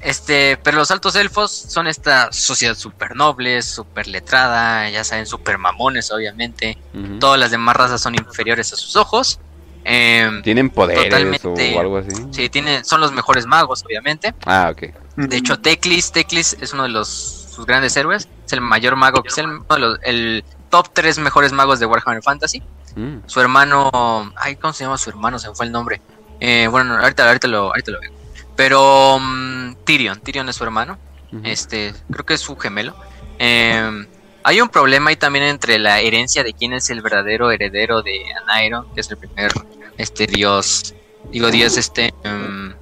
Este, 0.02 0.56
pero 0.62 0.78
los 0.78 0.90
altos 0.90 1.14
elfos 1.14 1.50
son 1.50 1.86
esta 1.86 2.32
sociedad 2.32 2.74
súper 2.74 3.14
noble, 3.14 3.60
súper 3.60 4.06
letrada, 4.06 4.88
ya 4.88 5.04
saben, 5.04 5.26
súper 5.26 5.58
mamones, 5.58 6.10
obviamente. 6.10 6.78
Todas 7.20 7.38
las 7.38 7.50
demás 7.50 7.76
razas 7.76 8.00
son 8.00 8.14
inferiores 8.14 8.72
a 8.72 8.76
sus 8.76 8.96
ojos. 8.96 9.38
Em, 9.84 10.42
¿Tienen 10.42 10.70
poderes 10.70 11.04
Totalmente. 11.04 11.74
o 11.76 11.80
algo 11.80 11.98
así? 11.98 12.10
sí, 12.32 12.48
tienen, 12.48 12.84
son 12.84 13.00
los 13.00 13.12
mejores 13.12 13.46
magos, 13.46 13.82
obviamente. 13.84 14.34
Ah, 14.44 14.70
ok. 14.72 14.82
De 15.16 15.36
hecho, 15.36 15.58
Teclis, 15.58 16.12
Teclis 16.12 16.56
es 16.60 16.72
uno 16.72 16.84
de 16.84 16.90
los 16.90 17.08
sus 17.08 17.66
grandes 17.66 17.96
héroes. 17.96 18.28
Es 18.46 18.52
el 18.52 18.60
mayor 18.60 18.96
mago, 18.96 19.22
es 19.24 19.36
el, 19.38 19.46
uno 19.46 19.64
de 19.68 19.78
los- 19.78 19.98
el 20.02 20.44
top 20.70 20.88
3 20.92 21.18
mejores 21.18 21.52
magos 21.52 21.80
de 21.80 21.86
Warhammer 21.86 22.22
Fantasy. 22.22 22.62
Mm. 22.96 23.18
Su 23.26 23.40
hermano, 23.40 24.32
ay, 24.36 24.56
¿cómo 24.56 24.72
se 24.72 24.84
llama 24.84 24.98
su 24.98 25.10
hermano? 25.10 25.38
Se 25.38 25.48
me 25.48 25.54
fue 25.54 25.66
el 25.66 25.72
nombre. 25.72 26.00
Eh, 26.40 26.68
bueno, 26.70 26.96
ahorita, 26.98 27.26
ahorita 27.26 27.48
lo, 27.48 27.66
ahorita 27.68 27.90
lo 27.92 28.00
veo. 28.00 28.12
Pero 28.56 29.18
mm, 29.20 29.74
Tyrion, 29.84 30.20
Tyrion 30.20 30.48
es 30.48 30.56
su 30.56 30.64
hermano. 30.64 30.98
Este, 31.44 31.94
creo 32.10 32.26
que 32.26 32.34
es 32.34 32.40
su 32.40 32.56
gemelo. 32.56 32.94
Eh, 33.38 34.06
hay 34.42 34.60
un 34.60 34.68
problema 34.68 35.10
ahí 35.10 35.16
también 35.16 35.44
entre 35.44 35.78
la 35.78 36.00
herencia 36.00 36.42
de 36.42 36.52
quién 36.52 36.72
es 36.72 36.90
el 36.90 37.02
verdadero 37.02 37.50
heredero 37.50 38.02
de 38.02 38.24
Anaero, 38.42 38.86
que 38.94 39.00
es 39.00 39.10
el 39.10 39.16
primer 39.18 39.52
este 39.98 40.26
dios, 40.26 40.94
digo 41.30 41.50
dios 41.50 41.76
este, 41.76 42.14
em, 42.24 42.74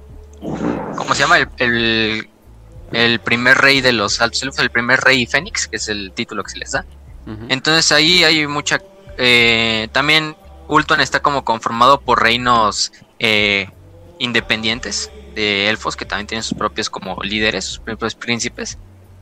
¿cómo 0.95 1.13
se 1.13 1.21
llama? 1.23 1.37
El, 1.37 1.49
el, 1.57 2.29
el 2.91 3.19
primer 3.19 3.57
rey 3.57 3.81
de 3.81 3.91
los 3.91 4.21
altos 4.21 4.41
elfos, 4.43 4.59
el 4.59 4.69
primer 4.71 4.99
rey 5.01 5.25
fénix, 5.25 5.67
que 5.67 5.75
es 5.77 5.89
el 5.89 6.11
título 6.13 6.43
que 6.43 6.51
se 6.51 6.57
les 6.59 6.71
da. 6.71 6.85
Entonces 7.49 7.91
ahí 7.91 8.23
hay 8.23 8.47
mucha... 8.47 8.79
eh, 9.17 9.87
también 9.91 10.35
Ultuan 10.67 10.99
está 11.01 11.19
como 11.19 11.43
conformado 11.45 12.01
por 12.01 12.23
reinos 12.23 12.91
eh, 13.19 13.69
independientes 14.17 15.11
de 15.35 15.69
elfos 15.69 15.95
que 15.95 16.05
también 16.05 16.25
tienen 16.25 16.43
sus 16.43 16.57
propios 16.57 16.89
como 16.89 17.21
líderes, 17.21 17.65
sus 17.65 17.79
propios 17.79 18.15
príncipes. 18.15 18.79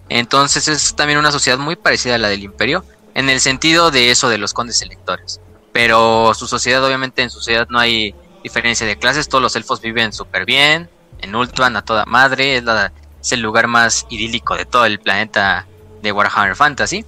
Entonces 0.09 0.67
es 0.67 0.95
también 0.95 1.19
una 1.19 1.31
sociedad 1.31 1.57
muy 1.57 1.75
parecida 1.75 2.15
a 2.15 2.17
la 2.17 2.29
del 2.29 2.43
imperio, 2.43 2.85
en 3.13 3.29
el 3.29 3.39
sentido 3.41 3.91
de 3.91 4.11
eso 4.11 4.29
de 4.29 4.37
los 4.37 4.53
condes 4.53 4.81
electores. 4.81 5.41
Pero 5.73 6.33
su 6.33 6.47
sociedad, 6.47 6.83
obviamente 6.83 7.21
en 7.21 7.29
su 7.29 7.39
sociedad 7.39 7.67
no 7.69 7.79
hay 7.79 8.15
diferencia 8.43 8.87
de 8.87 8.97
clases, 8.97 9.27
todos 9.27 9.41
los 9.41 9.55
elfos 9.55 9.81
viven 9.81 10.13
súper 10.13 10.45
bien, 10.45 10.89
en 11.19 11.35
Ultuan 11.35 11.75
a 11.75 11.81
toda 11.83 12.05
madre, 12.05 12.57
es, 12.57 13.31
el 13.31 13.41
lugar 13.41 13.67
más 13.67 14.05
idílico 14.09 14.55
de 14.55 14.65
todo 14.65 14.85
el 14.85 14.99
planeta 14.99 15.67
de 16.01 16.11
Warhammer 16.11 16.55
Fantasy. 16.55 17.03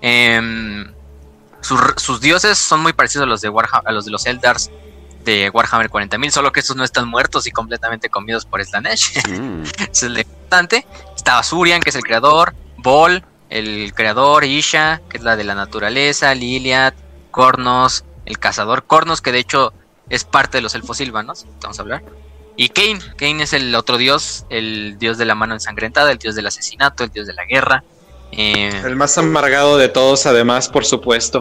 Em, 0.00 0.92
sus, 1.60 1.80
sus 1.96 2.20
dioses 2.20 2.58
son 2.58 2.80
muy 2.80 2.92
parecidos 2.92 3.24
a 3.24 3.28
los 3.28 3.40
de 3.40 3.48
Warha- 3.50 3.82
a 3.84 3.92
los 3.92 4.04
de 4.04 4.10
los 4.10 4.26
Eldars 4.26 4.70
de 5.24 5.50
Warhammer 5.50 5.88
40.000, 5.90 6.30
solo 6.30 6.52
que 6.52 6.60
estos 6.60 6.76
no 6.76 6.84
están 6.84 7.08
muertos 7.08 7.46
y 7.46 7.50
completamente 7.52 8.08
comidos 8.10 8.44
por 8.44 8.64
Slanesh. 8.64 9.20
Mm. 9.28 9.62
es 9.90 10.02
el 10.02 10.18
importante. 10.18 10.86
Estaba 11.16 11.42
Surian, 11.42 11.80
que 11.80 11.90
es 11.90 11.96
el 11.96 12.02
creador, 12.02 12.54
Vol, 12.78 13.24
el 13.50 13.92
creador, 13.94 14.44
Isha, 14.44 15.00
que 15.08 15.18
es 15.18 15.22
la 15.22 15.36
de 15.36 15.44
la 15.44 15.54
naturaleza, 15.54 16.34
Liliad, 16.34 16.94
Cornos, 17.30 18.04
el 18.26 18.38
cazador 18.38 18.84
Cornos, 18.84 19.20
que 19.20 19.32
de 19.32 19.38
hecho 19.38 19.72
es 20.08 20.24
parte 20.24 20.58
de 20.58 20.62
los 20.62 20.74
elfos 20.74 20.96
silvanos, 20.98 21.46
vamos 21.62 21.78
a 21.78 21.82
hablar. 21.82 22.02
Y 22.56 22.68
Kane, 22.68 22.98
Kane 23.16 23.44
es 23.44 23.52
el 23.54 23.74
otro 23.74 23.96
dios, 23.96 24.44
el 24.50 24.96
dios 24.98 25.16
de 25.16 25.24
la 25.24 25.34
mano 25.34 25.54
ensangrentada, 25.54 26.10
el 26.12 26.18
dios 26.18 26.34
del 26.34 26.46
asesinato, 26.46 27.04
el 27.04 27.10
dios 27.10 27.26
de 27.26 27.32
la 27.32 27.44
guerra. 27.46 27.82
eh, 28.32 28.82
El 28.84 28.96
más 28.96 29.16
amargado 29.16 29.78
de 29.78 29.88
todos, 29.88 30.26
además, 30.26 30.68
por 30.68 30.84
supuesto. 30.84 31.40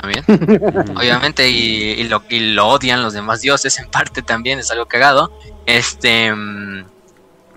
También. 0.00 0.24
Obviamente, 0.96 1.48
y, 1.48 1.92
y 1.92 2.04
lo, 2.08 2.22
y 2.28 2.40
lo 2.54 2.66
odian 2.68 3.02
los 3.02 3.12
demás 3.12 3.40
dioses, 3.40 3.78
en 3.78 3.90
parte 3.90 4.22
también, 4.22 4.58
es 4.58 4.70
algo 4.70 4.86
cagado. 4.86 5.32
Este. 5.66 6.32
mm, 6.34 6.84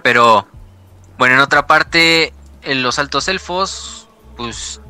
Pero, 0.03 0.47
bueno, 1.18 1.35
en 1.35 1.41
otra 1.41 1.68
parte, 1.68 2.34
en 2.63 2.84
los 2.84 2.99
altos 2.99 3.27
elfos, 3.27 4.07
pues. 4.38 4.81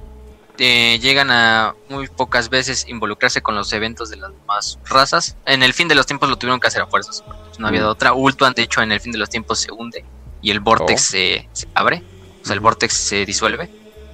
eh, 0.58 1.00
llegan 1.02 1.32
a 1.32 1.74
muy 1.90 2.08
pocas 2.08 2.50
veces 2.50 2.86
involucrarse 2.88 3.42
con 3.42 3.56
los 3.56 3.74
eventos 3.74 4.10
de 4.10 4.18
las 4.18 4.32
demás 4.32 4.78
razas. 4.86 5.36
En 5.46 5.64
el 5.64 5.74
fin 5.74 5.88
de 5.88 5.96
los 5.96 6.06
tiempos 6.06 6.30
lo 6.30 6.38
tuvieron 6.38 6.60
que 6.60 6.68
hacer 6.68 6.82
a 6.84 6.88
fuerzas. 6.88 7.24
pues, 7.48 7.60
no 7.60 7.68
había 7.68 7.82
Mm. 7.82 7.88
otra. 7.88 8.14
Ultuan, 8.14 8.54
de 8.54 8.62
hecho, 8.64 8.82
en 8.82 8.92
el 8.92 9.00
fin 9.00 9.12
de 9.12 9.18
los 9.18 9.30
tiempos 9.30 9.60
se 9.60 9.72
hunde 9.72 10.06
y 10.42 10.52
el 10.52 10.60
vortex 10.60 11.02
Oh. 11.02 11.12
se, 11.12 11.50
se 11.54 11.68
abre. 11.74 12.04
O 12.44 12.46
sea, 12.46 12.54
el 12.54 12.60
vortex 12.60 12.94
se 12.94 13.26
disuelve. 13.26 13.70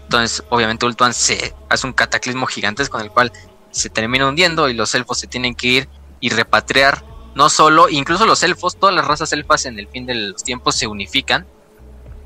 Entonces, 0.07 0.41
obviamente, 0.49 0.85
Ultuan 0.85 1.13
se 1.13 1.53
hace 1.67 1.85
un 1.85 1.91
cataclismo 1.91 2.45
gigantesco 2.45 2.93
con 2.93 3.01
el 3.01 3.11
cual 3.11 3.33
se 3.71 3.89
termina 3.89 4.25
hundiendo 4.25 4.69
y 4.69 4.73
los 4.73 4.95
elfos 4.95 5.19
se 5.19 5.27
tienen 5.27 5.53
que 5.53 5.67
ir 5.67 5.89
y 6.21 6.29
repatriar. 6.29 7.03
No 7.35 7.49
solo, 7.49 7.89
incluso 7.89 8.25
los 8.25 8.41
elfos, 8.41 8.77
todas 8.77 8.95
las 8.95 9.05
razas 9.05 9.33
elfas 9.33 9.65
en 9.65 9.77
el 9.77 9.89
fin 9.89 10.05
de 10.05 10.15
los 10.15 10.45
tiempos 10.45 10.75
se 10.75 10.87
unifican. 10.87 11.45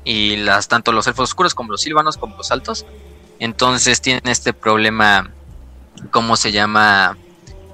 Y 0.04 0.36
las, 0.36 0.68
tanto 0.68 0.92
los 0.92 1.08
elfos 1.08 1.30
oscuros 1.30 1.56
como 1.56 1.72
los 1.72 1.80
silvanos 1.80 2.16
como 2.18 2.36
los 2.36 2.52
altos. 2.52 2.86
Entonces 3.40 4.00
tienen 4.00 4.28
este 4.28 4.52
problema, 4.52 5.32
¿cómo 6.12 6.36
se 6.36 6.52
llama? 6.52 7.18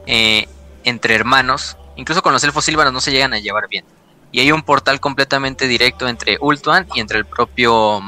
Eh, 0.07 0.49
entre 0.85 1.15
hermanos. 1.15 1.77
Incluso 1.97 2.23
con 2.23 2.33
los 2.33 2.43
elfos 2.45 2.65
silvanos 2.65 2.95
no 2.95 3.03
se 3.03 3.13
llegan 3.13 3.35
a 3.35 3.41
llevar 3.41 3.69
bien. 3.69 3.85
Y 4.33 4.41
hay 4.41 4.53
un 4.53 4.63
portal 4.63 5.01
completamente 5.01 5.69
directo 5.69 6.09
entre 6.09 6.39
Ultuan 6.41 6.87
y 6.95 7.01
entre 7.01 7.19
el 7.19 7.27
propio 7.27 8.01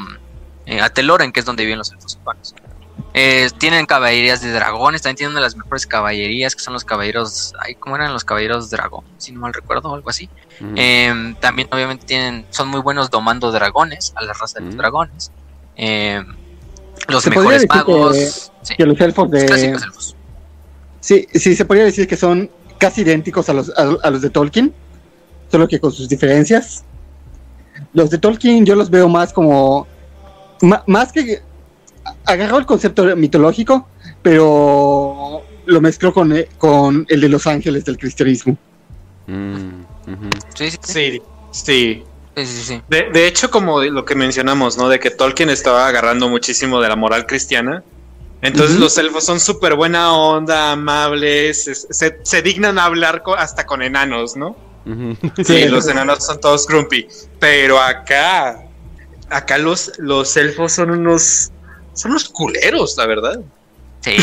eh, 0.71 0.81
Ateloren, 0.81 1.33
que 1.33 1.41
es 1.41 1.47
donde 1.47 1.65
viven 1.65 1.79
los 1.79 1.91
elfos 1.93 2.13
silvanos. 2.13 2.55
Eh, 3.13 3.51
tienen 3.59 3.87
caballerías 3.87 4.41
de 4.41 4.53
dragones, 4.53 5.03
también 5.03 5.17
tienen 5.17 5.33
una 5.33 5.41
de 5.41 5.47
las 5.47 5.57
mejores 5.57 5.87
caballerías, 5.87 6.55
que 6.55 6.63
son 6.63 6.73
los 6.75 6.85
caballeros. 6.85 7.53
Ay, 7.61 7.75
¿Cómo 7.75 7.97
eran 7.97 8.13
los 8.13 8.25
caballeros 8.25 8.71
dragón? 8.71 9.05
Si 9.19 9.33
no 9.33 9.41
mal 9.41 9.53
recuerdo, 9.53 9.91
o 9.91 9.95
algo 9.97 10.09
así. 10.11 10.29
Mm. 10.61 10.75
Eh, 10.77 11.35
también, 11.41 11.69
obviamente, 11.73 12.07
tienen 12.07 12.47
son 12.51 12.69
muy 12.69 12.81
buenos 12.81 13.11
domando 13.11 13.51
dragones, 13.51 14.13
a 14.17 14.23
la 14.23 14.33
raza 14.33 14.61
de 14.61 14.67
los 14.67 14.75
Mm. 14.75 14.79
dragones. 14.79 15.33
Eh, 15.77 16.23
los 17.09 17.27
mejores 17.27 17.63
que- 17.63 17.69
magos. 17.69 18.53
sí, 18.63 18.75
que 18.77 18.87
los 18.87 19.01
elfos 19.01 19.29
los 19.31 19.41
de... 19.41 19.47
clásicos 19.47 19.83
elfos. 19.83 20.17
Sí, 21.01 21.27
sí, 21.35 21.57
se 21.57 21.65
podría 21.65 21.85
decir 21.87 22.07
que 22.07 22.17
son 22.17 22.51
casi 22.79 23.01
idénticos 23.01 23.49
a 23.49 23.55
los, 23.55 23.71
a, 23.77 23.97
a 24.03 24.11
los 24.11 24.23
de 24.23 24.31
Tolkien, 24.31 24.73
solo 25.51 25.67
que 25.67 25.81
con 25.81 25.91
sus 25.91 26.09
diferencias. 26.09 26.85
Los 27.93 28.11
de 28.11 28.19
Tolkien 28.19 28.65
yo 28.65 28.77
los 28.77 28.89
veo 28.91 29.09
más 29.09 29.33
como... 29.33 29.89
más 30.87 31.13
que... 31.13 31.41
Agarró 32.25 32.59
el 32.59 32.67
concepto 32.67 33.05
mitológico, 33.17 33.89
pero 34.23 35.43
lo 35.67 35.81
mezcló 35.81 36.13
con, 36.13 36.35
eh, 36.37 36.49
con 36.59 37.05
el 37.09 37.21
de 37.21 37.29
los 37.29 37.47
ángeles 37.47 37.85
del 37.85 37.99
cristianismo. 37.99 38.57
Mm. 39.27 39.83
Sí, 40.55 40.71
sí, 40.71 40.77
sí. 40.83 40.93
Sí, 40.93 41.23
sí. 41.53 42.05
sí, 42.37 42.47
sí, 42.47 42.63
sí. 42.63 42.83
De, 42.89 43.11
de 43.13 43.27
hecho, 43.27 43.51
como 43.51 43.83
lo 43.83 44.05
que 44.05 44.15
mencionamos, 44.15 44.77
¿no? 44.79 44.89
De 44.89 44.99
que 44.99 45.11
Tolkien 45.11 45.51
estaba 45.51 45.87
agarrando 45.87 46.29
muchísimo 46.29 46.81
de 46.81 46.89
la 46.89 46.97
moral 46.97 47.27
cristiana. 47.27 47.83
Entonces 48.43 48.79
los 48.79 48.97
elfos 48.97 49.25
son 49.25 49.39
súper 49.39 49.75
buena 49.75 50.15
onda, 50.15 50.73
amables, 50.73 51.69
es- 51.69 51.87
se, 51.91 52.19
se 52.25 52.41
dignan 52.43 52.79
a 52.79 52.85
hablar 52.85 53.23
co- 53.23 53.37
hasta 53.37 53.67
con 53.67 53.83
enanos, 53.83 54.37
¿no? 54.37 54.57
Sí, 55.45 55.69
los 55.69 55.87
enanos 55.89 56.25
son 56.25 56.41
todos 56.41 56.67
grumpy. 56.67 57.07
Pero 57.39 57.79
acá, 57.79 58.59
acá 59.31 59.59
los, 59.59 59.93
los 59.99 60.37
elfos 60.37 60.73
son 60.73 60.91
unos, 60.91 61.51
son 61.95 62.11
unos 62.13 62.29
culeros, 62.29 62.95
la 62.99 63.07
verdad. 63.07 63.41
Sí. 64.01 64.17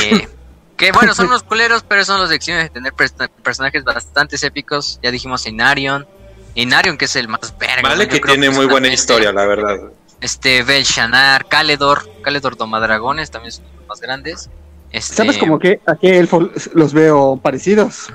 Que 0.76 0.92
bueno, 0.92 1.16
son 1.16 1.28
unos 1.28 1.42
culeros, 1.44 1.84
pero 1.88 2.06
son 2.06 2.20
los 2.22 2.30
lecciones 2.30 2.66
de 2.66 2.70
tener 2.70 2.94
pers- 2.94 3.30
personajes 3.42 3.84
bastante 3.84 4.36
épicos. 4.46 5.00
Ya 5.02 5.10
dijimos 5.12 5.48
Inarion. 5.48 6.06
Inarion, 6.54 6.98
que 6.98 7.06
es 7.06 7.16
el 7.16 7.28
más 7.28 7.54
verga. 7.58 7.82
Vale 7.82 8.08
que 8.08 8.20
tiene 8.20 8.50
muy 8.52 8.66
buena 8.68 8.88
historia, 8.88 9.32
la 9.32 9.46
verdad. 9.46 9.78
Este, 10.22 10.64
Belshanar, 10.64 11.48
Caledor. 11.48 12.08
Caledor 12.24 12.58
Domadragones 12.58 13.32
también 13.32 13.52
son 13.54 13.66
los 13.78 13.88
más 13.88 14.02
grandes. 14.02 14.50
Este, 14.92 15.16
¿Sabes 15.16 15.38
como 15.38 15.60
que 15.60 15.82
a 15.86 15.96
qué 15.96 16.18
elfos 16.20 16.70
los 16.74 16.94
veo 16.94 17.40
parecidos? 17.42 18.08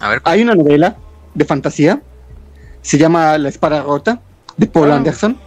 A 0.00 0.08
ver, 0.10 0.20
Hay 0.24 0.42
una 0.42 0.54
novela 0.54 0.96
de 1.34 1.44
fantasía, 1.44 2.00
se 2.82 2.96
llama 2.98 3.36
La 3.38 3.48
Espada 3.48 3.82
Rota, 3.82 4.20
de 4.56 4.66
Paul 4.66 4.92
Ah. 4.92 4.96
Anderson. 4.96 5.38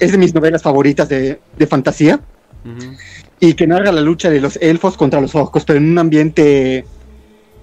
Es 0.00 0.12
de 0.12 0.18
mis 0.18 0.34
novelas 0.34 0.62
favoritas 0.62 1.08
de, 1.08 1.40
de 1.56 1.66
fantasía. 1.66 2.20
Y 3.40 3.54
que 3.54 3.66
narra 3.66 3.92
la 3.92 4.00
lucha 4.00 4.30
de 4.30 4.40
los 4.40 4.56
elfos 4.56 4.96
contra 4.96 5.20
los 5.20 5.34
orcos, 5.34 5.64
pero 5.64 5.78
en 5.78 5.90
un 5.90 5.98
ambiente 5.98 6.84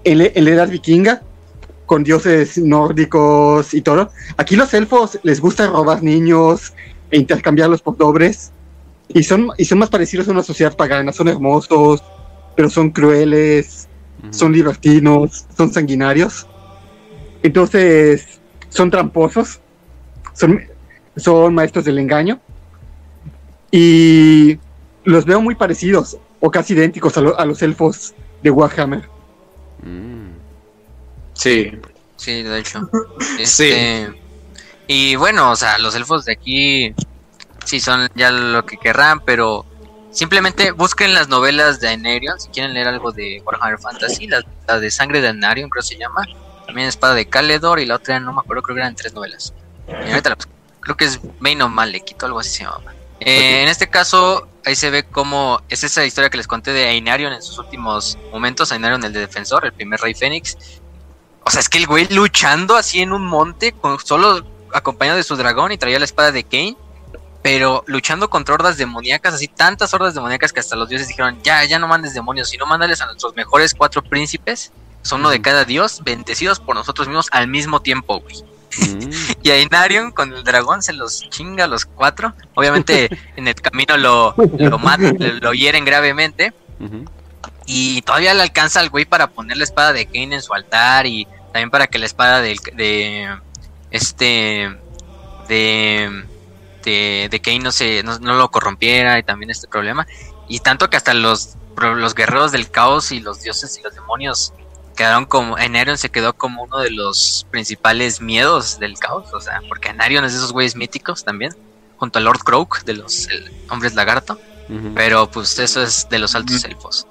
en, 0.03 0.17
la- 0.17 0.29
en 0.33 0.45
la 0.45 0.51
edad 0.51 0.69
vikinga, 0.69 1.23
con 1.85 2.03
dioses 2.03 2.57
nórdicos 2.57 3.73
y 3.73 3.81
todo. 3.81 4.11
Aquí 4.37 4.55
los 4.55 4.73
elfos 4.73 5.19
les 5.23 5.39
gusta 5.41 5.67
robar 5.67 6.03
niños 6.03 6.73
e 7.09 7.17
intercambiarlos 7.17 7.81
por 7.81 7.97
dobres, 7.97 8.51
y 9.09 9.23
son, 9.23 9.49
y 9.57 9.65
son 9.65 9.79
más 9.79 9.89
parecidos 9.89 10.27
a 10.27 10.31
una 10.31 10.43
sociedad 10.43 10.75
pagana, 10.75 11.11
son 11.11 11.27
hermosos, 11.27 12.01
pero 12.55 12.69
son 12.69 12.91
crueles, 12.91 13.87
son 14.29 14.53
libertinos, 14.53 15.45
son 15.57 15.73
sanguinarios. 15.73 16.47
Entonces, 17.43 18.39
son 18.69 18.89
tramposos, 18.91 19.59
son, 20.33 20.61
son 21.17 21.53
maestros 21.55 21.85
del 21.85 21.97
engaño. 21.99 22.39
Y 23.71 24.57
los 25.03 25.25
veo 25.25 25.41
muy 25.41 25.55
parecidos 25.55 26.17
o 26.39 26.51
casi 26.51 26.73
idénticos 26.73 27.17
a, 27.17 27.21
lo- 27.21 27.39
a 27.39 27.45
los 27.45 27.61
elfos 27.61 28.13
de 28.43 28.51
Warhammer. 28.51 29.07
Mm. 29.83 30.31
Sí. 31.33 31.71
Sí, 32.17 32.43
de 32.43 32.59
hecho. 32.59 32.81
Sí. 33.45 33.69
Este, 33.69 34.13
Y 34.87 35.15
bueno, 35.15 35.51
o 35.51 35.55
sea, 35.55 35.77
los 35.77 35.95
elfos 35.95 36.25
de 36.25 36.33
aquí 36.33 36.93
sí 37.65 37.79
son 37.79 38.09
ya 38.15 38.31
lo 38.31 38.65
que 38.65 38.77
querrán, 38.77 39.21
pero 39.21 39.65
simplemente 40.11 40.71
busquen 40.71 41.13
las 41.13 41.29
novelas 41.29 41.79
de 41.79 41.87
Aenarion 41.87 42.39
si 42.39 42.49
quieren 42.49 42.73
leer 42.73 42.87
algo 42.87 43.11
de 43.11 43.41
Warhammer 43.45 43.79
Fantasy, 43.79 44.27
la, 44.27 44.43
la 44.67 44.79
de 44.79 44.91
Sangre 44.91 45.21
de 45.21 45.27
Aenarion 45.27 45.69
creo 45.69 45.81
que 45.81 45.87
se 45.87 45.97
llama, 45.97 46.25
también 46.65 46.87
Espada 46.89 47.13
de 47.13 47.25
Caledor 47.27 47.79
y 47.79 47.85
la 47.85 47.95
otra 47.95 48.19
no 48.19 48.33
me 48.33 48.39
acuerdo, 48.41 48.63
creo 48.63 48.75
que 48.75 48.81
eran 48.81 48.95
tres 48.95 49.13
novelas. 49.13 49.53
Y 49.87 50.09
ahorita 50.09 50.29
la 50.29 50.35
busco. 50.35 50.51
Creo 50.81 50.97
que 50.97 51.05
es 51.05 51.19
Main 51.39 51.61
of 51.61 51.71
Malekith 51.71 52.21
algo 52.23 52.39
así 52.39 52.49
se 52.49 52.63
llama. 52.63 52.93
Eh, 53.19 53.61
En 53.61 53.69
este 53.69 53.89
caso, 53.89 54.47
ahí 54.65 54.75
se 54.75 54.89
ve 54.89 55.03
cómo 55.03 55.61
es 55.69 55.83
esa 55.83 56.05
historia 56.05 56.29
que 56.29 56.37
les 56.37 56.47
conté 56.47 56.71
de 56.73 56.85
Aenarion 56.85 57.33
en 57.33 57.41
sus 57.41 57.57
últimos 57.59 58.17
momentos, 58.31 58.71
Aenarion 58.71 59.03
el 59.03 59.13
de 59.13 59.19
defensor, 59.19 59.65
el 59.65 59.73
primer 59.73 59.99
rey 60.01 60.13
Fénix, 60.13 60.57
o 61.43 61.49
sea, 61.49 61.59
es 61.59 61.69
que 61.69 61.77
el 61.77 61.87
güey 61.87 62.07
luchando 62.09 62.75
así 62.75 63.01
en 63.01 63.13
un 63.13 63.25
monte, 63.25 63.71
con, 63.71 63.99
solo 63.99 64.45
acompañado 64.73 65.17
de 65.17 65.23
su 65.23 65.35
dragón 65.35 65.71
y 65.71 65.77
traía 65.77 65.99
la 65.99 66.05
espada 66.05 66.31
de 66.31 66.43
Kane, 66.43 66.77
pero 67.41 67.83
luchando 67.87 68.29
contra 68.29 68.55
hordas 68.55 68.77
demoníacas, 68.77 69.33
así 69.33 69.47
tantas 69.47 69.93
hordas 69.93 70.13
demoníacas 70.13 70.53
que 70.53 70.59
hasta 70.59 70.75
los 70.75 70.89
dioses 70.89 71.07
dijeron, 71.07 71.41
ya, 71.43 71.63
ya 71.65 71.79
no 71.79 71.87
mandes 71.87 72.13
demonios, 72.13 72.49
sino 72.49 72.65
mándales 72.65 73.01
a 73.01 73.07
nuestros 73.07 73.35
mejores 73.35 73.73
cuatro 73.73 74.03
príncipes, 74.03 74.71
son 75.01 75.21
uno 75.21 75.31
de 75.31 75.41
cada 75.41 75.65
dios, 75.65 76.01
bendecidos 76.03 76.59
por 76.59 76.75
nosotros 76.75 77.07
mismos 77.07 77.27
al 77.31 77.47
mismo 77.47 77.81
tiempo, 77.81 78.19
güey. 78.19 78.43
Y 79.43 79.49
a 79.49 79.59
Inarion 79.61 80.11
con 80.11 80.33
el 80.33 80.43
dragón 80.43 80.81
se 80.81 80.93
los 80.93 81.29
chinga 81.29 81.65
a 81.65 81.67
los 81.67 81.85
cuatro. 81.85 82.33
Obviamente 82.55 83.09
en 83.35 83.47
el 83.47 83.55
camino 83.55 83.97
lo, 83.97 84.35
lo 84.57 84.79
matan, 84.79 85.17
lo- 85.41 85.53
hieren 85.53 85.83
gravemente. 85.85 86.53
Y 87.65 88.01
todavía 88.01 88.33
le 88.33 88.41
alcanza 88.41 88.79
al 88.79 88.89
güey 88.89 89.05
para 89.05 89.27
poner 89.27 89.57
la 89.57 89.63
espada 89.63 89.93
de 89.93 90.05
Kane 90.05 90.35
en 90.35 90.41
su 90.41 90.53
altar 90.53 91.05
y 91.05 91.25
también 91.53 91.69
para 91.69 91.87
que 91.87 91.99
la 91.99 92.05
espada 92.05 92.41
del- 92.41 92.59
de, 92.73 93.29
este 93.91 94.75
de 95.47 96.25
de, 96.83 97.27
de 97.29 97.41
Kane 97.41 97.59
no 97.59 97.71
se 97.71 98.01
no, 98.03 98.17
no 98.19 98.33
lo 98.35 98.49
corrompiera 98.49 99.19
y 99.19 99.23
también 99.23 99.51
este 99.51 99.67
problema 99.67 100.07
y 100.47 100.59
tanto 100.59 100.89
que 100.89 100.97
hasta 100.97 101.13
los 101.13 101.55
los 101.77 102.15
guerreros 102.15 102.51
del 102.51 102.69
caos 102.71 103.11
y 103.11 103.19
los 103.19 103.41
dioses 103.41 103.77
y 103.77 103.81
los 103.83 103.93
demonios 103.93 104.53
quedaron 105.01 105.25
como 105.25 105.57
Enarion 105.57 105.97
se 105.97 106.09
quedó 106.09 106.33
como 106.33 106.61
uno 106.61 106.77
de 106.77 106.91
los 106.91 107.47
principales 107.49 108.21
miedos 108.21 108.77
del 108.77 108.99
caos, 108.99 109.33
o 109.33 109.41
sea, 109.41 109.59
porque 109.67 109.89
Enarion 109.89 110.23
es 110.25 110.33
de 110.33 110.37
esos 110.37 110.53
güeyes 110.53 110.75
míticos 110.75 111.23
también, 111.23 111.55
junto 111.97 112.19
a 112.19 112.21
Lord 112.21 112.41
Croak 112.43 112.83
de 112.83 112.93
los 112.93 113.27
el- 113.29 113.51
hombres 113.71 113.95
lagarto. 113.95 114.39
Pero 114.95 115.29
pues 115.29 115.57
eso 115.59 115.81
es 115.81 116.07
de 116.09 116.19
los 116.19 116.33
altos 116.35 116.63
elfos. 116.63 117.05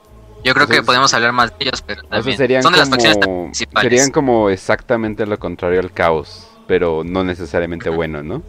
Yo 0.44 0.54
creo 0.54 0.66
que 0.68 0.82
podemos 0.82 1.12
hablar 1.12 1.32
más 1.32 1.50
de 1.50 1.56
ellos, 1.66 1.82
pero 1.82 2.02
también 2.04 2.38
serían 2.38 2.62
son 2.62 2.72
de 2.72 2.78
las 2.78 2.88
facciones 2.88 3.18
como, 3.22 3.42
principales. 3.46 3.90
serían 3.90 4.10
como 4.12 4.48
exactamente 4.50 5.26
lo 5.26 5.38
contrario 5.38 5.80
al 5.80 5.92
caos, 5.92 6.46
pero 6.68 7.02
no 7.04 7.24
necesariamente 7.24 7.90
bueno, 7.90 8.22
¿no? 8.22 8.42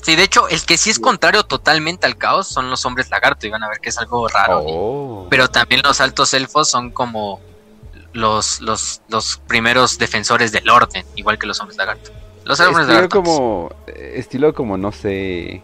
Sí, 0.00 0.14
de 0.16 0.22
hecho, 0.22 0.48
el 0.48 0.62
que 0.64 0.78
sí 0.78 0.88
es 0.90 0.98
contrario 1.00 1.42
totalmente 1.42 2.06
al 2.06 2.16
caos 2.16 2.46
son 2.46 2.70
los 2.70 2.86
hombres 2.86 3.10
lagarto 3.10 3.46
y 3.46 3.50
van 3.50 3.64
a 3.64 3.68
ver 3.68 3.80
que 3.80 3.88
es 3.90 3.98
algo 3.98 4.26
raro. 4.28 4.62
Oh. 4.64 5.26
Pero 5.28 5.48
también 5.48 5.82
los 5.84 6.00
altos 6.00 6.32
elfos 6.34 6.70
son 6.70 6.90
como 6.92 7.40
los, 8.18 8.60
los, 8.60 9.00
los 9.08 9.38
primeros 9.46 9.98
defensores 9.98 10.52
del 10.52 10.68
orden, 10.68 11.04
igual 11.14 11.38
que 11.38 11.46
los 11.46 11.60
hombres 11.60 11.78
lagarto. 11.78 12.10
Los 12.44 12.60
hombres 12.60 12.86
estilo 12.88 12.94
lagarto. 12.94 13.16
como 13.22 13.70
eh, 13.86 14.14
estilo 14.16 14.54
como 14.54 14.76
no 14.76 14.92
sé 14.92 15.62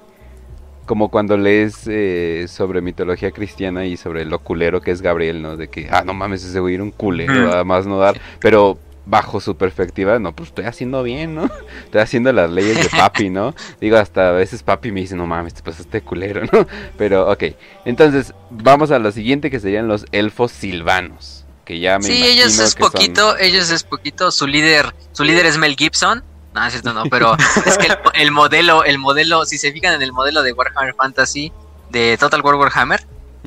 como 0.87 1.09
cuando 1.09 1.39
lees 1.39 1.87
eh, 1.87 2.45
sobre 2.47 2.83
mitología 2.83 3.31
cristiana 3.31 3.87
y 3.87 3.97
sobre 3.97 4.27
lo 4.27 4.39
culero 4.41 4.83
que 4.83 4.91
es 4.91 5.01
Gabriel 5.01 5.41
no 5.41 5.57
de 5.57 5.69
que 5.69 5.89
ah 5.91 6.03
no 6.05 6.13
mames 6.13 6.45
ese 6.45 6.61
güey 6.61 6.75
era 6.75 6.83
un 6.83 6.91
culero 6.91 7.33
Mm. 7.33 7.51
además 7.53 7.87
no 7.87 7.99
dar 7.99 8.21
pero 8.39 8.77
bajo 9.07 9.41
su 9.41 9.57
perspectiva 9.57 10.19
no 10.19 10.35
pues 10.35 10.51
estoy 10.51 10.67
haciendo 10.67 11.03
bien 11.03 11.35
no 11.35 11.45
estoy 11.85 12.03
haciendo 12.03 12.31
las 12.35 12.51
leyes 12.51 12.83
de 12.83 12.91
papi 12.91 13.31
no 13.31 13.55
digo 13.81 13.97
hasta 13.97 14.29
a 14.29 14.33
veces 14.33 14.63
papi 14.63 14.93
me 14.93 15.01
dice 15.01 15.17
no 15.17 15.27
mames 15.27 15.55
te 15.55 15.63
pasaste 15.63 16.01
de 16.01 16.05
culero 16.05 16.43
no 16.53 16.67
pero 16.99 17.31
ok 17.31 17.45
entonces 17.87 18.35
vamos 18.51 18.91
a 18.91 18.99
lo 18.99 19.11
siguiente 19.11 19.51
que 19.51 19.61
serían 19.61 19.89
los 19.89 20.05
elfos 20.13 20.53
silvanos 20.53 21.44
que 21.65 21.81
ya 21.81 21.99
me 21.99 22.05
Sí, 22.05 22.13
imagino 22.19 22.33
ellos 22.43 22.59
es 22.59 22.75
que 22.75 22.83
son- 22.83 22.93
poquito, 22.93 23.39
ellos 23.39 23.71
es 23.71 23.83
poquito, 23.85 24.31
su 24.31 24.47
líder, 24.47 24.95
su 25.13 25.25
líder 25.25 25.47
es 25.47 25.57
Mel 25.59 25.77
Gibson. 25.77 26.23
No, 26.55 26.65
es 26.67 26.73
cierto, 26.73 26.93
no, 26.93 27.05
pero 27.11 27.37
es 27.67 27.79
que 27.79 27.87
el, 27.87 27.99
el 28.15 28.31
modelo, 28.31 28.85
el 28.85 28.99
modelo, 28.99 29.45
si 29.45 29.59
se 29.59 29.73
fijan 29.73 29.95
en 29.95 30.03
el 30.03 30.13
modelo 30.13 30.43
de 30.43 30.53
Warhammer 30.53 30.95
Fantasy 30.95 31.53
de 31.91 32.17
Total 32.19 32.41
War 32.43 32.55
Warhammer, 32.57 33.05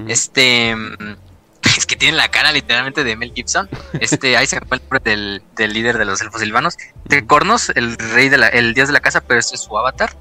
este 0.07 0.72
es 1.77 1.85
que 1.85 1.95
tiene 1.95 2.18
la 2.18 2.30
cara 2.30 2.52
literalmente 2.52 3.03
de 3.03 3.15
Mel 3.15 3.34
Gibson. 3.34 3.69
Este, 3.99 4.35
ahí 4.38 4.45
se 4.48 4.60
fue 4.61 4.77
el 4.77 4.81
nombre 4.84 4.99
del, 5.03 5.41
del 5.56 5.73
líder 5.73 5.98
de 5.98 6.06
los 6.06 6.22
elfos 6.22 6.41
silvanos. 6.41 6.76
De 7.06 7.26
Cornos, 7.26 7.69
el 7.76 7.98
rey 7.98 8.30
de 8.30 8.38
la, 8.38 8.48
el 8.48 8.73
dios 8.73 8.88
de 8.88 8.94
la 8.94 8.99
casa, 8.99 9.22
pero 9.22 9.39
este 9.39 9.56
es 9.56 9.61
su 9.61 9.77
avatar. 9.77 10.15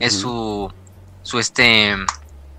Es 0.00 0.14
su, 0.20 0.72
su 1.22 1.38
este, 1.38 1.96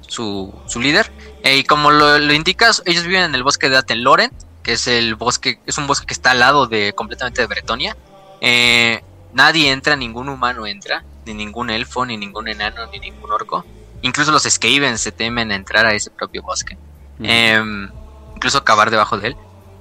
su, 0.02 0.54
su 0.68 0.80
líder. 0.80 1.12
Eh, 1.44 1.58
y 1.58 1.64
como 1.64 1.92
lo, 1.92 2.18
lo 2.20 2.34
indicas, 2.34 2.82
ellos 2.86 3.04
viven 3.06 3.24
en 3.24 3.36
el 3.36 3.44
bosque 3.44 3.70
de 3.70 3.78
Ateloren, 3.78 4.32
que 4.70 4.74
es 4.74 4.86
el 4.86 5.16
bosque, 5.16 5.60
es 5.66 5.80
un 5.80 5.88
bosque 5.88 6.06
que 6.06 6.14
está 6.14 6.30
al 6.30 6.40
lado 6.40 6.68
de 6.68 6.94
completamente 6.94 7.42
de 7.42 7.48
Bretonia. 7.48 7.98
Eh, 8.40 9.02
nadie 9.34 9.72
entra, 9.72 9.96
ningún 9.96 10.30
humano 10.30 10.68
entra, 10.68 11.04
ni 11.26 11.34
ningún 11.34 11.72
elfo, 11.72 12.06
ni 12.06 12.18
ningún 12.18 12.48
enano, 12.48 12.86
ni 12.92 13.00
ningún 13.00 13.32
orco. 13.32 13.66
Incluso 14.04 14.32
los 14.32 14.44
Skaven 14.44 15.00
se 15.00 15.12
temen 15.12 15.52
a 15.52 15.56
entrar 15.56 15.88
a 15.88 15.96
ese 15.96 16.12
propio 16.12 16.44
bosque. 16.44 16.78
Em, 17.20 17.90
incluso 18.36 18.64
cavar 18.64 18.92
debajo 18.92 19.18
de 19.18 19.30
él. 19.30 19.38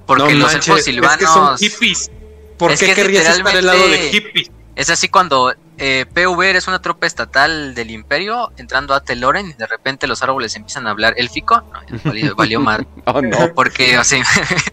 Porque 0.07 0.33
No 0.33 0.39
los 0.39 0.53
manches, 0.53 0.69
elfos 0.69 0.85
silvanos. 0.85 1.21
Es 1.21 1.29
que 1.29 1.35
son 1.35 1.59
hippies. 1.59 2.11
¿Por 2.57 2.73
Es 2.73 2.81
qué 2.81 2.87
que 2.87 2.95
querrías 2.95 3.29
estar 3.29 3.57
al 3.57 3.67
lado 3.67 3.89
de 3.89 4.09
hippies? 4.09 4.51
Es 4.79 4.91
así 4.91 5.09
cuando 5.09 5.53
eh, 5.77 6.07
PV 6.07 6.57
es 6.57 6.69
una 6.69 6.81
tropa 6.81 7.09
estatal 7.09 7.75
del 7.75 7.91
imperio 7.91 8.53
entrando 8.59 8.95
a 8.95 9.03
Teloren 9.03 9.51
y 9.51 9.53
de 9.55 9.67
repente 9.67 10.07
los 10.07 10.23
árboles 10.23 10.55
empiezan 10.55 10.87
a 10.87 10.91
hablar 10.91 11.15
élfico. 11.17 11.65
No, 11.73 12.01
valió, 12.05 12.37
valió 12.37 12.65
oh 13.07 13.21
no 13.21 13.55
Porque, 13.57 13.99
o 13.99 14.05
sea, 14.05 14.23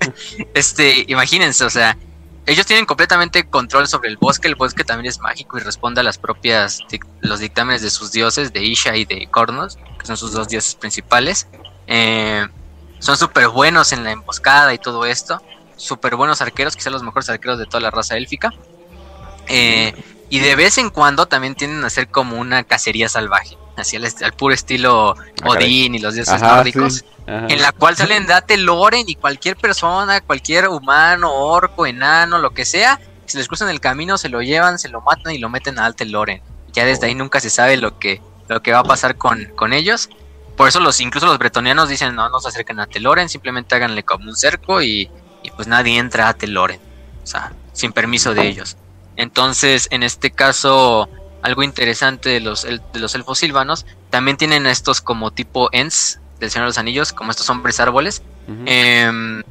este, 0.54 1.06
imagínense, 1.08 1.64
o 1.66 1.72
sea, 1.72 1.98
ellos 2.46 2.68
tienen 2.68 2.86
completamente 2.86 3.50
control 3.50 3.88
sobre 3.88 4.10
el 4.10 4.18
bosque. 4.18 4.48
El 4.48 4.54
bosque 4.54 4.84
también 4.84 5.10
es 5.10 5.18
mágico 5.18 5.58
y 5.58 5.62
responde 5.62 6.02
a 6.02 6.04
las 6.04 6.20
propias 6.20 6.82
los 7.22 7.40
dictámenes 7.40 7.82
de 7.82 7.90
sus 7.90 8.12
dioses, 8.12 8.54
de 8.54 8.64
Isha 8.64 8.96
y 8.96 9.06
de 9.06 9.28
Cornos, 9.32 9.80
que 10.00 10.06
son 10.06 10.18
sus 10.18 10.34
dos 10.34 10.48
dioses 10.48 10.76
principales. 10.76 11.48
Eh, 11.88 12.46
son 13.00 13.18
súper 13.18 13.48
buenos 13.48 13.92
en 13.92 14.04
la 14.04 14.12
emboscada 14.12 14.72
y 14.72 14.78
todo 14.78 15.04
esto. 15.04 15.42
Súper 15.78 16.16
buenos 16.16 16.44
arqueros, 16.44 16.76
quizás 16.76 16.94
los 16.94 17.02
mejores 17.02 17.28
arqueros 17.28 17.58
de 17.58 17.66
toda 17.66 17.80
la 17.80 17.90
raza 17.90 18.16
élfica. 18.18 18.54
Eh, 19.48 19.94
y 20.30 20.40
de 20.40 20.56
vez 20.56 20.78
en 20.78 20.90
cuando 20.90 21.28
también 21.28 21.56
tienden 21.56 21.84
a 21.84 21.90
ser 21.90 22.08
como 22.08 22.38
una 22.38 22.64
cacería 22.64 23.10
salvaje, 23.10 23.58
así 23.78 23.96
al, 23.96 24.06
al 24.06 24.34
puro 24.34 24.54
estilo 24.54 25.16
caray. 25.42 25.66
Odín 25.66 25.96
y 25.96 26.00
los 26.00 26.16
dioses 26.16 26.42
Ajá, 26.42 26.58
nórdicos 26.58 26.96
sí. 26.96 27.06
En 27.28 27.62
la 27.62 27.72
cual 27.72 27.96
salen 27.96 28.28
Date 28.28 28.58
Loren 28.58 29.06
y 29.08 29.16
cualquier 29.16 29.56
persona, 29.56 30.22
cualquier 30.22 30.68
humano, 30.68 31.34
orco, 31.34 31.88
enano, 31.88 32.38
lo 32.38 32.52
que 32.52 32.66
sea, 32.66 33.00
si 33.26 33.38
les 33.38 33.48
cruzan 33.48 33.70
el 33.70 33.80
camino, 33.80 34.18
se 34.18 34.30
lo 34.30 34.42
llevan, 34.42 34.78
se 34.78 34.90
lo 34.90 35.02
matan 35.02 35.34
y 35.34 35.40
lo 35.40 35.50
meten 35.50 35.80
a 35.80 35.86
Alte 35.86 36.06
Loren. 36.06 36.42
Ya 36.72 36.86
desde 36.86 37.08
ahí 37.08 37.16
nunca 37.16 37.40
se 37.40 37.50
sabe 37.50 37.78
lo 37.78 37.98
que, 37.98 38.22
lo 38.48 38.62
que 38.62 38.72
va 38.72 38.80
a 38.80 38.84
pasar 38.84 39.16
con, 39.16 39.46
con 39.56 39.74
ellos. 39.74 40.10
Por 40.56 40.68
eso 40.68 40.80
los, 40.80 41.00
incluso 41.02 41.26
los 41.26 41.40
bretonianos 41.40 41.90
dicen 41.90 42.16
no, 42.16 42.30
no 42.30 42.40
se 42.40 42.50
acerquen 42.50 42.80
a 42.80 42.84
Alte 42.84 43.00
Loren, 43.00 43.28
simplemente 43.28 43.74
háganle 43.74 44.04
como 44.04 44.30
un 44.30 44.36
cerco 44.36 44.82
y, 44.84 45.10
y 45.42 45.50
pues 45.52 45.68
nadie 45.68 45.98
entra 45.98 46.26
a 46.26 46.30
Alte 46.30 46.48
Loren. 46.48 46.80
O 47.24 47.28
sea, 47.28 47.54
sin 47.74 47.92
permiso 47.92 48.36
de 48.36 48.48
ellos. 48.48 48.78
Entonces, 49.18 49.88
en 49.92 50.04
este 50.04 50.32
caso, 50.32 51.10
algo 51.42 51.64
interesante 51.64 52.30
de 52.30 52.40
los, 52.40 52.66
el- 52.66 52.82
de 52.94 53.00
los 53.00 53.16
elfos 53.16 53.40
silvanos, 53.40 53.86
también 54.10 54.38
tienen 54.38 54.66
estos 54.68 55.02
como 55.02 55.32
tipo 55.32 55.70
Ents 55.72 56.20
del 56.40 56.52
Señor 56.52 56.66
de 56.66 56.70
los 56.70 56.78
Anillos, 56.78 57.14
como 57.14 57.32
estos 57.32 57.50
hombres 57.50 57.80
árboles. 57.80 58.22
Em, 58.66 59.42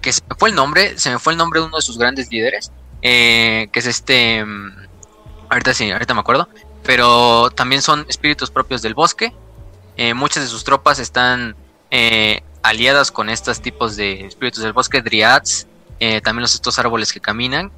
que 0.00 0.12
se 0.12 0.22
me 0.28 0.34
fue 0.36 0.48
el 0.48 0.54
nombre, 0.54 0.98
se 0.98 1.10
me 1.10 1.18
fue 1.18 1.32
el 1.32 1.36
nombre 1.36 1.60
de 1.60 1.66
uno 1.66 1.76
de 1.76 1.82
sus 1.82 1.98
grandes 1.98 2.30
líderes, 2.30 2.72
eh, 3.02 3.68
que 3.72 3.78
es 3.78 3.86
este, 3.86 4.38
em, 4.38 4.74
ahorita 5.48 5.74
sí, 5.74 5.90
ahorita 5.90 6.14
me 6.14 6.20
acuerdo, 6.20 6.48
pero 6.82 7.50
también 7.50 7.82
son 7.82 8.04
espíritus 8.08 8.50
propios 8.50 8.82
del 8.82 8.94
bosque. 8.94 9.32
Eh, 9.96 10.14
muchas 10.14 10.42
de 10.42 10.48
sus 10.48 10.64
tropas 10.64 10.98
están 10.98 11.54
eh, 11.90 12.42
aliadas 12.62 13.10
con 13.12 13.28
estos 13.28 13.60
tipos 13.60 13.96
de 13.96 14.26
espíritus 14.26 14.62
del 14.62 14.72
bosque, 14.72 15.02
Driads, 15.02 15.66
eh, 16.00 16.20
también 16.22 16.42
los 16.42 16.54
estos 16.54 16.78
árboles 16.78 17.12
que 17.12 17.20
caminan, 17.20 17.70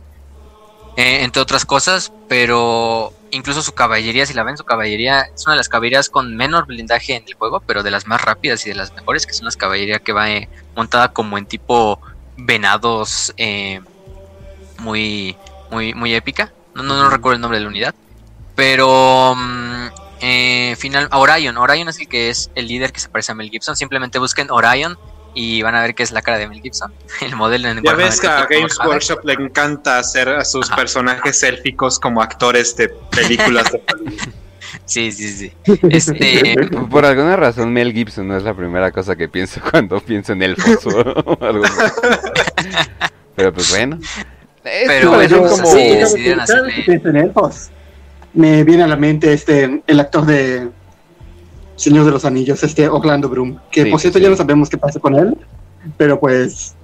eh, 0.96 1.24
entre 1.24 1.42
otras 1.42 1.64
cosas, 1.64 2.12
pero 2.28 3.12
incluso 3.30 3.62
su 3.62 3.72
caballería, 3.72 4.26
si 4.26 4.34
la 4.34 4.44
ven, 4.44 4.56
su 4.56 4.64
caballería 4.64 5.22
es 5.22 5.44
una 5.46 5.54
de 5.54 5.58
las 5.58 5.68
caballerías 5.68 6.08
con 6.08 6.36
menor 6.36 6.66
blindaje 6.66 7.16
en 7.16 7.24
el 7.26 7.34
juego, 7.34 7.60
pero 7.60 7.82
de 7.82 7.90
las 7.90 8.06
más 8.06 8.20
rápidas 8.20 8.64
y 8.66 8.70
de 8.70 8.76
las 8.76 8.92
mejores, 8.94 9.26
que 9.26 9.32
son 9.32 9.46
las 9.46 9.56
caballerías 9.56 10.00
que 10.00 10.12
va 10.12 10.30
eh, 10.30 10.48
montada 10.76 11.12
como 11.12 11.36
en 11.36 11.46
tipo 11.46 12.00
venados, 12.36 13.34
eh, 13.36 13.80
muy, 14.78 15.36
muy, 15.70 15.94
muy 15.94 16.14
épica. 16.14 16.52
No, 16.74 16.82
no, 16.82 16.96
no 16.96 17.10
recuerdo 17.10 17.36
el 17.36 17.40
nombre 17.40 17.58
de 17.58 17.64
la 17.64 17.70
unidad, 17.70 17.94
pero 18.54 19.34
mm, 19.36 19.86
eh, 20.20 20.76
final, 20.78 21.08
Orion, 21.12 21.56
Orion 21.56 21.88
es 21.88 21.98
el 21.98 22.08
que 22.08 22.30
es 22.30 22.50
el 22.54 22.68
líder 22.68 22.92
que 22.92 23.00
se 23.00 23.08
parece 23.08 23.32
a 23.32 23.34
Mel 23.34 23.50
Gibson. 23.50 23.76
Simplemente 23.76 24.18
busquen 24.18 24.50
Orion 24.50 24.96
y 25.34 25.62
van 25.62 25.74
a 25.74 25.82
ver 25.82 25.94
que 25.94 26.02
es 26.02 26.12
la 26.12 26.22
cara 26.22 26.38
de 26.38 26.48
Mel 26.48 26.60
Gibson, 26.62 26.92
el 27.20 27.34
modelo 27.36 27.68
en 27.68 27.82
Ya 27.82 27.94
ves 27.94 28.20
que 28.20 28.26
a 28.28 28.46
Games. 28.48 28.78
Workshop 28.84 29.24
le 29.24 29.34
encanta 29.34 29.98
hacer 29.98 30.28
a 30.28 30.44
sus 30.44 30.68
Ajá. 30.68 30.76
personajes 30.76 31.42
élficos 31.42 31.98
como 31.98 32.22
actores 32.22 32.76
de 32.76 32.88
películas 33.10 33.70
de. 33.72 33.82
Sí, 34.86 35.12
sí, 35.12 35.28
sí. 35.32 35.52
Este, 35.88 36.56
Por- 36.90 37.06
alguna 37.06 37.36
razón 37.36 37.72
Mel 37.72 37.92
Gibson 37.92 38.26
no 38.28 38.36
es 38.36 38.42
la 38.42 38.52
primera 38.54 38.90
cosa 38.90 39.14
que 39.16 39.28
pienso 39.28 39.60
cuando 39.70 39.98
pienso 40.00 40.32
en 40.32 40.42
elfos 40.42 40.84
o 40.86 41.38
algo 41.42 41.64
así. 41.64 41.80
Pero 43.36 43.52
pues 43.52 43.70
bueno. 43.70 43.98
Pero 44.62 45.10
bueno, 45.12 45.38
pues 45.40 45.52
como... 45.52 45.62
así 45.62 45.96
decidieron 45.96 46.40
hacerle- 46.40 46.82
Pienso 46.84 47.08
en 47.08 47.16
elfos. 47.16 47.70
Me 48.34 48.64
viene 48.64 48.82
a 48.82 48.86
la 48.88 48.96
mente 48.96 49.32
este 49.32 49.82
el 49.86 50.00
actor 50.00 50.26
de 50.26 50.68
Señor 51.76 52.04
de 52.04 52.10
los 52.12 52.24
Anillos, 52.24 52.62
este 52.62 52.88
Orlando 52.88 53.28
Bloom, 53.28 53.58
que 53.70 53.84
Sí, 53.84 53.90
por 53.90 54.00
cierto 54.00 54.18
sí. 54.18 54.22
ya 54.24 54.30
no 54.30 54.36
sabemos 54.36 54.68
qué 54.70 54.78
pasa 54.78 55.00
con 55.00 55.14
él, 55.16 55.36
pero 55.96 56.18
pues 56.20 56.74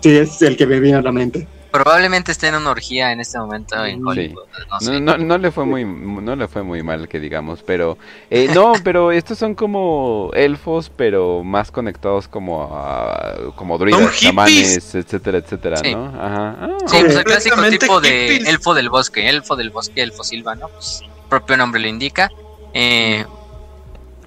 sí 0.00 0.16
es 0.16 0.40
el 0.42 0.56
que 0.56 0.66
me 0.66 0.80
viene 0.80 0.98
a 0.98 1.02
la 1.02 1.12
mente. 1.12 1.46
probablemente 1.70 2.32
esté 2.32 2.48
en 2.48 2.54
una 2.54 2.70
orgía 2.70 3.12
en 3.12 3.20
este 3.20 3.38
momento 3.38 3.84
en 3.84 3.96
Sí. 3.98 4.02
Hollywood. 4.06 4.42
No 4.70 4.80
sé. 4.80 5.00
No, 5.00 5.18
no, 5.18 5.24
no 5.24 5.38
le 5.38 5.50
fue 5.50 5.66
muy 5.66 5.84
no 5.84 6.34
le 6.34 6.48
fue 6.48 6.62
muy 6.62 6.82
mal 6.82 7.08
que 7.08 7.20
digamos, 7.20 7.62
pero 7.62 7.98
eh, 8.30 8.48
no, 8.54 8.72
pero 8.82 9.12
estos 9.12 9.36
son 9.38 9.54
como 9.54 10.30
elfos, 10.32 10.90
pero 10.96 11.44
más 11.44 11.70
conectados 11.70 12.26
como 12.26 12.70
a 12.74 13.34
como 13.54 13.76
druidas, 13.76 14.18
chamanes, 14.18 14.94
etcétera, 14.94 15.38
etcétera, 15.38 15.76
Sí. 15.76 15.94
¿no? 15.94 16.06
Ajá. 16.06 16.56
Ah, 16.58 16.68
Sí, 16.86 16.96
pues 17.02 17.16
el 17.16 17.24
clásico 17.24 17.56
tipo 17.68 18.00
de 18.00 18.28
hippies. 18.30 18.48
elfo 18.48 18.72
del 18.72 18.88
bosque, 18.88 19.28
elfo 19.28 19.54
del 19.54 19.68
bosque, 19.68 20.00
elfo 20.02 20.24
silva, 20.24 20.54
¿no? 20.54 20.68
Pues 20.68 21.02
el 21.02 21.10
propio 21.28 21.58
nombre 21.58 21.82
lo 21.82 21.86
indica. 21.88 22.30
Eh, 22.72 23.26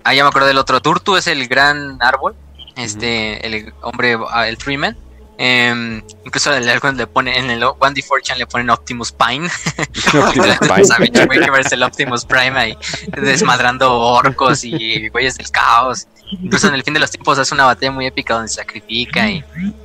ah, 0.04 0.14
ya 0.14 0.24
me 0.24 0.30
acuerdo 0.30 0.48
del 0.48 0.58
otro. 0.58 0.82
Turtu 0.82 1.16
es 1.16 1.28
el 1.28 1.48
gran 1.48 1.98
árbol, 2.02 2.36
este, 2.76 3.46
el 3.46 3.74
hombre, 3.82 4.18
ah, 4.30 4.48
el 4.48 4.58
Freeman. 4.58 4.98
Eh, 5.44 6.04
incluso 6.24 6.54
el 6.54 6.70
algo 6.70 6.92
le 6.92 7.08
pone 7.08 7.36
en 7.36 7.50
el 7.50 7.64
One 7.64 7.94
D 7.96 8.04
Fortune 8.04 8.38
le 8.38 8.46
ponen 8.46 8.70
Optimus 8.70 9.12
Pine. 9.12 9.48
Optimus 10.28 10.58
Prime. 10.60 10.86
Savage, 10.86 11.26
güey, 11.26 11.40
que 11.40 11.52
verse 11.52 11.76
el 11.76 11.84
Optimus 11.84 12.26
Prime 12.26 12.60
ahí 12.60 12.78
desmadrando 13.08 13.92
orcos 13.92 14.64
y 14.64 15.10
güeyes 15.10 15.38
del 15.38 15.50
caos. 15.50 16.08
Incluso 16.32 16.68
en 16.68 16.76
el 16.76 16.84
fin 16.84 16.94
de 16.94 17.00
los 17.00 17.10
tiempos 17.12 17.40
hace 17.40 17.54
una 17.54 17.66
batalla 17.66 17.92
muy 17.92 18.06
épica 18.06 18.36
donde 18.36 18.50
se 18.50 18.56
sacrifica 18.56 19.30
y 19.30 19.44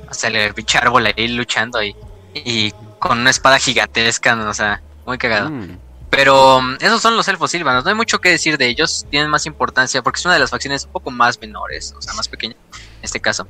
o 0.09 0.13
sea, 0.13 0.29
el 0.29 0.53
pinche 0.53 0.77
árbol 0.77 1.07
ahí 1.07 1.27
luchando 1.27 1.83
y, 1.83 1.95
y 2.33 2.71
con 2.99 3.19
una 3.19 3.31
espada 3.31 3.59
gigantesca, 3.59 4.35
¿no? 4.35 4.49
o 4.49 4.53
sea, 4.53 4.81
muy 5.05 5.17
cagado. 5.17 5.49
Mm. 5.49 5.86
Pero 6.09 6.61
mm, 6.61 6.77
esos 6.79 7.01
son 7.01 7.17
los 7.17 7.27
elfos 7.27 7.51
silvanos, 7.51 7.83
no 7.83 7.89
hay 7.89 7.95
mucho 7.95 8.19
que 8.19 8.29
decir 8.29 8.57
de 8.57 8.67
ellos, 8.67 9.05
tienen 9.09 9.29
más 9.29 9.45
importancia 9.45 10.01
porque 10.01 10.19
es 10.19 10.25
una 10.25 10.35
de 10.35 10.39
las 10.39 10.49
facciones 10.49 10.85
un 10.85 10.91
poco 10.91 11.11
más 11.11 11.39
menores, 11.39 11.93
o 11.97 12.01
sea, 12.01 12.13
más 12.13 12.27
pequeña 12.27 12.55
en 12.71 13.03
este 13.03 13.19
caso. 13.19 13.47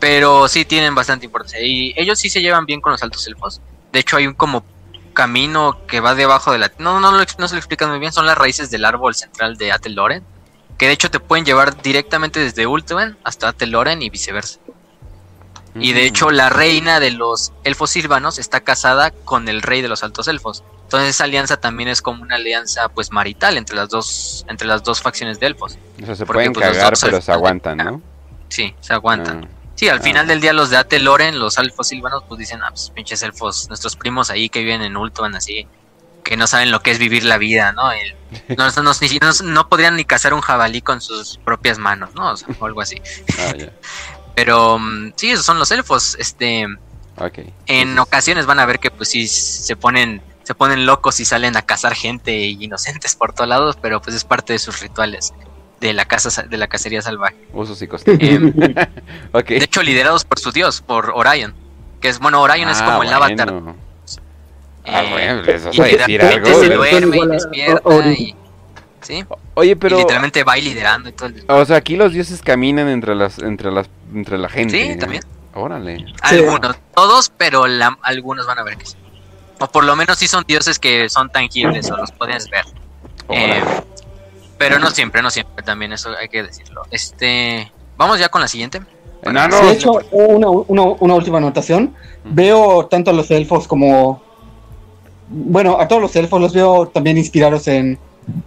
Pero 0.00 0.48
sí 0.48 0.64
tienen 0.64 0.94
bastante 0.94 1.26
importancia 1.26 1.60
y 1.60 1.92
ellos 1.96 2.18
sí 2.18 2.30
se 2.30 2.40
llevan 2.40 2.66
bien 2.66 2.80
con 2.80 2.92
los 2.92 3.02
altos 3.02 3.26
elfos. 3.26 3.60
De 3.92 4.00
hecho 4.00 4.16
hay 4.16 4.26
un 4.26 4.34
como 4.34 4.64
camino 5.12 5.78
que 5.86 6.00
va 6.00 6.14
debajo 6.14 6.52
de 6.52 6.58
la... 6.58 6.72
No, 6.78 7.00
no, 7.00 7.12
lo 7.12 7.20
ex- 7.22 7.38
no 7.38 7.46
se 7.48 7.54
lo 7.54 7.58
explican 7.58 7.90
muy 7.90 7.98
bien, 7.98 8.12
son 8.12 8.26
las 8.26 8.38
raíces 8.38 8.70
del 8.70 8.84
árbol 8.84 9.14
central 9.14 9.56
de 9.56 9.72
Ateloren, 9.72 10.24
que 10.78 10.86
de 10.86 10.92
hecho 10.92 11.10
te 11.10 11.20
pueden 11.20 11.44
llevar 11.44 11.80
directamente 11.82 12.40
desde 12.40 12.66
Ultuan 12.66 13.18
hasta 13.24 13.48
Ateloren 13.48 14.00
y 14.02 14.08
viceversa. 14.10 14.58
Y 15.74 15.92
de 15.92 16.02
Mm. 16.02 16.06
hecho 16.06 16.30
la 16.30 16.48
reina 16.48 16.98
de 16.98 17.10
los 17.12 17.52
elfos 17.64 17.90
silvanos 17.90 18.38
está 18.38 18.60
casada 18.60 19.10
con 19.10 19.48
el 19.48 19.62
rey 19.62 19.82
de 19.82 19.88
los 19.88 20.02
altos 20.02 20.26
elfos. 20.28 20.64
Entonces 20.90 21.10
esa 21.10 21.22
alianza 21.22 21.56
también 21.56 21.88
es 21.88 22.02
como 22.02 22.20
una 22.20 22.34
alianza 22.34 22.88
pues 22.88 23.12
marital 23.12 23.56
entre 23.56 23.76
las 23.76 23.88
dos 23.90 24.44
entre 24.48 24.66
las 24.66 24.82
dos 24.82 25.00
facciones 25.00 25.38
de 25.38 25.46
elfos. 25.46 25.78
O 26.02 26.06
sea, 26.06 26.16
se 26.16 26.26
porque, 26.26 26.38
pueden 26.38 26.52
pues, 26.52 26.66
cagar, 26.66 26.94
pero 27.00 27.16
al 27.18 27.22
se 27.22 27.30
aguantan, 27.30 27.76
¿no? 27.78 28.02
Sí, 28.48 28.74
se 28.80 28.92
aguantan. 28.92 29.44
Ah. 29.48 29.56
Sí, 29.76 29.88
al 29.88 29.98
Ah. 29.98 30.02
final 30.02 30.26
del 30.26 30.40
día 30.40 30.52
los 30.52 30.68
de 30.68 30.78
Ateloren, 30.78 31.38
los 31.38 31.58
elfos 31.58 31.86
silvanos, 31.86 32.24
pues 32.26 32.40
dicen, 32.40 32.60
ah, 32.64 32.70
pues 32.70 32.90
pinches 32.90 33.22
elfos, 33.22 33.68
nuestros 33.68 33.94
primos 33.94 34.30
ahí 34.30 34.48
que 34.48 34.64
viven 34.64 34.82
en 34.82 34.96
Ultuan 34.96 35.36
así, 35.36 35.68
que 36.24 36.36
no 36.36 36.48
saben 36.48 36.72
lo 36.72 36.82
que 36.82 36.90
es 36.90 36.98
vivir 36.98 37.22
la 37.22 37.38
vida, 37.38 37.70
¿no? 37.70 37.92
El- 37.92 38.16
no, 38.58 38.68
no, 38.68 38.82
no, 38.82 38.92
no- 38.92 39.32
no 39.44 39.68
podrían 39.68 39.94
ni 39.94 40.04
cazar 40.04 40.34
un 40.34 40.40
jabalí 40.40 40.82
con 40.82 41.00
sus 41.00 41.38
propias 41.44 41.78
manos, 41.78 42.12
¿no? 42.16 42.32
O, 42.32 42.36
sea, 42.36 42.48
o 42.58 42.66
algo 42.66 42.80
así. 42.80 43.00
Ah. 43.38 43.52
Pero 44.34 44.76
mm, 44.80 45.12
sí, 45.14 45.30
esos 45.30 45.46
son 45.46 45.60
los 45.60 45.70
elfos. 45.70 46.16
Este, 46.18 46.62
en 46.62 46.78
Entonces, 47.68 47.98
ocasiones 48.00 48.46
van 48.46 48.58
a 48.58 48.66
ver 48.66 48.80
que 48.80 48.90
pues 48.90 49.08
sí 49.08 49.28
se 49.28 49.76
ponen 49.76 50.20
se 50.50 50.54
ponen 50.56 50.84
locos 50.84 51.20
y 51.20 51.24
salen 51.24 51.56
a 51.56 51.62
cazar 51.62 51.94
gente 51.94 52.32
inocentes 52.36 53.14
por 53.14 53.32
todos 53.32 53.46
lados, 53.48 53.78
pero 53.80 54.02
pues 54.02 54.16
es 54.16 54.24
parte 54.24 54.52
de 54.52 54.58
sus 54.58 54.80
rituales 54.80 55.32
de 55.80 55.92
la 55.92 56.06
casa 56.06 56.28
sa- 56.28 56.42
de 56.42 56.56
la 56.56 56.66
cacería 56.66 57.00
salvaje. 57.02 57.36
Usos 57.52 57.80
y 57.82 57.86
costumbres. 57.86 58.40
Ok. 59.32 59.46
de 59.46 59.58
hecho 59.58 59.80
liderados 59.84 60.24
por 60.24 60.40
su 60.40 60.50
dios, 60.50 60.80
por 60.82 61.12
Orion, 61.14 61.54
que 62.00 62.08
es 62.08 62.18
bueno, 62.18 62.42
Orion 62.42 62.68
es 62.68 62.80
Ah, 62.80 62.84
como 62.86 63.04
el 63.04 63.12
avatar. 63.12 63.52
bueno. 63.52 63.76
Ah, 64.86 65.04
eh, 65.04 65.08
bueno, 65.08 65.42
les 65.42 65.64
vas 65.66 65.76
y 65.76 65.80
a 65.80 65.84
decir 65.84 66.00
literalmente 66.08 66.48
algo. 66.50 66.60
se 66.62 66.68
¿no? 66.68 66.74
duerme 66.74 66.98
y 66.98 67.20
Igual 67.20 67.30
a- 67.30 67.34
despierta 67.34 67.82
a 67.84 67.88
Orion. 67.94 68.12
y 68.14 68.34
sí, 69.02 69.24
Oye, 69.54 69.70
y 69.70 69.74
pero 69.76 69.98
literalmente 69.98 70.42
va 70.42 70.56
liderando 70.56 71.10
y 71.10 71.12
todo 71.12 71.28
el- 71.28 71.44
o 71.46 71.64
sea, 71.64 71.76
aquí 71.76 71.94
los 71.94 72.12
dioses 72.12 72.42
caminan 72.42 72.88
entre 72.88 73.14
las 73.14 73.38
entre 73.38 73.70
las 73.70 73.88
entre 74.12 74.36
la 74.36 74.48
gente. 74.48 74.94
Sí, 74.94 74.98
también. 74.98 75.22
Órale. 75.54 76.04
Algunos, 76.22 76.76
todos, 76.92 77.30
pero 77.38 77.68
la- 77.68 77.96
algunos 78.02 78.46
van 78.46 78.58
a 78.58 78.64
ver 78.64 78.76
que 78.76 78.86
sí. 78.86 78.96
O 79.60 79.66
por 79.68 79.84
lo 79.84 79.94
menos 79.94 80.18
sí 80.18 80.26
son 80.26 80.44
dioses 80.46 80.78
que 80.78 81.08
son 81.08 81.30
tangibles 81.30 81.90
o 81.90 81.96
los 81.96 82.10
puedes 82.12 82.48
ver. 82.50 82.64
Órale. 83.28 83.58
Eh, 83.58 83.62
pero 84.58 84.78
no 84.78 84.90
siempre, 84.90 85.22
no 85.22 85.30
siempre, 85.30 85.62
también 85.62 85.92
eso 85.92 86.10
hay 86.18 86.28
que 86.28 86.42
decirlo. 86.42 86.82
Este, 86.90 87.70
vamos 87.96 88.18
ya 88.18 88.28
con 88.28 88.40
la 88.40 88.48
siguiente. 88.48 88.80
Enanos. 89.22 89.60
De 89.62 89.72
hecho, 89.72 89.92
una, 90.10 90.48
una, 90.48 90.82
una 90.82 91.14
última 91.14 91.38
anotación. 91.38 91.94
Veo 92.24 92.86
tanto 92.86 93.10
a 93.10 93.14
los 93.14 93.30
elfos 93.30 93.68
como. 93.68 94.22
Bueno, 95.28 95.78
a 95.78 95.86
todos 95.88 96.02
los 96.02 96.16
elfos 96.16 96.40
los 96.40 96.52
veo 96.52 96.88
también 96.88 97.16
inspirados 97.18 97.68
en 97.68 97.98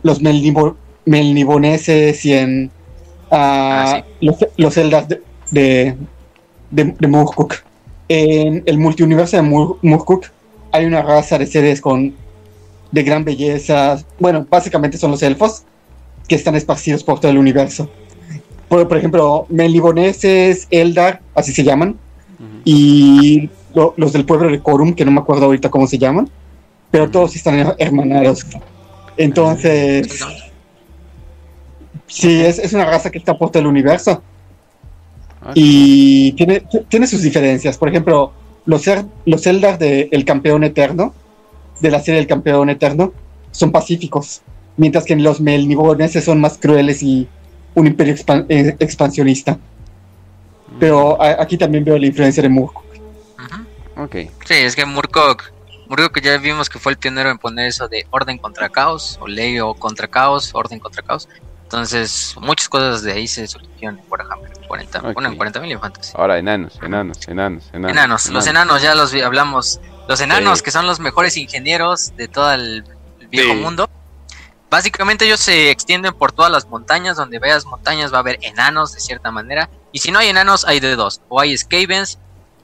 los 0.02 0.22
melnibo- 0.22 0.76
melniboneses 1.06 2.26
y 2.26 2.34
en 2.34 2.72
ah, 3.32 3.98
Ah, 3.98 4.04
los, 4.20 4.36
los 4.58 4.78
Eldas 4.78 5.08
de, 5.08 5.22
de, 5.52 5.96
de, 6.72 6.84
de 7.00 7.08
Murkuk. 7.08 7.56
En 8.10 8.64
el 8.66 8.78
multiuniverso 8.78 9.38
de 9.38 9.44
Mur- 9.44 9.78
Murkuk 9.82 10.26
hay 10.74 10.86
una 10.86 11.02
raza 11.02 11.38
de 11.38 11.46
seres 11.48 11.80
con 11.80 12.14
de 12.92 13.04
gran 13.04 13.24
belleza. 13.24 14.04
Bueno, 14.20 14.46
básicamente 14.50 14.98
son 14.98 15.12
los 15.12 15.24
elfos 15.24 15.64
que 16.28 16.36
están 16.36 16.56
esparcidos 16.56 17.04
por 17.04 17.20
todo 17.20 17.32
el 17.32 17.38
universo. 17.38 17.90
Por, 18.68 18.88
por 18.88 18.98
ejemplo, 18.98 19.46
melniboneses, 19.50 20.68
Eldar, 20.72 21.22
así 21.36 21.54
se 21.54 21.64
llaman, 21.64 21.98
y 22.66 23.50
lo- 23.74 23.94
los 23.98 24.14
del 24.14 24.26
pueblo 24.26 24.50
de 24.50 24.60
Corum, 24.60 24.94
que 24.94 25.06
no 25.06 25.12
me 25.12 25.20
acuerdo 25.22 25.46
ahorita 25.46 25.70
cómo 25.70 25.86
se 25.88 25.98
llaman, 25.98 26.30
pero 26.92 27.10
todos 27.10 27.36
están 27.36 27.56
her- 27.60 27.76
hermanados. 27.78 28.46
Entonces, 29.18 30.20
sí, 32.08 32.42
es, 32.42 32.60
es 32.60 32.74
una 32.74 32.86
raza 32.86 33.10
que 33.12 33.18
está 33.20 33.38
por 33.38 33.50
todo 33.52 33.62
el 33.62 33.68
universo 33.68 34.24
Ok. 35.44 35.52
y 35.56 36.32
tiene, 36.34 36.64
tiene 36.90 37.06
sus 37.08 37.22
diferencias. 37.22 37.78
Por 37.78 37.90
ejemplo, 37.90 38.32
los, 38.66 38.88
er- 38.88 39.06
los 39.26 39.46
Eldar 39.48 39.78
de 39.78 40.10
El 40.12 40.26
Campeón 40.26 40.64
Eterno, 40.64 41.14
de 41.80 41.92
la 41.92 42.00
serie 42.02 42.20
El 42.22 42.28
Campeón 42.28 42.70
Eterno, 42.70 43.14
son 43.52 43.72
pacíficos, 43.72 44.42
mientras 44.78 45.06
que 45.06 45.16
los 45.16 45.42
melniboneses 45.42 46.24
son 46.24 46.40
más 46.42 46.58
crueles 46.58 47.04
y 47.04 47.28
un 47.76 47.88
imperio 47.88 48.16
expan- 48.16 48.46
eh, 48.50 48.76
expansionista. 48.80 49.58
Pero 50.80 51.22
a- 51.22 51.42
aquí 51.42 51.58
también 51.58 51.84
veo 51.84 51.98
la 51.98 52.06
influencia 52.08 52.42
de 52.42 52.50
Murko. 52.50 52.84
Ujú. 53.38 54.04
Ok. 54.04 54.16
Sí, 54.46 54.54
es 54.56 54.76
que 54.76 54.86
Murkoch, 54.86 55.44
Murkoch 55.88 56.20
ya 56.24 56.38
vimos 56.38 56.70
que 56.70 56.80
fue 56.80 56.94
el 56.94 56.98
pionero 56.98 57.30
en 57.30 57.38
poner 57.38 57.68
eso 57.68 57.88
de 57.88 58.06
orden 58.10 58.38
contra 58.38 58.70
caos, 58.70 59.18
o 59.22 59.28
ley 59.28 59.60
o 59.60 59.74
contra 59.76 60.08
caos, 60.08 60.50
orden 60.54 60.80
contra 60.80 61.04
caos. 61.04 61.28
Entonces, 61.74 62.36
muchas 62.40 62.70
cosas 62.70 63.02
de 63.02 63.14
ahí 63.14 63.28
se 63.28 63.48
surgieron 63.48 63.98
en 63.98 64.06
Warhammer 64.08 64.52
40, 64.68 65.00
Ok. 65.00 65.14
bueno, 65.16 65.30
en 65.30 65.38
40.000 65.40 65.70
y 65.70 65.72
en 65.72 65.80
Fantasy. 65.80 66.12
Ahora 66.16 66.38
enanos, 66.38 66.78
enanos, 66.84 67.18
enanos, 67.28 67.64
enanos. 67.74 67.92
Enanos, 67.92 68.30
los 68.30 68.46
enanos 68.46 68.82
ya 68.84 68.94
los 68.94 69.12
vi- 69.12 69.22
hablamos. 69.22 69.80
Los 70.08 70.22
enanos 70.22 70.60
Sí. 70.60 70.66
que 70.66 70.70
son 70.70 70.86
los 70.86 71.00
mejores 71.00 71.36
ingenieros 71.36 72.16
de 72.16 72.28
todo 72.28 72.54
el 72.54 72.84
viejo 73.28 73.54
Sí. 73.54 73.60
mundo. 73.60 73.90
Básicamente 74.70 75.26
ellos 75.26 75.40
se 75.40 75.72
extienden 75.72 76.14
por 76.14 76.32
todas 76.32 76.52
las 76.52 76.68
montañas, 76.68 77.18
donde 77.18 77.40
veas 77.40 77.66
montañas 77.66 78.14
va 78.14 78.18
a 78.18 78.20
haber 78.20 78.38
enanos 78.44 78.94
de 78.94 79.00
cierta 79.00 79.32
manera. 79.32 79.68
Y 79.92 79.98
si 79.98 80.12
no 80.12 80.20
hay 80.20 80.30
enanos, 80.30 80.66
hay 80.66 80.80
de 80.80 80.96
dos. 80.96 81.22
O 81.28 81.40
hay 81.40 81.58
Skavens 81.58 82.20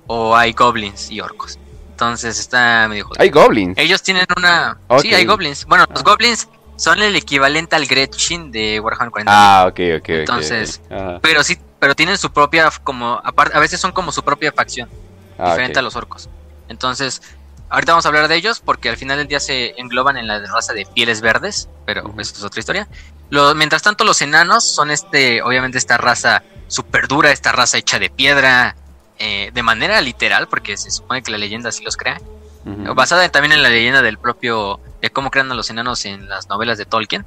o 0.05 0.35
hay 0.35 0.53
goblins 0.53 1.09
y 1.09 1.19
orcos. 1.19 1.57
Entonces 1.89 2.37
está 2.39 2.85
medio 2.87 3.05
jodido. 3.07 3.23
Hay 3.23 3.29
goblins. 3.31 3.75
Ellos 3.75 4.03
tienen 4.03 4.27
una... 4.37 4.77
Ok. 4.87 5.01
Sí, 5.01 5.15
hay 5.15 5.25
goblins. 5.25 5.65
Bueno, 5.65 5.85
los 5.89 6.01
Ah. 6.01 6.03
goblins 6.05 6.47
son 6.79 7.01
el 7.01 7.15
equivalente 7.15 7.75
al 7.75 7.85
Gretchen 7.85 8.51
de 8.51 8.79
Warhammer 8.79 9.11
40. 9.11 9.31
Ah, 9.33 9.65
ok, 9.67 9.79
ok, 9.97 9.99
ok. 9.99 10.09
Entonces. 10.09 10.81
Pero 11.21 11.43
sí, 11.43 11.57
pero 11.79 11.93
tienen 11.95 12.17
su 12.17 12.31
propia, 12.31 12.69
como, 12.83 13.19
aparte, 13.23 13.55
a 13.57 13.59
veces 13.59 13.79
son 13.79 13.91
como 13.91 14.11
su 14.11 14.23
propia 14.23 14.51
facción 14.51 14.89
Ah, 15.37 15.49
diferente 15.51 15.79
a 15.79 15.81
los 15.81 15.95
orcos. 15.95 16.29
Entonces, 16.69 17.21
ahorita 17.69 17.91
vamos 17.93 18.05
a 18.05 18.09
hablar 18.09 18.27
de 18.27 18.35
ellos 18.35 18.61
porque 18.63 18.89
al 18.89 18.97
final 18.97 19.17
del 19.17 19.27
día 19.27 19.39
se 19.39 19.73
engloban 19.79 20.17
en 20.17 20.27
la 20.27 20.39
raza 20.39 20.73
de 20.73 20.85
pieles 20.85 21.21
verdes, 21.21 21.67
pero 21.85 22.13
eso 22.17 22.33
es 22.35 22.43
otra 22.43 22.59
historia. 22.59 22.87
Lo- 23.29 23.53
mientras 23.55 23.81
tanto, 23.81 24.03
los 24.03 24.21
enanos 24.21 24.63
son 24.73 24.89
este, 24.91 25.41
obviamente 25.41 25.77
esta 25.77 25.97
raza 25.97 26.43
súper 26.67 27.07
dura, 27.07 27.31
esta 27.31 27.51
raza 27.51 27.77
hecha 27.77 27.99
de 27.99 28.09
piedra, 28.09 28.75
eh, 29.17 29.51
de 29.53 29.63
manera 29.63 29.99
literal, 30.01 30.47
porque 30.47 30.77
se 30.77 30.91
supone 30.91 31.21
que 31.23 31.31
la 31.31 31.37
leyenda 31.37 31.69
así 31.69 31.83
los 31.83 31.97
crea. 31.97 32.19
Basada 32.93 33.27
también 33.29 33.53
en 33.53 33.63
la 33.63 33.69
leyenda 33.69 34.01
del 34.01 34.17
propio, 34.17 34.79
de 35.01 35.09
cómo 35.09 35.31
crean 35.31 35.51
a 35.51 35.55
los 35.55 35.69
enanos 35.69 36.05
en 36.05 36.27
las 36.29 36.47
novelas 36.49 36.77
de 36.77 36.85
Tolkien, 36.85 37.25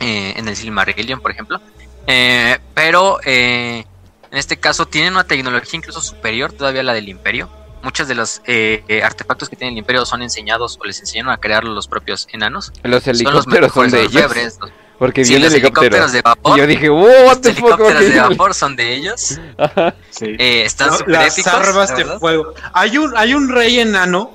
eh, 0.00 0.34
en 0.36 0.48
el 0.48 0.56
Silmarillion, 0.56 1.20
por 1.20 1.30
ejemplo. 1.30 1.60
Eh, 2.06 2.58
pero 2.74 3.18
eh, 3.24 3.84
en 4.30 4.38
este 4.38 4.58
caso 4.58 4.86
tienen 4.86 5.14
una 5.14 5.24
tecnología 5.24 5.78
incluso 5.78 6.00
superior 6.02 6.52
todavía 6.52 6.80
a 6.80 6.84
la 6.84 6.92
del 6.94 7.08
Imperio. 7.08 7.48
Muchos 7.82 8.08
de 8.08 8.14
los 8.14 8.40
eh, 8.46 8.82
eh, 8.88 9.02
artefactos 9.02 9.48
que 9.48 9.56
tiene 9.56 9.72
el 9.72 9.78
Imperio 9.78 10.04
son 10.06 10.22
enseñados 10.22 10.78
o 10.80 10.84
les 10.86 11.00
enseñaron 11.00 11.32
a 11.32 11.36
crear 11.38 11.64
los 11.64 11.86
propios 11.86 12.26
enanos. 12.32 12.72
Los 12.82 13.02
Son 13.04 13.12
los 13.12 13.20
helicópteros 13.20 13.72
son 13.72 13.84
mejores, 13.86 13.92
de 13.92 14.02
los 14.04 14.12
ellos. 14.14 14.22
febres, 14.32 14.58
los- 14.60 14.70
Porque 14.98 15.24
sí, 15.24 15.32
vi 15.32 15.36
un 15.36 15.42
los 15.44 15.52
helicóptero. 15.52 15.96
helicópteros 15.96 16.12
de 16.12 16.22
vapor. 16.22 16.56
Y 16.56 16.60
yo 16.60 16.66
dije, 16.66 16.88
wow, 16.88 17.02
what 17.26 17.26
Los 17.26 17.40
the 17.42 17.54
fuck. 17.54 17.58
helicópteros 17.72 18.00
de 18.14 18.20
vapor 18.20 18.54
son 18.54 18.76
de 18.76 18.94
ellos. 18.94 19.38
Ajá. 19.58 19.94
Sí. 20.10 20.26
Eh, 20.38 20.62
están 20.64 20.88
No, 20.88 20.94
súper 20.98 21.12
las 21.12 21.32
épicos, 21.38 21.52
armas 21.52 21.96
de 21.96 22.04
fuego. 22.18 22.54
Hay 22.72 22.96
un, 22.96 23.14
hay 23.16 23.34
un 23.34 23.48
rey 23.50 23.80
enano 23.80 24.30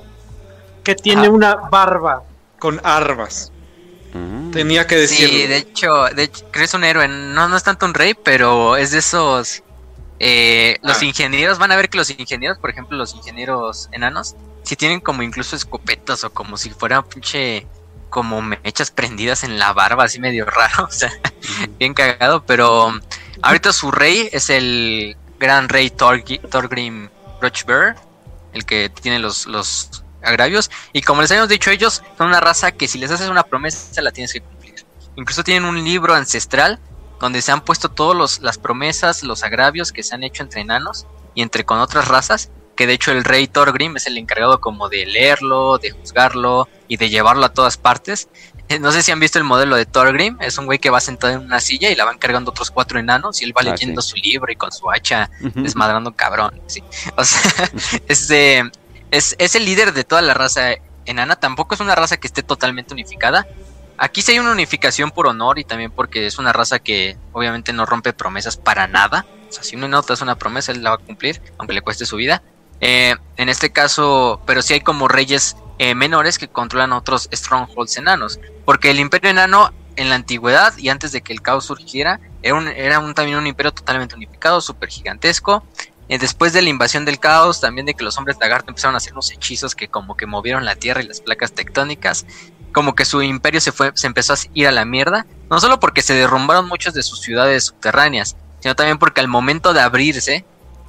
que 0.84 0.94
tiene 0.94 1.26
Ah. 1.26 1.30
una 1.30 1.54
barba 1.56 2.22
con 2.60 2.80
armas. 2.84 3.50
Mm. 4.14 4.52
Tenía 4.52 4.86
que 4.86 4.94
decirlo. 4.96 5.28
Sí, 5.36 5.46
de 5.48 5.56
hecho, 5.56 6.04
de 6.14 6.22
hecho, 6.24 6.40
creo 6.50 6.62
que 6.62 6.64
es 6.64 6.74
un 6.74 6.84
héroe. 6.84 7.08
No, 7.08 7.48
no 7.48 7.56
es 7.56 7.62
tanto 7.64 7.86
un 7.86 7.94
rey, 7.94 8.14
pero 8.14 8.76
es 8.76 8.92
de 8.92 8.98
esos. 8.98 9.62
eh, 10.22 10.76
los 10.82 11.00
Ah. 11.00 11.04
ingenieros 11.06 11.58
van 11.58 11.72
a 11.72 11.76
ver 11.76 11.88
que 11.88 11.96
los 11.96 12.10
ingenieros, 12.10 12.58
por 12.58 12.68
ejemplo, 12.68 12.94
los 12.98 13.14
ingenieros 13.14 13.88
enanos, 13.92 14.36
si 14.64 14.76
tienen 14.76 15.00
como 15.00 15.22
incluso 15.22 15.56
escopetas 15.56 16.24
o 16.24 16.30
como 16.30 16.58
si 16.58 16.68
fuera 16.70 17.00
pinche 17.02 17.66
como 18.10 18.42
mechas 18.42 18.90
prendidas 18.90 19.44
en 19.44 19.58
la 19.58 19.72
barba, 19.72 20.04
así 20.04 20.20
medio 20.20 20.44
raro, 20.58 20.84
o 20.84 20.90
sea, 20.90 21.10
bien 21.78 21.94
cagado. 21.94 22.44
Pero 22.44 22.92
ahorita 23.40 23.72
su 23.72 23.90
rey 23.90 24.28
es 24.32 24.50
el 24.50 25.16
gran 25.38 25.68
rey 25.70 25.88
Torgi- 25.88 26.40
Thorgrim 26.50 27.08
Rochbear, 27.40 27.96
el 28.52 28.66
que 28.66 28.90
tiene 28.90 29.20
los, 29.20 29.46
los 29.46 30.04
agravios. 30.22 30.70
Y 30.92 31.02
como 31.02 31.22
les 31.22 31.30
habíamos 31.30 31.48
dicho, 31.48 31.70
ellos 31.70 32.02
son 32.18 32.28
una 32.28 32.40
raza 32.40 32.72
que 32.72 32.88
si 32.88 32.98
les 32.98 33.10
haces 33.10 33.28
una 33.28 33.42
promesa 33.42 34.00
la 34.02 34.10
tienes 34.12 34.32
que 34.32 34.40
cumplir. 34.40 34.84
Incluso 35.16 35.42
tienen 35.44 35.64
un 35.64 35.82
libro 35.82 36.14
ancestral 36.14 36.78
donde 37.20 37.42
se 37.42 37.52
han 37.52 37.60
puesto 37.62 37.90
todas 37.90 38.40
las 38.40 38.56
promesas, 38.58 39.22
los 39.22 39.42
agravios 39.42 39.92
que 39.92 40.02
se 40.02 40.14
han 40.14 40.22
hecho 40.22 40.42
entre 40.42 40.62
enanos 40.62 41.06
y 41.34 41.42
entre 41.42 41.64
con 41.64 41.78
otras 41.80 42.08
razas. 42.08 42.50
Que 42.76 42.86
de 42.86 42.94
hecho 42.94 43.12
el 43.12 43.24
rey 43.24 43.46
Thorgrim 43.46 43.96
es 43.98 44.06
el 44.06 44.16
encargado 44.16 44.58
como 44.60 44.88
de 44.88 45.04
leerlo, 45.04 45.76
de 45.76 45.90
juzgarlo 45.90 46.66
y 46.88 46.96
de 46.96 47.10
llevarlo 47.10 47.44
a 47.44 47.52
todas 47.52 47.76
partes. 47.76 48.28
Eh, 48.68 48.78
No 48.78 48.90
sé 48.90 49.02
si 49.02 49.10
han 49.12 49.20
visto 49.20 49.36
el 49.36 49.44
modelo 49.44 49.76
de 49.76 49.84
Thorgrim, 49.84 50.38
es 50.40 50.56
un 50.56 50.64
güey 50.64 50.78
que 50.78 50.88
va 50.88 51.00
sentado 51.00 51.34
en 51.34 51.40
una 51.40 51.60
silla 51.60 51.90
y 51.90 51.94
la 51.96 52.06
van 52.06 52.16
cargando 52.16 52.52
otros 52.52 52.70
cuatro 52.70 52.98
enanos 52.98 53.42
y 53.42 53.44
él 53.44 53.52
va 53.54 53.60
Ah, 53.62 53.72
leyendo 53.72 54.00
sí. 54.00 54.10
su 54.10 54.16
libro 54.16 54.50
y 54.50 54.56
con 54.56 54.72
su 54.72 54.90
hacha 54.90 55.28
Ujú. 55.44 55.60
desmadrando 55.62 56.14
cabrón. 56.14 56.58
Sí. 56.68 56.82
O 57.16 57.24
sea, 57.24 57.70
es, 58.08 58.28
de- 58.28 58.70
es, 59.10 59.36
es 59.38 59.54
el 59.54 59.64
líder 59.64 59.92
de 59.92 60.04
toda 60.04 60.22
la 60.22 60.34
raza 60.34 60.74
enana. 61.06 61.36
Tampoco 61.36 61.74
es 61.74 61.80
una 61.80 61.94
raza 61.94 62.16
que 62.16 62.26
esté 62.26 62.42
totalmente 62.42 62.94
unificada. 62.94 63.46
Aquí 63.98 64.22
sí 64.22 64.32
hay 64.32 64.38
una 64.38 64.52
unificación 64.52 65.10
por 65.10 65.26
honor 65.26 65.58
y 65.58 65.64
también 65.64 65.90
porque 65.90 66.26
es 66.26 66.38
una 66.38 66.52
raza 66.52 66.78
que 66.78 67.18
obviamente 67.32 67.72
no 67.72 67.84
rompe 67.84 68.12
promesas 68.12 68.56
para 68.56 68.86
nada. 68.86 69.26
O 69.48 69.52
sea, 69.52 69.62
si 69.62 69.76
un 69.76 69.84
enano 69.84 70.02
te 70.02 70.12
hace 70.12 70.24
una 70.24 70.36
promesa, 70.36 70.72
él 70.72 70.82
la 70.82 70.90
va 70.90 70.96
a 70.96 70.98
cumplir, 70.98 71.42
aunque 71.58 71.74
le 71.74 71.82
cueste 71.82 72.06
su 72.06 72.16
vida. 72.16 72.42
Eh, 72.80 73.14
en 73.36 73.48
este 73.48 73.72
caso, 73.72 74.40
pero 74.46 74.62
sí 74.62 74.74
hay 74.74 74.80
como 74.80 75.06
reyes 75.06 75.56
eh, 75.78 75.94
menores 75.94 76.38
que 76.38 76.48
controlan 76.48 76.92
otros 76.92 77.28
strongholds 77.32 77.96
enanos. 77.98 78.40
Porque 78.64 78.90
el 78.90 79.00
imperio 79.00 79.30
enano 79.30 79.72
en 79.96 80.08
la 80.08 80.14
antigüedad 80.14 80.76
y 80.78 80.88
antes 80.88 81.12
de 81.12 81.20
que 81.20 81.32
el 81.32 81.42
caos 81.42 81.66
surgiera, 81.66 82.20
era, 82.42 82.54
un, 82.54 82.68
era 82.68 83.00
también 83.12 83.36
un 83.36 83.46
imperio 83.46 83.72
totalmente 83.72 84.14
unificado, 84.14 84.60
súper 84.62 84.88
gigantesco. 84.88 85.62
Eh, 86.10 86.18
después 86.18 86.52
de 86.52 86.60
la 86.60 86.70
invasión 86.70 87.04
del 87.04 87.20
caos, 87.20 87.60
también 87.60 87.86
de 87.86 87.94
que 87.94 88.02
los 88.02 88.18
hombres 88.18 88.36
lagarto 88.40 88.68
empezaron 88.68 88.96
a 88.96 88.98
hacer 88.98 89.12
unos 89.12 89.30
hechizos 89.30 89.76
que 89.76 89.86
como 89.86 90.16
que 90.16 90.26
movieron 90.26 90.64
la 90.64 90.74
tierra 90.74 91.02
y 91.02 91.06
las 91.06 91.20
placas 91.20 91.52
tectónicas, 91.52 92.26
como 92.72 92.96
que 92.96 93.04
su 93.04 93.22
imperio 93.22 93.60
se 93.60 93.70
fue, 93.70 93.92
se 93.94 94.08
empezó 94.08 94.32
a 94.32 94.36
ir 94.52 94.66
a 94.66 94.72
la 94.72 94.84
mierda, 94.84 95.24
no 95.48 95.60
solo 95.60 95.78
porque 95.78 96.02
se 96.02 96.14
derrumbaron 96.14 96.66
muchas 96.66 96.94
de 96.94 97.04
sus 97.04 97.20
ciudades 97.20 97.66
subterráneas, 97.66 98.34
sino 98.58 98.74
también 98.74 98.98
porque 98.98 99.20
al 99.20 99.28
momento 99.28 99.72
de 99.72 99.82
abrirse, 99.82 100.44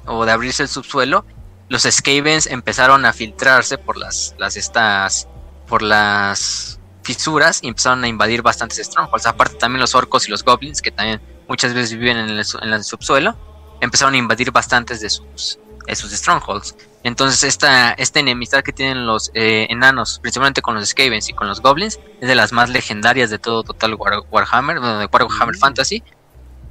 o 0.06 0.24
de 0.24 0.32
abrirse 0.32 0.64
el 0.64 0.68
subsuelo, 0.68 1.24
los 1.68 1.84
Skavens 1.84 2.48
empezaron 2.48 3.06
a 3.06 3.12
filtrarse 3.12 3.78
por 3.78 3.98
las, 3.98 4.34
las 4.38 4.56
estas, 4.56 5.28
por 5.68 5.82
las 5.82 6.80
fisuras 7.04 7.60
y 7.62 7.68
empezaron 7.68 8.02
a 8.02 8.08
invadir 8.08 8.42
bastantes 8.42 8.84
strongholds. 8.84 9.26
Aparte 9.26 9.54
también 9.54 9.82
los 9.82 9.94
orcos 9.94 10.26
y 10.26 10.32
los 10.32 10.42
goblins, 10.42 10.82
que 10.82 10.90
también 10.90 11.22
muchas 11.46 11.74
veces 11.74 11.96
viven 11.96 12.16
en 12.16 12.28
el, 12.28 12.44
en 12.60 12.72
el 12.72 12.82
subsuelo, 12.82 13.36
empezaron 13.82 14.14
a 14.14 14.16
invadir 14.16 14.50
bastantes 14.50 15.00
de 15.00 15.10
sus, 15.10 15.58
de 15.86 15.94
sus 15.94 16.10
strongholds. 16.12 16.74
Entonces 17.04 17.42
esta, 17.42 17.92
esta 17.92 18.20
enemistad 18.20 18.62
que 18.62 18.72
tienen 18.72 19.06
los 19.06 19.30
eh, 19.34 19.66
enanos, 19.70 20.20
principalmente 20.20 20.62
con 20.62 20.74
los 20.76 20.88
Skavens 20.88 21.28
y 21.28 21.32
con 21.34 21.48
los 21.48 21.60
goblins, 21.60 21.98
es 22.20 22.28
de 22.28 22.34
las 22.34 22.52
más 22.52 22.70
legendarias 22.70 23.28
de 23.28 23.38
todo 23.38 23.64
Total 23.64 23.94
War- 23.94 24.22
Warhammer, 24.30 24.80
de 24.80 25.06
Warhammer 25.06 25.56
Fantasy. 25.56 26.02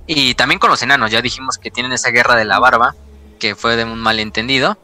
Y 0.07 0.33
también 0.35 0.57
con 0.59 0.69
los 0.69 0.81
enanos, 0.81 1.11
ya 1.11 1.21
dijimos 1.21 1.57
que 1.57 1.69
tienen 1.69 1.91
esa 1.91 2.09
guerra 2.09 2.35
de 2.35 2.45
la 2.45 2.59
barba, 2.59 2.95
que 3.39 3.55
fue 3.55 3.75
de 3.75 3.83
un 3.83 3.99
malentendido. 3.99 4.77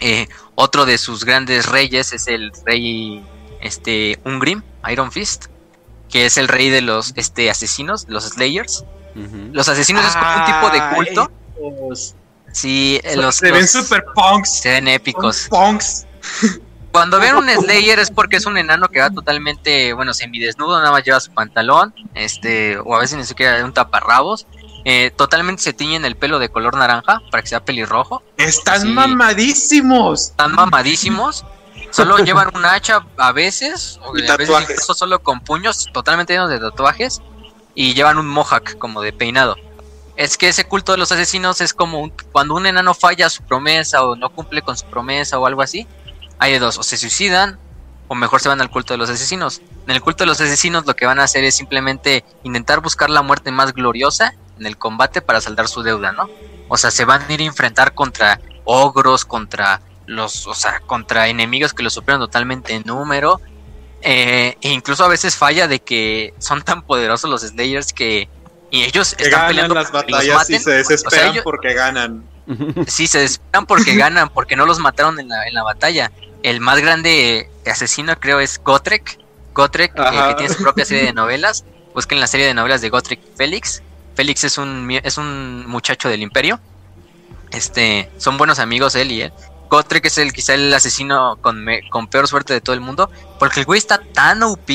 Eh, 0.00 0.28
otro 0.54 0.84
de 0.86 0.98
sus 0.98 1.24
grandes 1.24 1.66
reyes 1.66 2.12
es 2.12 2.28
el 2.28 2.52
rey 2.66 3.24
este 3.60 4.20
Ungrim, 4.24 4.62
Iron 4.90 5.10
Fist, 5.10 5.46
que 6.10 6.26
es 6.26 6.36
el 6.36 6.46
rey 6.46 6.68
de 6.70 6.82
los 6.82 7.12
este 7.16 7.50
asesinos, 7.50 8.04
los 8.08 8.24
Slayers. 8.24 8.84
Los 9.52 9.68
asesinos 9.68 10.06
es 10.06 10.14
como 10.14 10.30
un 10.36 10.44
tipo 10.44 10.70
de 10.70 10.78
Ah, 10.78 10.92
culto. 10.94 11.32
Sí, 12.52 13.00
los, 13.16 13.36
se 13.36 13.52
ven 13.52 13.68
super 13.68 14.04
punks. 14.14 14.60
se 14.60 14.70
ven 14.70 14.88
épicos. 14.88 15.46
Punks. 15.50 16.06
Cuando 16.92 17.20
ven 17.20 17.36
un 17.36 17.48
Slayer 17.48 17.98
es 17.98 18.10
porque 18.10 18.36
es 18.36 18.46
un 18.46 18.56
enano 18.56 18.88
que 18.88 18.98
va 19.00 19.10
totalmente, 19.10 19.92
bueno, 19.92 20.14
semidesnudo, 20.14 20.78
nada 20.78 20.90
más 20.90 21.04
lleva 21.04 21.20
su 21.20 21.30
pantalón, 21.32 21.94
este, 22.14 22.78
o 22.78 22.94
a 22.96 22.98
veces 22.98 23.18
ni 23.18 23.24
siquiera 23.24 23.62
un 23.64 23.74
taparrabos. 23.74 24.46
Eh, 24.84 25.12
totalmente 25.14 25.62
se 25.62 25.74
tiñen 25.74 26.06
el 26.06 26.16
pelo 26.16 26.38
de 26.38 26.48
color 26.48 26.76
naranja 26.76 27.20
para 27.30 27.42
que 27.42 27.48
sea 27.48 27.62
pelirrojo. 27.64 28.22
Están 28.38 28.80
Sí. 28.80 28.88
mamadísimos. 28.88 30.30
Están 30.30 30.54
mamadísimos. 30.54 31.44
Solo 31.90 32.18
llevan 32.24 32.50
un 32.54 32.64
hacha 32.64 33.04
a 33.18 33.32
veces, 33.32 34.00
o 34.04 34.16
Y 34.16 34.26
a 34.26 34.36
veces 34.36 34.56
incluso 34.62 34.94
solo 34.94 35.22
con 35.22 35.40
puños 35.40 35.86
totalmente 35.92 36.32
llenos 36.32 36.48
de 36.48 36.58
tatuajes. 36.58 37.20
Y 37.74 37.94
llevan 37.94 38.18
un 38.18 38.26
mohawk 38.26 38.78
como 38.78 39.02
de 39.02 39.12
peinado. 39.12 39.56
Es 40.18 40.36
que 40.36 40.48
ese 40.48 40.64
culto 40.64 40.90
de 40.90 40.98
los 40.98 41.12
asesinos 41.12 41.60
es 41.60 41.72
como 41.72 42.10
cuando 42.32 42.56
un 42.56 42.66
enano 42.66 42.92
falla 42.92 43.30
su 43.30 43.44
promesa 43.44 44.02
o 44.02 44.16
no 44.16 44.30
cumple 44.30 44.62
con 44.62 44.76
su 44.76 44.84
promesa 44.86 45.38
o 45.38 45.46
algo 45.46 45.62
así. 45.62 45.86
Hay 46.40 46.50
de 46.50 46.58
dos, 46.58 46.76
o 46.76 46.82
se 46.82 46.96
suicidan 46.96 47.56
o 48.08 48.16
mejor 48.16 48.40
se 48.40 48.48
van 48.48 48.60
al 48.60 48.68
culto 48.68 48.94
de 48.94 48.98
los 48.98 49.08
asesinos. 49.10 49.62
En 49.86 49.94
el 49.94 50.02
culto 50.02 50.24
de 50.24 50.26
los 50.26 50.40
asesinos 50.40 50.86
lo 50.86 50.96
que 50.96 51.06
van 51.06 51.20
a 51.20 51.22
hacer 51.22 51.44
es 51.44 51.54
simplemente 51.54 52.24
intentar 52.42 52.80
buscar 52.80 53.10
la 53.10 53.22
muerte 53.22 53.52
más 53.52 53.72
gloriosa 53.72 54.34
en 54.58 54.66
el 54.66 54.76
combate 54.76 55.22
para 55.22 55.40
saldar 55.40 55.68
su 55.68 55.84
deuda, 55.84 56.10
¿no? 56.10 56.28
O 56.68 56.76
sea, 56.76 56.90
se 56.90 57.04
van 57.04 57.22
a 57.22 57.32
ir 57.32 57.40
a 57.40 57.44
enfrentar 57.44 57.94
contra 57.94 58.40
ogros, 58.64 59.24
contra 59.24 59.82
los, 60.06 60.48
o 60.48 60.54
sea, 60.54 60.80
contra 60.80 61.28
enemigos 61.28 61.72
que 61.72 61.84
los 61.84 61.92
superan 61.92 62.20
totalmente 62.20 62.74
en 62.74 62.82
número. 62.84 63.40
Eh, 64.02 64.56
e 64.62 64.70
incluso 64.70 65.04
a 65.04 65.08
veces 65.08 65.36
falla 65.36 65.68
de 65.68 65.78
que 65.78 66.34
son 66.40 66.62
tan 66.62 66.82
poderosos 66.82 67.30
los 67.30 67.42
Slayers 67.42 67.92
que 67.92 68.28
y 68.70 68.82
ellos 68.84 69.14
Que 69.14 69.24
están 69.24 69.40
ganan 69.40 69.48
peleando 69.48 69.74
las 69.74 69.90
batallas 69.92 70.50
y 70.50 70.58
se 70.58 70.70
desesperan 70.72 71.06
O 71.06 71.22
sea, 71.22 71.32
ellos- 71.32 71.44
porque 71.44 71.74
ganan. 71.74 72.24
Sí, 72.86 73.06
se 73.06 73.18
desesperan 73.20 73.66
porque 73.66 73.94
ganan, 73.96 74.28
porque 74.30 74.56
no 74.56 74.66
los 74.66 74.78
mataron 74.78 75.18
en 75.20 75.28
la, 75.28 75.46
en 75.46 75.54
la 75.54 75.62
batalla. 75.62 76.10
El 76.42 76.60
más 76.60 76.78
grande 76.80 77.50
asesino 77.66 78.18
creo 78.20 78.40
es 78.40 78.60
Gotrek. 78.62 79.18
Gotrek, 79.54 79.92
eh, 79.98 80.02
que 80.28 80.34
tiene 80.36 80.54
su 80.54 80.62
propia 80.62 80.84
serie 80.84 81.04
de 81.04 81.12
novelas. 81.14 81.64
Busquen 81.94 82.20
la 82.20 82.26
serie 82.26 82.46
de 82.46 82.54
novelas 82.54 82.80
de 82.80 82.90
Gotrek 82.90 83.20
Félix. 83.36 83.82
Félix 84.14 84.44
es 84.44 84.56
un, 84.58 84.90
es 85.02 85.18
un 85.18 85.66
muchacho 85.66 86.08
del 86.08 86.22
imperio. 86.22 86.60
Este, 87.50 88.10
son 88.18 88.36
buenos 88.36 88.58
amigos 88.58 88.94
él 88.94 89.10
y 89.12 89.22
él. 89.22 89.32
Gotrek 89.70 90.06
es 90.06 90.18
el 90.18 90.32
quizá 90.32 90.54
el 90.54 90.72
asesino 90.72 91.36
con, 91.40 91.62
me- 91.64 91.88
con 91.90 92.06
peor 92.08 92.26
suerte 92.28 92.52
de 92.54 92.60
todo 92.60 92.74
el 92.74 92.80
mundo. 92.80 93.10
Porque 93.38 93.60
el 93.60 93.66
güey 93.66 93.78
está 93.78 93.98
tan 93.98 94.42
OP 94.42 94.66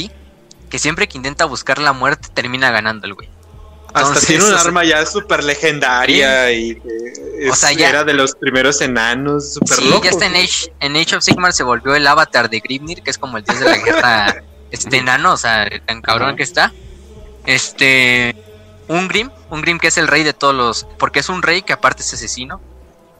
que 0.69 0.79
siempre 0.79 1.07
que 1.07 1.17
intenta 1.17 1.45
buscar 1.45 1.79
la 1.79 1.93
muerte 1.93 2.29
termina 2.33 2.71
ganando 2.71 3.05
el 3.07 3.13
güey. 3.13 3.29
Hasta 3.93 4.19
tiene 4.25 4.43
un 4.43 4.49
sea- 4.51 4.61
arma 4.61 4.83
ya 4.83 5.05
súper 5.05 5.43
legendaria 5.43 6.51
y 6.51 6.75
que 6.75 6.87
es- 7.41 7.51
O 7.51 7.55
sea, 7.55 7.71
ya- 7.73 7.89
era 7.89 8.03
de 8.03 8.13
los 8.13 8.33
primeros 8.35 8.81
enanos, 8.81 9.53
súper 9.53 9.77
Sí, 9.77 9.89
loco. 9.89 10.03
ya 10.03 10.09
está 10.11 10.25
en 10.25 10.35
Age, 10.35 10.73
en 10.79 10.95
Age 10.95 11.15
of 11.17 11.23
Sigmar 11.23 11.53
se 11.53 11.63
volvió 11.63 11.93
el 11.95 12.05
avatar 12.07 12.49
de 12.49 12.59
Grimnir, 12.59 13.01
que 13.03 13.11
es 13.11 13.17
como 13.17 13.37
el 13.37 13.43
dios 13.43 13.59
de 13.59 13.65
la 13.65 13.77
guerra 13.77 14.43
este 14.71 14.97
enano, 14.97 15.33
o 15.33 15.37
sea, 15.37 15.67
tan 15.85 16.01
cabrón 16.01 16.35
que 16.35 16.43
está. 16.43 16.71
Este, 17.45 18.35
un 18.87 19.07
Grim, 19.07 19.29
un 19.49 19.61
Grim 19.61 19.77
que 19.79 19.87
es 19.87 19.97
el 19.97 20.07
rey 20.07 20.23
de 20.23 20.33
todos 20.33 20.55
los, 20.55 20.87
porque 20.97 21.19
es 21.19 21.29
un 21.29 21.41
rey 21.41 21.61
que 21.61 21.73
aparte 21.73 22.01
es 22.01 22.13
asesino, 22.13 22.61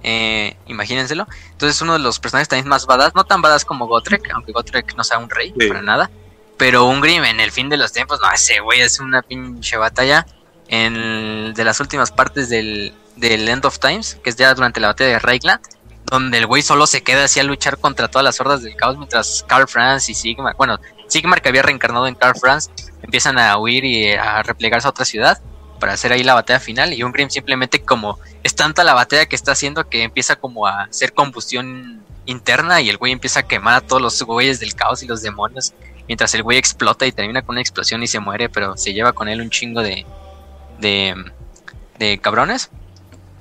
eh, 0.04 0.56
imagínenselo. 0.68 1.28
Entonces 1.52 1.82
uno 1.82 1.94
de 1.94 2.00
los 2.00 2.20
personajes 2.20 2.48
también 2.48 2.68
más 2.68 2.86
badass, 2.86 3.14
no 3.16 3.26
tan 3.26 3.41
badass 3.41 3.66
como 3.66 3.88
Gotrek, 3.88 4.30
aunque 4.34 4.52
Gotrek 4.52 4.95
no 4.95 5.04
sea 5.04 5.18
un 5.18 5.30
rey 5.30 5.54
Sí. 5.60 5.68
para 5.68 5.82
nada. 5.82 6.10
Pero 6.58 6.86
un 6.86 7.02
Grim 7.02 7.24
en 7.26 7.40
el 7.40 7.52
fin 7.52 7.68
de 7.70 7.78
los 7.78 7.91
tiempos, 7.91 8.20
no, 8.22 8.32
ese 8.32 8.60
güey 8.60 8.82
es 8.82 9.00
una 9.00 9.22
pinche 9.22 9.76
batalla. 9.78 10.26
En 10.74 11.54
de 11.54 11.64
las 11.64 11.80
últimas 11.80 12.12
partes 12.12 12.50
del, 12.50 12.95
del 13.16 13.48
End 13.48 13.64
of 13.64 13.78
Times, 13.78 14.18
que 14.24 14.32
es 14.32 14.36
ya 14.36 14.56
durante 14.56 14.80
la 14.80 14.88
batalla 14.88 15.12
de 15.12 15.20
Reichland, 15.20 15.62
donde 16.06 16.40
el 16.40 16.48
güey 16.48 16.64
solo 16.64 16.88
se 16.88 17.04
queda 17.04 17.26
así 17.26 17.40
a 17.40 17.44
luchar 17.44 17.78
contra 17.78 18.08
todas 18.08 18.24
las 18.24 18.41
hordas 18.41 18.64
del 18.64 18.76
caos 18.76 18.98
mientras 18.98 19.45
Carl 19.48 19.68
Franz 19.68 20.10
y 20.10 20.16
Sigmar, 20.16 20.56
bueno, 20.58 20.80
Sigmar 21.08 21.44
que 21.44 21.50
había 21.50 21.62
reencarnado 21.62 22.08
en 22.08 22.16
Carl 22.16 22.36
Franz, 22.40 22.72
empiezan 23.04 23.38
a 23.38 23.56
huir 23.60 23.86
y 23.86 24.14
a 24.14 24.41
replegarse 24.41 24.88
a 24.88 24.90
otra 24.90 25.06
ciudad 25.06 25.40
para 25.80 25.94
hacer 25.94 26.12
ahí 26.12 26.24
la 26.24 26.34
batalla 26.34 26.60
final 26.60 26.91
y 26.91 27.04
un 27.04 27.12
Grim 27.12 27.30
simplemente 27.30 27.84
como 27.84 28.18
es 28.41 28.56
tanta 28.56 28.84
la 28.84 28.95
batalla 28.95 29.28
que 29.28 29.36
está 29.36 29.52
haciendo 29.52 29.88
que 29.88 30.02
empieza 30.02 30.38
como 30.38 30.66
a 30.66 30.86
hacer 30.86 31.14
combustión 31.14 32.02
interna 32.26 32.82
y 32.82 32.90
el 32.90 32.98
güey 32.98 33.12
empieza 33.12 33.41
a 33.41 33.48
quemar 33.48 33.76
a 33.76 33.82
todos 33.82 34.02
los 34.02 34.24
güeyes 34.24 34.60
del 34.60 34.74
caos 34.74 35.04
y 35.04 35.08
los 35.08 35.22
demonios 35.22 35.74
mientras 36.08 36.34
el 36.34 36.41
güey 36.41 36.58
explota 36.58 37.06
y 37.06 37.12
termina 37.12 37.44
con 37.44 37.54
una 37.54 37.62
explosión 37.62 38.02
y 38.02 38.08
se 38.08 38.20
muere 38.20 38.50
pero 38.50 38.76
se 38.76 38.91
lleva 38.91 39.14
con 39.14 39.28
él 39.28 39.40
un 39.40 39.52
chingo 39.52 39.82
de 39.82 40.06
de, 40.80 41.16
de 42.00 42.18
cabrones 42.20 42.70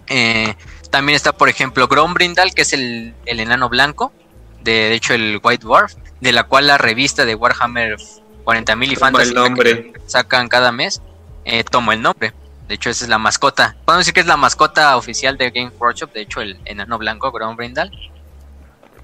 eh, 0.08 0.54
también 0.90 1.16
está, 1.16 1.32
por 1.32 1.48
ejemplo, 1.48 1.88
Grombrindal, 1.88 2.52
que 2.54 2.62
es 2.62 2.72
el, 2.74 3.14
enano 3.24 3.68
blanco, 3.68 4.12
de, 4.62 4.72
de, 4.72 4.94
hecho 4.94 5.14
el 5.14 5.40
White 5.42 5.64
Dwarf, 5.64 5.94
de 6.20 6.32
la 6.32 6.44
cual 6.44 6.66
la 6.66 6.76
revista 6.76 7.24
de 7.24 7.34
Warhammer 7.34 7.96
40.000 8.44 8.92
y 8.92 8.96
Fantasy 8.96 9.34
nombre. 9.34 9.92
sacan 10.06 10.48
cada 10.48 10.70
mes, 10.70 11.00
eh, 11.44 11.64
toma 11.64 11.94
el 11.94 12.02
nombre. 12.02 12.34
De 12.68 12.74
hecho, 12.74 12.90
esa 12.90 13.04
es 13.04 13.08
la 13.08 13.18
mascota. 13.18 13.76
Podemos 13.84 14.02
decir 14.02 14.14
que 14.14 14.20
es 14.20 14.26
la 14.26 14.36
mascota 14.36 14.96
oficial 14.96 15.36
de 15.36 15.50
Game 15.50 15.72
Workshop, 15.78 16.12
de 16.12 16.20
hecho, 16.20 16.40
el 16.40 16.60
enano 16.64 16.98
blanco, 16.98 17.32
Grombrindal. 17.32 17.90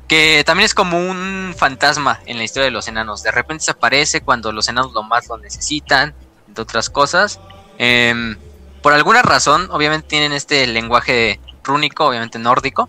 Que 0.06 0.42
también 0.44 0.64
es 0.64 0.74
como 0.74 0.98
un 0.98 1.54
fantasma 1.56 2.20
en 2.26 2.38
la 2.38 2.44
historia 2.44 2.64
de 2.64 2.70
los 2.70 2.88
enanos. 2.88 3.22
De 3.22 3.30
repente 3.30 3.64
se 3.64 3.72
aparece 3.72 4.22
cuando 4.22 4.52
los 4.52 4.68
enanos 4.68 4.92
lo 4.92 5.02
más 5.02 5.28
lo 5.28 5.36
necesitan, 5.36 6.14
entre 6.46 6.62
otras 6.62 6.88
cosas. 6.88 7.40
Eh, 7.78 8.36
por 8.82 8.92
alguna 8.92 9.22
razón, 9.22 9.68
obviamente 9.70 10.08
tienen 10.08 10.32
este 10.32 10.66
lenguaje 10.66 11.40
rúnico, 11.64 12.06
obviamente 12.06 12.38
nórdico, 12.38 12.88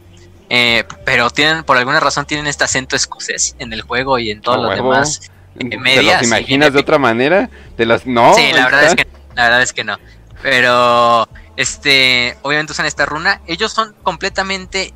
eh, 0.49 0.83
pero 1.05 1.29
tienen, 1.29 1.63
por 1.63 1.77
alguna 1.77 1.99
razón 1.99 2.25
tienen 2.25 2.47
este 2.47 2.63
acento 2.63 2.95
escocés 2.95 3.55
en 3.59 3.71
el 3.73 3.81
juego 3.81 4.19
y 4.19 4.31
en 4.31 4.41
todo 4.41 4.57
lo 4.57 4.69
demás. 4.69 5.31
¿Te 5.57 6.03
los 6.03 6.23
imaginas 6.23 6.73
de 6.73 6.79
otra 6.79 6.97
manera? 6.97 7.49
¿Te 7.75 7.85
las... 7.85 8.05
No. 8.05 8.33
Sí, 8.33 8.51
la 8.53 8.65
verdad, 8.65 8.83
es 8.85 8.95
que, 8.95 9.07
la 9.35 9.43
verdad 9.43 9.61
es 9.61 9.73
que 9.73 9.83
no. 9.83 9.97
Pero, 10.41 11.27
este, 11.57 12.37
obviamente 12.43 12.71
usan 12.71 12.85
esta 12.85 13.05
runa. 13.05 13.41
Ellos 13.45 13.73
son 13.73 13.93
completamente 14.03 14.93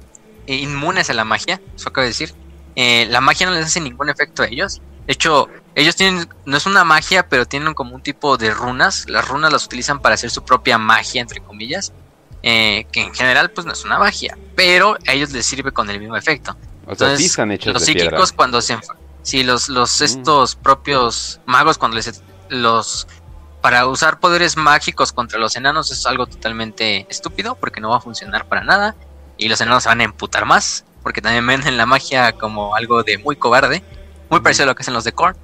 inmunes 0.48 1.10
a 1.10 1.14
la 1.14 1.26
magia, 1.26 1.60
eso 1.76 1.90
acabo 1.90 2.04
de 2.04 2.10
decir. 2.10 2.34
Eh, 2.76 3.06
la 3.10 3.22
magia 3.22 3.46
no 3.46 3.54
les 3.54 3.66
hace 3.66 3.82
ningún 3.82 4.10
efecto 4.10 4.44
a 4.44 4.48
ellos. 4.48 4.82
De 5.06 5.14
hecho, 5.14 5.50
ellos 5.76 5.96
tienen, 5.96 6.28
no 6.46 6.58
es 6.58 6.66
una 6.66 6.84
magia, 6.84 7.28
pero 7.28 7.46
tienen 7.46 7.74
como 7.74 7.96
un 7.96 8.02
tipo 8.02 8.38
de 8.38 8.52
runas. 8.52 9.10
Las 9.10 9.28
runas 9.28 9.52
las 9.52 9.66
utilizan 9.66 10.02
para 10.02 10.16
hacer 10.16 10.30
su 10.30 10.44
propia 10.44 10.78
magia, 10.78 11.22
entre 11.22 11.42
comillas. 11.42 11.94
Eh, 12.46 12.88
que 12.92 13.02
en 13.02 13.14
general 13.14 13.52
pues 13.52 13.66
no 13.66 13.72
es 13.72 13.86
una 13.86 13.98
magia, 13.98 14.38
pero 14.54 14.98
a 15.08 15.14
ellos 15.14 15.32
les 15.32 15.46
sirve 15.46 15.72
con 15.72 15.90
el 15.90 16.02
mismo 16.02 16.18
efecto. 16.18 16.58
Entonces, 16.86 17.38
los 17.66 17.86
psíquicos 17.86 18.34
cuando 18.34 18.62
se 18.62 18.78
si 19.22 19.44
los 19.44 19.70
los 19.70 20.02
mm. 20.02 20.04
estos 20.04 20.56
propios 20.56 21.40
magos 21.46 21.78
cuando 21.78 21.96
les 21.96 22.22
los 22.50 23.08
para 23.62 23.88
usar 23.88 24.20
poderes 24.20 24.58
mágicos 24.58 25.14
contra 25.14 25.40
los 25.40 25.56
enanos 25.56 25.90
es 25.90 26.06
algo 26.06 26.26
totalmente 26.28 27.08
estúpido 27.10 27.56
porque 27.56 27.80
no 27.80 27.92
va 27.92 27.98
a 27.98 28.02
funcionar 28.02 28.46
para 28.50 28.66
nada 28.66 28.94
y 29.38 29.48
los 29.48 29.62
enanos 29.62 29.84
se 29.84 29.90
van 29.90 30.02
a 30.02 30.04
emputar 30.04 30.44
más 30.44 30.84
porque 31.02 31.22
también 31.22 31.48
ven 31.48 31.66
en 31.66 31.78
la 31.78 31.86
magia 31.86 32.34
como 32.34 32.76
algo 32.76 33.04
de 33.04 33.18
muy 33.20 33.38
cobarde, 33.38 33.82
muy 34.30 34.42
parecido 34.42 34.64
a 34.64 34.68
lo 34.68 34.76
que 34.76 34.82
hacen 34.82 34.94
los 34.94 35.06
de 35.06 35.14
Korn. 35.14 35.38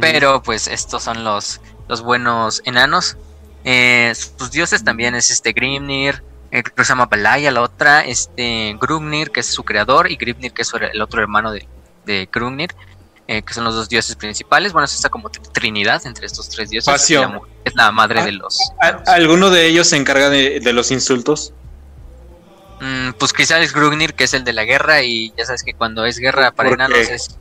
Pero 0.00 0.42
pues 0.42 0.68
estos 0.68 1.02
son 1.02 1.24
los 1.24 1.60
los 1.88 2.02
buenos 2.02 2.62
enanos 2.64 3.16
eh, 3.64 4.12
sus 4.14 4.50
dioses 4.50 4.84
también 4.84 5.14
es 5.14 5.30
este 5.30 5.52
Grimnir, 5.52 6.22
el 6.50 6.64
que 6.64 6.84
se 6.84 6.88
llama 6.90 7.06
Balaya, 7.06 7.50
la 7.50 7.62
otra, 7.62 8.04
este 8.04 8.76
Grumnir, 8.80 9.30
que 9.30 9.40
es 9.40 9.46
su 9.46 9.62
creador, 9.62 10.10
y 10.10 10.16
Grimnir, 10.16 10.52
que 10.52 10.62
es 10.62 10.72
el 10.74 11.00
otro 11.00 11.22
hermano 11.22 11.52
de, 11.52 11.66
de 12.04 12.28
Grumnir, 12.30 12.74
eh, 13.28 13.42
que 13.42 13.54
son 13.54 13.64
los 13.64 13.74
dos 13.74 13.88
dioses 13.88 14.16
principales. 14.16 14.72
Bueno, 14.72 14.86
es 14.86 14.94
esta 14.94 15.08
como 15.08 15.30
trinidad 15.30 16.04
entre 16.06 16.26
estos 16.26 16.48
tres 16.48 16.70
dioses. 16.70 17.10
es 17.64 17.74
la 17.74 17.92
madre 17.92 18.20
ah, 18.20 18.24
de 18.24 18.32
los. 18.32 18.58
¿Alguno 19.06 19.50
de 19.50 19.66
ellos 19.66 19.88
se 19.88 19.96
encarga 19.96 20.28
de, 20.28 20.72
los 20.72 20.90
insultos? 20.90 21.52
Mm, 22.80 23.12
pues 23.12 23.32
quizás 23.32 23.60
es 23.60 23.72
Grumnir, 23.72 24.14
que 24.14 24.24
es 24.24 24.34
el 24.34 24.42
de 24.42 24.52
la 24.52 24.64
guerra, 24.64 25.02
y 25.02 25.32
ya 25.38 25.46
sabes 25.46 25.62
que 25.62 25.72
cuando 25.72 26.04
es 26.04 26.18
guerra 26.18 26.50
para 26.50 26.70
enanos 26.70 26.98
es. 26.98 27.38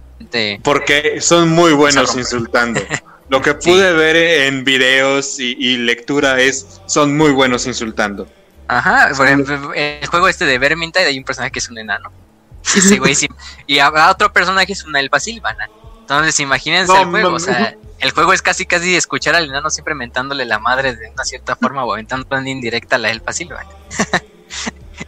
Porque 0.63 1.21
son 1.21 1.49
muy 1.49 1.73
buenos 1.73 2.15
insultando. 2.15 2.81
Lo 3.29 3.41
que 3.41 3.53
pude 3.53 3.93
ver 3.93 4.17
en 4.17 4.65
videos 4.65 5.39
y, 5.39 5.77
lectura 5.77 6.41
es, 6.41 6.81
son 6.85 7.15
muy 7.15 7.31
buenos 7.31 7.65
insultando. 7.65 8.27
Ajá, 8.67 9.11
por 9.15 9.25
ejemplo, 9.25 9.73
el 9.73 10.05
juego 10.07 10.27
este 10.27 10.45
de 10.45 10.57
Vermintide 10.57 11.05
hay 11.05 11.17
un 11.17 11.23
personaje 11.23 11.51
que 11.51 11.59
es 11.59 11.69
un 11.69 11.77
enano. 11.77 12.11
Y, 12.75 12.97
güey, 12.97 13.15
y 13.67 13.79
habrá 13.79 14.11
otro 14.11 14.33
personaje 14.33 14.67
que 14.67 14.73
es 14.73 14.83
una 14.83 14.99
elfa 14.99 15.19
silvana. 15.21 15.69
Entonces, 16.01 16.39
imagínense 16.41 16.93
el 16.93 17.05
juego, 17.05 17.33
o 17.35 17.39
sea, 17.39 17.75
el 17.99 18.11
juego 18.11 18.33
es 18.33 18.41
casi 18.41 18.65
casi 18.65 18.97
escuchar 18.97 19.33
al 19.35 19.45
enano 19.45 19.69
siempre 19.69 19.95
mentándole 19.95 20.43
la 20.43 20.59
madre 20.59 20.95
de 20.95 21.09
una 21.09 21.23
cierta 21.23 21.55
forma 21.55 21.85
o 21.85 21.93
aventando 21.93 22.27
una 22.31 22.49
indirecta 22.49 22.97
a 22.97 22.99
la 22.99 23.11
elfa 23.11 23.31
silvana. 23.31 23.69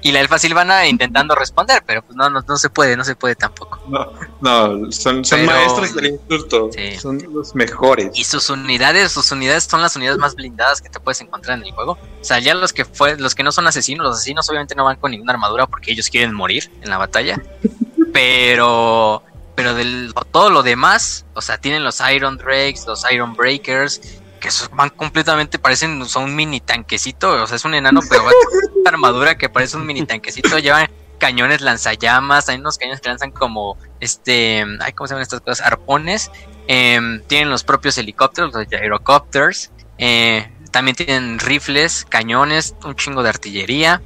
y 0.04 0.12
la 0.12 0.20
elfa 0.20 0.38
silvana 0.38 0.86
intentando 0.88 1.34
responder, 1.34 1.82
pero 1.86 2.04
pues 2.04 2.16
no, 2.16 2.30
no, 2.30 2.42
no 2.46 2.58
se 2.58 2.70
puede, 2.70 2.98
no 2.98 3.04
se 3.04 3.16
puede 3.16 3.36
tampoco. 3.36 3.82
No, 3.88 4.12
no 4.42 4.92
son, 4.92 5.24
son 5.24 5.46
maestros 5.46 5.96
del 5.96 6.08
insulto, 6.08 6.70
son 7.00 7.24
los 7.34 7.56
mejores. 7.56 8.12
Y 8.14 8.26
sus 8.26 8.50
unidades, 8.50 9.14
sus 9.14 9.32
unidades 9.32 9.64
son 9.64 9.82
las 9.82 9.96
unidades 9.96 10.20
más 10.20 10.36
blindadas 10.36 10.82
que 10.82 10.90
te 10.90 11.00
puedes 11.00 11.22
encontrar 11.22 11.58
en 11.58 11.66
el 11.66 11.72
juego. 11.72 11.94
O 11.94 12.24
sea, 12.24 12.40
ya 12.40 12.54
los 12.54 12.74
que 12.74 12.86
fue, 12.86 13.18
los 13.18 13.34
que 13.34 13.44
no 13.44 13.52
son 13.52 13.66
asesinos, 13.66 14.06
los 14.06 14.18
asesinos 14.18 14.50
obviamente 14.50 14.76
no 14.76 14.84
van 14.84 14.98
con 14.98 15.12
ninguna 15.12 15.34
armadura 15.34 15.68
porque 15.68 15.92
ellos 15.92 16.10
quieren 16.10 16.34
morir 16.34 16.70
en 16.82 16.90
la 16.90 16.98
batalla. 16.98 17.42
pero 18.14 19.24
pero 19.56 19.76
de 19.76 20.12
todo 20.32 20.50
lo 20.50 20.64
demás, 20.64 21.26
o 21.34 21.42
sea, 21.42 21.60
tienen 21.60 21.84
los 21.84 22.02
Iron 22.14 22.38
Drakes, 22.38 22.86
los 22.88 23.04
Iron 23.12 23.36
Breakers, 23.36 24.02
que 24.44 24.50
van 24.74 24.90
completamente, 24.90 25.58
parecen, 25.58 26.06
son 26.06 26.26
un 26.26 26.36
mini 26.36 26.60
tanquecito, 26.60 27.44
o 27.44 27.48
sea, 27.48 27.56
es 27.56 27.64
un 27.64 27.76
enano, 27.76 28.02
pero 28.10 28.26
va 28.26 28.32
una 28.76 28.90
armadura 28.90 29.38
que 29.38 29.48
parece 29.48 29.78
un 29.78 29.86
mini 29.86 30.06
tanquecito, 30.06 30.60
llevan 30.60 30.90
cañones 31.18 31.62
lanzallamas, 31.62 32.50
hay 32.50 32.58
unos 32.58 32.78
cañones 32.78 33.00
que 33.00 33.08
lanzan 33.08 33.32
como, 33.32 33.78
este, 34.02 34.66
ay, 34.82 34.92
¿cómo 34.92 35.08
se 35.08 35.14
llaman 35.14 35.22
estas 35.22 35.40
cosas? 35.40 35.66
Arpones, 35.66 36.30
em, 36.68 37.22
tienen 37.24 37.50
los 37.50 37.64
propios 37.64 37.98
helicópteros, 37.98 38.54
los 38.54 38.68
gyrocopters, 38.68 39.72
eh, 39.98 40.52
también 40.72 40.98
tienen 40.98 41.40
rifles, 41.40 42.06
cañones, 42.10 42.76
un 42.84 42.96
chingo 42.96 43.24
de 43.24 43.30
artillería, 43.30 44.02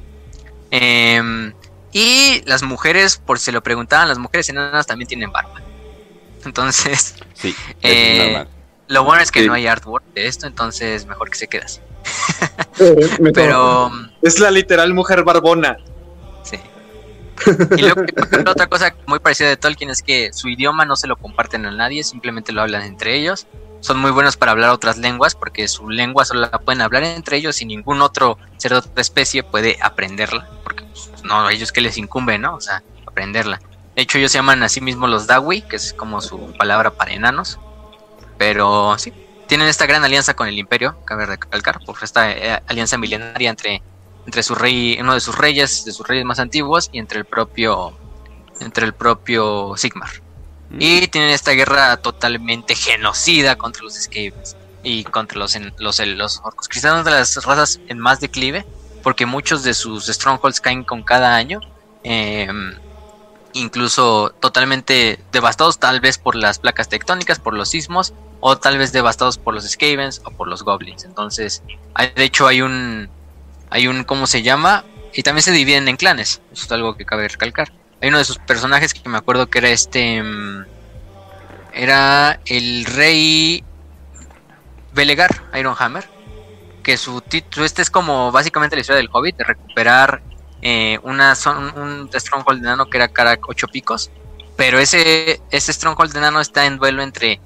em, 0.70 1.52
y 1.92 2.42
las 2.46 2.62
mujeres, 2.62 3.16
por 3.16 3.40
si 3.40 3.50
lo 3.50 3.60
preguntaban, 3.60 4.06
las 4.06 4.18
mujeres 4.18 4.48
enanas 4.50 4.86
también 4.86 5.08
tienen 5.08 5.32
barba. 5.32 5.60
Entonces, 6.44 7.16
sí, 7.34 7.52
eh, 7.82 8.46
lo 8.88 9.04
bueno 9.04 9.22
es 9.22 9.30
que 9.30 9.46
no 9.46 9.52
hay 9.52 9.66
artwork 9.66 10.04
de 10.14 10.26
esto, 10.26 10.46
entonces 10.46 11.06
mejor 11.06 11.30
que 11.30 11.36
se 11.36 11.46
quede 11.46 11.62
así. 11.64 11.80
Pero. 13.34 13.90
Es 14.22 14.40
la 14.40 14.50
literal 14.50 14.94
mujer 14.94 15.24
barbona. 15.24 15.76
Sí. 16.42 16.58
Y 17.76 17.82
luego, 17.82 18.02
otra 18.50 18.66
cosa 18.66 18.94
muy 19.06 19.18
parecida 19.18 19.48
de 19.48 19.56
Tolkien 19.56 19.90
es 19.90 20.02
que 20.02 20.32
su 20.32 20.48
idioma 20.48 20.84
no 20.84 20.96
se 20.96 21.06
lo 21.06 21.16
comparten 21.16 21.66
a 21.66 21.70
nadie, 21.70 22.02
simplemente 22.02 22.52
lo 22.52 22.62
hablan 22.62 22.82
entre 22.82 23.14
ellos. 23.14 23.46
Son 23.80 23.98
muy 23.98 24.10
buenos 24.10 24.36
para 24.36 24.52
hablar 24.52 24.70
otras 24.70 24.98
lenguas 24.98 25.36
porque 25.36 25.68
su 25.68 25.88
lengua 25.88 26.24
solo 26.24 26.40
la 26.40 26.50
pueden 26.50 26.82
hablar 26.82 27.04
entre 27.04 27.36
ellos 27.36 27.62
y 27.62 27.64
ningún 27.64 28.02
otro 28.02 28.36
ser 28.56 28.72
de 28.72 28.78
otra 28.78 29.00
especie 29.00 29.44
puede 29.44 29.78
aprenderla. 29.80 30.48
Porque 30.64 30.82
pues, 30.84 31.22
no, 31.22 31.46
a 31.46 31.52
ellos 31.52 31.70
que 31.70 31.80
les 31.80 31.96
incumbe, 31.96 32.38
¿no? 32.38 32.56
O 32.56 32.60
sea, 32.60 32.82
aprenderla. 33.06 33.60
De 33.94 34.02
hecho, 34.02 34.18
ellos 34.18 34.32
se 34.32 34.38
llaman 34.38 34.62
a 34.62 34.68
sí 34.68 34.80
mismos 34.80 35.10
los 35.10 35.26
Dawi, 35.26 35.62
que 35.62 35.76
es 35.76 35.92
como 35.92 36.20
su 36.20 36.52
palabra 36.58 36.90
para 36.90 37.12
enanos. 37.12 37.60
Pero 38.38 38.96
sí, 38.98 39.12
tienen 39.48 39.68
esta 39.68 39.86
gran 39.86 40.04
alianza 40.04 40.34
con 40.34 40.46
el 40.46 40.58
Imperio, 40.58 40.96
cabe 41.04 41.26
recalcar, 41.26 41.80
por 41.84 41.96
esta 42.02 42.30
eh, 42.30 42.62
alianza 42.66 42.96
milenaria 42.96 43.50
entre, 43.50 43.82
entre 44.24 44.42
su 44.42 44.54
rey, 44.54 44.96
uno 45.00 45.14
de 45.14 45.20
sus 45.20 45.36
reyes, 45.36 45.84
de 45.84 45.92
sus 45.92 46.06
reyes 46.06 46.24
más 46.24 46.38
antiguos, 46.38 46.88
y 46.92 46.98
entre 46.98 47.18
el 47.18 47.24
propio, 47.24 47.96
entre 48.60 48.86
el 48.86 48.94
propio 48.94 49.74
Sigmar. 49.76 50.10
Mm. 50.70 50.76
Y 50.80 51.08
tienen 51.08 51.30
esta 51.30 51.52
guerra 51.52 51.96
totalmente 51.96 52.74
genocida 52.74 53.56
contra 53.56 53.82
los 53.82 53.94
Skavens 53.94 54.56
y 54.82 55.02
contra 55.04 55.38
los, 55.38 55.58
los, 55.78 55.98
los 55.98 56.40
orcos 56.44 56.68
cristianos 56.68 57.04
de 57.04 57.10
las 57.10 57.44
razas 57.44 57.80
en 57.88 57.98
más 57.98 58.20
declive, 58.20 58.64
porque 59.02 59.26
muchos 59.26 59.62
de 59.62 59.74
sus 59.74 60.06
strongholds 60.06 60.60
caen 60.60 60.84
con 60.84 61.02
cada 61.02 61.34
año. 61.34 61.60
Eh, 62.04 62.48
incluso 63.54 64.30
totalmente 64.40 65.18
devastados 65.32 65.78
tal 65.78 66.00
vez 66.00 66.18
por 66.18 66.34
las 66.34 66.58
placas 66.58 66.88
tectónicas, 66.88 67.38
por 67.38 67.54
los 67.54 67.70
sismos, 67.70 68.14
o 68.40 68.56
tal 68.56 68.78
vez 68.78 68.92
devastados 68.92 69.38
por 69.38 69.54
los 69.54 69.68
Skavens 69.68 70.22
o 70.24 70.30
por 70.30 70.48
los 70.48 70.62
Goblins. 70.62 71.04
Entonces, 71.04 71.62
de 71.96 72.24
hecho 72.24 72.46
hay 72.46 72.62
un, 72.62 73.08
hay 73.70 73.88
un, 73.88 74.04
¿cómo 74.04 74.26
se 74.26 74.42
llama? 74.42 74.84
Y 75.12 75.22
también 75.22 75.42
se 75.42 75.52
dividen 75.52 75.88
en 75.88 75.96
clanes, 75.96 76.40
eso 76.52 76.64
es 76.66 76.72
algo 76.72 76.96
que 76.96 77.04
cabe 77.04 77.28
recalcar. 77.28 77.72
Hay 78.00 78.10
uno 78.10 78.18
de 78.18 78.24
sus 78.24 78.38
personajes 78.38 78.94
que 78.94 79.08
me 79.08 79.18
acuerdo 79.18 79.48
que 79.48 79.58
era 79.58 79.70
este, 79.70 80.22
mm, 80.22 80.64
era 81.72 82.40
el 82.46 82.84
rey 82.84 83.64
Belegar, 84.92 85.42
Ironhammer, 85.58 86.08
que 86.82 86.96
su 86.96 87.20
título, 87.20 87.66
este 87.66 87.82
es 87.82 87.90
como 87.90 88.30
básicamente 88.30 88.76
la 88.76 88.80
historia 88.80 88.98
del 88.98 89.10
Hobbit, 89.12 89.36
de 89.36 89.44
recuperar 89.44 90.22
eh, 90.62 90.98
una 91.02 91.34
son, 91.34 91.76
un 91.78 92.10
Stronghold 92.12 92.60
de 92.60 92.68
Nano 92.68 92.88
que 92.88 92.98
era 92.98 93.08
cara 93.08 93.38
ocho 93.46 93.66
picos, 93.68 94.10
pero 94.56 94.78
ese, 94.78 95.40
ese 95.50 95.72
Stronghold 95.72 96.12
de 96.12 96.20
Nano 96.20 96.40
está 96.40 96.66
en 96.66 96.78
duelo 96.78 97.02
entre 97.02 97.40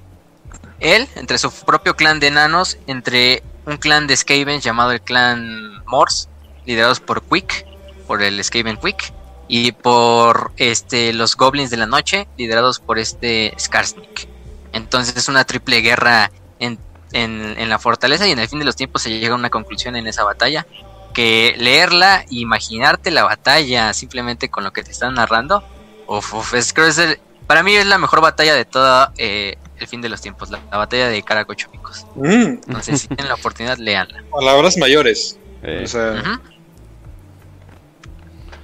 él, 0.83 1.07
entre 1.15 1.37
su 1.37 1.51
propio 1.51 1.95
clan 1.95 2.19
de 2.19 2.27
enanos, 2.27 2.77
entre 2.87 3.41
un 3.65 3.77
clan 3.77 4.05
de 4.05 4.15
Skaven 4.15 4.59
llamado 4.59 4.91
el 4.91 5.01
clan 5.01 5.83
Morse, 5.85 6.27
liderados 6.65 6.99
por 6.99 7.23
Quick, 7.23 7.65
por 8.05 8.21
el 8.21 8.43
Skaven 8.43 8.77
Quick, 8.77 9.13
y 9.47 9.71
por 9.71 10.51
este 10.57 11.13
los 11.13 11.35
Goblins 11.35 11.69
de 11.69 11.77
la 11.77 11.85
Noche, 11.85 12.27
liderados 12.37 12.79
por 12.79 12.99
este 12.99 13.53
Skarsnik. 13.57 14.27
Entonces 14.71 15.15
es 15.15 15.27
una 15.27 15.45
triple 15.45 15.81
guerra 15.81 16.31
en, 16.59 16.79
en, 17.11 17.69
la 17.69 17.79
fortaleza 17.79 18.27
y 18.27 18.31
en 18.31 18.39
el 18.39 18.47
fin 18.47 18.59
de 18.59 18.65
los 18.65 18.75
tiempos 18.75 19.03
se 19.03 19.09
llega 19.09 19.33
a 19.33 19.37
una 19.37 19.49
conclusión 19.49 19.95
en 19.95 20.07
esa 20.07 20.23
batalla 20.23 20.65
que 21.13 21.53
leerla 21.57 22.21
e 22.21 22.25
imaginarte 22.31 23.11
la 23.11 23.23
batalla 23.23 23.93
simplemente 23.93 24.49
con 24.49 24.63
lo 24.63 24.73
que 24.73 24.83
te 24.83 24.91
están 24.91 25.13
narrando, 25.13 25.63
uf, 26.07 26.53
es, 26.55 26.73
creo 26.73 26.87
es 26.87 27.19
para 27.45 27.61
mí 27.61 27.75
es 27.75 27.85
la 27.85 27.99
mejor 27.99 28.21
batalla 28.21 28.55
de 28.55 28.65
todo 28.65 29.11
eh, 29.17 29.57
el 29.77 29.87
fin 29.87 30.01
de 30.01 30.09
los 30.09 30.21
tiempos, 30.21 30.49
la, 30.49 30.59
batalla 30.71 31.09
de 31.09 31.21
Caracochopicos. 31.23 32.05
Mm. 32.15 32.59
Entonces, 32.67 33.01
si 33.01 33.07
tienen 33.07 33.27
la 33.27 33.35
oportunidad, 33.35 33.77
leanla. 33.79 34.23
Palabras 34.31 34.77
mayores. 34.77 35.37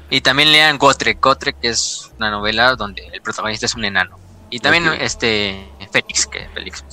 Y 0.10 0.22
también 0.22 0.52
lean 0.52 0.78
Gotre, 0.78 1.14
Gotre 1.14 1.54
que 1.54 1.70
es 1.70 2.12
una 2.18 2.32
novela 2.32 2.76
donde 2.76 3.08
el 3.14 3.22
protagonista 3.22 3.66
es 3.66 3.76
un 3.76 3.86
enano. 3.86 4.18
Y 4.50 4.60
también 4.60 4.86
este 5.00 5.70
Félix, 5.92 6.26
que 6.26 6.48
Félix 6.54 6.84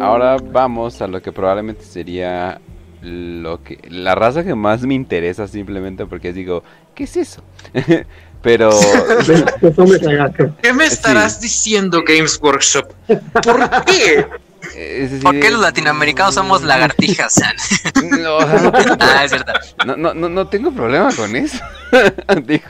Ahora 0.00 0.38
vamos 0.38 1.02
a 1.02 1.06
lo 1.06 1.20
que 1.20 1.30
probablemente 1.30 1.84
sería 1.84 2.58
lo 3.02 3.62
que 3.62 3.78
la 3.90 4.14
raza 4.14 4.44
que 4.44 4.54
más 4.54 4.82
me 4.82 4.94
interesa 4.94 5.46
simplemente 5.46 6.06
porque 6.06 6.32
digo, 6.32 6.62
¿qué 6.94 7.04
es 7.04 7.16
eso? 7.16 7.42
Pero 8.42 8.70
¿Qué 10.62 10.72
me 10.72 10.86
estarás 10.86 11.40
diciendo 11.40 12.02
Games 12.04 12.38
Workshop? 12.42 12.92
¿Por 13.06 13.84
qué? 13.84 14.26
¿Por 15.22 15.38
qué 15.38 15.50
los 15.50 15.60
latinoamericanos 15.60 16.34
somos 16.34 16.62
lagartijas? 16.62 17.34
no, 18.02 18.40
no, 18.40 18.72
ah, 19.00 19.24
es 19.24 19.32
verdad. 19.32 19.54
No, 19.86 19.96
no, 19.96 20.14
no, 20.14 20.48
tengo 20.48 20.72
problema 20.72 21.14
con 21.14 21.34
eso. 21.36 21.58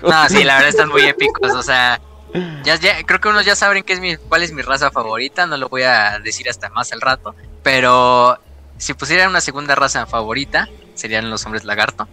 No, 0.03 0.29
sí, 0.29 0.45
la 0.45 0.55
verdad 0.55 0.69
están 0.69 0.89
muy 0.89 1.03
épicos. 1.03 1.53
O 1.53 1.63
sea, 1.63 2.01
ya, 2.65 2.77
ya, 2.77 3.03
creo 3.05 3.21
que 3.21 3.29
unos 3.29 3.45
ya 3.45 3.55
saben 3.55 3.83
qué 3.83 3.93
es 3.93 4.01
mi, 4.01 4.17
cuál 4.17 4.43
es 4.43 4.53
mi 4.53 4.63
raza 4.63 4.91
favorita. 4.91 5.47
No 5.47 5.57
lo 5.57 5.69
voy 5.69 5.83
a 5.83 6.19
decir 6.19 6.49
hasta 6.49 6.71
más 6.71 6.93
al 6.93 7.01
rato. 7.01 7.35
Pero 7.63 8.39
si 8.79 8.95
pusieran 8.95 9.31
una 9.31 9.41
segunda 9.41 9.75
raza 9.75 10.07
favorita, 10.07 10.69
serían 10.95 11.31
los 11.31 11.45
hombres 11.47 11.65
lagarto. 11.65 12.09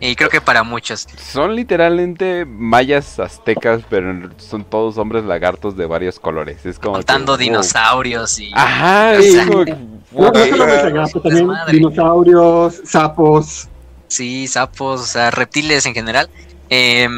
Y 0.00 0.14
creo 0.14 0.30
que 0.30 0.40
para 0.40 0.62
muchos. 0.62 1.08
Son 1.18 1.56
literalmente 1.56 2.44
mayas 2.44 3.18
aztecas, 3.18 3.82
pero 3.90 4.30
son 4.36 4.64
todos 4.64 4.96
hombres 4.96 5.24
lagartos 5.24 5.76
de 5.76 5.86
varios 5.86 6.20
colores. 6.20 6.64
Es 6.64 6.78
como. 6.78 6.94
Contando 6.94 7.36
dinosaurios 7.36 8.38
y. 8.38 8.52
Ajá, 8.54 9.18
dinosaurios, 11.70 12.80
sapos. 12.84 13.68
Sí, 14.06 14.46
sapos, 14.46 15.00
o 15.00 15.06
sea, 15.06 15.30
reptiles 15.30 15.84
en 15.84 15.94
general. 15.94 16.30
Eh, 16.70 17.08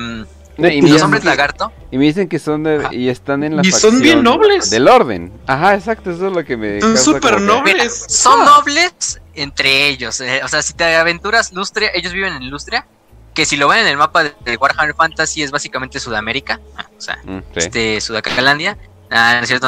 y, 0.68 0.82
los 0.82 1.02
hombres 1.02 1.24
lagarto. 1.24 1.72
Y 1.90 1.98
me 1.98 2.04
dicen 2.04 2.28
que 2.28 2.38
son 2.38 2.62
de, 2.62 2.86
y 2.92 3.08
están 3.08 3.42
en 3.44 3.56
la 3.56 3.62
Y 3.64 3.72
son 3.72 4.00
bien 4.00 4.22
nobles. 4.22 4.70
Del 4.70 4.88
orden. 4.88 5.32
Ajá, 5.46 5.74
exacto, 5.74 6.10
eso 6.10 6.28
es 6.28 6.32
lo 6.32 6.44
que 6.44 6.56
me 6.56 6.80
Son 6.80 6.96
súper 6.96 7.40
nobles. 7.40 8.06
son 8.08 8.44
nobles 8.44 9.20
entre 9.42 9.88
ellos. 9.88 10.20
Eh, 10.20 10.40
o 10.44 10.48
sea, 10.48 10.62
si 10.62 10.74
te 10.74 10.96
aventuras 10.96 11.52
Lustria, 11.52 11.90
ellos 11.94 12.12
viven 12.12 12.34
en 12.34 12.50
Lustria, 12.50 12.86
que 13.34 13.44
si 13.44 13.56
lo 13.56 13.68
ven 13.68 13.80
en 13.80 13.86
el 13.86 13.96
mapa 13.96 14.24
de 14.24 14.56
Warhammer 14.56 14.94
Fantasy 14.94 15.42
es 15.42 15.50
básicamente 15.50 16.00
Sudamérica, 16.00 16.60
ah, 16.76 16.86
o 16.96 17.00
sea, 17.00 17.18
mm, 17.24 17.42
este 17.54 18.00
Sudacalandia. 18.00 18.76
Ah, 19.10 19.40
es 19.42 19.48
cierto, 19.48 19.66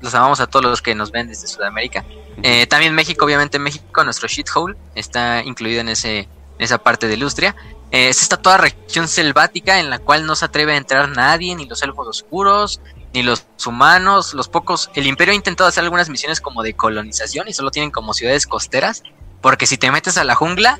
los 0.00 0.14
amamos 0.14 0.38
a 0.40 0.46
todos 0.46 0.64
los 0.64 0.80
que 0.80 0.94
nos 0.94 1.10
ven 1.10 1.28
desde 1.28 1.48
Sudamérica. 1.48 2.04
Eh, 2.42 2.66
también 2.66 2.94
México, 2.94 3.24
obviamente 3.24 3.58
México, 3.58 4.04
nuestro 4.04 4.28
shithole, 4.28 4.76
está 4.94 5.42
incluido 5.42 5.80
en 5.80 5.88
ese 5.88 6.28
en 6.58 6.64
esa 6.64 6.78
parte 6.78 7.08
de 7.08 7.16
Lustria. 7.16 7.56
Eh, 7.90 8.08
es 8.08 8.22
esta 8.22 8.36
toda 8.36 8.58
región 8.58 9.08
selvática 9.08 9.78
en 9.78 9.90
la 9.90 9.98
cual 9.98 10.26
no 10.26 10.36
se 10.36 10.44
atreve 10.44 10.72
a 10.74 10.76
entrar 10.76 11.08
nadie, 11.08 11.54
ni 11.54 11.66
los 11.66 11.82
elfos 11.82 12.06
oscuros, 12.06 12.80
ni 13.14 13.22
los 13.22 13.46
humanos, 13.66 14.34
los 14.34 14.48
pocos. 14.48 14.90
El 14.94 15.06
imperio 15.06 15.32
ha 15.32 15.36
intentado 15.36 15.68
hacer 15.68 15.84
algunas 15.84 16.08
misiones 16.08 16.40
como 16.40 16.62
de 16.62 16.74
colonización 16.74 17.48
y 17.48 17.54
solo 17.54 17.70
tienen 17.70 17.90
como 17.90 18.12
ciudades 18.12 18.46
costeras, 18.46 19.02
porque 19.40 19.66
si 19.66 19.78
te 19.78 19.90
metes 19.90 20.18
a 20.18 20.24
la 20.24 20.34
jungla, 20.34 20.78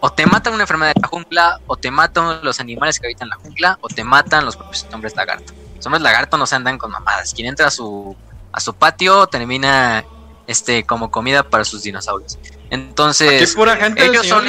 o 0.00 0.12
te 0.12 0.26
matan 0.26 0.54
una 0.54 0.62
enfermedad 0.62 0.94
de 0.94 1.00
la 1.00 1.08
jungla, 1.08 1.60
o 1.66 1.76
te 1.76 1.90
matan 1.90 2.44
los 2.44 2.60
animales 2.60 3.00
que 3.00 3.06
habitan 3.08 3.28
la 3.28 3.36
jungla, 3.36 3.78
o 3.80 3.88
te 3.88 4.04
matan 4.04 4.44
los 4.44 4.56
propios 4.56 4.86
hombres 4.92 5.16
lagarto. 5.16 5.52
Los 5.74 5.86
hombres 5.86 6.02
lagarto 6.02 6.36
no 6.36 6.46
se 6.46 6.54
andan 6.54 6.78
con 6.78 6.92
mamadas. 6.92 7.34
Quien 7.34 7.48
entra 7.48 7.66
a 7.66 7.70
su, 7.70 8.16
a 8.52 8.60
su 8.60 8.74
patio 8.74 9.26
termina 9.26 10.04
este 10.46 10.84
como 10.84 11.10
comida 11.10 11.42
para 11.42 11.64
sus 11.64 11.82
dinosaurios. 11.82 12.38
Entonces, 12.70 13.56
ellos 13.96 14.26
son 14.26 14.46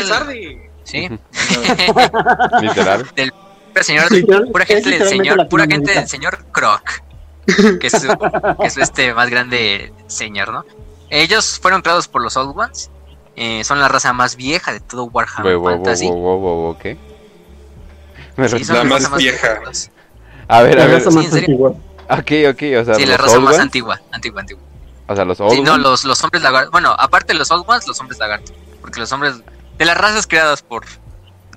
Sí. 0.90 1.07
Literal. 2.61 3.06
Del 3.16 3.32
señor, 3.84 4.52
pura 4.52 4.66
gente 4.66 4.90
del 4.90 5.07
señor, 5.07 5.48
pura 5.48 5.66
gente 5.68 5.94
del 5.94 6.07
señor 6.07 6.45
Croc. 6.52 6.82
Que 7.80 7.88
es, 7.88 7.94
su, 7.94 8.07
que 8.60 8.68
es 8.68 8.78
este 8.78 9.14
más 9.14 9.30
grande 9.30 9.91
señor, 10.07 10.52
¿no? 10.52 10.66
Ellos 11.10 11.60
fueron 11.60 11.82
creados 11.82 12.07
por 12.07 12.22
los 12.22 12.38
Old 12.38 12.57
Ones. 12.57 12.91
Eh, 13.36 13.64
son 13.64 13.80
la 13.80 13.88
raza 13.88 14.14
más 14.14 14.36
vieja 14.36 14.74
de 14.74 14.80
todo 14.80 15.06
Warhammer 15.06 15.60
Fantasy. 15.60 16.10
¿qué? 16.82 16.98
Sí, 18.48 18.64
son 18.64 18.78
la 18.78 18.84
más, 18.84 19.16
vieja. 19.16 19.60
A 20.48 20.61
ver, 20.61 20.80
a 20.80 20.86
ver. 20.86 21.02
Sí, 21.02 21.10
más 21.10 21.34
antigua. 21.34 21.70
Ok, 22.10 22.32
ok, 22.49 22.64
o 22.82 22.86
sea. 22.86 22.95
Sí, 22.95 23.06
la 23.06 23.18
raza 23.18 23.40
más 23.40 23.60
antigua, 23.60 23.99
antigua, 24.11 24.41
antigua. 24.41 24.64
O 25.07 25.16
sea, 25.16 25.26
los 25.26 25.40
Old 25.40 25.53
Sí, 25.53 25.61
no, 25.61 25.78
los, 25.78 26.03
los 26.06 26.24
hombres 26.24 26.44
lagartos. 26.44 26.72
Bueno, 26.72 26.95
aparte 26.98 27.34
de 27.34 27.40
los 27.40 27.49
Old 27.49 27.64
Ones, 27.68 27.88
los 27.88 27.99
hombres 27.99 28.20
lagartos. 28.20 28.53
Porque 28.82 28.99
los 28.99 29.11
hombres 29.11 29.41
de 29.80 29.86
las 29.86 29.98
razas 29.98 30.28
creadas 30.28 30.62
por... 30.62 30.86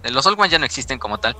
Los 0.04 0.24
Old 0.26 0.38
Ones 0.40 0.50
ya 0.50 0.58
no 0.58 0.64
existen 0.64 0.98
como 0.98 1.18
tal. 1.18 1.36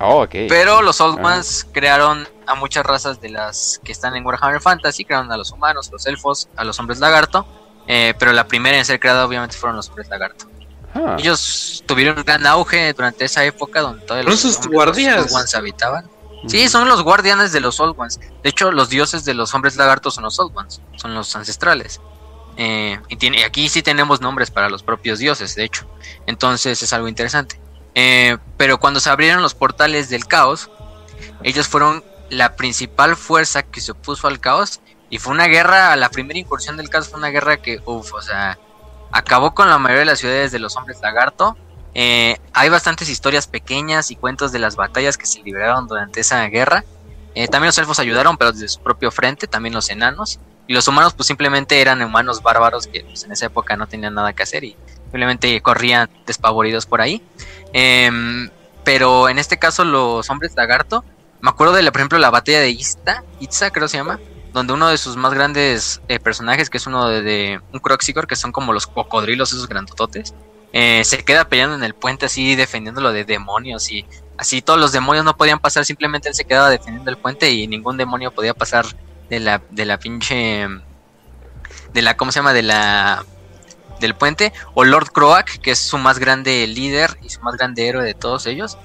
Oh, 0.00 0.26
Pero 0.28 0.82
los 0.82 1.00
Old 1.00 1.20
ah. 1.20 1.34
Ones 1.34 1.66
crearon 1.72 2.28
a 2.46 2.54
muchas 2.54 2.84
razas 2.84 3.20
de 3.20 3.28
las 3.28 3.80
que 3.84 3.92
están 3.92 4.16
en 4.16 4.26
Warhammer 4.26 4.60
Fantasy. 4.60 5.04
Crearon 5.04 5.30
a 5.30 5.36
los 5.36 5.52
humanos, 5.52 5.88
a 5.88 5.92
los 5.92 6.06
elfos, 6.06 6.48
a 6.56 6.64
los 6.64 6.78
hombres 6.80 6.98
lagarto. 6.98 7.46
Eh, 7.86 8.14
pero 8.18 8.32
la 8.32 8.46
primera 8.48 8.76
en 8.76 8.84
ser 8.84 8.98
creada 8.98 9.24
obviamente 9.24 9.56
fueron 9.56 9.76
los 9.76 9.88
hombres 9.88 10.08
lagarto. 10.08 10.46
Ah. 10.94 11.16
Ellos 11.18 11.82
tuvieron 11.86 12.18
un 12.18 12.24
gran 12.24 12.46
auge 12.46 12.92
durante 12.92 13.24
esa 13.24 13.44
época 13.44 13.80
donde 13.80 14.04
todos 14.04 14.24
los, 14.24 14.40
sus 14.40 14.66
guardias. 14.66 15.26
Old 15.26 15.32
Ones 15.34 15.54
habitaban. 15.54 16.08
Sí, 16.46 16.68
son 16.68 16.88
los 16.88 17.02
guardianes 17.02 17.52
de 17.52 17.60
los 17.60 17.80
Old 17.80 17.94
Ones. 17.98 18.20
De 18.42 18.50
hecho, 18.50 18.70
los 18.70 18.90
dioses 18.90 19.24
de 19.24 19.34
los 19.34 19.54
hombres 19.54 19.76
lagartos 19.76 20.14
son 20.14 20.24
los 20.24 20.38
Old 20.38 20.56
Ones, 20.56 20.80
son 20.96 21.14
los 21.14 21.34
ancestrales. 21.36 22.00
Eh, 22.56 23.00
y 23.08 23.16
tiene, 23.16 23.44
aquí 23.44 23.68
sí 23.68 23.82
tenemos 23.82 24.20
nombres 24.20 24.50
para 24.50 24.68
los 24.68 24.82
propios 24.82 25.18
dioses, 25.18 25.54
de 25.54 25.64
hecho. 25.64 25.86
Entonces 26.26 26.82
es 26.82 26.92
algo 26.92 27.08
interesante. 27.08 27.60
Eh, 27.94 28.36
pero 28.56 28.78
cuando 28.78 29.00
se 29.00 29.10
abrieron 29.10 29.42
los 29.42 29.54
portales 29.54 30.08
del 30.08 30.26
caos, 30.26 30.70
ellos 31.42 31.68
fueron 31.68 32.04
la 32.30 32.56
principal 32.56 33.16
fuerza 33.16 33.62
que 33.62 33.80
se 33.80 33.92
opuso 33.92 34.28
al 34.28 34.40
caos. 34.40 34.80
Y 35.10 35.18
fue 35.18 35.32
una 35.32 35.46
guerra, 35.46 35.94
la 35.96 36.08
primera 36.08 36.38
incursión 36.38 36.76
del 36.76 36.88
caos 36.88 37.08
fue 37.08 37.18
una 37.18 37.28
guerra 37.28 37.58
que, 37.58 37.80
uff, 37.84 38.12
o 38.14 38.22
sea, 38.22 38.58
acabó 39.12 39.54
con 39.54 39.68
la 39.68 39.78
mayoría 39.78 40.00
de 40.00 40.06
las 40.06 40.18
ciudades 40.18 40.50
de 40.52 40.58
los 40.58 40.76
hombres 40.76 41.00
lagarto. 41.02 41.56
Eh, 41.94 42.38
hay 42.52 42.68
bastantes 42.68 43.08
historias 43.08 43.46
pequeñas 43.46 44.10
y 44.10 44.16
cuentos 44.16 44.50
de 44.50 44.58
las 44.58 44.74
batallas 44.74 45.16
que 45.16 45.26
se 45.26 45.40
libraron 45.42 45.86
durante 45.86 46.20
esa 46.20 46.44
guerra. 46.46 46.84
también 47.50 47.66
los 47.66 47.78
elfos 47.78 47.98
ayudaron, 47.98 48.36
pero 48.36 48.52
desde 48.52 48.68
su 48.68 48.80
propio 48.80 49.10
frente, 49.10 49.46
también 49.46 49.74
los 49.74 49.90
enanos. 49.90 50.40
Y 50.66 50.72
los 50.74 50.88
humanos 50.88 51.12
pues 51.14 51.26
simplemente 51.26 51.80
eran 51.80 52.02
humanos 52.02 52.42
bárbaros 52.42 52.86
que 52.86 53.04
pues, 53.04 53.24
en 53.24 53.32
esa 53.32 53.46
época 53.46 53.76
no 53.76 53.86
tenían 53.86 54.14
nada 54.14 54.32
que 54.32 54.42
hacer 54.42 54.64
y 54.64 54.76
simplemente 55.02 55.60
corrían 55.60 56.08
despavoridos 56.26 56.86
por 56.86 57.00
ahí. 57.00 57.22
Em, 57.72 58.50
pero 58.82 59.28
en 59.28 59.38
este 59.38 59.58
caso 59.58 59.84
los 59.84 60.28
hombres 60.30 60.54
lagarto, 60.56 61.04
me 61.40 61.50
acuerdo 61.50 61.74
de, 61.74 61.84
por 61.92 62.00
ejemplo, 62.00 62.18
la 62.18 62.30
batalla 62.30 62.60
de 62.60 62.70
Ista, 62.70 63.22
Itza 63.40 63.70
creo 63.70 63.86
se 63.88 63.98
llama, 63.98 64.18
donde 64.54 64.72
uno 64.72 64.88
de 64.88 64.96
sus 64.96 65.16
más 65.16 65.34
grandes 65.34 66.00
eh, 66.08 66.18
personajes, 66.18 66.70
que 66.70 66.78
es 66.78 66.86
uno 66.86 67.08
de, 67.08 67.60
un 67.72 67.80
Croxigor, 67.80 68.26
que 68.26 68.36
son 68.36 68.52
como 68.52 68.72
los 68.72 68.86
cocodrilos 68.86 69.52
esos 69.52 69.68
grandototes, 69.68 70.32
eh, 70.72 71.02
se 71.04 71.24
queda 71.24 71.48
peleando 71.48 71.76
en 71.76 71.84
el 71.84 71.94
puente 71.94 72.26
así 72.26 72.56
defendiéndolo 72.56 73.12
de 73.12 73.24
demonios 73.24 73.90
y 73.90 74.06
así 74.38 74.62
todos 74.62 74.78
los 74.80 74.92
demonios 74.92 75.24
no 75.24 75.36
podían 75.36 75.58
pasar, 75.58 75.84
simplemente 75.84 76.28
él 76.28 76.34
se 76.34 76.44
quedaba 76.44 76.70
defendiendo 76.70 77.10
el 77.10 77.16
puente 77.16 77.50
y 77.50 77.66
ningún 77.66 77.96
demonio 77.96 78.30
podía 78.30 78.54
pasar 78.54 78.86
de 79.30 79.40
la, 79.40 79.62
de 79.70 79.84
la 79.84 79.98
pinche. 79.98 80.66
De 81.92 82.02
la, 82.02 82.16
¿cómo 82.16 82.32
se 82.32 82.40
llama? 82.40 82.52
De 82.52 82.62
la. 82.62 83.24
Del 84.00 84.14
puente. 84.14 84.52
O 84.74 84.84
Lord 84.84 85.12
Croak, 85.12 85.58
que 85.58 85.70
es 85.72 85.78
su 85.78 85.98
más 85.98 86.18
grande 86.18 86.66
líder 86.66 87.18
y 87.22 87.30
su 87.30 87.40
más 87.40 87.56
grande 87.56 87.88
héroe 87.88 88.04
de 88.04 88.14
todos 88.14 88.46
ellos. 88.46 88.76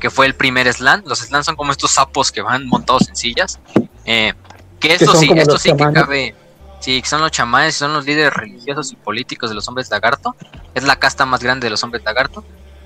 Que 0.00 0.10
fue 0.10 0.26
el 0.26 0.34
primer 0.34 0.72
Slan. 0.72 1.02
Los 1.06 1.20
Slan 1.20 1.44
son 1.44 1.56
como 1.56 1.72
estos 1.72 1.92
sapos 1.92 2.32
que 2.32 2.42
van 2.42 2.66
montados 2.66 3.08
en 3.08 3.16
sillas. 3.16 3.60
Eh, 4.04 4.32
que 4.80 4.94
esto 4.94 5.14
sí, 5.14 5.30
esto 5.34 5.58
sí 5.58 5.74
que 5.74 5.92
cabe. 5.92 6.34
Sí, 6.80 7.00
que 7.00 7.08
son 7.08 7.22
los 7.22 7.30
chamanes, 7.30 7.76
son 7.76 7.94
los 7.94 8.04
líderes 8.04 8.34
religiosos 8.34 8.92
y 8.92 8.96
políticos 8.96 9.48
de 9.48 9.54
los 9.54 9.66
hombres 9.68 9.88
lagarto. 9.90 10.36
Es 10.74 10.82
la 10.82 10.96
casta 10.96 11.24
más 11.24 11.42
grande 11.42 11.66
de 11.66 11.70
los 11.70 11.82
hombres 11.82 12.04
lagarto. 12.04 12.44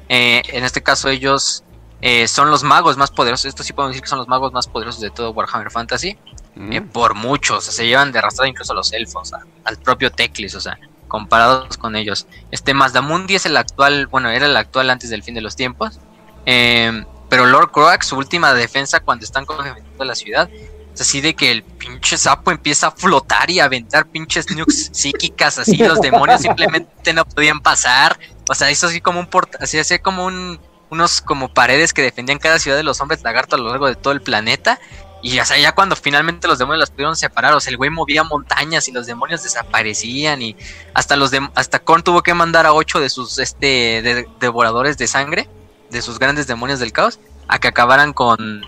Eh, 0.09 0.43
en 0.49 0.65
este 0.65 0.83
caso 0.83 1.09
ellos 1.09 1.65
eh, 2.01 2.29
son 2.29 2.51
los 2.51 2.63
magos 2.63 2.97
más 2.97 3.11
poderosos. 3.11 3.47
Esto 3.47 3.63
sí 3.63 3.73
podemos 3.73 3.93
decir 3.93 4.03
que 4.03 4.09
son 4.09 4.19
los 4.19 4.29
magos 4.29 4.53
más 4.53 4.69
poderosos 4.69 5.01
de 5.01 5.11
todo 5.11 5.33
Warhammer 5.33 5.71
Fantasy. 5.71 6.17
Mm. 6.59 6.73
Eh, 6.73 6.81
por 6.83 7.15
muchos. 7.15 7.65
se 7.65 7.87
llevan 7.87 8.13
de 8.13 8.19
arrastrada 8.19 8.49
incluso 8.49 8.73
a 8.73 8.77
los 8.77 8.93
elfos, 8.93 9.33
a- 9.33 9.45
al 9.65 9.77
propio 9.79 10.11
Teclis, 10.11 10.55
o 10.55 10.61
sea, 10.61 10.79
comparados 11.07 11.79
con 11.79 11.97
ellos. 11.97 12.27
Este 12.51 12.75
Mazdamundi 12.75 13.37
es 13.37 13.47
el 13.47 13.57
actual, 13.57 14.07
bueno, 14.09 14.29
era 14.31 14.47
el 14.47 14.57
actual 14.57 14.91
antes 14.91 15.09
del 15.11 15.23
fin 15.23 15.35
de 15.35 15.41
los 15.41 15.57
tiempos. 15.57 16.01
Eh, 16.47 17.05
pero 17.29 17.47
Lord 17.47 17.71
Croak, 17.71 18.03
su 18.03 18.17
última 18.17 18.55
defensa 18.55 19.01
cuando 19.01 19.25
están 19.25 19.45
conquistando 19.47 20.05
la 20.05 20.15
ciudad, 20.15 20.49
es 20.95 21.01
así 21.01 21.21
de 21.21 21.35
que 21.35 21.51
el 21.53 21.63
pinche 21.63 22.19
sapo 22.19 22.51
empieza 22.51 22.89
a 22.89 22.91
flotar 22.91 23.51
y 23.51 23.61
a 23.61 23.65
aventar 23.67 24.07
pinches 24.07 24.51
nukes 24.51 24.89
psíquicas, 24.93 25.59
así 25.59 25.77
los 25.77 26.01
demonios 26.01 26.41
simplemente 26.41 27.13
no 27.13 27.25
podían 27.25 27.61
pasar. 27.61 28.19
O 28.51 28.55
sea, 28.55 28.71
hizo 28.71 28.87
así 28.89 29.01
como 29.01 29.21
un 29.21 29.27
port 29.27 29.55
así 29.61 29.79
hacía 29.79 29.99
como 30.01 30.25
un 30.25 30.59
unos 30.91 31.21
como 31.21 31.53
paredes 31.53 31.93
que 31.93 32.01
defendían 32.01 32.39
cada 32.39 32.59
ciudad 32.59 32.79
de 32.79 32.83
los 32.83 32.99
hombres 33.03 33.23
lagarto 33.23 33.57
a 33.57 33.59
lo 33.59 33.69
largo 33.69 33.87
de 33.89 33.95
todo 33.95 34.15
el 34.15 34.23
planeta. 34.23 34.81
Y 35.21 35.41
o 35.41 35.45
sea, 35.45 35.59
ya 35.59 35.73
cuando 35.75 35.97
finalmente 35.97 36.47
los 36.47 36.59
demonios 36.59 36.81
las 36.81 36.91
pudieron 36.91 37.17
separar, 37.17 37.53
o 37.55 37.61
sea, 37.61 37.71
el 37.73 37.77
güey 37.77 37.91
movía 37.91 38.23
montañas 38.23 38.87
y 38.87 38.93
los 38.93 39.07
demonios 39.07 39.43
desaparecían 39.43 40.41
y 40.43 40.57
hasta 40.95 41.17
los 41.17 41.33
hasta 41.55 41.81
Korn 41.81 42.03
tuvo 42.05 42.23
que 42.23 42.35
mandar 42.35 42.67
a 42.67 42.73
ocho 42.73 43.01
de 43.01 43.11
sus 43.11 43.39
este 43.39 44.01
de- 44.03 44.29
devoradores 44.39 44.97
de 44.97 45.09
sangre, 45.09 45.49
de 45.91 46.03
sus 46.03 46.19
grandes 46.21 46.47
demonios 46.47 46.79
del 46.79 46.93
caos, 46.93 47.19
a 47.49 47.59
que 47.59 47.69
acabaran 47.69 48.13
con 48.13 48.63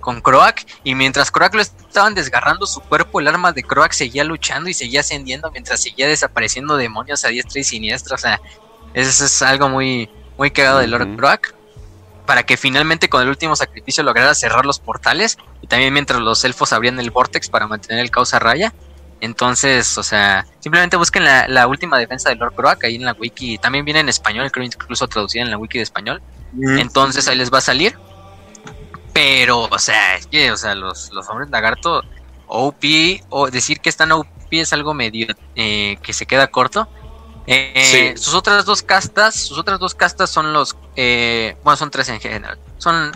con 0.00 0.20
Croak 0.20 0.64
y 0.84 0.94
mientras 0.94 1.32
Croak 1.32 1.54
lo 1.56 1.62
estaban 1.62 2.14
desgarrando 2.14 2.64
su 2.66 2.80
cuerpo, 2.80 3.18
el 3.18 3.26
arma 3.26 3.50
de 3.50 3.64
Croak 3.64 3.90
seguía 3.90 4.22
luchando 4.22 4.70
y 4.70 4.74
seguía 4.74 5.00
ascendiendo 5.00 5.50
mientras 5.50 5.82
seguía 5.82 6.06
desapareciendo 6.06 6.76
demonios 6.76 7.24
a 7.24 7.28
diestra 7.28 7.60
y 7.60 7.64
siniestra, 7.64 8.14
o 8.14 8.18
sea, 8.18 8.40
eso 8.94 9.24
es 9.24 9.42
algo 9.42 9.68
muy 9.68 10.08
muy 10.38 10.52
cagado 10.52 10.78
de 10.78 10.86
Lord. 10.86 11.16
Croak 11.16 11.54
para 12.26 12.42
que 12.42 12.56
finalmente 12.56 13.08
con 13.08 13.22
el 13.22 13.28
último 13.28 13.56
sacrificio 13.56 14.02
lograra 14.04 14.34
cerrar 14.34 14.66
los 14.66 14.78
portales 14.78 15.38
y 15.62 15.66
también 15.66 15.92
mientras 15.92 16.20
los 16.20 16.44
elfos 16.44 16.72
abrían 16.72 16.98
el 17.00 17.10
vortex 17.10 17.48
para 17.48 17.66
mantener 17.66 18.00
el 18.00 18.10
caos 18.10 18.34
a 18.34 18.38
raya. 18.38 18.74
Entonces, 19.20 19.96
o 19.96 20.02
sea, 20.02 20.46
simplemente 20.60 20.96
busquen 20.96 21.24
la, 21.24 21.48
la 21.48 21.66
última 21.66 21.98
defensa 21.98 22.28
de 22.28 22.36
Lord 22.36 22.54
Croak 22.54 22.84
ahí 22.84 22.96
en 22.96 23.04
la 23.04 23.12
wiki. 23.12 23.56
También 23.58 23.84
viene 23.84 24.00
en 24.00 24.08
español, 24.08 24.50
creo 24.52 24.64
incluso 24.64 25.08
traducida 25.08 25.42
en 25.42 25.50
la 25.50 25.56
wiki 25.56 25.78
de 25.78 25.84
español. 25.84 26.20
Mm. 26.52 26.78
Entonces 26.78 27.26
ahí 27.28 27.36
les 27.36 27.52
va 27.52 27.58
a 27.58 27.62
salir. 27.62 27.96
Pero, 29.12 29.62
o 29.70 29.78
sea, 29.78 30.16
es 30.16 30.26
que, 30.26 30.52
o 30.52 30.56
sea, 30.58 30.74
los, 30.74 31.10
los 31.12 31.26
hombres 31.30 31.48
lagarto, 31.48 32.02
OP, 32.48 32.84
o 33.30 33.50
decir 33.50 33.80
que 33.80 33.88
están 33.88 34.12
OP 34.12 34.26
es 34.50 34.72
algo 34.74 34.92
medio 34.92 35.28
eh, 35.54 35.96
que 36.02 36.12
se 36.12 36.26
queda 36.26 36.48
corto. 36.48 36.88
Eh, 37.46 38.12
Sí. 38.14 38.22
Sus 38.22 38.34
otras 38.34 38.64
dos 38.64 38.82
castas, 38.82 39.34
sus 39.34 39.58
otras 39.58 39.78
dos 39.78 39.94
castas 39.94 40.30
son 40.30 40.52
los, 40.52 40.76
eh, 40.96 41.56
bueno, 41.62 41.76
son 41.76 41.90
tres 41.90 42.08
en 42.08 42.20
general. 42.20 42.58
Son 42.78 43.12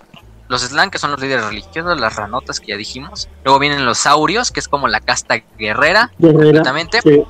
los 0.48 0.62
Slan, 0.62 0.90
que 0.90 0.98
son 0.98 1.10
los 1.12 1.20
líderes 1.20 1.44
religiosos, 1.46 1.98
las 2.00 2.16
ranotas 2.16 2.60
que 2.60 2.68
ya 2.68 2.76
dijimos. 2.76 3.28
Luego 3.44 3.58
vienen 3.58 3.84
los 3.84 3.98
saurios, 3.98 4.50
que 4.50 4.60
es 4.60 4.68
como 4.68 4.88
la 4.88 5.00
casta 5.00 5.36
guerrera, 5.58 6.10
Guerrera. 6.18 6.42
completamente 6.42 7.00
Sí. 7.02 7.22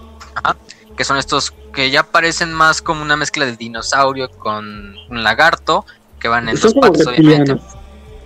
que 0.97 1.05
son 1.05 1.17
estos 1.19 1.53
que 1.75 1.91
ya 1.91 2.03
parecen 2.03 2.53
más 2.53 2.83
como 2.83 3.03
una 3.03 3.17
mezcla 3.17 3.45
de 3.47 3.57
dinosaurio 3.57 4.31
con 4.31 4.95
un 5.09 5.23
lagarto, 5.23 5.87
que 6.19 6.29
van 6.29 6.49
en 6.49 6.59
dos 6.59 6.75
como 6.75 6.93
patas, 6.93 7.07
obviamente. 7.07 7.57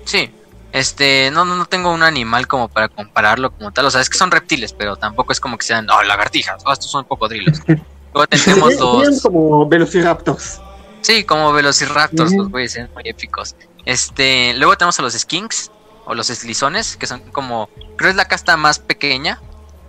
Sí, 0.05 0.31
este, 0.73 1.31
no, 1.33 1.45
no, 1.45 1.55
no 1.57 1.67
tengo 1.67 1.93
un 1.93 2.03
animal 2.03 2.47
como 2.49 2.69
para 2.69 2.89
compararlo 2.89 3.53
como 3.53 3.71
tal, 3.73 3.85
o 3.87 3.91
sea, 3.91 4.01
es 4.01 4.09
que 4.11 4.19
son 4.19 4.31
reptiles, 4.31 4.73
pero 4.73 4.97
tampoco 4.97 5.33
es 5.33 5.39
como 5.41 5.57
que 5.59 5.65
sean, 5.67 5.89
oh, 5.91 6.03
lagartijas, 6.03 6.63
oh, 6.67 6.73
estos 6.73 6.91
son 6.91 7.05
cocodrilos. 7.05 7.59
Luego 8.15 8.27
tenemos 8.28 8.74
los, 8.78 9.20
como 9.23 9.69
velociraptors. 9.69 10.61
sí, 11.03 11.24
como 11.24 11.53
velociraptors, 11.53 12.32
los 12.32 12.49
güeyes, 12.51 12.73
son 12.74 12.89
muy 12.95 13.03
épicos. 13.07 13.55
Este, 13.85 14.55
luego 14.55 14.77
tenemos 14.78 14.99
a 14.99 15.03
los 15.03 15.12
skinks, 15.15 15.70
o 16.07 16.15
los 16.15 16.31
eslizones, 16.31 16.97
que 16.97 17.07
son 17.07 17.20
como, 17.32 17.69
creo 17.97 18.11
es 18.11 18.16
la 18.16 18.27
casta 18.27 18.57
más 18.57 18.78
pequeña, 18.78 19.41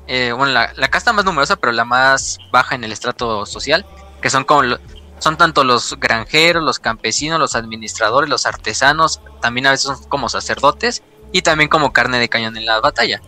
eh, 0.07 0.31
bueno, 0.35 0.53
la, 0.53 0.71
la 0.75 0.87
casta 0.89 1.13
más 1.13 1.25
numerosa, 1.25 1.55
pero 1.55 1.71
la 1.73 1.85
más 1.85 2.37
baja 2.51 2.75
en 2.75 2.83
el 2.83 2.91
estrato 2.91 3.45
social, 3.45 3.85
que 4.21 4.29
son 4.29 4.43
como, 4.43 4.63
lo- 4.63 4.79
son 5.19 5.37
tanto 5.37 5.63
los 5.63 5.97
granjeros, 5.99 6.63
los 6.63 6.79
campesinos, 6.79 7.39
los 7.39 7.55
administradores, 7.55 8.29
los 8.29 8.45
artesanos, 8.45 9.21
también 9.41 9.67
a 9.67 9.71
veces 9.71 9.85
son 9.85 10.03
como 10.09 10.29
sacerdotes, 10.29 11.03
y 11.31 11.41
también 11.41 11.69
como 11.69 11.91
carne 11.93 12.19
de 12.19 12.29
cañón 12.29 12.55
en 12.57 12.65
la 12.65 12.79
batalla. 12.81 13.21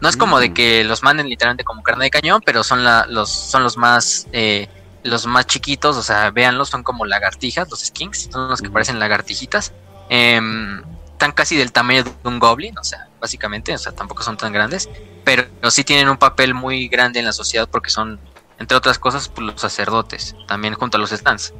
No 0.00 0.08
es 0.08 0.16
como 0.16 0.38
de 0.38 0.50
Mm. 0.50 0.54
que 0.54 0.84
los 0.84 1.02
manden 1.02 1.28
literalmente 1.28 1.64
como 1.64 1.82
carne 1.82 2.04
de 2.04 2.10
cañón, 2.10 2.42
pero 2.44 2.62
son 2.62 2.84
la, 2.84 3.06
los, 3.08 3.30
son 3.30 3.62
los 3.62 3.76
más, 3.76 4.26
eh, 4.32 4.68
los 5.02 5.26
más 5.26 5.46
chiquitos, 5.46 5.96
o 5.96 6.02
sea, 6.02 6.30
véanlos, 6.30 6.68
son 6.68 6.82
como 6.82 7.06
lagartijas, 7.06 7.70
los 7.70 7.80
skinks, 7.80 8.28
son 8.30 8.48
los 8.48 8.60
que 8.60 8.70
parecen 8.70 8.98
lagartijitas. 8.98 9.72
Em, 10.08 10.82
están 11.12 11.32
casi 11.32 11.56
del 11.56 11.72
tamaño 11.72 12.04
de 12.04 12.10
un 12.24 12.38
goblin, 12.38 12.76
o 12.78 12.84
sea, 12.84 13.08
básicamente, 13.20 13.72
o 13.74 13.78
sea, 13.78 13.92
tampoco 13.92 14.22
son 14.22 14.36
tan 14.36 14.52
grandes, 14.52 14.88
pero 15.24 15.44
sí 15.70 15.82
tienen 15.82 16.08
un 16.08 16.18
papel 16.18 16.52
muy 16.52 16.88
grande 16.88 17.18
en 17.20 17.24
la 17.24 17.32
sociedad 17.32 17.68
porque 17.70 17.88
son, 17.88 18.20
entre 18.58 18.76
otras 18.76 18.98
cosas, 18.98 19.28
pues, 19.28 19.46
los 19.46 19.60
sacerdotes, 19.60 20.36
también 20.46 20.74
junto 20.74 20.98
a 20.98 21.00
los 21.00 21.10
stands, 21.10 21.54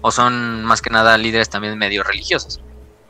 o 0.00 0.12
son 0.12 0.64
más 0.64 0.80
que 0.80 0.90
nada 0.90 1.18
líderes 1.18 1.50
también 1.50 1.76
medio 1.76 2.04
religiosos. 2.04 2.60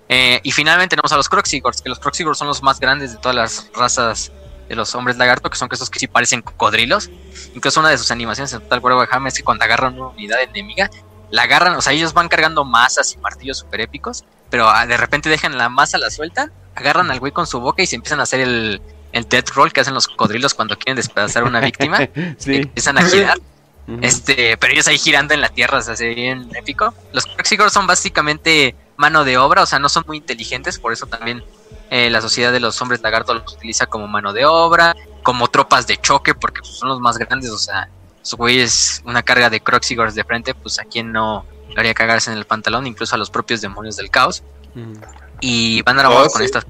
Eh, 0.09 0.41
y 0.43 0.53
finalmente 0.53 0.97
tenemos 0.97 1.13
a 1.13 1.17
los 1.17 1.29
Croxigors, 1.29 1.83
que 1.83 1.89
los 1.89 2.01
Croxigors 2.01 2.39
son 2.39 2.49
los 2.49 2.63
más 2.63 2.81
grandes 2.81 3.13
de 3.13 3.19
todas 3.19 3.37
las 3.37 3.71
razas 3.75 4.33
de 4.71 4.77
los 4.77 4.95
hombres 4.95 5.17
lagarto, 5.17 5.51
que 5.51 5.59
son 5.59 5.69
esos 5.73 5.91
que 5.91 5.99
sí 5.99 6.07
parecen 6.07 6.43
cocodrilos. 6.43 7.11
Incluso 7.57 7.81
una 7.81 7.89
de 7.91 7.99
sus 7.99 8.13
animaciones 8.13 8.53
en 8.53 8.61
Total 8.61 8.79
War 8.79 8.95
Warhammer 8.95 9.29
es 9.29 9.35
que 9.35 9.43
cuando 9.43 9.65
agarran 9.65 9.95
una 9.95 10.11
unidad 10.11 10.41
enemiga, 10.41 10.89
la 11.31 11.43
agarran, 11.43 11.75
o 11.75 11.83
sea, 11.83 11.93
ellos 11.93 12.15
van 12.15 12.29
cargando 12.29 12.65
masas 12.65 13.13
y 13.13 13.19
martillos 13.19 13.59
super 13.59 13.81
épicos, 13.81 14.25
pero 14.49 14.69
ah, 14.69 14.87
de 14.87 14.97
repente 14.97 15.29
dejan 15.29 15.59
la 15.59 15.69
masa, 15.69 15.99
la 15.99 16.09
sueltan, 16.09 16.53
agarran 16.77 17.11
al 17.11 17.19
güey 17.19 17.33
con 17.33 17.49
su 17.49 17.59
boca 17.59 17.83
y 17.83 17.87
se 17.87 17.97
empiezan 17.97 18.21
a 18.21 18.23
hacer 18.23 18.41
el, 18.41 18.81
el 19.13 19.29
death 19.29 19.51
roll 19.51 19.73
que 19.73 19.81
hacen 19.81 19.93
los 19.93 20.07
cocodrilos 20.07 20.55
cuando 20.55 20.79
quieren 20.79 20.95
despedazar 20.95 21.43
a 21.43 21.47
una 21.47 21.61
víctima. 21.61 21.99
Sí. 22.39 22.57
Empiezan 22.57 22.97
a 22.99 23.03
girar. 23.03 23.39
Este, 24.03 24.57
pero 24.57 24.73
ellos 24.73 24.87
ahí 24.87 24.99
girando 24.99 25.35
en 25.35 25.41
la 25.41 25.49
tierra, 25.49 25.79
o 25.79 25.83
sea, 25.83 25.97
se 25.97 26.15
bien 26.15 26.49
épico. 26.55 26.95
Los 27.13 27.27
Proxigors 27.27 27.73
son 27.73 27.89
básicamente 27.89 28.77
mano 28.97 29.25
de 29.25 29.37
obra, 29.37 29.63
o 29.65 29.67
sea, 29.67 29.81
no 29.81 29.89
son 29.89 30.05
muy 30.07 30.19
inteligentes, 30.19 30.79
por 30.79 30.93
eso 30.93 31.07
también 31.07 31.43
eh, 31.91 32.09
la 32.11 32.21
sociedad 32.21 32.53
de 32.53 32.61
los 32.61 32.81
hombres 32.81 33.01
lagarto 33.03 33.35
los 33.35 33.53
utiliza 33.53 33.87
como 33.87 34.07
mano 34.09 34.33
de 34.33 34.47
obra, 34.47 34.95
como 35.23 35.49
tropas 35.49 35.87
de 35.87 35.97
choque, 35.99 36.35
porque 36.35 36.61
pues, 36.61 36.73
son 36.79 36.89
los 36.89 37.01
más 37.01 37.19
grandes, 37.19 37.51
o 37.51 37.59
sea, 37.59 37.89
su 38.23 38.37
güey 38.37 38.61
es 38.61 39.03
una 39.05 39.23
carga 39.23 39.51
de 39.51 39.61
Croxigors 39.61 40.15
de 40.15 40.25
frente, 40.25 40.55
pues 40.55 40.79
a 40.79 40.85
quien 40.85 41.11
no 41.13 41.45
le 41.69 41.81
haría 41.81 41.95
cagarse 41.95 42.31
en 42.31 42.39
el 42.39 42.45
pantalón, 42.47 42.87
incluso 42.87 43.15
a 43.15 43.19
los 43.19 43.31
propios 43.31 43.61
demonios 43.61 43.97
del 43.97 44.11
caos 44.11 44.43
Ujú. 44.75 45.01
y 45.41 45.83
van 45.83 45.99
armados 45.99 46.29
Oh, 46.29 46.33
con 46.33 46.41
sí. 46.41 46.45
estas. 46.47 46.67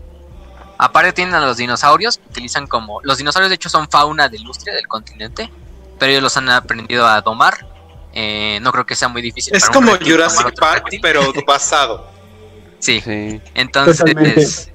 Aparte 0.78 1.12
tienen 1.12 1.34
a 1.34 1.40
los 1.40 1.58
dinosaurios, 1.58 2.16
que 2.18 2.28
utilizan 2.30 2.66
como... 2.66 3.00
Los 3.02 3.18
dinosaurios 3.18 3.50
de 3.50 3.56
hecho 3.56 3.68
son 3.68 3.88
fauna 3.90 4.28
de 4.30 4.38
Lustria, 4.38 4.74
del 4.74 4.88
continente, 4.88 5.50
pero 5.98 6.10
ellos 6.10 6.22
los 6.22 6.36
han 6.38 6.48
aprendido 6.48 7.06
a 7.06 7.20
domar. 7.20 7.66
Eh, 8.14 8.58
no 8.62 8.72
creo 8.72 8.86
que 8.86 8.96
sea 8.96 9.08
muy 9.08 9.20
difícil. 9.20 9.54
Es 9.54 9.64
para 9.66 9.74
como 9.74 9.92
Jurassic 9.98 10.58
Park, 10.58 10.86
pero 11.02 11.20
basado. 11.46 12.08
Sí, 12.78 13.00
Sí. 13.02 13.40
entonces... 13.54 14.69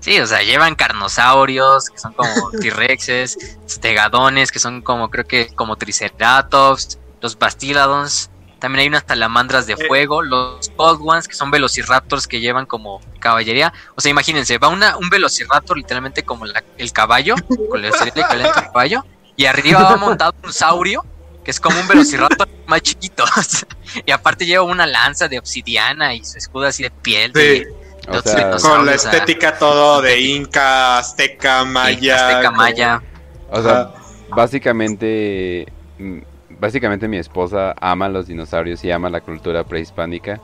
Sí, 0.00 0.18
o 0.18 0.26
sea, 0.26 0.42
llevan 0.42 0.74
carnosaurios, 0.74 1.90
que 1.90 1.98
son 1.98 2.12
como 2.14 2.50
T-Rexes, 2.60 3.58
stegadones, 3.68 4.50
que 4.50 4.58
son 4.58 4.80
como, 4.82 5.10
creo 5.10 5.26
que 5.26 5.48
como 5.54 5.76
Triceratops, 5.76 6.98
los 7.20 7.38
Bastiladons, 7.38 8.30
también 8.58 8.80
hay 8.82 8.88
unas 8.88 9.04
salamandras 9.06 9.66
de 9.66 9.74
Eh. 9.74 9.86
fuego, 9.88 10.22
los 10.22 10.70
Cold 10.76 11.00
Ones, 11.02 11.28
que 11.28 11.34
son 11.34 11.50
velociraptors 11.50 12.26
que 12.26 12.40
llevan 12.40 12.66
como 12.66 13.00
caballería. 13.18 13.72
O 13.94 14.00
sea, 14.00 14.10
imagínense, 14.10 14.58
va 14.58 14.68
una, 14.68 14.96
un 14.96 15.08
velociraptor 15.08 15.76
literalmente 15.76 16.22
como 16.24 16.44
la- 16.46 16.62
el 16.76 16.92
caballo, 16.92 17.34
con 17.70 17.82
el 17.84 17.86
equivalente 17.92 18.22
al 18.22 18.64
caballo, 18.66 19.04
y 19.36 19.46
arriba 19.46 19.82
va 19.82 19.96
montado 19.96 20.34
un 20.42 20.52
saurio, 20.52 21.04
que 21.44 21.50
es 21.50 21.58
como 21.60 21.80
un 21.80 21.88
velociraptor 21.88 22.48
más 22.66 22.82
chiquito. 22.82 23.24
y 24.06 24.10
aparte 24.10 24.44
lleva 24.44 24.64
una 24.64 24.86
lanza 24.86 25.28
de 25.28 25.38
obsidiana 25.38 26.14
y 26.14 26.22
su 26.24 26.36
escudo 26.38 26.66
así 26.66 26.82
de 26.82 26.90
piel. 26.90 27.32
Sí. 27.34 27.40
de- 27.40 27.79
O 28.10 28.20
sea. 28.22 28.50
Con 28.60 28.86
la 28.86 28.94
estética 28.94 29.56
todo 29.58 30.02
de 30.02 30.20
Inca, 30.20 30.98
Azteca, 30.98 31.64
Maya. 31.64 32.14
Azteca, 32.16 32.48
con- 32.48 32.56
Maya. 32.56 33.02
o 33.50 33.62
sea, 33.62 33.90
básicamente, 34.30 35.66
mm, 35.98 36.18
básicamente 36.58 37.08
mi 37.08 37.18
esposa 37.18 37.74
ama 37.80 38.08
los 38.08 38.26
dinosaurios 38.26 38.84
y 38.84 38.90
ama 38.90 39.08
la 39.10 39.20
cultura 39.20 39.64
prehispánica. 39.64 40.40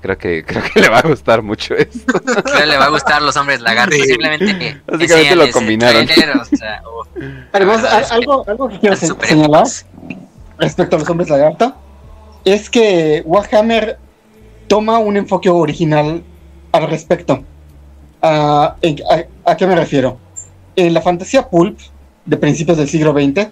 Creo 0.00 0.16
que, 0.16 0.44
creo 0.46 0.62
que 0.62 0.80
le 0.80 0.88
va 0.88 0.98
a 0.98 1.02
gustar 1.08 1.42
mucho 1.42 1.74
esto. 1.74 2.20
Creo 2.20 2.42
que 2.60 2.66
le 2.66 2.76
va 2.78 2.84
a 2.86 2.88
gustar 2.90 3.20
los 3.22 3.36
hombres 3.36 3.60
lagartos. 3.60 3.98
Sí. 3.98 4.04
Simplemente. 4.06 4.80
Básicamente 4.86 5.36
lo 5.36 5.50
combinaron. 5.50 6.06
trailer, 6.06 6.36
o 6.36 6.44
sea, 6.44 6.82
o- 6.86 7.06
Además, 7.52 7.84
Ah, 7.84 8.02
algo, 8.14 8.44
algo 8.46 8.68
que 8.68 8.78
quiero 8.78 8.96
señalar 8.96 9.66
respecto 10.58 10.96
a 10.96 10.98
los 11.00 11.08
hombres 11.10 11.28
lagarto 11.30 11.74
es 12.44 12.70
que 12.70 13.22
Warhammer 13.26 13.98
toma 14.68 14.98
un 14.98 15.16
enfoque 15.16 15.48
original 15.50 16.22
al 16.72 16.88
respecto. 16.88 17.42
Ah, 18.22 18.76
¿en- 18.82 18.98
a, 19.44 19.50
a 19.52 19.56
qué 19.56 19.66
me 19.66 19.74
refiero? 19.76 20.18
En 20.76 20.92
la 20.94 21.00
fantasía 21.00 21.48
pulp 21.48 21.78
de 22.24 22.36
principios 22.36 22.76
del 22.78 22.88
siglo 22.88 23.12
XX, 23.12 23.48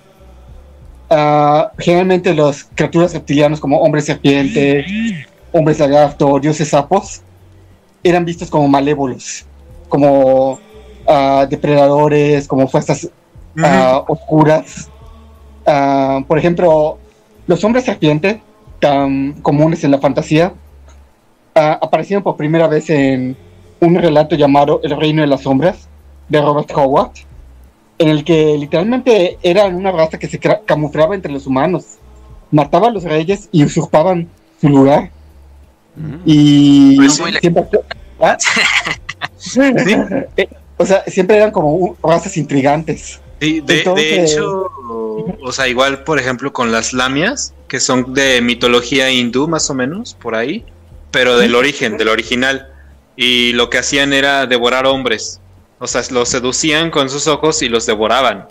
ah, 1.11 1.73
generalmente 1.79 2.35
los 2.35 2.65
criaturas 2.75 3.13
reptilianos 3.15 3.61
como 3.61 3.81
hombres 3.81 4.05
serpiente, 4.07 4.85
hombres 5.53 5.79
lagarto, 5.79 6.39
dioses 6.41 6.69
sapos, 6.69 7.23
eran 8.03 8.25
vistos 8.25 8.51
como 8.51 8.69
malévolos, 8.69 9.45
como 9.89 10.59
ah, 11.07 11.47
depredadores, 11.49 12.47
como 12.47 12.69
fuerzas 12.69 13.09
oscuras. 14.09 14.91
Por 16.29 16.39
ejemplo, 16.39 16.99
los 17.47 17.65
hombres 17.65 17.85
serpiente, 17.85 18.41
tan 18.81 19.33
comunes 19.43 19.83
en 19.85 19.91
la 19.93 19.99
fantasía, 19.99 20.53
aparecieron 21.57 22.23
por 22.23 22.37
primera 22.37 22.69
vez 22.69 22.91
en 22.91 23.37
un 23.81 23.95
relato 23.97 24.37
llamado 24.37 24.81
El 24.83 24.97
Reino 24.97 25.23
de 25.23 25.29
las 25.29 25.43
Sombras, 25.43 25.89
de 26.29 26.41
Robert 26.41 26.71
Howard, 26.75 27.13
en 27.99 28.09
el 28.09 28.25
que 28.25 28.57
literalmente 28.59 29.39
eran 29.43 29.75
una 29.75 29.91
raza 29.93 30.19
que 30.19 30.29
se 30.29 30.39
camuflaba 30.39 31.15
entre 31.15 31.33
los 31.33 31.47
humanos, 31.47 31.85
mataba 32.51 32.89
a 32.89 32.91
los 32.91 33.05
reyes 33.05 33.49
y 33.53 33.65
usurpaban 33.65 34.29
su 34.61 34.69
lugar. 34.69 35.11
Mm. 35.97 36.15
Y 36.25 36.97
Pues 36.97 37.15
siempre, 37.41 37.65
¿Ah? 38.21 38.37
Eh, 40.37 40.49
o 40.77 40.85
sea, 40.85 41.05
siempre 41.07 41.37
eran 41.37 41.51
como 41.51 41.73
un- 41.75 41.97
razas 42.03 42.37
intrigantes. 42.37 43.21
Sí, 43.41 43.61
de, 43.61 43.83
de 43.85 44.25
hecho, 44.25 44.71
o 45.43 45.53
sea, 45.53 45.69
igual, 45.69 46.05
por 46.05 46.19
ejemplo, 46.19 46.53
con 46.53 46.73
las 46.73 46.93
lamias, 46.93 47.55
que 47.69 47.81
son 47.81 48.15
de 48.15 48.41
mitología 48.41 49.11
hindú, 49.11 49.47
más 49.47 49.69
o 49.71 49.75
menos, 49.75 50.15
por 50.15 50.35
ahí, 50.35 50.65
pero 51.11 51.37
del 51.39 51.55
origen, 51.55 51.97
del 51.97 52.09
original. 52.09 52.73
Y 53.17 53.53
lo 53.53 53.71
que 53.71 53.79
hacían 53.79 54.13
era 54.13 54.47
devorar 54.47 54.87
hombres. 54.87 55.41
O 55.79 55.87
sea, 55.87 56.03
los 56.11 56.29
seducían 56.29 56.91
con 56.91 57.09
sus 57.11 57.27
ojos 57.27 57.63
y 57.63 57.69
los 57.69 57.87
devoraban. 57.87 58.49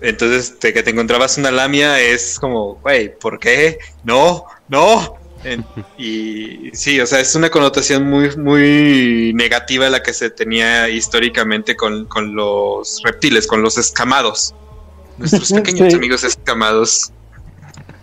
Entonces, 0.00 0.58
de 0.60 0.72
que 0.72 0.82
te 0.82 0.90
encontrabas 0.90 1.38
una 1.38 1.50
lamia 1.50 2.00
es 2.00 2.38
como, 2.38 2.74
güey, 2.76 3.16
¿por 3.18 3.38
qué? 3.40 3.78
No, 4.04 4.44
no. 4.68 5.16
En- 5.44 5.64
y 5.98 6.70
sí, 6.72 7.00
o 7.00 7.06
sea, 7.06 7.20
es 7.20 7.34
una 7.34 7.50
connotación 7.50 8.08
muy, 8.08 8.36
muy 8.36 9.32
negativa 9.34 9.88
la 9.88 10.02
que 10.02 10.12
se 10.12 10.30
tenía 10.30 10.88
históricamente 10.88 11.74
con, 11.76 12.06
con 12.06 12.34
los 12.36 13.00
reptiles, 13.04 13.46
con 13.46 13.62
los 13.62 13.76
escamados. 13.78 14.54
Nuestros 15.16 15.52
pequeños 15.62 15.90
Sí. 15.90 15.96
amigos 15.96 16.22
escamados. 16.22 17.12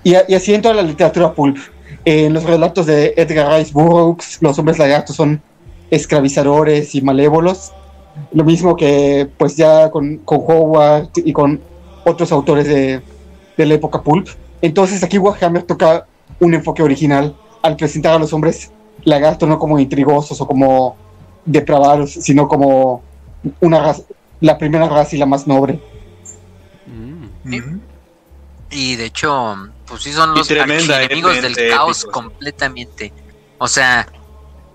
Y, 0.04 0.16
y 0.28 0.36
así 0.36 0.54
en 0.54 0.62
toda 0.62 0.76
la 0.76 0.82
literatura 0.82 1.34
pulp. 1.34 1.58
En 2.06 2.34
los 2.34 2.44
relatos 2.44 2.86
de 2.86 3.14
Edgar 3.18 3.58
Rice 3.58 3.74
Burroughs, 3.74 4.38
los 4.42 4.58
hombres 4.60 4.78
lagartos 4.78 5.16
son 5.16 5.42
esclavizadores 5.90 6.94
y 6.94 7.02
malévolos. 7.02 7.72
Lo 8.32 8.44
mismo 8.44 8.76
que 8.76 9.28
pues 9.38 9.58
ya 9.58 9.90
con, 9.90 10.18
con 10.18 10.38
Howard 10.40 11.10
y 11.16 11.34
con 11.34 11.60
otros 12.06 12.32
autores 12.32 12.68
de, 12.68 13.02
de 13.58 13.66
la 13.66 13.74
época 13.74 14.02
pulp. 14.02 14.30
Entonces 14.62 15.04
aquí 15.04 15.18
Warhammer 15.18 15.64
toca 15.64 16.06
un 16.40 16.54
enfoque 16.54 16.84
original 16.84 17.36
al 17.62 17.76
presentar 17.76 18.14
a 18.14 18.20
los 18.20 18.32
hombres 18.34 18.72
lagartos 19.04 19.48
no 19.48 19.60
como 19.60 19.80
intrigosos 19.80 20.40
o 20.40 20.48
como 20.48 20.96
depravados, 21.46 22.12
sino 22.12 22.48
como 22.48 23.02
una 23.62 23.82
raza, 23.82 24.04
la 24.42 24.58
primera 24.58 24.88
raza 24.88 25.16
y 25.16 25.20
la 25.20 25.26
más 25.26 25.48
noble. 25.48 25.80
Mm. 27.44 27.80
Y 28.72 28.96
de 28.96 29.06
hecho, 29.06 29.70
pues 29.88 30.04
sí 30.04 30.14
son 30.14 30.34
los 30.34 30.48
tremenda, 30.48 31.02
enemigos 31.02 31.42
del 31.42 31.54
épicos. 31.54 31.78
caos 31.78 32.06
completamente. 32.06 33.14
O 33.58 33.68
sea, 33.68 34.08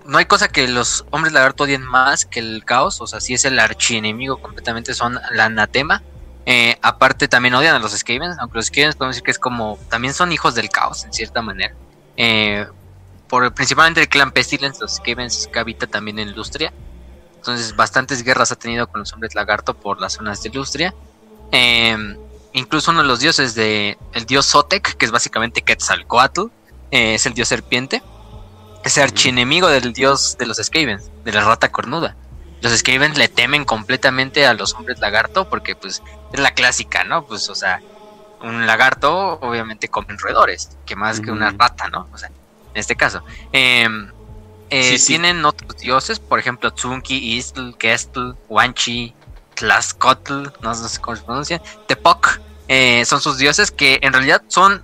no 0.05 0.17
hay 0.17 0.25
cosa 0.25 0.47
que 0.47 0.67
los 0.67 1.05
hombres 1.11 1.33
lagarto 1.33 1.63
odien 1.63 1.83
más 1.83 2.25
que 2.25 2.39
el 2.39 2.63
caos. 2.65 3.01
O 3.01 3.07
sea, 3.07 3.19
sí 3.19 3.33
es 3.33 3.45
el 3.45 3.59
archienemigo 3.59 4.41
completamente, 4.41 4.93
son 4.93 5.19
la 5.31 5.45
anatema. 5.45 6.01
Eh, 6.45 6.77
aparte 6.81 7.27
también 7.27 7.53
odian 7.53 7.75
a 7.75 7.79
los 7.79 7.91
Skavens, 7.91 8.37
aunque 8.39 8.57
los 8.57 8.65
Skavens 8.67 8.95
podemos 8.95 9.15
decir 9.15 9.23
que 9.23 9.31
es 9.31 9.39
como, 9.39 9.77
también 9.89 10.13
son 10.13 10.31
hijos 10.31 10.55
del 10.55 10.69
caos 10.69 11.05
en 11.05 11.13
cierta 11.13 11.41
manera. 11.41 11.75
Eh, 12.17 12.65
por 13.27 13.53
principalmente 13.53 14.01
el 14.01 14.09
clan 14.09 14.31
Pestilence, 14.31 14.79
los 14.81 14.95
Skavens 14.95 15.47
que 15.51 15.59
habita 15.59 15.87
también 15.87 16.19
en 16.19 16.33
Lustria. 16.33 16.73
Entonces 17.35 17.75
bastantes 17.75 18.23
guerras 18.23 18.51
ha 18.51 18.55
tenido 18.55 18.87
con 18.87 19.01
los 19.01 19.13
hombres 19.13 19.35
lagarto 19.35 19.73
por 19.73 20.01
las 20.01 20.13
zonas 20.13 20.41
de 20.43 20.49
Lustria. 20.49 20.93
Eh, 21.51 22.17
incluso 22.53 22.91
uno 22.91 23.01
de 23.01 23.07
los 23.07 23.19
dioses 23.19 23.55
de 23.55 23.97
el 24.13 24.25
dios 24.25 24.45
Sotek, 24.45 24.95
que 24.95 25.05
es 25.05 25.11
básicamente 25.11 25.61
Quetzalcoatl, 25.61 26.47
eh, 26.91 27.15
es 27.15 27.25
el 27.25 27.33
dios 27.33 27.47
serpiente. 27.47 28.01
Es 28.83 28.97
el 28.97 29.03
archienemigo 29.03 29.67
del 29.67 29.93
dios 29.93 30.37
de 30.39 30.45
los 30.47 30.57
Skavens, 30.57 31.11
de 31.23 31.31
la 31.31 31.41
rata 31.41 31.71
cornuda. 31.71 32.15
Los 32.61 32.75
Skavens 32.77 33.17
le 33.17 33.27
temen 33.27 33.63
completamente 33.63 34.45
a 34.45 34.53
los 34.53 34.73
hombres 34.73 34.99
lagarto 34.99 35.49
porque 35.49 35.75
pues 35.75 36.01
es 36.33 36.39
la 36.39 36.53
clásica, 36.53 37.03
¿no? 37.03 37.25
Pues 37.25 37.49
o 37.49 37.55
sea, 37.55 37.81
un 38.41 38.65
lagarto 38.65 39.39
obviamente 39.41 39.87
come 39.87 40.15
roedores, 40.17 40.77
que 40.85 40.95
más 40.95 41.19
que 41.19 41.31
una 41.31 41.51
rata, 41.51 41.89
¿no? 41.89 42.07
O 42.11 42.17
sea, 42.17 42.29
en 42.29 42.79
este 42.79 42.95
caso. 42.95 43.23
Eh, 43.53 43.87
eh, 44.69 44.91
Sí, 44.91 44.97
sí. 44.97 45.07
Tienen 45.07 45.43
otros 45.43 45.77
dioses, 45.77 46.19
por 46.19 46.39
ejemplo, 46.39 46.71
Tsunki, 46.71 47.35
Istl, 47.35 47.73
Kestl, 47.77 48.31
Wanchi, 48.47 49.13
Tlaxcotl, 49.55 50.47
no 50.61 50.75
sé 50.75 50.99
cómo 50.99 51.17
se 51.17 51.23
pronuncia, 51.23 51.61
Tepoc, 51.87 52.39
eh, 52.67 53.03
son 53.05 53.21
sus 53.21 53.37
dioses 53.37 53.71
que 53.71 53.99
en 54.01 54.13
realidad 54.13 54.41
son 54.47 54.83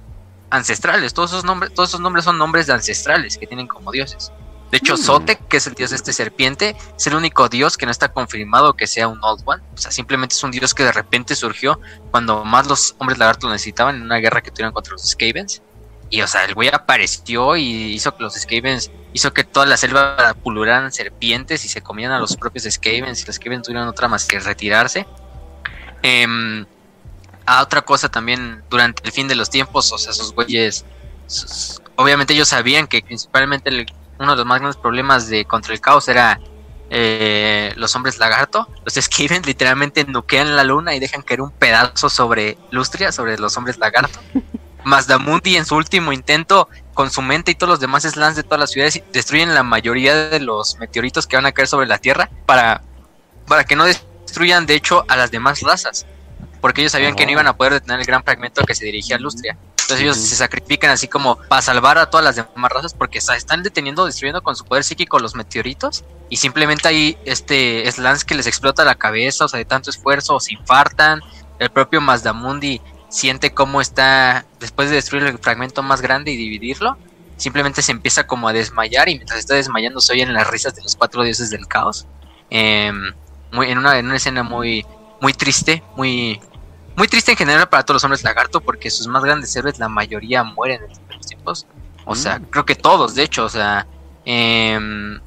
ancestrales. 0.50 1.14
Todos 1.14 1.32
esos 1.32 1.46
nombres, 1.46 1.74
todos 1.74 1.90
esos 1.90 2.02
nombres 2.02 2.26
son 2.26 2.38
nombres 2.38 2.68
de 2.68 2.74
ancestrales 2.74 3.38
que 3.38 3.48
tienen 3.48 3.68
como 3.68 3.92
dioses. 3.92 4.32
De 4.72 4.78
hecho. 4.78 4.98
Sotek, 4.98 5.48
que 5.48 5.58
es 5.58 5.68
el 5.68 5.76
dios 5.76 5.92
de 5.92 5.96
este 5.96 6.12
serpiente, 6.12 6.76
es 6.98 7.08
el 7.08 7.16
único 7.16 7.48
dios 7.48 7.78
que 7.78 7.86
no 7.86 7.92
está 7.92 8.10
confirmado 8.12 8.74
que 8.74 8.88
sea 8.88 9.08
un 9.08 9.20
Old 9.24 9.42
One. 9.46 9.64
O 9.74 9.78
sea, 9.78 9.92
simplemente 9.92 10.36
es 10.36 10.44
un 10.44 10.52
dios 10.52 10.74
que 10.74 10.84
de 10.84 10.92
repente 10.92 11.36
surgió 11.36 11.80
cuando 12.12 12.44
más 12.44 12.68
los 12.68 12.96
hombres 12.98 13.18
lagartos 13.18 13.48
lo 13.48 13.54
necesitaban 13.54 13.96
en 13.96 14.02
una 14.02 14.18
guerra 14.18 14.42
que 14.42 14.52
tuvieron 14.52 14.74
contra 14.74 14.94
los 14.94 15.10
Skavens. 15.10 15.62
Y, 16.10 16.22
o 16.22 16.28
sea, 16.28 16.46
el 16.46 16.54
güey 16.54 16.70
apareció 16.72 17.58
y 17.58 17.94
hizo 17.94 18.16
que 18.16 18.24
los 18.24 18.34
Skavens, 18.36 18.92
hizo 19.14 19.34
que 19.34 19.44
toda 19.44 19.66
la 19.66 19.78
selva 19.78 20.36
pulularan 20.42 20.92
serpientes 20.92 21.66
y 21.66 21.70
se 21.70 21.82
comían 21.82 22.12
a 22.12 22.20
los 22.20 22.38
propios 22.38 22.66
Skavens. 22.70 23.22
Y 23.22 23.26
los 23.26 23.36
Skavens 23.36 23.64
tuvieron 23.64 23.88
otra 23.88 24.08
más 24.08 24.26
que 24.26 24.40
retirarse. 24.40 25.06
Em, 26.02 26.66
a 27.46 27.62
otra 27.62 27.82
cosa 27.82 28.10
también, 28.10 28.64
durante 28.70 29.04
el 29.06 29.12
fin 29.12 29.28
de 29.28 29.36
los 29.36 29.50
tiempos, 29.50 29.92
o 29.92 29.98
sea, 29.98 30.12
esos 30.12 30.34
güeyes, 30.34 30.86
obviamente 31.96 32.34
ellos 32.34 32.50
sabían 32.50 32.88
que 32.88 33.02
principalmente 33.02 33.70
uno 34.20 34.32
de 34.32 34.38
los 34.38 34.46
más 34.46 34.60
grandes 34.60 34.78
problemas 34.78 35.28
de 35.28 35.46
contra 35.46 35.74
el 35.74 35.82
caos 35.82 36.08
era 36.08 36.40
eh, 36.90 37.74
los 37.76 37.96
hombres 37.96 38.18
lagarto. 38.18 38.68
Los 38.86 38.94
Skavens 38.96 39.46
literalmente 39.46 40.06
nuquean 40.06 40.56
la 40.56 40.64
luna 40.64 40.96
y 40.96 41.00
dejan 41.00 41.22
caer 41.22 41.42
un 41.42 41.52
pedazo 41.52 42.10
sobre 42.10 42.58
Lustria, 42.72 43.12
sobre 43.12 43.38
los 43.38 43.58
hombres 43.58 43.78
lagarto. 43.78 44.20
Mazdamundi 44.88 45.58
en 45.58 45.66
su 45.66 45.76
último 45.76 46.14
intento 46.14 46.70
con 46.94 47.12
su 47.12 47.22
mente 47.22 47.52
y 47.52 47.56
todos 47.56 47.70
los 47.70 47.80
demás 47.80 48.04
slams 48.04 48.36
de 48.38 48.44
todas 48.44 48.60
las 48.60 48.72
ciudades 48.72 49.04
destruyen 49.12 49.54
la 49.54 49.62
mayoría 49.64 50.30
de 50.30 50.40
los 50.40 50.78
meteoritos 50.80 51.28
que 51.28 51.36
van 51.36 51.46
a 51.46 51.52
caer 51.52 51.68
sobre 51.68 51.88
la 51.88 51.98
Tierra 51.98 52.30
para, 52.46 52.82
para 53.48 53.66
que 53.66 53.76
no 53.76 53.84
destruyan 53.84 54.66
de 54.66 54.76
hecho 54.76 55.04
a 55.10 55.18
las 55.18 55.30
demás 55.30 55.62
razas. 55.62 56.06
Porque 56.62 56.82
ellos 56.82 56.94
sabían 56.94 57.16
que 57.16 57.26
no 57.26 57.34
iban 57.34 57.48
a 57.48 57.56
poder 57.56 57.74
detener 57.74 58.00
el 58.00 58.06
gran 58.06 58.24
fragmento 58.24 58.66
que 58.66 58.74
se 58.74 58.86
dirigía 58.86 59.18
a 59.18 59.20
Lustria. 59.20 59.58
Entonces 59.72 60.00
ellos 60.00 60.18
se 60.18 60.36
sacrifican 60.36 60.90
así 60.90 61.08
como 61.08 61.38
para 61.38 61.62
salvar 61.62 61.98
a 61.98 62.10
todas 62.10 62.24
las 62.24 62.36
demás 62.36 62.72
razas 62.72 62.94
porque 62.94 63.20
están 63.20 63.64
deteniendo, 63.64 64.06
destruyendo 64.06 64.42
con 64.42 64.56
su 64.56 64.66
poder 64.66 64.84
psíquico 64.84 65.20
los 65.20 65.36
meteoritos 65.36 66.04
y 66.30 66.38
simplemente 66.38 66.88
hay 66.88 67.18
este 67.26 67.90
slams 67.92 68.26
que 68.26 68.36
les 68.36 68.48
explota 68.48 68.84
la 68.84 68.96
cabeza, 68.96 69.46
o 69.46 69.48
sea, 69.48 69.60
de 69.60 69.66
tanto 69.66 69.90
esfuerzo, 69.90 70.36
o 70.36 70.40
se 70.40 70.54
infartan. 70.54 71.22
El 71.60 71.70
propio 71.72 72.02
Mazdamundi 72.02 72.82
siente 73.18 73.52
cómo 73.52 73.82
está, 73.82 74.46
después 74.60 74.90
de 74.90 74.96
destruir 74.98 75.24
el 75.26 75.40
fragmento 75.40 75.82
más 75.82 76.02
grande 76.02 76.30
y 76.32 76.38
dividirlo, 76.38 76.98
simplemente 77.36 77.82
se 77.82 77.92
empieza 77.92 78.28
como 78.28 78.48
a 78.48 78.54
desmayar 78.54 79.10
y 79.10 79.16
mientras 79.16 79.40
está 79.40 79.56
desmayando 79.56 80.00
se 80.02 80.14
oyen 80.14 80.34
las 80.34 80.48
risas 80.48 80.76
de 80.76 80.84
los 80.84 80.96
cuatro 80.96 81.24
dioses 81.24 81.50
del 81.50 81.68
caos. 81.68 82.06
Em, 82.52 83.14
muy, 83.52 83.72
en, 83.72 83.80
una, 83.80 83.98
en 83.98 84.06
una 84.06 84.18
escena 84.18 84.44
muy, 84.44 84.86
muy 85.20 85.34
triste, 85.34 85.82
muy, 85.96 86.40
muy 86.96 87.08
triste 87.08 87.32
en 87.32 87.38
general 87.38 87.68
para 87.70 87.82
todos 87.84 87.96
los 87.96 88.04
hombres 88.04 88.24
lagarto 88.24 88.62
porque 88.62 88.92
sus 88.92 89.08
más 89.08 89.24
grandes 89.24 89.56
héroes, 89.56 89.80
la 89.80 89.90
mayoría 89.90 90.44
mueren 90.44 90.82
en 90.84 91.18
los 91.18 91.26
tiempos. 91.26 91.66
O 92.06 92.14
sea, 92.16 92.38
Mm. 92.38 92.44
creo 92.52 92.66
que 92.68 92.76
todos, 92.76 93.16
de 93.16 93.24
hecho, 93.24 93.46
o 93.46 93.50
sea, 93.50 93.88
em, 94.26 95.20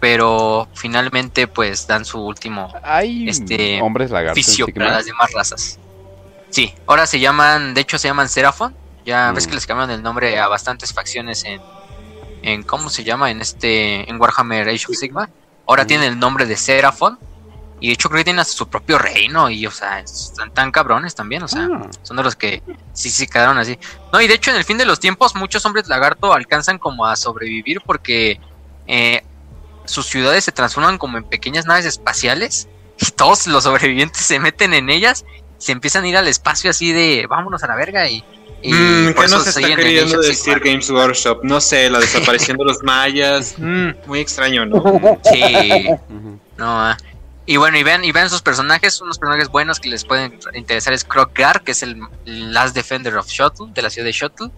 pero 0.00 0.68
finalmente 0.74 1.48
pues 1.48 1.86
dan 1.88 2.04
su 2.04 2.20
último 2.20 2.72
Hay 2.84 3.28
Este, 3.28 3.80
hombres 3.82 4.10
Sigmar? 4.66 4.88
para 4.88 4.96
las 4.98 5.06
demás 5.06 5.32
razas. 5.32 5.78
Sí, 6.54 6.72
ahora 6.86 7.04
se 7.08 7.18
llaman, 7.18 7.74
de 7.74 7.80
hecho 7.80 7.98
se 7.98 8.06
llaman 8.06 8.28
Seraphon. 8.28 8.76
Ya 9.04 9.32
ves 9.32 9.46
Mm. 9.46 9.48
que 9.50 9.54
les 9.56 9.66
cambiaron 9.66 9.90
el 9.92 10.02
nombre 10.04 10.38
a 10.38 10.46
bastantes 10.46 10.92
facciones 10.92 11.42
en, 11.42 11.60
en 12.42 12.62
¿cómo 12.62 12.90
se 12.90 13.02
llama? 13.02 13.32
En 13.32 13.40
este, 13.40 14.08
en 14.08 14.20
Warhammer 14.20 14.68
Age 14.68 14.86
of 14.88 14.94
Sigma. 14.96 15.28
Ahora 15.66 15.82
Mm. 15.82 15.86
tienen 15.88 16.12
el 16.12 16.18
nombre 16.20 16.46
de 16.46 16.56
Seraphon. 16.56 17.18
Y 17.80 17.88
de 17.88 17.94
hecho 17.94 18.08
creo 18.08 18.20
que 18.20 18.24
tienen 18.24 18.38
hasta 18.38 18.54
su 18.54 18.68
propio 18.68 18.98
reino. 18.98 19.50
Y 19.50 19.66
o 19.66 19.70
sea, 19.72 19.98
están 19.98 20.54
tan 20.54 20.70
cabrones 20.70 21.16
también. 21.16 21.42
O 21.42 21.48
sea, 21.48 21.68
Ah, 21.72 21.88
son 22.02 22.16
de 22.18 22.22
los 22.22 22.36
que 22.36 22.62
sí, 22.92 23.10
sí 23.10 23.26
quedaron 23.26 23.58
así. 23.58 23.76
No, 24.12 24.20
y 24.20 24.28
de 24.28 24.34
hecho 24.34 24.52
en 24.52 24.56
el 24.56 24.64
fin 24.64 24.78
de 24.78 24.84
los 24.86 25.00
tiempos 25.00 25.34
muchos 25.34 25.66
hombres 25.66 25.88
lagarto 25.88 26.32
alcanzan 26.32 26.78
como 26.78 27.04
a 27.04 27.16
sobrevivir 27.16 27.80
porque 27.84 28.40
eh, 28.86 29.22
sus 29.86 30.06
ciudades 30.06 30.44
se 30.44 30.52
transforman 30.52 30.98
como 30.98 31.18
en 31.18 31.24
pequeñas 31.24 31.66
naves 31.66 31.84
espaciales 31.84 32.68
y 33.00 33.10
todos 33.10 33.48
los 33.48 33.64
sobrevivientes 33.64 34.22
se 34.22 34.38
meten 34.38 34.72
en 34.72 34.88
ellas, 34.88 35.24
se 35.64 35.72
empiezan 35.72 36.04
a 36.04 36.08
ir 36.08 36.16
al 36.18 36.28
espacio 36.28 36.68
así 36.68 36.92
de 36.92 37.26
vámonos 37.26 37.62
a 37.62 37.66
la 37.66 37.74
verga 37.74 38.06
y. 38.06 38.22
y 38.60 38.70
Mm, 38.70 39.14
¿Qué 39.14 39.24
eso 39.24 39.38
nos 39.38 39.46
está 39.46 39.62
queriendo 39.62 40.20
decir. 40.20 40.60
Games 40.60 40.90
Workshop? 40.90 41.40
No 41.42 41.58
sé, 41.58 41.88
la 41.88 42.00
desaparición 42.00 42.58
de 42.58 42.64
los 42.66 42.82
mayas. 42.82 43.54
Mm, 43.56 43.92
muy 44.06 44.20
extraño, 44.20 44.66
¿no? 44.66 44.82
Sí, 45.24 45.88
no. 46.58 46.66
ah. 46.66 46.98
Y 47.46 47.56
bueno, 47.56 47.78
y 47.78 47.82
ven, 47.82 48.04
y 48.04 48.12
ven 48.12 48.28
sus 48.28 48.42
personajes, 48.42 49.00
unos 49.00 49.18
personajes 49.18 49.48
buenos 49.48 49.80
que 49.80 49.88
les 49.88 50.04
pueden 50.04 50.38
interesar 50.52 50.92
es 50.92 51.04
Krogar, 51.04 51.62
que 51.62 51.72
es 51.72 51.82
el 51.82 51.98
Last 52.26 52.74
Defender 52.74 53.16
of 53.16 53.26
Shuttle, 53.26 53.68
de 53.72 53.80
la 53.80 53.88
ciudad 53.88 54.04
de 54.04 54.12
Shuttle. 54.12 54.50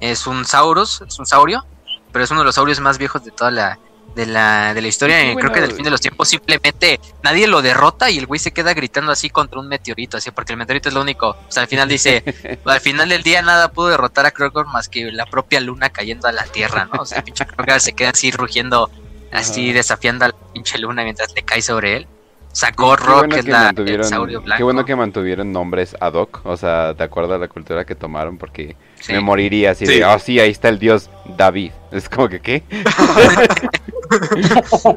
Es 0.00 0.26
un 0.26 0.44
Saurus, 0.44 1.02
es 1.06 1.18
un 1.20 1.26
saurio, 1.26 1.64
pero 2.12 2.24
es 2.24 2.30
uno 2.32 2.40
de 2.40 2.46
los 2.46 2.56
saurios 2.56 2.80
más 2.80 2.98
viejos 2.98 3.24
de 3.24 3.30
toda 3.30 3.50
la, 3.52 3.78
de 4.18 4.26
la, 4.26 4.74
de 4.74 4.82
la 4.82 4.88
historia. 4.88 5.20
Sí, 5.20 5.28
y 5.28 5.36
Creo 5.36 5.52
que 5.52 5.60
del 5.60 5.72
fin 5.72 5.84
de 5.84 5.90
los 5.90 6.00
tiempos 6.00 6.28
simplemente 6.28 6.98
nadie 7.22 7.46
lo 7.46 7.62
derrota 7.62 8.10
y 8.10 8.18
el 8.18 8.26
güey 8.26 8.40
se 8.40 8.50
queda 8.50 8.74
gritando 8.74 9.12
así 9.12 9.30
contra 9.30 9.60
un 9.60 9.68
meteorito, 9.68 10.16
así, 10.16 10.32
porque 10.32 10.54
el 10.54 10.58
meteorito 10.58 10.88
es 10.88 10.94
lo 10.96 11.02
único. 11.02 11.28
O 11.30 11.52
sea, 11.52 11.62
al 11.62 11.68
final 11.68 11.88
dice, 11.88 12.24
al 12.64 12.80
final 12.80 13.08
del 13.08 13.22
día 13.22 13.42
nada 13.42 13.70
pudo 13.70 13.88
derrotar 13.88 14.26
a 14.26 14.32
Krogar 14.32 14.66
más 14.66 14.88
que 14.88 15.12
la 15.12 15.24
propia 15.26 15.60
luna 15.60 15.90
cayendo 15.90 16.26
a 16.26 16.32
la 16.32 16.42
tierra, 16.42 16.88
¿no? 16.92 17.02
O 17.02 17.06
sea, 17.06 17.22
pinche 17.22 17.46
Krogar 17.46 17.80
se 17.80 17.92
queda 17.92 18.10
así 18.10 18.32
rugiendo, 18.32 18.90
así 19.30 19.72
desafiando 19.72 20.24
a 20.24 20.28
la 20.28 20.34
pinche 20.52 20.78
luna 20.78 21.04
mientras 21.04 21.32
le 21.36 21.42
cae 21.44 21.62
sobre 21.62 21.98
él. 21.98 22.08
Sagorro, 22.50 23.18
bueno 23.18 23.34
que 23.34 23.40
es 23.40 23.46
la, 23.46 23.72
el 23.76 24.02
saurio 24.02 24.40
blanco. 24.40 24.58
Qué 24.58 24.64
bueno 24.64 24.84
que 24.84 24.96
mantuvieron 24.96 25.52
nombres 25.52 25.94
ad 26.00 26.14
hoc, 26.14 26.40
o 26.44 26.56
sea, 26.56 26.92
de 26.92 27.04
acuerdo 27.04 27.34
a 27.34 27.38
la 27.38 27.46
cultura 27.46 27.84
que 27.84 27.94
tomaron, 27.94 28.36
porque 28.36 28.74
Sí. 29.00 29.12
me 29.12 29.20
moriría 29.20 29.70
así 29.72 29.86
Sí. 29.86 29.94
de, 29.98 30.04
oh 30.04 30.18
sí, 30.18 30.38
ahí 30.40 30.50
está 30.50 30.68
el 30.68 30.78
dios 30.78 31.08
David. 31.36 31.72
Es 31.92 32.08
como 32.08 32.28
que, 32.28 32.40
¿qué? 32.40 32.62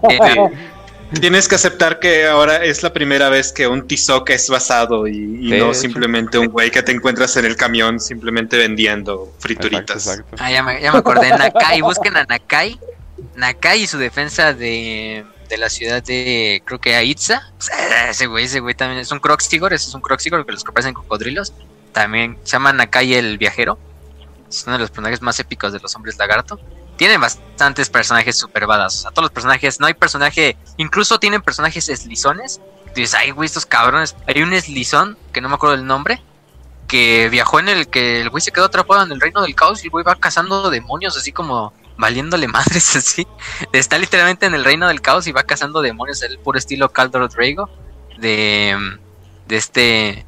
Eh, 0.10 0.50
Tienes 1.20 1.50
que 1.50 1.56
aceptar 1.56 2.00
que 2.00 2.26
ahora 2.26 2.64
es 2.64 2.84
la 2.84 2.94
primera 2.94 3.28
vez 3.28 3.52
que 3.52 3.68
un 3.68 3.86
Tizoc 3.86 4.30
es 4.30 4.50
basado 4.50 5.08
y, 5.08 5.12
y 5.18 5.44
Sí, 5.44 5.50
de 5.50 5.58
no 5.60 5.66
hecho. 5.72 5.74
simplemente 5.74 6.38
un 6.38 6.48
güey 6.48 6.72
que 6.72 6.82
te 6.84 6.94
encuentras 6.94 7.36
en 7.36 7.44
el 7.44 7.58
camión 7.58 8.00
simplemente 8.00 8.56
vendiendo 8.56 9.30
frituritas. 9.40 10.08
Exacto, 10.08 10.22
exacto. 10.22 10.38
ah, 10.40 10.50
ya 10.52 10.64
me, 10.64 10.82
ya 10.82 10.92
me 10.94 11.00
acordé. 11.00 11.30
Nakai, 11.32 11.82
busquen 11.82 12.16
a 12.16 12.24
Nakai. 12.24 12.80
Nakai 13.36 13.82
y 13.84 13.88
su 13.88 13.98
defensa 13.98 14.54
de, 14.54 15.26
de 15.50 15.58
la 15.58 15.70
ciudad 15.70 16.02
de, 16.02 16.62
creo 16.64 16.80
que 16.80 16.96
Aitza. 16.96 17.52
O 17.60 17.62
sea, 17.62 18.10
ese 18.12 18.28
güey, 18.28 18.46
ese 18.46 18.62
güey 18.62 18.74
también 18.74 19.02
es 19.02 19.12
un 19.12 19.20
Croxigor, 19.20 19.74
ese 19.74 19.90
es 19.90 19.94
un 19.94 20.00
Croxigor 20.02 20.46
que 20.46 20.54
los 20.54 20.64
que 20.64 20.72
parecen 20.72 20.94
cocodrilos. 20.94 21.52
También 21.92 22.38
se 22.46 22.52
llama 22.54 22.72
Nakai 22.72 23.16
el 23.16 23.38
viajero. 23.38 23.78
Es 24.52 24.64
uno 24.68 24.74
de 24.74 24.80
los 24.80 24.90
personajes 24.90 25.22
más 25.22 25.40
épicos 25.40 25.72
de 25.72 25.80
los 25.80 25.96
hombres 25.96 26.18
lagarto. 26.18 26.60
Tienen 26.98 27.22
bastantes 27.22 27.90
personajes 27.90 28.38
super 28.38 28.68
badass. 28.68 28.96
O 28.96 29.02
sea, 29.02 29.12
todos 29.12 29.24
los 29.24 29.32
personajes, 29.32 29.80
no 29.80 29.88
hay 29.88 29.94
personaje, 29.94 30.58
incluso 30.78 31.20
tienen 31.20 31.42
personajes 31.42 31.88
eslizones. 31.88 32.60
Dices, 32.94 33.16
ay, 33.16 33.32
güey, 33.32 33.48
estos 33.48 33.66
cabrones. 33.66 34.16
Hay 34.28 34.44
un 34.44 34.54
eslizón, 34.54 35.18
que 35.32 35.40
no 35.40 35.48
me 35.48 35.56
acuerdo 35.56 35.78
del 35.78 35.88
nombre, 35.88 36.22
que 36.88 37.30
viajó 37.30 37.60
en 37.60 37.70
el 37.70 37.88
que 37.88 38.20
el 38.20 38.30
güey 38.30 38.42
se 38.42 38.52
quedó 38.52 38.66
atrapado 38.66 39.02
en 39.02 39.14
el 39.14 39.22
reino 39.22 39.42
del 39.42 39.56
caos 39.56 39.82
y 39.82 39.88
el 39.88 39.92
güey 39.92 40.04
va 40.04 40.16
cazando 40.16 40.70
demonios 40.70 41.16
así 41.16 41.32
como 41.32 41.74
valiéndole 41.98 42.48
madres 42.50 42.98
así. 42.98 43.26
Está 43.72 43.98
literalmente 43.98 44.46
en 44.46 44.54
el 44.54 44.66
reino 44.66 44.90
del 44.90 45.00
caos 45.00 45.26
y 45.28 45.32
va 45.32 45.44
cazando 45.44 45.82
demonios, 45.82 46.22
el 46.24 46.38
puro 46.40 46.58
estilo 46.60 46.90
Caldor 46.90 47.30
Drago 47.30 47.70
de, 48.18 49.00
de 49.48 49.56
este 49.56 50.26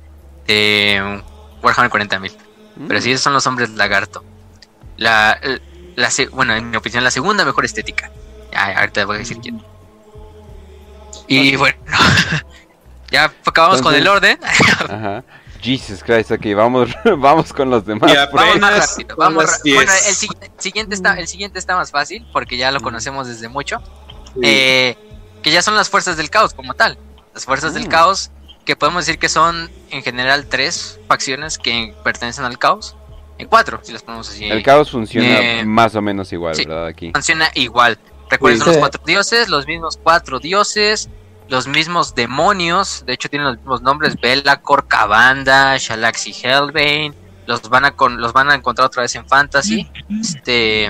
de 0.48 1.22
Warhammer 1.62 1.92
40.000. 1.92 2.53
Pero 2.88 3.02
sí, 3.02 3.12
esos 3.12 3.24
son 3.24 3.34
los 3.34 3.46
hombres 3.48 3.70
lagarto. 3.72 4.24
La, 4.98 5.40
la, 5.96 6.10
se- 6.12 6.28
bueno, 6.28 6.56
en 6.56 6.70
mi 6.72 6.78
opinión, 6.78 7.04
la 7.04 7.12
segunda 7.12 7.46
mejor 7.46 7.66
estética. 7.66 8.12
Ya, 8.52 8.80
ahorita 8.80 9.06
voy 9.06 9.16
a 9.18 9.20
decir 9.20 9.38
quién. 9.40 9.62
Y 11.28 11.56
bueno, 11.56 11.78
ya 13.12 13.32
acabamos 13.46 13.82
con 13.82 13.94
el 13.96 14.08
orden. 14.08 14.40
Ajá. 14.90 15.24
Jesus 15.62 16.04
Christ, 16.04 16.30
ok, 16.32 16.46
vamos, 16.56 16.90
vamos 17.18 17.54
con 17.54 17.70
los 17.70 17.86
demás. 17.86 18.12
Ya, 18.12 18.30
pues. 18.30 18.44
Vamos 18.44 18.60
más 18.60 18.90
rápido. 18.90 19.16
Vamos 19.16 19.44
las 19.46 19.52
ra- 19.54 19.60
10. 19.64 19.76
bueno, 19.78 19.92
el, 19.94 20.16
sigui- 20.16 20.38
el 20.42 20.52
siguiente 20.62 20.96
está, 20.96 21.14
el 21.18 21.28
siguiente 21.28 21.60
está 21.60 21.76
más 21.78 21.92
fácil 21.92 22.28
porque 22.34 22.58
ya 22.58 22.72
lo 22.72 22.82
conocemos 22.82 23.28
desde 23.28 23.48
mucho. 23.48 23.80
Sí. 24.34 24.42
Eh, 24.44 24.98
que 25.42 25.52
ya 25.52 25.62
son 25.62 25.76
las 25.76 25.90
fuerzas 25.90 26.18
del 26.18 26.30
caos 26.30 26.54
como 26.54 26.74
tal. 26.74 26.98
Las 27.34 27.46
fuerzas 27.46 27.74
del 27.74 27.86
Mm. 27.86 27.90
caos, 27.90 28.32
que 28.66 28.76
podemos 28.76 29.06
decir 29.06 29.20
que 29.20 29.30
son 29.30 29.70
en 29.92 30.04
general 30.04 30.48
tres 30.48 31.00
facciones 31.08 31.58
que 31.58 31.94
pertenecen 32.04 32.46
al 32.46 32.58
caos. 32.58 32.96
En 33.38 33.48
cuatro, 33.48 33.80
si 33.84 33.92
las 33.92 34.04
ponemos 34.04 34.30
así. 34.30 34.46
El 34.46 34.62
caos 34.64 34.92
funciona 34.92 35.60
Eh, 35.60 35.66
más 35.66 35.96
o 35.96 36.02
menos 36.02 36.32
igual, 36.32 36.56
sí. 36.56 36.66
¿verdad? 36.66 36.88
Aquí. 36.88 37.12
funciona 37.14 37.50
igual. 37.56 37.98
Recuerden, 38.30 38.60
Sí. 38.60 38.64
son 38.66 38.74
los 38.74 38.80
cuatro 38.80 39.02
dioses, 39.06 39.50
los 39.50 39.68
mismos 39.68 39.98
cuatro 40.02 40.40
dioses, 40.40 41.10
los 41.50 41.68
mismos 41.68 42.16
demonios, 42.16 43.04
de 43.06 43.14
hecho 43.14 43.30
tienen 43.30 43.48
los 43.48 43.58
mismos 43.58 43.82
nombres, 43.82 44.16
Belacor, 44.20 44.88
Cabanda, 44.88 45.78
Shalaxi, 45.78 46.34
Hellbane, 46.42 47.14
los 47.48 47.62
van 47.70 47.86
a 47.86 47.92
con, 47.92 48.22
los 48.22 48.34
van 48.34 48.50
a 48.50 48.56
encontrar 48.56 48.88
otra 48.88 49.02
vez 49.02 49.14
en 49.16 49.28
Fantasy, 49.28 49.90
este 50.22 50.90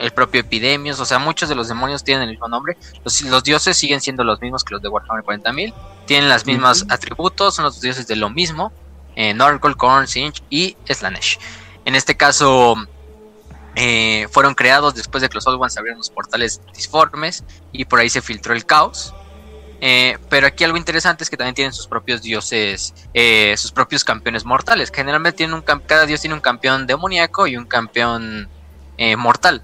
el 0.00 0.12
propio 0.12 0.40
Epidemios, 0.40 0.98
o 0.98 1.04
sea, 1.04 1.18
muchos 1.18 1.48
de 1.48 1.54
los 1.54 1.68
demonios 1.68 2.02
tienen 2.02 2.24
el 2.24 2.30
mismo 2.30 2.48
nombre. 2.48 2.76
Los, 3.04 3.20
los 3.22 3.44
dioses 3.44 3.76
siguen 3.76 4.00
siendo 4.00 4.24
los 4.24 4.40
mismos 4.40 4.64
que 4.64 4.74
los 4.74 4.82
de 4.82 4.88
Warhammer 4.88 5.24
40.000, 5.24 5.74
tienen 6.06 6.28
las 6.28 6.46
mismas 6.46 6.86
atributos, 6.88 7.54
son 7.54 7.66
los 7.66 7.80
dioses 7.80 8.06
de 8.06 8.16
lo 8.16 8.30
mismo, 8.30 8.72
eh, 9.14 9.34
Norgol, 9.34 9.76
Korn, 9.76 10.08
Sinch 10.08 10.42
y 10.48 10.76
Slanesh. 10.88 11.38
En 11.84 11.94
este 11.94 12.16
caso, 12.16 12.76
eh, 13.76 14.26
fueron 14.30 14.54
creados 14.54 14.94
después 14.94 15.22
de 15.22 15.28
que 15.28 15.34
los 15.34 15.46
Old 15.46 15.60
Ones 15.60 15.76
abrieron 15.76 15.98
los 15.98 16.10
portales 16.10 16.60
disformes 16.74 17.44
y 17.72 17.84
por 17.84 18.00
ahí 18.00 18.08
se 18.08 18.22
filtró 18.22 18.54
el 18.54 18.64
caos. 18.66 19.14
Eh, 19.82 20.18
pero 20.28 20.46
aquí 20.46 20.64
algo 20.64 20.76
interesante 20.76 21.24
es 21.24 21.30
que 21.30 21.36
también 21.36 21.54
tienen 21.54 21.72
sus 21.72 21.86
propios 21.86 22.20
dioses, 22.20 22.94
eh, 23.14 23.54
sus 23.56 23.72
propios 23.72 24.04
campeones 24.04 24.44
mortales. 24.44 24.90
Generalmente 24.94 25.38
tienen 25.38 25.54
un 25.54 25.62
cada 25.62 26.04
dios 26.06 26.20
tiene 26.20 26.34
un 26.34 26.40
campeón 26.40 26.86
demoníaco 26.86 27.46
y 27.46 27.56
un 27.56 27.66
campeón 27.66 28.48
mortal. 29.16 29.62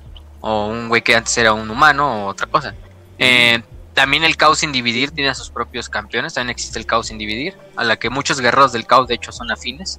O 0.49 0.67
un 0.69 0.89
güey 0.89 1.03
que 1.03 1.17
antes 1.17 1.37
era 1.39 1.53
un 1.53 1.69
humano 1.71 2.27
o 2.27 2.29
otra 2.29 2.47
cosa. 2.47 2.73
Eh, 3.19 3.61
también 3.95 4.23
el 4.23 4.37
caos 4.37 4.59
sin 4.59 4.71
dividir 4.71 5.11
tiene 5.11 5.31
a 5.31 5.35
sus 5.35 5.51
propios 5.51 5.89
campeones. 5.89 6.35
También 6.35 6.51
existe 6.51 6.79
el 6.79 6.87
caos 6.87 7.09
sin 7.09 7.19
dividir, 7.19 7.57
a 7.77 7.83
la 7.83 7.97
que 7.97 8.11
muchos 8.11 8.41
guerreros 8.41 8.73
del 8.73 8.87
caos 8.87 9.09
de 9.09 9.15
hecho 9.15 9.33
son 9.33 9.51
afines. 9.51 9.99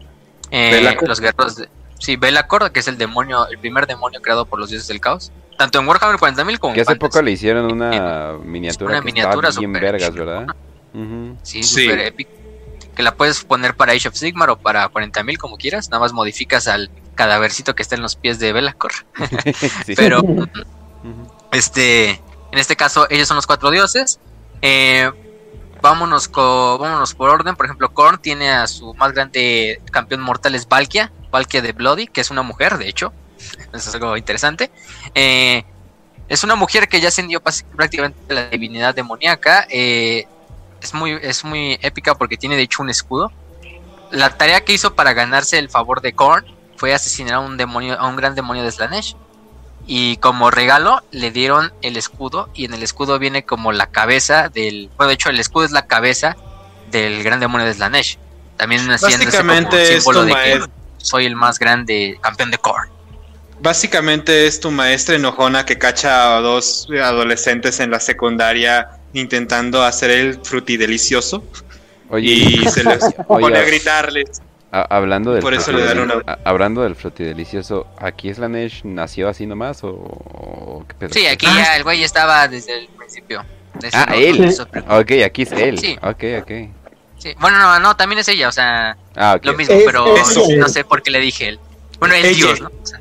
Eh, 0.51 0.95
los 1.05 1.19
guerreros 1.19 1.55
de, 1.57 1.67
Sí, 1.99 2.15
Belacor, 2.15 2.71
que 2.71 2.79
es 2.79 2.87
el 2.87 2.97
demonio, 2.97 3.47
el 3.49 3.57
primer 3.57 3.87
demonio 3.87 4.21
creado 4.21 4.45
por 4.45 4.59
los 4.59 4.69
dioses 4.69 4.87
del 4.87 5.01
caos. 5.01 5.31
Tanto 5.57 5.79
en 5.79 5.87
Warhammer 5.87 6.17
40.000 6.19 6.59
como 6.59 6.73
Que 6.75 6.81
en 6.81 6.83
hace 6.83 6.91
Fantasy. 6.93 6.99
poco 7.11 7.21
le 7.23 7.31
hicieron 7.31 7.71
una 7.71 8.37
miniatura 8.43 8.91
una 8.91 8.99
que 8.99 9.05
miniatura 9.05 9.49
bien 9.49 9.71
súper 9.73 9.81
vergas. 9.81 10.13
¿verdad? 10.13 10.47
Ujú. 10.93 11.35
Sí, 11.41 11.63
Sí. 11.63 11.81
super 11.85 11.99
épico. 11.99 12.31
Que 12.95 13.01
la 13.03 13.15
puedes 13.15 13.43
poner 13.43 13.75
para 13.75 13.93
Age 13.93 14.07
of 14.09 14.15
Sigmar 14.15 14.51
o 14.51 14.57
para 14.57 14.87
40.000 14.89 15.37
como 15.39 15.57
quieras. 15.57 15.89
Nada 15.89 15.99
más 16.01 16.13
modificas 16.13 16.67
al 16.67 16.91
cadavercito 17.17 17.75
que 17.75 17.81
está 17.83 17.95
en 17.95 18.01
los 18.01 18.15
pies 18.15 18.39
de 18.39 18.53
Belacor. 18.53 18.93
Sí. 19.85 19.93
Pero 19.97 20.21
este, 21.51 22.09
en 22.51 22.57
este 22.59 22.75
caso, 22.75 23.07
ellos 23.09 23.27
son 23.27 23.35
los 23.35 23.47
cuatro 23.47 23.69
dioses. 23.71 24.19
Eh, 24.61 25.11
vámonos, 25.81 26.27
co- 26.27 26.77
vámonos 26.77 27.13
por 27.13 27.29
orden. 27.29 27.55
Por 27.55 27.65
ejemplo, 27.65 27.93
Korn 27.93 28.19
tiene 28.19 28.49
a 28.51 28.67
su 28.67 28.93
más 28.95 29.11
grande 29.13 29.81
campeón 29.91 30.21
mortal 30.21 30.55
es 30.55 30.67
Valkia, 30.67 31.11
Valkia 31.31 31.61
de 31.61 31.71
Bloody, 31.73 32.07
que 32.07 32.21
es 32.21 32.31
una 32.31 32.41
mujer, 32.43 32.77
de 32.77 32.87
hecho. 32.89 33.13
Eso 33.73 33.89
es 33.89 33.93
algo 33.95 34.15
interesante. 34.17 34.71
Eh, 35.15 35.63
es 36.27 36.43
una 36.43 36.55
mujer 36.55 36.89
que 36.89 36.99
ya 36.99 37.07
ascendió 37.07 37.41
prácticamente 37.41 38.19
a 38.29 38.33
la 38.33 38.47
divinidad 38.49 38.93
demoníaca. 38.95 39.65
eh, 39.69 40.27
es, 40.81 40.93
muy, 40.93 41.17
es 41.21 41.43
muy 41.43 41.79
épica 41.81 42.15
porque 42.15 42.37
tiene 42.37 42.55
de 42.55 42.63
hecho 42.63 42.83
un 42.83 42.89
escudo. 42.89 43.31
La 44.11 44.29
tarea 44.37 44.61
que 44.63 44.73
hizo 44.73 44.93
para 44.95 45.13
ganarse 45.13 45.57
el 45.57 45.69
favor 45.69 46.01
de 46.01 46.13
Korn 46.13 46.45
fue 46.77 46.93
asesinar 46.93 47.35
a 47.35 47.39
un 47.39 47.57
demonio, 47.57 47.99
a 47.99 48.07
un 48.07 48.15
gran 48.15 48.35
demonio 48.35 48.63
de 48.63 48.71
Slanesh. 48.71 49.15
Y 49.85 50.17
como 50.17 50.51
regalo 50.51 51.01
le 51.11 51.31
dieron 51.31 51.71
el 51.81 51.97
escudo 51.97 52.49
y 52.53 52.65
en 52.65 52.73
el 52.73 52.83
escudo 52.83 53.19
viene 53.19 53.43
como 53.43 53.71
la 53.71 53.87
cabeza 53.87 54.49
del... 54.49 54.89
Bueno, 54.97 55.09
de 55.09 55.13
hecho 55.15 55.29
el 55.29 55.39
escudo 55.39 55.65
es 55.65 55.71
la 55.71 55.87
cabeza 55.87 56.35
del 56.91 57.23
gran 57.23 57.39
demonio 57.39 57.65
de 57.65 57.73
Slanesh. 57.73 58.17
También 58.57 58.81
como 58.81 58.97
Básicamente 58.97 59.81
es 59.81 60.03
símbolo 60.03 60.23
de 60.23 60.27
que 60.27 60.33
maestro. 60.33 60.71
soy 60.97 61.25
el 61.25 61.35
más 61.35 61.59
grande 61.59 62.17
campeón 62.21 62.51
de 62.51 62.57
Korn. 62.57 62.89
Básicamente 63.59 64.45
es 64.45 64.59
tu 64.59 64.71
maestra 64.71 65.15
enojona 65.15 65.65
que 65.65 65.77
cacha 65.77 66.37
a 66.37 66.41
dos 66.41 66.87
adolescentes 67.01 67.79
en 67.79 67.91
la 67.91 67.99
secundaria 67.99 68.89
intentando 69.13 69.83
hacer 69.83 70.11
el 70.11 70.39
frutidelicioso 70.43 71.43
Oye, 72.09 72.31
y 72.31 72.65
se 72.69 72.83
les 72.83 73.03
Oye, 73.27 73.41
pone 73.41 73.57
a 73.57 73.63
gritarles. 73.63 74.41
A- 74.71 74.95
hablando 74.97 75.31
del 75.31 75.41
Por 75.41 75.53
eso 75.53 75.71
le 75.71 75.83
dan 75.85 75.99
una- 75.99 76.21
a- 76.25 76.39
hablando 76.43 76.81
del 76.81 76.95
frutidelicioso, 76.95 77.87
¿aquí 77.99 78.33
Slanesh 78.33 78.83
nació 78.85 79.29
así 79.29 79.45
nomás 79.45 79.83
o, 79.83 79.89
o 79.89 80.85
qué 80.87 80.93
pedo? 80.95 81.13
Sí, 81.13 81.25
aquí 81.27 81.45
Ah. 81.49 81.55
ya 81.57 81.75
el 81.77 81.83
güey 81.83 82.03
estaba 82.03 82.47
desde 82.47 82.77
el 82.79 82.87
principio. 82.89 83.43
Ah, 83.93 84.13
él. 84.15 84.53
Ok, 84.89 85.11
aquí 85.25 85.43
es 85.43 85.51
él. 85.51 85.77
Sí. 85.77 85.95
Ok, 86.01 86.23
ok. 86.41 86.51
Sí. 87.19 87.33
Bueno, 87.39 87.57
no, 87.59 87.79
no, 87.79 87.95
también 87.95 88.19
es 88.19 88.27
ella, 88.27 88.47
o 88.49 88.51
sea, 88.51 88.97
Ah, 89.15 89.39
lo 89.41 89.53
mismo, 89.53 89.73
Es- 89.75 89.83
pero 89.85 90.05
no 90.57 90.67
sé 90.69 90.83
por 90.83 91.01
qué 91.01 91.11
le 91.11 91.19
dije 91.19 91.49
él. 91.49 91.59
Bueno, 91.99 92.13
Ella. 92.13 92.29
dios, 92.29 92.61
¿no? 92.61 92.67
O 92.67 92.85
sea. 92.85 92.99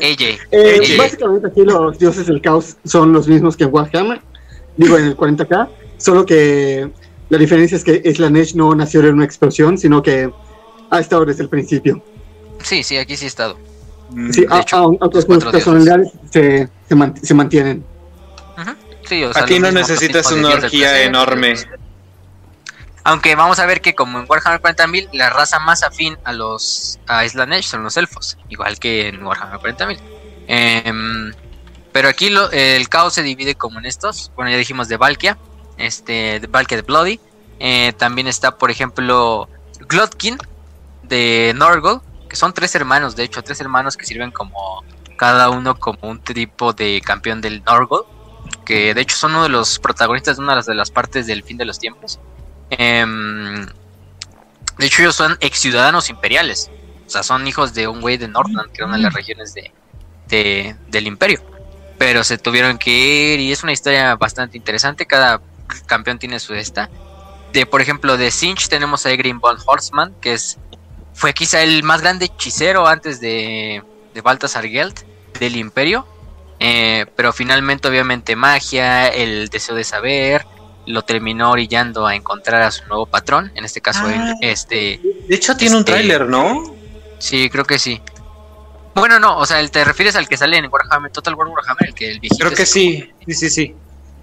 Eh, 0.00 0.38
Ella. 0.50 0.96
básicamente 0.98 1.48
aquí 1.48 1.62
los 1.64 1.98
dioses 1.98 2.26
del 2.26 2.42
caos 2.42 2.76
son 2.84 3.12
los 3.14 3.26
mismos 3.26 3.56
que 3.56 3.64
en 3.64 3.70
Warhammer, 3.72 4.20
digo 4.76 4.98
en 4.98 5.06
el 5.06 5.16
40k, 5.16 5.68
solo 5.98 6.26
que 6.26 6.90
La 7.30 7.38
diferencia 7.38 7.74
es 7.76 7.82
que 7.84 8.02
Slanesh 8.14 8.54
no 8.54 8.74
nació 8.74 9.00
en 9.00 9.14
una 9.14 9.24
explosión, 9.24 9.78
sino 9.78 10.02
que 10.02 10.30
ha 10.96 11.00
estado 11.00 11.24
desde 11.24 11.42
el 11.42 11.48
principio. 11.48 12.02
Sí, 12.62 12.82
sí, 12.82 12.96
aquí 12.96 13.16
sí 13.16 13.24
he 13.24 13.28
estado. 13.28 13.58
Mm, 14.10 14.30
Sí, 14.32 14.46
de 14.46 14.54
a- 14.54 14.60
hecho, 14.60 14.76
a- 14.76 14.80
aunque 14.80 15.22
sus 15.22 15.44
personalidades 15.44 16.12
se, 16.30 16.68
se, 16.88 16.94
man- 16.94 17.14
se 17.22 17.34
mantienen. 17.34 17.84
Ujú. 18.58 18.70
Sí, 19.08 19.24
o 19.24 19.32
sea, 19.32 19.42
Aquí 19.42 19.58
no 19.58 19.66
mismo, 19.66 19.80
necesitas 19.80 20.30
una 20.32 20.48
orgía 20.50 21.02
enorme. 21.02 21.54
Aunque 23.06 23.34
vamos 23.34 23.58
a 23.58 23.66
ver 23.66 23.82
que 23.82 23.94
como 23.94 24.18
en 24.18 24.24
Warhammer 24.26 24.60
40.000, 24.62 25.10
la 25.12 25.28
raza 25.28 25.58
más 25.58 25.82
afín 25.82 26.16
a 26.24 26.32
los 26.32 26.98
a 27.06 27.28
Slanesh 27.28 27.66
son 27.66 27.82
los 27.82 27.96
elfos, 27.98 28.38
igual 28.48 28.78
que 28.78 29.08
en 29.08 29.22
Warhammer 29.22 29.58
40.000. 29.60 29.98
Em, 30.46 31.32
pero 31.92 32.08
aquí 32.08 32.30
lo- 32.30 32.50
el 32.50 32.88
caos 32.88 33.12
se 33.12 33.22
divide 33.22 33.56
como 33.56 33.78
en 33.78 33.84
estos. 33.86 34.32
Bueno, 34.36 34.50
ya 34.50 34.56
dijimos 34.56 34.88
de 34.88 34.96
Valkia, 34.96 35.36
este, 35.76 36.40
de 36.40 36.46
Valkia 36.46 36.78
de 36.78 36.82
Bloody. 36.82 37.20
Eh, 37.60 37.92
también 37.98 38.26
está, 38.26 38.56
por 38.56 38.70
ejemplo, 38.70 39.48
Glotkin 39.86 40.38
de 41.08 41.52
Norgol, 41.56 42.00
que 42.28 42.36
son 42.36 42.52
tres 42.52 42.74
hermanos, 42.74 43.16
de 43.16 43.24
hecho, 43.24 43.42
tres 43.42 43.60
hermanos 43.60 43.96
que 43.96 44.06
sirven 44.06 44.30
como 44.30 44.82
cada 45.16 45.50
uno 45.50 45.78
como 45.78 46.10
un 46.10 46.18
tipo 46.20 46.72
de 46.72 47.00
campeón 47.04 47.40
del 47.40 47.62
Norgol, 47.64 48.04
que 48.64 48.94
de 48.94 49.00
hecho 49.00 49.16
son 49.16 49.32
uno 49.32 49.44
de 49.44 49.48
los 49.48 49.78
protagonistas 49.78 50.36
de 50.36 50.42
una 50.42 50.60
de 50.60 50.74
las 50.74 50.90
partes 50.90 51.26
del 51.26 51.42
fin 51.44 51.56
de 51.56 51.64
los 51.64 51.78
tiempos. 51.78 52.18
Em, 52.70 53.66
de 54.78 54.86
hecho, 54.86 55.02
ellos 55.02 55.14
son 55.14 55.36
ex 55.40 55.58
ciudadanos 55.58 56.10
imperiales. 56.10 56.70
O 57.06 57.10
sea, 57.10 57.22
son 57.22 57.46
hijos 57.46 57.74
de 57.74 57.86
un 57.86 58.00
güey 58.00 58.16
de 58.16 58.26
Northland, 58.28 58.72
que 58.72 58.78
era 58.78 58.86
una 58.86 58.96
de 58.96 59.02
las 59.02 59.12
regiones 59.14 59.54
de, 59.54 59.72
de- 60.28 60.76
del 60.88 61.06
imperio. 61.06 61.40
Pero 61.98 62.24
se 62.24 62.38
tuvieron 62.38 62.78
que 62.78 62.90
ir 63.34 63.40
y 63.40 63.52
es 63.52 63.62
una 63.62 63.72
historia 63.72 64.16
bastante 64.16 64.56
interesante. 64.56 65.06
Cada 65.06 65.40
campeón 65.86 66.18
tiene 66.18 66.40
su 66.40 66.54
esta. 66.54 66.90
De, 67.52 67.66
por 67.66 67.80
ejemplo, 67.80 68.16
de 68.16 68.30
Sinch 68.32 68.68
tenemos 68.68 69.06
a 69.06 69.10
Egrin 69.12 69.38
von 69.38 69.56
Horstman, 69.64 70.12
que 70.20 70.32
es 70.32 70.58
fue 71.14 71.32
quizá 71.32 71.62
el 71.62 71.82
más 71.82 72.02
grande 72.02 72.26
hechicero 72.26 72.86
antes 72.86 73.20
de, 73.20 73.82
de 74.12 74.20
Baltasar 74.20 74.66
Geld 74.68 74.94
del 75.40 75.56
imperio. 75.56 76.06
Eh, 76.60 77.06
pero 77.16 77.32
finalmente, 77.32 77.88
obviamente, 77.88 78.36
magia, 78.36 79.08
el 79.08 79.48
deseo 79.48 79.74
de 79.74 79.84
saber, 79.84 80.46
lo 80.86 81.02
terminó 81.02 81.50
orillando 81.50 82.06
a 82.06 82.14
encontrar 82.14 82.62
a 82.62 82.70
su 82.70 82.84
nuevo 82.86 83.06
patrón. 83.06 83.50
En 83.54 83.64
este 83.64 83.80
caso, 83.80 84.02
Ah. 84.06 84.14
el- 84.40 84.48
este. 84.50 85.00
De 85.28 85.34
hecho, 85.34 85.56
tiene 85.56 85.76
un 85.76 85.80
Este- 85.80 85.92
tráiler, 85.92 86.26
¿no? 86.26 86.74
Sí, 87.18 87.48
creo 87.50 87.64
que 87.64 87.78
sí. 87.78 88.00
Bueno, 88.94 89.18
no, 89.18 89.36
o 89.38 89.46
sea, 89.46 89.66
te 89.68 89.84
refieres 89.84 90.14
al 90.14 90.28
que 90.28 90.36
sale 90.36 90.56
en 90.56 90.66
Warhammer, 90.70 91.10
Total 91.10 91.34
War 91.34 91.48
Warhammer, 91.48 91.88
el 91.88 91.94
que 91.94 92.10
el 92.12 92.20
viejito. 92.20 92.44
Creo 92.44 92.56
que 92.56 92.66
sí. 92.66 93.10
Sí, 93.26 93.34
sí, 93.34 93.50
sí. 93.50 93.74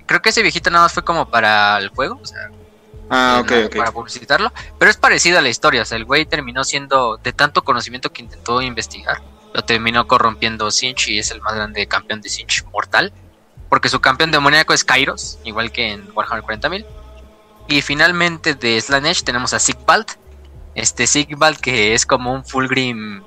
creo 0.06 0.22
que 0.22 0.30
ese 0.30 0.42
viejito 0.42 0.70
nada 0.70 0.86
más 0.86 0.94
fue 0.94 1.04
como 1.04 1.30
para 1.30 1.78
el 1.78 1.88
juego, 1.90 2.20
o 2.22 2.26
sea, 2.26 2.50
Ah, 3.14 3.36
eh, 3.38 3.42
ok, 3.42 3.52
nada, 3.52 3.66
ok. 3.66 3.76
para 3.76 3.92
publicitarlo. 3.92 4.54
Pero 4.80 4.90
es 4.90 4.98
parecido 4.98 5.38
a 5.38 5.42
la 5.42 5.50
historia, 5.50 5.82
o 5.82 5.86
sea, 5.86 5.98
el 5.98 6.06
güey 6.06 6.26
terminó 6.26 6.64
siendo 6.64 7.18
de 7.18 7.34
tanto 7.34 7.64
conocimiento 7.64 8.12
que 8.14 8.22
intentó 8.22 8.62
investigar, 8.62 9.22
lo 9.54 9.62
terminó 9.64 10.08
corrompiendo 10.08 10.72
Sinch 10.72 11.10
y 11.10 11.20
es 11.20 11.30
el 11.32 11.42
más 11.42 11.56
grande 11.56 11.86
campeón 11.88 12.22
de 12.22 12.30
Sinch 12.30 12.64
mortal. 12.72 13.14
Porque 13.70 13.90
su 13.90 14.02
campeón 14.02 14.32
demoníaco 14.32 14.74
es 14.74 14.84
Kairos, 14.84 15.40
igual 15.46 15.72
que 15.72 15.92
en 15.92 16.10
Warhammer 16.14 16.44
40.000. 16.44 16.86
Y 17.70 17.82
finalmente 17.82 18.54
de 18.54 18.80
Slanesh 18.80 19.24
tenemos 19.24 19.54
a 19.54 19.60
Sigvald. 19.60 20.08
Este 20.76 21.08
Sigvald 21.08 21.58
que 21.58 21.94
es 21.94 22.06
como 22.06 22.34
un 22.34 22.44
Fulgrim. 22.44 23.24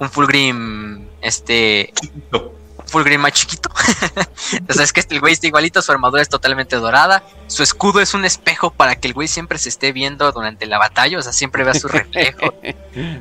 Un 0.00 0.10
Fulgrim. 0.10 1.06
Este. 1.20 1.92
No. 2.32 2.57
Fulgrim 2.88 3.20
más 3.20 3.32
chiquito. 3.32 3.70
o 4.68 4.72
sea, 4.72 4.84
es 4.84 4.92
que 4.92 5.04
el 5.10 5.20
güey 5.20 5.34
está 5.34 5.46
igualito, 5.46 5.82
su 5.82 5.92
armadura 5.92 6.22
es 6.22 6.28
totalmente 6.28 6.76
dorada. 6.76 7.22
Su 7.46 7.62
escudo 7.62 8.00
es 8.00 8.14
un 8.14 8.24
espejo 8.24 8.70
para 8.70 8.96
que 8.96 9.08
el 9.08 9.14
güey 9.14 9.28
siempre 9.28 9.58
se 9.58 9.68
esté 9.68 9.92
viendo 9.92 10.30
durante 10.32 10.66
la 10.66 10.78
batalla. 10.78 11.18
O 11.18 11.22
sea, 11.22 11.32
siempre 11.32 11.64
vea 11.64 11.74
su 11.74 11.88
reflejo. 11.88 12.54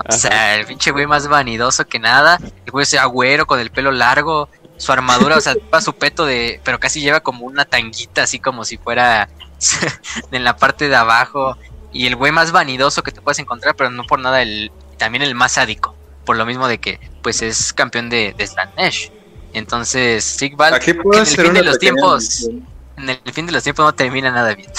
O 0.08 0.12
sea, 0.12 0.56
el 0.56 0.66
pinche 0.66 0.92
güey 0.92 1.06
más 1.06 1.28
vanidoso 1.28 1.86
que 1.86 2.00
nada. 2.00 2.40
El 2.66 2.72
güey 2.72 2.84
es 2.84 2.94
agüero 2.94 3.46
con 3.46 3.60
el 3.60 3.72
pelo 3.72 3.92
largo. 3.92 4.50
Su 4.78 4.92
armadura, 4.92 5.38
o 5.38 5.42
sea, 5.42 5.54
lleva 5.56 5.82
su 5.82 5.94
peto 5.94 6.26
de. 6.26 6.62
Pero 6.64 6.80
casi 6.80 7.02
lleva 7.02 7.20
como 7.20 7.46
una 7.46 7.66
tanguita, 7.66 8.24
así 8.24 8.40
como 8.40 8.64
si 8.64 8.78
fuera 8.78 9.28
en 10.32 10.44
la 10.44 10.56
parte 10.56 10.88
de 10.88 10.96
abajo. 10.96 11.58
Y 11.92 12.08
el 12.08 12.16
güey 12.16 12.32
más 12.32 12.52
vanidoso 12.52 13.04
que 13.04 13.12
te 13.12 13.22
puedes 13.22 13.40
encontrar, 13.40 13.76
pero 13.76 13.90
no 13.90 14.04
por 14.04 14.20
nada 14.20 14.42
el. 14.42 14.72
También 14.98 15.24
el 15.24 15.36
más 15.36 15.54
sádico. 15.54 15.96
Por 16.26 16.38
lo 16.38 16.46
mismo 16.46 16.68
de 16.68 16.80
que, 16.80 17.00
pues 17.22 17.42
es 17.42 17.74
campeón 17.74 18.10
de, 18.10 18.34
de 18.38 18.48
Slanesh. 18.48 19.12
Entonces, 19.54 20.24
Sigvald, 20.24 20.76
Aquí 20.76 20.94
puedo 20.94 21.22
en 21.22 21.28
el 21.28 21.36
fin 21.36 21.54
de 21.54 21.64
los 21.64 21.80
tiempos. 21.80 22.24
mención. 22.24 22.68
En 22.98 23.10
el 23.10 23.34
fin 23.34 23.46
de 23.46 23.52
los 23.52 23.64
tiempos 23.64 23.86
no 23.86 23.94
termina 23.94 24.32
nada 24.32 24.56
bien. 24.56 24.72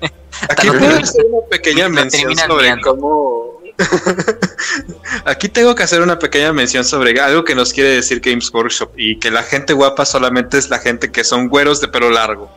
Aquí 0.48 0.68
puedo 0.68 0.80
vez. 0.80 1.10
hacer 1.10 1.24
una 1.30 1.46
pequeña 1.50 1.88
Me 1.88 2.02
mención 2.02 2.36
sobre 2.36 2.80
cómo. 2.80 3.56
Aquí 5.24 5.48
tengo 5.48 5.74
que 5.74 5.82
hacer 5.82 6.00
una 6.00 6.18
pequeña 6.18 6.52
mención 6.52 6.84
sobre 6.84 7.20
algo 7.20 7.44
que 7.44 7.54
nos 7.54 7.72
quiere 7.72 7.90
decir 7.90 8.20
Games 8.20 8.50
Workshop 8.52 8.90
y 8.96 9.18
que 9.18 9.30
la 9.30 9.42
gente 9.42 9.72
guapa 9.74 10.06
solamente 10.06 10.56
es 10.58 10.70
la 10.70 10.78
gente 10.78 11.12
que 11.12 11.24
son 11.24 11.48
güeros 11.48 11.80
de 11.80 11.88
pelo 11.88 12.10
largo. 12.10 12.50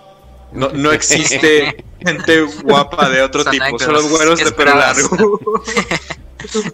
No, 0.51 0.69
no 0.69 0.91
existe 0.91 1.83
gente 2.05 2.41
guapa 2.63 3.09
de 3.09 3.21
otro 3.21 3.43
Son 3.43 3.51
tipo, 3.51 3.63
negros. 3.65 3.83
solo 3.83 4.07
güeros 4.07 4.39
¿Qué 4.39 4.45
de 4.45 4.51
pelo 4.51 4.75
largo. 4.75 5.39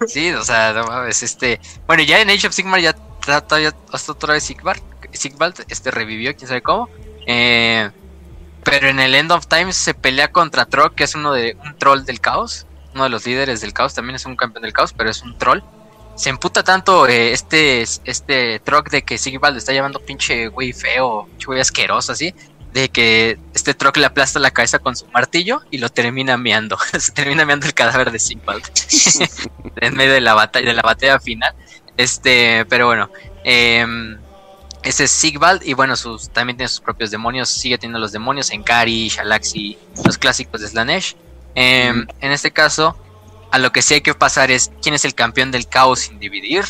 Sí, 0.08 0.30
o 0.32 0.44
sea, 0.44 0.74
no 0.74 0.86
mames, 0.86 1.24
este. 1.24 1.60
Bueno, 1.88 2.04
ya 2.04 2.22
en 2.22 2.30
Age 2.30 2.46
of 2.46 2.54
Sigmar 2.54 2.80
ya 2.80 2.94
todavía 2.94 3.74
hasta 3.92 4.12
otra 4.12 4.34
vez 4.34 4.44
Sigmar, 4.44 4.80
Sigvald, 5.12 5.66
este 5.70 5.90
revivió, 5.92 6.36
quién 6.36 6.48
sabe 6.48 6.62
cómo. 6.62 6.88
Eh, 7.26 7.90
pero 8.64 8.90
en 8.90 9.00
el 9.00 9.16
End 9.16 9.32
of 9.32 9.48
Times 9.48 9.76
se 9.76 9.94
pelea 9.94 10.32
contra 10.32 10.66
Troll, 10.66 10.94
que 10.94 11.04
es 11.04 11.16
uno 11.16 11.34
de 11.34 11.58
un 11.64 11.76
troll 11.78 12.04
del 12.04 12.20
caos, 12.20 12.66
uno 12.94 13.06
de 13.06 13.10
los 13.10 13.26
líderes 13.26 13.62
del 13.62 13.74
caos, 13.74 13.94
también 13.94 14.16
es 14.16 14.26
un 14.26 14.36
campeón 14.36 14.64
del 14.64 14.74
caos, 14.74 14.94
pero 14.94 15.10
es 15.10 15.22
un 15.22 15.38
troll. 15.38 15.62
Se 16.16 16.30
emputa 16.30 16.64
tanto 16.64 17.08
eh, 17.08 17.34
este 17.34 17.82
este 17.82 18.60
Troc 18.60 18.90
de 18.90 19.02
que 19.04 19.18
Sigvald 19.18 19.58
está 19.58 19.74
llamando 19.74 20.00
pinche 20.00 20.48
güey 20.48 20.72
feo, 20.72 21.26
pinche 21.32 21.46
güey 21.48 21.60
asqueroso 21.60 22.14
así, 22.14 22.34
de 22.76 22.90
que 22.90 23.40
este 23.54 23.74
Troc 23.74 23.96
le 23.96 24.06
aplasta 24.06 24.38
la 24.38 24.52
cabeza 24.52 24.80
con 24.80 24.98
su 24.98 25.08
martillo 25.08 25.62
y 25.72 25.78
lo 25.78 25.88
termina 25.88 26.36
meando. 26.36 26.78
se 27.00 27.14
termina 27.14 27.46
meando 27.46 27.66
el 27.66 27.74
cadáver 27.74 28.12
de 28.12 28.20
Sigvald 28.20 28.66
en 29.78 29.96
medio 29.96 30.12
de 30.12 30.20
la 30.20 30.34
batalla 30.34 30.68
de 30.68 30.74
la 30.74 30.82
batalla 30.82 31.18
final. 31.22 31.56
Este, 31.96 32.66
pero 32.66 32.88
bueno, 32.88 33.10
em, 33.46 34.18
ese 34.84 35.06
es 35.06 35.12
Sigvald 35.12 35.62
y 35.66 35.74
bueno, 35.74 35.96
sus 35.96 36.30
también 36.32 36.58
tiene 36.58 36.68
sus 36.68 36.82
propios 36.82 37.12
demonios, 37.12 37.48
sigue 37.48 37.78
teniendo 37.78 38.00
los 38.00 38.12
demonios 38.12 38.52
Enkari, 38.52 39.08
Shalaxi, 39.08 39.78
los 40.04 40.18
clásicos 40.18 40.60
de 40.60 40.68
Slanesh. 40.68 41.16
Em, 41.56 42.06
En 42.20 42.34
este 42.34 42.52
caso, 42.52 42.98
a 43.52 43.58
lo 43.58 43.72
que 43.72 43.82
sí 43.82 43.94
hay 43.94 44.02
que 44.02 44.14
pasar 44.14 44.52
es 44.52 44.70
quién 44.82 44.94
es 44.94 45.06
el 45.06 45.16
campeón 45.16 45.50
del 45.50 45.70
caos 45.70 46.02
sin 46.02 46.20
dividir, 46.20 46.66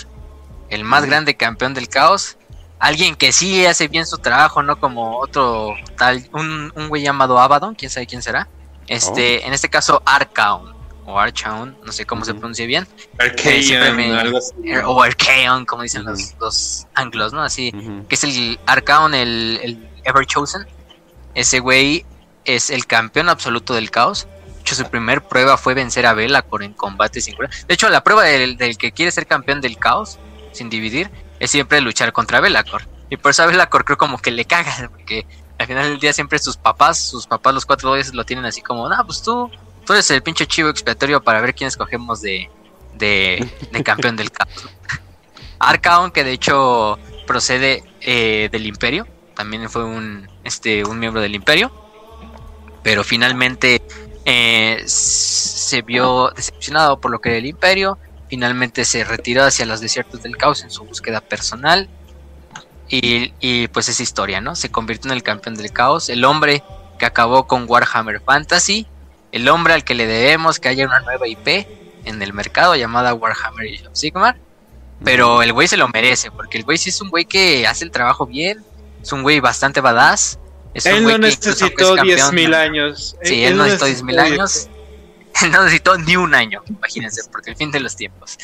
el 0.69 0.83
más 0.83 1.03
grande 1.05 1.35
campeón 1.35 1.73
del 1.73 1.89
caos, 1.89 2.37
alguien 2.79 3.15
que 3.15 3.31
sí 3.31 3.65
hace 3.65 3.87
bien 3.87 4.05
su 4.05 4.17
trabajo, 4.17 4.61
no 4.63 4.79
como 4.79 5.17
otro 5.19 5.75
tal, 5.97 6.27
un, 6.33 6.71
un 6.75 6.89
güey 6.89 7.03
llamado 7.03 7.39
Abaddon, 7.39 7.75
quién 7.75 7.89
sabe 7.91 8.07
quién 8.07 8.21
será. 8.21 8.47
Este, 8.87 9.45
en 9.47 9.53
este 9.53 9.69
caso 9.69 10.01
Arcaon 10.05 10.75
o 11.07 11.19
Archaon, 11.19 11.77
no 11.83 11.91
sé 11.91 12.05
cómo 12.05 12.25
se 12.25 12.33
pronuncia 12.33 12.65
bien, 12.65 12.87
me- 13.95 14.07
algo 14.19 14.37
así. 14.39 14.53
Er- 14.63 14.83
o 14.85 15.01
Archaon, 15.03 15.65
como 15.65 15.83
dicen 15.83 16.03
los, 16.03 16.33
los 16.39 16.87
anglos, 16.95 17.31
¿no? 17.33 17.41
Así, 17.43 17.71
que 18.09 18.15
es 18.15 18.23
el 18.23 18.59
Arcaon, 18.65 19.13
el, 19.13 19.59
el 19.63 19.89
Ever 20.03 20.25
Chosen. 20.25 20.65
Ese 21.35 21.59
güey 21.59 22.05
es 22.43 22.69
el 22.69 22.85
campeón 22.87 23.29
absoluto 23.29 23.73
del 23.75 23.91
caos. 23.91 24.27
De 24.55 24.61
hecho, 24.61 24.75
su 24.75 24.85
primer 24.85 25.21
prueba 25.21 25.57
fue 25.57 25.75
vencer 25.75 26.05
a 26.07 26.13
Belacor 26.13 26.63
en 26.63 26.73
combate 26.73 27.21
singular. 27.21 27.51
De 27.67 27.73
hecho, 27.75 27.87
la 27.89 28.03
prueba 28.03 28.23
del, 28.23 28.57
del 28.57 28.77
que 28.77 28.91
quiere 28.91 29.11
ser 29.11 29.27
campeón 29.27 29.61
del 29.61 29.77
caos, 29.77 30.17
sin 30.53 30.69
dividir, 30.71 31.11
es 31.39 31.51
siempre 31.51 31.81
luchar 31.81 32.13
contra 32.13 32.39
Belacor. 32.39 32.87
Y 33.09 33.17
por 33.17 33.31
eso 33.31 33.43
a 33.43 33.45
Belacor 33.47 33.85
creo 33.85 33.97
como 33.97 34.17
que 34.17 34.31
le 34.31 34.45
caga, 34.45 34.89
porque 34.91 35.25
al 35.57 35.67
final 35.67 35.89
del 35.89 35.99
día 35.99 36.13
siempre 36.13 36.39
sus 36.39 36.57
papás, 36.57 36.99
sus 36.99 37.27
papás 37.27 37.53
los 37.53 37.65
cuatro 37.65 37.91
veces 37.91 38.13
lo 38.13 38.25
tienen 38.25 38.45
así 38.45 38.61
como, 38.61 38.89
no, 38.89 39.05
pues 39.05 39.21
tú, 39.21 39.49
tú 39.85 39.93
eres 39.93 40.09
el 40.11 40.21
pinche 40.21 40.47
chivo 40.47 40.69
expiatorio 40.69 41.23
para 41.23 41.41
ver 41.41 41.55
quién 41.55 41.67
escogemos 41.67 42.21
de, 42.21 42.49
de, 42.95 43.47
de 43.71 43.83
campeón 43.83 44.15
del 44.15 44.31
caos. 44.31 44.69
Arcaon, 45.59 46.11
que 46.11 46.23
de 46.23 46.33
hecho 46.33 46.99
procede 47.25 47.83
eh, 48.01 48.49
del 48.51 48.65
Imperio, 48.65 49.07
también 49.35 49.69
fue 49.69 49.83
un, 49.83 50.27
este, 50.43 50.83
un 50.85 50.99
miembro 50.99 51.21
del 51.21 51.35
Imperio, 51.35 51.71
pero 52.83 53.03
finalmente 53.03 53.81
eh, 54.25 54.83
se 54.85 55.81
vio 55.81 56.31
decepcionado 56.35 56.99
por 56.99 57.11
lo 57.11 57.19
que 57.19 57.29
era 57.29 57.37
el 57.37 57.45
Imperio, 57.45 57.97
finalmente 58.35 58.83
se 58.83 59.05
retiró 59.05 59.45
hacia 59.45 59.65
los 59.65 59.79
desiertos 59.79 60.21
del 60.21 60.35
caos 60.35 60.61
en 60.63 60.69
su 60.69 60.83
búsqueda 60.83 61.21
personal. 61.21 61.87
Y, 62.89 63.33
y, 63.39 63.69
pues 63.69 63.87
esa 63.87 64.03
historia, 64.03 64.41
¿no? 64.41 64.57
Se 64.57 64.69
convirtió 64.69 65.09
en 65.09 65.15
el 65.15 65.23
campeón 65.23 65.55
del 65.55 65.71
caos, 65.71 66.09
el 66.09 66.25
hombre 66.25 66.61
que 66.99 67.05
acabó 67.05 67.47
con 67.47 67.63
Warhammer 67.65 68.19
Fantasy, 68.19 68.87
el 69.31 69.47
hombre 69.47 69.73
al 69.73 69.85
que 69.85 69.95
le 69.95 70.05
debemos 70.05 70.59
que 70.59 70.67
haya 70.67 70.85
una 70.85 70.99
nueva 70.99 71.29
IP 71.29 71.47
en 72.03 72.21
el 72.21 72.33
mercado 72.33 72.75
llamada 72.75 73.13
Warhammer 73.13 73.67
Age 73.73 73.87
of 73.87 73.95
Sigmar. 73.95 74.35
Pero 75.01 75.41
el 75.41 75.53
güey 75.53 75.69
se 75.69 75.77
lo 75.77 75.87
merece, 75.87 76.29
porque 76.29 76.57
el 76.57 76.65
güey 76.65 76.77
sí 76.77 76.89
es 76.89 76.99
un 76.99 77.09
güey 77.09 77.23
que 77.23 77.65
hace 77.65 77.85
el 77.85 77.91
trabajo 77.91 78.25
bien, 78.25 78.61
es 79.01 79.13
un 79.13 79.23
güey 79.23 79.39
bastante 79.39 79.79
badass. 79.79 80.39
Es 80.73 80.85
un 80.85 80.91
Él 80.91 81.03
güey 81.03 81.13
no 81.13 81.19
necesitó 81.19 81.71
fue 81.71 81.95
campeón, 81.95 82.35
10.000 82.35 82.49
¿no? 82.49 82.57
años. 82.57 83.15
Sí, 83.23 83.45
él 83.45 83.55
no 83.55 83.63
necesitó 83.63 83.87
10.000 83.87 84.19
años. 84.19 84.69
No 85.51 85.63
necesitó 85.63 85.97
ni 85.97 86.15
un 86.15 86.33
año, 86.33 86.63
imagínense, 86.69 87.21
porque 87.31 87.51
el 87.51 87.55
fin 87.57 87.71
de 87.71 87.79
los 87.79 87.95
tiempos. 87.95 88.37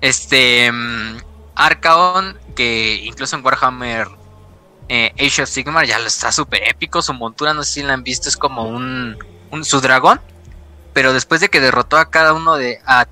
Este. 0.00 0.70
mm, 0.70 1.16
Arcaon, 1.54 2.38
que 2.54 2.96
incluso 3.04 3.36
en 3.36 3.44
Warhammer 3.44 4.08
eh, 4.90 5.12
Age 5.18 5.42
of 5.42 5.48
Sigmar 5.48 5.86
ya 5.86 5.98
lo 5.98 6.06
está 6.06 6.30
súper 6.32 6.68
épico. 6.68 7.00
Su 7.00 7.14
montura, 7.14 7.54
no 7.54 7.64
sé 7.64 7.72
si 7.72 7.82
la 7.82 7.94
han 7.94 8.02
visto, 8.02 8.28
es 8.28 8.36
como 8.36 8.64
un, 8.64 9.16
un- 9.50 9.64
su 9.64 9.80
dragón. 9.80 10.20
Pero 10.92 11.12
después 11.12 11.40
de 11.40 11.48
que 11.48 11.60
derrotó 11.60 11.96
a 11.96 12.10
cada 12.10 12.34
uno 12.34 12.56
de. 12.56 12.80
a- 12.86 13.06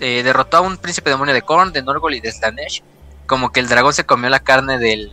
eh, 0.00 0.22
derrotó 0.22 0.58
a 0.58 0.60
un 0.60 0.76
príncipe 0.78 1.10
demonio 1.10 1.34
de 1.34 1.42
Korn, 1.42 1.72
de 1.72 1.82
Norgol 1.82 2.14
y 2.14 2.20
de 2.20 2.30
Slanesh. 2.32 2.82
Como 3.26 3.50
que 3.52 3.60
el 3.60 3.68
dragón 3.68 3.92
se 3.94 4.04
comió 4.04 4.28
la 4.30 4.40
carne 4.40 4.78
del, 4.78 5.12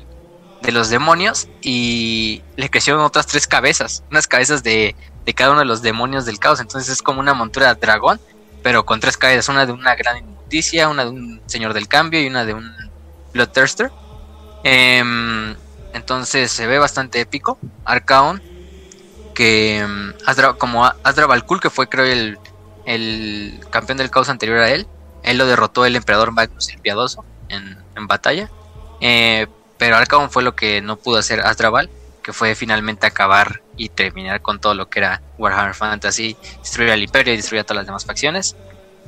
de 0.61 0.71
los 0.71 0.89
demonios 0.89 1.47
y 1.61 2.43
le 2.57 2.69
crecieron 2.69 3.01
otras 3.03 3.25
tres 3.27 3.47
cabezas. 3.47 4.03
Unas 4.11 4.27
cabezas 4.27 4.63
de, 4.63 4.95
de 5.25 5.33
cada 5.33 5.51
uno 5.51 5.59
de 5.59 5.65
los 5.65 5.81
demonios 5.81 6.25
del 6.25 6.39
caos. 6.39 6.59
Entonces 6.59 6.91
es 6.91 7.01
como 7.01 7.19
una 7.19 7.33
montura 7.33 7.73
dragón, 7.75 8.19
pero 8.63 8.85
con 8.85 8.99
tres 8.99 9.17
cabezas. 9.17 9.49
Una 9.49 9.65
de 9.65 9.71
una 9.71 9.95
gran 9.95 10.17
inmundicia, 10.17 10.89
una 10.89 11.03
de 11.05 11.11
un 11.11 11.41
señor 11.45 11.73
del 11.73 11.87
cambio 11.87 12.21
y 12.21 12.27
una 12.27 12.45
de 12.45 12.53
un 12.53 12.71
Bloodthirster. 13.33 13.91
Em, 14.63 15.55
entonces 15.93 16.51
se 16.51 16.67
ve 16.67 16.77
bastante 16.79 17.19
épico. 17.21 17.57
Arcaon, 17.85 18.41
que 19.33 19.79
em, 19.79 20.13
Asdra- 20.25 20.57
como 20.57 20.85
Asdra 20.85 21.25
Valkul, 21.27 21.59
que 21.61 21.69
fue 21.69 21.87
creo 21.89 22.05
el, 22.05 22.37
el 22.85 23.59
campeón 23.69 23.97
del 23.97 24.09
caos 24.11 24.29
anterior 24.29 24.59
a 24.59 24.69
él. 24.69 24.87
Él 25.23 25.37
lo 25.37 25.45
derrotó 25.45 25.85
el 25.85 25.95
emperador 25.95 26.31
Magnus 26.31 26.69
el 26.69 26.79
Piadoso 26.79 27.23
en, 27.49 27.77
en 27.95 28.07
batalla. 28.07 28.49
Eh, 29.01 29.47
pero 29.77 29.95
Arcaon 29.97 30.29
fue 30.29 30.43
lo 30.43 30.55
que 30.55 30.81
no 30.81 30.95
pudo 30.97 31.17
hacer 31.17 31.41
Asdrabal, 31.41 31.89
que 32.21 32.33
fue 32.33 32.55
finalmente 32.55 33.07
acabar 33.07 33.61
y 33.77 33.89
terminar 33.89 34.41
con 34.41 34.59
todo 34.59 34.73
lo 34.73 34.89
que 34.89 34.99
era 34.99 35.21
Warhammer 35.37 35.73
Fantasy, 35.73 36.37
destruir 36.59 36.91
al 36.91 37.01
Imperio 37.01 37.33
y 37.33 37.37
destruir 37.37 37.61
a 37.61 37.63
todas 37.63 37.77
las 37.77 37.85
demás 37.85 38.05
facciones. 38.05 38.55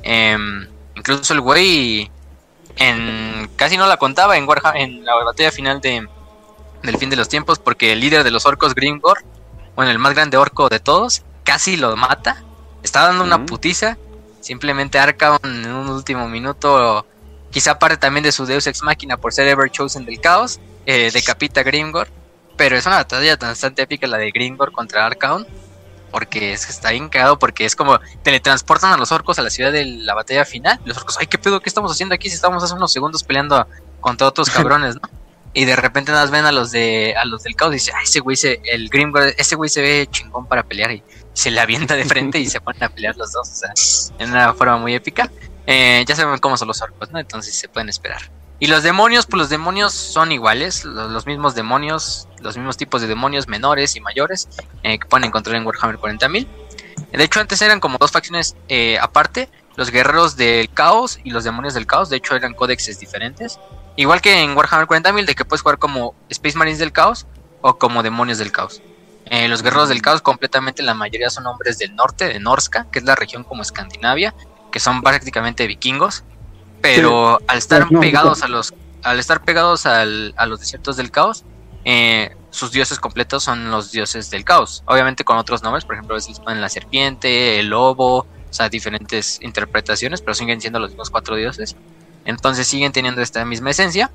Em, 0.02 0.68
incluso 0.94 1.32
el 1.32 1.40
güey 1.40 2.10
en 2.76 3.48
casi 3.56 3.76
no 3.76 3.86
la 3.86 3.96
contaba 3.96 4.36
en 4.36 4.48
Warhammer, 4.48 4.82
en 4.82 5.04
la 5.04 5.14
batalla 5.14 5.52
final 5.52 5.80
de 5.80 6.08
del 6.84 6.98
fin 6.98 7.10
de 7.10 7.16
los 7.16 7.28
tiempos, 7.28 7.58
porque 7.58 7.92
el 7.92 8.00
líder 8.00 8.24
de 8.24 8.30
los 8.30 8.46
orcos 8.46 8.74
Grimgor, 8.74 9.24
bueno, 9.74 9.90
el 9.90 9.98
más 9.98 10.14
grande 10.14 10.36
orco 10.36 10.68
de 10.68 10.80
todos, 10.80 11.22
casi 11.42 11.76
lo 11.76 11.96
mata. 11.96 12.42
Está 12.82 13.06
dando 13.06 13.24
una 13.24 13.44
putiza. 13.46 13.96
Simplemente 14.40 14.98
Arcaon 14.98 15.38
en 15.42 15.72
un 15.72 15.88
último 15.88 16.28
minuto, 16.28 17.06
quizá 17.50 17.78
parte 17.78 17.96
también 17.96 18.22
de 18.22 18.32
su 18.32 18.44
Deus 18.44 18.66
Ex 18.66 18.82
Máquina 18.82 19.16
por 19.16 19.32
ser 19.32 19.48
Ever 19.48 19.70
Chosen 19.70 20.04
del 20.04 20.20
Caos, 20.20 20.60
eh, 20.84 21.10
decapita 21.10 21.60
a 21.60 21.64
Grimgor. 21.64 22.08
Pero 22.56 22.76
es 22.76 22.86
una 22.86 22.96
batalla 22.96 23.36
bastante 23.36 23.82
épica 23.82 24.06
la 24.06 24.18
de 24.18 24.30
Grimgor 24.30 24.72
contra 24.72 25.06
Arcaon. 25.06 25.46
Porque 26.10 26.52
es 26.52 26.68
está 26.68 26.92
bien 26.92 27.08
cagado, 27.08 27.40
porque 27.40 27.64
es 27.64 27.74
como 27.74 27.98
teletransportan 28.22 28.92
a 28.92 28.96
los 28.96 29.10
orcos 29.10 29.38
a 29.40 29.42
la 29.42 29.50
ciudad 29.50 29.72
de 29.72 29.84
la 29.84 30.14
batalla 30.14 30.44
final. 30.44 30.78
Los 30.84 30.96
orcos, 30.98 31.16
ay, 31.18 31.26
¿qué 31.26 31.38
pedo? 31.38 31.60
¿Qué 31.60 31.68
estamos 31.68 31.90
haciendo 31.90 32.14
aquí? 32.14 32.28
Si 32.28 32.36
estamos 32.36 32.62
hace 32.62 32.74
unos 32.74 32.92
segundos 32.92 33.24
peleando 33.24 33.66
contra 34.00 34.28
otros 34.28 34.48
cabrones, 34.50 34.94
¿no? 34.94 35.02
Y 35.56 35.64
de 35.66 35.76
repente 35.76 36.10
nos 36.10 36.32
ven 36.32 36.44
a 36.44 36.52
los 36.52 36.72
de 36.72 37.14
a 37.16 37.24
los 37.24 37.44
del 37.44 37.54
caos 37.54 37.70
y 37.72 37.74
dice, 37.74 37.92
ay, 37.96 38.04
ese 38.04 38.18
güey 38.18 38.36
se, 38.36 38.60
el 38.64 38.88
Grimgor, 38.88 39.34
ese 39.38 39.54
güey 39.54 39.70
se 39.70 39.82
ve 39.82 40.08
chingón 40.10 40.46
para 40.46 40.64
pelear 40.64 40.90
y 40.90 41.02
se 41.32 41.52
le 41.52 41.60
avienta 41.60 41.94
de 41.94 42.04
frente 42.04 42.40
y 42.40 42.46
se 42.46 42.60
ponen 42.60 42.82
a 42.82 42.88
pelear 42.88 43.16
los 43.16 43.32
dos, 43.32 43.48
o 43.48 43.54
sea, 43.54 43.72
en 44.18 44.30
una 44.30 44.52
forma 44.52 44.78
muy 44.78 44.94
épica. 44.94 45.30
Eh, 45.66 46.04
ya 46.06 46.16
saben 46.16 46.38
cómo 46.40 46.56
son 46.56 46.68
los 46.68 46.82
orcos, 46.82 47.12
¿no? 47.12 47.20
Entonces 47.20 47.54
se 47.54 47.68
pueden 47.68 47.88
esperar. 47.88 48.30
Y 48.58 48.66
los 48.66 48.82
demonios, 48.82 49.26
pues 49.26 49.38
los 49.38 49.48
demonios 49.48 49.92
son 49.92 50.32
iguales, 50.32 50.84
los, 50.84 51.10
los 51.10 51.24
mismos 51.24 51.54
demonios, 51.54 52.28
los 52.44 52.56
mismos 52.56 52.76
tipos 52.76 53.00
de 53.00 53.08
demonios 53.08 53.48
menores 53.48 53.96
y 53.96 54.00
mayores 54.00 54.48
eh, 54.82 54.98
que 54.98 55.06
pueden 55.06 55.24
encontrar 55.24 55.56
en 55.56 55.66
Warhammer 55.66 55.98
40.000. 55.98 56.46
De 57.12 57.24
hecho, 57.24 57.40
antes 57.40 57.60
eran 57.62 57.80
como 57.80 57.98
dos 57.98 58.12
facciones 58.12 58.54
eh, 58.68 58.98
aparte, 59.00 59.48
los 59.76 59.90
guerreros 59.90 60.36
del 60.36 60.68
caos 60.72 61.18
y 61.24 61.30
los 61.30 61.42
demonios 61.42 61.74
del 61.74 61.86
caos, 61.86 62.08
de 62.10 62.16
hecho 62.18 62.36
eran 62.36 62.54
códexes 62.54 63.00
diferentes. 63.00 63.58
Igual 63.96 64.20
que 64.20 64.40
en 64.42 64.56
Warhammer 64.56 64.86
40.000, 64.86 65.24
de 65.24 65.34
que 65.34 65.44
puedes 65.44 65.62
jugar 65.62 65.78
como 65.78 66.14
Space 66.28 66.56
Marines 66.56 66.78
del 66.78 66.92
caos 66.92 67.26
o 67.60 67.78
como 67.78 68.02
demonios 68.02 68.38
del 68.38 68.52
caos. 68.52 68.82
Eh, 69.26 69.48
los 69.48 69.62
guerreros 69.62 69.88
del 69.88 70.02
caos 70.02 70.20
completamente 70.20 70.82
la 70.82 70.92
mayoría 70.94 71.30
son 71.30 71.46
hombres 71.46 71.78
del 71.78 71.94
norte, 71.96 72.26
de 72.28 72.38
Norska, 72.38 72.86
que 72.92 72.98
es 72.98 73.04
la 73.06 73.14
región 73.14 73.42
como 73.42 73.62
Escandinavia, 73.62 74.34
que 74.70 74.80
son 74.80 75.00
prácticamente 75.02 75.66
vikingos, 75.66 76.24
pero 76.82 77.40
al 77.48 77.58
estar 77.58 77.80
No, 77.86 77.88
no, 77.92 78.00
pegados 78.00 78.42
a 78.42 78.48
los 78.48 78.74
al 79.02 79.18
estar 79.18 79.42
pegados 79.44 79.84
al- 79.86 80.34
a 80.36 80.46
los 80.46 80.60
desiertos 80.60 80.96
del 80.96 81.10
caos, 81.10 81.44
eh, 81.84 82.30
sus 82.50 82.70
dioses 82.72 82.98
completos 83.00 83.42
son 83.44 83.70
los 83.70 83.90
dioses 83.90 84.30
del 84.30 84.44
caos, 84.44 84.82
obviamente 84.86 85.24
con 85.24 85.36
otros 85.38 85.62
nombres, 85.62 85.84
por 85.84 85.94
ejemplo 85.96 86.14
a 86.14 86.18
veces 86.18 86.38
ponen 86.40 86.60
la 86.60 86.68
serpiente, 86.68 87.58
el 87.58 87.68
lobo, 87.68 88.18
o 88.20 88.26
sea, 88.50 88.68
diferentes 88.68 89.38
interpretaciones, 89.42 90.20
pero 90.20 90.34
siguen 90.34 90.60
siendo 90.60 90.78
los 90.78 90.90
mismos 90.90 91.10
cuatro 91.10 91.34
dioses, 91.36 91.76
entonces 92.24 92.66
siguen 92.66 92.92
teniendo 92.92 93.20
esta 93.22 93.44
misma 93.44 93.70
esencia. 93.70 94.10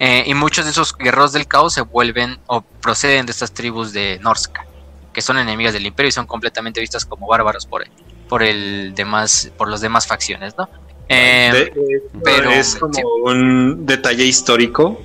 eh, 0.00 0.22
y 0.28 0.34
muchos 0.34 0.64
de 0.64 0.70
esos 0.70 0.94
guerreros 0.96 1.32
del 1.32 1.48
caos 1.48 1.74
se 1.74 1.80
vuelven 1.80 2.38
o 2.46 2.60
proceden 2.60 3.26
de 3.26 3.32
estas 3.32 3.52
tribus 3.52 3.92
de 3.92 4.20
Norska, 4.22 4.64
que 5.12 5.20
son 5.22 5.38
enemigas 5.38 5.72
del 5.72 5.86
imperio 5.86 6.08
y 6.10 6.12
son 6.12 6.24
completamente 6.26 6.80
vistas 6.80 7.04
como 7.04 7.26
bárbaros 7.26 7.66
por 7.66 7.84
por 8.28 8.42
el 8.44 8.92
demás, 8.94 9.50
por 9.56 9.66
los 9.68 9.80
demás 9.80 10.06
facciones, 10.06 10.54
¿no? 10.56 10.68
Eh, 11.08 11.50
De- 11.52 12.02
pero- 12.22 12.50
es 12.50 12.76
como 12.76 12.92
sí. 12.94 13.02
un 13.24 13.86
detalle 13.86 14.24
histórico, 14.24 15.00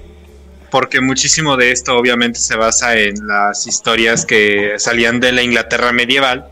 porque 0.74 1.02
muchísimo 1.02 1.56
de 1.56 1.72
esto 1.72 1.96
obviamente 1.96 2.40
se 2.40 2.56
basa 2.56 2.98
en 2.98 3.28
las 3.28 3.68
historias 3.68 4.26
que 4.26 4.74
salían 4.80 5.20
de 5.20 5.32
la 5.32 5.44
Inglaterra 5.44 5.92
medieval. 5.92 6.48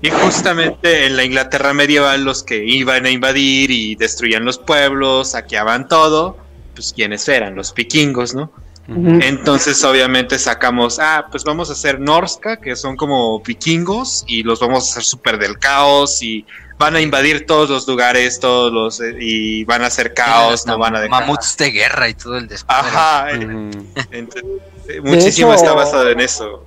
Y 0.00 0.10
justamente 0.10 1.06
en 1.06 1.16
la 1.16 1.24
Inglaterra 1.24 1.74
medieval 1.74 2.22
los 2.22 2.44
que 2.44 2.64
iban 2.64 3.04
a 3.04 3.10
invadir 3.10 3.72
y 3.72 3.96
destruían 3.96 4.44
los 4.44 4.58
pueblos, 4.58 5.32
saqueaban 5.32 5.88
todo, 5.88 6.38
pues 6.72 6.92
quienes 6.92 7.28
eran 7.28 7.56
los 7.56 7.74
vikingos, 7.74 8.32
¿no? 8.32 8.52
Entonces 8.86 9.82
obviamente 9.84 10.38
sacamos, 10.38 10.98
ah, 11.00 11.26
pues 11.30 11.42
vamos 11.44 11.70
a 11.70 11.72
hacer 11.72 12.00
Norska, 12.00 12.58
que 12.58 12.76
son 12.76 12.96
como 12.96 13.40
vikingos, 13.40 14.24
y 14.26 14.42
los 14.42 14.60
vamos 14.60 14.86
a 14.86 14.90
hacer 14.90 15.04
súper 15.04 15.38
del 15.38 15.58
caos, 15.58 16.22
y 16.22 16.44
van 16.78 16.94
a 16.96 17.00
invadir 17.00 17.46
todos 17.46 17.70
los 17.70 17.88
lugares, 17.88 18.40
todos 18.40 18.70
los, 18.72 19.00
eh, 19.00 19.16
y 19.18 19.64
van 19.64 19.82
a 19.82 19.86
hacer 19.86 20.12
caos, 20.12 20.66
no 20.66 20.76
van 20.76 20.96
a 20.96 21.00
dejar. 21.00 21.22
Mamuts 21.22 21.56
de 21.56 21.70
guerra 21.70 22.08
y 22.10 22.14
todo 22.14 22.36
el 22.36 22.46
después. 22.46 22.78
Ajá, 22.78 23.30
eh, 23.30 23.70
entonces, 24.10 24.44
eh, 24.88 25.00
muchísimo 25.02 25.52
hecho- 25.52 25.62
está 25.64 25.72
basado 25.74 26.10
en 26.10 26.20
eso. 26.20 26.64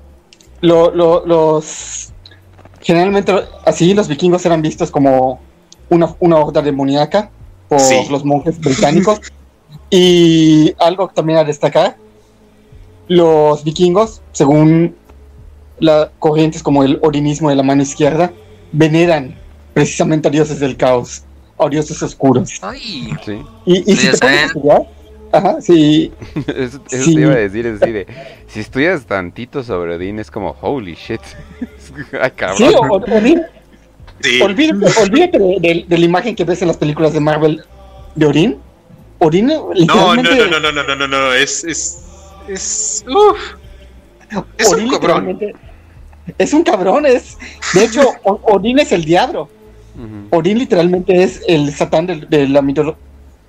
Lo- 0.62 0.90
lo- 0.90 1.24
los 1.26 2.10
generalmente 2.82 3.32
así 3.66 3.94
los 3.94 4.08
vikingos 4.08 4.44
eran 4.46 4.62
vistos 4.64 4.90
como 4.90 5.40
una, 5.90 6.16
una 6.20 6.38
horda 6.38 6.62
demoníaca 6.64 7.30
por 7.68 7.80
Sí. 7.80 8.08
los 8.10 8.26
monjes 8.26 8.58
británicos 8.60 9.20
y 9.92 10.74
algo 10.80 11.10
también 11.10 11.38
a 11.40 11.44
destacar 11.44 11.96
los 13.08 13.64
vikingos 13.64 14.22
según 14.32 14.96
las 15.80 16.10
corrientes 16.20 16.64
como 16.64 16.84
el 16.84 17.00
orinismo 17.02 17.50
de 17.50 17.56
la 17.56 17.64
mano 17.64 17.82
izquierda 17.82 18.32
veneran 18.72 19.36
precisamente 19.74 20.28
a 20.28 20.32
dioses 20.32 20.60
del 20.60 20.76
caos 20.76 21.24
a 21.60 21.70
dioses 21.70 22.02
oscuros 22.04 22.52
Ay, 22.62 23.12
Sí. 23.26 23.42
y, 23.66 23.78
y 23.78 23.84
Pues 23.84 24.00
si 24.00 24.12
te 24.12 24.18
pones 24.18 24.38
a 24.40 24.46
estudiar 24.46 24.82
ajá 25.32 25.62
sí 25.62 26.12
Eso, 26.48 26.82
eso 26.90 27.04
Sí. 27.04 27.16
te 27.16 27.22
iba 27.22 27.34
a 27.34 27.38
decir, 27.38 27.66
es 27.68 27.82
así 27.82 27.92
de, 27.92 28.08
si 28.48 28.60
estudias 28.60 29.06
tantito 29.06 29.64
sobre 29.64 29.96
Odín 29.96 30.20
es 30.20 30.32
como, 30.32 30.56
holy 30.62 30.96
shit. 30.96 31.22
Ay, 32.22 32.32
cabrón. 32.32 32.58
sí 32.58 32.64
o- 32.76 32.94
Odín 33.18 33.42
Sí. 34.20 34.42
Olvídate, 34.42 35.00
olvídate 35.00 35.38
de, 35.38 35.58
de- 35.60 35.86
de 35.88 35.98
la 36.00 36.06
imagen 36.06 36.36
que 36.36 36.44
ves 36.44 36.60
en 36.64 36.70
las 36.70 36.78
películas 36.78 37.14
de 37.14 37.20
Marvel 37.20 37.62
de 38.16 38.26
Odín. 38.26 38.58
Odín 39.20 39.46
No, 39.46 39.68
no, 39.68 39.74
literalmente. 39.76 40.32
no, 40.50 40.60
no, 40.60 40.72
no, 40.72 40.72
no, 40.72 40.96
no, 40.96 40.96
no, 40.96 41.08
no, 41.08 41.34
es, 41.34 41.64
es, 41.64 42.00
es, 42.48 43.06
uf, 43.08 43.40
es 44.58 44.68
Odín 44.74 44.86
un 44.86 44.92
cabrón. 44.92 45.40
Es 46.38 46.54
un 46.54 46.64
cabrón, 46.64 47.06
es. 47.06 47.38
De 47.74 47.86
hecho, 47.86 48.02
Odín 48.24 48.80
es 48.80 48.92
el 48.92 49.06
diablo. 49.06 49.50
Ujú. 49.96 50.38
Odín 50.38 50.60
literalmente 50.60 51.24
es 51.24 51.42
el 51.48 51.74
satán 51.74 52.06
de, 52.06 52.16
de 52.30 52.48
la 52.48 52.62
mitolo- 52.62 52.98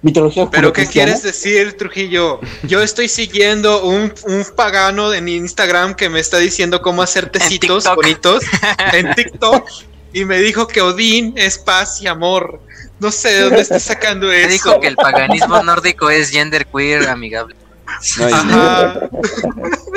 mitología 0.00 0.48
Pero 0.50 0.72
¿qué 0.72 0.86
quieres 0.86 1.22
decir, 1.22 1.76
Trujillo? 1.76 2.40
Yo 2.62 2.80
estoy 2.82 3.08
siguiendo 3.08 3.84
un, 3.84 4.12
un 4.26 4.46
pagano 4.56 5.12
en 5.12 5.28
Instagram 5.28 5.94
que 5.94 6.08
me 6.08 6.20
está 6.20 6.38
diciendo 6.38 6.80
cómo 6.80 7.02
hacer 7.02 7.28
tecitos 7.30 7.84
bonitos 7.94 8.44
en 8.92 9.12
TikTok 9.14 9.68
y 10.12 10.24
me 10.24 10.38
dijo 10.38 10.66
que 10.68 10.80
Odín 10.80 11.34
es 11.36 11.58
paz 11.58 12.00
y 12.00 12.06
amor. 12.06 12.60
No 13.00 13.10
sé 13.12 13.28
de 13.32 13.40
dónde 13.42 13.60
está 13.60 13.78
sacando 13.78 14.28
me 14.28 14.40
eso. 14.40 14.48
dijo 14.50 14.80
que 14.80 14.86
el 14.86 14.96
paganismo 14.96 15.62
nórdico 15.62 16.08
es 16.10 16.30
genderqueer 16.30 17.08
amigable. 17.08 17.54
No, 18.18 18.26
Ajá. 18.26 19.08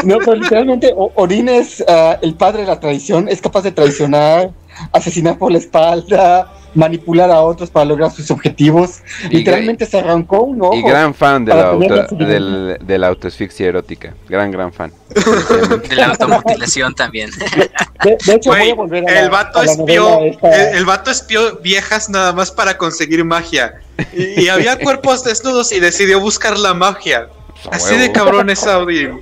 No, 0.03 0.17
pero 0.19 0.35
literalmente 0.35 0.93
O- 0.95 1.11
Odín 1.15 1.49
es 1.49 1.83
ah, 1.87 2.17
el 2.21 2.35
padre 2.35 2.61
de 2.61 2.67
la 2.67 2.79
traición, 2.79 3.27
es 3.29 3.41
capaz 3.41 3.61
de 3.61 3.71
traicionar, 3.71 4.51
asesinar 4.93 5.37
por 5.37 5.51
la 5.51 5.57
espalda, 5.59 6.51
manipular 6.73 7.29
a 7.29 7.41
otros 7.41 7.69
para 7.69 7.85
lograr 7.85 8.09
sus 8.11 8.31
objetivos. 8.31 9.01
Y 9.29 9.37
Literalmente 9.37 9.85
se 9.85 9.99
arrancó 9.99 10.41
un 10.43 10.61
ojo. 10.61 10.73
Y 10.75 10.81
gran 10.81 11.13
fan 11.13 11.43
de 11.45 11.53
la, 11.53 11.67
auto, 11.69 12.15
del, 12.15 12.77
de 12.81 12.97
la 12.97 13.07
autoasfixia 13.07 13.67
erótica. 13.67 14.13
Gran, 14.29 14.51
gran 14.51 14.71
fan. 14.71 14.91
De 15.89 15.95
la 15.97 16.07
automutilación 16.07 16.95
también. 16.95 17.29
De, 18.03 18.17
de 18.25 18.33
hecho, 18.33 18.51
voy 18.51 18.69
a 18.69 18.73
volver 18.75 19.07
a 19.09 19.11
la, 19.13 19.19
el 19.19 19.29
vato 19.29 19.59
a 19.59 19.65
la 19.65 19.71
espió, 19.73 20.09
novela 20.09 20.27
esta- 20.31 20.69
el, 20.71 20.77
el 20.77 20.85
vato 20.85 21.11
espió 21.11 21.57
viejas 21.57 22.09
nada 22.09 22.31
más 22.31 22.49
para 22.51 22.77
conseguir 22.77 23.23
magia. 23.25 23.81
Y, 24.13 24.43
y 24.43 24.47
había 24.49 24.79
cuerpos 24.79 25.25
desnudos 25.25 25.73
y 25.73 25.81
decidió 25.81 26.21
buscar 26.21 26.57
la 26.57 26.73
magia. 26.73 27.27
Así 27.69 27.95
de 27.95 28.11
cabrón 28.11 28.49
es 28.49 28.65
Odin. 28.65 29.19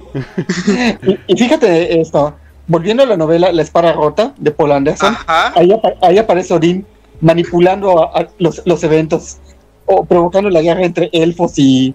Y, 1.27 1.33
y 1.33 1.37
fíjate 1.37 1.99
esto, 1.99 2.35
volviendo 2.67 3.03
a 3.03 3.05
la 3.05 3.17
novela 3.17 3.51
La 3.51 3.61
espada 3.61 3.91
rota 3.93 4.33
de 4.37 4.51
Paul 4.51 4.71
Anderson, 4.71 5.15
ahí, 5.55 5.71
apa- 5.71 5.93
ahí 6.01 6.17
aparece 6.17 6.53
Odín 6.53 6.85
manipulando 7.21 8.01
a, 8.01 8.19
a 8.21 8.27
los, 8.37 8.61
los 8.65 8.83
eventos 8.83 9.37
o 9.85 10.05
provocando 10.05 10.49
la 10.49 10.61
guerra 10.61 10.85
entre 10.85 11.09
elfos 11.11 11.53
y, 11.57 11.93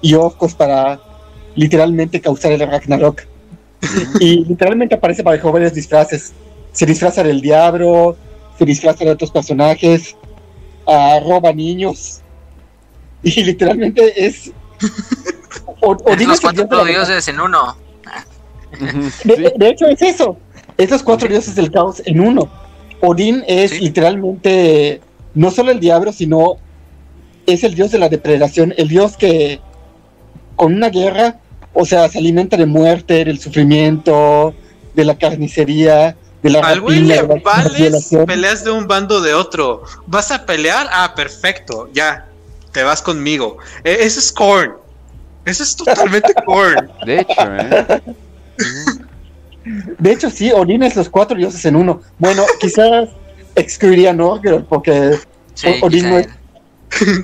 y 0.00 0.14
orcos 0.14 0.54
para 0.54 0.98
literalmente 1.54 2.20
causar 2.20 2.52
el 2.52 2.60
Ragnarok. 2.60 3.22
y 4.20 4.44
literalmente 4.44 4.94
aparece 4.94 5.22
bajo 5.22 5.52
varios 5.52 5.74
disfraces. 5.74 6.32
Se 6.72 6.86
disfraza 6.86 7.22
del 7.22 7.40
diablo, 7.40 8.16
se 8.58 8.64
disfraza 8.64 9.04
de 9.04 9.10
otros 9.10 9.30
personajes, 9.30 10.16
ah, 10.86 11.20
roba 11.24 11.52
niños. 11.52 12.20
Y 13.22 13.44
literalmente 13.44 14.26
es... 14.26 14.50
O- 15.80 15.96
Es 16.06 16.26
los 16.26 16.40
cuatro 16.40 16.84
dioses 16.84 17.28
en 17.28 17.40
uno. 17.40 17.76
De, 18.78 19.10
sí. 19.10 19.42
de- 19.42 19.52
de 19.56 19.68
hecho, 19.68 19.86
es 19.86 20.00
eso. 20.02 20.36
Es 20.78 20.90
los 20.90 21.02
cuatro 21.02 21.28
dioses 21.28 21.54
del 21.54 21.70
caos 21.70 22.02
en 22.06 22.20
uno. 22.20 22.50
Odín 23.00 23.44
es 23.46 23.72
Sí. 23.72 23.80
literalmente 23.80 25.00
no 25.34 25.50
solo 25.50 25.70
el 25.70 25.80
diablo, 25.80 26.12
sino 26.12 26.56
es 27.46 27.64
el 27.64 27.74
dios 27.74 27.90
de 27.90 27.98
la 27.98 28.08
depredación, 28.08 28.72
el 28.76 28.88
dios 28.88 29.16
que 29.16 29.60
con 30.56 30.74
una 30.74 30.88
guerra, 30.90 31.38
o 31.74 31.84
sea, 31.84 32.08
se 32.08 32.18
alimenta 32.18 32.56
de 32.56 32.66
muerte, 32.66 33.24
del 33.24 33.38
sufrimiento, 33.40 34.54
de 34.94 35.04
la 35.04 35.18
carnicería, 35.18 36.16
de 36.42 36.50
la 36.50 36.60
Al 36.60 36.80
güey 36.80 37.00
le 37.00 37.22
vales 37.22 38.08
peleas 38.26 38.64
de 38.64 38.70
un 38.70 38.86
bando 38.86 39.20
de 39.20 39.34
otro. 39.34 39.82
¿Vas 40.06 40.30
a 40.30 40.44
pelear? 40.46 40.86
Ah, 40.92 41.12
perfecto. 41.16 41.88
Ya. 41.92 42.26
Te 42.72 42.82
vas 42.82 43.02
conmigo. 43.02 43.58
E- 43.84 43.98
Eso 44.00 44.18
es 44.20 44.32
Korn. 44.32 44.74
Eso 45.44 45.62
es 45.62 45.74
totalmente 45.76 46.32
Korn. 46.46 46.90
De 47.04 47.20
hecho, 47.20 47.56
¿eh? 47.56 48.02
De 49.98 50.12
hecho, 50.12 50.30
sí, 50.30 50.50
Odín 50.52 50.82
es 50.82 50.96
los 50.96 51.08
cuatro 51.08 51.36
dioses 51.36 51.64
en 51.64 51.76
uno. 51.76 52.00
Bueno, 52.18 52.44
quizás 52.60 53.08
excluiría 53.54 54.10
a 54.10 54.12
Norgirl 54.12 54.64
porque 54.64 55.18
Sí, 55.54 55.68
O- 55.82 55.86
Odín 55.86 56.00
quizá 56.04 56.08
no 56.10 56.18
es-. 56.18 56.28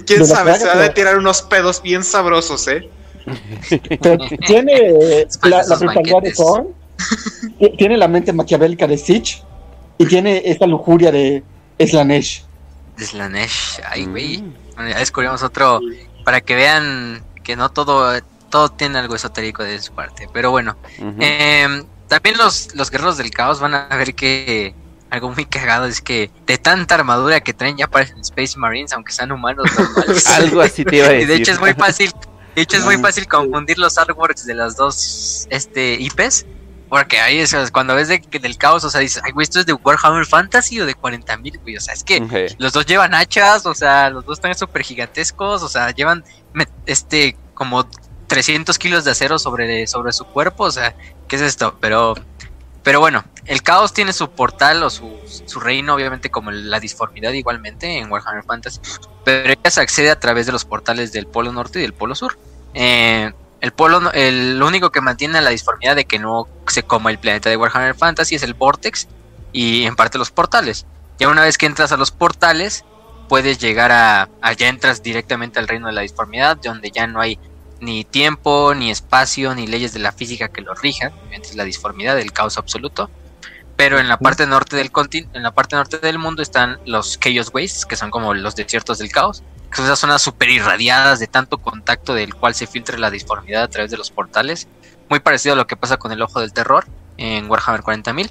¿Quién 0.06 0.20
De 0.20 0.24
sabe? 0.24 0.52
Se 0.54 0.60
plaga, 0.60 0.66
va 0.66 0.72
a 0.72 0.82
pero- 0.82 0.94
tirar 0.94 1.18
unos 1.18 1.42
pedos 1.42 1.82
bien 1.82 2.04
sabrosos, 2.04 2.66
¿eh? 2.68 2.88
Pero 4.00 4.16
tiene 4.46 4.72
de 4.74 5.28
la, 5.44 5.62
la 5.64 5.76
brutalidad 5.76 6.22
de. 6.22 6.32
Thorn, 6.32 6.68
ti- 7.58 7.72
tiene 7.76 7.96
la 7.98 8.08
mente 8.08 8.32
maquiavélica 8.32 8.86
de 8.86 8.96
Sitch 8.96 9.42
y 9.98 10.06
tiene 10.06 10.42
esa 10.44 10.66
lujuria 10.66 11.10
de 11.12 11.42
Slanesh. 11.78 12.44
De 12.96 13.04
Slanesh. 13.04 13.80
Ay, 13.90 14.06
güey. 14.06 14.38
Mm. 14.42 14.54
Bueno, 14.76 14.90
ya 14.90 14.98
descubrimos 14.98 15.42
otro. 15.42 15.80
Para 16.24 16.40
que 16.40 16.54
vean 16.54 17.22
que 17.48 17.56
no 17.56 17.70
todo, 17.70 18.12
todo 18.50 18.68
tiene 18.68 18.98
algo 18.98 19.14
esotérico 19.14 19.64
de 19.64 19.80
su 19.80 19.94
parte. 19.94 20.28
Pero 20.34 20.50
bueno. 20.50 20.76
Em, 20.98 21.82
también 22.06 22.36
los, 22.36 22.74
los 22.74 22.90
guerreros 22.90 23.16
del 23.16 23.30
caos 23.30 23.58
van 23.58 23.74
a 23.74 23.88
ver 23.96 24.14
que 24.14 24.74
algo 25.08 25.30
muy 25.30 25.46
cagado 25.46 25.86
es 25.86 26.02
que 26.02 26.30
de 26.46 26.58
tanta 26.58 26.96
armadura 26.96 27.40
que 27.40 27.54
traen 27.54 27.78
ya 27.78 27.86
parecen 27.86 28.20
Space 28.20 28.58
Marines, 28.58 28.92
aunque 28.92 29.12
sean 29.12 29.32
humanos 29.32 29.64
normales. 29.78 30.26
Algo 30.26 30.60
así 30.60 30.84
te 30.84 30.96
iba 30.96 31.06
a 31.06 31.14
y 31.22 31.24
de 31.24 31.36
hecho 31.36 31.52
es 31.52 31.58
muy 31.58 31.72
fácil, 31.72 32.12
de 32.54 32.60
hecho 32.60 32.76
es 32.76 32.84
muy 32.84 32.98
fácil 32.98 33.26
confundir 33.26 33.78
los 33.78 33.96
artworks 33.96 34.44
de 34.44 34.52
las 34.52 34.76
dos 34.76 35.46
este 35.48 35.94
IPs. 35.94 36.44
Porque 36.88 37.20
ahí 37.20 37.38
es 37.38 37.54
cuando 37.70 37.94
ves 37.94 38.08
de, 38.08 38.20
que 38.20 38.38
del 38.38 38.56
caos, 38.56 38.84
o 38.84 38.90
sea, 38.90 39.00
dices, 39.00 39.22
ay, 39.24 39.32
güey, 39.32 39.44
esto 39.44 39.60
es 39.60 39.66
de 39.66 39.74
Warhammer 39.74 40.24
Fantasy 40.24 40.80
o 40.80 40.86
de 40.86 40.96
40.000, 40.96 41.60
güey. 41.60 41.76
O 41.76 41.80
sea, 41.80 41.94
es 41.94 42.02
que 42.02 42.54
los 42.58 42.72
dos 42.72 42.86
llevan 42.86 43.14
hachas, 43.14 43.66
o 43.66 43.74
sea, 43.74 44.10
los 44.10 44.24
dos 44.24 44.38
están 44.38 44.54
súper 44.54 44.82
gigantescos, 44.82 45.62
o 45.62 45.68
sea, 45.68 45.90
llevan 45.90 46.24
este 46.86 47.36
como 47.54 47.86
300 48.28 48.78
kilos 48.78 49.04
de 49.04 49.10
acero 49.10 49.38
sobre, 49.38 49.86
sobre 49.86 50.12
su 50.12 50.24
cuerpo, 50.24 50.64
o 50.64 50.70
sea, 50.70 50.94
¿qué 51.26 51.36
es 51.36 51.42
esto? 51.42 51.76
Pero, 51.80 52.14
pero 52.82 53.00
bueno, 53.00 53.24
el 53.46 53.62
caos 53.62 53.92
tiene 53.92 54.12
su 54.12 54.30
portal 54.30 54.82
o 54.82 54.90
su, 54.90 55.18
su 55.46 55.58
reino, 55.58 55.94
obviamente 55.94 56.30
como 56.30 56.50
la 56.50 56.78
disformidad 56.78 57.32
igualmente 57.32 57.98
en 57.98 58.10
Warhammer 58.10 58.44
Fantasy, 58.44 58.80
pero 59.24 59.52
ella 59.52 59.70
se 59.70 59.80
accede 59.80 60.10
a 60.10 60.20
través 60.20 60.46
de 60.46 60.52
los 60.52 60.64
portales 60.64 61.12
del 61.12 61.26
Polo 61.26 61.52
Norte 61.52 61.80
y 61.80 61.82
del 61.82 61.94
Polo 61.94 62.14
Sur. 62.14 62.38
Eh, 62.74 63.32
el 63.60 63.72
polo, 63.72 64.12
el, 64.12 64.58
lo 64.58 64.66
único 64.66 64.90
que 64.90 65.00
mantiene 65.00 65.40
la 65.40 65.50
disformidad 65.50 65.96
de 65.96 66.04
que 66.04 66.18
no 66.18 66.48
se 66.66 66.82
coma 66.82 67.10
el 67.10 67.18
planeta 67.18 67.50
de 67.50 67.56
Warhammer 67.56 67.94
Fantasy 67.96 68.36
es 68.36 68.42
el 68.42 68.54
Vortex 68.54 69.08
y 69.52 69.84
en 69.84 69.96
parte 69.96 70.18
los 70.18 70.30
portales. 70.30 70.86
Ya 71.18 71.28
una 71.28 71.42
vez 71.42 71.58
que 71.58 71.66
entras 71.66 71.90
a 71.92 71.96
los 71.96 72.10
portales, 72.10 72.84
puedes 73.28 73.58
llegar 73.58 73.90
a, 73.90 74.28
a- 74.40 74.52
ya 74.52 74.68
entras 74.68 75.02
directamente 75.02 75.58
al 75.58 75.66
reino 75.68 75.88
de 75.88 75.92
la 75.92 76.02
disformidad, 76.02 76.56
donde 76.56 76.90
ya 76.90 77.06
no 77.06 77.20
hay 77.20 77.38
ni 77.80 78.04
tiempo, 78.04 78.74
ni 78.74 78.90
espacio, 78.90 79.54
ni 79.54 79.66
leyes 79.66 79.92
de 79.92 80.00
la 80.00 80.12
física 80.12 80.48
que 80.48 80.62
lo 80.62 80.74
rijan, 80.74 81.12
es 81.30 81.54
la 81.54 81.64
disformidad, 81.64 82.18
el 82.18 82.32
caos 82.32 82.58
absoluto. 82.58 83.10
Pero 83.76 84.00
en 84.00 84.08
la 84.08 84.18
parte 84.18 84.46
norte 84.46 84.74
del 84.76 84.90
en 85.32 85.42
la 85.42 85.52
parte 85.52 85.76
norte 85.76 85.98
del 85.98 86.18
mundo 86.18 86.42
están 86.42 86.80
los 86.84 87.18
Chaos 87.20 87.50
Wastes, 87.52 87.86
que 87.86 87.94
son 87.94 88.10
como 88.10 88.34
los 88.34 88.56
desiertos 88.56 88.98
del 88.98 89.12
caos, 89.12 89.44
que 89.70 89.76
son 89.76 89.84
esas 89.86 89.98
zonas 89.98 90.22
super 90.22 90.48
irradiadas 90.48 91.18
de 91.18 91.26
tanto 91.26 91.58
contacto 91.58 92.14
del 92.14 92.34
cual 92.34 92.54
se 92.54 92.66
filtra 92.66 92.98
la 92.98 93.10
disformidad 93.10 93.62
a 93.64 93.68
través 93.68 93.90
de 93.90 93.96
los 93.96 94.10
portales. 94.10 94.68
Muy 95.08 95.20
parecido 95.20 95.54
a 95.54 95.56
lo 95.56 95.66
que 95.66 95.76
pasa 95.76 95.96
con 95.96 96.12
el 96.12 96.22
ojo 96.22 96.40
del 96.40 96.52
terror 96.52 96.86
en 97.16 97.50
Warhammer 97.50 97.82
40.000. 97.82 98.30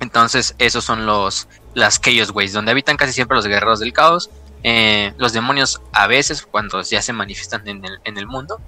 Entonces, 0.00 0.54
esos 0.58 0.84
son 0.84 1.06
los 1.06 1.48
las 1.74 2.00
Chaos 2.00 2.30
Ways, 2.30 2.52
donde 2.52 2.72
habitan 2.72 2.96
casi 2.96 3.12
siempre 3.12 3.36
los 3.36 3.46
guerreros 3.46 3.80
del 3.80 3.92
caos. 3.92 4.30
eh, 4.64 5.12
los 5.18 5.32
demonios 5.32 5.80
a 5.92 6.06
veces, 6.06 6.42
cuando 6.42 6.82
ya 6.82 7.02
se 7.02 7.12
manifiestan 7.12 7.66
en 7.68 7.84
el, 7.84 8.00
en 8.04 8.16
el 8.18 8.26
mundo. 8.26 8.60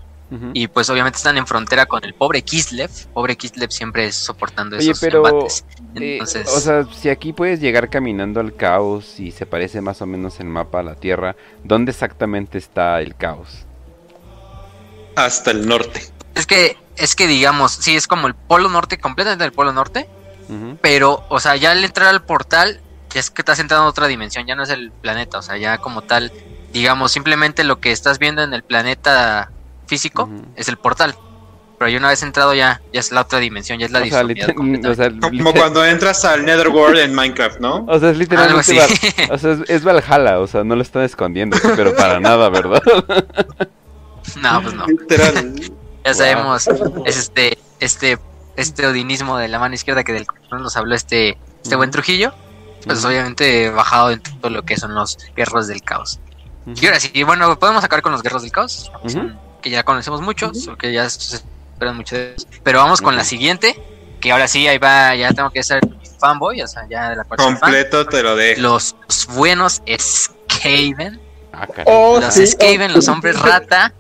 Y 0.52 0.66
pues 0.66 0.90
obviamente 0.90 1.18
están 1.18 1.36
en 1.36 1.46
frontera 1.46 1.86
con 1.86 2.05
el 2.05 2.14
pobre 2.14 2.42
Kislev. 2.42 2.90
Pobre 3.12 3.36
Kislev 3.36 3.70
siempre 3.70 4.10
soportando 4.10 4.76
Oye, 4.76 4.90
esos 4.90 5.01
pero, 5.01 5.26
embates. 5.26 5.64
Eh, 5.94 6.14
Entonces, 6.14 6.48
o 6.48 6.59
sea, 6.59 6.84
si 6.92 7.09
aquí 7.09 7.32
puedes 7.32 7.60
llegar 7.60 7.88
caminando 7.88 8.40
al 8.40 8.56
caos 8.56 9.20
y 9.20 9.30
se 9.30 9.46
parece 9.46 9.80
más 9.80 10.02
o 10.02 10.06
menos 10.06 10.40
el 10.40 10.46
mapa 10.46 10.80
a 10.80 10.82
la 10.82 10.96
Tierra, 10.96 11.36
¿dónde 11.62 11.92
exactamente 11.92 12.59
está 12.59 13.01
el 13.01 13.14
caos? 13.14 13.64
Hasta 15.14 15.52
el 15.52 15.68
norte. 15.68 16.02
es 16.34 16.46
que, 16.46 16.76
es 16.96 17.14
que 17.14 17.28
digamos, 17.28 17.72
sí, 17.72 17.94
es 17.94 18.09
como 18.09 18.26
el 18.26 18.34
polo 18.34 18.68
norte, 18.68 18.98
completamente 18.98 19.44
el 19.44 19.52
polo 19.52 19.72
norte. 19.72 20.09
Pero, 20.82 21.24
o 21.30 21.40
sea, 21.40 21.56
ya 21.56 21.70
al 21.70 21.82
entrar 21.82 22.09
al 22.09 22.22
portal, 22.22 22.80
ya 23.14 23.20
es 23.20 23.30
que 23.30 23.40
estás 23.40 23.59
entrando 23.60 23.86
a 23.86 23.88
otra 23.88 24.09
dimensión, 24.09 24.46
ya 24.46 24.55
no 24.55 24.62
es 24.62 24.68
el 24.68 24.90
planeta, 24.90 25.38
o 25.38 25.42
sea, 25.42 25.56
ya 25.56 25.78
como 25.78 26.02
tal, 26.02 26.32
digamos, 26.72 27.12
simplemente 27.12 27.64
lo 27.64 27.80
que 27.80 27.92
estás 27.92 28.18
viendo 28.18 28.42
en 28.42 28.52
el 28.52 28.62
planeta 28.62 29.51
físico 29.86 30.28
es 30.56 30.69
el 30.69 30.77
portal. 30.77 31.15
Pero 31.78 31.90
ya 31.90 31.98
una 31.98 32.09
vez 32.09 32.23
entrado 32.23 32.55
ya, 32.55 32.81
ya 32.93 33.01
es 33.01 33.11
la 33.11 33.23
otra 33.23 33.40
dimensión, 33.40 33.78
ya 33.81 33.86
es 33.86 33.93
la 33.93 33.98
O 34.01 34.05
sea, 34.06 34.94
sea, 34.94 35.11
Como 35.20 35.52
cuando 35.52 35.85
entras 35.85 36.24
al 36.24 36.44
Netherworld 36.44 36.98
en 36.98 37.12
Minecraft, 37.15 37.59
¿no? 37.59 37.85
o 37.89 37.98
sea, 37.98 38.11
es 38.11 38.16
literalmente. 38.16 38.77
Val- 38.78 39.31
o 39.32 39.39
sea, 39.39 39.52
es, 39.52 39.59
es 39.69 39.85
Valhalla, 39.85 40.39
o 40.39 40.47
sea, 40.47 40.62
no 40.62 40.77
lo 40.77 40.82
están 40.82 41.02
escondiendo, 41.02 41.56
pero 41.77 41.94
para 41.97 42.20
nada, 42.20 42.48
¿verdad? 42.48 42.81
no, 44.40 44.62
pues 44.62 44.74
no. 44.74 44.86
Literal. 44.86 45.55
Ya 45.61 46.12
Wow. 46.12 46.15
sabemos, 46.15 46.69
es 47.06 47.16
este, 47.16 47.59
este, 47.81 48.19
este 48.56 48.86
odinismo 48.86 49.39
de 49.39 49.48
la 49.48 49.59
mano 49.59 49.74
izquierda 49.74 50.05
que 50.05 50.12
del 50.12 50.27
cual 50.27 50.62
nos 50.62 50.77
habló 50.77 50.94
este, 50.94 51.39
este 51.62 51.77
buen. 51.77 51.90
Trujillo. 51.90 52.32
Pues 52.85 53.02
obviamente 53.06 53.70
bajado 53.70 54.11
en 54.11 54.20
todo 54.20 54.51
lo 54.51 54.62
que 54.62 54.77
son 54.77 54.94
los 54.94 55.16
guerreros 55.35 55.66
del 55.66 55.81
caos. 55.82 56.20
Y 56.66 56.85
ahora 56.86 57.01
sí, 57.01 57.23
bueno, 57.23 57.59
podemos 57.59 57.82
acabar 57.82 58.02
con 58.02 58.12
los 58.12 58.23
guerreros 58.23 58.43
del 58.43 58.52
caos, 58.52 58.93
Ujú. 59.02 59.31
Que 59.65 59.70
ya 59.70 59.82
conocemos 59.82 60.20
muchos, 60.20 60.69
que 60.78 60.93
ya 60.93 61.09
se 61.09 61.36
esperan 61.36 61.97
mucho 61.97 62.16
de 62.16 62.32
ellos. 62.32 62.47
Pero 62.62 62.81
vamos 62.81 63.01
con 63.01 63.16
la 63.16 63.24
siguiente, 63.24 63.82
que 64.20 64.31
ahora 64.31 64.47
sí, 64.47 64.69
ahí 64.69 64.77
va, 64.77 65.15
ya 65.15 65.32
tengo 65.32 65.49
que 65.49 65.62
ser 65.62 65.81
fanboy, 66.20 66.61
o 66.61 66.69
sea, 66.69 66.86
ya 66.86 67.09
de 67.09 67.16
la 67.16 67.24
parte 67.24 67.43
fan. 67.43 67.57
Completo 67.59 68.05
te 68.05 68.23
lo 68.23 68.36
dejo. 68.36 68.61
Los 68.61 68.95
buenos 69.31 69.82
Skaven, 69.99 71.19
Ah. 71.55 71.66
Oh, 71.86 72.20
los 72.20 72.35
sí, 72.35 72.47
Skaven, 72.47 72.91
oh, 72.91 72.97
los 72.97 73.09
hombres 73.09 73.41
rata, 73.41 73.95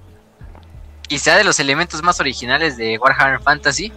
quizá 1.08 1.36
de 1.36 1.44
los 1.44 1.58
elementos 1.60 2.02
más 2.02 2.20
originales 2.20 2.76
de 2.76 2.98
Warhammer 2.98 3.40
Fantasy. 3.40 3.90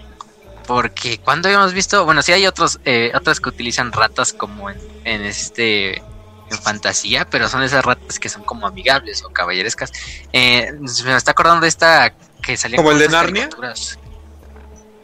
Porque 0.68 1.18
cuando 1.18 1.50
habíamos 1.50 1.74
visto, 1.74 2.06
bueno, 2.06 2.22
sí 2.22 2.32
hay 2.32 2.48
otros, 2.48 2.80
eh, 2.86 3.12
otras 3.14 3.42
que 3.42 3.50
utilizan 3.50 3.92
ratas 3.92 4.32
como 4.32 4.70
en, 4.70 4.78
en 5.04 5.24
este 5.24 6.02
en 6.50 6.58
fantasía, 6.58 7.26
pero 7.30 7.50
son 7.50 7.64
esas 7.64 7.84
ratas 7.84 8.20
que 8.20 8.30
son 8.30 8.44
como 8.44 8.68
amigables 8.68 9.24
o 9.24 9.30
caballerescas. 9.30 9.92
Eh, 10.34 10.74
me 11.06 11.16
está 11.16 11.32
acordando 11.32 11.62
de 11.62 11.68
esta 11.68 12.14
que 12.42 12.58
salía 12.58 12.78
¿Como 12.78 12.92
el 12.92 13.00
de 13.00 13.10
Narnia? 13.10 13.50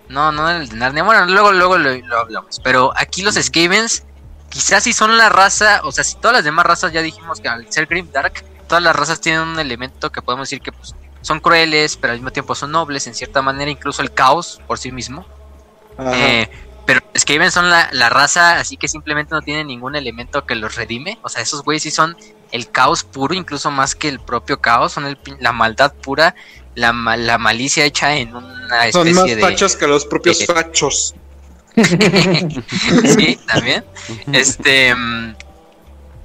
No, 0.10 0.32
no 0.32 0.50
el 0.50 0.70
de 0.70 0.76
Narnia. 0.76 1.04
Bueno, 1.04 1.26
luego, 1.26 1.52
luego 1.52 1.78
lo, 1.78 1.96
lo 1.96 2.20
hablamos. 2.20 2.60
Pero 2.64 2.94
aquí 2.96 3.22
los 3.22 3.36
Skavens 3.36 4.04
quizás 4.54 4.84
si 4.84 4.94
son 4.94 5.18
la 5.18 5.30
raza, 5.30 5.82
o 5.84 5.92
sea, 5.92 6.04
si 6.04 6.16
todas 6.16 6.38
las 6.38 6.44
demás 6.44 6.66
razas 6.66 6.94
ya 6.94 7.02
dijimos 7.02 7.40
que 7.40 7.50
al 7.50 7.72
ser 7.72 7.88
Grim 7.88 8.12
Dark, 8.12 8.46
todas 8.68 8.84
las 8.84 8.96
razas 8.96 9.20
tienen 9.20 9.42
un 9.42 9.60
elemento 9.60 10.12
que 10.12 10.22
podemos 10.22 10.48
decir 10.48 10.62
que 10.62 10.72
pues, 10.72 10.94
son 11.22 11.40
crueles, 11.40 11.98
pero 11.98 12.14
al 12.14 12.20
mismo 12.20 12.32
tiempo 12.32 12.54
son 12.54 12.72
nobles 12.72 13.08
en 13.08 13.16
cierta 13.16 13.42
manera, 13.42 13.72
incluso 13.72 14.04
el 14.04 14.14
caos 14.14 14.62
por 14.68 14.78
sí 14.78 14.92
mismo. 14.92 15.26
Eh, 16.00 16.50
pero 16.86 17.02
Skaven 17.18 17.52
son 17.52 17.70
la, 17.70 17.90
la 17.92 18.10
raza, 18.10 18.60
así 18.60 18.78
que 18.78 18.88
simplemente 18.88 19.34
no 19.34 19.42
tienen 19.42 19.68
ningún 19.68 19.96
elemento 19.96 20.46
que 20.46 20.56
los 20.56 20.76
redime. 20.76 21.18
O 21.22 21.30
sea, 21.30 21.42
esos 21.42 21.64
güeyes 21.64 21.84
sí 21.84 21.92
son 21.92 22.18
el 22.52 22.70
caos 22.70 23.04
puro, 23.04 23.34
incluso 23.34 23.72
más 23.72 23.96
que 23.96 24.10
el 24.10 24.20
propio 24.20 24.60
caos, 24.60 24.94
son 24.94 25.06
el 25.06 25.18
la 25.40 25.54
maldad 25.54 25.94
pura, 25.94 26.36
la, 26.76 26.92
la 27.18 27.38
malicia 27.38 27.86
hecha 27.86 28.16
en 28.16 28.36
una 28.36 28.92
Son 28.92 29.08
especie 29.08 29.14
más 29.14 29.26
de... 29.26 29.42
fachos 29.42 29.76
que 29.76 29.88
los 29.88 30.06
propios 30.06 30.42
eh, 30.42 30.46
fachos. 30.46 31.16
sí, 31.76 33.40
también. 33.48 33.84
Este 34.32 34.94
mm, 34.94 35.36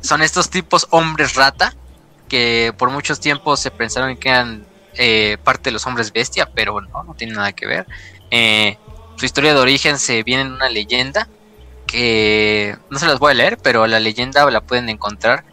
son 0.01 0.23
estos 0.23 0.51
tipos 0.51 0.87
hombres 0.91 1.35
rata 1.35 1.75
que 2.29 2.75
por 2.77 2.91
muchos 2.91 3.21
tiempos 3.21 3.61
se 3.61 3.71
pensaron 3.71 4.17
que 4.17 4.29
eran 4.29 4.67
eh, 4.95 5.39
parte 5.43 5.71
de 5.71 5.73
los 5.73 5.87
hombres 5.87 6.13
bestia, 6.13 6.51
pero 6.55 6.81
no, 6.81 7.05
no 7.05 7.15
tiene 7.15 7.35
nada 7.35 7.53
que 7.53 7.67
ver. 7.67 7.87
Eh, 8.31 8.77
su 9.19 9.25
historia 9.27 9.53
de 9.55 9.61
origen 9.61 9.99
se 9.99 10.23
viene 10.23 10.43
en 10.43 10.53
una 10.53 10.69
leyenda 10.69 11.29
que 11.87 12.77
no 12.91 12.99
se 12.99 13.07
las 13.07 13.19
voy 13.19 13.33
a 13.33 13.35
leer, 13.35 13.59
pero 13.59 13.87
la 13.87 13.99
leyenda 13.99 14.49
la 14.51 14.61
pueden 14.61 14.89
encontrar 14.89 15.45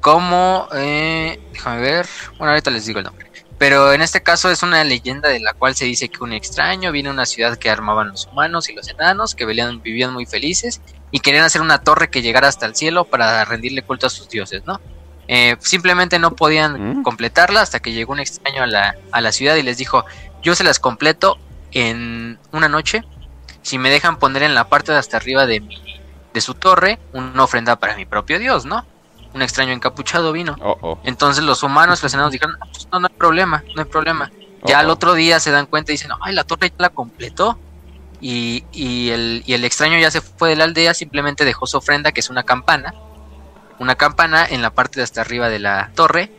como, 0.00 0.68
eh, 0.74 1.40
déjame 1.52 1.80
ver, 1.80 2.06
bueno 2.38 2.52
ahorita 2.52 2.70
les 2.70 2.86
digo 2.86 3.00
el 3.00 3.06
nombre. 3.06 3.26
Pero 3.58 3.92
en 3.92 4.02
este 4.02 4.22
caso 4.22 4.50
es 4.50 4.62
una 4.62 4.84
leyenda 4.84 5.28
de 5.28 5.40
la 5.40 5.52
cual 5.52 5.74
se 5.74 5.84
dice 5.84 6.08
que 6.08 6.22
un 6.22 6.32
extraño 6.32 6.92
viene 6.92 7.08
a 7.08 7.12
una 7.12 7.26
ciudad 7.26 7.56
que 7.58 7.70
armaban 7.70 8.10
los 8.10 8.26
humanos 8.26 8.68
y 8.68 8.74
los 8.74 8.88
enanos, 8.88 9.34
que 9.34 9.44
vivían, 9.46 9.82
vivían 9.82 10.12
muy 10.12 10.26
felices 10.26 10.80
y 11.10 11.18
querían 11.18 11.44
hacer 11.44 11.60
una 11.60 11.78
torre 11.78 12.08
que 12.10 12.22
llegara 12.22 12.46
hasta 12.46 12.66
el 12.66 12.76
cielo 12.76 13.04
para 13.04 13.44
rendirle 13.44 13.82
culto 13.82 14.06
a 14.06 14.10
sus 14.10 14.28
dioses, 14.28 14.62
¿no? 14.64 14.80
Eh, 15.26 15.56
simplemente 15.60 16.18
no 16.20 16.36
podían 16.36 17.00
Mm. 17.00 17.02
completarla 17.02 17.60
hasta 17.60 17.80
que 17.80 17.92
llegó 17.92 18.12
un 18.12 18.20
extraño 18.20 18.62
a 18.62 18.66
la, 18.66 18.94
a 19.10 19.20
la 19.20 19.32
ciudad 19.32 19.56
y 19.56 19.62
les 19.62 19.76
dijo, 19.76 20.04
yo 20.42 20.54
se 20.54 20.62
las 20.62 20.78
completo 20.78 21.38
en 21.72 22.38
una 22.52 22.68
noche 22.68 23.04
si 23.62 23.78
me 23.78 23.90
dejan 23.90 24.18
poner 24.18 24.42
en 24.42 24.54
la 24.54 24.68
parte 24.68 24.92
de 24.92 24.98
hasta 24.98 25.18
arriba 25.18 25.46
de 25.46 25.60
mi, 25.60 25.76
de 26.32 26.40
su 26.40 26.54
torre 26.54 26.98
una 27.12 27.44
ofrenda 27.44 27.76
para 27.76 27.96
mi 27.96 28.06
propio 28.06 28.38
dios, 28.38 28.64
¿no? 28.64 28.86
Un 29.34 29.42
extraño 29.42 29.72
encapuchado 29.72 30.32
vino. 30.32 30.56
Oh, 30.60 30.78
oh. 30.80 30.98
Entonces 31.04 31.44
los 31.44 31.62
humanos, 31.62 32.02
los 32.02 32.14
enanos 32.14 32.32
dijeron, 32.32 32.56
"Ah, 32.60 32.66
pues 32.72 32.88
no, 32.90 33.00
no 33.00 33.08
hay 33.08 33.14
problema, 33.14 33.62
no 33.76 33.82
hay 33.82 33.88
problema. 33.88 34.30
Ya 34.64 34.78
Oh, 34.78 34.80
al 34.80 34.88
oh. 34.90 34.94
otro 34.94 35.14
día 35.14 35.38
se 35.38 35.50
dan 35.50 35.66
cuenta 35.66 35.92
y 35.92 35.94
dicen, 35.94 36.10
ay, 36.22 36.34
la 36.34 36.44
torre 36.44 36.70
ya 36.70 36.76
la 36.78 36.88
completó. 36.88 37.58
Y, 38.20 38.64
y 38.72 39.10
el, 39.10 39.42
y 39.46 39.52
el 39.52 39.64
extraño 39.64 39.98
ya 39.98 40.10
se 40.10 40.20
fue 40.20 40.48
de 40.48 40.56
la 40.56 40.64
aldea, 40.64 40.92
simplemente 40.94 41.44
dejó 41.44 41.66
su 41.66 41.76
ofrenda, 41.76 42.10
que 42.10 42.20
es 42.20 42.30
una 42.30 42.42
campana. 42.42 42.94
Una 43.78 43.94
campana 43.94 44.44
en 44.48 44.62
la 44.62 44.70
parte 44.70 44.98
de 44.98 45.04
hasta 45.04 45.20
arriba 45.20 45.48
de 45.48 45.60
la 45.60 45.90
torre. 45.94 46.32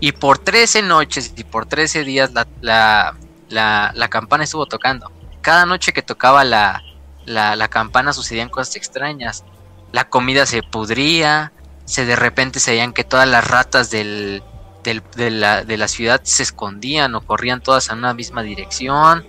Y 0.00 0.12
por 0.12 0.38
13 0.38 0.82
noches 0.82 1.32
y 1.36 1.44
por 1.44 1.64
13 1.66 2.04
días 2.04 2.32
la, 2.32 2.46
la, 2.60 3.14
la, 3.52 3.92
la 3.94 4.08
campana 4.08 4.44
estuvo 4.44 4.66
tocando. 4.66 5.12
Cada 5.42 5.66
noche 5.66 5.92
que 5.92 6.02
tocaba 6.02 6.44
la, 6.44 6.82
la, 7.24 7.54
la 7.56 7.68
campana 7.68 8.12
sucedían 8.12 8.48
cosas 8.48 8.76
extrañas. 8.76 9.44
La 9.92 10.08
comida 10.08 10.46
se 10.46 10.62
pudría, 10.62 11.52
se 11.84 12.04
de 12.06 12.16
repente 12.16 12.60
se 12.60 12.72
veían 12.72 12.92
que 12.92 13.04
todas 13.04 13.28
las 13.28 13.46
ratas 13.46 13.90
del, 13.90 14.42
del- 14.82 15.02
de, 15.16 15.30
la, 15.30 15.64
de 15.64 15.76
la 15.76 15.88
ciudad 15.88 16.20
se 16.24 16.42
escondían 16.42 17.14
o 17.14 17.20
corrían 17.20 17.60
todas 17.60 17.90
a 17.90 17.94
una 17.94 18.14
misma 18.14 18.42
dirección. 18.42 19.26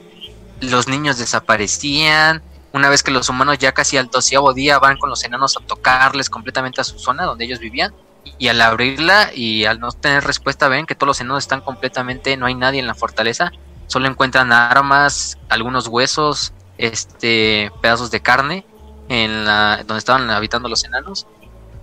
Los 0.61 0.87
niños 0.87 1.17
desaparecían. 1.17 2.41
Una 2.71 2.89
vez 2.89 3.03
que 3.03 3.11
los 3.11 3.29
humanos 3.29 3.57
ya 3.59 3.71
casi 3.73 3.97
al 3.97 4.07
doceavo 4.09 4.53
día 4.53 4.79
van 4.79 4.97
con 4.97 5.09
los 5.09 5.23
enanos 5.23 5.57
a 5.57 5.65
tocarles 5.65 6.29
completamente 6.29 6.81
a 6.81 6.83
su 6.83 6.97
zona 6.97 7.25
donde 7.25 7.45
ellos 7.45 7.59
vivían. 7.59 7.93
Y 8.39 8.47
al 8.47 8.61
abrirla 8.61 9.31
y 9.35 9.65
al 9.65 9.79
no 9.79 9.91
tener 9.91 10.23
respuesta 10.23 10.69
ven 10.69 10.85
que 10.85 10.95
todos 10.95 11.07
los 11.09 11.21
enanos 11.21 11.43
están 11.43 11.59
completamente, 11.61 12.37
no 12.37 12.45
hay 12.45 12.55
nadie 12.55 12.79
en 12.79 12.87
la 12.87 12.95
fortaleza. 12.95 13.51
Solo 13.87 14.07
encuentran 14.07 14.51
armas, 14.51 15.37
algunos 15.49 15.87
huesos, 15.87 16.53
este, 16.77 17.71
pedazos 17.81 18.11
de 18.11 18.21
carne 18.21 18.65
en 19.09 19.45
la 19.45 19.77
donde 19.77 19.97
estaban 19.97 20.29
habitando 20.29 20.69
los 20.69 20.83
enanos. 20.83 21.27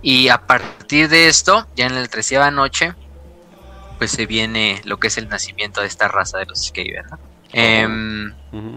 Y 0.01 0.29
a 0.29 0.47
partir 0.47 1.09
de 1.09 1.27
esto, 1.27 1.67
ya 1.75 1.85
en 1.85 1.95
la 1.95 2.07
treceava 2.07 2.49
noche, 2.51 2.95
pues 3.97 4.11
se 4.11 4.25
viene 4.25 4.81
lo 4.83 4.97
que 4.97 5.07
es 5.07 5.17
el 5.17 5.29
nacimiento 5.29 5.81
de 5.81 5.87
esta 5.87 6.07
raza 6.07 6.39
de 6.39 6.47
los 6.47 6.65
Skaven. 6.65 7.05
¿no? 7.11 7.19
Em, 7.53 8.33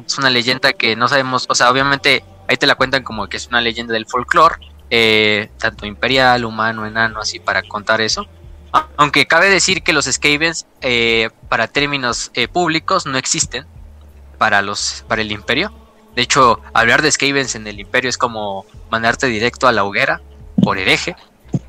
es 0.06 0.18
una 0.18 0.30
leyenda 0.30 0.72
que 0.72 0.96
no 0.96 1.08
sabemos, 1.08 1.46
o 1.48 1.54
sea, 1.54 1.70
obviamente 1.70 2.24
ahí 2.48 2.56
te 2.56 2.66
la 2.66 2.74
cuentan 2.74 3.02
como 3.02 3.26
que 3.28 3.36
es 3.36 3.46
una 3.46 3.60
leyenda 3.60 3.94
del 3.94 4.06
folclore, 4.06 4.56
eh, 4.90 5.50
tanto 5.58 5.86
imperial, 5.86 6.44
humano, 6.44 6.86
enano, 6.86 7.20
así 7.20 7.38
para 7.38 7.62
contar 7.62 8.00
eso. 8.00 8.26
Aunque 8.96 9.26
cabe 9.26 9.48
decir 9.50 9.82
que 9.82 9.92
los 9.92 10.06
Skavens, 10.06 10.66
eh, 10.80 11.30
para 11.48 11.68
términos 11.68 12.30
eh, 12.34 12.48
públicos, 12.48 13.06
no 13.06 13.18
existen 13.18 13.66
para 14.36 14.62
los 14.62 15.04
para 15.06 15.22
el 15.22 15.30
imperio. 15.30 15.72
De 16.16 16.22
hecho, 16.22 16.60
hablar 16.72 17.02
de 17.02 17.10
Skavens 17.10 17.54
en 17.54 17.66
el 17.66 17.78
imperio 17.78 18.10
es 18.10 18.18
como 18.18 18.66
mandarte 18.90 19.26
directo 19.28 19.68
a 19.68 19.72
la 19.72 19.84
hoguera 19.84 20.20
por 20.62 20.78
hereje. 20.78 21.16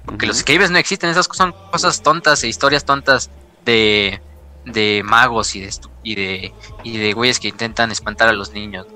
Porque 0.06 0.26
los. 0.26 0.38
Skavens 0.38 0.72
no 0.72 0.80
existen, 0.80 1.10
esas 1.10 1.30
son 1.32 1.54
cosas 1.72 2.02
tontas 2.02 2.44
e 2.44 2.48
historias 2.48 2.86
tontas 2.86 3.30
de, 3.66 4.20
de 4.66 5.02
magos 5.04 5.56
y 5.56 5.62
de, 5.62 5.72
y 6.04 6.16
de 6.16 6.54
y 6.84 6.98
de 6.98 7.14
güeyes 7.14 7.40
que 7.40 7.50
intentan 7.50 7.92
espantar 7.92 8.30
a 8.30 8.34
los 8.34 8.52
niños. 8.52 8.88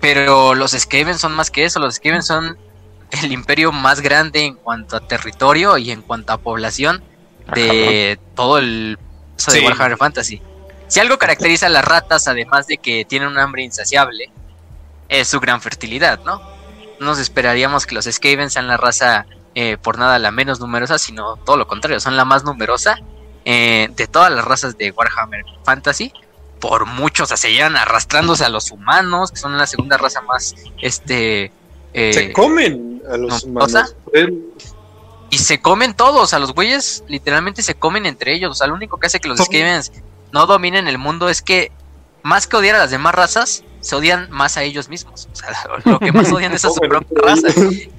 Pero 0.00 0.54
los 0.54 0.72
Skavens 0.72 1.20
son 1.20 1.32
más 1.32 1.50
que 1.50 1.64
eso, 1.64 1.80
los 1.80 1.94
Skavens 1.94 2.26
son 2.26 2.58
el 3.22 3.32
imperio 3.32 3.72
más 3.72 4.00
grande 4.00 4.44
en 4.44 4.54
cuanto 4.56 4.96
a 4.96 5.00
territorio 5.00 5.78
y 5.78 5.90
en 5.90 6.02
cuanto 6.02 6.32
a 6.34 6.38
población 6.38 7.02
de 7.54 8.18
todo 8.34 8.58
el 8.58 8.98
eso 9.38 9.52
de. 9.52 9.60
Warhammer 9.60 9.96
Fantasy. 9.96 10.42
Si 10.88 10.98
algo 11.00 11.18
caracteriza 11.18 11.66
a 11.66 11.68
las 11.68 11.84
ratas, 11.84 12.26
además 12.26 12.66
de 12.66 12.78
que 12.78 13.04
tienen 13.04 13.28
un 13.28 13.38
hambre 13.38 13.62
insaciable, 13.62 14.30
es 15.08 15.28
su 15.28 15.40
gran 15.40 15.60
fertilidad, 15.60 16.20
¿no? 16.24 16.40
No 16.98 17.06
nos 17.06 17.18
esperaríamos 17.18 17.86
que 17.86 17.94
los 17.94 18.06
Skavens 18.06 18.52
sean 18.52 18.66
la 18.66 18.76
raza 18.76 19.26
eh, 19.54 19.76
por 19.80 19.98
nada 19.98 20.18
la 20.18 20.30
menos 20.30 20.60
numerosa, 20.60 20.98
sino 20.98 21.36
todo 21.36 21.56
lo 21.56 21.66
contrario, 21.66 22.00
son 22.00 22.16
la 22.16 22.24
más 22.24 22.44
numerosa 22.44 22.98
eh, 23.44 23.88
de 23.96 24.06
todas 24.06 24.30
las 24.32 24.44
razas 24.44 24.76
de 24.76 24.90
Warhammer 24.90 25.44
Fantasy. 25.64 26.12
Por 26.60 26.84
mucho, 26.86 27.22
o 27.22 27.26
sea, 27.26 27.38
se 27.38 27.52
llevan 27.52 27.76
arrastrándose 27.76 28.44
a 28.44 28.50
los 28.50 28.70
humanos, 28.70 29.30
que 29.30 29.38
son 29.38 29.56
la 29.56 29.66
segunda 29.66 29.96
raza 29.96 30.20
más, 30.20 30.54
este... 30.82 31.50
eh, 31.94 32.12
Se 32.12 32.32
comen 32.32 33.00
a 33.10 33.16
los 33.16 33.44
humanos. 33.44 33.94
Y 35.30 35.38
se 35.38 35.60
comen 35.60 35.94
todos, 35.94 36.34
a 36.34 36.38
los 36.38 36.52
güeyes 36.52 37.04
literalmente 37.06 37.62
se 37.62 37.74
comen 37.74 38.04
entre 38.04 38.34
ellos. 38.34 38.50
O 38.50 38.54
sea, 38.54 38.66
lo 38.66 38.74
único 38.74 38.98
que 38.98 39.06
hace 39.06 39.20
que 39.20 39.28
los 39.28 39.38
Skavens 39.38 39.92
no 40.32 40.46
dominen 40.46 40.88
el 40.88 40.98
mundo 40.98 41.28
es 41.28 41.40
que 41.40 41.72
más 42.22 42.46
que 42.46 42.56
odiar 42.56 42.76
a 42.76 42.80
las 42.80 42.90
demás 42.90 43.14
razas, 43.14 43.64
se 43.80 43.96
odian 43.96 44.30
más 44.30 44.56
a 44.56 44.62
ellos 44.62 44.88
mismos. 44.88 45.28
O 45.32 45.36
sea, 45.36 45.50
lo 45.84 45.98
que 46.00 46.12
más 46.12 46.30
odian 46.32 46.52
es 46.52 46.64
a 46.64 46.70
su 46.70 46.80
propia 46.80 47.18
raza. 47.22 47.48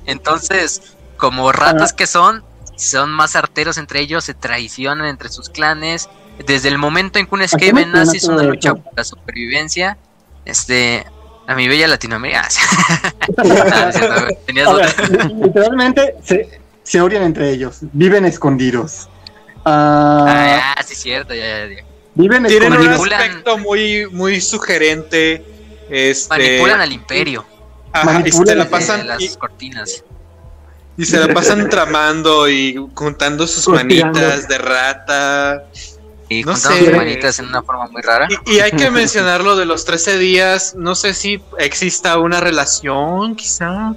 Entonces, 0.06 0.95
como 1.18 1.51
ratas 1.51 1.93
que 1.93 2.06
son, 2.06 2.43
son 2.76 3.11
más 3.11 3.35
arteros 3.35 3.77
entre 3.77 4.01
ellos, 4.01 4.26
se 4.26 4.34
traicionan 4.34 5.08
entre 5.08 5.30
sus 5.30 5.50
clanes. 5.50 6.10
Desde 6.45 6.69
el 6.69 6.77
momento 6.77 7.19
en 7.19 7.27
que 7.27 7.35
un 7.35 7.48
Skaven 7.48 7.92
nace 7.92 8.18
es 8.18 8.24
una 8.26 8.43
lucha 8.43 8.74
por 8.76 8.92
la 8.95 9.03
supervivencia. 9.03 9.98
Este, 10.43 11.06
a 11.48 11.56
mi 11.56 11.68
bella 11.68 11.88
Latinoamérica. 11.88 12.48
Ah, 13.38 13.92
tenías 14.45 14.74
ver, 14.74 15.32
literalmente 15.32 16.16
se, 16.24 16.60
se 16.84 17.01
odian 17.01 17.24
entre 17.24 17.51
ellos, 17.51 17.77
viven 17.93 18.26
escondidos. 18.26 19.08
Ah, 19.66 20.74
Ah, 20.77 20.84
sí, 20.84 20.95
cierto, 20.95 21.34
ya, 21.34 21.68
ya, 21.68 21.76
ya. 21.76 21.84
viven 22.16 22.45
Tienen 22.45 22.74
un 22.74 22.80
escondidos. 22.80 23.00
Manipulan- 23.08 23.22
aspecto 23.22 23.58
muy, 23.60 24.08
muy 24.11 24.42
sugerente. 24.42 25.45
Este, 25.90 26.30
Manipulan 26.30 26.82
al 26.82 26.92
imperio. 26.92 27.45
ajá, 27.92 28.11
y 28.11 28.14
manipulan 28.14 28.48
se 28.48 28.56
la 28.56 28.69
pasan 28.69 29.08
las 29.08 29.22
y, 29.22 29.30
cortinas. 29.35 30.03
y 30.98 31.06
se 31.06 31.19
la 31.19 31.34
pasan 31.34 31.69
tramando 31.69 32.50
y 32.50 32.76
juntando 32.95 33.45
sus 33.48 33.68
manitas 33.68 34.48
de 34.48 34.58
rata. 34.58 35.64
Y 36.30 36.43
No 36.45 36.56
sé. 36.56 36.85
sus 36.85 36.95
manitas 36.95 37.40
en 37.40 37.48
una 37.48 37.61
forma 37.61 37.88
muy 37.90 38.01
rara. 38.01 38.26
Y, 38.45 38.53
y 38.56 38.60
hay 38.61 38.72
que 38.72 38.90
mencionar 38.92 39.43
lo 39.43 39.58
de 39.58 39.66
los 39.66 39.84
13 39.84 40.18
días. 40.18 40.76
No 40.76 40.95
sé 40.95 41.14
si 41.14 41.43
exista 41.60 42.18
una 42.18 42.40
relación, 42.40 43.35
quizá. 43.35 43.93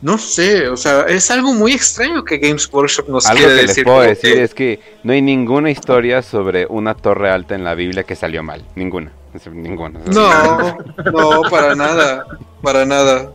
No 0.00 0.16
sé, 0.16 0.68
o 0.68 0.76
sea, 0.76 1.02
es 1.08 1.28
algo 1.30 1.52
muy 1.54 1.72
extraño 1.72 2.24
que 2.24 2.38
Games 2.38 2.68
Workshop 2.72 3.08
nos 3.08 3.26
Algo 3.26 3.38
quiere 3.40 3.54
que 3.54 3.60
les 3.62 3.68
decir. 3.68 3.84
puedo 3.84 3.96
como 3.98 4.08
decir 4.08 4.34
que- 4.34 4.42
es 4.44 4.54
que 4.54 4.80
no 5.02 5.12
hay 5.12 5.22
ninguna 5.22 5.70
historia 5.70 6.22
sobre 6.22 6.66
una 6.66 6.94
torre 6.94 7.30
alta 7.30 7.54
en 7.56 7.64
la 7.64 7.74
Biblia 7.74 8.04
que 8.04 8.14
salió 8.14 8.42
mal. 8.44 8.64
Ninguna. 8.76 9.10
Ninguna. 9.52 9.98
No, 10.06 10.78
no, 11.12 11.42
para 11.50 11.74
nada, 11.74 12.24
para 12.62 12.84
nada. 12.84 13.32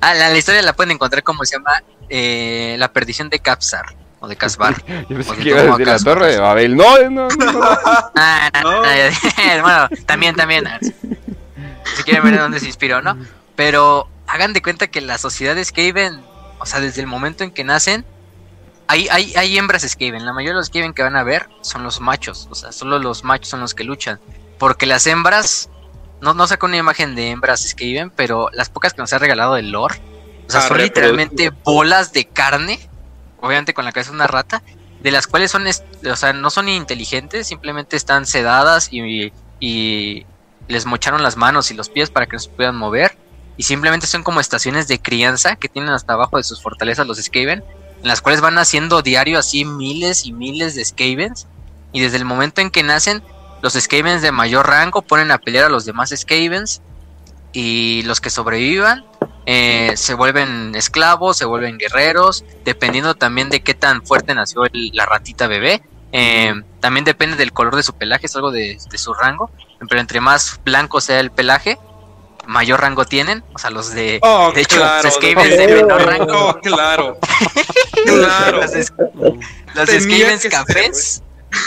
Ah, 0.00 0.14
la, 0.14 0.28
la 0.30 0.36
historia 0.38 0.62
la 0.62 0.74
pueden 0.74 0.92
encontrar 0.92 1.22
como 1.22 1.44
se 1.44 1.56
llama 1.56 1.82
eh, 2.08 2.76
La 2.78 2.92
perdición 2.92 3.28
de 3.30 3.38
Capsar 3.40 3.84
o 4.20 4.28
de 4.28 4.36
Casbar. 4.36 4.74
Yo 5.08 5.16
pensé 5.16 5.36
que 5.36 5.48
iba 5.50 5.60
a 5.60 5.64
decir 5.64 5.86
la 5.86 5.98
torre 5.98 6.32
de 6.32 6.38
Babel. 6.38 6.76
No, 6.76 6.98
no, 7.10 7.28
no. 7.28 7.60
Ah, 8.14 8.50
no, 8.62 8.70
No. 8.72 8.82
no, 8.82 9.62
bueno, 9.62 9.88
también, 10.06 10.34
también. 10.36 10.66
ah, 10.66 10.78
Si 10.80 10.92
si 11.96 12.02
quieren 12.02 12.22
ver 12.24 12.34
de 12.34 12.40
dónde 12.40 12.60
se 12.60 12.66
inspiró, 12.66 13.00
¿no? 13.02 13.16
Pero 13.56 14.06
hagan 14.30 14.52
de 14.52 14.62
cuenta 14.62 14.86
que 14.86 15.00
la 15.00 15.18
sociedad 15.18 15.54
de 15.54 15.64
Skaven 15.64 16.22
O 16.58 16.66
sea, 16.66 16.80
desde 16.80 17.00
el 17.00 17.06
momento 17.06 17.44
en 17.44 17.50
que 17.50 17.64
nacen, 17.64 18.04
hay, 18.86 19.08
hay, 19.08 19.34
hay 19.36 19.58
hembras 19.58 19.82
Skaven. 19.82 20.24
La 20.24 20.32
mayoría 20.32 20.52
de 20.52 20.56
los 20.56 20.66
Skaven 20.66 20.94
que 20.94 21.02
van 21.02 21.16
a 21.16 21.22
ver 21.22 21.48
son 21.62 21.82
los 21.82 22.00
machos. 22.00 22.48
O 22.50 22.54
sea, 22.54 22.72
solo 22.72 22.98
los 22.98 23.24
machos 23.24 23.48
son 23.48 23.60
los 23.60 23.74
que 23.74 23.84
luchan. 23.84 24.20
Porque 24.58 24.86
las 24.86 25.06
hembras, 25.06 25.70
no, 26.20 26.34
no 26.34 26.46
saco 26.46 26.66
una 26.66 26.76
imagen 26.76 27.14
de 27.14 27.30
hembras 27.30 27.62
Skaven, 27.62 28.10
pero 28.10 28.48
las 28.52 28.68
pocas 28.68 28.92
que 28.94 29.02
nos 29.02 29.12
ha 29.12 29.18
regalado 29.18 29.56
el 29.56 29.70
lore, 29.70 30.00
o 30.46 30.50
sea, 30.50 30.60
Ah, 30.60 30.68
son 30.68 30.78
literalmente 30.78 31.50
bolas 31.64 32.12
de 32.12 32.26
carne, 32.26 32.80
obviamente 33.40 33.72
con 33.74 33.84
la 33.84 33.92
cabeza 33.92 34.10
de 34.10 34.16
una 34.16 34.26
rata, 34.26 34.62
de 35.00 35.10
las 35.10 35.26
cuales 35.26 35.50
son, 35.50 35.64
o 35.66 36.16
sea, 36.16 36.32
no 36.32 36.50
son 36.50 36.68
inteligentes, 36.68 37.46
simplemente 37.46 37.96
están 37.96 38.26
sedadas 38.26 38.92
y, 38.92 39.32
y 39.60 40.26
les 40.68 40.86
mocharon 40.86 41.22
las 41.22 41.36
manos 41.36 41.70
y 41.70 41.74
los 41.74 41.88
pies 41.88 42.10
para 42.10 42.26
que 42.26 42.34
no 42.34 42.40
se 42.40 42.50
puedan 42.50 42.76
mover. 42.76 43.16
Y 43.60 43.62
simplemente 43.64 44.06
son 44.06 44.22
como 44.22 44.40
estaciones 44.40 44.88
de 44.88 45.02
crianza 45.02 45.54
que 45.56 45.68
tienen 45.68 45.90
hasta 45.90 46.14
abajo 46.14 46.38
de 46.38 46.44
sus 46.44 46.62
fortalezas 46.62 47.06
los 47.06 47.18
Skaven, 47.18 47.62
en 48.02 48.08
las 48.08 48.22
cuales 48.22 48.40
van 48.40 48.56
haciendo 48.56 49.02
diario 49.02 49.38
así 49.38 49.66
miles 49.66 50.24
y 50.24 50.32
miles 50.32 50.74
de 50.74 50.82
Skavens. 50.82 51.46
Y 51.92 52.00
desde 52.00 52.16
el 52.16 52.24
momento 52.24 52.62
en 52.62 52.70
que 52.70 52.82
nacen, 52.82 53.22
los 53.60 53.74
Skavens 53.74 54.22
de 54.22 54.32
mayor 54.32 54.66
rango 54.66 55.02
ponen 55.02 55.30
a 55.30 55.36
pelear 55.36 55.66
a 55.66 55.68
los 55.68 55.84
demás 55.84 56.08
Skavens. 56.16 56.80
Y 57.52 58.00
los 58.04 58.22
que 58.22 58.30
sobrevivan 58.30 59.04
eh, 59.44 59.92
se 59.94 60.14
vuelven 60.14 60.74
esclavos, 60.74 61.36
se 61.36 61.44
vuelven 61.44 61.76
guerreros, 61.76 62.46
dependiendo 62.64 63.14
también 63.14 63.50
de 63.50 63.60
qué 63.62 63.74
tan 63.74 64.06
fuerte 64.06 64.34
nació 64.34 64.64
el- 64.72 64.90
la 64.94 65.04
ratita 65.04 65.48
bebé. 65.48 65.82
Eh, 66.12 66.54
también 66.80 67.04
depende 67.04 67.36
del 67.36 67.52
color 67.52 67.76
de 67.76 67.82
su 67.82 67.92
pelaje, 67.92 68.24
es 68.24 68.34
algo 68.36 68.52
de, 68.52 68.78
de 68.90 68.96
su 68.96 69.12
rango. 69.12 69.50
Pero 69.86 70.00
entre 70.00 70.22
más 70.22 70.58
blanco 70.64 71.02
sea 71.02 71.20
el 71.20 71.30
pelaje, 71.30 71.78
mayor 72.50 72.80
rango 72.80 73.04
tienen. 73.04 73.42
O 73.54 73.58
sea, 73.58 73.70
los 73.70 73.92
de. 73.94 74.18
Oh, 74.22 74.52
de 74.54 74.60
hecho, 74.62 74.76
claro. 74.76 75.02
los 75.04 75.14
Skavens 75.14 75.56
de 75.56 75.68
menor 75.68 76.02
rango. 76.04 76.48
Oh, 76.48 76.60
claro. 76.60 77.18
claro. 78.04 78.60
Los, 78.62 78.72
es- 78.74 78.92
los 79.74 79.86
Tenía 79.88 80.00
Skavens 80.18 80.42
ser, 80.42 80.50
cafés, 80.50 81.22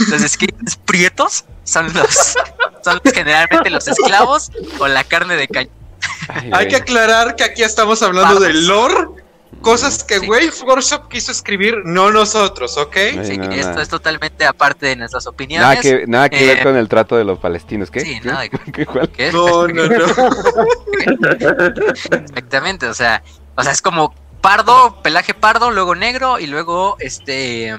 los 0.10 0.22
Skavens 0.22 0.76
prietos, 0.86 1.46
son 1.64 1.92
los, 1.94 2.36
son 2.84 3.00
los- 3.04 3.14
generalmente 3.14 3.70
los 3.70 3.88
esclavos 3.88 4.52
o 4.80 4.88
la 4.88 5.04
carne 5.04 5.36
de 5.36 5.48
cañón. 5.48 5.72
Ay, 6.28 6.50
Hay 6.54 6.68
que 6.68 6.76
aclarar 6.76 7.36
que 7.36 7.44
aquí 7.44 7.64
estamos 7.64 8.02
hablando 8.02 8.34
Pardos. 8.36 8.48
del 8.48 8.68
lore, 8.68 8.96
cosas 9.64 10.04
que 10.04 10.20
Sí. 10.20 10.28
Wave 10.30 10.52
Workshop 10.68 11.08
quiso 11.08 11.32
escribir, 11.32 11.78
no 11.86 12.12
nosotros, 12.12 12.78
¿ok? 12.78 12.96
Ay, 12.96 13.26
Sí, 13.26 13.38
no, 13.38 13.46
esto 13.52 13.70
nada. 13.70 13.82
es 13.82 13.90
totalmente 13.90 14.46
aparte 14.46 14.86
de 14.86 14.96
nuestras 14.96 15.26
opiniones. 15.26 15.68
Nada 15.68 15.82
que, 15.82 16.06
nada 16.08 16.30
que 16.30 16.46
ver 16.46 16.60
Eh, 16.60 16.64
con 16.64 16.76
el 16.78 16.88
trato 16.88 17.16
de 17.18 17.24
los 17.24 17.40
palestinos, 17.40 17.90
¿qué? 17.90 18.02
Sí, 18.02 18.20
¿Qué? 18.22 18.28
nada 18.28 18.48
que- 18.48 18.60
¿Qué? 18.72 18.86
¿Cuál? 18.86 19.10
¿Qué? 19.10 19.32
No, 19.32 19.68
no, 19.68 19.88
no. 19.88 20.06
Exactamente, 22.12 22.88
o 22.88 22.94
sea, 22.94 23.24
o 23.56 23.64
sea, 23.64 23.72
es 23.72 23.82
como 23.82 24.14
pardo, 24.42 25.02
pelaje 25.02 25.34
pardo, 25.34 25.72
luego 25.72 25.96
negro 25.96 26.40
y 26.40 26.48
luego 26.48 26.98
este 27.00 27.76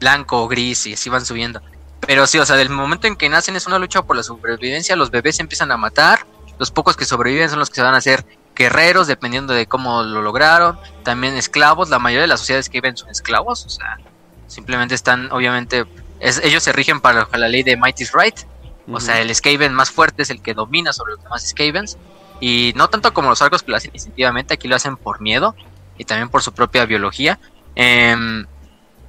blanco 0.00 0.42
o 0.42 0.48
gris 0.48 0.86
y 0.86 0.94
así 0.94 1.10
van 1.10 1.24
subiendo. 1.26 1.60
Pero 2.06 2.26
sí, 2.26 2.38
o 2.38 2.46
sea, 2.46 2.56
del 2.56 2.68
momento 2.70 3.06
en 3.06 3.16
que 3.16 3.28
nacen 3.28 3.56
es 3.56 3.66
una 3.66 3.78
lucha 3.78 4.02
por 4.02 4.16
la 4.16 4.22
supervivencia, 4.22 4.94
los 4.96 5.10
bebés 5.10 5.36
se 5.36 5.42
empiezan 5.42 5.72
a 5.72 5.76
matar, 5.76 6.26
los 6.58 6.70
pocos 6.70 6.96
que 6.96 7.04
sobreviven 7.04 7.48
son 7.50 7.58
los 7.58 7.70
que 7.70 7.76
se 7.76 7.82
van 7.82 7.94
a 7.94 7.98
hacer 7.98 8.24
guerreros, 8.54 9.06
dependiendo 9.06 9.52
de 9.54 9.66
cómo 9.66 10.02
lo 10.02 10.22
lograron, 10.22 10.78
también 11.02 11.34
esclavos, 11.36 11.90
la 11.90 11.98
mayoría 11.98 12.22
de 12.22 12.28
las 12.28 12.40
sociedades 12.40 12.68
que 12.68 12.78
viven 12.80 12.96
son 12.96 13.10
esclavos, 13.10 13.66
o 13.66 13.68
sea, 13.68 13.98
simplemente 14.46 14.94
están, 14.94 15.30
obviamente, 15.32 15.84
es- 16.20 16.40
ellos 16.44 16.62
se 16.62 16.72
rigen 16.72 17.00
para 17.00 17.28
la 17.32 17.48
ley 17.48 17.62
de 17.62 17.76
Might 17.76 18.00
is 18.00 18.12
Right, 18.12 18.36
o 18.92 19.00
sea, 19.00 19.20
el 19.20 19.34
Skaven 19.34 19.72
más 19.72 19.90
fuerte 19.90 20.22
es 20.22 20.30
el 20.30 20.42
que 20.42 20.52
domina 20.54 20.92
sobre 20.92 21.12
los 21.14 21.22
demás 21.22 21.48
Skavens. 21.48 21.96
Y 22.40 22.72
no 22.76 22.88
tanto 22.90 23.14
como 23.14 23.30
los 23.30 23.40
arcos 23.40 23.62
que 23.62 23.70
lo 23.70 23.76
hacen 23.78 23.92
instintivamente, 23.94 24.52
aquí 24.54 24.68
lo 24.68 24.76
hacen 24.76 24.96
por 24.98 25.20
miedo 25.22 25.54
y 25.96 26.04
también 26.04 26.28
por 26.28 26.42
su 26.42 26.52
propia 26.52 26.84
biología. 26.84 27.38
Em, 27.76 28.44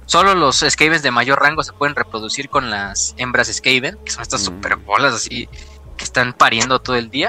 solo 0.06 0.34
los 0.34 0.64
Skavens 0.66 1.02
de 1.02 1.10
mayor 1.10 1.40
rango 1.42 1.62
se 1.62 1.72
pueden 1.74 1.94
reproducir 1.94 2.48
con 2.48 2.70
las 2.70 3.14
hembras 3.18 3.48
Skaven, 3.52 3.98
que 4.04 4.12
son 4.12 4.22
estas 4.22 4.40
Mm. 4.42 4.44
super 4.44 4.76
bolas 4.76 5.12
así 5.14 5.48
que 5.96 6.04
están 6.04 6.32
pariendo 6.32 6.78
todo 6.80 6.96
el 6.96 7.10
día 7.10 7.28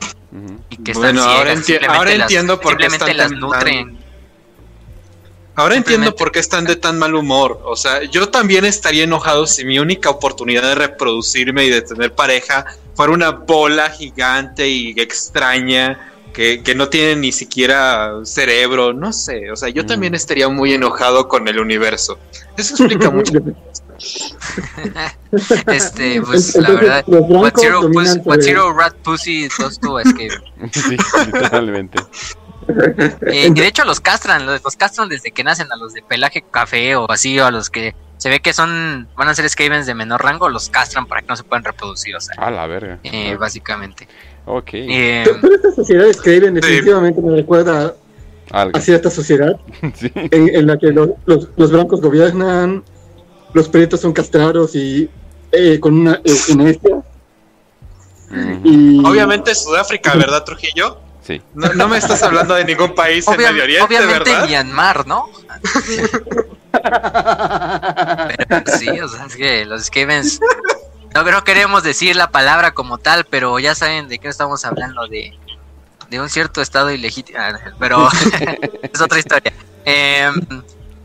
y 0.69 0.77
que 0.77 0.93
Bueno, 0.93 1.19
están 1.21 1.37
ahora 1.37 1.55
ciegas, 1.61 1.83
enti- 1.89 1.95
ahora 1.97 2.11
las- 2.11 2.21
entiendo 2.21 2.59
por 2.59 2.77
qué 2.77 2.85
están 2.87 3.17
las 3.17 3.29
tan- 3.29 3.39
nutren. 3.39 3.97
Ahora 5.55 5.75
entiendo 5.75 6.15
por 6.15 6.31
qué 6.31 6.37
están 6.39 6.65
de 6.65 6.75
tan 6.75 6.99
mal 6.99 7.15
humor. 7.15 7.59
O 7.65 7.75
sea, 7.75 8.03
yo 8.03 8.29
también 8.29 8.63
estaría 8.63 9.05
enojado 9.05 9.47
si 9.47 9.65
mi 9.65 9.79
única 9.79 10.09
oportunidad 10.11 10.61
de 10.61 10.75
reproducirme 10.75 11.65
y 11.65 11.69
de 11.71 11.81
tener 11.81 12.13
pareja 12.13 12.65
fuera 12.95 13.11
una 13.11 13.31
bola 13.31 13.89
gigante 13.89 14.67
y 14.69 14.91
extraña 14.99 16.11
que, 16.37 16.61
que 16.61 16.75
no 16.75 16.87
tiene 16.87 17.15
ni 17.15 17.31
siquiera 17.31 18.11
cerebro. 18.23 18.93
No 18.93 19.11
sé, 19.11 19.49
o 19.51 19.55
sea, 19.55 19.69
yo 19.69 19.83
Mm. 19.83 19.87
también 19.87 20.13
estaría 20.13 20.47
muy 20.49 20.71
enojado 20.73 21.27
con 21.27 21.47
el 21.47 21.59
universo. 21.59 22.19
Eso 22.55 22.75
explica 22.75 23.09
mucho. 23.11 23.33
Este, 25.67 26.21
pues 26.21 26.55
Entonces, 26.55 26.55
la 26.61 26.69
verdad, 26.69 27.03
What 27.07 27.53
Zero, 27.57 27.81
What 28.23 28.77
Rat 28.77 28.95
Pussy 29.03 29.47
does 29.57 29.79
to 29.79 29.97
Skaven. 30.05 30.71
Sí, 30.71 30.97
literalmente. 31.25 31.99
Eh, 33.27 33.47
y 33.47 33.53
de 33.59 33.65
hecho 33.67 33.83
los 33.85 33.99
castran, 33.99 34.45
los, 34.45 34.63
los 34.63 34.75
castran 34.75 35.09
desde 35.09 35.31
que 35.31 35.43
nacen 35.43 35.71
a 35.71 35.75
los 35.77 35.93
de 35.93 36.01
pelaje 36.03 36.43
café 36.51 36.95
o 36.95 37.09
así, 37.11 37.39
o 37.39 37.45
a 37.45 37.51
los 37.51 37.69
que 37.69 37.95
se 38.17 38.29
ve 38.29 38.39
que 38.39 38.51
son, 38.53 39.07
van 39.15 39.29
a 39.29 39.35
ser 39.35 39.49
Skavens 39.49 39.85
de 39.85 39.93
menor 39.95 40.23
rango, 40.23 40.49
los 40.49 40.69
castran 40.69 41.05
para 41.07 41.21
que 41.21 41.27
no 41.27 41.35
se 41.35 41.43
puedan 41.43 41.63
reproducir, 41.63 42.15
o 42.15 42.19
sea, 42.21 42.35
A 42.37 42.51
la 42.51 42.67
verga. 42.67 42.99
eh, 43.03 43.35
básicamente. 43.35 44.07
Ok. 44.49 44.69
Eh, 44.73 45.23
Pero, 45.25 45.37
pero 45.41 45.55
esta 45.55 45.71
sociedad 45.73 46.11
Skaven 46.13 46.53
definitivamente 46.55 47.21
me 47.21 47.35
recuerda 47.35 47.93
Algo. 48.51 48.77
a 48.77 48.81
cierta 48.81 49.09
sociedad 49.11 49.59
Sí. 49.95 50.09
en, 50.15 50.55
en 50.55 50.67
la 50.67 50.77
que 50.77 50.87
los, 50.87 51.09
los, 51.25 51.49
los 51.57 51.71
blancos 51.71 51.99
gobiernan, 52.01 52.81
los 53.53 53.67
prietos 53.69 53.99
son 54.01 54.13
castrados 54.13 54.73
y 54.75 55.09
eh, 55.51 55.79
con 55.79 55.99
una 55.99 56.21
eugenesia. 56.23 57.03
Y 58.63 59.03
Obviamente 59.05 59.53
Sudáfrica, 59.55 60.13
¿verdad, 60.15 60.43
Trujillo? 60.43 60.97
Sí. 61.21 61.41
No, 61.53 61.73
no 61.73 61.87
me 61.89 61.97
estás 61.97 62.23
hablando 62.23 62.55
de 62.55 62.63
ningún 62.65 62.95
país 62.95 63.27
en 63.27 63.37
Medio 63.37 63.63
Oriente, 63.63 63.83
obviamente 63.97 64.29
¿verdad? 64.31 64.45
Myanmar, 64.47 65.05
¿no? 65.07 65.29
Pero 68.47 68.77
sí, 68.77 68.89
o 68.99 69.07
sea, 69.07 69.25
es 69.25 69.35
que 69.35 69.65
los 69.65 69.83
Skavens, 69.85 70.39
no, 71.13 71.23
no 71.23 71.43
queremos 71.43 71.83
decir 71.83 72.15
la 72.15 72.31
palabra 72.31 72.71
como 72.73 72.97
tal, 72.97 73.25
pero 73.25 73.57
ya 73.59 73.75
saben 73.75 74.07
de 74.07 74.19
qué 74.19 74.27
estamos 74.27 74.65
hablando, 74.65 75.07
de, 75.07 75.37
de 76.09 76.21
un 76.21 76.29
cierto 76.29 76.61
estado 76.61 76.91
ilegítimo, 76.91 77.39
Ah, 77.39 77.53
pero 77.79 78.07
es 78.81 79.01
otra 79.01 79.19
historia. 79.19 79.53
Em, 79.85 80.35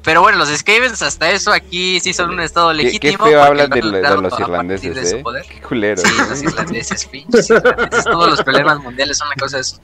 pero 0.03 0.21
bueno, 0.21 0.39
los 0.39 0.49
Skavens 0.49 1.01
hasta 1.03 1.31
eso 1.31 1.53
aquí 1.53 2.01
sí 2.01 2.13
son 2.13 2.31
un 2.31 2.41
estado 2.41 2.71
Qué, 2.73 2.79
qué 2.79 2.83
legítimo. 2.85 3.25
feo 3.25 3.43
hablan 3.43 3.71
de, 3.71 3.83
los 3.83 4.39
irlandeses, 4.41 4.95
de 5.13 5.19
¿eh? 5.19 5.23
poder. 5.23 5.45
Qué 5.47 5.61
culero. 5.61 6.03
Sí, 6.03 6.13
los 6.29 6.43
irlandeses, 6.43 7.07
pinches 7.07 7.51
irlandeses, 7.51 8.05
todos 8.05 8.31
los 8.31 8.43
problemas 8.43 8.81
mundiales 8.81 9.19
son 9.19 9.29
una 9.29 9.37
cosa 9.37 9.57
de 9.59 9.63
eso. 9.63 9.81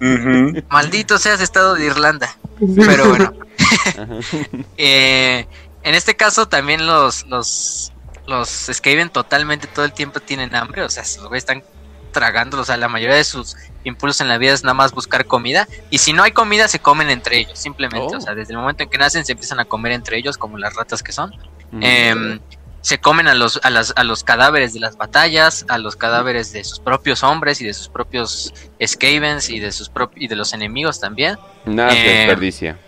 Ujú. 0.00 0.62
Maldito 0.68 1.18
seas 1.18 1.40
estado 1.40 1.74
de 1.74 1.86
Irlanda. 1.86 2.36
Pero 2.76 3.08
bueno. 3.08 3.32
Eh, 4.78 5.46
en 5.82 5.94
este 5.94 6.16
caso 6.16 6.48
también 6.48 6.86
los, 6.86 7.26
los, 7.26 7.92
los 8.30 8.48
Skaven 8.72 9.10
totalmente 9.10 9.66
todo 9.66 9.84
el 9.84 9.92
tiempo 9.92 10.20
tienen 10.20 10.54
hambre, 10.54 10.82
o 10.82 10.88
sea, 10.88 11.02
los 11.02 11.26
güeyes 11.28 11.42
están 11.42 11.62
tragando, 12.12 12.58
o 12.60 12.64
sea, 12.64 12.76
la 12.76 12.88
mayoría 12.88 13.14
de 13.16 13.24
sus 13.24 13.56
impulsos 13.84 14.20
en 14.22 14.28
la 14.28 14.38
vida 14.38 14.52
es 14.52 14.64
nada 14.64 14.74
más 14.74 14.92
buscar 14.92 15.26
comida, 15.26 15.68
y 15.90 15.98
si 15.98 16.12
no 16.12 16.22
hay 16.22 16.32
comida 16.32 16.66
se 16.68 16.78
comen 16.80 17.08
entre 17.10 17.38
ellos, 17.38 17.58
simplemente, 17.58 18.14
Oh. 18.14 18.18
o 18.18 18.20
sea, 18.20 18.34
desde 18.34 18.52
el 18.54 18.58
momento 18.58 18.82
en 18.82 18.88
que 18.90 18.98
nacen 18.98 19.24
se 19.24 19.32
empiezan 19.32 19.60
a 19.60 19.64
comer 19.64 19.92
entre 19.92 20.16
ellos 20.18 20.36
como 20.38 20.58
las 20.58 20.74
ratas 20.74 21.02
que 21.02 21.12
son. 21.12 21.30
Ujú. 21.32 21.78
Em, 21.82 22.40
se 22.82 22.98
comen 22.98 23.28
a 23.28 23.34
los, 23.34 23.60
a, 23.62 23.68
las, 23.70 23.92
a 23.94 24.04
los 24.04 24.24
cadáveres 24.24 24.72
de 24.72 24.80
las 24.80 24.96
batallas, 24.96 25.66
a 25.68 25.76
los 25.78 25.96
cadáveres 25.96 26.50
de 26.52 26.64
sus 26.64 26.80
propios 26.80 27.22
hombres 27.22 27.60
y 27.60 27.64
de 27.66 27.74
sus 27.74 27.88
propios 27.88 28.54
Skavens 28.84 29.50
y 29.50 29.60
de 29.60 29.70
sus 29.70 29.92
prop- 29.92 30.12
y 30.16 30.28
de 30.28 30.34
los 30.34 30.52
enemigos 30.54 30.98
también. 30.98 31.36
Nada 31.66 31.92
eh, 31.94 32.02
desperdicia. 32.26 32.78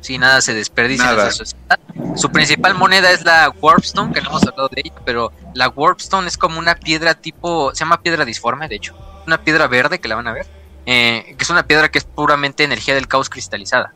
Sí, 0.00 0.18
nada 0.18 0.40
se 0.40 0.54
desperdicia 0.54 1.06
Nada. 1.06 1.22
en 1.22 1.28
esa 1.28 1.38
sociedad. 1.38 1.78
Su 2.14 2.30
principal 2.30 2.74
moneda 2.74 3.10
es 3.10 3.24
la 3.24 3.50
Warpstone, 3.50 4.12
que 4.12 4.20
no 4.20 4.30
hemos 4.30 4.42
hablado 4.46 4.68
de 4.68 4.82
ella, 4.84 4.94
pero 5.04 5.32
la 5.54 5.68
Warpstone 5.68 6.28
es 6.28 6.38
como 6.38 6.58
una 6.58 6.76
piedra 6.76 7.14
tipo, 7.14 7.74
se 7.74 7.80
llama 7.80 8.00
piedra 8.00 8.24
disforme, 8.24 8.68
de 8.68 8.76
hecho, 8.76 8.96
una 9.26 9.42
piedra 9.42 9.66
verde 9.66 9.98
que 9.98 10.08
la 10.08 10.14
van 10.14 10.28
a 10.28 10.32
ver, 10.32 10.46
eh, 10.86 11.34
que 11.36 11.44
es 11.44 11.50
una 11.50 11.66
piedra 11.66 11.90
que 11.90 11.98
es 11.98 12.04
puramente 12.04 12.64
energía 12.64 12.94
del 12.94 13.08
caos 13.08 13.28
cristalizada. 13.28 13.92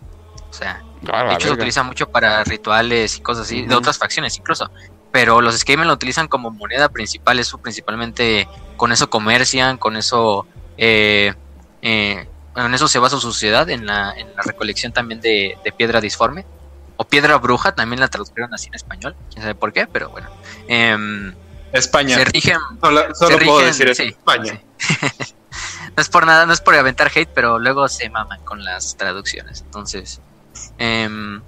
O 0.51 0.53
sea, 0.53 0.83
A 1.11 1.25
la 1.25 1.29
de 1.31 1.35
hecho 1.35 1.49
se 1.49 1.55
utiliza 1.55 1.83
mucho 1.83 2.11
para 2.11 2.45
rituales 2.45 3.17
y 3.17 3.21
cosas 3.21 3.47
así, 3.47 3.63
de 3.63 3.75
otras 3.75 3.97
facciones 3.97 4.37
incluso. 4.37 4.71
Pero 5.11 5.41
los 5.41 5.59
Skaven 5.59 5.87
lo 5.87 5.95
utilizan 5.95 6.29
como 6.29 6.51
moneda 6.51 6.89
principal, 6.89 7.39
eso 7.39 7.59
principalmente 7.59 8.49
con 8.77 8.93
eso 8.93 9.09
comercian, 9.09 9.79
con 9.79 9.97
eso 9.97 10.47
eh, 10.77 11.35
eh, 11.81 12.29
en 12.57 12.75
eso 12.75 12.89
se 12.89 12.99
basa 12.99 13.17
su 13.17 13.23
sociedad, 13.33 13.69
en 13.71 13.87
la, 13.87 14.13
en 14.17 14.29
la 14.37 14.43
recolección 14.43 14.93
también 14.93 15.21
de, 15.21 15.57
de 15.65 15.73
piedra 15.73 16.01
disforme. 16.01 16.45
O 16.97 17.05
piedra 17.05 17.37
bruja, 17.39 17.75
también 17.75 18.01
la 18.01 18.09
tradujeron 18.09 18.53
así 18.55 18.69
en 18.69 18.75
español, 18.75 19.17
quién 19.31 19.43
sabe 19.43 19.55
por 19.55 19.73
qué, 19.73 19.87
pero 19.87 20.11
bueno. 20.11 20.29
Em, 20.69 21.35
España. 21.73 22.17
se 22.17 22.25
rigen, 22.27 22.59
Solo, 22.81 23.03
solo 23.15 23.39
se 23.39 23.45
puedo 23.45 23.59
rigen- 23.61 23.67
decir 23.67 23.89
eso. 23.89 24.03
sí, 24.03 24.09
España. 24.11 24.61
sí. 24.79 24.97
no 25.97 26.01
es 26.03 26.09
por 26.09 26.27
nada, 26.27 26.45
no 26.47 26.53
es 26.53 26.61
por 26.61 26.75
aventar 26.75 27.11
hate, 27.15 27.31
pero 27.35 27.59
luego 27.59 27.89
se 27.89 28.09
maman 28.11 28.41
con 28.45 28.63
las 28.65 28.97
traducciones. 28.97 29.63
Entonces, 29.63 30.21
Em, 30.79 31.41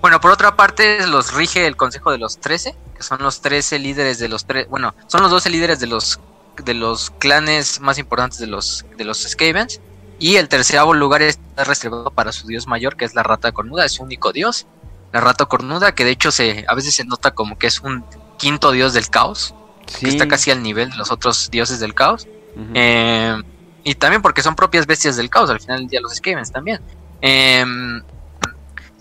bueno, 0.00 0.20
por 0.20 0.30
otra 0.30 0.56
parte, 0.56 1.06
los 1.06 1.34
rige 1.34 1.66
el 1.66 1.76
Consejo 1.76 2.10
de 2.10 2.18
los 2.18 2.38
Trece, 2.38 2.74
que 2.96 3.02
son 3.02 3.18
los 3.22 3.42
13 3.42 3.78
líderes 3.78 4.18
de 4.18 4.28
los 4.28 4.46
tres, 4.46 4.66
bueno, 4.68 4.94
son 5.08 5.20
los 5.22 5.30
12 5.30 5.50
líderes 5.50 5.78
de 5.78 5.86
los 5.86 6.20
de 6.64 6.72
los 6.72 7.10
clanes 7.10 7.80
más 7.80 7.98
importantes 7.98 8.38
de 8.38 8.46
los 8.46 8.86
de 8.96 9.04
los 9.04 9.18
Skavens 9.24 9.78
y 10.18 10.36
el 10.36 10.48
terceavo 10.48 10.94
lugar 10.94 11.22
está 11.22 11.64
reservado 11.64 12.10
para 12.10 12.32
su 12.32 12.46
dios 12.46 12.66
mayor, 12.66 12.96
que 12.96 13.04
es 13.04 13.14
la 13.14 13.22
rata 13.22 13.52
cornuda, 13.52 13.84
es 13.84 13.92
su 13.92 14.02
único 14.02 14.32
dios. 14.32 14.66
La 15.12 15.20
rata 15.20 15.46
cornuda, 15.46 15.94
que 15.94 16.04
de 16.04 16.10
hecho 16.10 16.30
se 16.30 16.64
a 16.68 16.74
veces 16.74 16.94
se 16.94 17.04
nota 17.04 17.32
como 17.32 17.58
que 17.58 17.66
es 17.66 17.80
un 17.80 18.04
quinto 18.38 18.72
dios 18.72 18.92
del 18.92 19.08
caos, 19.08 19.54
que 20.00 20.08
está 20.08 20.26
casi 20.28 20.50
al 20.50 20.62
nivel 20.62 20.90
de 20.90 20.96
los 20.96 21.10
otros 21.10 21.50
dioses 21.50 21.80
del 21.80 21.94
caos. 21.94 22.26
Eh, 22.74 23.42
y 23.84 23.94
también 23.94 24.22
porque 24.22 24.42
son 24.42 24.56
propias 24.56 24.86
bestias 24.86 25.16
del 25.16 25.30
caos, 25.30 25.50
al 25.50 25.60
final 25.60 25.80
del 25.80 25.88
día 25.88 26.00
los 26.00 26.14
Skavens 26.14 26.50
también. 26.50 26.80
Em, 27.20 28.02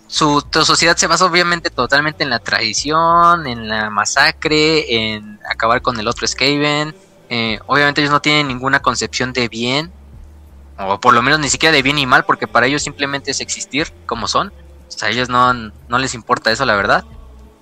su, 0.07 0.43
sociedad 0.63 0.95
se 0.95 1.07
basa 1.07 1.25
obviamente 1.25 1.69
totalmente 1.69 2.23
en 2.23 2.29
la 2.29 2.39
tradición, 2.39 3.47
en 3.47 3.67
la 3.67 3.89
masacre, 3.89 5.13
en 5.13 5.39
acabar 5.49 5.81
con 5.81 5.99
el 5.99 6.07
otro 6.07 6.27
Skaven. 6.27 6.95
Eh, 7.29 7.59
obviamente 7.65 8.01
ellos 8.01 8.11
no 8.11 8.21
tienen 8.21 8.47
ninguna 8.47 8.81
concepción 8.81 9.33
de 9.33 9.47
bien, 9.47 9.91
o 10.77 10.99
por 10.99 11.13
lo 11.13 11.21
menos 11.21 11.39
ni 11.39 11.49
siquiera 11.49 11.73
de 11.73 11.81
bien 11.81 11.97
y 11.97 12.05
mal, 12.05 12.25
porque 12.25 12.47
para 12.47 12.67
ellos 12.67 12.83
simplemente 12.83 13.31
es 13.31 13.41
existir 13.41 13.91
como 14.05 14.27
son. 14.27 14.51
O 14.87 14.91
sea, 14.91 15.09
a 15.09 15.11
ellos 15.11 15.29
no, 15.29 15.53
no 15.53 15.99
les 15.99 16.13
importa 16.13 16.51
eso, 16.51 16.65
la 16.65 16.75
verdad. 16.75 17.05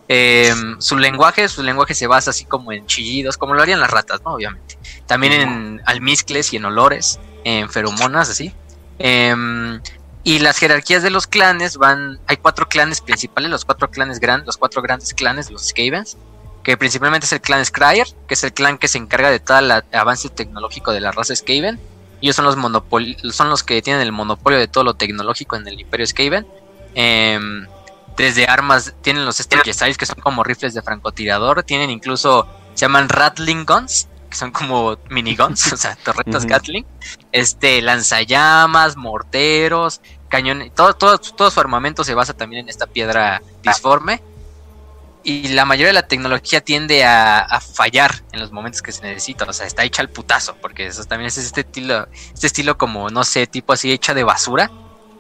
Em, 0.08 0.80
su 0.80 0.98
lenguaje, 0.98 1.48
su 1.48 1.64
lenguaje 1.64 1.94
se 1.94 2.08
basa 2.08 2.32
así 2.32 2.46
como 2.46 2.72
en 2.72 2.86
chillidos, 2.86 3.38
como 3.38 3.54
lo 3.54 3.62
harían 3.62 3.80
las 3.80 3.90
ratas, 3.90 4.22
¿no? 4.24 4.34
Obviamente. 4.34 4.78
También 5.08 5.34
en 5.34 5.82
almizcles 5.86 6.54
y 6.54 6.58
en 6.58 6.66
olores, 6.66 7.20
en 7.44 7.70
feromonas, 7.70 8.30
así. 8.30 8.54
Em, 9.00 9.82
y 10.24 10.40
las 10.40 10.58
jerarquías 10.58 11.04
de 11.04 11.10
los 11.10 11.28
clanes 11.28 11.78
van, 11.78 12.20
hay 12.28 12.38
cuatro 12.38 12.68
clanes 12.68 13.02
principales, 13.02 13.50
los 13.50 13.66
cuatro 13.66 13.90
clanes 13.90 14.20
grandes, 14.20 14.48
los 14.48 14.58
cuatro 14.58 14.82
grandes 14.82 15.14
clanes, 15.14 15.52
los 15.52 15.68
Skavens, 15.68 16.18
que 16.64 16.78
principalmente 16.78 17.26
es 17.26 17.34
el 17.34 17.42
clan 17.42 17.66
Scryer, 17.66 18.08
que 18.28 18.34
es 18.34 18.44
el 18.44 18.54
clan 18.54 18.78
que 18.78 18.88
se 18.88 18.98
encarga 18.98 19.30
de 19.30 19.40
todo 19.40 19.60
el 19.60 19.72
avance 19.92 20.30
tecnológico 20.30 20.92
de 20.92 21.02
la 21.02 21.12
raza 21.12 21.36
Skaven. 21.36 21.80
Ellos 22.24 22.38
son 22.38 22.46
los 22.46 23.36
son 23.36 23.50
los 23.50 23.64
que 23.64 23.82
tienen 23.82 24.02
el 24.02 24.14
monopolio 24.14 24.58
de 24.58 24.70
todo 24.70 24.86
lo 24.86 24.94
tecnológico 24.94 25.58
en 25.58 25.68
el 25.68 25.78
Imperio 25.78 26.08
Skaven. 26.08 26.48
Em, 26.96 27.68
desde 28.16 28.46
armas, 28.46 28.94
tienen 29.02 29.26
los 29.26 29.36
Styles 29.40 29.98
que 29.98 30.06
son 30.06 30.22
como 30.22 30.42
rifles 30.42 30.74
de 30.74 30.82
francotirador, 30.82 31.64
tienen 31.64 31.90
incluso, 31.90 32.48
se 32.76 32.86
llaman 32.86 33.10
Rattling 33.10 33.66
Guns, 33.66 34.08
que 34.30 34.38
son 34.38 34.52
como 34.52 34.98
miniguns, 35.10 35.74
o 35.74 35.76
sea, 35.76 35.98
torretas 36.06 36.46
Gatling, 36.46 36.86
este, 37.34 37.82
lanzallamas, 37.82 38.96
morteros, 38.96 40.00
cañones, 40.30 40.74
todo, 40.74 40.94
todo, 40.94 41.18
todo 41.18 41.52
su 41.52 41.60
armamento 41.60 42.06
se 42.06 42.14
basa 42.14 42.34
también 42.34 42.62
en 42.62 42.70
esta 42.70 42.88
piedra 42.88 43.42
disforme. 43.64 44.22
Y 45.24 45.50
la 45.50 45.66
mayoría 45.66 45.88
de 45.88 45.94
la 45.94 46.08
tecnología 46.08 46.62
tiende 46.62 47.06
a, 47.06 47.62
fallar 47.62 48.24
en 48.32 48.40
los 48.40 48.52
momentos 48.52 48.82
que 48.82 48.92
se 48.92 49.02
necesita. 49.04 49.46
O 49.46 49.54
sea, 49.54 49.66
está 49.66 49.84
hecha 49.84 50.02
al 50.02 50.10
putazo. 50.10 50.56
Porque 50.62 50.88
eso 50.88 51.04
también 51.06 51.28
es 51.28 51.38
este 51.38 51.62
estilo, 51.62 52.08
este 52.34 52.48
estilo 52.48 52.78
como, 52.78 53.10
no 53.10 53.24
sé, 53.24 53.48
tipo 53.48 53.74
así 53.74 53.92
hecha 53.92 54.14
de 54.14 54.24
basura. 54.24 54.70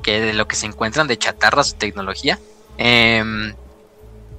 Que 0.02 0.20
de 0.20 0.34
lo 0.34 0.48
que 0.48 0.58
se 0.58 0.66
encuentran 0.66 1.08
de 1.08 1.18
chatarra 1.18 1.64
su 1.64 1.76
tecnología. 1.76 2.38
Eh, 2.78 3.54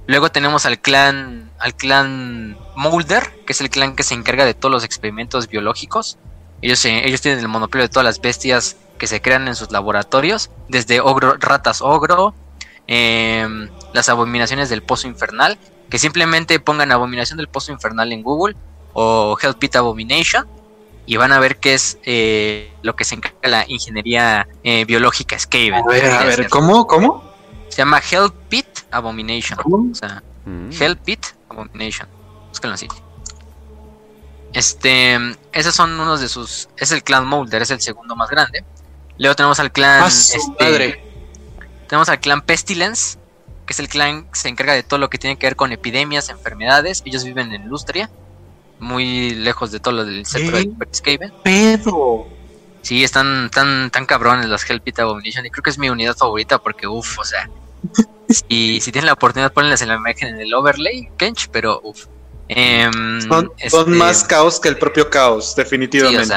Luego 0.07 0.29
tenemos 0.29 0.65
al 0.65 0.79
clan, 0.79 1.51
al 1.57 1.75
clan 1.75 2.57
Mulder, 2.75 3.43
que 3.45 3.53
es 3.53 3.61
el 3.61 3.69
clan 3.69 3.95
que 3.95 4.03
se 4.03 4.13
encarga 4.13 4.45
de 4.45 4.53
todos 4.53 4.71
los 4.71 4.83
experimentos 4.83 5.47
biológicos. 5.47 6.17
Ellos, 6.61 6.83
ellos 6.85 7.21
tienen 7.21 7.39
el 7.39 7.47
monopolio 7.47 7.83
de 7.83 7.89
todas 7.89 8.05
las 8.05 8.21
bestias 8.21 8.77
que 8.99 9.07
se 9.07 9.21
crean 9.21 9.47
en 9.47 9.55
sus 9.55 9.71
laboratorios, 9.71 10.51
desde 10.69 11.01
ogro, 11.01 11.35
ratas 11.39 11.81
ogro, 11.81 12.33
em, 12.87 13.69
las 13.93 14.09
abominaciones 14.09 14.69
del 14.69 14.83
pozo 14.83 15.07
infernal, 15.07 15.57
que 15.89 15.99
simplemente 15.99 16.59
pongan 16.59 16.91
abominación 16.91 17.37
del 17.37 17.47
pozo 17.47 17.71
infernal 17.71 18.11
en 18.11 18.23
Google 18.23 18.55
o 18.93 19.37
Hell 19.41 19.55
Pit 19.55 19.75
Abomination 19.75 20.47
y 21.05 21.17
van 21.17 21.31
a 21.31 21.39
ver 21.39 21.57
qué 21.57 21.73
es 21.73 21.99
eh, 22.03 22.73
lo 22.81 22.95
que 22.95 23.03
se 23.03 23.15
encarga 23.15 23.37
de 23.43 23.49
la 23.49 23.65
ingeniería 23.67 24.47
eh, 24.63 24.85
biológica 24.85 25.37
Skaven. 25.37 25.75
A 25.75 25.83
ver, 25.83 26.05
a 26.05 26.23
ver, 26.23 26.49
¿cómo? 26.49 26.87
¿Cómo? 26.87 27.23
Se 27.69 27.77
llama 27.77 28.01
Hell 28.09 28.31
Pit 28.49 28.65
Abomination. 28.91 29.59
O 29.59 29.95
sea, 29.95 30.23
mm. 30.45 30.69
Hell 30.71 30.97
Pit 30.97 31.25
Abomination. 31.49 32.07
Búsquenlo 32.49 32.73
así. 32.73 32.87
Este, 34.53 35.19
esos 35.51 35.75
son 35.75 35.99
unos 35.99 36.21
de 36.21 36.29
sus. 36.29 36.69
Es 36.77 36.91
el 36.91 37.03
clan 37.03 37.27
Molder, 37.27 37.61
es 37.61 37.71
el 37.71 37.81
segundo 37.81 38.15
más 38.15 38.29
grande. 38.29 38.63
Luego 39.17 39.35
tenemos 39.35 39.59
al 39.59 39.71
clan. 39.71 40.03
Ah, 40.03 40.07
este, 40.07 41.03
tenemos 41.87 42.09
al 42.09 42.19
clan 42.19 42.41
Pestilence, 42.41 43.17
que 43.65 43.73
es 43.73 43.79
el 43.79 43.87
clan 43.87 44.23
que 44.25 44.39
se 44.39 44.49
encarga 44.49 44.73
de 44.73 44.83
todo 44.83 44.99
lo 44.99 45.09
que 45.09 45.17
tiene 45.17 45.37
que 45.37 45.47
ver 45.47 45.55
con 45.55 45.71
epidemias, 45.71 46.29
enfermedades. 46.29 47.01
Ellos 47.05 47.23
viven 47.23 47.53
en 47.53 47.67
Lustria, 47.67 48.09
muy 48.79 49.31
lejos 49.31 49.71
de 49.71 49.79
todo 49.79 49.93
lo 49.93 50.05
del 50.05 50.25
centro 50.25 50.57
de 50.57 50.71
Skaven. 50.93 51.33
Pedo. 51.43 52.27
Sí, 52.81 53.03
están 53.03 53.49
tan, 53.49 53.89
tan 53.89 54.05
cabrones 54.05 54.45
los 54.45 54.69
Hell 54.69 54.81
Pit 54.81 54.99
Abomination 54.99 55.45
y 55.45 55.49
creo 55.49 55.63
que 55.63 55.71
es 55.71 55.79
mi 55.79 55.89
unidad 55.89 56.15
favorita 56.15 56.59
porque, 56.59 56.85
uff, 56.85 57.17
o 57.17 57.23
sea, 57.23 57.49
y 58.47 58.79
si 58.81 58.91
tienen 58.91 59.07
la 59.07 59.13
oportunidad, 59.13 59.53
ponenlas 59.53 59.81
en 59.81 59.87
la 59.87 59.95
imagen 59.95 60.35
en 60.35 60.41
el 60.41 60.53
overlay, 60.53 61.09
Kench, 61.17 61.49
pero 61.51 61.81
uff. 61.83 62.05
Em, 62.47 63.21
son, 63.21 63.51
este, 63.57 63.85
más 63.85 64.23
caos 64.23 64.59
que 64.59 64.69
el 64.69 64.77
propio 64.77 65.09
caos, 65.09 65.55
definitivamente. 65.55 66.35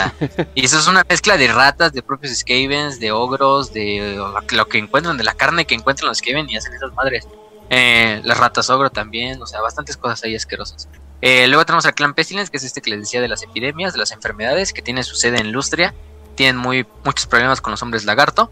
y 0.55 0.65
eso 0.65 0.79
es 0.79 0.87
una 0.87 1.05
mezcla 1.07 1.37
de 1.37 1.49
ratas, 1.49 1.93
de 1.93 2.03
propios 2.03 2.39
Skavens, 2.39 2.99
de 2.99 3.13
ogros, 3.13 3.73
de 3.73 4.19
lo 4.53 4.69
que 4.69 4.79
encuentran, 4.79 5.19
de 5.19 5.25
la 5.25 5.35
carne 5.35 5.67
que 5.67 5.75
encuentran 5.75 6.09
los 6.09 6.19
Skaven 6.19 6.49
y 6.49 6.57
hacen 6.57 6.73
esas 6.73 6.95
madres. 6.95 7.27
Eh, 7.71 8.23
las 8.25 8.39
ratas 8.39 8.71
ogro 8.71 8.89
también, 8.89 9.43
o 9.43 9.47
sea, 9.47 9.61
bastantes 9.61 9.99
cosas 9.99 10.25
ahí 10.25 10.35
asquerosas. 10.35 10.89
Eh, 11.21 11.47
luego 11.49 11.67
tenemos 11.67 11.85
al 11.85 11.95
clan 11.95 12.15
Pestilence, 12.15 12.51
que 12.51 12.57
es 12.57 12.65
este 12.65 12.81
que 12.81 12.91
les 12.91 13.01
decía 13.01 13.21
de 13.21 13.29
las 13.29 13.43
epidemias, 13.43 13.93
de 13.93 13.99
las 13.99 14.13
enfermedades, 14.13 14.73
que 14.73 14.81
tiene 14.81 15.03
su 15.03 15.15
sede 15.15 15.41
en 15.41 15.53
Lustria. 15.53 15.95
Tienen 16.37 16.57
muy, 16.57 16.87
muchos 17.05 17.27
problemas 17.27 17.61
con 17.61 17.73
los 17.73 17.83
hombres 17.83 18.05
lagarto. 18.07 18.51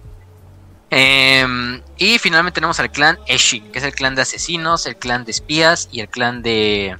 Em, 0.91 1.81
y 1.97 2.18
finalmente 2.18 2.57
tenemos 2.57 2.78
al 2.81 2.93
clan 2.93 3.18
Eshin, 3.26 3.73
que 3.73 3.78
es 3.78 3.85
el 3.85 3.94
clan 3.94 4.15
de 4.15 4.23
asesinos, 4.23 4.86
el 4.86 4.97
clan 4.97 5.25
de 5.25 5.31
espías 5.31 5.89
y 5.91 6.01
el 6.01 6.09
clan 6.09 6.43
de, 6.43 6.97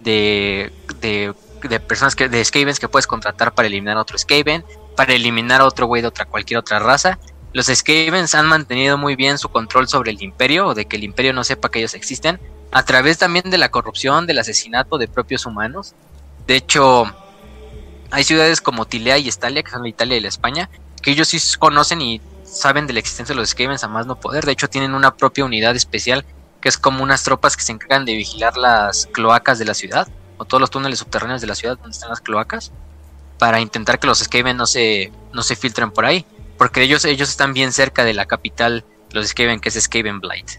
de, 0.00 0.72
de, 1.00 1.80
personas 1.80 2.14
que, 2.14 2.28
de 2.28 2.44
Skavens 2.44 2.78
que 2.78 2.88
puedes 2.88 3.06
contratar 3.06 3.54
para 3.54 3.68
eliminar 3.68 3.96
a 3.96 4.02
otro 4.02 4.18
Skaven, 4.18 4.64
para 4.96 5.12
eliminar 5.14 5.60
a 5.60 5.66
otro 5.66 5.86
güey 5.86 6.02
de 6.02 6.08
otra, 6.08 6.24
cualquier 6.24 6.58
otra 6.58 6.78
raza. 6.78 7.18
Los 7.52 7.66
Skavens 7.66 8.34
han 8.34 8.46
mantenido 8.46 8.98
muy 8.98 9.16
bien 9.16 9.38
su 9.38 9.48
control 9.48 9.88
sobre 9.88 10.10
el 10.10 10.22
imperio, 10.22 10.68
o 10.68 10.74
de 10.74 10.86
que 10.86 10.96
el 10.96 11.04
imperio 11.04 11.32
no 11.32 11.44
sepa 11.44 11.70
que 11.70 11.78
ellos 11.78 11.94
existen, 11.94 12.40
a 12.70 12.84
través 12.84 13.18
también 13.18 13.50
de 13.50 13.58
la 13.58 13.70
corrupción, 13.70 14.26
del 14.26 14.38
asesinato 14.38 14.98
de 14.98 15.08
propios 15.08 15.46
humanos. 15.46 15.94
De 16.46 16.56
hecho, 16.56 17.04
hay 18.10 18.24
ciudades 18.24 18.60
como 18.60 18.86
Tilea 18.86 19.18
y 19.18 19.28
Estalia, 19.28 19.62
que 19.62 19.70
son 19.70 19.82
la 19.82 19.88
Italia 19.88 20.16
y 20.16 20.20
la 20.20 20.28
España, 20.28 20.68
que 21.02 21.10
ellos 21.10 21.28
sí 21.28 21.38
conocen 21.58 22.00
y 22.02 22.20
saben 22.44 22.86
de 22.86 22.92
la 22.92 23.00
existencia 23.00 23.34
de 23.34 23.40
los 23.40 23.50
Skavens 23.50 23.84
a 23.84 23.88
más 23.88 24.06
no 24.06 24.20
poder. 24.20 24.44
De 24.44 24.52
hecho, 24.52 24.68
tienen 24.68 24.94
una 24.94 25.14
propia 25.14 25.44
unidad 25.44 25.76
especial 25.76 26.24
que 26.60 26.68
es 26.68 26.78
como 26.78 27.02
unas 27.02 27.22
tropas 27.22 27.56
que 27.56 27.62
se 27.62 27.72
encargan 27.72 28.04
de 28.04 28.14
vigilar 28.14 28.56
las 28.56 29.06
cloacas 29.06 29.58
de 29.58 29.64
la 29.64 29.74
ciudad 29.74 30.08
o 30.38 30.44
todos 30.44 30.60
los 30.60 30.70
túneles 30.70 30.98
subterráneos 30.98 31.40
de 31.40 31.46
la 31.46 31.54
ciudad 31.54 31.76
donde 31.76 31.90
están 31.90 32.10
las 32.10 32.20
cloacas 32.20 32.72
para 33.38 33.60
intentar 33.60 33.98
que 33.98 34.06
los 34.06 34.18
Skaven 34.18 34.56
no 34.56 34.66
se, 34.66 35.12
no 35.32 35.42
se 35.42 35.56
filtren 35.56 35.90
por 35.90 36.04
ahí. 36.04 36.26
Porque 36.58 36.82
ellos, 36.82 37.04
ellos 37.04 37.28
están 37.28 37.54
bien 37.54 37.72
cerca 37.72 38.04
de 38.04 38.14
la 38.14 38.26
capital, 38.26 38.84
los 39.12 39.28
Skaven, 39.28 39.60
que 39.60 39.68
es 39.68 39.80
Skaven 39.80 40.20
Blight, 40.20 40.50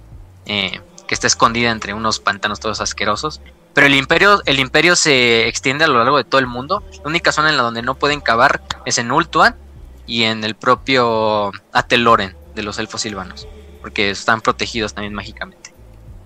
eh, 0.46 0.82
que 1.08 1.14
está 1.14 1.28
escondida 1.28 1.72
entre 1.72 1.94
unos 1.94 2.20
pantanos 2.20 2.60
todos 2.60 2.80
asquerosos. 2.80 3.42
Pero 3.74 3.88
el 3.88 3.96
imperio, 3.96 4.42
el 4.46 4.60
imperio 4.60 4.96
se 4.96 5.48
extiende 5.48 5.84
a 5.84 5.88
lo 5.88 6.00
largo 6.00 6.18
de 6.18 6.24
todo 6.24 6.40
el 6.40 6.48
mundo. 6.48 6.84
La 7.04 7.10
única 7.10 7.32
zona 7.32 7.50
en 7.50 7.58
la 7.58 7.64
donde 7.64 7.82
no 7.82 7.96
pueden 7.96 8.22
cavar 8.22 8.62
es 8.86 8.98
en 8.98 9.12
Ultuan 9.12 9.56
y 10.08 10.24
en 10.24 10.44
el 10.44 10.56
propio 10.56 11.52
Ateloren 11.74 12.36
de 12.56 12.64
los 12.64 12.80
elfos 12.80 13.02
silvanos, 13.02 13.48
porque 13.82 14.10
están 14.10 14.42
protegidos 14.42 14.94
también 14.94 15.14
mágicamente. 15.14 15.69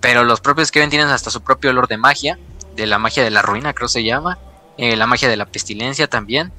Pero 0.04 0.22
los 0.22 0.42
propios 0.42 0.68
Skaven 0.68 0.90
tienen 0.90 1.08
hasta 1.08 1.30
su 1.30 1.40
propio 1.40 1.70
olor 1.70 1.88
de 1.88 1.96
magia, 1.96 2.38
de 2.76 2.86
la 2.86 2.98
magia 2.98 3.24
de 3.24 3.30
la 3.30 3.40
ruina, 3.40 3.72
creo 3.72 3.88
se 3.88 4.04
llama, 4.04 4.38
eh, 4.76 4.96
la 4.96 5.06
magia 5.06 5.30
de 5.30 5.36
la 5.38 5.46
pestilencia 5.46 6.08
también. 6.08 6.52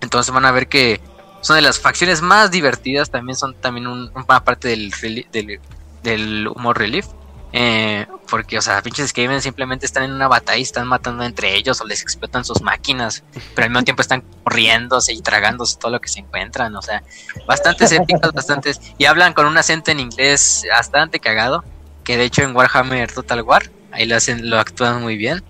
Entonces 0.00 0.32
van 0.32 0.44
a 0.44 0.52
ver 0.52 0.68
que 0.68 1.00
son 1.40 1.56
de 1.56 1.62
las 1.62 1.80
facciones 1.80 2.22
más 2.22 2.52
divertidas, 2.52 3.10
también 3.10 3.34
son 3.34 3.56
también 3.56 3.88
una 3.88 4.44
parte 4.44 4.68
del, 4.68 4.92
del, 5.32 5.58
del 6.04 6.46
humor 6.46 6.78
relief. 6.78 7.08
Eh, 7.52 8.06
porque, 8.30 8.58
o 8.58 8.62
sea, 8.62 8.80
pinches 8.80 9.10
Skaven 9.10 9.42
simplemente 9.42 9.84
están 9.84 10.04
en 10.04 10.12
una 10.12 10.28
batalla 10.28 10.58
y 10.58 10.62
están 10.62 10.86
matando 10.86 11.24
entre 11.24 11.56
ellos 11.56 11.80
o 11.80 11.84
les 11.84 12.00
explotan 12.00 12.44
sus 12.44 12.62
máquinas, 12.62 13.24
pero 13.56 13.64
al 13.64 13.70
mismo 13.70 13.82
tiempo 13.82 14.02
están 14.02 14.22
corriéndose 14.44 15.12
y 15.12 15.20
tragándose 15.20 15.78
todo 15.80 15.90
lo 15.90 16.00
que 16.00 16.08
se 16.08 16.20
encuentran, 16.20 16.76
o 16.76 16.80
sea, 16.80 17.02
bastantes 17.44 17.90
épicos, 17.90 18.32
bastantes, 18.32 18.80
y 18.98 19.06
hablan 19.06 19.32
con 19.32 19.46
un 19.46 19.58
acento 19.58 19.90
en 19.90 19.98
inglés 19.98 20.64
bastante 20.72 21.18
cagado, 21.18 21.64
que 22.04 22.16
de 22.16 22.24
hecho 22.24 22.42
en 22.42 22.54
Warhammer 22.54 23.12
Total 23.12 23.42
War, 23.42 23.70
ahí 23.90 24.06
lo 24.06 24.16
hacen, 24.16 24.48
lo 24.48 24.58
actúan 24.58 25.02
muy 25.02 25.16
bien, 25.16 25.42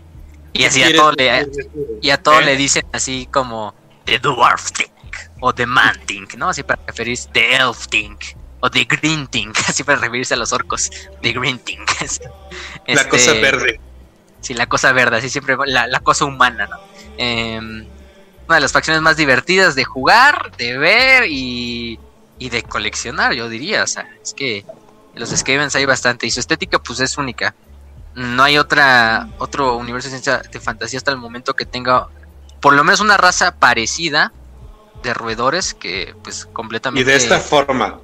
y 0.53 0.65
así 0.65 0.83
a 0.83 0.95
todo 0.95 1.13
le, 1.13 1.49
y 2.03 2.11
a 2.11 2.23
todo 2.23 2.41
le 2.41 2.57
dicen 2.57 2.85
así 2.93 3.27
como 3.31 3.75
The 4.05 4.19
Dwarf 4.19 4.73
Think 4.73 4.91
o 5.41 5.53
The 5.55 5.67
Man 5.67 5.99
Think, 6.07 6.35
¿no? 6.35 6.51
Así 6.51 6.63
para 6.63 6.81
referirse 6.87 7.29
The 7.33 7.57
Elf 7.57 7.89
Think 7.89 8.21
o 8.61 8.71
The 8.71 8.85
Grinting, 8.85 9.53
así 9.69 9.83
para 9.83 9.99
referirse 9.99 10.35
a 10.35 10.37
los 10.37 10.53
orcos, 10.53 10.91
The 11.23 11.33
Grinting. 11.33 11.81
La 12.87 13.09
cosa 13.09 13.33
Este, 13.33 13.41
verde. 13.41 13.81
Sí, 14.41 14.55
la 14.55 14.67
cosa 14.67 14.93
verde, 14.93 15.19
así 15.19 15.31
siempre, 15.31 15.57
la, 15.67 15.87
la 15.87 16.01
cosa 16.01 16.25
humana, 16.25 16.67
¿no? 16.67 16.77
Em, 17.17 17.87
una 18.49 18.57
de 18.57 18.61
las 18.61 18.73
facciones 18.73 19.01
más 19.01 19.17
divertidas 19.17 19.77
de 19.77 19.85
jugar, 19.85 20.51
de 20.57 20.77
ver 20.79 21.25
y, 21.29 22.01
y 22.41 22.49
de 22.51 22.65
coleccionar, 22.65 23.35
yo 23.35 23.49
diría. 23.49 23.85
O 23.85 23.87
sea, 23.87 24.09
es 24.21 24.35
que 24.35 24.65
en 25.15 25.21
los 25.21 25.31
Skavens 25.31 25.75
hay 25.75 25.85
bastante 25.85 26.27
y 26.27 26.31
su 26.31 26.41
estética 26.41 26.79
pues 26.79 27.01
es 27.01 27.19
única. 27.19 27.55
No 28.15 28.43
hay 28.43 28.59
otra 28.59 29.29
otro 29.39 29.77
universo 29.77 30.09
de 30.09 30.21
ciencia 30.21 30.39
de 30.39 30.61
fantasía 30.61 30.99
hasta 30.99 31.11
el 31.11 31.17
momento 31.17 31.55
que 31.55 31.65
tenga 31.65 32.09
por 32.61 32.75
lo 32.75 32.85
menos 32.85 33.01
una 33.01 33.17
raza 33.17 33.57
parecida 33.57 34.33
de 35.03 35.15
roedores 35.15 35.75
que 35.75 36.15
pues 36.23 36.47
Y 36.49 36.53
completamente 36.53 37.11
de 37.11 37.17
esta 37.17 37.41
forma. 37.41 37.99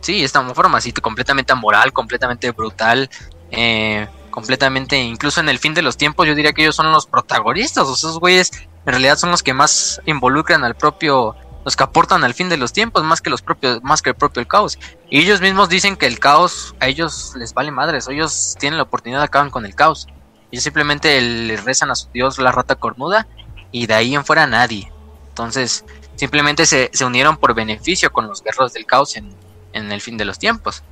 Sí, 0.00 0.22
esta 0.22 0.42
forma 0.54 0.78
así 0.78 0.92
completamente 0.92 1.52
amoral, 1.52 1.92
completamente 1.92 2.50
brutal, 2.52 3.10
eh, 3.50 4.06
completamente, 4.30 4.98
incluso 4.98 5.40
en 5.40 5.48
el 5.48 5.58
fin 5.58 5.74
de 5.74 5.82
los 5.82 5.96
tiempos, 5.96 6.26
yo 6.26 6.34
diría 6.34 6.52
que 6.52 6.62
ellos 6.62 6.76
son 6.76 6.92
los 6.92 7.06
protagonistas, 7.06 7.84
o 7.88 7.96
sea, 7.96 8.10
esos 8.10 8.20
güeyes 8.20 8.52
en 8.52 8.92
realidad 8.92 9.16
son 9.16 9.30
los 9.30 9.42
que 9.42 9.54
más 9.54 10.00
involucran 10.04 10.62
al 10.62 10.76
propio, 10.76 11.34
los 11.66 11.74
que 11.74 11.82
aportan 11.82 12.22
al 12.22 12.32
fin 12.32 12.48
de 12.48 12.56
los 12.56 12.72
tiempos, 12.72 13.02
más 13.02 13.20
que 13.20 13.28
los 13.28 13.42
propios, 13.42 13.82
más 13.82 14.00
que 14.00 14.10
el 14.10 14.14
propio 14.14 14.40
el 14.40 14.46
caos. 14.46 14.78
Y 15.10 15.18
ellos 15.18 15.40
mismos 15.40 15.68
dicen 15.68 15.96
que 15.96 16.06
el 16.06 16.20
caos 16.20 16.76
a 16.78 16.86
ellos 16.86 17.32
les 17.34 17.54
vale 17.54 17.72
madres, 17.72 18.06
ellos 18.06 18.54
tienen 18.60 18.76
la 18.76 18.84
oportunidad, 18.84 19.20
acaban 19.20 19.50
con 19.50 19.66
el 19.66 19.74
caos. 19.74 20.06
Ellos 20.52 20.62
simplemente 20.62 21.20
le 21.20 21.56
rezan 21.56 21.90
a 21.90 21.96
su 21.96 22.08
dios 22.12 22.38
la 22.38 22.52
rata 22.52 22.76
cornuda 22.76 23.26
y 23.72 23.86
de 23.86 23.94
ahí 23.94 24.14
en 24.14 24.24
fuera 24.24 24.46
nadie. 24.46 24.92
Entonces, 25.30 25.84
simplemente 26.14 26.66
se, 26.66 26.88
se 26.92 27.04
unieron 27.04 27.36
por 27.36 27.52
beneficio 27.52 28.12
con 28.12 28.28
los 28.28 28.44
guerreros 28.44 28.72
del 28.72 28.86
caos 28.86 29.16
en, 29.16 29.34
en 29.72 29.90
el 29.90 30.00
fin 30.00 30.16
de 30.16 30.24
los 30.24 30.38
tiempos. 30.38 30.84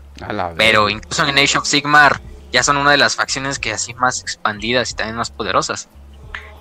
Pero 0.57 0.89
incluso 0.89 1.25
en 1.25 1.39
Age 1.39 1.57
of 1.57 1.69
Sigmar 1.69 2.21
ya 2.53 2.65
son 2.65 2.79
una 2.79 2.91
de 2.91 2.97
las 2.97 3.15
facciones 3.15 3.61
que 3.61 3.73
así 3.73 3.95
más 3.95 4.23
expandidas 4.23 4.91
y 4.91 4.95
también 4.95 5.15
más 5.15 5.31
poderosas. 5.31 5.89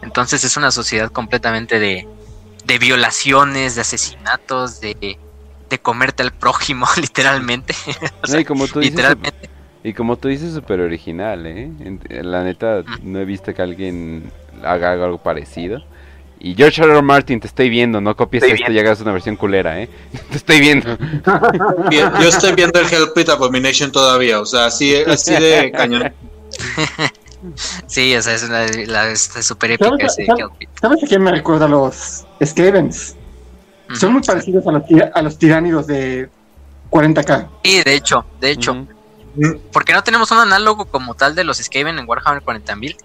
Entonces 0.03 0.43
es 0.43 0.55
una 0.55 0.69
sociedad 0.69 1.11
completamente 1.11 1.79
de, 1.79 2.07
de 2.65 2.77
violaciones, 2.79 3.75
de 3.75 3.81
asesinatos, 3.81 4.79
de, 4.81 5.17
de 5.69 5.79
comerte 5.79 6.23
al 6.23 6.31
prójimo, 6.33 6.87
literalmente. 7.01 7.73
O 7.87 8.05
No, 8.21 8.27
sea, 8.27 8.39
y 8.39 8.45
como 8.45 8.67
tú 8.67 8.79
dices, 8.79 8.95
literalmente. 8.95 9.49
y 9.83 9.93
como 9.93 10.17
tú 10.17 10.27
dices, 10.29 10.53
súper 10.53 10.79
original, 10.81 11.45
¿eh? 11.45 11.71
En- 11.79 12.01
La 12.31 12.43
neta, 12.43 12.83
no 13.01 13.19
he 13.19 13.25
visto 13.25 13.53
que 13.53 13.61
alguien 13.61 14.31
haga 14.63 14.93
algo 14.93 15.17
parecido. 15.17 15.83
Y 16.39 16.55
George 16.55 16.81
R. 16.81 16.91
R. 16.91 17.01
Martin, 17.01 17.39
te 17.39 17.47
estoy 17.47 17.69
viendo, 17.69 18.01
no 18.01 18.17
copies 18.17 18.43
Estoy 18.43 18.59
esto 18.59 18.71
y 18.73 18.77
hagas 18.79 18.99
una 18.99 19.13
versión 19.13 19.37
culera, 19.37 19.81
¿eh? 19.81 19.87
Te 20.29 20.35
estoy 20.37 20.59
viendo. 20.59 20.97
Yo 21.89 22.11
yo 22.21 22.27
estoy 22.27 22.51
viendo 22.53 22.81
el 22.81 22.85
Hellpit 22.93 23.29
Abomination 23.29 23.91
todavía, 23.93 24.41
o 24.41 24.45
sea, 24.45 24.65
así, 24.65 24.93
así 25.07 25.33
de 25.35 25.71
cañón. 25.71 26.13
Sí, 27.87 28.15
o 28.15 28.21
sea, 28.21 28.35
es 28.35 28.43
una 28.43 28.65
la, 28.87 29.09
es 29.11 29.23
súper 29.41 29.71
épica 29.71 29.89
¿Sabes- 29.89 30.13
ese 30.17 30.25
sabes-. 30.25 30.45
¿Sabes 30.79 31.03
a 31.03 31.07
quién 31.07 31.21
me 31.23 31.31
recuerda 31.31 31.67
los 31.67 32.25
Skavens? 32.45 33.15
Ujú. 33.89 33.95
Son 33.97 34.13
muy 34.13 34.21
parecidos 34.21 34.65
a 34.67 34.71
los, 34.71 34.85
tira- 34.85 35.11
a 35.13 35.21
los 35.21 35.37
tiránidos 35.37 35.87
de 35.87 36.29
40k. 36.89 37.47
Sí, 37.63 37.83
de 37.83 37.93
hecho, 37.95 38.25
de 38.39 38.51
hecho. 38.51 38.71
Ujú. 39.35 39.59
¿Por 39.71 39.83
qué 39.83 39.93
no 39.93 40.03
tenemos 40.03 40.29
un 40.31 40.37
análogo 40.39 40.85
como 40.85 41.15
tal 41.15 41.33
de 41.35 41.43
los 41.43 41.57
Skaven 41.57 41.97
en 41.99 42.07
Warhammer 42.07 42.43
40.000? 42.43 42.95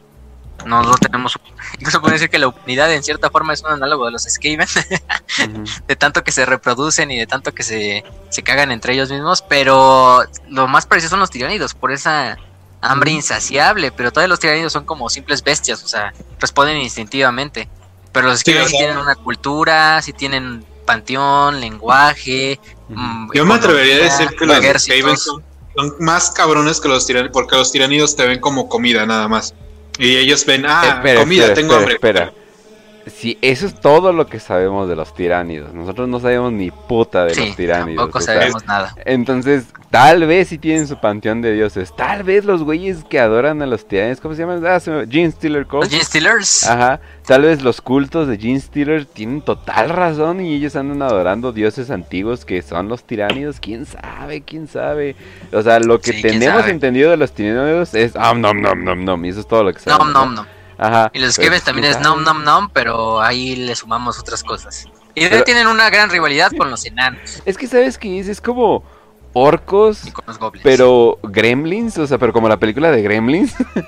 No 0.66 0.82
lo 0.82 0.94
tenemos. 0.96 1.38
Incluso 1.74 2.00
puede 2.02 2.14
decir 2.14 2.28
que 2.30 2.38
la 2.38 2.48
humanidad 2.48 2.92
en 2.92 3.02
cierta 3.02 3.30
forma 3.30 3.52
es 3.54 3.62
un 3.62 3.70
análogo 3.70 4.04
de 4.06 4.10
los 4.12 4.22
Skaven, 4.24 4.66
de 5.86 5.96
tanto 5.96 6.22
que 6.24 6.32
se 6.32 6.44
reproducen 6.44 7.10
y 7.10 7.18
de 7.18 7.26
tanto 7.26 7.52
que 7.54 7.62
se, 7.62 8.04
se 8.28 8.42
cagan 8.42 8.70
entre 8.72 8.92
ellos 8.94 9.10
mismos, 9.10 9.42
pero 9.42 10.22
lo 10.48 10.66
más 10.68 10.86
parecido 10.86 11.10
son 11.10 11.20
los 11.20 11.30
tiránidos, 11.30 11.74
por 11.74 11.92
esa 11.92 12.36
hambre 12.80 13.10
insaciable, 13.12 13.90
pero 13.92 14.12
todos 14.12 14.28
los 14.28 14.38
tiránidos 14.38 14.72
son 14.72 14.84
como 14.84 15.08
simples 15.08 15.42
bestias, 15.42 15.82
o 15.82 15.88
sea, 15.88 16.12
responden 16.40 16.76
instintivamente. 16.78 17.68
Pero 18.12 18.28
los 18.28 18.40
Sí, 18.40 18.50
Skaven 18.50 18.62
o 18.62 18.66
sí 18.66 18.70
sea- 18.70 18.78
tienen 18.86 18.98
una 18.98 19.14
cultura, 19.16 20.00
sí 20.02 20.12
tienen 20.12 20.64
panteón, 20.86 21.60
lenguaje. 21.60 22.58
Mm, 22.88 23.30
Yo 23.34 23.44
me 23.44 23.54
atrevería 23.54 23.96
a 23.96 23.98
decir 23.98 24.28
que 24.38 24.46
los. 24.46 24.56
Skavens 24.82 25.22
son, 25.22 25.44
son 25.76 25.94
más 26.00 26.30
cabrones 26.30 26.80
que 26.80 26.88
los 26.88 27.06
tiranidos, 27.06 27.32
porque 27.32 27.56
los 27.56 27.70
tiranidos 27.70 28.16
te 28.16 28.26
ven 28.26 28.40
como 28.40 28.68
comida 28.68 29.04
nada 29.06 29.28
más. 29.28 29.54
Y 29.98 30.16
ellos 30.16 30.46
ven, 30.46 30.64
ah, 30.66 30.94
Espera, 30.96 31.20
comida, 31.20 31.42
espera, 31.44 31.54
tengo 31.54 31.72
espera, 31.74 31.80
hambre. 31.80 31.94
espera. 31.94 32.32
Si 33.10 33.38
eso 33.42 33.66
es 33.66 33.74
todo 33.80 34.12
lo 34.12 34.26
que 34.26 34.40
sabemos 34.40 34.88
de 34.88 34.96
los 34.96 35.14
tiránidos. 35.14 35.72
Nosotros 35.74 36.08
no 36.08 36.20
sabemos 36.20 36.52
ni 36.52 36.70
puta 36.70 37.24
de 37.24 37.34
Sí, 37.34 37.46
los 37.46 37.56
tiránidos. 37.56 37.96
tampoco 38.04 38.18
o 38.18 38.20
sea, 38.20 38.34
sabemos 38.34 38.66
nada. 38.66 38.94
entonces, 39.04 39.64
tal 39.90 40.26
vez 40.26 40.48
sí 40.48 40.58
tienen 40.58 40.86
su 40.86 41.00
panteón 41.00 41.40
de 41.42 41.52
dioses. 41.52 41.94
Tal 41.96 42.22
vez 42.22 42.44
los 42.44 42.62
güeyes 42.62 43.04
que 43.04 43.18
adoran 43.20 43.62
a 43.62 43.66
los 43.66 43.86
tiránidos, 43.86 44.20
¿cómo 44.20 44.34
se 44.34 44.42
llaman? 44.42 44.64
Ah, 44.66 44.80
se 44.80 44.90
me... 44.90 45.06
Gene 45.06 45.30
Stealer 45.30 45.66
Cult. 45.66 45.84
Los 45.84 45.90
Gene 45.92 46.04
Stealers. 46.04 46.66
Ajá, 46.66 47.00
tal 47.26 47.42
vez 47.42 47.62
los 47.62 47.80
cultos 47.80 48.28
de 48.28 48.36
Gene 48.38 48.60
Stealer 48.60 49.04
tienen 49.06 49.40
total 49.42 49.90
razón 49.90 50.40
y 50.40 50.54
ellos 50.54 50.76
andan 50.76 51.02
adorando 51.02 51.52
dioses 51.52 51.90
antiguos 51.90 52.44
que 52.44 52.62
son 52.62 52.88
los 52.88 53.04
tiránidos. 53.04 53.60
¿Quién 53.60 53.86
sabe? 53.86 54.42
¿Quién 54.42 54.68
sabe? 54.68 55.16
O 55.52 55.62
sea, 55.62 55.80
lo 55.80 56.00
que 56.00 56.12
Sí, 56.12 56.22
tenemos 56.22 56.66
entendido 56.66 57.10
de 57.10 57.16
los 57.16 57.32
tiránidos 57.32 57.94
es... 57.94 58.12
Ah, 58.16 58.34
nom, 58.34 58.60
nom, 58.60 58.82
nom, 58.84 59.04
nom. 59.04 59.24
Y 59.24 59.28
eso 59.30 59.40
es 59.40 59.48
todo 59.48 59.62
lo 59.64 59.72
que 59.72 59.80
sabemos. 59.80 60.12
Nom, 60.12 60.26
nom, 60.26 60.34
nom. 60.36 60.46
Ajá. 60.78 61.10
Y 61.12 61.18
los 61.18 61.36
pero, 61.36 61.46
Skavens 61.48 61.64
también 61.64 61.86
¿quién 61.88 61.96
es 62.00 62.06
nom, 62.06 62.22
nom, 62.22 62.42
nom, 62.44 62.70
pero 62.72 63.20
ahí 63.20 63.56
le 63.56 63.74
sumamos 63.74 64.18
otras 64.18 64.42
cosas. 64.42 64.86
Y 65.14 65.20
de 65.22 65.26
ahí 65.26 65.30
Pero- 65.32 65.44
tienen 65.44 65.66
una 65.66 65.90
gran 65.90 66.10
rivalidad 66.10 66.52
con 66.56 66.70
los 66.70 66.84
enanos 66.86 67.42
Es 67.44 67.58
que, 67.58 67.66
¿sabes 67.66 67.98
qué 67.98 68.20
es? 68.20 68.28
Es 68.28 68.40
como 68.40 68.84
orcos, 69.34 70.06
y 70.06 70.10
con 70.10 70.24
los 70.26 70.38
goblins. 70.38 70.64
pero 70.64 71.18
gremlins, 71.22 71.98
o 71.98 72.06
sea, 72.06 72.18
pero 72.18 72.32
como 72.32 72.48
la 72.48 72.56
película 72.56 72.90
de 72.90 73.02
gremlins. 73.02 73.54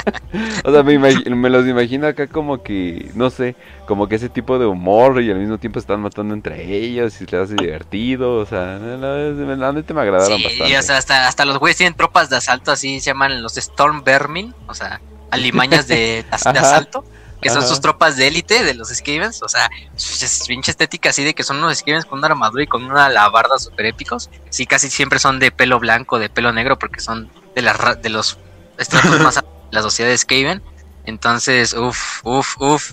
o 0.64 0.72
sea, 0.72 0.82
me, 0.82 0.98
me 0.98 1.50
los 1.50 1.66
imagino 1.66 2.06
acá 2.06 2.26
como 2.28 2.62
que, 2.62 3.10
no 3.14 3.30
sé, 3.30 3.56
como 3.86 4.08
que 4.08 4.16
ese 4.16 4.28
tipo 4.28 4.58
de 4.58 4.66
humor 4.66 5.20
y 5.22 5.30
al 5.30 5.38
mismo 5.38 5.58
tiempo 5.58 5.78
están 5.78 6.00
matando 6.00 6.34
entre 6.34 6.64
ellos 6.76 7.20
y 7.20 7.26
les 7.26 7.34
hace 7.34 7.54
divertido, 7.56 8.36
o 8.36 8.46
sea, 8.46 8.78
neta 8.78 9.94
me 9.94 10.00
agradaron 10.00 10.38
Sí, 10.38 10.44
bastante. 10.44 10.72
y 10.72 10.76
o 10.76 10.82
sea, 10.82 10.96
hasta, 10.98 11.26
hasta 11.26 11.44
los 11.44 11.58
güeyes 11.58 11.76
tienen 11.76 11.94
tropas 11.94 12.30
de 12.30 12.36
asalto, 12.36 12.70
así 12.72 13.00
se 13.00 13.06
llaman 13.06 13.42
los 13.42 13.56
Storm 13.56 14.02
Vermin, 14.04 14.54
o 14.66 14.74
sea, 14.74 15.00
alimañas 15.30 15.86
de, 15.86 16.24
asalto, 16.30 17.04
que 17.40 17.48
son 17.48 17.58
Ajá. 17.58 17.68
sus 17.68 17.80
tropas 17.80 18.16
de 18.16 18.26
élite 18.26 18.64
de 18.64 18.74
los 18.74 18.88
Skavens, 18.88 19.42
o 19.42 19.48
sea, 19.48 19.70
es 19.96 20.44
pinche 20.46 20.70
estética 20.70 21.08
así 21.10 21.24
de 21.24 21.32
que 21.34 21.42
son 21.42 21.56
unos 21.58 21.78
Skavens 21.78 22.04
con 22.04 22.18
una 22.18 22.26
armadura 22.28 22.62
y 22.62 22.66
con 22.66 22.84
una 22.84 23.06
alabarda 23.06 23.58
super 23.58 23.86
épicos. 23.86 24.28
Sí, 24.50 24.66
casi 24.66 24.90
siempre 24.90 25.18
son 25.18 25.38
de 25.38 25.50
pelo 25.50 25.78
blanco, 25.80 26.18
de 26.18 26.28
pelo 26.28 26.52
negro, 26.52 26.78
porque 26.78 27.00
son 27.00 27.30
de, 27.54 27.62
las 27.62 27.76
ra- 27.76 27.94
de 27.94 28.10
los 28.10 28.38
estratos 28.76 29.18
más 29.22 29.36
de 29.36 29.42
la 29.70 29.82
sociedad 29.82 30.10
de 30.10 30.18
Skaven. 30.18 30.62
Entonces, 31.06 31.72
uff, 31.72 32.20
uff, 32.24 32.60
uff, 32.60 32.92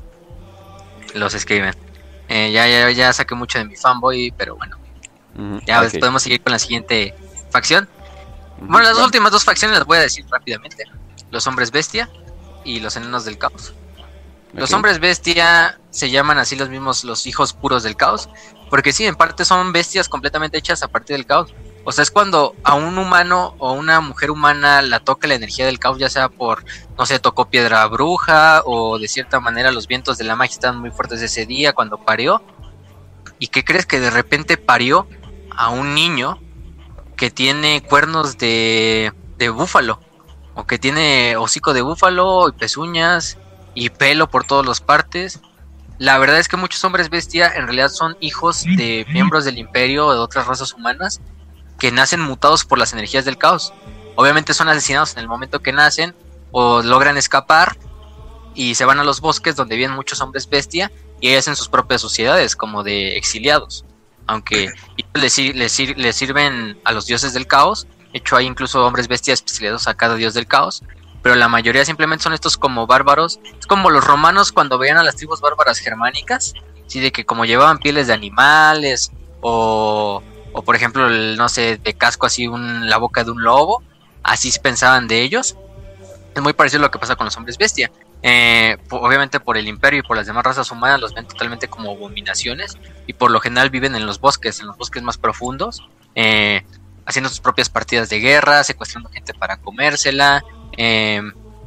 los 1.14 1.34
Skaven. 1.34 1.76
Eh, 2.30 2.52
ya, 2.52 2.68
ya, 2.68 2.90
ya 2.92 3.12
saqué 3.14 3.36
mucho 3.36 3.58
de 3.58 3.66
mi 3.66 3.76
fanboy, 3.76 4.34
pero 4.38 4.56
bueno, 4.56 4.78
ya 5.66 5.82
podemos 6.00 6.24
seguir 6.24 6.42
con 6.42 6.52
la 6.52 6.60
siguiente 6.60 7.14
facción. 7.52 7.88
Bueno, 8.60 8.88
las 8.88 8.96
dos 8.96 9.06
últimas 9.06 9.32
dos 9.32 9.44
facciones 9.44 9.78
las 9.78 9.86
voy 9.88 9.98
a 9.98 10.02
decir 10.02 10.26
rápidamente. 10.30 10.84
Los 11.32 11.46
hombres 11.48 11.72
bestia 11.72 12.10
y 12.64 12.80
los 12.80 12.96
enanos 12.96 13.26
del 13.26 13.38
caos. 13.38 13.74
Los 14.54 14.74
hombres 14.74 15.00
bestia 15.00 15.80
se 15.92 16.10
llaman 16.10 16.38
así 16.38 16.56
los 16.56 16.70
mismos 16.70 17.04
los 17.04 17.28
hijos 17.28 17.54
puros 17.54 17.84
del 17.84 17.96
caos, 17.96 18.30
porque 18.70 18.94
sí, 18.94 19.06
en 19.06 19.16
parte 19.16 19.46
son 19.46 19.72
bestias 19.72 20.10
completamente 20.10 20.58
hechas 20.58 20.84
a 20.84 20.88
partir 20.88 21.16
del 21.16 21.26
caos. 21.26 21.54
O 21.84 21.92
sea, 21.92 22.04
es 22.04 22.12
cuando 22.12 22.54
a 22.64 22.74
un 22.74 22.98
humano 22.98 23.56
o 23.60 23.72
una 23.72 24.02
mujer 24.02 24.30
humana 24.30 24.82
la 24.82 25.00
toca 25.00 25.28
la 25.28 25.36
energía 25.36 25.66
del 25.66 25.80
caos, 25.80 25.98
ya 26.00 26.10
sea 26.10 26.28
por, 26.28 26.66
no 26.98 27.06
sé, 27.06 27.20
tocó 27.20 27.50
piedra 27.50 27.86
bruja 27.88 28.62
o 28.66 29.00
de 29.00 29.08
cierta 29.08 29.40
manera 29.40 29.72
los 29.72 29.88
vientos 29.88 30.18
de 30.18 30.26
la 30.26 30.36
magia 30.36 30.56
estaban 30.56 30.82
muy 30.82 30.92
fuertes 30.92 31.22
ese 31.22 31.46
día 31.46 31.74
cuando 31.74 31.98
parió. 31.98 32.42
¿Y 33.40 33.48
qué 33.48 33.64
crees 33.64 33.86
que 33.86 34.00
de 34.00 34.10
repente 34.10 34.58
parió 34.58 35.08
a 35.56 35.70
un 35.70 35.94
niño 35.94 36.42
que 37.16 37.32
tiene 37.32 37.82
cuernos 37.84 38.38
de, 38.38 39.14
de 39.38 39.50
búfalo? 39.50 40.02
O 40.58 40.66
que 40.66 40.78
tiene 40.78 41.38
hocico 41.38 41.74
de 41.74 41.82
búfalo 41.82 42.50
y 42.50 42.52
pezuñas 42.52 43.38
y 43.76 43.90
pelo 43.90 44.28
por 44.28 44.44
todas 44.44 44.66
las 44.66 44.82
partes. 44.82 45.40
La 46.00 46.18
verdad 46.18 46.40
es 46.40 46.48
que 46.48 46.58
muchos 46.58 46.84
hombres 46.84 47.10
bestia 47.10 47.48
en 47.56 47.66
realidad 47.66 47.90
son 47.90 48.18
hijos 48.20 48.64
de 48.64 49.06
miembros 49.10 49.46
del 49.46 49.58
imperio 49.58 50.08
o 50.08 50.14
de 50.14 50.20
otras 50.20 50.48
razas 50.48 50.74
humanas 50.74 51.22
que 51.80 51.92
nacen 51.92 52.20
mutados 52.20 52.66
por 52.66 52.80
las 52.80 52.92
energías 52.92 53.24
del 53.24 53.38
caos. 53.38 53.74
Obviamente 54.16 54.54
son 54.54 54.68
asesinados 54.68 55.14
en 55.14 55.20
el 55.20 55.28
momento 55.28 55.62
que 55.62 55.72
nacen 55.72 56.16
o 56.52 56.82
logran 56.82 57.18
escapar 57.18 57.78
y 58.56 58.74
se 58.74 58.86
van 58.86 59.00
a 59.00 59.04
los 59.04 59.22
bosques 59.22 59.56
donde 59.56 59.76
viven 59.76 59.92
muchos 59.92 60.20
hombres 60.22 60.50
bestia 60.50 60.92
y 61.22 61.36
hacen 61.36 61.56
sus 61.56 61.70
propias 61.70 62.02
sociedades 62.02 62.56
como 62.56 62.84
de 62.84 63.16
exiliados. 63.16 63.86
Aunque 64.26 64.74
les, 65.14 65.38
les 65.38 66.16
sirven 66.16 66.80
a 66.84 66.92
los 66.92 67.06
dioses 67.06 67.34
del 67.34 67.48
caos. 67.48 67.88
Hecho 68.14 68.36
hay 68.36 68.46
incluso 68.46 68.86
hombres 68.86 69.08
bestia 69.08 69.34
especializados 69.34 69.88
a 69.88 69.96
cada 69.96 70.16
dios 70.16 70.34
del 70.34 70.48
caos 70.48 70.84
pero 71.28 71.36
la 71.36 71.50
mayoría 71.50 71.84
simplemente 71.84 72.24
son 72.24 72.34
estos 72.34 72.58
como 72.58 72.88
bárbaros. 72.88 73.42
Es 73.60 73.68
como 73.68 73.90
los 73.90 74.06
romanos 74.06 74.54
cuando 74.54 74.78
veían 74.78 74.98
a 74.98 75.04
las 75.04 75.18
tribus 75.18 75.42
bárbaras 75.42 75.80
germánicas, 75.80 76.54
sí, 76.86 77.02
de 77.02 77.12
que 77.12 77.26
como 77.26 77.44
llevaban 77.44 77.80
pieles 77.80 78.08
de 78.08 78.14
animales 78.14 79.12
o, 79.42 80.24
o 80.54 80.62
por 80.62 80.76
ejemplo, 80.78 81.08
el, 81.08 81.36
no 81.36 81.50
sé, 81.50 81.78
de 81.84 81.94
casco 81.96 82.26
así 82.26 82.48
un, 82.48 82.90
la 82.90 82.96
boca 82.96 83.26
de 83.26 83.32
un 83.32 83.44
lobo, 83.44 83.84
así 84.24 84.52
pensaban 84.60 85.10
de 85.10 85.22
ellos. 85.22 85.58
Es 86.34 86.42
muy 86.42 86.54
parecido 86.54 86.84
a 86.84 86.86
lo 86.86 86.92
que 86.92 87.00
pasa 87.00 87.18
con 87.18 87.26
los 87.26 87.36
hombres 87.36 87.58
bestia. 87.58 87.92
Eh, 88.24 88.78
obviamente 88.90 89.40
por 89.40 89.58
el 89.58 89.68
imperio 89.68 90.00
y 90.00 90.04
por 90.04 90.18
las 90.18 90.28
demás 90.28 90.46
razas 90.46 90.72
humanas 90.72 91.00
los 91.00 91.14
ven 91.14 91.28
totalmente 91.28 91.68
como 91.68 91.92
abominaciones 91.92 92.78
y 93.06 93.14
por 93.14 93.32
lo 93.32 93.40
general 93.40 93.70
viven 93.70 93.96
en 93.96 94.06
los 94.06 94.20
bosques, 94.20 94.60
en 94.60 94.68
los 94.68 94.78
bosques 94.78 95.04
más 95.04 95.18
profundos, 95.18 95.84
eh, 96.16 96.66
haciendo 97.08 97.30
sus 97.30 97.40
propias 97.40 97.70
partidas 97.70 98.10
de 98.10 98.20
guerra, 98.20 98.64
secuestrando 98.64 99.10
gente 99.10 99.34
para 99.34 99.58
comérsela, 99.58 100.44
eh, 100.78 101.22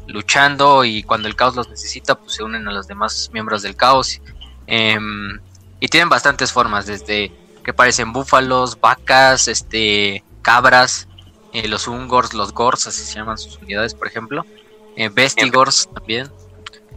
luchando 0.07 0.85
y 0.85 1.03
cuando 1.03 1.27
el 1.27 1.35
caos 1.35 1.57
los 1.57 1.69
necesita 1.69 2.15
pues 2.15 2.35
se 2.35 2.43
unen 2.45 2.69
a 2.69 2.73
los 2.73 2.87
demás 2.87 3.31
miembros 3.33 3.63
del 3.63 3.75
caos 3.77 4.21
eh, 4.67 4.99
y 5.81 5.89
tienen 5.89 6.09
bastantes 6.09 6.53
formas 6.53 6.87
desde 6.87 7.33
que 7.65 7.73
parecen 7.73 8.13
búfalos, 8.13 8.79
vacas, 8.81 9.49
este, 9.49 10.23
cabras, 10.43 11.09
eh, 11.53 11.69
los 11.69 11.89
ungors, 11.89 12.35
los 12.35 12.53
gors, 12.53 12.87
así 12.87 13.03
se 13.03 13.15
llaman 13.15 13.39
sus 13.39 13.59
unidades 13.59 13.95
por 13.95 14.07
ejemplo, 14.07 14.45
eh, 14.97 15.09
bestigors 15.09 15.89
también. 15.93 16.31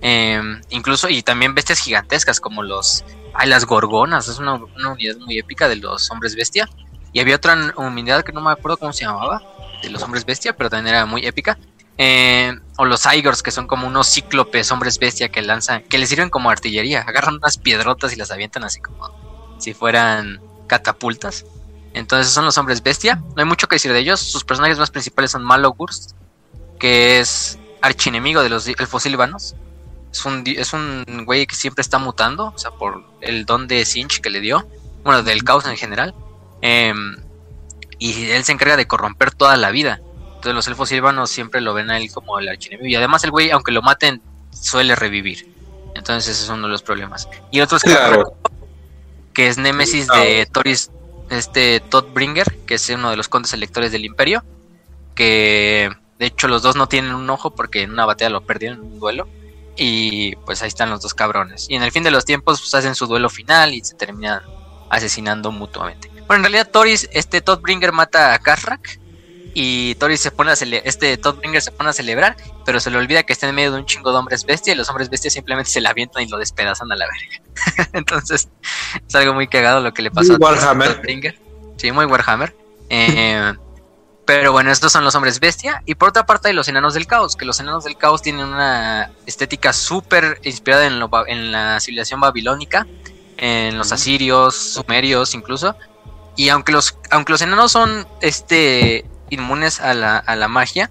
Eh, 0.01 0.41
incluso, 0.69 1.07
y 1.07 1.23
también 1.23 1.55
bestias 1.55 1.79
gigantescas 1.79 2.41
como 2.41 2.61
los. 2.61 3.05
Ay, 3.33 3.47
las 3.47 3.65
gorgonas, 3.65 4.27
es 4.27 4.37
una 4.37 4.55
unidad 4.55 5.17
muy 5.17 5.39
épica 5.39 5.67
de 5.67 5.77
los 5.77 6.11
hombres 6.11 6.35
bestia. 6.35 6.69
Y 7.13 7.19
había 7.19 7.35
otra 7.35 7.73
unidad 7.77 8.23
que 8.23 8.33
no 8.33 8.41
me 8.41 8.51
acuerdo 8.51 8.77
cómo 8.77 8.91
se 8.91 9.05
llamaba, 9.05 9.41
de 9.81 9.89
los 9.89 10.01
hombres 10.01 10.25
bestia, 10.25 10.55
pero 10.55 10.69
también 10.69 10.95
era 10.95 11.05
muy 11.05 11.25
épica. 11.25 11.57
Eh, 11.97 12.57
o 12.77 12.85
los 12.85 13.05
Igors, 13.05 13.43
que 13.43 13.51
son 13.51 13.67
como 13.67 13.85
unos 13.85 14.11
cíclopes 14.11 14.71
hombres 14.71 14.97
bestia 14.97 15.29
que 15.29 15.43
lanzan, 15.43 15.83
que 15.83 15.99
les 15.99 16.09
sirven 16.09 16.29
como 16.29 16.49
artillería. 16.49 17.01
Agarran 17.01 17.35
unas 17.35 17.57
piedrotas 17.57 18.13
y 18.13 18.15
las 18.15 18.31
avientan 18.31 18.63
así 18.63 18.81
como 18.81 19.11
si 19.59 19.73
fueran 19.73 20.41
catapultas. 20.67 21.45
Entonces 21.93 22.33
son 22.33 22.45
los 22.45 22.57
hombres 22.57 22.81
bestia. 22.81 23.15
No 23.15 23.35
hay 23.37 23.45
mucho 23.45 23.67
que 23.67 23.75
decir 23.75 23.93
de 23.93 23.99
ellos. 23.99 24.19
Sus 24.19 24.43
personajes 24.43 24.79
más 24.79 24.89
principales 24.89 25.31
son 25.31 25.43
Malogurs, 25.43 26.15
que 26.79 27.19
es 27.19 27.59
archienemigo 27.81 28.41
de 28.41 28.49
los 28.49 28.67
elfos 28.67 29.03
silvanos. 29.03 29.55
Es 30.11 30.25
un, 30.25 30.43
es 30.45 30.73
un 30.73 31.23
güey 31.25 31.45
que 31.45 31.55
siempre 31.55 31.81
está 31.81 31.99
mutando, 31.99 32.53
o 32.55 32.57
sea, 32.57 32.71
por 32.71 33.03
el 33.21 33.45
don 33.45 33.67
de 33.67 33.83
Sinch 33.85 34.21
que 34.21 34.29
le 34.29 34.41
dio, 34.41 34.67
bueno, 35.03 35.23
del 35.23 35.43
caos 35.43 35.65
en 35.65 35.75
general. 35.77 36.13
Em, 36.65 37.17
y 37.99 38.31
él 38.31 38.45
se 38.45 38.53
encarga 38.53 38.77
de 38.77 38.87
corromper 38.87 39.31
toda 39.31 39.57
la 39.57 39.69
vida. 39.69 39.99
Entonces 40.35 40.55
los 40.55 40.67
elfos 40.67 40.87
silvanos 40.87 41.29
siempre 41.29 41.59
lo 41.59 41.73
ven 41.73 41.91
a 41.91 41.97
él 41.97 42.09
como 42.11 42.39
el 42.39 42.47
archienemigo. 42.47 42.87
Y 42.87 42.95
además 42.95 43.23
el 43.25 43.31
güey, 43.31 43.51
aunque 43.51 43.73
lo 43.73 43.81
maten, 43.81 44.21
suele 44.51 44.95
revivir. 44.95 45.53
Entonces 45.93 46.33
ese 46.35 46.45
es 46.45 46.49
uno 46.49 46.67
de 46.67 46.71
los 46.71 46.81
problemas. 46.81 47.27
Y 47.51 47.59
otros 47.59 47.83
que 47.83 47.89
Claro. 47.89 48.37
que 49.33 49.47
es 49.47 49.57
Némesis 49.57 50.07
de 50.07 50.47
Toris, 50.51 50.89
este 51.29 51.81
Todd 51.81 52.05
Bringer, 52.13 52.59
que 52.65 52.75
es 52.75 52.89
uno 52.89 53.09
de 53.09 53.17
los 53.17 53.27
condes 53.27 53.51
electores 53.51 53.91
del 53.91 54.05
Imperio, 54.05 54.41
que 55.15 55.89
de 56.17 56.25
hecho 56.25 56.47
los 56.47 56.61
dos 56.61 56.77
no 56.77 56.87
tienen 56.87 57.13
un 57.13 57.29
ojo 57.29 57.51
porque 57.51 57.81
en 57.81 57.91
una 57.91 58.05
batalla 58.05 58.29
lo 58.29 58.45
perdieron 58.45 58.79
en 58.79 58.85
un 58.85 58.99
duelo. 58.99 59.27
Y 59.75 60.37
pues 60.45 60.61
ahí 60.61 60.69
están 60.69 60.89
los 60.91 61.01
dos 61.01 61.13
cabrones. 61.13 61.65
Y 61.69 61.75
en 61.75 61.83
el 61.83 61.91
fin 61.91 62.03
de 62.03 62.11
los 62.11 62.23
tiempos 62.23 62.61
pues 62.61 62.73
hacen 62.73 62.95
su 62.95 63.05
duelo 63.07 63.29
final 63.29 63.73
y 63.73 63.83
se 63.83 63.95
terminan 63.95 64.41
asesinando 64.89 65.51
mutuamente. 65.51 66.12
Bueno, 66.27 66.35
en 66.35 66.43
realidad 66.43 66.69
Toris, 66.71 67.09
este 67.11 67.41
Todd 67.41 67.61
Bringer 67.61 67.91
mata 67.91 68.33
a 68.33 68.39
Kazrak 68.39 68.99
y 69.53 69.95
Toris 69.95 70.19
se 70.19 70.31
pone 70.31 70.51
a 70.51 70.53
este 70.53 71.17
Todd 71.17 71.37
Bringer 71.37 71.61
se 71.61 71.71
pone 71.71 71.89
a 71.89 71.93
celebrar, 71.93 72.35
pero 72.65 72.79
se 72.79 72.89
le 72.89 72.97
olvida 72.97 73.23
que 73.23 73.33
está 73.33 73.47
en 73.47 73.55
medio 73.55 73.71
de 73.71 73.79
un 73.79 73.85
chingo 73.85 74.11
de 74.11 74.17
hombres 74.17 74.45
bestia 74.45 74.73
y 74.73 74.75
los 74.75 74.89
hombres 74.89 75.09
bestia 75.09 75.29
simplemente 75.29 75.69
se 75.69 75.81
la 75.81 75.89
avientan 75.89 76.23
y 76.23 76.27
lo 76.27 76.37
despedazan 76.37 76.91
a 76.91 76.95
la 76.95 77.05
verga. 77.05 77.89
Entonces, 77.93 78.49
es 79.07 79.15
algo 79.15 79.33
muy 79.33 79.47
cagado 79.47 79.81
lo 79.81 79.93
que 79.93 80.01
le 80.01 80.11
pasó 80.11 80.33
Muy 80.33 80.47
a 80.47 80.51
Warhammer. 80.51 80.93
Todd 80.95 81.01
Bringer. 81.01 81.39
Sí, 81.77 81.91
muy 81.91 82.05
Warhammer. 82.05 82.55
Eh, 82.89 83.53
pero 84.25 84.51
bueno, 84.51 84.71
estos 84.71 84.91
son 84.91 85.03
los 85.03 85.15
hombres 85.15 85.39
bestia. 85.39 85.83
Y 85.85 85.95
por 85.95 86.09
otra 86.09 86.25
parte 86.25 86.47
hay 86.47 86.53
los 86.53 86.67
enanos 86.67 86.93
del 86.93 87.07
caos, 87.07 87.35
que 87.35 87.45
los 87.45 87.59
enanos 87.59 87.83
del 87.83 87.97
caos 87.97 88.21
tienen 88.21 88.45
una 88.45 89.11
estética 89.25 89.73
súper 89.73 90.39
inspirada 90.43 90.87
en, 90.87 90.99
lo 90.99 91.09
en 91.27 91.51
la 91.51 91.79
civilización 91.79 92.19
babilónica, 92.21 92.87
en 93.37 93.77
los 93.77 93.91
asirios, 93.91 94.55
sumerios 94.55 95.33
incluso. 95.33 95.75
Y 96.35 96.49
aunque 96.49 96.71
los, 96.71 96.97
aunque 97.11 97.31
los 97.31 97.41
enanos 97.41 97.71
son 97.71 98.07
este, 98.21 99.05
inmunes 99.29 99.79
a 99.79 99.93
la, 99.93 100.17
a 100.17 100.35
la 100.35 100.47
magia, 100.47 100.89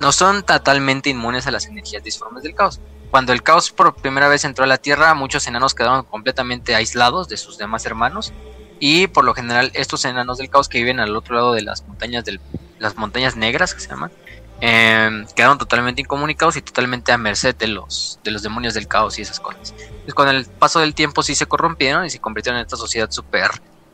no 0.00 0.12
son 0.12 0.42
totalmente 0.42 1.10
inmunes 1.10 1.46
a 1.46 1.50
las 1.50 1.66
energías 1.66 2.02
disformes 2.02 2.42
del 2.42 2.54
caos. 2.54 2.80
Cuando 3.10 3.32
el 3.32 3.42
caos 3.42 3.70
por 3.70 3.94
primera 3.94 4.28
vez 4.28 4.44
entró 4.44 4.64
a 4.64 4.68
la 4.68 4.76
Tierra, 4.76 5.14
muchos 5.14 5.46
enanos 5.46 5.74
quedaron 5.74 6.04
completamente 6.04 6.74
aislados 6.74 7.28
de 7.28 7.36
sus 7.36 7.56
demás 7.56 7.86
hermanos. 7.86 8.32
Y 8.80 9.08
por 9.08 9.24
lo 9.24 9.34
general, 9.34 9.70
estos 9.74 10.04
enanos 10.04 10.38
del 10.38 10.50
caos 10.50 10.68
que 10.68 10.78
viven 10.78 11.00
al 11.00 11.16
otro 11.16 11.34
lado 11.34 11.54
de 11.54 11.62
las 11.62 11.86
montañas 11.86 12.24
del, 12.24 12.40
las 12.78 12.96
montañas 12.96 13.34
negras 13.34 13.74
que 13.74 13.80
se 13.80 13.88
llaman, 13.88 14.12
eh, 14.60 15.24
quedaron 15.34 15.58
totalmente 15.58 16.02
incomunicados 16.02 16.56
y 16.56 16.62
totalmente 16.62 17.10
a 17.12 17.18
merced 17.18 17.56
de 17.56 17.68
los, 17.68 18.20
de 18.22 18.30
los 18.30 18.42
demonios 18.42 18.74
del 18.74 18.86
caos 18.86 19.18
y 19.18 19.22
esas 19.22 19.40
cosas. 19.40 19.74
Entonces, 19.78 20.14
con 20.14 20.28
el 20.28 20.44
paso 20.44 20.80
del 20.80 20.94
tiempo 20.94 21.22
sí 21.22 21.34
se 21.34 21.46
corrompieron 21.46 22.04
y 22.04 22.10
se 22.10 22.20
convirtieron 22.20 22.58
en 22.58 22.66
esta 22.66 22.76
sociedad 22.76 23.10
súper 23.10 23.50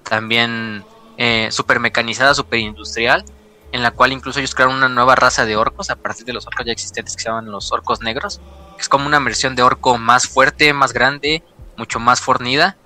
también 0.09 0.85
eh, 1.17 1.49
súper 1.51 1.81
mecanizada, 1.81 2.35
súper 2.35 2.61
industrial, 2.61 3.25
en 3.73 3.83
la 3.83 3.91
cual 3.91 4.13
incluso 4.13 4.39
ellos 4.39 4.55
crearon 4.55 4.77
una 4.77 4.89
nueva 4.89 5.17
raza 5.17 5.45
de 5.45 5.57
orcos 5.57 5.91
a 5.91 5.97
partir 5.97 6.25
de 6.25 6.33
los 6.33 6.47
orcos 6.47 6.65
ya 6.65 6.73
existentes 6.73 7.17
que 7.17 7.23
se 7.23 7.29
llaman 7.29 7.51
los 7.51 7.73
orcos 7.73 8.01
negros, 8.01 8.41
que 8.77 8.83
es 8.83 8.89
como 8.89 9.07
una 9.07 9.19
versión 9.19 9.57
de 9.57 9.63
orco 9.63 9.99
más 9.99 10.29
fuerte, 10.29 10.73
más 10.73 10.93
grande, 10.93 11.43
mucho 11.77 11.99
más 11.99 12.21
fornida, 12.21 12.77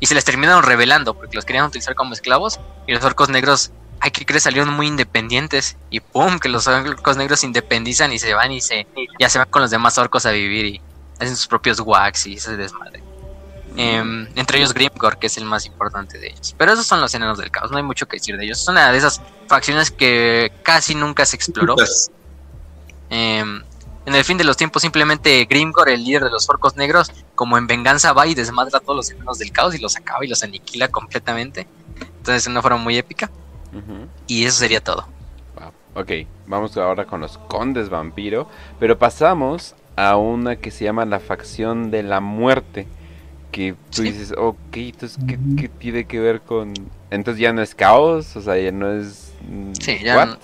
y 0.00 0.06
se 0.06 0.14
les 0.16 0.24
terminaron 0.24 0.64
revelando 0.64 1.14
porque 1.14 1.36
los 1.36 1.44
querían 1.44 1.66
utilizar 1.66 1.94
como 1.94 2.12
esclavos, 2.12 2.58
y 2.88 2.92
los 2.92 3.04
orcos 3.04 3.28
negros, 3.28 3.70
ay, 4.00 4.10
que 4.10 4.26
crees? 4.26 4.42
Salieron 4.42 4.74
muy 4.74 4.88
independientes, 4.88 5.76
y 5.90 6.00
pum, 6.00 6.40
que 6.40 6.48
los 6.48 6.66
orcos 6.66 7.16
negros 7.16 7.40
se 7.40 7.46
independizan 7.46 8.12
y 8.12 8.18
se 8.18 8.34
van 8.34 8.50
y 8.50 8.60
se, 8.60 8.86
ya 9.20 9.28
se 9.28 9.38
van 9.38 9.48
con 9.48 9.62
los 9.62 9.70
demás 9.70 9.96
orcos 9.98 10.26
a 10.26 10.32
vivir 10.32 10.66
y 10.66 10.80
hacen 11.20 11.36
sus 11.36 11.46
propios 11.46 11.78
wax 11.80 12.26
y 12.26 12.34
ese 12.34 12.56
desmadre. 12.56 13.11
Em, 13.76 14.28
entre 14.36 14.58
ellos 14.58 14.74
Grimgor, 14.74 15.18
que 15.18 15.28
es 15.28 15.36
el 15.38 15.44
más 15.44 15.64
importante 15.66 16.18
de 16.18 16.28
ellos. 16.28 16.54
Pero 16.58 16.72
esos 16.72 16.86
son 16.86 17.00
los 17.00 17.14
enanos 17.14 17.38
del 17.38 17.50
caos, 17.50 17.70
no 17.70 17.78
hay 17.78 17.82
mucho 17.82 18.06
que 18.06 18.18
decir 18.18 18.36
de 18.36 18.44
ellos. 18.44 18.60
Es 18.60 18.68
una 18.68 18.92
de 18.92 18.98
esas 18.98 19.20
facciones 19.46 19.90
que 19.90 20.52
casi 20.62 20.94
nunca 20.94 21.24
se 21.24 21.36
exploró. 21.36 21.76
Em, 23.08 23.62
en 24.04 24.14
el 24.14 24.24
fin 24.24 24.36
de 24.36 24.44
los 24.44 24.56
tiempos, 24.56 24.82
simplemente 24.82 25.44
Grimgor, 25.44 25.88
el 25.88 26.04
líder 26.04 26.24
de 26.24 26.30
los 26.30 26.48
orcos 26.48 26.76
negros, 26.76 27.12
como 27.34 27.56
en 27.56 27.66
venganza 27.66 28.12
va 28.12 28.26
y 28.26 28.34
desmadra 28.34 28.78
a 28.78 28.80
todos 28.80 28.96
los 28.96 29.10
enanos 29.10 29.38
del 29.38 29.52
caos 29.52 29.74
y 29.74 29.78
los 29.78 29.96
acaba 29.96 30.24
y 30.24 30.28
los 30.28 30.42
aniquila 30.42 30.88
completamente. 30.88 31.68
Entonces, 32.18 32.46
una 32.46 32.62
forma 32.62 32.78
muy 32.78 32.96
épica. 32.98 33.30
Y 34.26 34.44
eso 34.44 34.58
sería 34.58 34.82
todo. 34.82 35.06
Wow. 35.54 36.02
Ok, 36.02 36.10
vamos 36.46 36.76
ahora 36.76 37.06
con 37.06 37.20
los 37.20 37.38
condes 37.38 37.88
vampiro. 37.88 38.48
Pero 38.78 38.98
pasamos 38.98 39.74
a 39.96 40.16
una 40.16 40.56
que 40.56 40.70
se 40.70 40.84
llama 40.84 41.04
la 41.04 41.20
facción 41.20 41.90
de 41.90 42.02
la 42.02 42.20
muerte. 42.20 42.86
Que 43.52 43.74
tú 43.94 44.02
dices, 44.02 44.32
ok, 44.36 44.56
entonces, 44.74 45.18
¿qué, 45.28 45.38
qué 45.56 45.68
tiene 45.68 46.04
que 46.06 46.18
ver 46.18 46.40
con...? 46.40 46.72
Entonces 47.10 47.40
ya 47.40 47.52
no 47.52 47.62
es 47.62 47.74
caos, 47.74 48.34
o 48.34 48.40
sea, 48.42 48.56
ya 48.58 48.72
no 48.72 48.90
es... 48.90 49.32
mm, 49.42 49.72
Sí, 49.80 49.98
ya 50.02 50.16
¿what? 50.16 50.26
no- 50.26 50.38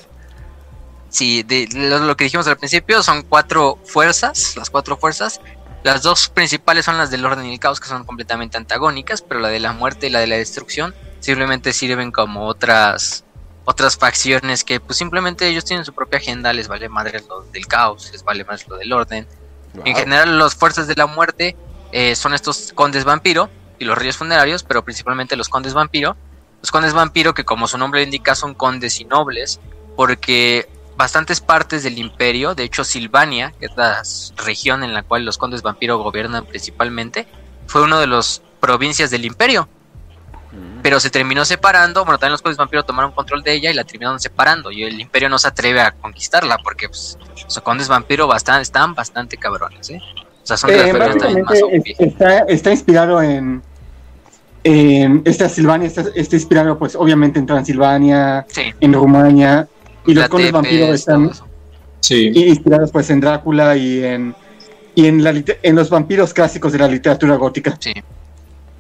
Sí, 1.09 1.43
de, 1.43 1.67
lo, 1.75 1.99
lo 2.01 2.17
que 2.17 2.25
dijimos 2.25 2.47
al 2.49 2.59
principio 2.59 3.03
son 3.03 3.23
cuatro 3.23 3.78
fuerzas, 3.85 4.57
las 4.57 4.69
cuatro 4.69 4.97
fuerzas. 4.99 5.41
Las 5.83 6.03
dos 6.03 6.28
principales 6.28 6.85
son 6.85 6.99
las 6.99 7.11
del 7.11 7.25
orden 7.25 7.47
y 7.47 7.55
el 7.55 7.59
caos, 7.61 7.81
que 7.81 7.89
son 7.89 8.05
completamente 8.05 8.59
antagónicas, 8.59 9.23
pero 9.23 9.41
la 9.41 9.49
de 9.49 9.59
la 9.61 9.73
muerte 9.73 10.09
y 10.09 10.11
la 10.11 10.20
de 10.20 10.27
la 10.27 10.37
destrucción 10.37 10.95
simplemente 11.20 11.73
sirven 11.73 12.11
como 12.12 12.45
otras 12.47 13.25
otras 13.65 13.97
facciones 13.99 14.65
que 14.65 14.81
pues 14.81 14.97
simplemente 14.99 15.47
ellos 15.47 15.65
tienen 15.65 15.85
su 15.85 15.93
propia 15.93 16.19
agenda, 16.19 16.53
les 16.55 16.69
vale 16.69 16.89
madre 16.89 17.23
lo 17.28 17.43
del 17.43 17.67
caos, 17.67 18.11
les 18.12 18.23
vale 18.25 18.45
más 18.45 18.67
lo 18.69 18.77
del 18.77 18.93
orden. 18.93 19.27
En 19.85 19.95
general, 19.95 20.39
las 20.39 20.55
fuerzas 20.55 20.87
de 20.89 20.95
la 20.95 21.07
muerte 21.07 21.55
eh, 21.92 22.15
son 22.15 22.34
estos 22.34 22.73
condes 22.75 23.05
vampiro 23.05 23.49
y 23.78 23.84
los 23.84 23.97
reyes 23.97 24.17
funerarios, 24.17 24.62
pero 24.62 24.84
principalmente 24.84 25.36
los 25.36 25.49
condes 25.49 25.75
vampiro. 25.75 26.17
Los 26.60 26.70
condes 26.70 26.92
vampiro, 26.92 27.34
que 27.34 27.44
como 27.44 27.68
su 27.68 27.78
nombre 27.78 28.02
indica, 28.02 28.34
son 28.34 28.55
condes 28.55 29.00
y 29.00 29.05
nobles, 29.05 29.60
porque 29.97 30.68
bastantes 30.97 31.41
partes 31.41 31.84
del 31.84 31.99
imperio, 31.99 32.55
de 32.55 32.65
hecho 32.65 32.83
Silvania, 32.83 33.55
que 33.60 33.67
es 33.67 33.76
la 33.76 34.02
región 34.36 34.83
en 34.83 34.92
la 34.92 35.05
cual 35.05 35.25
los 35.25 35.39
condes 35.39 35.62
vampiro 35.62 35.99
gobiernan 35.99 36.44
principalmente, 36.47 37.28
fue 37.67 37.83
una 37.83 38.00
de 38.00 38.08
las 38.08 38.42
provincias 38.60 39.10
del 39.10 39.25
imperio, 39.25 39.68
Mm. 40.52 40.81
pero 40.83 40.99
se 40.99 41.10
terminó 41.10 41.44
separando, 41.44 42.05
bueno, 42.05 42.18
también 42.18 42.33
los 42.33 42.42
condes 42.42 42.57
vampiro 42.57 42.83
tomaron 42.83 43.12
control 43.12 43.42
de 43.42 43.52
ella 43.52 43.70
y 43.70 43.75
la 43.75 43.84
terminaron 43.84 44.18
separando, 44.18 44.70
y 44.70 44.83
el 44.83 44.99
imperio 44.99 45.28
no 45.28 45.39
se 45.39 45.49
atreve 45.49 45.81
a 45.81 45.92
conquistarla, 45.92 46.58
porque 46.58 46.89
pues, 46.89 47.18
los 47.44 47.60
condes 47.60 47.89
vampiro 47.89 48.34
están 48.34 48.94
bastante 48.94 49.36
cabrones, 49.36 49.91
¿eh? 49.91 50.00
O 50.51 50.57
sea, 50.57 50.57
son 50.57 50.70
de 50.70 50.77
las 50.78 50.86
Eh, 50.89 50.93
más 50.94 51.09
básicamente 51.09 51.62
OP. 51.62 51.94
está, 51.99 52.39
está 52.49 52.70
inspirado 52.70 53.20
en, 53.23 53.60
en 54.65 55.23
esta 55.27 55.49
Silvania, 55.49 55.86
está, 55.86 56.05
está 56.15 56.36
inspirado 56.36 56.78
pues 56.78 56.97
obviamente 56.97 57.39
en 57.39 57.44
Transilvania, 57.47 58.47
Sí, 58.49 58.62
en 58.81 58.93
Rumania, 58.94 59.68
y 60.07 60.15
los 60.15 60.27
condes 60.28 60.51
vampiros 60.52 60.89
están 60.91 61.31
sí. 62.01 62.28
inspirados 62.35 62.91
pues 62.91 63.10
en 63.10 63.20
Drácula 63.20 63.77
y 63.77 64.02
en 64.05 64.35
y 64.94 65.07
en, 65.07 65.23
la, 65.23 65.31
en 65.62 65.77
los 65.77 65.91
vampiros 65.91 66.33
clásicos 66.35 66.73
de 66.73 66.78
la 66.78 66.89
literatura 66.89 67.36
gótica. 67.36 67.77
Sí. 67.78 67.93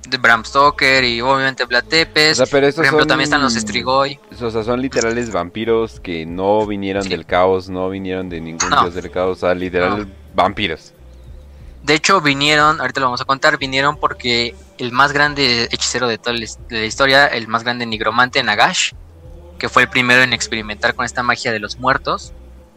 de 0.08 0.16
Bram 0.16 0.42
Stoker 0.42 1.04
y 1.04 1.20
obviamente 1.20 1.66
Vlad 1.66 1.84
Tepes. 1.84 2.40
O 2.40 2.46
sea, 2.46 2.50
pero 2.50 2.66
estos 2.66 2.76
Por 2.80 2.84
ejemplo, 2.86 3.02
son- 3.02 3.08
también 3.08 3.24
están 3.24 3.42
los 3.42 3.52
Strigoi. 3.54 4.18
O 4.40 4.50
sea, 4.50 4.64
son 4.64 4.80
literales 4.80 5.30
vampiros 5.30 6.00
que 6.00 6.24
no 6.24 6.66
vinieron 6.66 7.02
Sí. 7.02 7.10
del 7.10 7.26
caos, 7.26 7.68
no 7.68 7.90
vinieron 7.90 8.30
de 8.30 8.40
ningún 8.40 8.70
No. 8.70 8.80
dios 8.84 8.94
del 8.94 9.10
caos, 9.10 9.36
o 9.36 9.40
sea, 9.40 9.54
literal 9.54 10.08
vampiros. 10.34 10.94
De 11.82 11.94
hecho, 11.94 12.20
vinieron, 12.20 12.80
ahorita 12.80 13.00
lo 13.00 13.06
vamos 13.06 13.20
a 13.20 13.24
contar, 13.24 13.58
vinieron 13.58 13.96
porque 13.96 14.54
el 14.78 14.92
más 14.92 15.12
grande 15.12 15.68
hechicero 15.70 16.08
de 16.08 16.18
toda 16.18 16.36
la 16.36 16.84
historia, 16.84 17.26
el 17.26 17.48
más 17.48 17.64
grande 17.64 17.86
nigromante, 17.86 18.42
Nagash, 18.42 18.92
que 19.58 19.68
fue 19.68 19.82
el 19.82 19.88
primero 19.88 20.22
en 20.22 20.32
experimentar 20.32 20.94
con 20.94 21.04
esta 21.04 21.22
magia 21.22 21.52
de 21.52 21.58
los 21.58 21.78
muertos, 21.78 22.32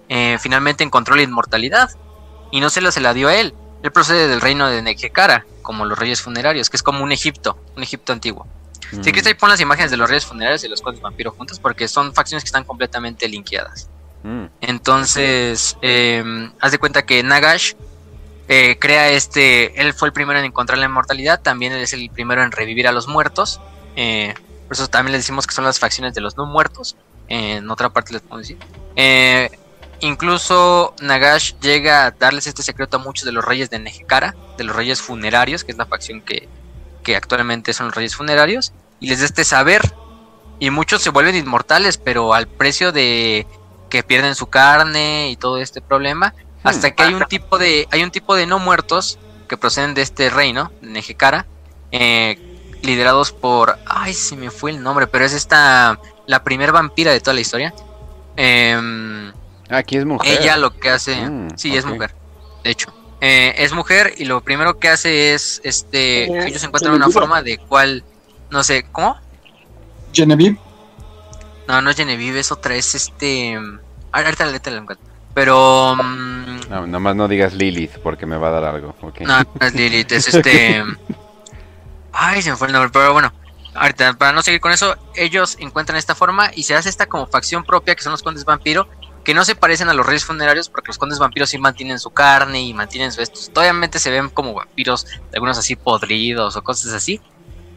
eh, 0.09 0.37
finalmente 0.39 0.83
encontró 0.83 1.15
la 1.15 1.21
inmortalidad. 1.21 1.89
Y 2.51 2.59
no 2.59 2.69
se 2.69 2.81
la, 2.81 2.91
se 2.91 2.99
la 2.99 3.13
dio 3.13 3.29
a 3.29 3.35
él. 3.35 3.53
Él 3.81 3.91
procede 3.91 4.27
del 4.27 4.41
reino 4.41 4.67
de 4.67 4.81
Nejecara, 4.81 5.45
como 5.61 5.85
los 5.85 5.97
reyes 5.97 6.21
funerarios, 6.21 6.69
que 6.69 6.77
es 6.77 6.83
como 6.83 7.03
un 7.03 7.11
Egipto, 7.11 7.57
un 7.77 7.83
Egipto 7.83 8.11
antiguo. 8.11 8.45
Si 8.91 8.99
quieres 9.03 9.25
ahí 9.25 9.35
pon 9.35 9.49
las 9.49 9.61
imágenes 9.61 9.89
de 9.89 9.95
los 9.95 10.09
reyes 10.09 10.25
funerarios 10.25 10.65
y 10.65 10.67
los 10.67 10.81
condes 10.81 11.01
vampiros 11.01 11.33
juntos, 11.35 11.59
porque 11.59 11.87
son 11.87 12.13
facciones 12.13 12.43
que 12.43 12.49
están 12.49 12.65
completamente 12.65 13.27
linkeadas. 13.29 13.89
Mm. 14.23 14.45
Entonces, 14.59 15.77
eh, 15.81 16.51
haz 16.59 16.71
de 16.71 16.77
cuenta 16.77 17.05
que 17.05 17.23
Nagash 17.23 17.73
eh, 18.53 18.77
crea 18.77 19.09
este. 19.11 19.79
Él 19.79 19.93
fue 19.93 20.09
el 20.09 20.13
primero 20.13 20.37
en 20.37 20.43
encontrar 20.43 20.77
la 20.77 20.85
inmortalidad. 20.85 21.41
También 21.41 21.71
él 21.71 21.81
es 21.81 21.93
el 21.93 22.09
primero 22.09 22.43
en 22.43 22.51
revivir 22.51 22.85
a 22.85 22.91
los 22.91 23.07
muertos. 23.07 23.61
eh, 23.95 24.33
por 24.67 24.73
eso 24.77 24.87
también 24.87 25.13
le 25.13 25.19
decimos 25.19 25.47
que 25.47 25.53
son 25.53 25.63
las 25.65 25.79
facciones 25.79 26.13
de 26.13 26.21
los 26.21 26.35
no 26.35 26.45
muertos. 26.45 26.97
eh, 27.29 27.55
en 27.57 27.71
otra 27.71 27.89
parte 27.89 28.11
les 28.11 28.21
podemos 28.21 28.41
decir. 28.47 28.57
Eh, 28.97 29.49
incluso 30.01 30.93
Nagash 31.01 31.53
llega 31.61 32.05
a 32.05 32.11
darles 32.11 32.45
este 32.47 32.61
secreto 32.61 32.97
a 32.97 32.99
muchos 32.99 33.23
de 33.25 33.31
los 33.31 33.45
reyes 33.45 33.69
de 33.69 33.79
Nejecara, 33.79 34.35
de 34.57 34.65
los 34.65 34.75
reyes 34.75 35.01
funerarios, 35.01 35.63
que 35.63 35.71
es 35.71 35.77
la 35.77 35.85
facción 35.85 36.19
que, 36.21 36.49
que 37.03 37.15
actualmente 37.15 37.73
son 37.73 37.85
los 37.87 37.95
reyes 37.95 38.15
funerarios. 38.17 38.73
Y 38.99 39.07
les 39.07 39.19
da 39.19 39.25
este 39.25 39.45
saber. 39.45 39.81
Y 40.59 40.69
muchos 40.71 41.01
se 41.01 41.09
vuelven 41.09 41.35
inmortales, 41.35 41.97
pero 41.97 42.33
al 42.33 42.47
precio 42.47 42.91
de 42.91 43.47
que 43.89 44.03
pierden 44.03 44.35
su 44.35 44.47
carne 44.47 45.29
y 45.29 45.37
todo 45.37 45.57
este 45.57 45.81
problema. 45.81 46.33
Hasta 46.63 46.91
que 46.91 47.03
hay 47.03 47.13
un 47.13 47.25
tipo 47.25 47.57
de, 47.57 47.87
hay 47.91 48.03
un 48.03 48.11
tipo 48.11 48.35
de 48.35 48.45
no 48.45 48.59
muertos 48.59 49.17
que 49.47 49.57
proceden 49.57 49.93
de 49.93 50.01
este 50.01 50.29
reino, 50.29 50.71
de 50.81 50.89
Nejecara, 50.89 51.45
eh, 51.91 52.37
liderados 52.81 53.31
por, 53.31 53.77
ay, 53.85 54.13
se 54.13 54.35
me 54.35 54.49
fue 54.51 54.71
el 54.71 54.81
nombre, 54.81 55.07
pero 55.07 55.25
es 55.25 55.33
esta, 55.33 55.99
la 56.27 56.43
primer 56.43 56.71
vampira 56.71 57.11
de 57.11 57.19
toda 57.19 57.33
la 57.33 57.41
historia. 57.41 57.73
Em, 58.37 59.31
Aquí 59.69 59.97
es 59.97 60.05
mujer. 60.05 60.39
ella 60.41 60.57
lo 60.57 60.77
que 60.77 60.89
hace, 60.89 61.15
Mm, 61.15 61.49
sí, 61.57 61.75
es 61.75 61.85
mujer, 61.85 62.13
de 62.63 62.71
hecho, 62.71 62.93
Eh, 63.23 63.53
es 63.63 63.71
mujer 63.73 64.15
y 64.17 64.25
lo 64.25 64.41
primero 64.41 64.79
que 64.79 64.89
hace 64.89 65.33
es, 65.35 65.61
este, 65.63 66.23
Eh, 66.23 66.47
ellos 66.47 66.63
encuentran 66.63 66.95
una 66.95 67.09
forma 67.09 67.43
de 67.43 67.59
cual, 67.59 68.03
no 68.49 68.63
sé, 68.63 68.83
¿cómo? 68.91 69.15
Genevieve. 70.11 70.57
No, 71.67 71.81
no 71.83 71.91
es 71.91 71.97
Genevieve, 71.97 72.39
es 72.39 72.51
otra, 72.51 72.75
es 72.75 72.95
este, 72.95 73.59
ahorita 74.11 74.45
ahorita 74.45 74.71
la 74.71 74.77
encuentro. 74.77 75.10
Pero, 75.33 75.95
No, 76.69 76.87
nomás 76.87 77.15
no 77.15 77.27
digas 77.27 77.53
Lilith 77.53 77.97
porque 78.03 78.25
me 78.25 78.37
va 78.37 78.49
a 78.49 78.51
dar 78.51 78.65
algo. 78.65 78.95
ok. 79.01 79.21
No, 79.21 79.39
no 79.39 79.67
es 79.67 79.73
Lilith, 79.73 80.11
es 80.11 80.33
este. 80.33 80.83
Ay, 82.13 82.41
se 82.41 82.51
me 82.51 82.57
fue 82.57 82.67
el 82.67 82.73
nombre, 82.73 82.89
pero 82.91 83.13
bueno. 83.13 83.31
Ahorita, 83.73 84.13
para 84.15 84.33
no 84.33 84.41
seguir 84.41 84.59
con 84.59 84.73
eso, 84.73 84.97
ellos 85.15 85.55
encuentran 85.59 85.97
esta 85.97 86.13
forma 86.13 86.51
y 86.53 86.63
se 86.63 86.75
hace 86.75 86.89
esta 86.89 87.05
como 87.05 87.25
facción 87.27 87.63
propia 87.63 87.95
que 87.95 88.03
son 88.03 88.11
los 88.11 88.21
condes 88.21 88.43
vampiro, 88.43 88.89
que 89.23 89.33
no 89.33 89.45
se 89.45 89.55
parecen 89.55 89.87
a 89.87 89.93
los 89.93 90.05
reyes 90.05 90.25
funerarios 90.25 90.67
porque 90.67 90.89
los 90.89 90.97
condes 90.97 91.19
vampiros 91.19 91.49
sí 91.49 91.57
mantienen 91.57 91.97
su 91.97 92.09
carne 92.09 92.61
y 92.61 92.73
mantienen 92.73 93.13
su 93.13 93.21
estos. 93.21 93.49
Obviamente 93.55 93.97
se 93.99 94.11
ven 94.11 94.29
como 94.29 94.53
vampiros, 94.53 95.07
algunos 95.33 95.57
así 95.57 95.77
podridos 95.77 96.57
o 96.57 96.63
cosas 96.63 96.91
así. 96.91 97.21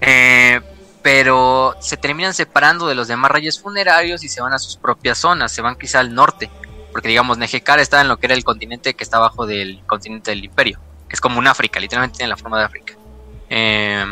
Eh, 0.00 0.60
pero 1.02 1.76
se 1.81 1.97
terminan 1.97 2.34
separando 2.34 2.89
de 2.89 2.94
los 2.94 3.07
demás 3.07 3.31
reyes 3.31 3.60
funerarios 3.60 4.24
y 4.24 4.28
se 4.28 4.41
van 4.41 4.52
a 4.52 4.58
sus 4.58 4.76
propias 4.76 5.18
zonas, 5.18 5.52
se 5.52 5.62
van 5.62 5.76
quizá 5.76 6.00
al 6.00 6.12
norte, 6.15 6.50
porque 6.94 7.08
digamos 7.08 7.39
Nejecar 7.39 7.81
está 7.81 8.00
en 8.00 8.06
lo 8.06 8.18
que 8.18 8.26
era 8.26 8.36
el 8.36 8.44
continente 8.44 8.94
que 8.94 9.02
está 9.02 9.16
abajo 9.16 9.47
del 9.47 9.82
continente 9.84 10.31
del 10.31 10.44
imperio, 10.44 10.78
es 11.10 11.20
como 11.20 11.40
un 11.40 11.47
África, 11.48 11.81
literalmente 11.81 12.18
tiene 12.18 12.28
la 12.28 12.36
forma 12.36 12.58
de 12.58 12.64
África. 12.64 12.94
Eh, 13.50 14.05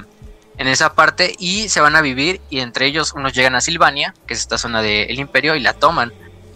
en 0.59 0.69
esa 0.69 0.95
parte 0.95 1.35
y 1.39 1.69
se 1.69 1.81
van 1.81 1.97
a 1.97 2.01
vivir 2.01 2.41
y 2.51 2.59
entre 2.59 2.87
ellos 2.87 3.13
unos 3.15 3.33
llegan 3.33 3.55
a 3.55 3.61
Silvania, 3.61 4.15
que 4.27 4.35
es 4.35 4.41
esta 4.41 4.59
zona 4.59 4.83
del 4.83 5.19
imperio, 5.19 5.55
y 5.55 5.61
la 5.61 5.75
toman 5.75 6.13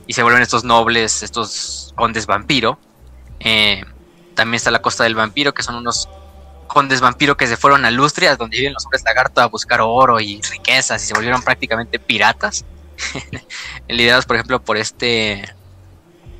y 0.06 0.12
se 0.12 0.22
vuelven 0.22 0.42
estos 0.42 0.64
nobles, 0.64 1.22
estos 1.22 1.92
condes 1.96 2.26
vampiro. 2.26 2.78
Eh, 3.40 3.84
también 4.34 4.56
está 4.56 4.70
la 4.70 4.82
costa 4.82 5.04
del 5.04 5.14
vampiro, 5.14 5.54
que 5.54 5.62
son 5.62 5.76
unos 5.76 6.08
condes 6.66 7.00
vampiro 7.00 7.36
que 7.36 7.46
se 7.46 7.56
fueron 7.56 7.84
a 7.84 7.90
Lustria, 7.90 8.36
donde 8.36 8.58
viven 8.58 8.74
los 8.74 8.84
hombres 8.84 9.02
lagarto 9.04 9.40
a 9.40 9.46
buscar 9.46 9.80
oro 9.80 10.20
y 10.20 10.40
riquezas 10.42 11.02
y 11.02 11.06
se 11.06 11.14
volvieron 11.14 11.42
prácticamente 11.42 11.98
piratas. 11.98 12.64
Liderados, 13.88 14.26
por 14.26 14.36
ejemplo, 14.36 14.62
por 14.62 14.76
este... 14.76 15.55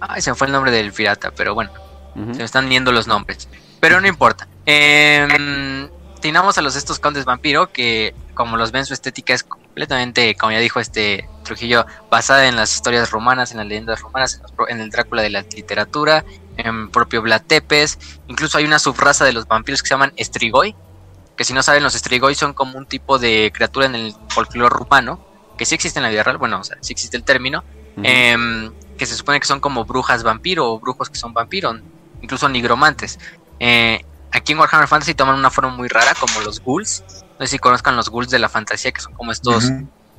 Ay, 0.00 0.20
se 0.22 0.34
fue 0.34 0.46
el 0.46 0.52
nombre 0.52 0.70
del 0.70 0.92
pirata, 0.92 1.32
pero 1.36 1.54
bueno, 1.54 1.70
se 2.14 2.38
me 2.38 2.44
están 2.44 2.68
viendo 2.68 2.92
los 2.92 3.06
nombres. 3.06 3.48
Pero 3.80 4.00
no 4.00 4.06
importa. 4.08 4.48
Eh, 4.66 5.88
a 6.56 6.60
los 6.62 6.74
estos 6.76 6.98
condes 6.98 7.24
vampiro 7.24 7.72
que, 7.72 8.14
como 8.34 8.56
los 8.56 8.72
ven, 8.72 8.84
su 8.84 8.94
estética 8.94 9.32
es 9.32 9.44
completamente, 9.44 10.34
como 10.34 10.52
ya 10.52 10.58
dijo 10.58 10.80
este 10.80 11.28
Trujillo, 11.44 11.86
basada 12.10 12.48
en 12.48 12.56
las 12.56 12.74
historias 12.74 13.10
romanas, 13.10 13.52
en 13.52 13.58
las 13.58 13.66
leyendas 13.66 14.00
romanas, 14.00 14.34
en, 14.34 14.42
los 14.42 14.52
pro- 14.52 14.68
en 14.68 14.80
el 14.80 14.90
Drácula 14.90 15.22
de 15.22 15.30
la 15.30 15.42
literatura, 15.42 16.24
en 16.56 16.90
propio 16.90 17.22
Vlad 17.22 17.42
Tepes. 17.46 17.98
Incluso 18.26 18.58
hay 18.58 18.64
una 18.64 18.80
subraza 18.80 19.24
de 19.24 19.32
los 19.32 19.46
vampiros 19.46 19.82
que 19.82 19.88
se 19.88 19.94
llaman 19.94 20.12
Strigoi. 20.18 20.74
Que 21.36 21.44
si 21.44 21.52
no 21.52 21.62
saben, 21.62 21.82
los 21.84 21.94
Strigoi 21.94 22.34
son 22.34 22.54
como 22.54 22.76
un 22.76 22.86
tipo 22.86 23.18
de 23.18 23.52
criatura 23.54 23.86
en 23.86 23.94
el 23.94 24.14
folclore 24.28 24.74
rumano. 24.74 25.24
Que 25.56 25.64
sí 25.64 25.74
existe 25.74 26.00
en 26.00 26.02
la 26.02 26.10
vida 26.10 26.22
real. 26.22 26.38
Bueno, 26.38 26.60
o 26.60 26.64
sea, 26.64 26.76
sí 26.80 26.92
existe 26.92 27.16
el 27.16 27.22
término. 27.22 27.62
Que 28.96 29.06
se 29.06 29.14
supone 29.14 29.40
que 29.40 29.46
son 29.46 29.60
como 29.60 29.84
brujas 29.84 30.22
vampiro 30.22 30.70
o 30.72 30.78
brujos 30.80 31.10
que 31.10 31.18
son 31.18 31.32
vampiro, 31.34 31.74
incluso 32.22 32.48
nigromantes. 32.48 33.18
Eh, 33.60 34.04
aquí 34.32 34.52
en 34.52 34.58
Warhammer 34.58 34.88
Fantasy 34.88 35.14
toman 35.14 35.38
una 35.38 35.50
forma 35.50 35.70
muy 35.70 35.88
rara, 35.88 36.12
como 36.18 36.40
los 36.40 36.60
ghouls. 36.62 37.04
No 37.38 37.44
sé 37.46 37.52
si 37.52 37.58
conozcan 37.58 37.96
los 37.96 38.08
ghouls 38.08 38.30
de 38.30 38.38
la 38.38 38.48
fantasía, 38.48 38.92
que 38.92 39.00
son 39.00 39.12
como 39.14 39.32
estos 39.32 39.70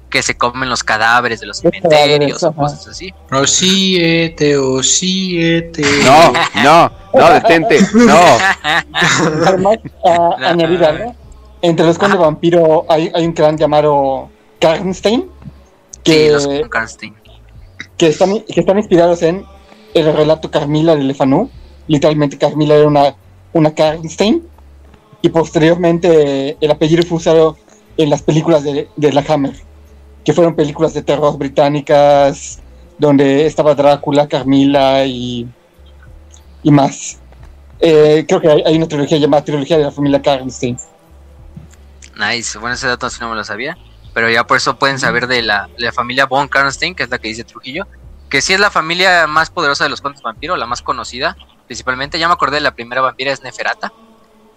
que 0.10 0.22
se 0.24 0.38
comen 0.38 0.70
los 0.70 0.86
cadáveres 0.86 1.42
de 1.42 1.48
los 1.48 1.58
cementerios 1.58 2.42
o 2.44 2.54
cosas 2.54 2.88
así. 2.88 3.14
Oh, 3.30 3.46
siete, 3.46 4.58
oh, 4.58 4.82
siete. 4.82 5.84
No, 6.06 6.32
no, 6.64 6.92
no, 7.14 7.34
detente, 7.34 7.80
no. 7.94 8.18
Además, 9.48 9.78
a- 10.06 10.36
La- 10.40 10.50
añadir 10.52 10.84
algo. 10.86 11.16
Entre 11.62 11.86
los 11.86 11.98
condes 11.98 12.20
vampiro 12.20 12.86
hay, 12.88 13.12
hay 13.14 13.26
un 13.26 13.34
clan 13.34 13.58
llamado 13.58 14.30
Karnstein 14.62 15.26
Sí, 16.06 16.30
los 16.30 16.48
Karnstein. 16.70 17.16
Que, 17.98 18.08
están, 18.08 18.42
que 18.42 18.60
están 18.60 18.78
inspirados 18.78 19.22
en 19.24 19.46
el 19.94 20.14
relato 20.14 20.52
Carmila 20.52 20.96
de 20.96 21.04
Lefanu. 21.04 21.50
Literalmente 21.88 22.38
Carmila 22.38 22.76
era 22.76 22.88
una, 22.88 23.16
una 23.54 23.74
Karnstein. 23.74 24.44
Y 25.22 25.30
posteriormente 25.30 26.58
el 26.62 26.72
apellido 26.72 27.04
fue 27.04 27.18
usado 27.18 27.58
en 27.98 28.10
las 28.10 28.22
películas 28.22 28.64
de, 28.64 28.88
de 28.96 29.12
la 29.12 29.26
Hammer, 29.28 29.56
que 30.24 30.32
fueron 30.32 30.56
películas 30.56 30.94
de 30.94 31.02
terror 31.02 31.36
británicas, 31.38 32.60
donde 33.00 33.48
estaba 33.48 33.74
Drácula, 33.74 34.28
Carmila 34.28 35.06
y, 35.06 35.48
y 36.62 36.72
más. 36.72 37.18
Eh, 37.80 38.26
creo 38.28 38.42
que 38.42 38.50
hay, 38.50 38.64
hay 38.66 38.76
una 38.78 38.88
trilogía 38.88 39.18
llamada 39.18 39.44
Trilogía 39.44 39.78
de 39.78 39.84
la 39.86 39.92
familia 39.92 40.22
Karnstein. 40.22 40.78
Nice, 42.18 42.58
bueno, 42.60 42.76
ese 42.76 42.88
dato 42.88 43.10
sí 43.10 43.18
no 43.20 43.30
me 43.30 43.36
lo 43.36 43.44
sabía. 43.44 43.78
Pero 44.18 44.32
ya 44.32 44.48
por 44.48 44.58
eso 44.58 44.80
pueden 44.80 44.98
saber 44.98 45.28
de 45.28 45.44
la, 45.44 45.70
de 45.78 45.84
la 45.86 45.92
familia 45.92 46.26
Von 46.26 46.48
Karnstein, 46.48 46.96
que 46.96 47.04
es 47.04 47.10
la 47.12 47.20
que 47.20 47.28
dice 47.28 47.44
Trujillo. 47.44 47.86
Que 48.30 48.42
sí 48.42 48.52
es 48.52 48.60
la 48.60 48.72
familia 48.72 49.28
más 49.28 49.52
poderosa 49.52 49.84
de 49.84 49.92
los 49.92 50.02
condes 50.02 50.24
vampiro, 50.24 50.58
la 50.58 50.66
más 50.66 50.82
conocida. 50.82 51.38
Principalmente, 51.68 52.18
ya 52.18 52.28
me 52.28 52.34
acordé 52.34 52.56
de 52.56 52.62
la 52.62 52.74
primera 52.74 53.00
vampira, 53.02 53.32
es 53.32 53.44
Neferata. 53.44 53.94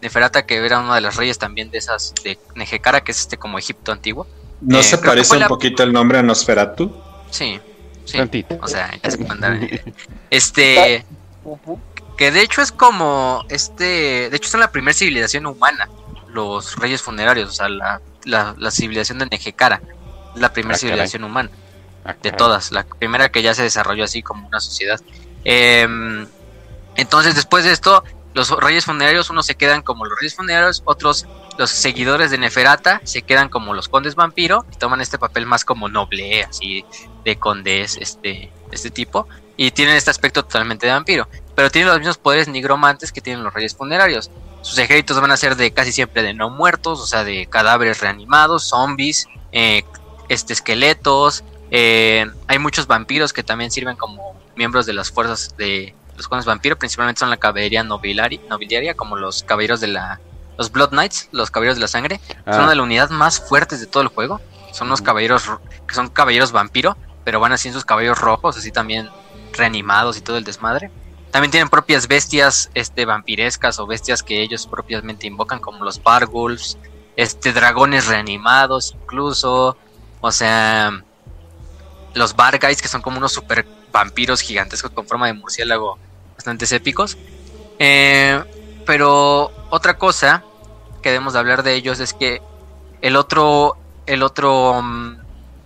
Neferata, 0.00 0.47
que 0.47 0.56
era 0.64 0.78
una 0.80 0.94
de 0.94 1.02
las 1.02 1.16
reyes 1.16 1.36
también 1.39 1.70
de 1.70 1.76
esas, 1.76 2.14
de 2.24 2.39
Nejecara, 2.55 3.02
que 3.02 3.12
es 3.12 3.18
este 3.20 3.36
como 3.36 3.58
Egipto 3.58 3.92
antiguo. 3.92 4.26
¿No 4.62 4.78
Eh, 4.78 4.82
se 4.82 4.97
parece 4.97 5.34
un 5.34 5.40
la- 5.40 5.48
poquito 5.48 5.82
el 5.82 5.92
nombre 5.92 6.16
a 6.16 6.22
Nosferatu? 6.22 6.90
Sí, 7.30 7.60
sí. 8.06 8.16
Tantito. 8.16 8.58
O 8.62 8.66
sea, 8.66 8.90
ya 9.02 9.10
se 9.10 9.18
puede 9.18 9.30
andar. 9.32 9.58
Este. 10.30 11.05
Que 12.16 12.30
de 12.30 12.40
hecho 12.40 12.62
es 12.62 12.72
como. 12.72 13.44
Este. 13.50 14.30
De 14.30 14.36
hecho, 14.39 14.48
son 14.48 14.60
la 14.60 14.70
primera 14.72 14.94
civilización 14.94 15.44
humana. 15.47 15.86
Los 16.28 16.76
reyes 16.76 17.02
funerarios. 17.02 17.50
O 17.50 17.52
sea, 17.52 17.68
la, 17.68 18.00
la, 18.24 18.55
la 18.58 18.70
civilización 18.70 19.18
de 19.18 19.26
Nejecara. 19.26 19.81
La 20.34 20.52
primera 20.52 20.76
Ah, 20.76 20.78
caray. 20.78 20.90
civilización 20.90 21.24
humana. 21.24 21.50
Ah, 22.05 22.15
De 22.23 22.32
todas. 22.32 22.73
La 22.73 22.84
primera 22.84 23.31
que 23.31 23.42
ya 23.42 23.55
se 23.55 23.62
desarrolló 23.62 24.05
así 24.05 24.23
como 24.23 24.47
una 24.47 24.60
sociedad. 24.60 25.00
Em, 25.44 26.26
entonces, 26.97 27.34
después 27.34 27.65
de 27.65 27.73
esto, 27.73 28.05
los 28.34 28.50
reyes 28.50 28.84
funerarios, 28.84 29.31
unos 29.31 29.47
se 29.47 29.55
quedan 29.57 29.82
como 29.82 30.05
los 30.05 30.18
reyes 30.18 30.34
funerarios, 30.34 30.82
otros, 30.84 31.26
los 31.58 31.70
seguidores 31.70 32.31
de 32.31 32.39
Neferata, 32.39 33.00
se 33.05 33.23
quedan 33.23 33.49
como 33.49 33.74
los 33.74 33.89
condes 33.89 34.15
vampiro 34.15 34.65
y 34.73 34.76
toman 34.76 35.00
este 35.00 35.18
papel 35.18 35.47
más 35.47 35.65
como 35.65 35.89
noble, 35.89 36.44
así 36.44 36.84
de 37.24 37.36
condes, 37.36 37.97
este, 38.00 38.52
este 38.70 38.90
tipo, 38.90 39.26
y 39.57 39.73
tienen 39.73 39.97
este 39.97 40.10
aspecto 40.10 40.44
totalmente 40.44 40.86
de 40.86 40.92
vampiro. 40.92 41.28
Pero 41.55 41.70
tienen 41.70 41.89
los 41.89 41.99
mismos 41.99 42.18
poderes 42.18 42.49
nigromantes 42.49 43.12
que 43.12 43.20
tienen 43.20 43.42
los 43.44 43.52
reyes 43.52 43.74
funerarios. 43.74 44.31
Sus 44.62 44.78
ejércitos 44.78 45.20
van 45.20 45.30
a 45.30 45.36
ser 45.36 45.56
de 45.56 45.72
casi 45.72 45.92
siempre 45.92 46.22
de 46.22 46.34
no 46.34 46.50
muertos, 46.50 47.00
o 47.00 47.06
sea, 47.06 47.24
de 47.24 47.47
cadáveres 47.47 48.00
reanimados, 48.00 48.68
zombies, 48.68 49.26
eh, 49.52 49.84
este, 50.28 50.52
esqueletos. 50.52 51.44
eh, 51.70 52.26
hay 52.48 52.58
muchos 52.58 52.86
vampiros 52.86 53.32
que 53.32 53.42
también 53.42 53.70
sirven 53.70 53.97
como 53.97 54.34
miembros 54.56 54.86
de 54.86 54.92
las 54.92 55.10
fuerzas 55.10 55.55
de 55.56 55.94
los 56.16 56.28
condes 56.28 56.44
vampiros. 56.44 56.78
Principalmente 56.78 57.20
son 57.20 57.30
la 57.30 57.36
caballería 57.39 57.82
nobiliaria, 57.82 58.94
como 58.94 59.16
los 59.16 59.42
caballeros 59.42 59.80
de 59.80 59.89
la. 59.89 60.20
Los 60.58 60.70
Blood 60.72 60.90
Knights, 60.90 61.28
los 61.32 61.50
caballeros 61.50 61.76
de 61.76 61.80
la 61.80 61.89
sangre. 61.89 62.20
Ah. 62.44 62.52
Son 62.52 62.60
una 62.62 62.70
de 62.70 62.76
las 62.76 62.84
unidades 62.84 63.10
más 63.10 63.40
fuertes 63.40 63.80
de 63.80 63.86
todo 63.86 64.02
el 64.02 64.08
juego. 64.10 64.40
Son 64.72 64.89
unos 64.89 65.00
caballeros 65.00 65.47
ro- 65.47 65.60
que 65.89 65.94
son 65.94 66.08
caballeros 66.10 66.52
vampiro, 66.52 66.98
pero 67.24 67.40
van 67.40 67.52
así 67.52 67.68
en 67.68 67.74
sus 67.74 67.84
caballos 67.86 68.18
rojos, 68.18 68.58
así 68.58 68.70
también 68.70 69.08
reanimados 69.55 70.18
y 70.18 70.20
todo 70.20 70.36
el 70.36 70.44
desmadre. 70.44 70.90
También 71.31 71.50
tienen 71.50 71.68
propias 71.68 72.09
bestias 72.09 72.70
este, 72.75 73.05
vampirescas 73.05 73.78
o 73.78 73.86
bestias 73.86 74.23
que 74.23 74.42
ellos 74.42 74.67
propiamente 74.67 75.26
invocan, 75.26 75.60
como 75.60 75.84
los 75.84 76.02
Bargulfs, 76.02 76.76
este, 77.17 77.52
dragones 77.52 78.07
reanimados 78.07 78.97
incluso, 79.00 79.76
o 80.20 80.33
sea, 80.33 81.02
los 82.15 82.34
Barguys, 82.34 82.83
que 82.83 82.89
son 82.89 83.02
como 83.02 83.18
unos 83.18 83.33
super 83.33 83.67
vampiros 83.92 84.41
gigantescos 84.41 84.91
con 84.91 85.07
forma 85.07 85.26
de 85.26 85.34
murciélago, 85.34 85.99
bastante 86.34 86.75
épicos. 86.75 87.17
Eh, 87.78 88.42
pero 88.86 89.52
otra 89.70 89.99
cosa 89.99 90.44
que 91.02 91.10
debemos 91.10 91.33
de 91.33 91.39
hablar 91.39 91.62
de 91.62 91.75
ellos 91.75 92.00
es 92.00 92.12
que 92.12 92.42
el 93.00 93.17
otro, 93.17 93.76
el 94.07 94.23
otro 94.23 94.83
mm, 94.83 95.17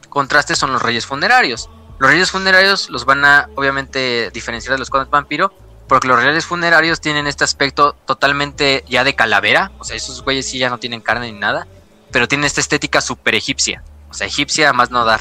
contraste 0.09 0.55
son 0.55 0.73
los 0.73 0.83
reyes 0.83 1.07
funerarios. 1.07 1.69
Los 1.99 2.11
reyes 2.11 2.31
funerarios 2.31 2.91
los 2.91 3.05
van 3.05 3.25
a 3.25 3.49
obviamente 3.55 4.31
diferenciar 4.33 4.75
de 4.75 4.79
los 4.79 4.91
condes 4.91 5.11
vampiro, 5.11 5.53
porque 5.89 6.09
los 6.09 6.23
reyes 6.23 6.47
funerarios 6.47 7.01
tienen 7.01 7.27
este 7.27 7.45
aspecto 7.45 7.95
totalmente 8.07 8.85
ya 8.89 9.05
de 9.05 9.15
calavera, 9.15 9.71
o 9.79 9.85
sea, 9.85 9.97
esos 9.97 10.23
güeyes 10.23 10.49
sí 10.49 10.59
ya 10.59 10.71
no 10.71 10.79
tienen 10.79 11.01
carne 11.01 11.31
ni 11.31 11.39
nada, 11.39 11.67
pero 12.11 12.27
tienen 12.27 12.47
esta 12.47 12.61
estética 12.61 13.01
super 13.01 13.35
egipcia, 13.35 13.83
o 14.11 14.15
sea, 14.15 14.27
egipcia 14.27 14.73
más 14.73 14.91
no 14.91 15.05
dar. 15.05 15.21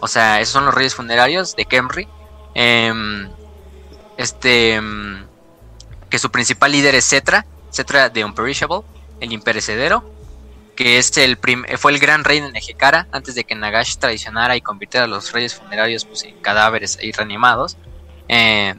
O 0.00 0.08
sea, 0.08 0.40
esos 0.40 0.54
son 0.54 0.64
los 0.64 0.74
reyes 0.74 0.94
funerarios 0.94 1.54
de 1.56 1.66
Kemri. 1.66 2.08
Em, 2.54 3.28
este, 4.16 4.74
em, 4.74 5.26
que 6.08 6.18
su 6.18 6.30
principal 6.30 6.72
líder 6.72 6.94
es 6.94 7.06
Cetra, 7.06 7.46
Cetra 7.70 8.08
de 8.08 8.24
Unperishable, 8.24 8.80
el 9.20 9.32
imperecedero, 9.32 10.10
que 10.80 10.96
es 10.96 11.14
el 11.18 11.38
fue 11.76 11.92
el 11.92 11.98
gran 11.98 12.24
rey 12.24 12.40
de 12.40 12.50
Nejecara 12.52 13.06
antes 13.12 13.34
de 13.34 13.44
que 13.44 13.54
Nagash 13.54 13.96
traicionara 13.96 14.56
y 14.56 14.62
convirtiera 14.62 15.04
a 15.04 15.06
los 15.06 15.30
reyes 15.30 15.54
funerarios 15.54 16.06
pues, 16.06 16.24
en 16.24 16.40
cadáveres 16.40 16.96
ahí 16.96 17.12
reanimados. 17.12 17.76
Eh, 18.28 18.74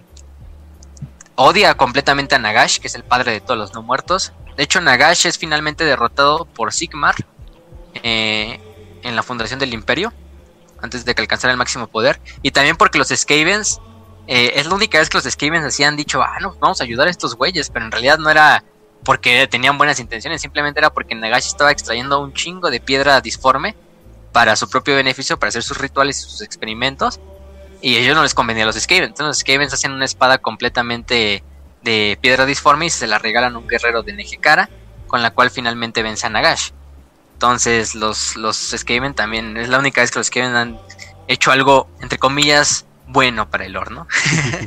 odia 1.35 1.75
completamente 1.75 2.33
a 2.33 2.39
Nagash, 2.39 2.79
que 2.79 2.87
es 2.87 2.95
el 2.95 3.03
padre 3.03 3.33
de 3.33 3.39
todos 3.39 3.59
los 3.59 3.75
no 3.75 3.83
muertos. 3.83 4.33
De 4.57 4.63
hecho, 4.63 4.81
Nagash 4.81 5.27
es 5.27 5.37
finalmente 5.37 5.85
derrotado 5.85 6.45
por 6.45 6.73
Sigmar 6.73 7.13
eh, 8.01 8.59
en 9.03 9.15
la 9.15 9.21
fundación 9.21 9.59
del 9.59 9.71
imperio, 9.71 10.11
antes 10.81 11.05
de 11.05 11.13
que 11.13 11.21
alcanzara 11.21 11.51
el 11.51 11.59
máximo 11.59 11.85
poder. 11.85 12.19
Y 12.41 12.49
también 12.49 12.77
porque 12.77 12.97
los 12.97 13.09
Skavens, 13.09 13.79
eh, 14.25 14.53
es 14.55 14.65
la 14.65 14.73
única 14.73 14.97
vez 14.97 15.07
que 15.07 15.19
los 15.19 15.31
Skavens 15.31 15.65
así 15.65 15.83
han 15.83 15.97
dicho, 15.97 16.23
ah, 16.23 16.39
no, 16.41 16.55
vamos 16.59 16.81
a 16.81 16.83
ayudar 16.83 17.09
a 17.09 17.11
estos 17.11 17.35
güeyes, 17.35 17.69
pero 17.69 17.85
en 17.85 17.91
realidad 17.91 18.17
no 18.17 18.31
era 18.31 18.63
porque 19.03 19.47
tenían 19.47 19.77
buenas 19.77 19.99
intenciones, 19.99 20.41
simplemente 20.41 20.79
era 20.79 20.91
porque 20.91 21.15
Nagash 21.15 21.47
estaba 21.47 21.71
extrayendo 21.71 22.19
un 22.19 22.33
chingo 22.33 22.69
de 22.69 22.79
piedra 22.79 23.21
disforme 23.21 23.75
para 24.31 24.55
su 24.55 24.69
propio 24.69 24.95
beneficio, 24.95 25.37
para 25.39 25.49
hacer 25.49 25.63
sus 25.63 25.77
rituales 25.77 26.19
y 26.19 26.21
sus 26.21 26.41
experimentos. 26.41 27.19
Y 27.81 27.97
ellos 27.97 28.15
no 28.15 28.23
les 28.23 28.33
convenía 28.33 28.63
a 28.63 28.67
los 28.67 28.75
Skavens. 28.75 29.07
Entonces 29.07 29.27
los 29.27 29.37
Skavens 29.39 29.73
hacen 29.73 29.91
una 29.91 30.05
espada 30.05 30.37
completamente 30.37 31.43
de 31.81 32.17
piedra 32.21 32.45
disforme 32.45 32.85
y 32.85 32.89
se 32.91 33.07
la 33.07 33.17
regalan 33.17 33.55
a 33.55 33.57
un 33.57 33.67
guerrero 33.67 34.03
de 34.03 34.13
Nejecara, 34.13 34.69
con 35.07 35.23
la 35.23 35.31
cual 35.31 35.49
finalmente 35.49 36.03
vence 36.03 36.27
a 36.27 36.29
Nagash. 36.29 36.69
Entonces 37.33 37.95
los, 37.95 38.35
los 38.35 38.55
Skaven 38.55 39.15
también, 39.15 39.57
es 39.57 39.67
la 39.67 39.79
única 39.79 40.01
vez 40.01 40.11
que 40.11 40.19
los 40.19 40.27
Skaven 40.27 40.55
han 40.55 40.79
hecho 41.27 41.51
algo, 41.51 41.89
entre 41.99 42.19
comillas, 42.19 42.85
bueno 43.07 43.49
para 43.49 43.65
el 43.65 43.75
horno. 43.75 44.07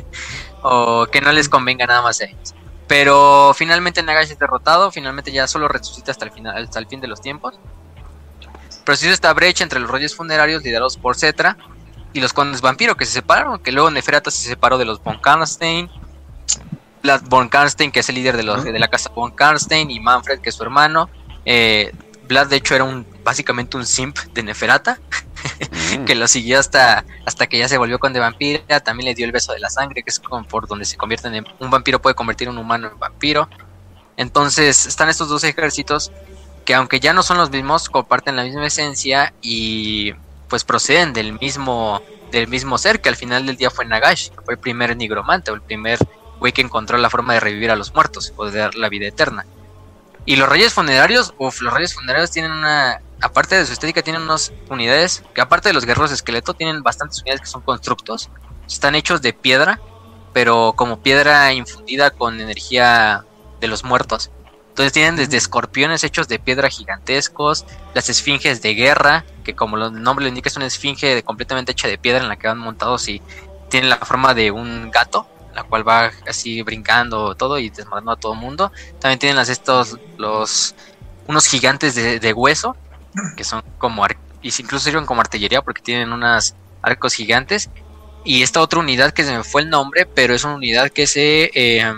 o 0.61 1.07
que 1.09 1.21
no 1.21 1.31
les 1.31 1.47
convenga 1.47 1.85
nada 1.87 2.01
más 2.01 2.19
a 2.19 2.25
ellos. 2.25 2.53
Pero 2.87 3.53
finalmente 3.55 4.03
Nagash 4.03 4.31
es 4.31 4.39
derrotado, 4.39 4.91
finalmente 4.91 5.31
ya 5.31 5.47
solo 5.47 5.67
resucita 5.67 6.11
hasta 6.11 6.25
el, 6.25 6.31
final, 6.31 6.63
hasta 6.63 6.79
el 6.79 6.87
fin 6.87 7.01
de 7.01 7.07
los 7.07 7.21
tiempos. 7.21 7.59
Pero 8.83 8.95
se 8.95 9.05
hizo 9.05 9.13
esta 9.13 9.33
brecha 9.33 9.63
entre 9.63 9.79
los 9.79 9.89
reyes 9.89 10.15
funerarios 10.15 10.63
liderados 10.63 10.97
por 10.97 11.15
Cetra 11.15 11.57
y 12.13 12.21
los 12.21 12.33
condes 12.33 12.61
vampiro 12.61 12.95
que 12.95 13.05
se 13.05 13.13
separaron, 13.13 13.59
que 13.59 13.71
luego 13.71 13.89
Neferata 13.89 14.29
se 14.29 14.47
separó 14.47 14.77
de 14.77 14.85
los 14.85 15.03
von 15.03 15.19
Karnstein, 15.19 15.89
Vlad 17.01 17.21
von 17.25 17.49
Karnstein 17.49 17.91
que 17.91 18.01
es 18.01 18.09
el 18.09 18.15
líder 18.15 18.37
de, 18.37 18.43
los, 18.43 18.63
de 18.63 18.79
la 18.79 18.87
casa 18.87 19.09
von 19.09 19.31
Karnstein 19.31 19.89
y 19.89 19.99
Manfred 19.99 20.39
que 20.39 20.49
es 20.49 20.55
su 20.55 20.63
hermano. 20.63 21.09
Eh, 21.43 21.91
Vlad 22.27 22.47
de 22.47 22.57
hecho 22.57 22.75
era 22.75 22.83
un 22.83 23.05
básicamente 23.23 23.77
un 23.77 23.85
simp 23.85 24.17
de 24.33 24.43
Neferata 24.43 24.99
Mm. 25.97 26.05
que 26.05 26.15
lo 26.15 26.27
siguió 26.27 26.59
hasta, 26.59 27.05
hasta 27.25 27.47
que 27.47 27.57
ya 27.57 27.67
se 27.67 27.77
volvió 27.77 27.99
conde 27.99 28.19
vampira, 28.19 28.79
también 28.79 29.05
le 29.05 29.15
dio 29.15 29.25
el 29.25 29.31
beso 29.31 29.53
de 29.53 29.59
la 29.59 29.69
sangre, 29.69 30.03
que 30.03 30.09
es 30.09 30.19
como 30.19 30.43
por 30.43 30.67
donde 30.67 30.85
se 30.85 30.97
convierten 30.97 31.35
en 31.35 31.45
un 31.59 31.69
vampiro 31.69 32.01
puede 32.01 32.15
convertir 32.15 32.47
a 32.47 32.51
un 32.51 32.57
humano 32.57 32.89
en 32.91 32.99
vampiro. 32.99 33.49
Entonces 34.17 34.85
están 34.85 35.09
estos 35.09 35.29
dos 35.29 35.43
ejércitos 35.43 36.11
que 36.63 36.73
aunque 36.73 36.99
ya 36.99 37.13
no 37.13 37.21
son 37.21 37.37
los 37.37 37.51
mismos, 37.51 37.89
comparten 37.89 38.35
la 38.35 38.43
misma 38.43 38.65
esencia 38.65 39.33
y 39.41 40.13
pues 40.47 40.63
proceden 40.63 41.13
del 41.13 41.33
mismo 41.33 42.01
del 42.31 42.47
mismo 42.47 42.77
ser 42.77 43.01
que 43.01 43.09
al 43.09 43.15
final 43.15 43.45
del 43.45 43.55
día 43.55 43.69
fue 43.69 43.85
Nagash, 43.85 44.29
que 44.29 44.41
fue 44.41 44.55
el 44.55 44.59
primer 44.59 44.97
nigromante 44.97 45.51
o 45.51 45.53
el 45.53 45.61
primer 45.61 45.99
güey 46.39 46.51
que 46.51 46.61
encontró 46.61 46.97
la 46.97 47.09
forma 47.09 47.33
de 47.33 47.39
revivir 47.39 47.71
a 47.71 47.75
los 47.75 47.93
muertos 47.93 48.33
o 48.35 48.45
de 48.49 48.59
dar 48.59 48.75
la 48.75 48.89
vida 48.89 49.07
eterna. 49.07 49.45
Y 50.25 50.35
los 50.35 50.49
reyes 50.49 50.73
funerarios, 50.73 51.33
uff, 51.37 51.61
los 51.61 51.73
reyes 51.73 51.93
funerarios 51.93 52.31
tienen 52.31 52.51
una, 52.51 53.01
aparte 53.21 53.55
de 53.55 53.65
su 53.65 53.73
estética, 53.73 54.01
tienen 54.01 54.23
unas 54.23 54.51
unidades 54.69 55.23
que 55.33 55.41
aparte 55.41 55.69
de 55.69 55.73
los 55.73 55.85
guerreros 55.85 56.11
esqueleto, 56.11 56.53
tienen 56.53 56.81
bastantes 56.81 57.21
unidades 57.21 57.41
que 57.41 57.47
son 57.47 57.61
constructos. 57.61 58.29
Están 58.67 58.95
hechos 58.95 59.21
de 59.21 59.33
piedra, 59.33 59.79
pero 60.33 60.73
como 60.75 61.01
piedra 61.01 61.53
infundida 61.53 62.09
con 62.09 62.41
energía 62.41 63.23
de 63.61 63.67
los 63.67 63.83
muertos. 63.83 64.31
Entonces 64.69 64.91
tienen 64.91 65.15
desde 65.15 65.37
escorpiones 65.37 66.03
hechos 66.03 66.27
de 66.27 66.37
piedra 66.37 66.69
gigantescos, 66.69 67.65
las 67.93 68.09
esfinges 68.09 68.61
de 68.61 68.73
guerra, 68.73 69.23
que 69.45 69.55
como 69.55 69.77
el 69.77 70.03
nombre 70.03 70.23
lo 70.23 70.29
indica 70.29 70.49
es 70.49 70.57
una 70.57 70.65
esfinge 70.65 71.23
completamente 71.23 71.71
hecha 71.71 71.87
de 71.87 71.97
piedra 71.97 72.21
en 72.21 72.27
la 72.27 72.35
que 72.35 72.47
van 72.47 72.57
montados 72.57 73.07
y 73.07 73.21
tienen 73.69 73.89
la 73.89 73.97
forma 73.97 74.33
de 74.33 74.51
un 74.51 74.91
gato, 74.91 75.27
la 75.55 75.63
cual 75.63 75.87
va 75.87 76.11
así 76.27 76.61
brincando 76.61 77.33
todo 77.33 77.57
y 77.57 77.69
desmadrando 77.69 78.11
a 78.11 78.17
todo 78.17 78.35
mundo. 78.35 78.71
También 78.99 79.19
tienen 79.19 79.37
las 79.37 79.49
estos 79.49 79.97
los 80.17 80.75
unos 81.27 81.47
gigantes 81.47 81.95
de, 81.95 82.33
hueso 82.33 82.75
que 83.35 83.43
son 83.43 83.63
como 83.77 84.05
y 84.41 84.49
incluso 84.59 84.85
sirven 84.85 85.05
como 85.05 85.21
artillería 85.21 85.61
porque 85.61 85.81
tienen 85.81 86.11
unos 86.13 86.53
arcos 86.83 87.13
gigantes 87.13 87.69
y 88.23 88.43
esta 88.43 88.61
otra 88.61 88.79
unidad 88.79 89.11
que 89.11 89.23
se 89.23 89.35
me 89.35 89.43
fue 89.43 89.61
el 89.61 89.69
nombre 89.69 90.05
pero 90.05 90.35
es 90.35 90.43
una 90.43 90.55
unidad 90.55 90.91
que 90.91 91.07
se 91.07 91.49
eh, 91.55 91.93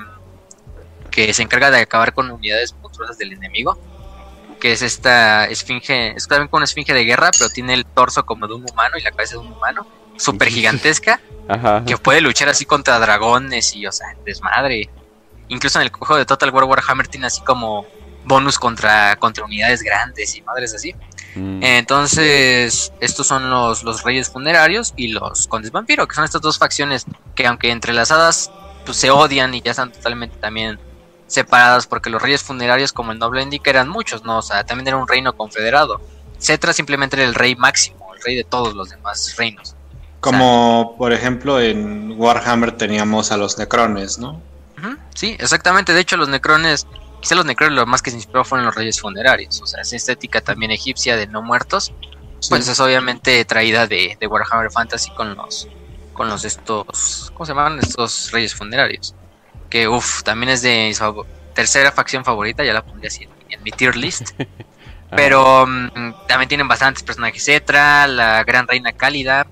que 1.11 1.33
se 1.33 1.43
encarga 1.43 1.71
de 1.71 1.79
acabar 1.79 2.13
con 2.13 2.31
unidades 2.31 2.73
monstruosas 2.81 3.17
del 3.17 3.33
enemigo 3.33 3.77
que 4.61 4.71
es 4.71 4.81
esta 4.81 5.45
esfinge 5.45 6.15
es 6.15 6.27
también 6.27 6.47
una 6.51 6.63
esfinge 6.63 6.93
de 6.93 7.03
guerra 7.03 7.31
pero 7.37 7.49
tiene 7.49 7.73
el 7.73 7.85
torso 7.85 8.25
como 8.25 8.47
de 8.47 8.53
un 8.53 8.65
humano 8.69 8.97
y 8.97 9.01
la 9.01 9.11
cabeza 9.11 9.33
de 9.33 9.39
un 9.39 9.51
humano 9.51 9.85
súper 10.17 10.49
gigantesca 10.49 11.21
Ajá. 11.47 11.83
que 11.85 11.97
puede 11.97 12.21
luchar 12.21 12.49
así 12.49 12.65
contra 12.65 12.99
dragones 12.99 13.75
y, 13.75 13.85
o 13.87 13.91
sea, 13.91 14.15
desmadre. 14.25 14.89
Incluso 15.49 15.79
en 15.79 15.83
el 15.83 15.91
juego 15.91 16.17
de 16.17 16.25
Total 16.25 16.49
War 16.51 16.65
Warhammer 16.65 17.07
tiene 17.07 17.27
así 17.27 17.41
como 17.41 17.85
bonus 18.25 18.59
contra, 18.59 19.15
contra 19.15 19.45
unidades 19.45 19.81
grandes 19.81 20.35
y 20.35 20.41
madres 20.41 20.73
así. 20.73 20.93
Mm. 21.35 21.63
Entonces, 21.63 22.91
estos 22.99 23.25
son 23.25 23.49
los, 23.49 23.83
los 23.83 24.03
reyes 24.03 24.29
funerarios 24.29 24.93
y 24.97 25.09
los 25.09 25.47
condes 25.47 25.71
vampiro, 25.71 26.07
que 26.07 26.15
son 26.15 26.25
estas 26.25 26.41
dos 26.41 26.57
facciones 26.57 27.05
que 27.35 27.47
aunque 27.47 27.71
entrelazadas, 27.71 28.51
pues 28.85 28.97
se 28.97 29.09
odian 29.11 29.53
y 29.53 29.61
ya 29.61 29.71
están 29.71 29.91
totalmente 29.91 30.37
también 30.37 30.79
separadas, 31.27 31.87
porque 31.87 32.09
los 32.09 32.21
reyes 32.21 32.43
funerarios, 32.43 32.93
como 32.93 33.11
el 33.11 33.19
noble 33.19 33.41
indica, 33.41 33.69
eran 33.69 33.89
muchos, 33.89 34.23
¿no? 34.23 34.39
O 34.39 34.41
sea, 34.41 34.65
también 34.65 34.87
era 34.87 34.97
un 34.97 35.07
reino 35.07 35.35
confederado. 35.35 36.01
Cetra 36.39 36.73
simplemente 36.73 37.15
era 37.15 37.25
el 37.25 37.35
rey 37.35 37.55
máximo, 37.55 38.13
el 38.15 38.21
rey 38.21 38.35
de 38.35 38.43
todos 38.43 38.73
los 38.73 38.89
demás 38.89 39.35
reinos. 39.37 39.75
Como 40.19 40.95
por 40.97 41.13
ejemplo 41.13 41.59
en 41.59 42.13
Warhammer 42.17 42.71
teníamos 42.73 43.31
a 43.31 43.37
los 43.37 43.57
Necrones, 43.57 44.17
¿no? 44.17 44.41
Sí, 45.17 45.35
exactamente. 45.39 45.93
De 45.93 46.01
hecho, 46.01 46.15
los 46.15 46.29
necrones, 46.29 46.85
quizá 47.21 47.33
los 47.33 47.45
necrones 47.45 47.75
lo 47.75 47.87
más 47.87 48.03
que 48.03 48.11
se 48.11 48.17
inspiró 48.17 48.45
fueron 48.45 48.67
los 48.67 48.75
reyes 48.75 49.01
funerarios. 49.01 49.59
O 49.63 49.65
sea, 49.65 49.81
esa 49.81 49.95
estética 49.95 50.41
también 50.41 50.69
egipcia 50.69 51.17
de 51.17 51.25
no 51.25 51.41
muertos, 51.41 51.91
Sí. 52.39 52.49
pues 52.49 52.67
es 52.67 52.79
obviamente 52.79 53.43
traída 53.45 53.87
de, 53.87 54.15
de 54.19 54.27
Warhammer 54.27 54.69
Fantasy 54.69 55.09
con 55.15 55.35
los, 55.35 55.67
con 56.13 56.29
los 56.29 56.45
estos, 56.45 57.31
¿cómo 57.33 57.47
se 57.47 57.53
llaman? 57.53 57.79
Estos 57.79 58.29
reyes 58.31 58.53
funerarios. 58.53 59.15
Que, 59.71 59.87
uff, 59.87 60.21
también 60.21 60.49
es 60.49 60.61
de 60.61 60.93
mi 60.95 61.23
tercera 61.55 61.91
facción 61.91 62.23
favorita, 62.23 62.63
ya 62.63 62.73
la 62.73 62.85
pondré 62.85 63.07
así 63.07 63.27
en, 63.49 63.63
mi 63.63 63.71
tier 63.71 63.95
list. 63.95 64.39
Pero 65.15 65.65
mm, 65.65 66.27
también 66.27 66.47
tienen 66.47 66.67
bastantes 66.67 67.01
personajes. 67.01 67.43
Cetra, 67.43 68.05
la 68.05 68.43
gran 68.43 68.67
reina 68.67 68.91
cálida, 68.91 69.47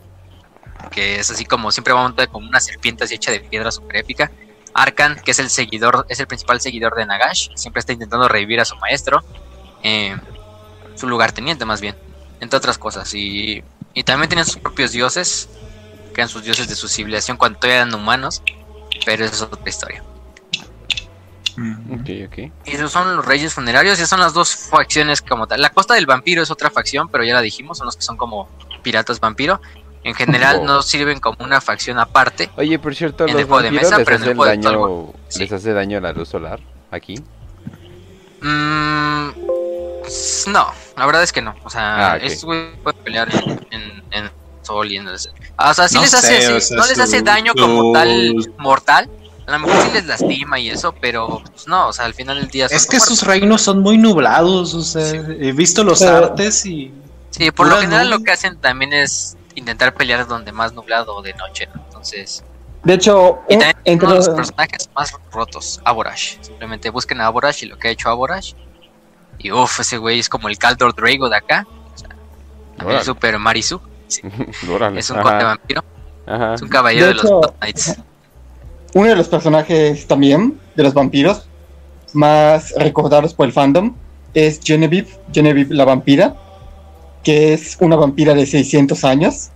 que 0.92 1.20
es 1.20 1.30
así 1.32 1.45
como 1.45 1.72
siempre 1.72 1.94
va 1.94 2.04
montada 2.04 2.28
como 2.28 2.48
una 2.48 2.60
serpiente 2.60 3.04
así 3.04 3.16
hecha 3.16 3.32
de 3.32 3.40
piedra 3.40 3.72
super 3.72 3.98
épica. 3.98 4.32
Arkan, 4.74 5.16
que 5.24 5.32
es 5.32 5.40
el 5.40 5.50
seguidor, 5.50 6.06
es 6.10 6.20
el 6.20 6.28
principal 6.28 6.60
seguidor 6.60 6.95
de 6.95 7.06
Nagash, 7.06 7.50
siempre 7.56 7.80
está 7.80 7.94
intentando 7.94 8.28
revivir 8.28 8.60
a 8.60 8.66
su 8.66 8.76
maestro, 8.76 9.24
eh, 9.84 10.18
su 10.95 11.08
lugarteniente 11.08 11.64
más 11.64 11.80
bien, 11.80 11.95
entre 12.42 12.58
otras 12.58 12.78
cosas. 12.78 13.14
Y, 13.14 13.64
y 13.94 14.04
también 14.04 14.28
tienen 14.28 14.45
sus 14.45 14.58
propios 14.58 14.92
dioses, 14.92 15.48
que 16.14 16.22
eran 16.22 16.30
sus 16.30 16.44
dioses 16.44 16.68
de 16.68 16.76
su 16.76 16.90
civilización 16.90 17.38
cuando 17.38 17.58
todavía 17.58 17.84
eran 17.84 17.94
humanos, 17.94 18.44
pero 19.06 19.24
eso 19.24 19.34
es 19.34 19.42
otra 19.42 19.70
historia. 19.70 20.04
Ok, 21.58 22.10
ok. 22.28 22.38
Y 22.66 22.72
esos 22.72 22.92
son 22.92 23.16
los 23.16 23.26
reyes 23.26 23.54
funerarios, 23.54 24.00
y 24.00 24.06
son 24.06 24.20
las 24.20 24.34
dos 24.34 24.56
facciones 24.56 25.22
como 25.22 25.48
tal. 25.48 25.62
La 25.62 25.70
costa 25.70 25.94
del 25.94 26.06
vampiro 26.06 26.44
es 26.44 26.52
otra 26.52 26.70
facción, 26.70 27.08
pero 27.08 27.24
ya 27.24 27.34
la 27.34 27.42
dijimos, 27.42 27.78
son 27.78 27.86
los 27.86 27.95
que 27.95 28.02
son 28.02 28.18
como 28.18 28.50
piratas 28.84 29.22
vampiro. 29.22 29.62
En 30.06 30.14
general 30.14 30.59
Oh. 30.61 30.66
no 30.66 30.82
sirven 30.84 31.19
como 31.19 31.38
una 31.43 31.59
facción 31.59 31.98
aparte. 32.00 32.50
Oye, 32.58 32.77
por 32.80 32.93
cierto, 32.95 33.25
En 33.25 33.34
los 33.34 33.42
el 33.42 33.48
juego 33.48 33.64
de 33.64 33.72
mesa, 33.72 33.98
les 33.98 34.06
pero 34.06 34.17
en 34.17 34.22
el 34.24 34.27
hacen 34.30 34.38
juego 34.38 34.51
de 34.51 34.58
daño, 34.58 34.69
Talbot, 34.69 35.16
sí. 35.30 35.40
les 35.40 35.51
hace 35.51 35.74
daño 35.74 36.00
la 36.00 36.14
luz 36.14 36.30
solar 36.30 36.59
aquí. 36.92 37.16
Mm, 38.42 39.30
pues, 40.01 40.45
no, 40.48 40.67
la 40.98 41.06
verdad 41.06 41.24
es 41.24 41.32
que 41.34 41.42
no. 41.42 41.56
O 41.64 41.69
sea, 41.69 42.11
Ah, 42.14 42.16
ok. 42.17 42.24
estos 42.24 42.45
güeyes 42.45 42.77
pueden 42.84 43.03
pelear 43.03 43.27
en, 43.34 43.67
en, 43.72 44.03
en 44.11 44.32
sol 44.61 44.92
y 44.92 44.98
en 44.98 45.08
el... 45.08 45.16
O 45.16 45.74
sea, 45.74 45.88
sí 45.88 45.95
No 45.95 46.01
les 46.01 46.14
hace, 46.14 46.42
sé, 46.42 46.48
sí, 46.48 46.53
o 46.53 46.61
sea, 46.61 46.77
no 46.77 46.85
les 46.88 47.00
hace 47.00 47.19
su- 47.19 47.25
daño 47.25 47.53
como 47.56 47.92
tal 47.93 48.35
mortal. 48.58 49.09
A 49.48 49.51
lo 49.51 49.59
mejor 49.59 49.82
sí 49.84 49.90
les 49.93 50.06
lastima 50.06 50.59
y 50.59 50.69
eso, 50.69 50.93
pero 51.00 51.42
pues, 51.51 51.67
no, 51.67 51.88
o 51.90 51.93
sea, 51.93 52.06
al 52.06 52.14
final 52.16 52.38
del 52.40 52.48
día 52.50 52.67
son 52.67 52.77
Es 52.77 52.88
que 52.88 53.00
sus 53.00 53.22
reinos 53.24 53.61
son 53.61 53.82
muy 53.82 53.98
nublados, 53.98 54.74
o 54.74 54.82
sea, 54.82 55.08
he 55.08 55.51
visto 55.51 55.84
los 55.84 56.00
Pero- 56.00 56.17
artes 56.17 56.66
y... 56.66 56.92
Sí, 57.30 57.51
por 57.51 57.67
lo 57.67 57.77
general 57.82 58.09
lo 58.09 58.19
que 58.24 58.32
hacen 58.32 58.58
también 58.61 58.93
es 58.93 59.35
intentar 59.56 59.93
pelear 59.93 60.27
donde 60.27 60.51
más 60.51 60.74
nublado 60.74 61.16
o 61.16 61.22
de 61.22 61.34
noche, 61.34 61.67
¿no? 61.74 61.82
Entonces, 61.85 62.43
De 62.84 62.93
hecho, 62.93 63.40
y 63.50 63.53
un- 63.56 63.59
también 63.61 63.77
entre 63.85 64.06
uno 64.08 64.14
de 64.19 64.25
los 64.25 64.30
personajes 64.30 64.90
más 64.95 65.11
rotos, 65.32 65.82
Aborash. 65.84 66.38
Simplemente 66.42 66.90
busquen 66.90 67.19
a 67.22 67.25
Aborash 67.27 67.64
y 67.64 67.66
lo 67.67 67.77
que 67.77 67.88
ha 67.88 67.92
hecho 67.92 68.09
Aborash. 68.09 68.53
Y 69.40 69.51
uff, 69.51 69.80
ese 69.80 69.98
güey 69.98 70.19
es 70.19 70.30
como 70.30 70.48
el 70.50 70.58
Caldor 70.58 70.93
Drago 70.95 71.27
de 71.30 71.38
acá. 71.38 71.67
O 71.93 71.98
sea, 71.98 72.09
también 72.77 73.03
Super 73.03 73.38
Marisu. 73.40 73.82
Es 74.95 75.09
un 75.09 75.22
conde 75.22 75.43
vampiro. 75.43 75.84
ajá. 76.27 76.53
Es 76.53 76.61
un 76.61 76.69
caballero 76.69 77.08
De 77.08 77.14
de, 77.14 77.19
hecho- 77.19 77.42
los 77.42 77.51
Knights. 77.59 77.95
uno 78.93 79.09
de 79.09 79.16
los 79.16 79.27
personajes 79.27 80.08
también 80.08 80.59
de 80.75 80.84
los 80.84 80.93
vampiros 80.93 81.48
más 82.14 82.72
recordados 82.77 83.34
por 83.34 83.45
el 83.48 83.51
fandom 83.51 83.95
es 84.34 84.59
Genevieve, 84.64 85.09
Genevieve 85.34 85.74
la 85.74 85.85
vampira, 85.85 86.35
que 87.26 87.52
es 87.54 87.76
una 87.82 87.98
vampira 87.98 88.34
de 88.34 88.45
600 88.45 89.04
años. 89.04 89.50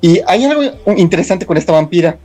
Y 0.00 0.20
hay 0.26 0.44
algo 0.44 0.62
interesante 0.96 1.44
con 1.46 1.56
esta 1.56 1.72
vampira, 1.72 2.18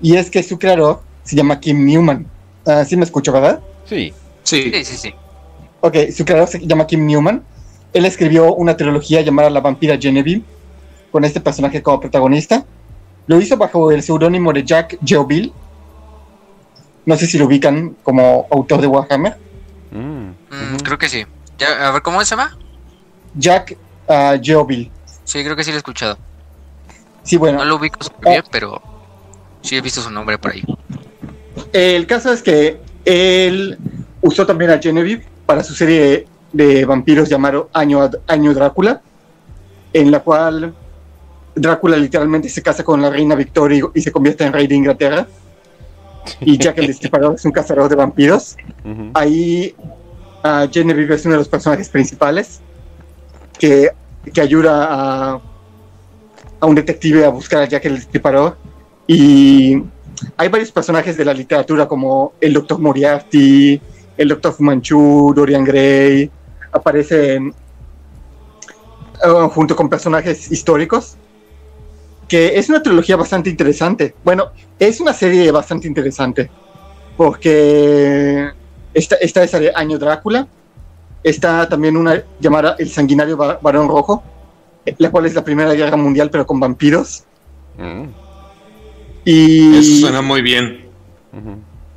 y 0.00 0.16
es 0.16 0.30
que 0.30 0.42
su 0.42 0.58
creador 0.58 1.02
se 1.22 1.36
llama 1.36 1.60
Kim 1.60 1.84
Newman. 1.84 2.26
Ah, 2.66 2.84
sí 2.84 2.96
me 2.96 3.04
escucho, 3.04 3.30
¿verdad? 3.32 3.60
Sí. 3.84 4.12
Sí, 4.42 4.70
Sí, 4.72 4.84
sí, 4.84 4.96
sí. 4.96 5.14
Ok, 5.80 5.96
su 6.16 6.24
creador 6.24 6.48
se 6.48 6.66
llama 6.66 6.86
Kim 6.86 7.04
Newman. 7.06 7.44
Él 7.92 8.04
escribió 8.06 8.54
una 8.54 8.76
trilogía 8.76 9.20
llamada 9.20 9.50
La 9.50 9.60
vampira 9.60 9.96
Genevieve, 9.98 10.42
con 11.12 11.24
este 11.24 11.40
personaje 11.40 11.82
como 11.82 12.00
protagonista. 12.00 12.64
Lo 13.26 13.38
hizo 13.40 13.56
bajo 13.58 13.90
el 13.92 14.02
seudónimo 14.02 14.52
de 14.52 14.64
Jack 14.64 14.98
Geoville. 15.04 15.52
No 17.04 17.16
sé 17.16 17.26
si 17.26 17.36
lo 17.38 17.46
ubican 17.46 17.96
como 18.02 18.46
autor 18.50 18.80
de 18.80 18.86
Warhammer. 18.86 19.36
Mm, 19.90 20.28
Mm. 20.50 20.76
Creo 20.82 20.98
que 20.98 21.08
sí. 21.08 21.26
Ya, 21.58 21.88
a 21.88 21.90
ver, 21.90 22.02
¿cómo 22.02 22.24
se 22.24 22.30
llama? 22.36 22.56
Jack 23.34 23.76
ah, 24.08 24.36
Geoville. 24.40 24.90
Sí, 25.24 25.42
creo 25.42 25.56
que 25.56 25.64
sí 25.64 25.70
lo 25.70 25.76
he 25.76 25.78
escuchado. 25.78 26.18
Sí, 27.22 27.36
bueno, 27.36 27.58
No 27.58 27.64
lo 27.64 27.76
ubico 27.76 28.02
súper 28.02 28.32
bien, 28.32 28.44
pero 28.50 28.80
sí 29.60 29.76
he 29.76 29.80
visto 29.80 30.00
su 30.00 30.10
nombre 30.10 30.38
por 30.38 30.52
ahí. 30.52 30.64
el 31.72 32.06
caso 32.06 32.32
es 32.32 32.42
que 32.42 32.80
él 33.04 33.78
usó 34.22 34.46
también 34.46 34.70
a 34.70 34.78
Genevieve 34.78 35.26
para 35.44 35.62
su 35.62 35.74
serie 35.74 36.26
de 36.52 36.84
vampiros 36.84 37.28
llamado 37.28 37.68
Año, 37.72 38.10
Año 38.26 38.54
Drácula, 38.54 39.02
en 39.92 40.10
la 40.10 40.20
cual 40.20 40.74
Drácula 41.54 41.96
literalmente 41.96 42.48
se 42.48 42.62
casa 42.62 42.82
con 42.82 43.02
la 43.02 43.10
reina 43.10 43.34
Victoria 43.34 43.82
y, 43.94 43.98
y 43.98 44.02
se 44.02 44.12
convierte 44.12 44.44
en 44.44 44.52
rey 44.52 44.66
de 44.66 44.76
Inglaterra. 44.76 45.26
Y 46.40 46.58
Jack 46.58 46.78
el 46.78 46.86
Destripador 46.86 47.34
es 47.34 47.44
un 47.44 47.52
cazador 47.52 47.88
de 47.88 47.96
vampiros. 47.96 48.56
Ahí 49.14 49.74
ah, 50.42 50.66
Genevieve 50.70 51.14
es 51.14 51.24
uno 51.24 51.34
de 51.34 51.38
los 51.38 51.48
personajes 51.48 51.88
principales 51.88 52.60
que, 53.58 53.90
que 54.32 54.40
ayuda 54.40 54.86
a, 54.90 55.40
un 56.66 56.74
detective 56.74 57.24
a 57.24 57.28
buscar 57.28 57.62
a 57.62 57.66
Jack 57.66 57.84
el 57.86 57.96
Destripador. 57.96 58.56
Y 59.06 59.82
hay 60.36 60.48
varios 60.48 60.70
personajes 60.70 61.16
de 61.16 61.24
la 61.24 61.34
literatura 61.34 61.86
como 61.86 62.32
el 62.40 62.52
Doctor 62.52 62.78
Moriarty, 62.78 63.80
el 64.16 64.28
Doctor 64.28 64.52
Fu 64.52 64.62
Manchu, 64.62 65.32
Dorian 65.34 65.64
Gray, 65.64 66.30
aparecen 66.72 67.54
ah, 69.22 69.48
junto 69.52 69.74
con 69.76 69.88
personajes 69.88 70.50
históricos, 70.50 71.16
que 72.26 72.58
es 72.58 72.68
una 72.68 72.82
trilogía 72.82 73.16
bastante 73.16 73.48
interesante. 73.48 74.14
Bueno, 74.24 74.50
es 74.78 75.00
una 75.00 75.14
serie 75.14 75.50
bastante 75.50 75.88
interesante, 75.88 76.50
porque 77.16 78.50
está, 78.92 79.16
está 79.16 79.42
esa 79.42 79.58
de 79.58 79.72
Año 79.74 79.98
Drácula, 79.98 80.46
está 81.22 81.68
también 81.68 81.96
una 81.96 82.22
llamada 82.40 82.76
El 82.78 82.90
Sanguinario 82.90 83.36
Barón 83.36 83.88
Rojo, 83.88 84.22
la 84.98 85.10
cual 85.10 85.26
es 85.26 85.34
la 85.34 85.44
Primera 85.44 85.72
Guerra 85.74 85.96
Mundial, 85.96 86.30
pero 86.30 86.46
con 86.46 86.58
vampiros. 86.60 87.24
Mm, 87.76 88.04
Y, 89.24 89.76
eso 89.78 90.00
suena 90.06 90.22
muy 90.22 90.40
bien. 90.42 90.88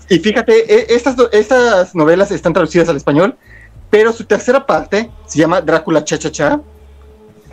y 0.09 0.19
fíjate, 0.19 0.73
e- 0.73 0.93
estas, 0.95 1.15
estas 1.31 1.95
novelas 1.95 2.31
están 2.31 2.53
traducidas 2.53 2.89
al 2.89 2.97
español, 2.97 3.35
pero 3.89 4.11
su 4.11 4.25
tercera 4.25 4.65
parte 4.65 5.09
se 5.27 5.39
llama 5.39 5.61
Drácula 5.61 6.03
Cha 6.03 6.17
Cha 6.17 6.31
Cha. 6.31 6.59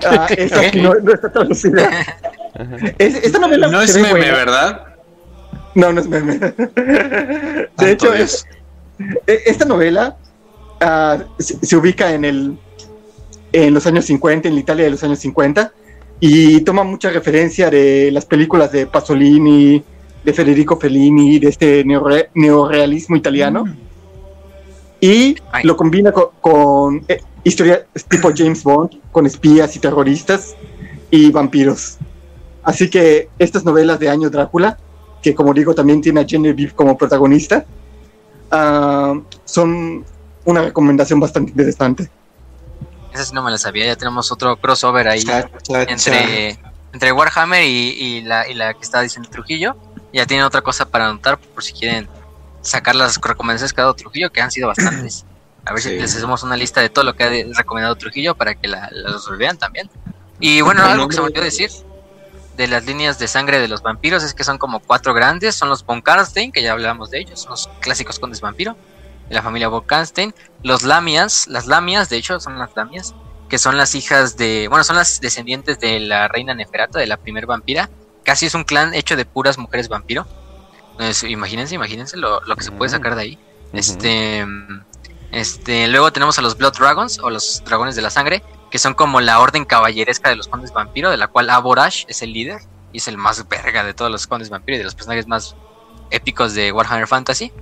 Ah, 0.04 0.26
¿Qué? 0.28 0.72
no, 0.82 0.94
no 0.94 1.12
está 1.12 1.30
traducida. 1.30 1.90
Es- 2.98 3.16
esta 3.24 3.38
novela 3.38 3.68
No 3.68 3.80
es 3.82 3.94
meme, 3.96 4.10
buena. 4.10 4.32
¿verdad? 4.32 4.82
No, 5.74 5.92
no 5.92 6.00
es 6.00 6.08
meme. 6.08 6.38
De 7.78 7.90
hecho, 7.92 8.10
Dios. 8.12 8.46
E- 9.26 9.42
Esta 9.46 9.64
novela 9.64 10.16
ah, 10.80 11.18
se, 11.38 11.58
se 11.64 11.76
ubica 11.76 12.12
en 12.12 12.24
el 12.24 12.58
en 13.52 13.72
los 13.72 13.86
años 13.86 14.04
50, 14.04 14.48
en 14.48 14.54
la 14.54 14.60
Italia 14.60 14.84
de 14.84 14.90
los 14.90 15.02
años 15.02 15.18
50, 15.20 15.72
y 16.20 16.60
toma 16.60 16.84
mucha 16.84 17.08
referencia 17.10 17.70
de 17.70 18.10
las 18.12 18.26
películas 18.26 18.70
de 18.72 18.86
Pasolini, 18.86 19.82
de 20.22 20.32
Federico 20.34 20.76
Fellini, 20.78 21.38
de 21.38 21.48
este 21.48 21.84
neorre- 21.84 22.28
neorealismo 22.34 23.16
italiano, 23.16 23.64
y 25.00 25.36
Ay. 25.52 25.64
lo 25.64 25.76
combina 25.76 26.12
co- 26.12 26.32
con, 26.40 27.04
eh, 27.08 27.20
historias 27.44 27.82
tipo 28.08 28.30
James 28.36 28.62
Bond, 28.62 29.00
con 29.12 29.24
espías 29.26 29.74
y 29.76 29.78
terroristas 29.78 30.54
y 31.10 31.30
vampiros. 31.30 31.96
Así 32.62 32.90
que 32.90 33.28
estas 33.38 33.64
novelas 33.64 33.98
de 33.98 34.10
Año 34.10 34.28
Drácula, 34.28 34.76
que 35.22 35.34
como 35.34 35.54
digo 35.54 35.74
también 35.74 36.02
tiene 36.02 36.20
a 36.20 36.26
Genevieve 36.26 36.72
como 36.74 36.98
protagonista, 36.98 37.64
ah, 38.50 39.18
son 39.46 40.04
una 40.50 40.62
recomendación 40.62 41.20
bastante 41.20 41.50
interesante. 41.50 42.10
Esa 43.12 43.24
sí 43.24 43.34
no 43.34 43.42
me 43.42 43.50
la 43.50 43.58
sabía. 43.58 43.86
Ya 43.86 43.96
tenemos 43.96 44.30
otro 44.32 44.56
crossover 44.56 45.08
ahí 45.08 45.22
Cha, 45.24 45.42
cha, 45.48 45.58
cha. 45.62 45.82
entre, 45.92 46.58
entre 46.92 47.12
Warhammer 47.12 47.64
y, 47.64 47.68
y 47.68 48.20
la, 48.22 48.48
y 48.48 48.54
la 48.54 48.74
que 48.74 48.80
está 48.82 49.00
diciendo 49.00 49.28
Trujillo. 49.30 49.76
Ya 50.12 50.24
tienen 50.26 50.46
otra 50.46 50.62
cosa 50.62 50.86
para 50.88 51.06
anotar 51.08 51.38
por 51.38 51.62
si 51.62 51.72
quieren 51.72 52.08
sacar 52.62 52.94
las 52.94 53.20
recomendaciones 53.20 53.72
que 53.72 53.80
ha 53.80 53.84
dado 53.84 53.94
Trujillo, 53.94 54.30
que 54.30 54.40
han 54.40 54.50
sido 54.50 54.68
bastantes. 54.68 55.24
A 55.66 55.72
ver 55.72 55.82
Sí. 55.82 55.90
si 55.90 55.98
les 55.98 56.16
hacemos 56.16 56.42
una 56.42 56.56
lista 56.56 56.80
de 56.80 56.88
todo 56.88 57.04
lo 57.04 57.14
que 57.14 57.24
ha 57.24 57.30
recomendado 57.56 57.94
Trujillo 57.96 58.34
para 58.34 58.54
que 58.54 58.68
la, 58.68 58.88
los 58.92 59.28
vean 59.36 59.58
también. 59.58 59.90
Y 60.40 60.60
bueno, 60.62 60.82
algo 60.82 61.08
que 61.08 61.14
se 61.14 61.20
me 61.20 61.26
nombre- 61.26 61.40
olvidó 61.40 61.44
decir 61.44 61.70
de 62.56 62.66
las 62.68 62.84
líneas 62.86 63.18
de 63.18 63.28
sangre 63.28 63.58
de 63.60 63.68
los 63.68 63.82
vampiros 63.82 64.22
es 64.24 64.32
que 64.34 64.44
son 64.44 64.56
como 64.58 64.80
cuatro 64.80 65.12
grandes. 65.12 65.54
Son 65.56 65.68
los 65.68 65.84
von 65.84 66.00
Karnstein, 66.00 66.52
que 66.52 66.62
ya 66.62 66.72
hablamos 66.72 67.10
de 67.10 67.18
ellos, 67.20 67.40
son 67.42 67.50
los 67.50 67.68
clásicos 67.80 68.18
condes 68.18 68.40
vampiro 68.40 68.76
de 69.28 69.34
la 69.34 69.42
familia 69.42 69.68
von 69.68 69.84
Karnstein. 69.84 70.34
Los 70.62 70.82
Lamias, 70.82 71.46
las 71.48 71.66
Lamias, 71.66 72.08
de 72.08 72.16
hecho, 72.16 72.40
son 72.40 72.58
las 72.58 72.74
Lamias, 72.74 73.14
que 73.48 73.58
son 73.58 73.76
las 73.76 73.94
hijas 73.94 74.36
de, 74.36 74.68
bueno, 74.68 74.84
son 74.84 74.96
las 74.96 75.20
descendientes 75.20 75.78
de 75.80 76.00
la 76.00 76.28
reina 76.28 76.54
Neferata, 76.54 76.98
de 76.98 77.06
la 77.06 77.16
primer 77.16 77.46
vampira. 77.46 77.88
Casi 78.24 78.46
es 78.46 78.54
un 78.54 78.64
clan 78.64 78.94
hecho 78.94 79.16
de 79.16 79.24
puras 79.24 79.58
mujeres 79.58 79.88
vampiro. 79.88 80.26
Entonces, 80.92 81.30
imagínense, 81.30 81.74
imagínense 81.74 82.16
lo, 82.16 82.40
lo 82.42 82.56
que 82.56 82.64
se 82.64 82.72
puede 82.72 82.90
sacar 82.90 83.14
de 83.14 83.22
ahí. 83.22 83.38
Este, 83.72 84.44
este, 85.32 85.88
luego 85.88 86.12
tenemos 86.12 86.38
a 86.38 86.42
los 86.42 86.56
Blood 86.56 86.74
Dragons 86.78 87.18
o 87.20 87.30
los 87.30 87.62
dragones 87.64 87.96
de 87.96 88.02
la 88.02 88.10
sangre, 88.10 88.42
que 88.70 88.78
son 88.78 88.94
como 88.94 89.20
la 89.20 89.40
orden 89.40 89.64
caballeresca 89.64 90.30
de 90.30 90.36
los 90.36 90.48
condes 90.48 90.72
vampiro, 90.72 91.10
de 91.10 91.16
la 91.16 91.28
cual 91.28 91.50
Aborash 91.50 92.04
es 92.08 92.22
el 92.22 92.32
líder 92.32 92.60
y 92.92 92.98
es 92.98 93.08
el 93.08 93.18
más 93.18 93.46
verga 93.48 93.84
de 93.84 93.94
todos 93.94 94.10
los 94.10 94.26
condes 94.26 94.50
vampiro 94.50 94.76
y 94.76 94.78
de 94.78 94.84
los 94.84 94.94
personajes 94.94 95.26
más 95.26 95.54
épicos 96.10 96.54
de 96.54 96.72
Warhammer 96.72 97.06
Fantasy. 97.06 97.52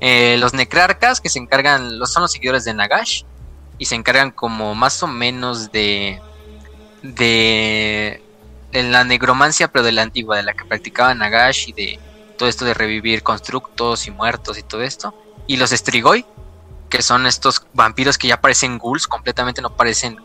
Eh, 0.00 0.36
los 0.38 0.54
Necrarcas, 0.54 1.20
que 1.20 1.28
se 1.28 1.38
encargan, 1.38 1.98
los, 1.98 2.12
son 2.12 2.22
los 2.22 2.32
seguidores 2.32 2.64
de 2.64 2.74
Nagash 2.74 3.22
y 3.78 3.86
se 3.86 3.94
encargan 3.94 4.30
como 4.30 4.74
más 4.74 5.02
o 5.02 5.06
menos 5.06 5.72
de 5.72 6.20
de, 7.04 8.22
de 8.72 8.82
la 8.82 9.04
negromancia, 9.04 9.68
pero 9.68 9.84
de 9.84 9.92
la 9.92 10.02
antigua, 10.02 10.36
de 10.36 10.42
la 10.42 10.54
que 10.54 10.64
practicaba 10.64 11.14
Nagash 11.14 11.68
y 11.68 11.72
de 11.72 12.00
todo 12.38 12.48
esto 12.48 12.64
de 12.64 12.74
revivir 12.74 13.22
constructos 13.22 14.06
y 14.06 14.10
muertos 14.10 14.58
y 14.58 14.62
todo 14.62 14.82
esto. 14.82 15.14
Y 15.46 15.58
los 15.58 15.70
Strigoi, 15.70 16.24
que 16.88 17.02
son 17.02 17.26
estos 17.26 17.66
vampiros 17.74 18.16
que 18.16 18.28
ya 18.28 18.40
parecen 18.40 18.78
ghouls, 18.78 19.06
completamente 19.06 19.60
no 19.60 19.76
parecen 19.76 20.18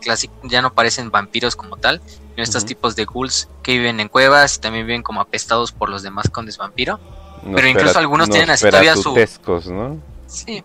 ya 0.44 0.62
no 0.62 0.74
parecen 0.74 1.12
vampiros 1.12 1.56
como 1.56 1.78
tal, 1.78 2.02
sino 2.08 2.44
estos 2.44 2.66
tipos 2.66 2.96
de 2.96 3.06
ghouls 3.06 3.50
que 3.62 3.74
viven 3.74 4.00
en 4.00 4.08
cuevas 4.08 4.56
y 4.56 4.62
también 4.62 4.86
viven 4.88 5.04
como 5.04 5.20
apestados 5.20 5.72
por 5.72 5.90
los 5.90 6.02
demás 6.02 6.30
condes 6.30 6.58
vampiro. 6.58 7.00
Pero 7.44 7.68
incluso 7.68 8.00
algunos 8.00 8.30
tienen 8.30 8.50
así 8.50 8.66
todavía 8.70 8.96
su- 8.96 9.14
¿no? 9.72 9.98
Sí. 10.28 10.64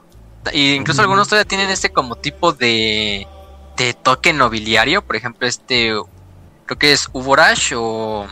Y 0.53 0.75
incluso 0.75 1.01
algunos 1.01 1.29
todavía 1.29 1.49
tienen 1.49 1.71
este 1.71 1.91
como 1.91 2.17
tipo 2.17 2.53
de, 2.53 3.27
de 3.77 3.95
toque 3.95 4.33
nobiliario. 4.33 5.03
Por 5.03 5.17
ejemplo, 5.17 5.47
este 5.47 5.95
creo 6.67 6.79
que 6.79 6.93
es 6.93 7.09
Uborash 7.13 7.73
o 7.77 8.27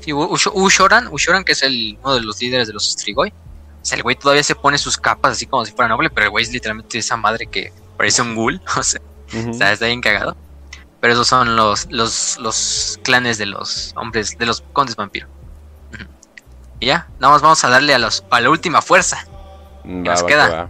sí, 0.00 0.12
Ushoran, 0.12 1.08
Ushoran 1.10 1.44
que 1.44 1.52
es 1.52 1.62
el, 1.62 1.98
uno 2.02 2.14
de 2.14 2.20
los 2.20 2.40
líderes 2.40 2.68
de 2.68 2.74
los 2.74 2.90
Strigoi. 2.92 3.30
O 3.30 3.84
sea, 3.84 3.96
el 3.96 4.02
güey 4.02 4.14
todavía 4.16 4.42
se 4.42 4.54
pone 4.54 4.76
sus 4.78 4.96
capas 4.96 5.32
así 5.32 5.46
como 5.46 5.64
si 5.64 5.72
fuera 5.72 5.88
noble, 5.88 6.10
pero 6.10 6.26
el 6.26 6.30
güey 6.30 6.44
es 6.44 6.52
literalmente 6.52 6.98
esa 6.98 7.16
madre 7.16 7.46
que 7.46 7.72
parece 7.96 8.22
un 8.22 8.34
ghoul. 8.34 8.60
O 8.76 8.82
sea, 8.82 9.00
Ujú. 9.32 9.50
está, 9.50 9.72
está 9.72 9.86
bien 9.86 10.00
cagado. 10.00 10.36
Pero 11.00 11.14
esos 11.14 11.26
son 11.28 11.56
los, 11.56 11.86
los, 11.90 12.38
los 12.38 12.98
clanes 13.02 13.38
de 13.38 13.46
los 13.46 13.92
hombres, 13.96 14.36
de 14.36 14.44
los 14.44 14.60
condes 14.72 14.96
vampiro. 14.96 15.28
Y 16.80 16.86
ya, 16.86 17.06
nada 17.18 17.34
más 17.34 17.42
vamos 17.42 17.62
a 17.64 17.68
darle 17.68 17.94
a, 17.94 17.98
los, 17.98 18.24
a 18.30 18.40
la 18.40 18.50
última 18.50 18.80
fuerza. 18.82 19.24
Va, 19.28 19.32
nos 19.84 20.22
va, 20.22 20.26
queda? 20.26 20.48
que 20.48 20.54
va. 20.56 20.68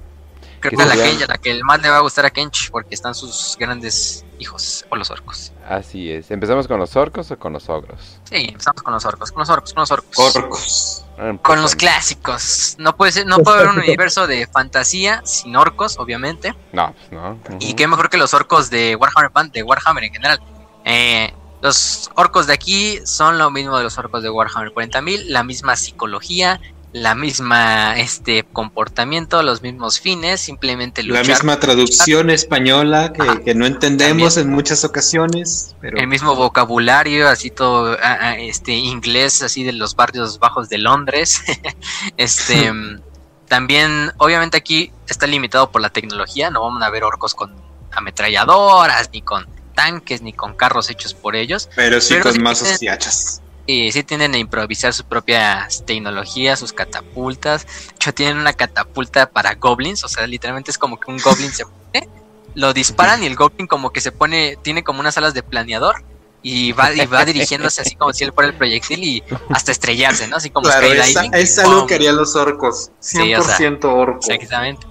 Creo 0.60 0.70
¿Qué 0.72 0.76
que 0.76 0.82
a 0.82 0.86
la, 0.86 0.94
que, 0.94 1.26
la 1.26 1.38
que 1.38 1.50
el 1.52 1.64
más 1.64 1.80
le 1.80 1.88
va 1.88 1.96
a 1.96 2.00
gustar 2.00 2.26
a 2.26 2.30
Kench, 2.30 2.70
porque 2.70 2.94
están 2.94 3.14
sus 3.14 3.56
grandes 3.58 4.26
hijos, 4.38 4.84
o 4.90 4.96
los 4.96 5.10
orcos. 5.10 5.52
Así 5.66 6.10
es. 6.10 6.30
¿Empezamos 6.30 6.68
con 6.68 6.78
los 6.78 6.94
orcos 6.96 7.30
o 7.30 7.38
con 7.38 7.54
los 7.54 7.70
ogros? 7.70 8.18
Sí, 8.24 8.46
empezamos 8.50 8.82
con 8.82 8.92
los 8.92 9.02
orcos, 9.06 9.32
con 9.32 9.40
los 9.40 9.48
orcos, 9.48 9.72
con 9.72 9.80
los 9.82 9.90
orcos. 9.90 10.36
Orcos. 10.36 11.04
Ah, 11.18 11.32
con 11.42 11.62
los 11.62 11.74
clásicos. 11.76 12.74
No 12.78 12.94
puede 12.94 13.12
ser, 13.12 13.26
no 13.26 13.38
puede 13.38 13.58
haber 13.60 13.70
un 13.70 13.78
universo 13.78 14.26
de 14.26 14.46
fantasía 14.48 15.22
sin 15.24 15.56
orcos, 15.56 15.96
obviamente. 15.98 16.54
No, 16.72 16.92
pues 16.92 17.10
no. 17.12 17.38
Y 17.58 17.72
qué 17.72 17.86
mejor 17.88 18.10
que 18.10 18.18
los 18.18 18.34
orcos 18.34 18.68
de 18.68 18.96
Warhammer 18.96 19.30
Fan- 19.32 19.50
de 19.52 19.62
Warhammer 19.62 20.04
en 20.04 20.12
general. 20.12 20.40
Eh, 20.84 21.32
los 21.62 22.10
orcos 22.14 22.46
de 22.46 22.54
aquí 22.54 23.00
son 23.04 23.38
lo 23.38 23.50
mismo 23.50 23.76
de 23.76 23.84
los 23.84 23.98
orcos 23.98 24.22
de 24.22 24.30
Warhammer 24.30 24.72
40.000, 24.72 25.26
la 25.26 25.44
misma 25.44 25.76
psicología, 25.76 26.60
la 26.92 27.14
misma 27.14 27.98
este 27.98 28.44
comportamiento, 28.44 29.42
los 29.42 29.62
mismos 29.62 30.00
fines, 30.00 30.40
simplemente 30.40 31.02
La 31.02 31.20
luchar. 31.20 31.26
misma 31.26 31.60
traducción 31.60 32.30
española 32.30 33.12
que, 33.12 33.22
Ajá. 33.22 33.40
que 33.42 33.54
no 33.54 33.66
entendemos 33.66 34.36
en 34.36 34.50
muchas 34.50 34.84
ocasiones, 34.84 35.76
pero 35.80 35.98
el 35.98 36.08
mismo 36.08 36.34
vocabulario, 36.34 37.28
así 37.28 37.50
todo 37.50 37.96
este 38.38 38.72
inglés, 38.72 39.42
así 39.42 39.62
de 39.62 39.72
los 39.72 39.94
barrios 39.94 40.38
bajos 40.38 40.68
de 40.68 40.78
Londres. 40.78 41.42
este 42.16 42.72
también, 43.48 44.12
obviamente 44.16 44.56
aquí 44.56 44.92
está 45.08 45.26
limitado 45.26 45.70
por 45.70 45.82
la 45.82 45.90
tecnología, 45.90 46.50
no 46.50 46.62
vamos 46.62 46.82
a 46.82 46.90
ver 46.90 47.04
orcos 47.04 47.34
con 47.34 47.54
ametralladoras, 47.92 49.10
ni 49.12 49.22
con 49.22 49.46
tanques, 49.72 50.22
ni 50.22 50.32
con 50.32 50.54
carros 50.54 50.90
hechos 50.90 51.14
por 51.14 51.36
ellos. 51.36 51.68
pero 51.74 52.00
sí 52.00 52.14
pero 52.14 52.24
con 52.24 52.32
sí 52.34 52.40
mazos 52.40 52.82
y 52.82 52.88
hachas. 52.88 53.42
Y 53.66 53.92
sí 53.92 54.02
tienden 54.02 54.34
a 54.34 54.38
improvisar 54.38 54.92
sus 54.92 55.04
propias 55.06 55.84
tecnologías, 55.86 56.58
sus 56.58 56.72
catapultas. 56.72 57.66
De 57.66 57.94
hecho, 57.96 58.12
tienen 58.14 58.38
una 58.38 58.52
catapulta 58.52 59.30
para 59.30 59.54
goblins. 59.54 60.02
O 60.02 60.08
sea, 60.08 60.26
literalmente 60.26 60.70
es 60.72 60.78
como 60.78 60.98
que 60.98 61.10
un 61.10 61.18
goblin 61.18 61.52
se 61.52 61.64
pone, 61.66 62.08
lo 62.54 62.72
disparan 62.72 63.22
y 63.22 63.26
el 63.26 63.36
goblin 63.36 63.66
como 63.68 63.90
que 63.90 64.00
se 64.00 64.10
pone, 64.10 64.56
tiene 64.62 64.82
como 64.82 64.98
unas 65.00 65.16
alas 65.18 65.34
de 65.34 65.42
planeador. 65.42 66.02
Y 66.42 66.72
va, 66.72 66.90
y 66.94 67.04
va 67.04 67.24
dirigiéndose 67.26 67.82
así 67.82 67.94
como 67.96 68.14
si 68.14 68.24
él 68.24 68.32
fuera 68.32 68.48
el 68.48 68.56
proyectil 68.56 69.04
y 69.04 69.22
hasta 69.50 69.72
estrellarse, 69.72 70.26
¿no? 70.26 70.36
Así 70.36 70.48
como 70.48 70.66
Claro, 70.66 70.86
esa- 70.86 71.24
es 71.34 71.58
algo 71.58 71.80
¡pum! 71.80 71.86
que 71.86 71.96
harían 71.96 72.16
los 72.16 72.34
orcos. 72.34 72.90
Sí, 72.98 73.34
o 73.34 73.42
sea, 73.42 73.58
100% 73.58 73.84
orco. 73.84 74.20
Exactamente. 74.26 74.86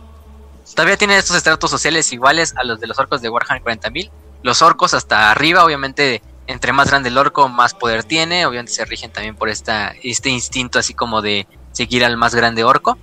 Todavía 0.75 0.95
tienen 0.95 1.17
estos 1.17 1.35
estratos 1.35 1.72
sociales 1.72 2.14
iguales 2.14 2.53
a 2.56 2.64
los 2.64 2.80
de 2.80 2.85
los 2.85 2.99
orcos 2.99 3.24
de 3.24 3.30
Warhammer 3.30 3.64
40.000. 3.64 4.11
Los 4.41 4.61
orcos 4.61 4.93
hasta 4.93 5.31
arriba, 5.31 5.63
obviamente, 5.63 6.21
entre 6.47 6.73
más 6.73 6.89
grande 6.89 7.09
el 7.09 7.17
orco, 7.17 7.47
más 7.49 7.73
poder 7.73 8.03
tiene. 8.03 8.45
Obviamente 8.45 8.71
se 8.71 8.85
rigen 8.85 9.11
también 9.11 9.35
por 9.35 9.49
esta, 9.49 9.93
este 10.03 10.29
instinto 10.29 10.79
así 10.79 10.93
como 10.93 11.21
de 11.21 11.47
seguir 11.71 12.03
al 12.05 12.17
más 12.17 12.35
grande 12.35 12.63
orco, 12.63 12.97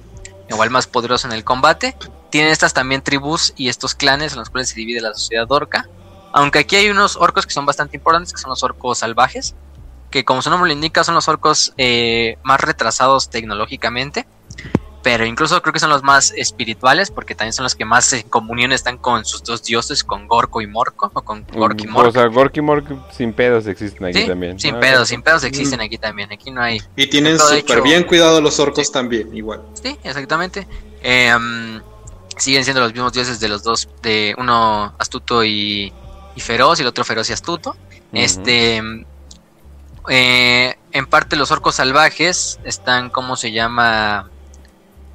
o 0.51 0.63
al 0.63 0.71
más 0.71 0.87
poderoso 0.87 1.27
en 1.27 1.33
el 1.33 1.45
combate. 1.45 1.97
Tienen 2.31 2.51
estas 2.51 2.75
también 2.75 3.03
tribus 3.03 3.53
y 3.57 3.69
estos 3.69 3.95
clanes 3.95 4.33
en 4.33 4.39
los 4.39 4.51
cuales 4.51 4.71
se 4.71 4.77
divide 4.77 5.01
la 5.01 5.15
sociedad 5.15 5.51
orca. 5.51 5.89
Aunque 6.33 6.59
aquí 6.59 6.77
hay 6.77 6.91
unos 6.91 7.17
orcos 7.17 7.47
que 7.47 7.53
son 7.53 7.67
bastante 7.67 7.97
importantes, 7.97 8.33
que 8.33 8.41
son 8.41 8.51
los 8.51 8.63
orcos 8.63 8.99
salvajes, 8.99 9.55
que 10.11 10.25
como 10.25 10.43
su 10.43 10.51
nombre 10.51 10.69
lo 10.69 10.75
indica, 10.75 11.05
son 11.05 11.15
los 11.15 11.29
orcos 11.29 11.73
eh, 11.77 12.37
más 12.43 12.61
retrasados 12.61 13.31
tecnológicamente 13.31 14.27
pero 15.07 15.25
incluso 15.25 15.63
creo 15.63 15.73
que 15.73 15.79
son 15.79 15.91
los 15.91 16.03
más 16.03 16.33
espirituales 16.37 17.13
porque 17.13 17.37
también 17.37 17.53
son 17.53 17.63
los 17.63 17.77
que 17.77 17.85
más 17.85 18.13
en 18.13 18.29
comunión 18.29 18.73
están 18.73 18.99
con 18.99 19.25
sus 19.25 19.41
dos 19.45 19.63
dioses, 19.63 20.03
con 20.03 20.27
Gorko 20.27 20.61
y 20.63 20.67
Morko, 20.67 21.13
o 21.15 21.23
con 21.23 21.47
Gork 21.55 21.81
y 21.81 21.87
Mm, 21.87 21.91
Mork. 21.93 22.09
O 22.09 22.11
sea, 22.11 22.27
Gorky 22.27 22.61
Mork 22.61 23.13
sin 23.13 23.33
pedos 23.33 23.69
existen 23.69 24.05
aquí 24.07 24.23
Sí, 24.23 24.27
también. 24.27 24.59
sin 24.59 24.75
Ah, 24.75 24.81
pedos, 24.81 25.07
sin 25.09 25.23
pedos 25.23 25.45
Mm. 25.45 25.47
existen 25.47 25.81
aquí 25.81 25.97
también. 25.97 26.33
Aquí 26.33 26.51
no 26.51 26.61
hay. 26.61 26.83
Y 26.97 27.07
tienen 27.07 27.39
súper 27.39 27.83
bien 27.83 28.03
cuidado 28.03 28.41
los 28.41 28.59
orcos 28.59 28.91
también, 28.91 29.33
igual. 29.33 29.63
Sí, 29.81 29.97
exactamente. 30.03 30.67
Eh, 31.05 31.33
mm, 31.39 31.81
siguen 32.37 32.65
siendo 32.65 32.81
los 32.81 32.93
mismos 32.93 33.13
dioses 33.13 33.39
de 33.39 33.47
los 33.49 33.63
dos, 33.63 33.89
de 34.03 34.35
uno 34.39 34.93
astuto 34.99 35.45
y, 35.45 35.93
y 36.35 36.41
feroz 36.41 36.81
y 36.81 36.83
el 36.83 36.89
otro 36.89 37.05
feroz 37.05 37.31
y 37.31 37.33
astuto. 37.33 37.77
Este, 38.13 38.83
mm, 38.83 39.05
eh, 40.09 40.77
en 40.91 41.07
parte 41.07 41.37
los 41.37 41.53
orcos 41.53 41.77
salvajes 41.77 42.59
están, 42.65 43.09
¿cómo 43.11 43.37
se 43.37 43.53
llama? 43.53 44.31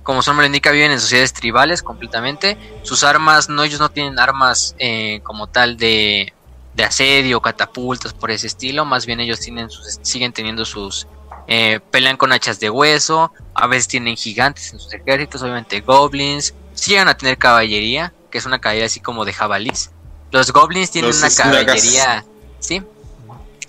Como 0.04 0.22
su 0.22 0.32
nombre 0.32 0.46
lo 0.46 0.48
indica, 0.48 0.72
viven 0.72 0.92
en 0.92 1.00
sociedades 1.00 1.34
tribales 1.34 1.84
completamente. 1.84 2.58
Sus 2.84 3.04
armas, 3.04 3.50
no, 3.50 3.64
ellos 3.64 3.80
no 3.80 3.90
tienen 3.90 4.18
armas 4.20 4.76
eh, 4.80 5.20
como 5.24 5.48
tal 5.48 5.78
de, 5.78 6.34
de 6.74 6.84
asedio, 6.84 7.40
catapultas 7.42 8.14
por 8.14 8.32
ese 8.32 8.48
estilo. 8.48 8.84
Más 8.86 9.06
bien 9.06 9.20
ellos 9.20 9.40
tienen 9.40 9.70
sus, 9.70 10.00
siguen 10.02 10.34
teniendo 10.34 10.66
sus 10.66 11.08
eh, 11.48 11.80
pelean 11.92 12.18
con 12.18 12.32
hachas 12.32 12.60
de 12.60 12.70
hueso. 12.70 13.32
A 13.54 13.68
veces 13.68 13.88
tienen 13.88 14.16
gigantes 14.18 14.74
en 14.74 14.80
sus 14.80 14.92
ejércitos, 14.94 15.42
obviamente 15.44 15.82
goblins. 15.82 16.54
Sí 16.74 16.92
llegan 16.92 17.08
a 17.10 17.16
tener 17.16 17.38
caballería, 17.38 18.12
que 18.32 18.38
es 18.40 18.46
una 18.46 18.60
caballería 18.60 18.88
así 18.88 19.00
como 19.02 19.24
de 19.26 19.34
jabalís. 19.34 19.92
Los 20.32 20.52
goblins 20.52 20.90
tienen 20.90 21.10
Los 21.12 21.20
una 21.20 21.30
snagas. 21.30 21.64
caballería, 21.66 22.26
sí. 22.60 22.82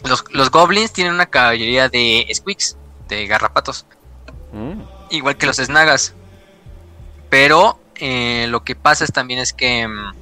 Los, 0.05 0.25
los 0.31 0.51
goblins 0.51 0.93
tienen 0.93 1.13
una 1.13 1.27
caballería 1.27 1.89
de 1.91 2.27
squeaks, 2.35 2.77
de 3.09 3.27
garrapatos 3.27 3.85
Mm. 4.55 4.83
igual 5.11 5.37
que 5.39 5.47
los 5.47 5.57
snagas. 5.57 6.15
Pero 7.33 7.81
eh, 7.95 8.47
lo 8.51 8.63
que 8.63 8.77
pasa 8.77 9.05
es 9.05 9.11
también 9.11 9.41
es 9.41 9.55
que 9.55 9.89
mm, 9.89 10.13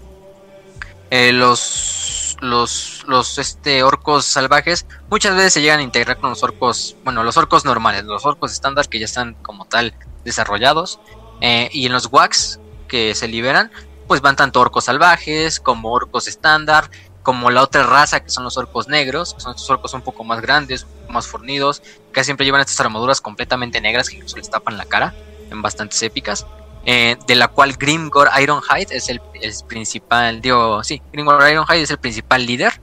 eh, 1.11 1.33
los 1.33 2.37
los 2.41 3.03
los 3.09 3.37
este 3.39 3.83
orcos 3.83 4.25
salvajes 4.25 4.87
muchas 5.11 5.35
veces 5.35 5.55
se 5.55 5.61
llegan 5.61 5.81
a 5.81 5.83
integrar 5.83 6.19
con 6.19 6.31
los 6.31 6.45
orcos, 6.45 6.95
bueno, 7.03 7.25
los 7.25 7.37
orcos 7.37 7.65
normales, 7.65 8.05
los 8.05 8.25
orcos 8.25 8.53
estándar 8.53 8.89
que 8.89 9.01
ya 9.01 9.07
están 9.07 9.35
como 9.43 9.65
tal 9.65 9.93
desarrollados 10.25 11.01
eh, 11.41 11.69
y 11.73 11.87
en 11.87 11.93
los 11.93 12.13
wax 12.13 12.61
que 12.87 13.17
se 13.17 13.27
liberan, 13.27 13.73
pues 14.07 14.21
van 14.21 14.37
tanto 14.37 14.61
orcos 14.61 14.85
salvajes 14.85 15.59
como 15.59 15.91
orcos 15.91 16.29
estándar, 16.29 16.93
como 17.25 17.51
la 17.51 17.65
otra 17.65 17.83
raza 17.83 18.21
que 18.21 18.31
son 18.31 18.45
los 18.45 18.57
orcos 18.57 18.87
negros, 18.87 19.35
que 19.35 19.41
son 19.41 19.51
estos 19.51 19.69
orcos 19.69 19.95
un 19.95 20.03
poco 20.03 20.23
más 20.23 20.41
grandes, 20.41 20.87
más 21.09 21.27
fornidos, 21.27 21.83
que 22.13 22.23
siempre 22.23 22.47
llevan 22.47 22.61
estas 22.61 22.79
armaduras 22.79 23.21
completamente 23.21 23.81
negras 23.81 24.09
que 24.09 24.15
incluso 24.15 24.37
les 24.37 24.49
tapan 24.49 24.79
la 24.79 24.85
cara 24.85 25.13
en 25.51 25.61
bastantes 25.61 26.01
épicas. 26.05 26.47
Eh, 26.85 27.17
de 27.27 27.35
la 27.35 27.49
cual 27.49 27.75
Grimgor 27.75 28.31
Ironhide 28.41 28.97
es 28.97 29.09
el, 29.09 29.21
el 29.35 29.53
principal, 29.69 30.41
digo, 30.41 30.83
sí, 30.83 31.03
Grimgor 31.13 31.49
Ironhide 31.49 31.83
es 31.83 31.91
el 31.91 31.99
principal 31.99 32.47
líder, 32.47 32.81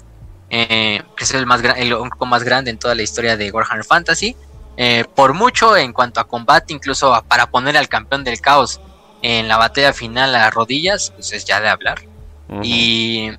eh, 0.50 1.02
que 1.16 1.24
es 1.24 1.34
el 1.34 1.46
más 1.46 1.62
el 1.64 1.94
orco 1.94 2.26
más 2.26 2.44
grande 2.44 2.72
en 2.72 2.78
toda 2.78 2.96
la 2.96 3.02
historia 3.02 3.36
de 3.36 3.52
Warhammer 3.52 3.86
Fantasy. 3.86 4.36
Eh, 4.80 5.06
por 5.16 5.34
mucho 5.34 5.76
en 5.76 5.92
cuanto 5.92 6.20
a 6.20 6.28
combate, 6.28 6.72
incluso 6.72 7.24
para 7.28 7.50
poner 7.50 7.76
al 7.78 7.90
campeón 7.90 8.24
del 8.24 8.40
caos 8.40 8.80
en 9.24 9.48
la 9.48 9.58
batalla 9.58 9.92
final 9.92 10.36
a 10.36 10.52
rodillas, 10.52 11.12
pues 11.16 11.34
es 11.34 11.46
ya 11.46 11.60
de 11.60 11.68
hablar. 11.68 12.04
Y, 12.62 13.32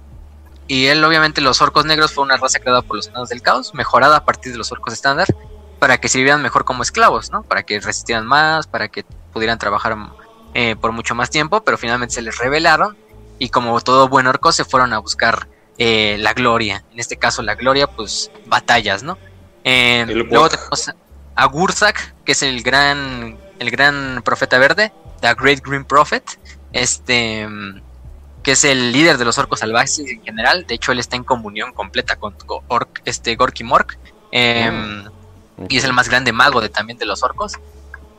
y 0.67 0.87
él, 0.87 1.03
obviamente, 1.03 1.41
los 1.41 1.63
orcos 1.63 1.87
negros 1.87 2.13
fue 2.13 2.25
una 2.25 2.37
raza 2.37 2.59
creada 2.59 2.83
por 2.83 2.97
los 2.97 3.07
enanos 3.07 3.29
del 3.29 3.41
caos, 3.41 3.73
mejorada 3.73 4.17
a 4.17 4.25
partir 4.25 4.53
de 4.53 4.59
los 4.59 4.71
orcos 4.73 4.93
estándar, 4.93 5.29
para 5.79 5.99
que 5.99 6.09
sirvieran 6.09 6.43
mejor 6.43 6.65
como 6.65 6.83
esclavos, 6.83 7.31
¿no? 7.31 7.45
Para 7.45 7.63
que 7.63 7.81
resistieran 7.81 8.27
más, 8.27 8.67
para 8.67 8.89
que 8.89 9.05
pudieran 9.33 9.59
trabajar 9.59 9.97
eh, 10.61 10.75
por 10.75 10.91
mucho 10.91 11.15
más 11.15 11.31
tiempo, 11.31 11.63
pero 11.63 11.79
finalmente 11.79 12.15
se 12.17 12.23
les 12.23 12.37
rebelaron 12.39 12.97
y 13.39 13.49
como 13.51 13.81
todo 13.81 14.09
buen 14.09 14.27
orco 14.27 14.51
se 14.51 14.65
fueron 14.65 14.93
a 14.93 14.99
buscar 14.99 15.47
eh, 15.79 16.17
la 16.19 16.33
gloria. 16.35 16.83
En 16.93 16.99
este 16.99 17.17
caso, 17.17 17.43
la 17.43 17.55
gloria, 17.55 17.87
pues 17.87 18.31
batallas, 18.47 19.05
¿no? 19.05 19.17
Eh, 19.63 20.05
luego 20.09 20.49
tenemos 20.49 20.91
a 21.37 21.45
Gurzak, 21.47 21.97
que 22.25 22.33
es 22.33 22.43
el 22.43 22.63
gran, 22.65 23.37
el 23.61 23.71
gran 23.71 24.23
profeta 24.25 24.59
verde, 24.59 24.91
The 25.21 25.35
Great 25.35 25.61
Green 25.65 25.85
Prophet, 25.85 26.25
este, 26.73 27.47
mm, 27.47 27.81
que 28.43 28.53
es 28.53 28.65
el 28.65 28.91
líder 28.91 29.17
de 29.19 29.25
los 29.25 29.39
orcos 29.39 29.61
salvajes 29.61 30.01
en 30.01 30.23
general. 30.25 30.67
De 30.67 30.75
hecho, 30.75 30.91
él 30.91 30.99
está 30.99 31.15
en 31.15 31.23
comunión 31.23 31.73
completa 31.73 32.17
con 32.17 32.37
Orc- 32.69 33.01
este 33.05 33.37
Gorky 33.37 33.63
Mork. 33.63 33.97
em, 34.33 35.05
y 35.69 35.77
es 35.79 35.85
el 35.85 35.93
más 35.93 36.09
grande 36.09 36.33
mago 36.33 36.61
de, 36.61 36.69
también 36.69 36.99
de 36.99 37.07
los 37.07 37.23
orcos. 37.23 37.53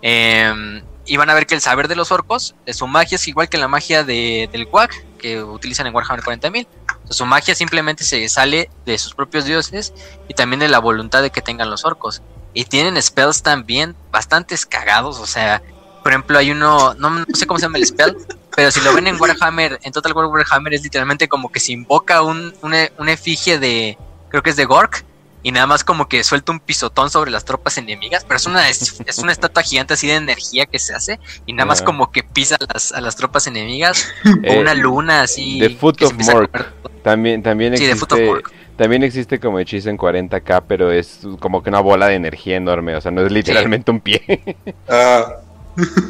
Eh, 0.01 0.81
y 1.09 1.17
van 1.17 1.29
a 1.31 1.33
ver 1.33 1.47
que 1.47 1.55
el 1.55 1.61
saber 1.61 1.87
de 1.87 1.95
los 1.95 2.11
orcos, 2.11 2.55
de 2.67 2.73
su 2.73 2.85
magia 2.85 3.15
es 3.15 3.27
igual 3.27 3.49
que 3.49 3.57
la 3.57 3.67
magia 3.67 4.03
de, 4.03 4.47
del 4.51 4.67
Quack 4.67 5.17
que 5.17 5.43
utilizan 5.43 5.87
en 5.87 5.95
Warhammer 5.95 6.23
40.000. 6.23 6.67
Su 7.09 7.25
magia 7.25 7.55
simplemente 7.55 8.03
se 8.03 8.29
sale 8.29 8.69
de 8.85 8.97
sus 8.99 9.15
propios 9.15 9.45
dioses 9.45 9.91
y 10.27 10.35
también 10.35 10.59
de 10.59 10.69
la 10.69 10.77
voluntad 10.77 11.23
de 11.23 11.31
que 11.31 11.41
tengan 11.41 11.71
los 11.71 11.83
orcos. 11.83 12.21
Y 12.53 12.65
tienen 12.65 13.01
spells 13.01 13.41
también 13.41 13.95
bastante 14.11 14.55
cagados, 14.69 15.19
o 15.19 15.25
sea, 15.25 15.63
por 16.03 16.11
ejemplo, 16.11 16.37
hay 16.37 16.51
uno, 16.51 16.93
no, 16.93 17.09
no, 17.09 17.25
sé 17.33 17.47
cómo 17.47 17.59
se 17.59 17.65
llama 17.65 17.79
el 17.79 17.87
spell, 17.87 18.15
pero 18.55 18.69
si 18.69 18.79
lo 18.81 18.93
ven 18.93 19.07
en 19.07 19.19
Warhammer, 19.19 19.79
en 19.81 19.91
Total 19.91 20.13
War 20.13 20.27
Warhammer 20.27 20.75
es 20.75 20.83
literalmente 20.83 21.27
como 21.27 21.51
que 21.51 21.59
se 21.59 21.71
invoca 21.71 22.21
un, 22.21 22.53
un 22.61 23.09
efigie 23.09 23.57
de, 23.57 23.97
creo 24.29 24.43
que 24.43 24.51
es 24.51 24.55
de 24.55 24.65
Gork, 24.65 25.05
y 25.41 25.51
nada 25.51 25.67
más 25.67 25.83
como 25.83 26.07
que 26.09 26.23
suelta 26.23 26.51
un 26.51 26.59
pisotón 26.59 27.09
sobre 27.09 27.31
las 27.31 27.45
tropas 27.45 27.77
enemigas, 27.77 28.25
pero 28.25 28.37
es 28.37 28.45
una, 28.45 28.69
es, 28.69 29.17
una 29.21 29.31
estatua 29.31 29.63
gigante 29.63 29.93
así 29.93 30.07
de 30.07 30.15
energía 30.15 30.65
que 30.65 30.79
se 30.79 30.93
hace 30.93 31.19
y 31.45 31.53
nada 31.53 31.65
más 31.65 31.81
como 31.81 32.11
que 32.11 32.23
pisa 32.23 32.57
las, 32.73 32.91
a 32.91 33.01
las 33.01 33.15
tropas 33.15 33.47
enemigas 33.47 34.07
o 34.25 34.59
una 34.59 34.73
eh, 34.73 34.75
luna 34.75 35.21
así. 35.21 35.59
The 35.59 35.69
Foot 35.69 36.01
of 36.03 36.13
Mork. 36.13 36.73
También, 37.03 37.41
también 37.41 37.73
existe, 37.73 38.41
también 38.75 39.03
existe 39.03 39.39
como 39.39 39.59
hechizo 39.59 39.89
en 39.89 39.97
40k, 39.97 40.63
pero 40.67 40.91
es 40.91 41.21
como 41.39 41.63
que 41.63 41.69
una 41.69 41.79
bola 41.79 42.07
de 42.07 42.15
energía 42.15 42.57
enorme, 42.57 42.95
o 42.95 43.01
sea, 43.01 43.11
no 43.11 43.21
es 43.25 43.31
literalmente 43.31 43.91
un 43.91 44.01
pie. 44.01 44.21
ah. 44.89 45.35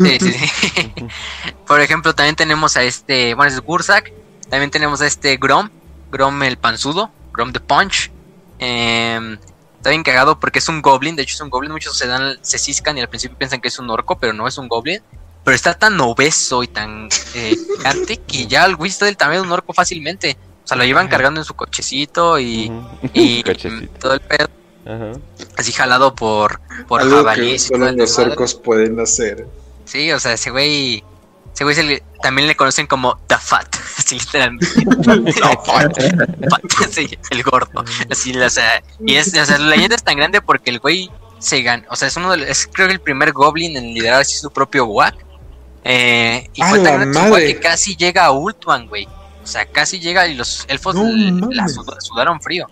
Sí, 0.01 0.17
sí, 0.19 0.32
sí. 0.32 0.93
Por 1.67 1.82
ejemplo, 1.82 2.16
también 2.16 2.35
tenemos 2.35 2.75
a 2.75 2.83
este, 2.83 3.35
bueno, 3.35 3.51
es 3.51 3.59
Gursak, 3.61 4.11
también 4.49 4.72
tenemos 4.72 5.01
a 5.01 5.08
este 5.08 5.38
Grom, 5.38 5.69
Grom 6.11 6.41
el 6.41 6.58
panzudo, 6.58 7.11
Grom 7.33 7.53
the 7.53 7.59
Punch, 7.59 8.11
eh, 8.60 9.38
está 9.78 9.90
bien 9.90 10.04
cagado 10.04 10.40
porque 10.40 10.60
es 10.60 10.68
un 10.70 10.82
goblin, 10.82 11.16
de 11.16 11.24
hecho 11.24 11.36
es 11.36 11.42
un 11.42 11.50
goblin, 11.50 11.72
muchos 11.72 11.98
se 11.98 12.08
dan, 12.08 12.38
se 12.42 12.60
ciscan 12.60 12.98
y 12.98 13.02
al 13.02 13.10
principio 13.10 13.38
piensan 13.38 13.62
que 13.62 13.70
es 13.70 13.80
un 13.80 13.90
orco, 13.90 14.18
pero 14.18 14.34
no 14.34 14.48
es 14.48 14.58
un 14.58 14.68
goblin. 14.68 15.02
Pero 15.44 15.56
está 15.56 15.74
tan 15.74 16.00
obeso 16.02 16.64
y 16.64 16.68
tan 16.68 17.08
eh, 17.34 17.56
gigante 17.78 18.18
que 18.18 18.46
ya 18.48 18.66
el 18.66 18.76
güey 18.76 18.92
está 18.92 19.06
del 19.06 19.18
tamaño 19.18 19.42
de 19.42 19.48
un 19.48 19.54
orco 19.54 19.74
fácilmente. 19.74 20.38
O 20.64 20.68
sea, 20.68 20.78
lo 20.78 20.84
llevan 20.84 21.08
cargando 21.08 21.40
en 21.40 21.46
su 21.46 21.56
cochecito 21.56 22.40
y, 22.40 22.72
y 23.14 23.44
todo 24.00 24.14
el 24.14 24.20
pedo. 24.20 24.50
Así 25.56 25.72
jalado 25.72 26.16
por, 26.16 26.62
por 26.88 27.08
jabalíes. 27.08 27.64
solo 27.64 27.92
los 27.92 28.18
orcos 28.18 28.56
pueden 28.56 29.00
hacer. 29.00 29.48
Sí, 29.86 30.12
o 30.12 30.20
sea, 30.20 30.34
ese 30.34 30.52
güey 30.52 31.04
ese 31.53 31.64
güey 31.64 32.02
también 32.22 32.48
le 32.48 32.56
conocen 32.56 32.88
como 32.88 33.18
The 33.28 33.38
Fat, 33.38 33.76
así 33.98 34.19
literalmente. 34.19 34.68
el 37.32 37.44
gordo. 37.44 37.84
Así, 38.10 38.38
o 38.38 38.50
sea, 38.50 38.84
y 39.06 39.16
es, 39.16 39.34
o 39.34 39.45
sea, 39.45 39.58
la 39.58 39.68
leyenda 39.68 39.95
es 39.95 40.03
tan 40.03 40.18
grande 40.18 40.42
porque 40.42 40.69
el 40.69 40.80
güey 40.80 41.10
se 41.40 41.61
gana. 41.61 41.86
O 41.90 41.95
sea, 41.95 42.08
es 42.08 42.18
uno 42.18 42.32
de 42.32 42.38
los, 42.38 42.48
es 42.48 42.69
creo 42.72 42.88
que 42.88 42.94
el 42.94 43.02
primer 43.02 43.32
goblin 43.32 43.78
en 43.78 43.94
liderar 43.94 44.22
así 44.22 44.38
su 44.38 44.52
propio 44.52 44.86
WAC. 44.86 45.26
Eh, 45.84 46.50
y 46.53 46.61
fue 46.61 46.80
tan 46.80 47.11
grande 47.11 47.48
que 47.48 47.60
casi 47.60 47.95
llega 47.95 48.26
a 48.26 48.32
Ultuan, 48.32 48.88
güey. 48.88 49.08
O 49.44 49.48
sea, 49.48 49.66
casi 49.66 50.00
llega 50.00 50.28
y 50.28 50.36
los 50.36 50.66
elfos 50.68 50.95
la 50.95 51.68
sudaron 52.00 52.42
frío. 52.42 52.68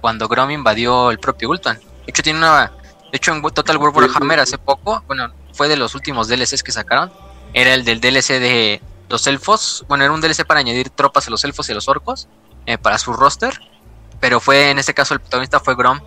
Cuando 0.00 0.28
Grom 0.28 0.50
invadió 0.50 1.10
el 1.10 1.18
propio 1.18 1.50
Ultuan. 1.50 1.78
De 1.78 2.08
hecho, 2.08 2.22
tiene 2.22 2.38
una. 2.38 2.72
De 3.12 3.16
hecho, 3.16 3.32
en 3.32 3.42
Total 3.42 3.76
War 3.76 3.94
Warhammer 3.94 4.40
hace 4.40 4.58
poco, 4.58 5.04
bueno, 5.06 5.32
fue 5.52 5.68
de 5.68 5.76
los 5.76 5.94
últimos 5.94 6.26
DLCs 6.26 6.64
que 6.64 6.72
sacaron 6.72 7.12
era 7.54 7.72
el 7.72 7.84
del 7.84 8.00
DLC 8.00 8.40
de 8.40 8.82
los 9.08 9.26
elfos. 9.26 9.84
Bueno, 9.88 10.04
era 10.04 10.12
un 10.12 10.20
DLC 10.20 10.44
para 10.44 10.60
añadir 10.60 10.90
tropas 10.90 11.28
a 11.28 11.30
los 11.30 11.44
elfos 11.44 11.68
y 11.68 11.72
a 11.72 11.74
los 11.76 11.88
orcos 11.88 12.28
eh, 12.66 12.76
para 12.76 12.98
su 12.98 13.12
roster. 13.12 13.58
Pero 14.20 14.40
fue, 14.40 14.70
en 14.70 14.78
este 14.78 14.92
caso, 14.92 15.14
el 15.14 15.20
protagonista 15.20 15.60
fue 15.60 15.74
Grom 15.76 16.00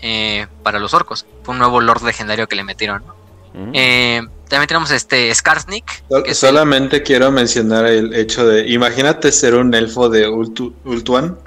eh, 0.00 0.46
para 0.62 0.78
los 0.78 0.94
orcos. 0.94 1.26
Fue 1.42 1.52
un 1.52 1.58
nuevo 1.58 1.80
lord 1.80 2.02
legendario 2.02 2.46
que 2.48 2.56
le 2.56 2.64
metieron. 2.64 3.02
Mm. 3.52 3.70
Eh, 3.74 4.22
también 4.48 4.68
tenemos 4.68 4.90
este 4.90 5.34
Skarsnik. 5.34 6.04
solamente 6.32 7.02
quiero 7.02 7.30
mencionar 7.30 7.86
el 7.86 8.14
hecho 8.14 8.46
de, 8.46 8.68
imagínate 8.68 9.32
ser 9.32 9.54
un 9.54 9.74
elfo 9.74 10.08
de 10.08 10.28
Ultuan. 10.28 11.38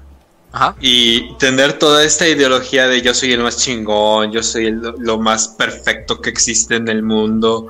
Y 0.80 1.34
tener 1.36 1.74
toda 1.74 2.06
esta 2.06 2.28
ideología 2.28 2.88
de 2.88 3.02
yo 3.02 3.14
soy 3.14 3.34
el 3.34 3.42
más 3.42 3.58
chingón, 3.58 4.32
yo 4.32 4.42
soy 4.42 4.72
lo 5.00 5.20
más 5.20 5.50
perfecto 5.50 6.22
que 6.22 6.30
existe 6.30 6.78
en 6.78 6.88
el 6.88 7.04
mundo, 7.04 7.68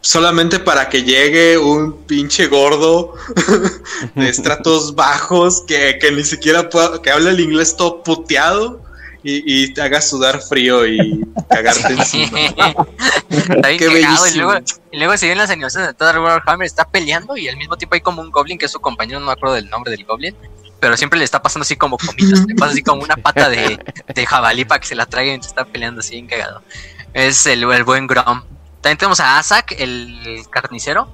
solamente 0.00 0.58
para 0.58 0.88
que 0.88 1.02
llegue 1.02 1.58
un 1.58 2.04
pinche 2.04 2.46
gordo 2.46 3.14
de 4.14 4.28
estratos 4.28 4.94
bajos 4.94 5.62
que, 5.66 5.98
ni 6.12 6.24
siquiera 6.24 6.68
pueda, 6.68 7.02
que 7.02 7.10
hable 7.10 7.30
el 7.30 7.40
inglés 7.40 7.76
todo 7.76 8.02
puteado 8.02 8.82
y, 9.22 9.74
te 9.74 9.82
haga 9.82 10.00
sudar 10.00 10.40
frío 10.40 10.86
y 10.86 11.22
cagarte 11.50 11.92
encima. 11.92 12.38
está 13.28 13.68
bien 13.68 13.78
cagado, 13.78 14.26
y 14.26 14.34
luego, 14.38 14.64
y 14.90 14.96
luego 14.96 15.16
se 15.18 15.28
ven 15.28 15.36
las 15.36 15.50
animaciones 15.50 15.88
de 15.88 15.94
Total 15.94 16.18
Warhammer, 16.20 16.66
está 16.66 16.86
peleando 16.86 17.36
y 17.36 17.48
al 17.48 17.56
mismo 17.56 17.76
tiempo 17.76 17.94
hay 17.94 18.00
como 18.00 18.22
un 18.22 18.30
goblin 18.30 18.56
que 18.56 18.66
es 18.66 18.72
su 18.72 18.80
compañero, 18.80 19.20
no 19.20 19.26
me 19.26 19.32
acuerdo 19.32 19.56
del 19.56 19.68
nombre 19.68 19.90
del 19.90 20.04
goblin, 20.04 20.34
pero 20.80 20.96
siempre 20.96 21.18
le 21.18 21.24
está 21.24 21.42
pasando 21.42 21.64
así 21.64 21.76
como 21.76 21.98
comidas, 21.98 22.46
le 22.46 22.54
pasa 22.54 22.72
así 22.72 22.82
como 22.82 23.02
una 23.02 23.16
pata 23.16 23.50
de, 23.50 23.78
de 24.14 24.26
jabalí 24.26 24.64
para 24.64 24.80
que 24.80 24.86
se 24.86 24.94
la 24.94 25.04
traiga 25.04 25.34
y 25.34 25.36
está 25.36 25.64
peleando 25.64 26.00
así 26.00 26.12
bien 26.12 26.26
cagado. 26.26 26.62
Es 27.12 27.46
el, 27.46 27.64
el 27.64 27.84
buen 27.84 28.06
Grom. 28.06 28.42
También 28.80 28.98
tenemos 28.98 29.20
a 29.20 29.38
Asak, 29.38 29.72
el 29.78 30.46
carnicero, 30.50 31.08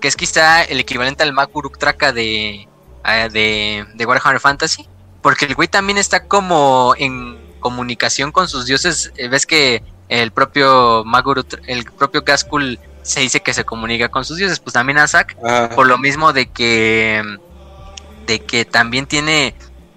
que 0.00 0.08
es 0.08 0.16
quizá 0.16 0.62
el 0.62 0.80
equivalente 0.80 1.22
al 1.22 1.32
Maguruk 1.32 1.78
Traka 1.78 2.12
de, 2.12 2.68
eh, 3.04 3.28
de, 3.32 3.86
de 3.94 4.06
Warhammer 4.06 4.40
Fantasy. 4.40 4.88
Porque 5.22 5.46
el 5.46 5.54
güey 5.54 5.68
también 5.68 5.98
está 5.98 6.26
como 6.26 6.94
en 6.96 7.38
comunicación 7.60 8.32
con 8.32 8.48
sus 8.48 8.66
dioses. 8.66 9.12
Eh, 9.16 9.28
ves 9.28 9.46
que 9.46 9.82
el 10.08 10.30
propio 10.30 11.04
Maguruk, 11.04 11.58
el 11.66 11.84
propio 11.84 12.22
Gaskul 12.22 12.78
se 13.02 13.20
dice 13.20 13.40
que 13.40 13.54
se 13.54 13.64
comunica 13.64 14.08
con 14.08 14.24
sus 14.24 14.36
dioses. 14.36 14.60
Pues 14.60 14.74
también 14.74 14.98
Asak, 14.98 15.36
por 15.74 15.86
lo 15.86 15.98
mismo 15.98 16.32
de 16.32 16.50
que, 16.50 17.22
de 18.26 18.40
que 18.40 18.64
también 18.64 19.06
tiene, 19.06 19.54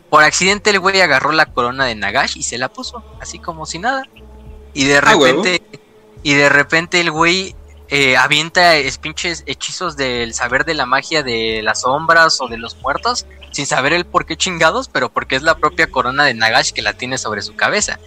por 0.09 0.23
accidente 0.23 0.69
el 0.69 0.79
güey 0.79 0.99
agarró 1.01 1.31
la 1.31 1.45
corona 1.45 1.85
de 1.85 1.95
Nagash 1.95 2.37
y 2.37 2.43
se 2.43 2.57
la 2.57 2.69
puso, 2.69 3.03
así 3.21 3.39
como 3.39 3.65
si 3.65 3.79
nada. 3.79 4.03
Y 4.73 4.85
de 4.85 4.97
ah, 4.97 5.01
repente, 5.01 5.61
y 6.23 6.33
de 6.33 6.49
repente 6.49 6.99
el 6.99 7.11
güey 7.11 7.55
eh, 7.89 8.15
avienta 8.15 8.71
pinches 9.01 9.43
hechizos 9.47 9.97
del 9.97 10.33
saber 10.33 10.63
de 10.63 10.73
la 10.73 10.85
magia 10.85 11.23
de 11.23 11.61
las 11.61 11.81
sombras 11.81 12.39
o 12.39 12.47
de 12.47 12.57
los 12.57 12.77
muertos, 12.77 13.25
sin 13.51 13.65
saber 13.65 13.91
el 13.91 14.05
por 14.05 14.25
qué 14.25 14.37
chingados, 14.37 14.87
pero 14.87 15.09
porque 15.11 15.35
es 15.35 15.41
la 15.41 15.57
propia 15.57 15.87
corona 15.87 16.23
de 16.23 16.33
Nagash 16.33 16.71
que 16.71 16.81
la 16.81 16.93
tiene 16.93 17.17
sobre 17.17 17.41
su 17.41 17.55
cabeza. 17.55 17.99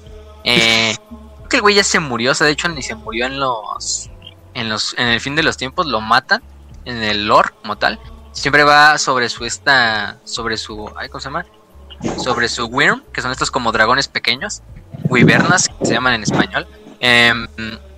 Eh, 0.44 0.96
que 1.50 1.56
el 1.56 1.62
güey 1.62 1.74
ya 1.74 1.84
se 1.84 2.00
murió, 2.00 2.32
o 2.32 2.34
sea, 2.34 2.46
de 2.46 2.54
hecho 2.54 2.68
ni 2.68 2.82
se 2.82 2.94
murió 2.94 3.26
en 3.26 3.38
los, 3.38 4.10
en 4.54 4.70
los, 4.70 4.94
en 4.96 5.08
el 5.08 5.20
fin 5.20 5.36
de 5.36 5.42
los 5.42 5.56
tiempos, 5.56 5.86
lo 5.86 6.00
matan 6.00 6.42
en 6.86 7.02
el 7.02 7.26
lore 7.26 7.50
como 7.60 7.76
tal. 7.76 8.00
Siempre 8.32 8.64
va 8.64 8.96
sobre 8.96 9.28
su 9.28 9.44
esta, 9.44 10.18
sobre 10.24 10.56
su, 10.56 10.90
ay, 10.96 11.08
¿cómo 11.08 11.20
se 11.20 11.26
llama? 11.26 11.44
Sobre 12.22 12.48
su 12.48 12.66
Wyrm, 12.66 13.02
que 13.12 13.20
son 13.20 13.30
estos 13.30 13.50
como 13.50 13.70
dragones 13.70 14.08
pequeños, 14.08 14.62
Wyvernas, 15.10 15.68
que 15.68 15.86
se 15.86 15.92
llaman 15.92 16.14
en 16.14 16.22
español. 16.22 16.66
Eh, 17.00 17.32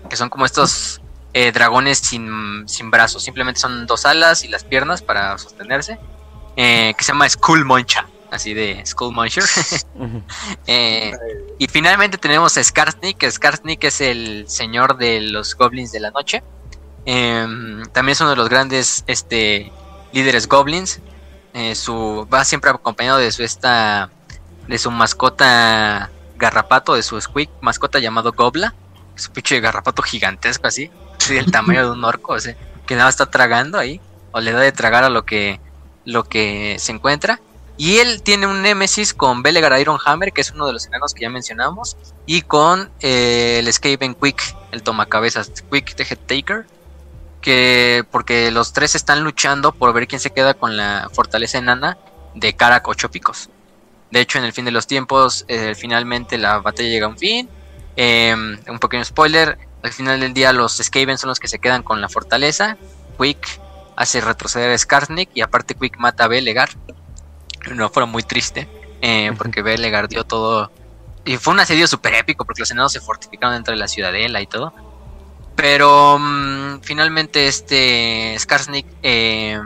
que 0.08 0.16
son 0.16 0.28
como 0.28 0.46
estos 0.46 1.00
eh, 1.38 1.52
dragones 1.52 1.98
sin, 1.98 2.66
sin, 2.66 2.90
brazos, 2.90 3.22
simplemente 3.22 3.60
son 3.60 3.86
dos 3.86 4.06
alas 4.06 4.42
y 4.42 4.48
las 4.48 4.64
piernas 4.64 5.02
para 5.02 5.36
sostenerse, 5.36 5.98
eh, 6.56 6.94
que 6.96 7.04
se 7.04 7.12
llama 7.12 7.28
Skull 7.28 7.64
Moncha, 7.64 8.06
así 8.30 8.54
de 8.54 8.82
Skull 8.86 9.12
Muncher. 9.12 9.44
Eh, 10.66 11.12
y 11.58 11.68
finalmente 11.68 12.18
tenemos 12.18 12.56
a 12.56 12.64
Skarsnik, 12.64 13.22
Skarsnik 13.30 13.84
es 13.84 14.00
el 14.00 14.48
señor 14.48 14.96
de 14.96 15.20
los 15.20 15.54
goblins 15.54 15.92
de 15.92 16.00
la 16.00 16.10
noche. 16.10 16.42
Em, 17.04 17.84
también 17.92 18.14
es 18.14 18.20
uno 18.20 18.30
de 18.30 18.36
los 18.36 18.48
grandes 18.48 19.04
este, 19.06 19.70
líderes 20.12 20.48
goblins. 20.48 21.00
su, 21.74 22.26
va 22.32 22.44
siempre 22.44 22.70
acompañado 22.70 23.18
de 23.18 23.30
su 23.30 23.42
esta 23.42 24.10
de 24.66 24.78
su 24.78 24.90
mascota 24.90 26.10
garrapato, 26.36 26.94
de 26.94 27.02
su 27.02 27.20
squeak 27.20 27.50
mascota 27.60 27.98
llamado 27.98 28.32
Gobla 28.32 28.74
su 29.16 29.32
pinche 29.32 29.60
garrapato 29.60 30.02
gigantesco 30.02 30.66
así, 30.66 30.90
del 31.28 31.50
tamaño 31.50 31.84
de 31.84 31.90
un 31.90 32.04
orco, 32.04 32.36
que 32.86 32.96
nada 32.96 33.10
está 33.10 33.26
tragando 33.26 33.78
ahí, 33.78 34.00
o 34.32 34.40
le 34.40 34.52
da 34.52 34.60
de 34.60 34.72
tragar 34.72 35.04
a 35.04 35.08
lo 35.08 35.24
que, 35.24 35.60
lo 36.04 36.24
que 36.24 36.76
se 36.78 36.92
encuentra. 36.92 37.40
Y 37.78 37.98
él 37.98 38.22
tiene 38.22 38.46
un 38.46 38.62
némesis 38.62 39.12
con 39.12 39.42
Belegar 39.42 39.78
Ironhammer, 39.78 40.32
que 40.32 40.40
es 40.40 40.50
uno 40.50 40.66
de 40.66 40.72
los 40.72 40.86
enanos 40.86 41.12
que 41.12 41.22
ya 41.22 41.30
mencionamos, 41.30 41.96
y 42.24 42.42
con 42.42 42.90
eh, 43.00 43.58
el 43.58 43.70
Skaven 43.70 44.14
Quick, 44.14 44.56
el 44.72 44.82
tomacabezas, 44.82 45.50
Quick 45.70 45.94
the 45.94 46.04
Head 46.04 46.18
Taker, 46.26 46.66
que 47.42 48.04
porque 48.10 48.50
los 48.50 48.72
tres 48.72 48.94
están 48.94 49.22
luchando 49.22 49.72
por 49.72 49.92
ver 49.92 50.08
quién 50.08 50.20
se 50.20 50.30
queda 50.30 50.54
con 50.54 50.76
la 50.76 51.10
fortaleza 51.12 51.58
enana 51.58 51.98
de 52.34 52.56
Karak 52.56 52.88
Ocho 52.88 53.10
Picos. 53.10 53.50
De 54.10 54.20
hecho, 54.20 54.38
en 54.38 54.44
el 54.44 54.52
fin 54.52 54.64
de 54.64 54.70
los 54.70 54.86
tiempos, 54.86 55.44
eh, 55.48 55.74
finalmente 55.74 56.38
la 56.38 56.58
batalla 56.60 56.88
llega 56.88 57.06
a 57.06 57.10
un 57.10 57.18
fin 57.18 57.48
Em, 57.96 58.58
un 58.68 58.78
pequeño 58.78 59.04
spoiler, 59.04 59.58
al 59.82 59.92
final 59.92 60.20
del 60.20 60.34
día 60.34 60.52
los 60.52 60.76
Skaven 60.76 61.18
son 61.18 61.28
los 61.28 61.40
que 61.40 61.48
se 61.48 61.58
quedan 61.58 61.82
con 61.82 62.00
la 62.00 62.08
fortaleza. 62.08 62.76
Quick 63.18 63.60
hace 63.96 64.20
retroceder 64.20 64.70
a 64.70 64.78
Skarsnik 64.78 65.30
y 65.34 65.40
aparte 65.40 65.74
Quick 65.74 65.98
mata 65.98 66.24
a 66.24 66.28
Belegar. 66.28 66.70
No 67.72 67.88
fue 67.88 68.06
muy 68.06 68.22
triste 68.22 68.68
eh, 69.00 69.32
porque 69.36 69.62
Belegar 69.62 70.08
dio 70.08 70.24
todo... 70.24 70.70
Y 71.24 71.38
fue 71.38 71.54
un 71.54 71.60
asedio 71.60 71.88
súper 71.88 72.14
épico 72.14 72.44
porque 72.44 72.60
los 72.60 72.70
enanos 72.70 72.92
se 72.92 73.00
fortificaron 73.00 73.54
dentro 73.54 73.72
de 73.72 73.80
la 73.80 73.88
ciudadela 73.88 74.40
y 74.40 74.46
todo. 74.46 74.72
Pero 75.56 76.18
mm, 76.20 76.80
finalmente 76.82 77.48
este 77.48 78.36
Skarsnik 78.38 78.86
eh, 79.02 79.60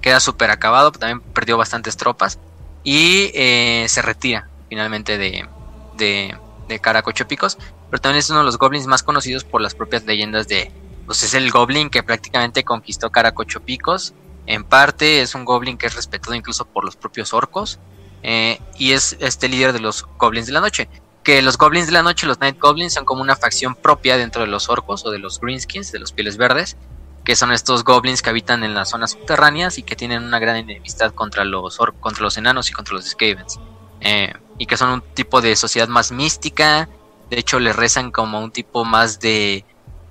queda 0.00 0.18
súper 0.18 0.50
acabado, 0.50 0.90
también 0.90 1.20
perdió 1.20 1.56
bastantes 1.56 1.96
tropas 1.96 2.38
y 2.84 3.30
eh, 3.34 3.86
se 3.88 4.02
retira 4.02 4.48
finalmente 4.68 5.18
de, 5.18 5.48
de, 5.96 6.36
Caracochopicos, 6.78 7.58
pero 7.90 8.00
también 8.00 8.18
es 8.18 8.30
uno 8.30 8.40
de 8.40 8.44
los 8.44 8.58
goblins 8.58 8.86
más 8.86 9.02
conocidos 9.02 9.44
por 9.44 9.60
las 9.60 9.74
propias 9.74 10.04
leyendas 10.04 10.48
de, 10.48 10.70
pues 11.06 11.22
es 11.22 11.34
el 11.34 11.50
goblin 11.50 11.90
que 11.90 12.02
prácticamente 12.02 12.64
conquistó 12.64 13.10
Caracochopicos, 13.10 14.14
en 14.46 14.64
parte 14.64 15.22
es 15.22 15.34
un 15.34 15.44
goblin 15.44 15.78
que 15.78 15.86
es 15.86 15.94
respetado 15.94 16.34
incluso 16.34 16.64
por 16.64 16.84
los 16.84 16.96
propios 16.96 17.32
orcos, 17.32 17.78
eh, 18.22 18.60
y 18.78 18.92
es 18.92 19.16
este 19.20 19.48
líder 19.48 19.72
de 19.72 19.80
los 19.80 20.04
goblins 20.18 20.46
de 20.46 20.52
la 20.52 20.60
noche. 20.60 20.88
Que 21.22 21.40
los 21.42 21.56
goblins 21.56 21.86
de 21.86 21.92
la 21.92 22.02
noche, 22.02 22.26
los 22.26 22.40
Night 22.40 22.58
Goblins, 22.58 22.94
son 22.94 23.04
como 23.04 23.22
una 23.22 23.36
facción 23.36 23.76
propia 23.76 24.16
dentro 24.16 24.42
de 24.42 24.48
los 24.48 24.68
orcos 24.68 25.04
o 25.06 25.10
de 25.10 25.18
los 25.18 25.40
Greenskins, 25.40 25.92
de 25.92 26.00
los 26.00 26.12
pieles 26.12 26.36
verdes, 26.36 26.76
que 27.24 27.36
son 27.36 27.52
estos 27.52 27.84
goblins 27.84 28.22
que 28.22 28.30
habitan 28.30 28.64
en 28.64 28.74
las 28.74 28.90
zonas 28.90 29.12
subterráneas 29.12 29.78
y 29.78 29.84
que 29.84 29.94
tienen 29.94 30.24
una 30.24 30.40
gran 30.40 30.56
enemistad 30.56 31.12
contra 31.12 31.44
los, 31.44 31.78
contra 32.00 32.22
los 32.24 32.36
enanos 32.36 32.70
y 32.70 32.72
contra 32.72 32.94
los 32.94 33.08
Skavens. 33.08 33.60
Eh, 34.02 34.32
y 34.58 34.66
que 34.66 34.76
son 34.76 34.90
un 34.90 35.00
tipo 35.00 35.40
de 35.40 35.56
sociedad 35.56 35.88
más 35.88 36.12
mística. 36.12 36.88
De 37.30 37.38
hecho, 37.38 37.58
le 37.58 37.72
rezan 37.72 38.10
como 38.10 38.40
un 38.40 38.50
tipo 38.50 38.84
más 38.84 39.20
de. 39.20 39.64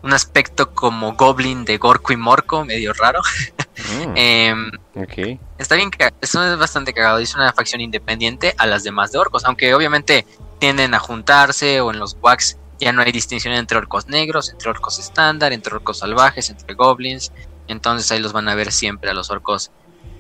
Un 0.04 0.14
aspecto 0.14 0.74
como 0.74 1.14
goblin 1.14 1.64
de 1.64 1.78
Gorko 1.78 2.12
y 2.12 2.18
Morco, 2.18 2.66
medio 2.66 2.92
raro. 2.94 3.22
Mm, 3.78 4.14
Em, 4.16 4.72
ok. 4.96 5.40
Está 5.60 5.76
bien, 5.76 5.92
eso 6.22 6.44
es 6.44 6.58
bastante 6.58 6.92
cagado. 6.92 7.20
Es 7.20 7.36
una 7.36 7.54
facción 7.54 7.82
independiente 7.82 8.56
a 8.58 8.66
las 8.66 8.84
demás 8.84 9.12
de 9.12 9.20
orcos, 9.20 9.46
aunque 9.46 9.76
obviamente 9.76 10.26
tienden 10.58 10.96
a 10.96 11.00
juntarse 11.00 11.82
o 11.82 11.92
en 11.92 12.00
los 12.00 12.18
wax 12.20 12.58
ya 12.82 12.92
no 12.92 13.04
hay 13.04 13.12
distinción 13.12 13.54
entre 13.54 13.78
orcos 13.78 14.08
negros, 14.08 14.50
entre 14.50 14.72
orcos 14.72 14.98
estándar, 14.98 15.54
entre 15.54 15.76
orcos 15.76 16.00
salvajes, 16.00 16.50
entre 16.50 16.74
goblins. 16.74 17.32
Entonces 17.68 18.12
ahí 18.12 18.20
los 18.20 18.34
van 18.34 18.50
a 18.50 18.56
ver 18.56 18.72
siempre 18.72 19.12
a 19.12 19.14
los 19.14 19.30
orcos. 19.30 19.72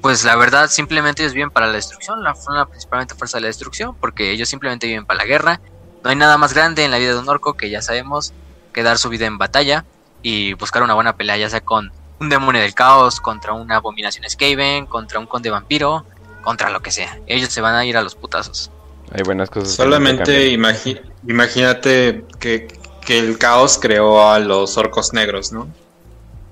Pues 0.01 0.23
la 0.23 0.35
verdad, 0.35 0.69
simplemente 0.69 1.21
ellos 1.21 1.33
viven 1.33 1.51
para 1.51 1.67
la 1.67 1.73
destrucción, 1.73 2.23
la, 2.23 2.35
la 2.49 2.65
principalmente 2.65 3.13
fuerza 3.15 3.37
de 3.37 3.41
la 3.41 3.47
destrucción, 3.47 3.95
porque 3.95 4.31
ellos 4.31 4.49
simplemente 4.49 4.87
viven 4.87 5.05
para 5.05 5.19
la 5.19 5.25
guerra. 5.25 5.61
No 6.03 6.09
hay 6.09 6.15
nada 6.15 6.37
más 6.37 6.53
grande 6.53 6.83
en 6.83 6.91
la 6.91 6.97
vida 6.97 7.13
de 7.13 7.19
un 7.19 7.29
orco 7.29 7.53
que 7.53 7.69
ya 7.69 7.81
sabemos 7.83 8.33
que 8.73 8.81
dar 8.83 8.97
su 8.97 9.09
vida 9.09 9.27
en 9.27 9.37
batalla 9.37 9.85
y 10.23 10.53
buscar 10.53 10.81
una 10.81 10.95
buena 10.95 11.15
pelea, 11.15 11.37
ya 11.37 11.49
sea 11.49 11.61
con 11.61 11.91
un 12.19 12.29
demonio 12.29 12.61
del 12.61 12.73
caos, 12.73 13.19
contra 13.21 13.53
una 13.53 13.75
abominación 13.77 14.25
Skaven, 14.27 14.87
contra 14.87 15.19
un 15.19 15.27
conde 15.27 15.49
vampiro, 15.51 16.05
contra 16.41 16.69
lo 16.71 16.79
que 16.81 16.89
sea. 16.91 17.19
Ellos 17.27 17.49
se 17.49 17.61
van 17.61 17.75
a 17.75 17.85
ir 17.85 17.95
a 17.97 18.01
los 18.01 18.15
putazos. 18.15 18.71
Hay 19.13 19.21
buenas 19.23 19.49
cosas. 19.49 19.71
Solamente 19.73 20.49
imagi- 20.51 21.01
imagínate 21.27 22.25
que, 22.39 22.67
que 23.05 23.19
el 23.19 23.37
caos 23.37 23.77
creó 23.79 24.31
a 24.31 24.39
los 24.39 24.77
orcos 24.77 25.13
negros, 25.13 25.51
¿no? 25.51 25.65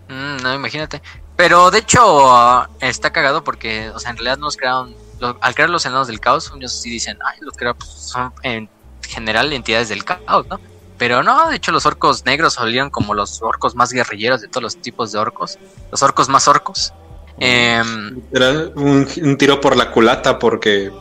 Mm, 0.09 0.37
no, 0.43 0.53
imagínate. 0.53 1.01
Pero 1.39 1.71
de 1.71 1.79
hecho 1.79 2.67
está 2.81 3.11
cagado 3.13 3.45
porque, 3.45 3.89
o 3.91 3.99
sea, 3.99 4.11
en 4.11 4.17
realidad 4.17 4.37
no 4.39 4.47
los 4.47 4.57
crearon, 4.57 4.93
lo- 5.21 5.37
al 5.39 5.55
crear 5.55 5.69
los 5.69 5.85
enanos 5.85 6.07
del 6.07 6.19
caos, 6.19 6.51
ellos 6.53 6.73
sí 6.73 6.89
dicen, 6.89 7.17
ay, 7.25 7.37
los 7.39 7.53
crearon, 7.55 7.77
pues, 7.77 7.89
son 7.91 8.33
en 8.43 8.69
general 9.07 9.53
entidades 9.53 9.87
del 9.87 10.03
caos, 10.03 10.45
¿no? 10.49 10.59
Pero 10.97 11.23
no, 11.23 11.47
de 11.47 11.55
hecho 11.55 11.71
los 11.71 11.85
orcos 11.85 12.25
negros 12.25 12.55
salieron 12.55 12.89
como 12.89 13.13
los 13.13 13.41
orcos 13.41 13.73
más 13.73 13.93
guerrilleros 13.93 14.41
de 14.41 14.49
todos 14.49 14.63
los 14.63 14.77
tipos 14.81 15.13
de 15.13 15.19
orcos, 15.19 15.57
los 15.89 16.03
orcos 16.03 16.27
más 16.27 16.45
orcos. 16.49 16.91
Literal, 17.39 18.73
un, 18.75 19.07
un 19.21 19.37
tiro 19.37 19.61
por 19.61 19.77
la 19.77 19.91
culata 19.93 20.37
porque 20.39 20.91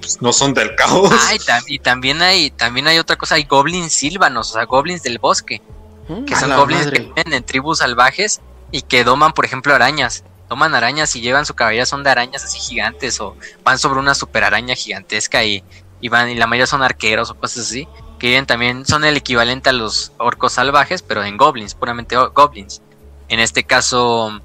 pues, 0.00 0.22
no 0.22 0.32
son 0.32 0.54
del 0.54 0.74
caos. 0.76 1.12
ah, 1.12 1.34
y, 1.34 1.38
tam- 1.40 1.64
y 1.66 1.78
también 1.78 2.22
hay, 2.22 2.50
también 2.52 2.86
hay 2.88 2.98
otra 2.98 3.16
cosa, 3.16 3.34
hay 3.34 3.44
goblins 3.44 3.92
silvanos, 3.92 4.48
o 4.48 4.54
sea, 4.54 4.64
goblins 4.64 5.02
del 5.02 5.18
bosque. 5.18 5.60
Mm, 6.08 6.24
que 6.24 6.36
son 6.36 6.56
goblins 6.56 6.86
madre. 6.86 6.96
que 6.96 7.12
viven 7.14 7.32
en 7.34 7.44
tribus 7.44 7.78
salvajes 7.80 8.40
y 8.70 8.82
que 8.82 9.04
doman, 9.04 9.32
por 9.32 9.44
ejemplo, 9.44 9.74
arañas. 9.74 10.24
Toman 10.48 10.74
arañas 10.74 11.14
y 11.14 11.20
llevan 11.20 11.44
su 11.44 11.54
cabellera, 11.54 11.84
son 11.84 12.02
de 12.02 12.10
arañas 12.10 12.44
así 12.44 12.58
gigantes 12.58 13.20
o 13.20 13.36
van 13.64 13.78
sobre 13.78 14.00
una 14.00 14.14
super 14.14 14.44
araña 14.44 14.74
gigantesca 14.74 15.44
y, 15.44 15.62
y 16.00 16.08
van, 16.08 16.30
y 16.30 16.34
la 16.34 16.46
mayoría 16.46 16.66
son 16.66 16.82
arqueros 16.82 17.30
o 17.30 17.34
cosas 17.34 17.66
así, 17.66 17.86
que 18.18 18.28
viven 18.28 18.46
también, 18.46 18.86
son 18.86 19.04
el 19.04 19.16
equivalente 19.16 19.70
a 19.70 19.72
los 19.74 20.12
orcos 20.16 20.54
salvajes, 20.54 21.02
pero 21.02 21.22
en 21.24 21.36
goblins, 21.36 21.74
puramente 21.74 22.16
goblins. 22.16 22.80
En 23.28 23.40
este 23.40 23.64
caso, 23.64 24.40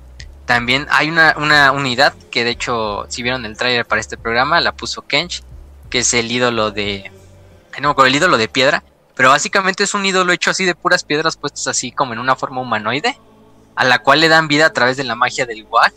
también 0.45 0.87
hay 0.91 1.09
una, 1.09 1.35
una 1.37 1.71
unidad 1.71 2.13
que 2.31 2.43
de 2.43 2.51
hecho, 2.51 3.05
si 3.07 3.23
vieron 3.23 3.45
el 3.45 3.57
tráiler 3.57 3.85
para 3.85 4.01
este 4.01 4.17
programa, 4.17 4.59
la 4.59 4.73
puso 4.73 5.03
Kench, 5.03 5.41
que 5.89 5.99
es 5.99 6.13
el 6.13 6.31
ídolo 6.31 6.71
de... 6.71 7.11
No 7.81 7.95
el 8.05 8.15
ídolo 8.15 8.37
de 8.37 8.47
piedra, 8.47 8.83
pero 9.15 9.29
básicamente 9.29 9.83
es 9.83 9.93
un 9.93 10.05
ídolo 10.05 10.31
hecho 10.31 10.51
así 10.51 10.65
de 10.65 10.75
puras 10.75 11.03
piedras 11.03 11.37
puestas 11.37 11.67
así 11.67 11.91
como 11.91 12.13
en 12.13 12.19
una 12.19 12.35
forma 12.35 12.61
humanoide, 12.61 13.17
a 13.75 13.83
la 13.83 13.99
cual 13.99 14.19
le 14.21 14.27
dan 14.29 14.47
vida 14.47 14.67
a 14.67 14.73
través 14.73 14.97
de 14.97 15.03
la 15.03 15.15
magia 15.15 15.45
del 15.45 15.65
Wag. 15.65 15.93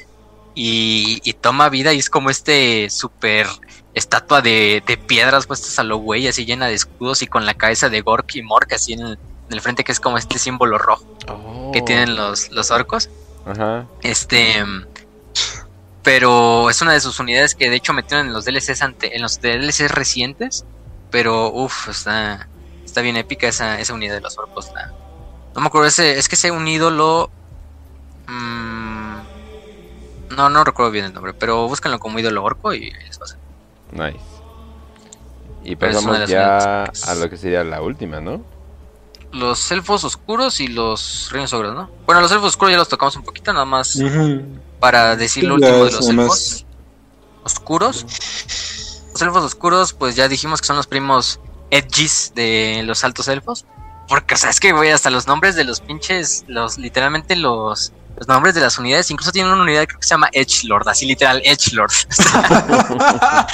Y, 0.55 1.21
y 1.23 1.35
toma 1.35 1.69
vida 1.69 1.93
y 1.93 1.99
es 1.99 2.09
como 2.09 2.31
este 2.31 2.89
super 2.89 3.47
estatua 3.93 4.41
de, 4.41 4.83
de 4.87 4.97
piedras 4.97 5.47
puestas 5.47 5.79
a 5.79 5.83
lo 5.83 5.99
güey, 5.99 6.29
así 6.29 6.47
llena 6.47 6.67
de 6.67 6.75
escudos 6.75 7.21
y 7.21 7.27
con 7.27 7.45
la 7.45 7.53
cabeza 7.55 7.91
de 7.91 8.01
Gork 8.01 8.35
y 8.37 8.43
Mork 8.43 8.73
así 8.73 8.95
en 8.95 9.01
el, 9.01 9.13
en 9.13 9.53
el 9.53 9.61
frente 9.61 9.85
que 9.85 9.93
es 9.93 10.01
como 10.01 10.17
este 10.17 10.39
símbolo 10.39 10.79
rojo 10.79 11.05
Oh. 11.29 11.71
que 11.73 11.83
tienen 11.83 12.17
los, 12.17 12.51
los 12.51 12.71
orcos. 12.71 13.11
Ajá. 13.45 13.87
Este. 14.03 14.65
Pero 16.03 16.71
es 16.71 16.81
una 16.83 16.93
de 16.93 17.01
sus 17.01 17.19
unidades 17.19 17.55
que 17.55 17.69
de 17.69 17.77
hecho 17.77 17.93
metieron 17.93 18.29
en 18.29 18.33
los 18.33 18.45
DLCs 18.45 18.83
ante, 18.83 19.17
en 19.17 19.23
los 19.23 19.41
DLCs 19.41 19.91
recientes. 19.91 20.65
Pero 21.11 21.51
uff, 21.53 21.89
está. 21.89 22.49
Está 22.85 23.01
bien 23.01 23.17
épica 23.17 23.49
esa, 23.49 23.81
esa 23.81 23.93
unidad 23.93 24.15
de 24.15 24.21
los 24.21 24.39
orcos. 24.39 24.71
No 25.55 25.61
me 25.61 25.67
acuerdo, 25.67 25.89
ese, 25.89 26.19
es 26.19 26.29
que 26.29 26.37
ese 26.37 26.51
un 26.51 26.67
ídolo. 26.69 27.31
Mm, 28.27 29.17
no, 30.37 30.49
no 30.51 30.65
recuerdo 30.65 30.91
bien 30.91 31.07
el 31.07 31.15
nombre, 31.15 31.35
pero 31.35 31.69
búsquenlo 31.69 31.99
como 31.99 32.19
ídolo 32.19 32.45
orco 32.45 32.75
y 32.75 32.91
les 32.91 33.21
va 33.21 33.25
a 33.25 33.29
salir. 33.29 33.45
Nice. 33.93 34.25
Y 35.65 35.77
pasamos 35.77 36.29
ya 36.29 36.85
a 36.85 37.15
lo 37.15 37.29
que 37.29 37.37
sería 37.37 37.65
la 37.65 37.83
última, 37.83 38.21
¿no? 38.21 38.43
Los 39.33 39.71
elfos 39.73 40.05
oscuros 40.05 40.61
y 40.61 40.69
los 40.69 41.29
reinos 41.33 41.53
ogros, 41.53 41.75
¿no? 41.75 41.91
Bueno, 42.07 42.21
los 42.21 42.31
elfos 42.31 42.49
oscuros 42.49 42.73
ya 42.73 42.79
los 42.79 42.89
tocamos 42.89 43.17
un 43.17 43.25
poquito, 43.25 43.53
nada 43.53 43.65
más 43.65 43.99
para 44.79 45.17
decir 45.17 45.45
lo 45.45 45.55
último 45.55 45.85
de 45.85 45.91
los 45.91 46.09
elfos. 46.09 46.15
más. 46.15 46.67
oscuros. 47.43 48.07
Los 49.13 49.23
elfos 49.23 49.45
oscuros, 49.45 49.93
pues 49.93 50.15
ya 50.15 50.29
dijimos 50.29 50.61
que 50.61 50.67
son 50.67 50.77
los 50.77 50.87
primos 50.87 51.41
edgys 51.71 52.33
de 52.35 52.83
los 52.85 53.03
altos 53.03 53.29
elfos. 53.29 53.65
Porque, 54.09 54.35
o 54.35 54.37
sea, 54.37 54.51
es 54.51 54.61
que, 54.61 54.73
güey, 54.73 54.91
hasta 54.91 55.11
los 55.11 55.27
nombres 55.27 55.57
de 55.57 55.65
los 55.65 55.81
pinches, 55.81 56.45
los, 56.47 56.79
literalmente 56.79 57.35
los, 57.35 57.93
los 58.17 58.29
nombres 58.29 58.55
de 58.55 58.61
las 58.61 58.79
unidades, 58.79 59.11
incluso 59.11 59.33
tienen 59.33 59.53
una 59.53 59.63
unidad 59.63 59.87
que 59.87 59.95
se 60.01 60.09
llama 60.09 60.29
Edgelord, 60.33 60.89
así 60.89 61.07
literal, 61.07 61.43
Edgelord. 61.45 61.93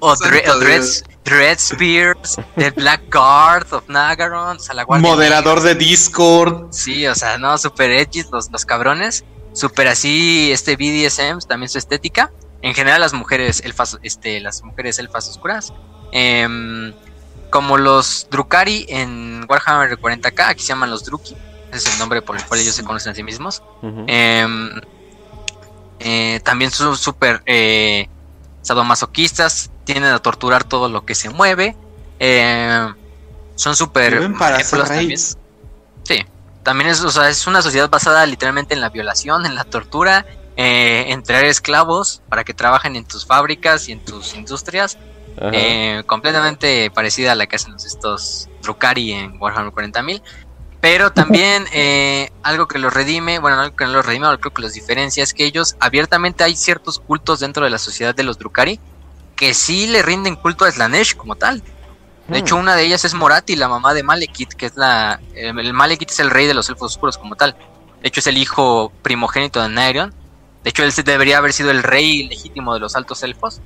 o 0.00 0.16
Dread. 0.16 0.84
Dread 1.24 1.58
Spears, 1.58 2.38
The 2.56 2.70
Black 2.72 3.02
Guard 3.10 3.72
of 3.72 3.88
Nagaron, 3.88 4.58
o 4.58 4.60
sea, 4.60 4.74
la 4.74 4.84
Moderador 4.84 5.62
de 5.62 5.74
Discord. 5.74 6.66
Sí, 6.70 7.06
o 7.06 7.14
sea, 7.14 7.38
no, 7.38 7.56
super 7.56 7.90
edgy 7.90 8.24
los, 8.30 8.50
los 8.50 8.66
cabrones. 8.66 9.24
Super 9.54 9.88
así, 9.88 10.52
este 10.52 10.76
BDSM, 10.76 11.38
también 11.48 11.70
su 11.70 11.78
estética. 11.78 12.30
En 12.60 12.74
general, 12.74 13.00
las 13.00 13.14
mujeres 13.14 13.62
elfas, 13.64 13.98
este, 14.02 14.40
las 14.40 14.62
mujeres 14.62 14.98
elfas 14.98 15.28
oscuras. 15.28 15.72
Em, 16.12 16.92
como 17.50 17.78
los 17.78 18.26
Drukari 18.30 18.84
en 18.88 19.46
Warhammer 19.48 19.98
40k, 19.98 20.48
aquí 20.48 20.62
se 20.62 20.68
llaman 20.68 20.90
los 20.90 21.04
Druki. 21.04 21.36
Ese 21.74 21.88
es 21.88 21.94
el 21.94 21.98
nombre 21.98 22.22
por 22.22 22.36
el 22.36 22.44
cual 22.44 22.60
ellos 22.60 22.74
se 22.74 22.84
conocen 22.84 23.12
a 23.12 23.14
sí 23.14 23.22
mismos. 23.22 23.62
Em, 24.06 24.70
eh, 25.98 26.40
también 26.44 26.70
son 26.70 26.96
súper 26.96 27.42
eh, 27.46 28.08
sadomasoquistas, 28.62 29.70
tienden 29.84 30.12
a 30.12 30.20
torturar 30.20 30.64
todo 30.64 30.88
lo 30.88 31.04
que 31.04 31.14
se 31.14 31.30
mueve. 31.30 31.76
em, 32.20 32.94
son 33.56 33.74
súper 33.76 34.32
para 34.38 34.58
también. 34.58 35.18
Sí, 35.18 36.24
también 36.62 36.90
es, 36.90 37.02
o 37.02 37.10
sea, 37.10 37.28
es 37.28 37.46
una 37.46 37.60
sociedad 37.60 37.88
basada 37.88 38.24
literalmente 38.26 38.74
en 38.74 38.80
la 38.80 38.90
violación, 38.90 39.46
en 39.46 39.54
la 39.54 39.64
tortura, 39.64 40.26
eh, 40.56 41.06
en 41.08 41.22
traer 41.22 41.46
esclavos 41.46 42.22
para 42.28 42.44
que 42.44 42.54
trabajen 42.54 42.96
en 42.96 43.04
tus 43.04 43.26
fábricas 43.26 43.88
y 43.88 43.92
en 43.92 44.04
tus 44.04 44.34
industrias, 44.34 44.98
eh, 45.52 46.04
completamente 46.06 46.90
parecida 46.92 47.32
a 47.32 47.34
la 47.34 47.46
que 47.46 47.56
hacen 47.56 47.74
estos 47.74 48.48
Drukari 48.62 49.12
en 49.12 49.40
Warhammer 49.40 49.72
40.000. 49.72 50.22
Pero 50.84 51.14
también 51.14 51.64
eh, 51.72 52.30
algo 52.42 52.68
que 52.68 52.78
los 52.78 52.92
redime, 52.92 53.38
bueno, 53.38 53.58
algo 53.58 53.74
que 53.74 53.86
no 53.86 53.92
los 53.94 54.04
redime, 54.04 54.26
algo 54.26 54.50
que 54.50 54.60
los 54.60 54.74
diferencia 54.74 55.22
es 55.22 55.32
que 55.32 55.46
ellos 55.46 55.76
abiertamente 55.80 56.44
hay 56.44 56.54
ciertos 56.56 56.98
cultos 56.98 57.40
dentro 57.40 57.64
de 57.64 57.70
la 57.70 57.78
sociedad 57.78 58.14
de 58.14 58.22
los 58.22 58.36
Drukari 58.38 58.78
que 59.34 59.54
sí 59.54 59.86
le 59.86 60.02
rinden 60.02 60.36
culto 60.36 60.66
a 60.66 60.70
Slanesh 60.70 61.16
como 61.16 61.36
tal. 61.36 61.62
De 62.28 62.38
hecho, 62.38 62.56
Hmm. 62.56 62.60
una 62.60 62.76
de 62.76 62.84
ellas 62.84 63.02
es 63.06 63.14
Morati, 63.14 63.56
la 63.56 63.66
mamá 63.68 63.94
de 63.94 64.02
Malekith, 64.02 64.50
que 64.52 64.66
es 64.66 64.76
la. 64.76 65.20
eh, 65.34 65.54
El 65.56 65.72
Malekith 65.72 66.10
es 66.10 66.20
el 66.20 66.28
rey 66.28 66.46
de 66.46 66.52
los 66.52 66.68
elfos 66.68 66.92
oscuros 66.92 67.16
como 67.16 67.34
tal. 67.34 67.56
De 68.02 68.08
hecho, 68.08 68.20
es 68.20 68.26
el 68.26 68.36
hijo 68.36 68.92
primogénito 69.00 69.62
de 69.62 69.70
Nairion. 69.70 70.12
De 70.64 70.68
hecho, 70.68 70.84
él 70.84 70.92
debería 71.02 71.38
haber 71.38 71.54
sido 71.54 71.70
el 71.70 71.82
rey 71.82 72.28
legítimo 72.28 72.74
de 72.74 72.80
los 72.80 72.94
altos 72.94 73.22
elfos. 73.22 73.62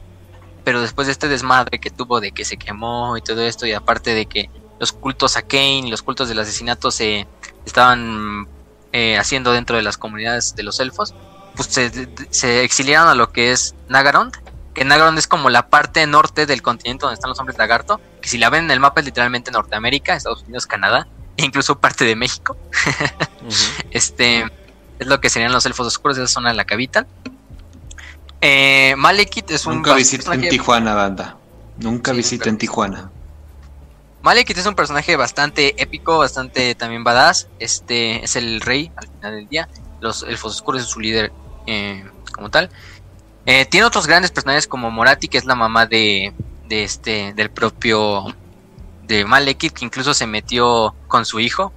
Pero 0.63 0.81
después 0.81 1.09
de 1.09 1.13
este 1.15 1.27
desmadre 1.27 1.81
que 1.81 1.91
tuvo 1.91 2.21
de 2.21 2.31
que 2.31 2.45
se 2.45 2.59
quemó 2.59 3.17
y 3.17 3.23
todo 3.23 3.43
esto, 3.43 3.67
y 3.67 3.73
aparte 3.73 4.15
de 4.15 4.27
que 4.27 4.51
los 4.79 4.93
cultos 4.93 5.37
a 5.37 5.43
Kane, 5.43 5.89
los 5.89 6.03
cultos 6.03 6.29
del 6.29 6.39
asesinato 6.39 6.91
se 6.91 7.27
estaban 7.67 8.49
eh, 8.93 9.19
haciendo 9.19 9.53
dentro 9.53 9.77
de 9.77 9.83
las 9.83 9.97
comunidades 9.99 10.55
de 10.55 10.63
los 10.63 10.81
elfos, 10.81 11.15
pues 11.57 11.69
se, 11.69 12.09
se 12.31 12.63
exiliaron 12.63 13.09
a 13.09 13.15
lo 13.15 13.33
que 13.33 13.53
es 13.53 13.75
Nagarond, 13.89 14.35
que 14.75 14.85
Nagarond 14.85 15.19
es 15.19 15.27
como 15.27 15.51
la 15.51 15.69
parte 15.69 16.07
norte 16.07 16.47
del 16.47 16.63
continente 16.63 17.03
donde 17.03 17.15
están 17.15 17.31
los 17.31 17.39
hombres 17.41 17.59
lagarto, 17.59 18.01
que 18.21 18.29
si 18.29 18.39
la 18.39 18.49
ven 18.51 18.65
en 18.65 18.71
el 18.71 18.81
mapa 18.81 19.01
es 19.01 19.07
literalmente 19.07 19.51
Norteamérica, 19.51 20.15
Estados 20.15 20.43
Unidos, 20.45 20.67
Canadá, 20.67 21.09
e 21.37 21.45
incluso 21.45 21.79
parte 21.79 22.05
de 22.05 22.17
México. 22.17 22.57
Este 23.91 24.45
es 24.99 25.07
lo 25.07 25.21
que 25.21 25.31
serían 25.31 25.53
los 25.53 25.65
elfos 25.67 25.87
oscuros, 25.87 26.19
esa 26.19 26.27
zona 26.29 26.51
de 26.51 26.57
la 26.57 26.65
que 26.65 26.75
habitan. 26.75 27.07
Eh, 28.41 28.95
Malekith 28.97 29.51
es 29.51 29.67
un 29.67 29.77
Nunca 29.77 29.95
visiten 29.95 30.49
Tijuana, 30.49 30.95
banda. 30.95 31.37
Nunca 31.79 32.13
Sí, 32.13 32.19
visiten 32.19 32.53
nunca. 32.53 32.61
Tijuana. 32.61 33.11
Malekith 34.29 34.59
es 34.59 34.67
un 34.67 34.75
personaje 34.75 35.17
bastante 35.17 35.75
épico, 35.83 36.19
bastante 36.19 36.75
también 36.75 37.03
badass. 37.03 37.49
Este 37.59 38.23
es 38.23 38.37
el 38.37 38.61
rey 38.61 38.93
al 38.97 39.09
final 39.09 39.37
del 39.37 39.49
día. 39.49 39.69
Los 40.03 40.23
elfos 40.23 40.57
oscuros 40.57 40.83
es 40.83 40.89
su 40.89 41.01
líder 41.01 41.33
eh, 41.67 42.05
como 42.35 42.51
tal. 42.51 42.69
Eh, 43.47 43.65
tiene 43.65 43.87
otros 43.87 44.07
grandes 44.07 44.31
personajes 44.31 44.67
como 44.67 44.91
Morati, 44.91 45.29
que 45.29 45.39
es 45.39 45.47
la 45.47 45.55
mamá 45.55 45.87
de, 45.87 46.35
de 46.69 46.85
este 46.85 47.33
del 47.33 47.49
propio 47.49 48.27
de 49.05 49.25
Malekith, 49.25 49.73
que 49.73 49.87
incluso 49.87 50.13
se 50.13 50.27
metió 50.27 50.95
con 51.07 51.25
su 51.25 51.41
hijo, 51.41 51.73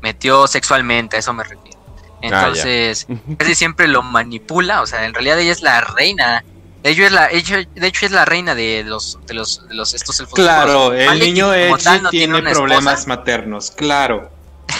metió 0.00 0.46
sexualmente, 0.46 1.16
a 1.16 1.18
eso 1.18 1.32
me 1.32 1.42
refiero. 1.42 1.76
Entonces, 2.22 3.08
casi 3.36 3.56
siempre 3.56 3.88
lo 3.88 4.04
manipula, 4.04 4.80
o 4.80 4.86
sea, 4.86 5.06
en 5.06 5.12
realidad 5.12 5.40
ella 5.40 5.50
es 5.50 5.60
la 5.60 5.80
reina. 5.80 6.44
De 6.86 6.92
hecho 6.92 7.02
es 7.02 7.10
la, 7.10 7.28
ella- 7.32 7.68
de 7.74 7.86
hecho 7.88 8.06
es 8.06 8.12
la 8.12 8.24
reina 8.24 8.54
de 8.54 8.84
los 8.86 9.18
de 9.26 9.34
los 9.34 9.66
de 9.66 9.74
los 9.74 9.92
estos 9.92 10.20
elfos 10.20 10.34
Claro, 10.36 10.92
el 10.92 11.18
niño 11.18 11.52
Edgy 11.52 12.00
no 12.00 12.10
tiene 12.10 12.42
problemas 12.42 13.00
esposa. 13.00 13.08
maternos, 13.08 13.72
claro. 13.72 14.30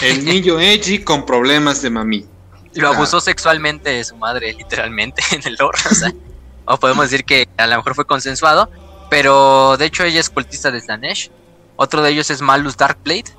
El 0.01 0.23
niño 0.23 0.57
Edgy 0.57 1.03
con 1.03 1.25
problemas 1.25 1.81
de 1.81 1.89
mami. 1.89 2.25
lo 2.75 2.87
abusó 2.87 3.19
sexualmente 3.19 3.89
de 3.89 4.05
su 4.05 4.15
madre, 4.15 4.53
literalmente, 4.53 5.21
en 5.31 5.41
el 5.47 5.55
lore. 5.59 5.77
O, 5.91 5.93
sea, 5.93 6.13
o 6.63 6.77
podemos 6.77 7.09
decir 7.09 7.25
que 7.25 7.45
a 7.57 7.67
lo 7.67 7.75
mejor 7.75 7.93
fue 7.93 8.05
consensuado. 8.05 8.69
Pero 9.09 9.75
de 9.75 9.83
hecho 9.85 10.05
ella 10.05 10.21
es 10.21 10.29
cultista 10.29 10.71
de 10.71 10.79
Slanesh. 10.79 11.29
Otro 11.75 12.01
de 12.01 12.11
ellos 12.11 12.29
es 12.29 12.41
Malus 12.41 12.77
Darkblade. 12.77 13.35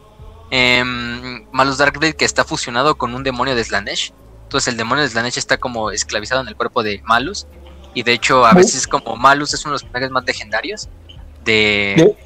Em, 0.51 1.47
Malus 1.53 1.79
Darkblade 1.79 2.17
que 2.17 2.27
está 2.27 2.45
fusionado 2.45 2.97
con 2.99 3.15
un 3.15 3.23
demonio 3.23 3.55
de 3.55 3.65
Slanesh. 3.65 4.13
Entonces 4.43 4.69
el 4.69 4.77
demonio 4.77 5.05
de 5.05 5.11
Slanesh 5.11 5.39
está 5.39 5.57
como 5.57 5.91
esclavizado 5.91 6.43
en 6.43 6.49
el 6.49 6.57
cuerpo 6.57 6.83
de 6.83 7.01
Malus. 7.07 7.47
Y 7.95 8.03
de 8.03 8.13
hecho 8.13 8.45
a 8.47 8.53
veces 8.55 8.87
como 8.87 9.17
Malus 9.17 9.55
es 9.55 9.65
uno 9.65 9.73
de 9.73 9.75
los 9.75 9.83
personajes 9.83 10.11
más 10.11 10.25
legendarios 10.25 10.89
de 11.45 11.95
De- 11.97 12.17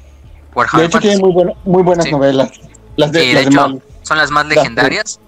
Warhammer 0.53 0.81
De 0.83 0.87
hecho, 0.89 0.99
tiene 0.99 1.17
muy, 1.17 1.31
buena- 1.31 1.53
muy 1.63 1.81
buenas 1.83 2.05
Sí. 2.05 2.11
novelas. 2.11 2.51
Las 2.95 3.11
de, 3.11 3.21
Sí, 3.21 3.33
las 3.33 3.43
de 3.43 3.49
hecho, 3.49 3.81
son 4.03 4.17
las 4.17 4.29
más 4.31 4.45
Las 4.45 4.55
legendarias. 4.57 5.19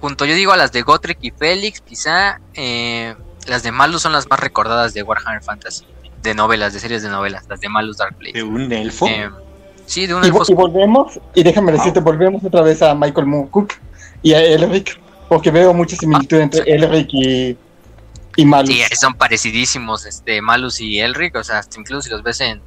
Junto, 0.00 0.24
yo 0.24 0.34
digo 0.34 0.52
a 0.52 0.56
las 0.56 0.72
de 0.72 0.82
Gotrek 0.82 1.18
y 1.20 1.30
Félix, 1.30 1.80
quizá 1.82 2.40
eh, 2.54 3.14
las 3.46 3.62
de 3.62 3.70
Malus 3.70 4.02
son 4.02 4.12
las 4.12 4.28
más 4.30 4.40
recordadas 4.40 4.94
de 4.94 5.02
Warhammer 5.02 5.42
Fantasy, 5.42 5.84
de 6.22 6.34
novelas, 6.34 6.72
de 6.72 6.80
series 6.80 7.02
de 7.02 7.10
novelas, 7.10 7.44
las 7.48 7.60
de 7.60 7.68
Malus 7.68 7.98
Darkblade. 7.98 8.32
¿De 8.32 8.42
un 8.42 8.72
elfo? 8.72 9.06
Eh, 9.06 9.28
sí, 9.86 10.06
de 10.06 10.14
un 10.14 10.24
Y, 10.24 10.28
elfo 10.28 10.42
y 10.48 10.54
volvemos, 10.54 11.20
y 11.34 11.42
déjame 11.42 11.72
decirte, 11.72 12.00
volvemos 12.00 12.42
otra 12.42 12.62
vez 12.62 12.80
a 12.82 12.94
Michael 12.94 13.26
Moore 13.26 13.48
Cook 13.50 13.74
y 14.22 14.32
a 14.32 14.42
Elric, 14.42 14.98
porque 15.28 15.50
veo 15.50 15.74
mucha 15.74 15.96
similitud 15.96 16.38
entre 16.38 16.62
Elric 16.74 17.08
y, 17.12 17.56
y 18.36 18.44
Malus. 18.44 18.74
Sí, 18.74 18.82
son 18.96 19.14
parecidísimos, 19.14 20.06
este, 20.06 20.40
Malus 20.40 20.80
y 20.80 21.00
Elric, 21.00 21.36
o 21.36 21.44
sea, 21.44 21.58
hasta 21.58 21.78
incluso 21.78 22.02
si 22.02 22.10
los 22.10 22.22
ves 22.22 22.40
en... 22.40 22.62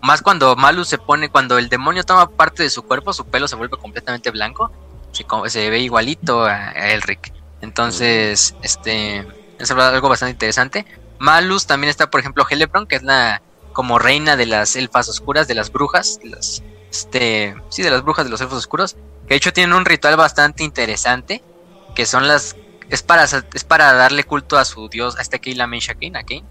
Más 0.00 0.22
cuando 0.22 0.54
Malus 0.54 0.88
se 0.88 0.98
pone, 0.98 1.28
cuando 1.28 1.58
el 1.58 1.68
demonio 1.68 2.04
toma 2.04 2.30
parte 2.30 2.62
de 2.62 2.70
su 2.70 2.82
cuerpo, 2.82 3.12
su 3.12 3.26
pelo 3.26 3.48
se 3.48 3.56
vuelve 3.56 3.76
completamente 3.78 4.30
blanco, 4.30 4.70
se, 5.12 5.24
se 5.50 5.70
ve 5.70 5.80
igualito 5.80 6.44
a, 6.44 6.68
a 6.68 6.90
Elric. 6.90 7.32
Entonces, 7.60 8.54
este, 8.62 9.26
es 9.58 9.70
algo 9.70 10.08
bastante 10.08 10.32
interesante. 10.32 10.86
Malus 11.18 11.66
también 11.66 11.90
está, 11.90 12.10
por 12.10 12.20
ejemplo, 12.20 12.46
Helebron, 12.48 12.86
que 12.86 12.96
es 12.96 13.02
la 13.02 13.42
como 13.72 13.98
reina 13.98 14.36
de 14.36 14.46
las 14.46 14.76
elfas 14.76 15.08
oscuras, 15.08 15.46
de 15.46 15.54
las 15.54 15.70
brujas, 15.70 16.18
de 16.22 16.30
las, 16.30 16.62
este, 16.90 17.54
sí, 17.68 17.82
de 17.82 17.90
las 17.90 18.02
brujas 18.02 18.24
de 18.24 18.30
los 18.30 18.40
elfos 18.40 18.58
oscuros, 18.58 18.94
que 19.22 19.34
de 19.34 19.36
hecho 19.36 19.52
tienen 19.52 19.72
un 19.72 19.84
ritual 19.84 20.16
bastante 20.16 20.64
interesante, 20.64 21.42
que 21.94 22.06
son 22.06 22.26
las 22.26 22.56
es 22.90 23.02
para, 23.02 23.24
es 23.24 23.64
para 23.64 23.92
darle 23.92 24.24
culto 24.24 24.58
a 24.58 24.64
su 24.64 24.88
dios, 24.88 25.16
a 25.16 25.22
este 25.22 25.40
Keila 25.40 25.66
Menshakin, 25.66 26.16
a 26.16 26.24
Kane. 26.24 26.44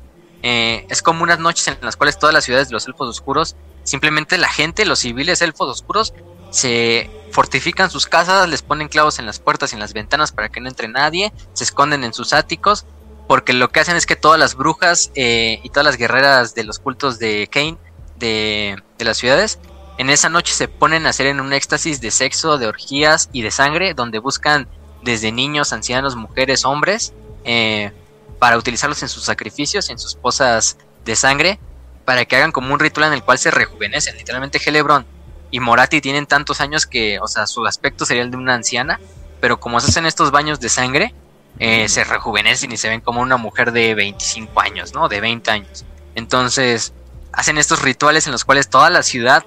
Eh, 0.44 0.86
es 0.90 1.02
como 1.02 1.24
unas 1.24 1.40
noches 1.40 1.68
en 1.68 1.78
las 1.82 1.96
cuales 1.96 2.20
todas 2.20 2.34
las 2.34 2.44
ciudades 2.44 2.68
de 2.68 2.74
los 2.74 2.88
elfos 2.88 3.08
oscuros, 3.10 3.56
simplemente 3.84 4.38
la 4.38 4.50
gente, 4.50 4.86
los 4.86 5.00
civiles 5.00 5.42
elfos 5.42 5.68
oscuros, 5.70 6.14
se 6.52 7.10
fortifican 7.32 7.90
sus 7.90 8.06
casas, 8.06 8.48
les 8.48 8.62
ponen 8.62 8.88
clavos 8.88 9.20
en 9.20 9.26
las 9.26 9.40
puertas 9.40 9.72
y 9.72 9.76
en 9.76 9.80
las 9.80 9.94
ventanas 9.94 10.32
para 10.32 10.50
que 10.50 10.60
no 10.62 10.70
entre 10.70 10.88
nadie, 10.88 11.34
se 11.54 11.64
esconden 11.64 12.04
en 12.04 12.14
sus 12.14 12.34
áticos, 12.34 12.86
porque 13.28 13.54
lo 13.54 13.70
que 13.70 13.80
hacen 13.80 13.98
es 13.98 14.06
que 14.06 14.16
todas 14.16 14.40
las 14.40 14.56
brujas 14.56 15.12
eh, 15.16 15.60
y 15.64 15.70
todas 15.70 15.86
las 15.86 15.98
guerreras 15.98 16.56
de 16.56 16.64
los 16.64 16.80
cultos 16.80 17.20
de 17.20 17.48
Kane, 17.52 17.78
de, 18.18 18.82
de 18.98 19.06
las 19.06 19.18
ciudades, 19.18 19.60
en 19.98 20.10
esa 20.12 20.30
noche 20.30 20.54
se 20.54 20.68
ponen 20.68 21.08
a 21.08 21.10
hacer 21.10 21.26
en 21.26 21.40
un 21.40 21.52
éxtasis 21.54 22.00
de 22.00 22.12
sexo, 22.12 22.58
de 22.58 22.68
orgías 22.68 23.30
y 23.34 23.42
de 23.42 23.52
sangre, 23.52 23.96
donde 23.96 24.20
buscan 24.20 24.68
desde 25.08 25.32
niños, 25.32 25.72
ancianos, 25.72 26.16
mujeres, 26.16 26.66
hombres, 26.66 27.14
eh, 27.46 27.92
para 28.40 28.58
utilizarlos 28.58 29.02
en 29.02 29.10
sus 29.10 29.24
sacrificios, 29.24 29.90
en 29.90 29.98
sus 29.98 30.16
posas 30.16 30.78
de 31.06 31.16
sangre, 31.16 31.60
para 32.06 32.26
que 32.26 32.36
hagan 32.36 32.52
como 32.52 32.74
un 32.74 32.80
ritual 32.80 33.08
en 33.08 33.14
el 33.14 33.24
cual 33.24 33.40
se 33.40 33.50
rejuvenecen. 33.50 34.18
Literalmente 34.18 34.60
Helebron 34.64 35.06
y 35.50 35.62
Morati 35.62 36.02
tienen 36.02 36.26
tantos 36.26 36.60
años 36.60 36.86
que, 36.86 37.20
o 37.20 37.28
sea, 37.28 37.48
su 37.48 37.66
aspecto 37.66 38.06
sería 38.06 38.22
el 38.22 38.32
de 38.32 38.38
una 38.38 38.54
anciana, 38.54 39.00
pero 39.40 39.60
como 39.60 39.80
se 39.80 39.88
hacen 39.88 40.06
estos 40.06 40.30
baños 40.32 40.60
de 40.60 40.70
sangre, 40.70 41.16
eh, 41.58 41.88
se 41.88 42.04
rejuvenecen 42.04 42.72
y 42.72 42.78
se 42.78 42.90
ven 42.90 43.00
como 43.00 43.22
una 43.22 43.38
mujer 43.38 43.72
de 43.72 43.96
25 43.96 44.60
años, 44.60 44.94
¿no? 44.94 45.08
De 45.08 45.22
20 45.22 45.50
años. 45.50 45.86
Entonces, 46.16 46.94
hacen 47.32 47.58
estos 47.58 47.82
rituales 47.82 48.26
en 48.28 48.34
los 48.34 48.44
cuales 48.44 48.70
toda 48.70 48.90
la 48.90 49.04
ciudad, 49.04 49.46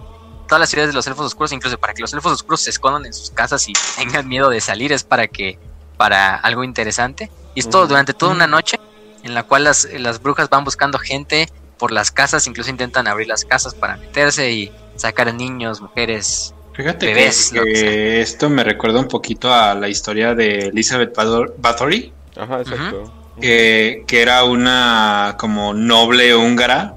todas 0.50 0.60
las 0.60 0.68
ciudades 0.70 0.90
de 0.90 0.96
los 0.96 1.06
elfos 1.06 1.26
oscuros, 1.26 1.52
incluso 1.52 1.78
para 1.78 1.94
que 1.94 2.02
los 2.02 2.12
elfos 2.12 2.32
oscuros 2.32 2.60
se 2.60 2.70
escondan 2.70 3.06
en 3.06 3.14
sus 3.14 3.30
casas 3.30 3.66
y 3.68 3.72
tengan 3.96 4.28
miedo 4.28 4.50
de 4.50 4.60
salir, 4.60 4.92
es 4.92 5.04
para 5.04 5.28
que, 5.28 5.58
para 5.96 6.34
algo 6.34 6.64
interesante. 6.64 7.30
Y 7.54 7.60
esto 7.60 7.78
Ujú. 7.78 7.88
durante 7.88 8.12
toda 8.14 8.32
una 8.32 8.48
noche, 8.48 8.78
en 9.22 9.32
la 9.34 9.44
cual 9.44 9.62
las, 9.64 9.88
las 9.92 10.20
brujas 10.20 10.50
van 10.50 10.64
buscando 10.64 10.98
gente 10.98 11.48
por 11.78 11.92
las 11.92 12.10
casas, 12.10 12.46
incluso 12.48 12.68
intentan 12.68 13.06
abrir 13.06 13.28
las 13.28 13.44
casas 13.44 13.74
para 13.74 13.96
meterse 13.96 14.50
y 14.50 14.72
sacar 14.96 15.32
niños, 15.32 15.80
mujeres. 15.80 16.52
Fíjate 16.74 17.06
que- 17.06 17.14
Bebés, 17.14 17.50
que, 17.52 18.20
esto 18.20 18.50
me 18.50 18.64
recuerda 18.64 18.98
un 18.98 19.08
poquito 19.08 19.54
a 19.54 19.74
la 19.74 19.88
historia 19.88 20.34
de 20.34 20.66
Elizabeth 20.68 21.14
Bathory, 21.58 22.12
Ajá, 22.36 22.60
exacto. 22.60 23.12
que, 23.40 24.02
que 24.06 24.20
era 24.22 24.42
una 24.44 25.36
como 25.38 25.74
noble 25.74 26.34
húngara 26.34 26.96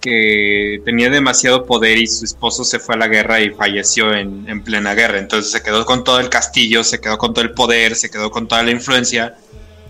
que 0.00 0.80
tenía 0.84 1.10
demasiado 1.10 1.66
poder 1.66 1.98
y 1.98 2.06
su 2.06 2.24
esposo 2.24 2.64
se 2.64 2.78
fue 2.78 2.94
a 2.94 2.98
la 2.98 3.08
guerra 3.08 3.40
y 3.40 3.50
falleció 3.50 4.14
en, 4.14 4.48
en 4.48 4.62
plena 4.62 4.94
guerra. 4.94 5.18
Entonces 5.18 5.52
se 5.52 5.62
quedó 5.62 5.84
con 5.84 6.04
todo 6.04 6.20
el 6.20 6.28
castillo, 6.28 6.82
se 6.82 7.00
quedó 7.00 7.18
con 7.18 7.34
todo 7.34 7.44
el 7.44 7.52
poder, 7.52 7.94
se 7.94 8.10
quedó 8.10 8.30
con 8.30 8.48
toda 8.48 8.62
la 8.62 8.70
influencia 8.70 9.36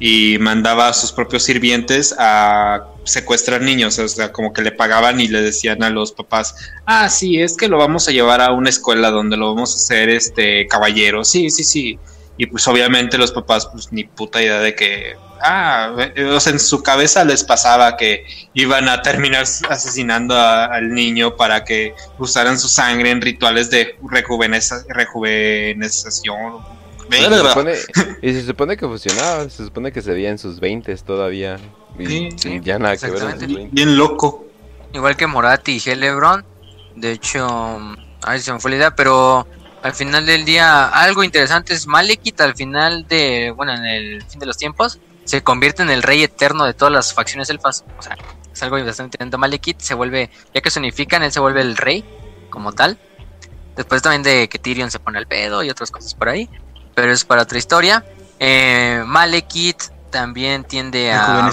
y 0.01 0.39
mandaba 0.39 0.89
a 0.89 0.93
sus 0.95 1.13
propios 1.13 1.43
sirvientes 1.43 2.15
a 2.19 2.87
secuestrar 3.05 3.61
niños, 3.61 3.99
o 3.99 4.09
sea, 4.09 4.33
como 4.33 4.53
que 4.53 4.63
le 4.63 4.73
pagaban 4.73 5.21
y 5.21 5.29
le 5.29 5.43
decían 5.43 5.83
a 5.83 5.91
los 5.91 6.13
papás, 6.13 6.55
ah, 6.87 7.09
sí, 7.11 7.41
es 7.41 7.57
que 7.57 7.69
lo 7.69 7.77
vamos 7.77 8.09
a 8.09 8.11
llevar 8.11 8.41
a 8.41 8.53
una 8.53 8.71
escuela 8.71 9.11
donde 9.11 9.37
lo 9.37 9.55
vamos 9.55 9.75
a 9.75 9.77
hacer 9.77 10.09
este 10.09 10.67
caballero, 10.67 11.23
sí, 11.25 11.51
sí, 11.51 11.65
sí. 11.65 11.99
Y 12.39 12.47
pues 12.47 12.67
obviamente 12.67 13.19
los 13.19 13.33
papás 13.33 13.69
pues 13.71 13.93
ni 13.93 14.05
puta 14.05 14.43
idea 14.43 14.61
de 14.61 14.75
que, 14.75 15.17
ah, 15.43 15.95
eh, 16.15 16.25
o 16.25 16.39
sea, 16.41 16.53
en 16.53 16.59
su 16.61 16.83
cabeza 16.83 17.25
les 17.25 17.43
pasaba 17.45 17.97
que 17.97 18.25
iban 18.55 18.89
a 18.89 19.03
terminar 19.03 19.43
asesinando 19.69 20.35
a- 20.37 20.67
al 20.67 20.93
niño 20.95 21.37
para 21.37 21.65
que 21.65 21.95
usaran 22.19 22.59
su 22.59 22.69
sangre 22.69 23.11
en 23.11 23.21
rituales 23.21 23.71
de 23.71 23.97
rejuveneza, 24.11 24.83
rejuvenezación. 24.89 26.59
Bueno, 27.09 27.37
se 27.37 27.43
supone- 27.49 28.19
y 28.23 28.33
se 28.33 28.47
supone 28.47 28.77
que 28.77 28.87
funcionaba, 28.87 29.49
se 29.51 29.65
supone 29.65 29.93
que 29.93 30.03
se 30.03 30.13
veía 30.13 30.31
en 30.31 30.39
sus 30.39 30.61
20 30.61 30.95
todavía. 30.99 31.59
Y 31.99 32.31
Sí, 32.37 32.61
ya 32.63 32.79
nada 32.79 32.97
que 32.97 33.07
ver 33.07 33.15
en 33.15 33.19
sus 33.21 33.23
exactamente. 33.33 33.55
20. 33.55 33.75
Bien 33.75 33.97
loco. 33.97 34.47
Igual 34.93 35.17
que 35.17 35.27
Morati 35.27 35.81
y 35.85 35.91
Helebron. 35.91 36.45
De 36.97 37.13
hecho, 37.13 37.47
a 38.23 38.31
ver 38.31 38.39
si 38.39 38.47
se 38.47 38.53
me 38.53 38.61
fue 38.61 38.71
la 38.73 38.77
idea, 38.77 38.95
pero 38.95 39.47
al 39.83 39.95
final 39.95 40.27
del 40.27 40.45
día, 40.45 40.89
algo 40.89 41.25
interesante 41.25 41.73
es 41.75 41.87
Malekith 41.87 42.41
al 42.41 42.55
final 42.55 43.07
de, 43.09 43.53
bueno, 43.57 43.73
en 43.75 43.85
el 43.87 44.23
fin 44.25 44.39
de 44.41 44.47
los 44.47 44.57
tiempos, 44.57 44.99
se 45.25 45.43
convierte 45.43 45.83
en 45.83 45.91
el 45.91 46.03
rey 46.03 46.23
eterno 46.23 46.65
de 46.65 46.75
todas 46.75 46.93
las 46.93 47.15
facciones 47.15 47.51
elfas. 47.51 47.85
O 47.99 48.03
sea, 48.03 48.17
es 48.53 48.63
algo 48.63 48.77
bastante 48.77 49.17
interesante. 49.17 49.37
Malekith 49.37 49.81
se 49.81 49.95
vuelve, 49.95 50.31
ya 50.55 50.61
que 50.61 50.71
se 50.71 50.79
unifican, 50.79 51.23
él 51.23 51.33
se 51.33 51.41
vuelve 51.41 51.61
el 51.61 51.77
rey 51.77 52.05
como 52.51 52.73
tal. 52.73 52.99
Después 53.77 54.03
también 54.03 54.23
de 54.23 54.49
que 54.49 54.59
Tyrion 54.59 54.91
se 54.91 54.99
pone 54.99 55.19
al 55.19 55.27
pedo 55.27 55.63
y 55.63 55.71
otras 55.71 55.91
cosas 55.91 56.15
por 56.15 56.29
ahí. 56.29 56.49
Pero 56.95 57.13
es 57.13 57.25
para 57.25 57.43
otra 57.43 57.59
historia. 57.59 58.05
Eh, 58.39 59.03
Malekith 59.07 59.91
también 60.11 60.65
tiende 60.65 61.13
a 61.13 61.51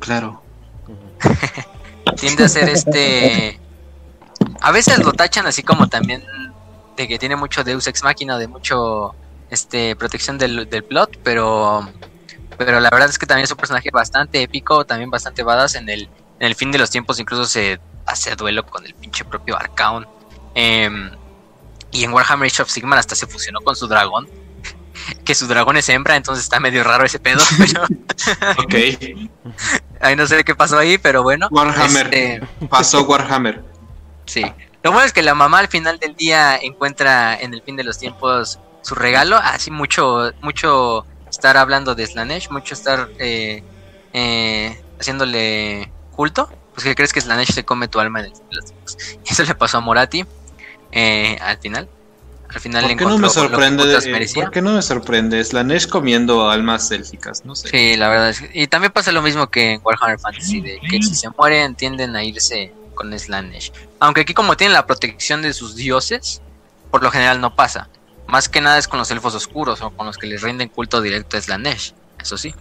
claro. 0.00 0.42
tiende 2.16 2.44
a 2.44 2.48
ser 2.48 2.68
este 2.68 3.60
a 4.60 4.72
veces 4.72 4.98
lo 4.98 5.12
tachan 5.12 5.46
así 5.46 5.62
como 5.62 5.88
también 5.88 6.24
de 6.96 7.06
que 7.06 7.18
tiene 7.18 7.36
mucho 7.36 7.62
Deus 7.62 7.86
ex 7.86 8.02
máquina 8.02 8.38
de 8.38 8.48
mucho 8.48 9.14
este 9.50 9.94
protección 9.96 10.38
del, 10.38 10.68
del 10.68 10.82
plot, 10.82 11.18
pero 11.22 11.88
pero 12.64 12.80
la 12.80 12.90
verdad 12.90 13.08
es 13.08 13.18
que 13.18 13.26
también 13.26 13.44
es 13.44 13.50
un 13.50 13.56
personaje 13.56 13.90
bastante 13.90 14.42
épico, 14.42 14.84
también 14.84 15.10
bastante 15.10 15.42
badass 15.42 15.74
en 15.76 15.88
el, 15.88 16.02
en 16.38 16.46
el 16.46 16.54
fin 16.54 16.70
de 16.70 16.78
los 16.78 16.90
tiempos, 16.90 17.18
incluso 17.18 17.46
se 17.46 17.80
hace 18.06 18.34
duelo 18.36 18.66
con 18.66 18.84
el 18.84 18.94
pinche 18.94 19.24
propio 19.24 19.56
Arcaon. 19.56 20.06
Em, 20.54 21.10
y 21.90 22.04
en 22.04 22.12
Warhammer 22.12 22.46
Age 22.46 22.62
of 22.62 22.70
Sigmar 22.70 22.98
hasta 22.98 23.14
se 23.14 23.26
fusionó 23.26 23.60
con 23.60 23.76
su 23.76 23.86
dragón. 23.86 24.28
Que 25.24 25.34
su 25.34 25.48
dragón 25.48 25.76
es 25.76 25.88
hembra, 25.88 26.14
entonces 26.16 26.44
está 26.44 26.60
medio 26.60 26.84
raro 26.84 27.04
ese 27.04 27.18
pedo. 27.18 27.42
Pero... 27.58 27.84
Ok. 28.58 28.74
Ahí 30.00 30.14
no 30.16 30.26
sé 30.26 30.44
qué 30.44 30.54
pasó 30.54 30.78
ahí, 30.78 30.98
pero 30.98 31.22
bueno. 31.22 31.46
Warhammer. 31.52 32.12
Este, 32.12 32.42
Pasó 32.68 33.04
Warhammer. 33.04 33.62
sí. 34.26 34.44
Lo 34.82 34.90
bueno 34.90 35.06
es 35.06 35.12
que 35.12 35.22
la 35.22 35.36
mamá 35.36 35.60
al 35.60 35.68
final 35.68 36.00
del 36.00 36.16
día 36.16 36.56
encuentra 36.56 37.36
en 37.36 37.54
el 37.54 37.62
fin 37.62 37.76
de 37.76 37.84
los 37.84 37.98
tiempos 37.98 38.58
su 38.82 38.96
regalo. 38.96 39.36
Así 39.36 39.70
mucho, 39.70 40.32
mucho 40.40 41.06
estar 41.32 41.56
hablando 41.56 41.94
de 41.94 42.06
Slanesh, 42.06 42.50
mucho 42.50 42.74
estar 42.74 43.08
eh, 43.18 43.64
eh, 44.12 44.80
haciéndole 45.00 45.90
culto. 46.12 46.48
Pues 46.74 46.84
que 46.84 46.94
crees 46.94 47.12
que 47.12 47.20
Slanesh 47.20 47.52
se 47.52 47.64
come 47.64 47.88
tu 47.88 47.98
alma 47.98 48.20
en 48.20 48.32
los. 48.50 48.72
Y 49.24 49.32
eso 49.32 49.42
le 49.42 49.54
pasó 49.54 49.78
a 49.78 49.80
Morati 49.80 50.24
eh, 50.92 51.36
al 51.40 51.58
final. 51.58 51.88
Al 52.48 52.60
final 52.60 52.84
¿Por 52.84 52.96
qué 52.96 53.04
no 53.06 53.18
me 53.18 53.28
que 53.28 53.34
sorprende? 53.34 53.84
putas 53.84 54.04
eh, 54.04 54.10
merecía. 54.10 54.42
¿Por 54.44 54.52
qué 54.52 54.62
no 54.62 54.74
me 54.74 54.82
sorprende? 54.82 55.42
Slanesh 55.42 55.88
comiendo 55.88 56.50
almas 56.50 56.90
élficas, 56.90 57.46
no 57.46 57.54
sé. 57.54 57.68
Sí, 57.68 57.96
la 57.96 58.10
verdad 58.10 58.28
es 58.28 58.40
que... 58.40 58.50
Y 58.52 58.66
también 58.66 58.92
pasa 58.92 59.10
lo 59.10 59.22
mismo 59.22 59.46
que 59.46 59.72
en 59.72 59.80
Warhammer 59.82 60.18
Fantasy, 60.18 60.60
de 60.60 60.78
que 60.78 61.02
si 61.02 61.14
se 61.14 61.30
mueren 61.30 61.74
tienden 61.74 62.14
a 62.14 62.22
irse 62.22 62.74
con 62.94 63.18
Slanesh. 63.18 63.72
Aunque 64.00 64.20
aquí 64.20 64.34
como 64.34 64.54
tienen 64.58 64.74
la 64.74 64.86
protección 64.86 65.40
de 65.40 65.54
sus 65.54 65.76
dioses, 65.76 66.42
por 66.90 67.02
lo 67.02 67.10
general 67.10 67.40
no 67.40 67.56
pasa. 67.56 67.88
Más 68.26 68.48
que 68.48 68.60
nada 68.60 68.78
es 68.78 68.88
con 68.88 68.98
los 68.98 69.10
elfos 69.10 69.34
oscuros 69.34 69.80
o 69.82 69.90
con 69.90 70.06
los 70.06 70.18
que 70.18 70.26
les 70.26 70.42
rinden 70.42 70.68
culto 70.68 71.00
directo 71.00 71.36
a 71.36 71.40
Slanesh, 71.40 71.94
eso 72.20 72.36
sí. 72.38 72.54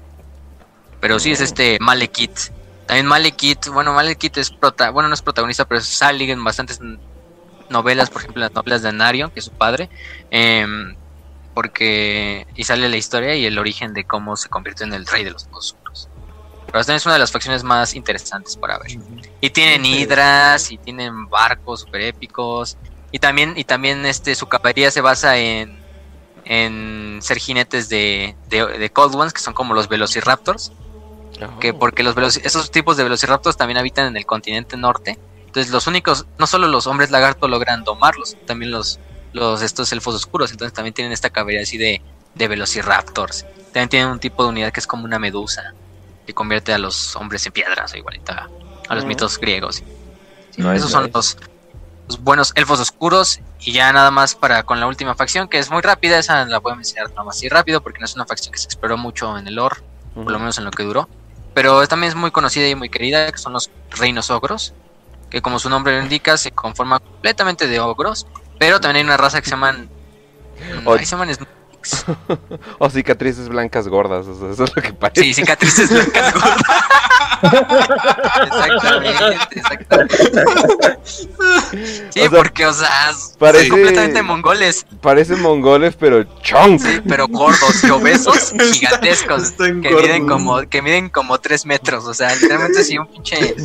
Pero 1.00 1.20
sí 1.20 1.32
es 1.32 1.42
este 1.42 1.78
Malekith. 1.80 2.52
También 2.86 3.08
Malekith, 3.08 3.68
bueno, 3.68 3.94
Malekith 3.94 4.38
es 4.38 4.52
prota 4.52 4.90
bueno, 4.90 5.08
no 5.08 5.16
es 5.16 5.22
protagonista, 5.22 5.66
pero 5.66 5.82
sale 5.82 6.30
en 6.30 6.44
bastantes 6.44 6.80
novelas, 7.70 8.10
por 8.10 8.22
ejemplo, 8.22 8.42
las 8.42 8.54
novelas 8.54 8.82
de 8.82 8.90
Anarion, 8.90 9.32
que 9.32 9.40
es 9.40 9.46
su 9.46 9.52
padre. 9.52 9.90
em, 10.30 10.96
porque 11.54 12.48
y 12.56 12.64
sale 12.64 12.88
la 12.88 12.96
historia 12.98 13.36
y 13.36 13.46
el 13.46 13.60
origen 13.60 13.94
de 13.94 14.06
cómo 14.06 14.38
se 14.38 14.48
convirtió 14.50 14.86
en 14.86 14.94
el 14.94 15.06
rey 15.06 15.24
de 15.24 15.32
los 15.32 15.48
oscuros. 15.52 16.08
Pero 16.68 16.80
también 16.86 16.98
es 16.98 17.06
una 17.06 17.16
de 17.16 17.20
las 17.20 17.32
facciones 17.32 17.64
más 17.64 17.96
interesantes 17.96 18.56
para 18.56 18.78
ver. 18.80 18.92
Y 19.42 19.50
tienen 19.50 19.86
hidras 19.86 20.72
y 20.72 20.78
tienen 20.78 21.28
barcos 21.28 21.82
super 21.82 22.02
épicos. 22.02 22.78
Y 23.12 23.20
también, 23.20 23.54
y 23.58 23.64
también 23.66 24.06
este 24.06 24.36
su 24.36 24.48
caballería 24.48 24.90
se 24.92 25.02
basa 25.02 25.38
en, 25.38 25.78
en 26.46 27.20
ser 27.22 27.40
jinetes 27.40 27.90
de, 27.90 28.36
de, 28.50 28.66
de 28.66 28.90
Cold 28.90 29.16
Ones, 29.16 29.34
que 29.34 29.42
son 29.42 29.54
como 29.54 29.74
los 29.74 29.88
Velociraptors. 29.90 30.72
Que 31.60 31.74
porque 31.74 32.04
los 32.04 32.16
esos 32.38 32.70
tipos 32.70 32.98
de 32.98 33.04
Velociraptors 33.04 33.58
también 33.58 33.78
habitan 33.80 34.06
en 34.08 34.16
el 34.16 34.26
continente 34.28 34.78
norte. 34.78 35.18
Entonces 35.48 35.72
los 35.72 35.88
únicos, 35.88 36.28
no 36.38 36.46
solo 36.46 36.68
los 36.68 36.86
hombres 36.88 37.10
lagarto 37.10 37.48
logran 37.48 37.84
domarlos, 37.84 38.38
también 38.46 38.72
los, 38.72 39.00
los 39.34 39.62
estos 39.64 39.92
elfos 39.92 40.14
oscuros. 40.16 40.52
Entonces 40.52 40.74
también 40.74 40.94
tienen 40.94 41.12
esta 41.12 41.32
caballería 41.32 41.64
así 41.64 41.78
de, 41.78 42.02
de 42.36 42.48
Velociraptors. 42.48 43.46
También 43.74 43.90
tienen 43.90 44.10
un 44.10 44.20
tipo 44.20 44.44
de 44.44 44.50
unidad 44.50 44.72
que 44.72 44.80
es 44.80 44.88
como 44.88 45.04
una 45.04 45.18
medusa. 45.18 45.74
Que 46.28 46.34
convierte 46.34 46.74
a 46.74 46.78
los 46.78 47.16
hombres 47.16 47.44
en 47.48 47.52
piedras, 47.54 47.92
o 47.94 47.98
igualita 47.98 48.48
a 48.88 48.96
los 48.96 49.04
Mm. 49.04 49.08
mitos 49.08 49.40
griegos. 49.40 49.78
Sí, 50.52 50.62
esos 50.76 50.92
son 50.92 51.10
los, 51.12 51.38
los 52.12 52.24
buenos 52.24 52.52
elfos 52.56 52.80
oscuros. 52.80 53.40
Y 53.60 53.74
ya 53.74 53.92
nada 53.94 54.12
más 54.12 54.36
para 54.36 54.64
con 54.64 54.80
la 54.80 54.88
última 54.88 55.16
facción, 55.16 55.48
que 55.48 55.60
es 55.60 55.70
muy 55.70 55.82
rápida, 55.82 56.18
esa 56.18 56.46
la 56.46 56.60
voy 56.60 56.74
a 56.74 56.76
mencionar 56.76 57.10
nada 57.12 57.24
más 57.24 57.38
así 57.38 57.48
rápido, 57.48 57.82
porque 57.82 58.00
no 58.00 58.06
es 58.06 58.16
una 58.16 58.26
facción 58.26 58.52
que 58.52 58.60
se 58.60 58.66
exploró 58.66 58.98
mucho 58.98 59.38
en 59.38 59.48
el 59.48 59.56
lore, 59.56 59.78
por 60.14 60.32
lo 60.32 60.40
menos 60.40 60.58
en 60.58 60.66
lo 60.66 60.72
que 60.72 60.84
duró. 60.84 61.08
Pero 61.54 61.88
también 61.88 62.10
es 62.10 62.16
muy 62.16 62.32
conocida 62.32 62.68
y 62.68 62.76
muy 62.76 62.90
querida, 62.90 63.32
que 63.32 63.38
son 63.38 63.54
los 63.54 63.70
reinos 63.92 64.30
ogros, 64.30 64.74
que 65.30 65.42
como 65.42 65.60
su 65.60 65.70
nombre 65.70 65.98
lo 65.98 66.04
indica, 66.04 66.38
se 66.38 66.52
conforma 66.52 67.00
completamente 67.00 67.68
de 67.68 67.80
ogros. 67.80 68.26
Pero 68.58 68.80
también 68.80 68.98
hay 68.98 69.04
una 69.10 69.18
raza 69.18 69.40
que 69.42 69.46
se 69.46 69.52
llaman... 69.52 69.90
O- 70.86 70.94
ahí 70.94 71.06
se 71.06 71.12
llaman 71.12 71.30
O 72.80 72.90
cicatrices 72.90 73.48
blancas 73.50 73.88
gordas, 73.88 74.28
o 74.28 74.38
sea, 74.40 74.52
eso 74.52 74.64
es 74.66 74.76
lo 74.76 74.82
que 74.82 74.94
parece. 74.94 75.22
Sí, 75.24 75.34
cicatrices 75.34 75.90
blancas 75.90 76.34
gordas. 76.34 76.58
exactamente, 78.46 79.50
exactamente. 79.56 80.98
Sí, 81.04 82.20
O 82.20 82.30
sea, 82.30 82.30
porque, 82.30 82.66
o 82.68 82.74
sea, 82.74 83.12
parece- 83.40 83.68
son 83.68 83.78
completamente 83.80 84.22
mongoles. 84.22 84.86
Parecen 85.02 85.42
mongoles, 85.42 85.96
pero 86.00 86.24
chong. 86.42 86.80
Sí, 86.80 87.02
pero 87.08 87.28
gordos 87.28 87.84
y 87.84 87.90
obesos 87.90 88.54
gigantescos. 88.74 89.52
Que 89.54 89.74
miden 89.74 90.28
como, 90.28 90.62
que 90.70 90.82
miden 90.82 91.10
como 91.10 91.40
tres 91.40 91.66
metros. 91.66 92.06
O 92.06 92.14
sea, 92.14 92.34
literalmente 92.36 92.84
si 92.84 92.98
un 92.98 93.08
pinche. 93.08 93.56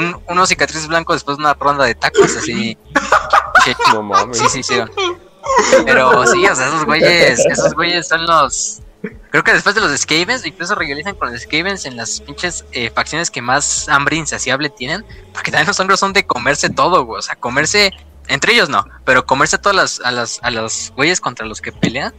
un- 0.00 0.18
unos 0.28 0.48
cicatrices 0.48 0.88
blancos 0.88 1.16
después 1.16 1.36
de 1.36 1.42
una 1.44 1.54
ronda 1.54 1.84
de 1.84 1.94
tacos, 1.94 2.36
así. 2.36 2.78
No 3.92 4.02
mames. 4.02 4.38
Sí, 4.38 4.44
sí, 4.50 4.62
sí. 4.62 4.74
Pero 5.84 6.26
sí, 6.26 6.46
o 6.46 6.54
sea, 6.54 6.68
esos 6.68 6.84
güeyes, 6.84 7.46
esos 7.46 7.74
güeyes 7.74 8.08
son 8.08 8.26
los. 8.26 8.80
Creo 9.30 9.44
que 9.44 9.52
después 9.52 9.74
de 9.74 9.80
los 9.80 9.96
Skavens, 10.00 10.44
incluso 10.46 10.74
rivalizan 10.74 11.14
con 11.14 11.30
los 11.30 11.42
Skavens 11.42 11.84
en 11.84 11.96
las 11.96 12.20
pinches 12.20 12.64
eh, 12.72 12.90
facciones 12.90 13.30
que 13.30 13.42
más 13.42 13.88
hambre 13.88 14.16
insaciable 14.16 14.70
tienen. 14.70 15.04
Porque 15.32 15.50
también 15.50 15.68
los 15.68 15.78
hombres 15.78 16.00
son 16.00 16.12
de 16.12 16.26
comerse 16.26 16.70
todo, 16.70 17.04
güey. 17.04 17.18
O 17.18 17.22
sea, 17.22 17.36
comerse. 17.36 17.92
Entre 18.28 18.54
ellos 18.54 18.68
no, 18.68 18.84
pero 19.04 19.24
comerse 19.24 19.56
todas 19.56 19.76
las, 19.76 20.00
a 20.00 20.10
las, 20.10 20.40
a 20.42 20.50
los 20.50 20.92
güeyes 20.96 21.20
contra 21.20 21.46
los 21.46 21.60
que 21.60 21.70
pelean. 21.70 22.12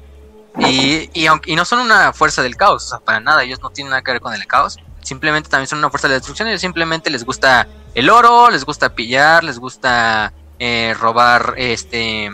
Y, 0.58 1.10
y, 1.14 1.28
aunque, 1.28 1.52
y 1.52 1.56
no 1.56 1.66
son 1.66 1.80
una 1.80 2.14
fuerza 2.14 2.42
del 2.42 2.56
caos, 2.56 2.86
o 2.86 2.88
sea, 2.88 3.00
para 3.00 3.20
nada, 3.20 3.44
ellos 3.44 3.60
no 3.62 3.70
tienen 3.70 3.92
nada 3.92 4.02
que 4.02 4.12
ver 4.12 4.22
con 4.22 4.34
el 4.34 4.48
caos. 4.48 4.78
Simplemente 5.02 5.50
también 5.50 5.68
son 5.68 5.80
una 5.80 5.90
fuerza 5.90 6.08
de 6.08 6.16
destrucción. 6.16 6.48
Ellos 6.48 6.62
simplemente 6.62 7.10
les 7.10 7.26
gusta 7.26 7.68
el 7.94 8.10
oro, 8.10 8.50
les 8.50 8.64
gusta 8.64 8.96
pillar, 8.96 9.44
les 9.44 9.60
gusta 9.60 10.34
eh, 10.60 10.96
robar 10.98 11.56
este 11.58 12.32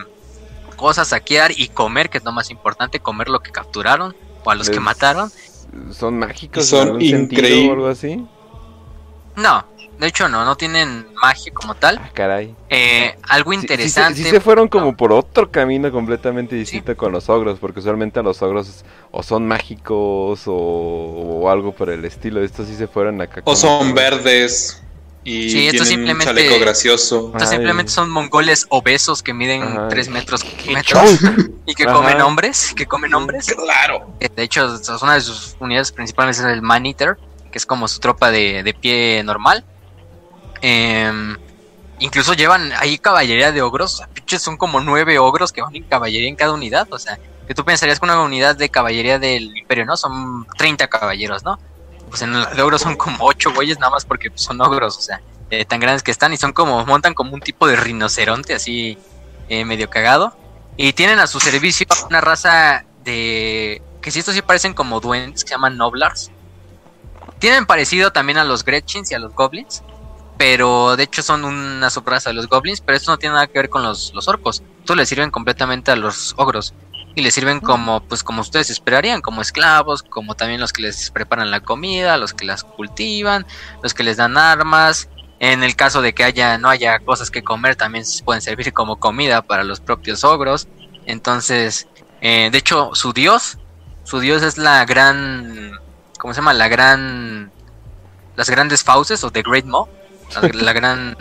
cosas, 0.84 1.08
saquear 1.08 1.52
y 1.56 1.70
comer, 1.70 2.10
que 2.10 2.18
es 2.18 2.26
lo 2.26 2.34
más 2.34 2.50
importante, 2.52 3.00
comer 3.00 3.30
lo 3.30 3.40
que 3.40 3.52
capturaron 3.52 4.14
o 4.44 4.52
a 4.52 4.56
los 4.56 4.70
que 4.70 4.82
mataron. 4.82 5.32
¿Son 5.94 6.20
mágicos 6.20 6.66
Son 6.68 7.02
increíbles. 7.02 7.70
o 7.70 7.72
algo 7.72 7.88
así? 7.88 8.28
No, 9.38 9.66
de 9.98 10.08
hecho 10.08 10.28
no, 10.28 10.44
no 10.44 10.58
tienen 10.58 11.08
magia 11.22 11.54
como 11.54 11.74
tal. 11.76 12.00
Ah, 12.04 12.10
caray. 12.14 12.54
Eh, 12.70 13.16
algo 13.30 13.52
Sí- 13.54 13.60
sí 13.62 13.68
se- 13.68 13.74
interesante. 13.74 14.24
Sí, 14.24 14.30
se 14.30 14.42
fueron 14.42 14.68
como 14.68 14.98
por 14.98 15.14
otro 15.14 15.50
camino 15.50 15.90
completamente 15.90 16.54
distinto 16.58 16.98
con 16.98 17.14
los 17.14 17.30
ogros, 17.30 17.60
porque 17.60 17.80
usualmente 17.80 18.20
a 18.20 18.24
los 18.24 18.42
ogros 18.42 18.84
o 19.12 19.24
son 19.24 19.48
mágicos 19.48 20.44
o, 20.48 20.54
o 20.54 21.50
algo 21.50 21.72
por 21.74 21.90
el 21.92 22.04
estilo. 22.04 22.44
Estos 22.44 22.68
sí 22.68 22.76
se 22.76 22.88
fueron 22.88 23.22
acá. 23.22 23.42
O 23.46 23.56
son 23.56 23.94
verdes 23.96 24.84
y 25.26 25.50
Sí, 25.50 25.68
estos 25.68 25.88
tienen 25.88 26.06
un 26.06 26.10
simplemente- 26.12 26.26
chaleco 26.44 26.60
gracioso. 26.64 27.32
Estos 27.34 27.50
Ay. 27.50 27.56
simplemente 27.58 27.92
son 27.92 28.10
mongoles 28.10 28.66
obesos 28.70 29.24
que 29.24 29.34
miden 29.34 29.64
Ajá. 29.64 29.88
3 29.88 30.10
metros, 30.10 30.44
y 31.66 31.74
que 31.76 31.84
Ajá. 31.84 31.94
comen 31.94 32.22
hombres, 32.22 32.74
que 32.76 32.86
comen 32.86 33.14
hombres. 33.14 33.48
Claro. 33.56 34.16
Eh, 34.20 34.30
De 34.36 34.44
hecho, 34.44 34.76
es 34.76 35.02
una 35.02 35.14
de 35.16 35.22
sus 35.22 35.56
unidades 35.60 35.92
principales 35.92 36.40
es 36.40 36.46
el 36.46 36.62
Man 36.62 36.86
Eater, 36.86 37.18
que 37.52 37.58
es 37.58 37.66
como 37.66 37.88
su 37.88 38.00
tropa 38.00 38.32
de, 38.32 38.64
de 38.64 38.74
pie 38.74 39.24
normal. 39.24 39.64
Em, 40.62 41.38
incluso 42.00 42.34
llevan 42.34 42.72
ahí 42.80 42.98
caballería 42.98 43.52
de 43.52 43.62
ogros, 43.62 43.96
o 43.96 43.98
sea, 43.98 44.08
pinches 44.08 44.42
son 44.42 44.58
como 44.58 44.80
nueve 44.82 45.20
ogros 45.20 45.52
que 45.52 45.62
van 45.62 45.76
en 45.76 45.84
caballería 45.84 46.30
en 46.30 46.36
cada 46.36 46.54
unidad, 46.54 46.88
o 46.92 46.98
sea, 47.00 47.20
que 47.48 47.54
tú 47.54 47.66
pensarías 47.66 48.00
que 48.00 48.06
una 48.06 48.22
unidad 48.22 48.56
de 48.56 48.70
caballería 48.70 49.20
del 49.20 49.56
imperio, 49.58 49.86
¿no? 49.86 49.98
Son 49.98 50.46
30 50.58 50.88
caballeros, 50.88 51.44
¿no? 51.44 51.60
Pues 52.14 52.22
en 52.22 52.36
el 52.36 52.46
de 52.56 52.62
ogros 52.62 52.82
son 52.82 52.96
como 52.96 53.26
ocho 53.26 53.52
güeyes 53.52 53.80
nada 53.80 53.90
más 53.90 54.06
porque 54.06 54.30
pues, 54.30 54.44
son 54.44 54.62
ogros, 54.62 55.00
o 55.00 55.02
sea, 55.02 55.20
eh, 55.50 55.66
tan 55.66 55.80
grandes 55.80 56.04
que 56.04 56.12
están 56.12 56.32
y 56.32 56.38
son 56.38 56.54
como, 56.54 56.86
montan 56.86 57.16
como 57.16 57.34
un 57.34 57.40
tipo 57.40 57.66
de 57.66 57.76
rinoceronte 57.76 58.54
así 58.54 59.00
eh, 59.50 59.66
medio 59.66 59.90
cagado. 59.90 60.38
Y 60.78 60.94
tienen 60.94 61.18
a 61.18 61.26
su 61.26 61.40
servicio 61.40 61.88
una 62.08 62.22
raza 62.22 62.86
de... 63.04 63.82
que 64.00 64.12
si 64.12 64.20
estos 64.20 64.36
sí 64.36 64.44
parecen 64.44 64.76
como 64.76 65.00
duendes, 65.00 65.44
que 65.44 65.48
se 65.48 65.56
llaman 65.56 65.76
Noblars. 65.76 66.30
Tienen 67.40 67.66
parecido 67.66 68.12
también 68.12 68.38
a 68.38 68.44
los 68.44 68.64
Gretchins 68.64 69.10
y 69.10 69.16
a 69.16 69.20
los 69.20 69.34
Goblins. 69.34 69.82
Pero 70.38 70.96
de 70.96 71.02
hecho 71.06 71.24
son 71.24 71.46
una 71.46 71.90
subraza 71.90 72.30
de 72.30 72.36
los 72.36 72.48
Goblins. 72.48 72.82
Pero 72.82 72.96
esto 72.96 73.10
no 73.10 73.18
tiene 73.18 73.34
nada 73.34 73.48
que 73.48 73.58
ver 73.58 73.70
con 73.70 73.82
los, 73.82 74.14
los 74.14 74.28
orcos. 74.28 74.62
Estos 74.82 74.96
les 74.96 75.10
sirven 75.10 75.32
completamente 75.32 75.90
a 75.90 75.96
los 75.96 76.36
ogros. 76.38 76.76
Y 77.16 77.22
les 77.22 77.34
sirven 77.34 77.60
como, 77.60 78.02
pues 78.02 78.24
como 78.24 78.42
ustedes 78.42 78.70
esperarían, 78.70 79.22
como 79.22 79.42
esclavos, 79.42 80.02
como 80.02 80.36
también 80.36 80.60
los 80.60 80.74
que 80.74 80.82
les 80.82 81.12
preparan 81.12 81.52
la 81.52 81.60
comida, 81.60 82.18
los 82.18 82.34
que 82.34 82.46
las 82.46 82.64
cultivan, 82.64 83.46
los 83.84 83.94
que 83.94 84.04
les 84.04 84.18
dan 84.18 84.38
armas. 84.38 85.10
En 85.40 85.64
el 85.64 85.76
caso 85.76 86.02
de 86.02 86.14
que 86.14 86.24
haya, 86.24 86.58
no 86.58 86.70
haya 86.70 87.00
cosas 87.00 87.30
que 87.30 87.44
comer, 87.44 87.76
también 87.76 88.06
se 88.06 88.24
pueden 88.24 88.42
servir 88.42 88.72
como 88.74 89.00
comida 89.00 89.42
para 89.42 89.64
los 89.64 89.80
propios 89.80 90.24
ogros. 90.24 90.68
Entonces, 91.06 91.88
eh, 92.22 92.50
de 92.52 92.58
hecho, 92.58 92.92
su 92.94 93.12
dios, 93.12 93.58
su 94.06 94.20
dios 94.22 94.42
es 94.42 94.58
la 94.58 94.86
gran, 94.86 95.72
¿cómo 96.18 96.34
se 96.34 96.40
llama? 96.40 96.54
La 96.54 96.70
gran, 96.70 97.52
las 98.36 98.50
grandes 98.50 98.84
fauces 98.84 99.24
o 99.24 99.32
The 99.32 99.44
Great 99.44 99.66
Maw, 99.66 99.90
la, 100.34 100.50
la 100.54 100.74
gran, 100.80 101.18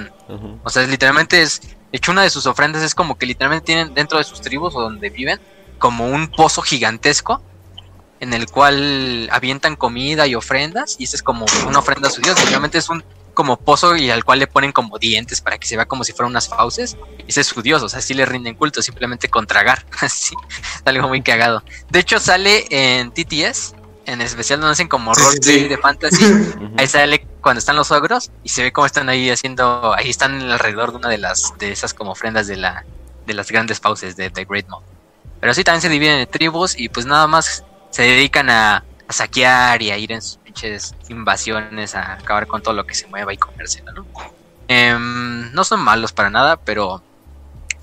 o 0.62 0.70
sea, 0.70 0.86
literalmente 0.86 1.42
es, 1.42 1.60
de 1.60 1.98
hecho, 1.98 2.12
una 2.12 2.22
de 2.22 2.30
sus 2.30 2.46
ofrendas 2.46 2.82
es 2.82 2.94
como 2.94 3.18
que 3.18 3.26
literalmente 3.26 3.66
tienen 3.66 3.94
dentro 3.94 4.18
de 4.18 4.24
sus 4.24 4.40
tribus 4.40 4.74
o 4.76 4.80
donde 4.80 5.10
viven, 5.10 5.40
como 5.82 6.06
un 6.06 6.28
pozo 6.28 6.62
gigantesco 6.62 7.42
en 8.20 8.34
el 8.34 8.46
cual 8.46 9.28
avientan 9.32 9.74
comida 9.74 10.28
y 10.28 10.36
ofrendas 10.36 10.94
y 11.00 11.04
esa 11.04 11.16
es 11.16 11.24
como 11.24 11.44
una 11.66 11.80
ofrenda 11.80 12.06
a 12.06 12.10
su 12.12 12.22
dios. 12.22 12.38
Obviamente 12.46 12.78
es 12.78 12.88
un 12.88 13.02
como 13.34 13.56
pozo 13.56 13.96
y 13.96 14.08
al 14.08 14.22
cual 14.22 14.38
le 14.38 14.46
ponen 14.46 14.70
como 14.70 14.96
dientes 15.00 15.40
para 15.40 15.58
que 15.58 15.66
se 15.66 15.74
vea 15.74 15.86
como 15.86 16.04
si 16.04 16.12
fueran 16.12 16.30
unas 16.30 16.48
fauces. 16.48 16.96
Ese 17.26 17.40
es 17.40 17.48
su 17.48 17.62
dios, 17.62 17.82
o 17.82 17.88
sea, 17.88 18.00
sí 18.00 18.14
le 18.14 18.24
rinden 18.26 18.54
culto 18.54 18.80
simplemente 18.80 19.28
con 19.28 19.48
tragar. 19.48 19.84
Así, 20.00 20.36
algo 20.84 21.08
muy 21.08 21.20
cagado. 21.20 21.64
De 21.90 21.98
hecho, 21.98 22.20
sale 22.20 22.64
en 22.70 23.10
TTS, 23.10 23.74
en 24.06 24.20
especial 24.20 24.60
donde 24.60 24.74
hacen 24.74 24.86
como 24.86 25.12
Sí, 25.16 25.20
roleplay 25.20 25.54
sí, 25.56 25.62
sí. 25.62 25.68
de 25.68 25.78
fantasy. 25.78 26.24
Ahí 26.78 26.86
sale 26.86 27.26
cuando 27.40 27.58
están 27.58 27.74
los 27.74 27.90
ogros 27.90 28.30
y 28.44 28.50
se 28.50 28.62
ve 28.62 28.72
cómo 28.72 28.86
están 28.86 29.08
ahí 29.08 29.30
haciendo, 29.30 29.94
ahí 29.96 30.10
están 30.10 30.40
alrededor 30.48 30.92
de 30.92 30.98
una 30.98 31.08
de 31.08 31.18
las 31.18 31.54
de 31.58 31.72
esas 31.72 31.92
como 31.92 32.12
ofrendas 32.12 32.46
de 32.46 32.54
la 32.54 32.84
de 33.26 33.34
las 33.34 33.50
grandes 33.50 33.80
fauces 33.80 34.14
de 34.14 34.30
The 34.30 34.44
Great 34.44 34.68
Mob. 34.68 34.82
Pero 35.42 35.54
sí 35.54 35.64
también 35.64 35.82
se 35.82 35.88
dividen 35.88 36.20
en 36.20 36.28
tribus 36.28 36.78
y 36.78 36.88
pues 36.88 37.04
nada 37.04 37.26
más 37.26 37.64
se 37.90 38.02
dedican 38.02 38.48
a, 38.48 38.84
a 39.08 39.12
saquear 39.12 39.82
y 39.82 39.90
a 39.90 39.98
ir 39.98 40.12
en 40.12 40.22
sus 40.22 40.36
pinches 40.36 40.94
invasiones 41.08 41.96
a 41.96 42.12
acabar 42.12 42.46
con 42.46 42.62
todo 42.62 42.74
lo 42.74 42.86
que 42.86 42.94
se 42.94 43.08
mueva 43.08 43.34
y 43.34 43.38
comérselo, 43.38 43.90
¿no? 43.90 44.06
Em, 44.68 45.52
no 45.52 45.64
son 45.64 45.80
malos 45.80 46.12
para 46.12 46.30
nada, 46.30 46.56
pero 46.58 47.02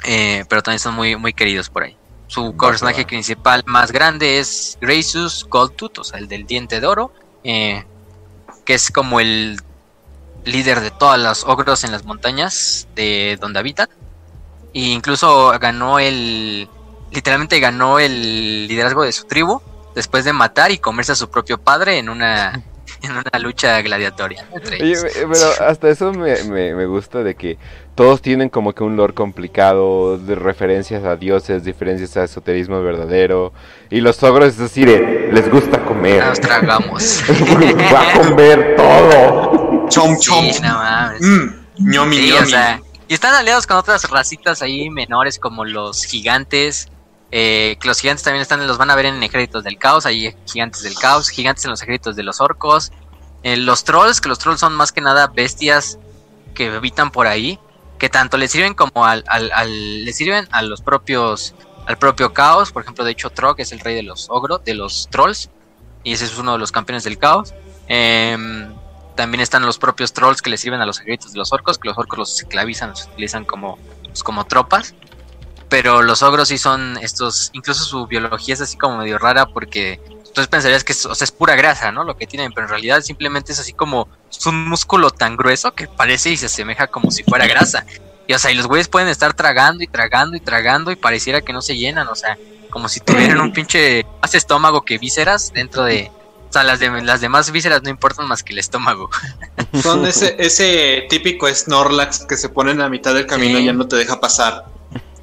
eh, 0.05 0.45
pero 0.47 0.63
también 0.63 0.79
son 0.79 0.95
muy 0.95 1.17
muy 1.17 1.33
queridos 1.33 1.69
por 1.69 1.83
ahí. 1.83 1.97
Su 2.27 2.55
personaje 2.55 3.05
principal 3.05 3.63
más 3.65 3.91
grande 3.91 4.39
es 4.39 4.77
Gracious 4.79 5.45
Goldtooth, 5.49 5.97
o 5.97 6.03
sea, 6.05 6.19
el 6.19 6.29
del 6.29 6.45
diente 6.45 6.79
de 6.79 6.87
oro, 6.87 7.11
eh, 7.43 7.83
que 8.63 8.75
es 8.75 8.89
como 8.89 9.19
el 9.19 9.59
líder 10.45 10.79
de 10.79 10.91
todos 10.91 11.17
los 11.17 11.43
ogros 11.43 11.83
en 11.83 11.91
las 11.91 12.05
montañas 12.05 12.87
de 12.95 13.37
donde 13.41 13.59
habitan. 13.59 13.89
E 14.73 14.79
incluso 14.79 15.51
ganó 15.59 15.99
el. 15.99 16.69
Literalmente 17.11 17.59
ganó 17.59 17.99
el 17.99 18.67
liderazgo 18.67 19.03
de 19.03 19.11
su 19.11 19.25
tribu 19.25 19.61
después 19.95 20.25
de 20.25 20.33
matar 20.33 20.71
y 20.71 20.77
comerse 20.77 21.11
a 21.11 21.15
su 21.15 21.29
propio 21.29 21.57
padre 21.57 21.97
en 21.97 22.09
una, 22.09 22.61
en 23.01 23.11
una 23.11 23.39
lucha 23.39 23.81
gladiatoria. 23.81 24.45
entre 24.53 24.75
Oye, 24.77 24.85
ellos. 24.91 25.03
eh, 25.03 25.27
pero 25.31 25.67
hasta 25.67 25.89
eso 25.89 26.11
me, 26.13 26.43
me, 26.43 26.73
me 26.75 26.85
gusta 26.85 27.23
de 27.23 27.35
que 27.35 27.57
todos 27.95 28.21
tienen 28.21 28.47
como 28.49 28.73
que 28.73 28.83
un 28.83 28.95
lore 28.95 29.13
complicado, 29.13 30.17
de 30.17 30.35
referencias 30.35 31.03
a 31.03 31.15
dioses, 31.17 31.63
diferencias 31.65 32.15
a 32.15 32.23
esoterismo 32.23 32.81
verdadero. 32.81 33.51
Y 33.89 33.99
los 33.99 34.23
ogros 34.23 34.49
es 34.49 34.57
decir, 34.57 34.87
les 35.33 35.51
gusta 35.51 35.83
comer. 35.83 36.23
Nos 36.25 36.39
tragamos. 36.39 37.21
Va 37.93 38.09
a 38.11 38.13
comer 38.21 38.75
todo. 38.77 39.87
Chom, 39.89 40.17
chom. 40.19 40.45
Sí, 40.51 40.61
no 40.61 40.75
mames. 40.75 41.21
Mm, 41.21 41.91
ñomi, 41.91 42.15
Sí, 42.17 42.29
ñomi. 42.29 42.41
o 42.41 42.45
sea, 42.45 42.81
y 43.09 43.13
están 43.15 43.33
aliados 43.33 43.65
con 43.67 43.75
otras 43.77 44.09
racitas 44.09 44.61
ahí 44.61 44.89
menores 44.89 45.37
como 45.39 45.65
los 45.65 46.05
gigantes. 46.05 46.87
Eh, 47.31 47.77
que 47.79 47.87
los 47.87 47.99
gigantes 47.99 48.23
también 48.23 48.41
están, 48.41 48.65
los 48.65 48.77
van 48.77 48.89
a 48.89 48.95
ver 48.95 49.05
en 49.05 49.21
ejércitos 49.21 49.63
del 49.63 49.77
caos. 49.77 50.05
Hay 50.05 50.35
gigantes 50.45 50.81
del 50.81 50.95
caos, 50.95 51.29
gigantes 51.29 51.63
en 51.65 51.71
los 51.71 51.81
ejércitos 51.81 52.15
de 52.15 52.23
los 52.23 52.41
orcos. 52.41 52.91
eh, 53.43 53.57
los 53.57 53.83
trolls, 53.83 54.19
que 54.21 54.29
los 54.29 54.39
trolls 54.39 54.59
son 54.59 54.73
más 54.73 54.91
que 54.91 55.01
nada 55.01 55.27
bestias 55.27 55.99
que 56.53 56.67
habitan 56.67 57.11
por 57.11 57.27
ahí. 57.27 57.59
Que 57.99 58.09
tanto 58.09 58.37
le 58.37 58.47
sirven 58.47 58.73
como 58.73 59.05
al, 59.05 59.23
al, 59.27 60.05
le 60.05 60.13
sirven 60.13 60.47
a 60.51 60.61
los 60.61 60.81
propios, 60.81 61.53
al 61.85 61.97
propio 61.97 62.33
caos. 62.33 62.71
Por 62.71 62.83
ejemplo, 62.83 63.03
de 63.03 63.11
hecho, 63.11 63.29
Trog 63.29 63.59
es 63.59 63.71
el 63.73 63.81
rey 63.81 63.93
de 63.93 64.03
los 64.03 64.29
ogros, 64.29 64.63
de 64.63 64.73
los 64.73 65.09
trolls. 65.11 65.49
Y 66.03 66.13
ese 66.13 66.25
es 66.25 66.37
uno 66.37 66.53
de 66.53 66.59
los 66.59 66.71
campeones 66.71 67.03
del 67.03 67.17
caos. 67.17 67.53
Em, 67.87 68.73
también 69.15 69.41
están 69.41 69.65
los 69.65 69.77
propios 69.77 70.13
trolls 70.13 70.41
que 70.41 70.49
le 70.49 70.57
sirven 70.57 70.79
a 70.79 70.85
los 70.85 71.01
ejércitos 71.01 71.33
de 71.33 71.39
los 71.39 71.51
orcos, 71.51 71.77
que 71.77 71.89
los 71.89 71.97
orcos 71.97 72.17
los 72.17 72.39
esclavizan, 72.39 72.91
los 72.91 73.05
utilizan 73.07 73.43
como, 73.43 73.77
pues, 74.05 74.23
como 74.23 74.45
tropas. 74.45 74.95
Pero 75.69 76.01
los 76.01 76.23
ogros 76.23 76.47
sí 76.47 76.57
son 76.57 76.97
estos, 76.97 77.51
incluso 77.53 77.83
su 77.83 78.07
biología 78.07 78.55
es 78.55 78.61
así 78.61 78.75
como 78.77 78.97
medio 78.97 79.19
rara 79.19 79.45
porque 79.45 80.01
tú 80.33 80.41
pensarías 80.49 80.83
que 80.83 80.93
es, 80.93 81.05
o 81.05 81.13
sea, 81.15 81.25
es 81.25 81.31
pura 81.31 81.55
grasa, 81.55 81.91
¿no? 81.91 82.03
Lo 82.03 82.17
que 82.17 82.27
tienen, 82.27 82.51
pero 82.51 82.65
en 82.65 82.71
realidad 82.71 83.01
simplemente 83.01 83.51
es 83.51 83.59
así 83.59 83.73
como 83.73 84.07
es 84.31 84.45
un 84.45 84.67
músculo 84.67 85.11
tan 85.11 85.37
grueso 85.37 85.73
que 85.73 85.87
parece 85.87 86.31
y 86.31 86.37
se 86.37 86.47
asemeja 86.47 86.87
como 86.87 87.11
si 87.11 87.23
fuera 87.23 87.47
grasa. 87.47 87.85
Y 88.27 88.33
o 88.33 88.39
sea, 88.39 88.51
y 88.51 88.55
los 88.55 88.67
güeyes 88.67 88.87
pueden 88.87 89.09
estar 89.09 89.33
tragando 89.33 89.83
y 89.83 89.87
tragando 89.87 90.37
y 90.37 90.39
tragando 90.39 90.91
y 90.91 90.95
pareciera 90.95 91.41
que 91.41 91.53
no 91.53 91.61
se 91.61 91.77
llenan, 91.77 92.07
o 92.07 92.15
sea, 92.15 92.37
como 92.69 92.87
si 92.89 92.99
tuvieran 92.99 93.41
un 93.41 93.51
pinche 93.53 94.05
más 94.21 94.35
estómago 94.35 94.83
que 94.83 94.97
vísceras 94.97 95.51
dentro 95.53 95.83
de... 95.83 96.11
O 96.49 96.51
sea, 96.51 96.63
las, 96.63 96.79
de, 96.79 96.89
las 97.03 97.21
demás 97.21 97.51
vísceras 97.51 97.83
no 97.83 97.91
importan 97.91 98.27
más 98.27 98.41
que 98.41 98.53
el 98.53 98.59
estómago. 98.59 99.11
Son 99.83 100.03
ese, 100.07 100.35
ese 100.39 101.05
típico 101.07 101.47
Snorlax 101.47 102.25
que 102.25 102.37
se 102.37 102.49
pone 102.49 102.71
en 102.71 102.79
la 102.79 102.89
mitad 102.89 103.13
del 103.13 103.27
camino 103.27 103.57
Sí. 103.59 103.63
y 103.63 103.65
ya 103.67 103.73
no 103.73 103.87
te 103.87 103.97
deja 103.97 104.19
pasar. 104.19 104.65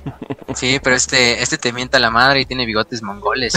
Sí, 0.55 0.79
pero 0.83 0.95
este, 0.97 1.43
este 1.43 1.59
te 1.59 1.73
mienta 1.73 1.99
la 1.99 2.11
madre 2.11 2.41
y 2.41 2.47
tiene 2.47 2.65
bigotes 2.67 3.03
mongoles. 3.03 3.55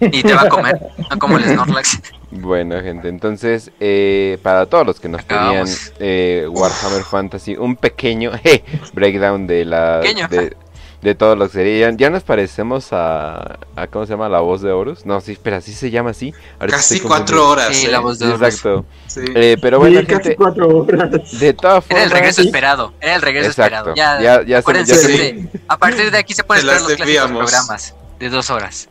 y 0.00 0.22
te 0.22 0.32
va 0.34 0.42
a 0.42 0.48
comer, 0.48 0.78
no 1.10 1.18
como 1.18 1.36
el 1.38 1.44
Snorlax. 1.44 2.00
Bueno, 2.30 2.80
gente, 2.82 3.08
entonces, 3.08 3.70
eh, 3.78 4.38
para 4.42 4.66
todos 4.66 4.86
los 4.86 4.98
que 5.00 5.08
nos 5.08 5.22
pedían 5.22 5.44
Acabamos. 5.48 5.92
eh, 6.00 6.46
Warhammer 6.50 7.02
Fantasy, 7.04 7.56
un 7.56 7.76
pequeño 7.76 8.32
eh, 8.44 8.64
breakdown 8.92 9.46
de 9.46 9.64
la 9.64 10.00
Pequeño. 10.02 10.28
de, 10.28 10.56
de 11.04 11.14
todo 11.14 11.36
lo 11.36 11.46
que 11.46 11.52
sería. 11.52 11.90
Ya 11.94 12.08
nos 12.10 12.22
parecemos 12.22 12.88
a, 12.92 13.58
a 13.76 13.86
¿cómo 13.88 14.06
se 14.06 14.12
llama? 14.14 14.28
La 14.28 14.40
voz 14.40 14.62
de 14.62 14.72
Horus. 14.72 15.04
No, 15.04 15.20
sí, 15.20 15.32
espera, 15.32 15.60
sí 15.60 15.72
se 15.74 15.90
llama 15.90 16.10
así. 16.10 16.32
Ahorita 16.58 16.78
Casi 16.78 16.98
cuatro 17.00 17.48
horas. 17.48 17.76
Sí, 17.76 17.86
¿eh? 17.86 17.90
la 17.90 18.00
voz 18.00 18.18
de 18.18 18.26
Horus. 18.26 18.40
Exacto. 18.42 18.86
Sí. 19.06 19.20
Eh, 19.34 19.56
pero 19.60 19.78
bueno, 19.78 20.00
Sí, 20.00 20.06
casi 20.06 20.22
gente, 20.22 20.36
cuatro 20.36 20.66
horas. 20.68 21.38
de 21.38 21.52
todas 21.52 21.74
Era 21.74 21.80
formas, 21.82 22.04
el 22.04 22.10
regreso 22.10 22.40
sí. 22.42 22.48
esperado, 22.48 22.94
era 23.00 23.14
el 23.16 23.22
regreso 23.22 23.48
Exacto. 23.50 23.90
esperado. 23.90 23.94
Ya, 23.94 24.20
Ya- 24.20 24.42
ya 24.46 24.62
se- 24.62 24.84
ya 24.84 24.94
se- 24.96 25.48
a 25.68 25.76
partir 25.78 26.10
de 26.10 26.18
aquí 26.18 26.32
se 26.34 26.42
pueden 26.42 26.64
esperar 26.64 26.82
los 26.82 26.96
clásicos 26.96 27.30
programas 27.30 27.94
de 28.18 28.30
dos 28.30 28.50
horas. 28.50 28.88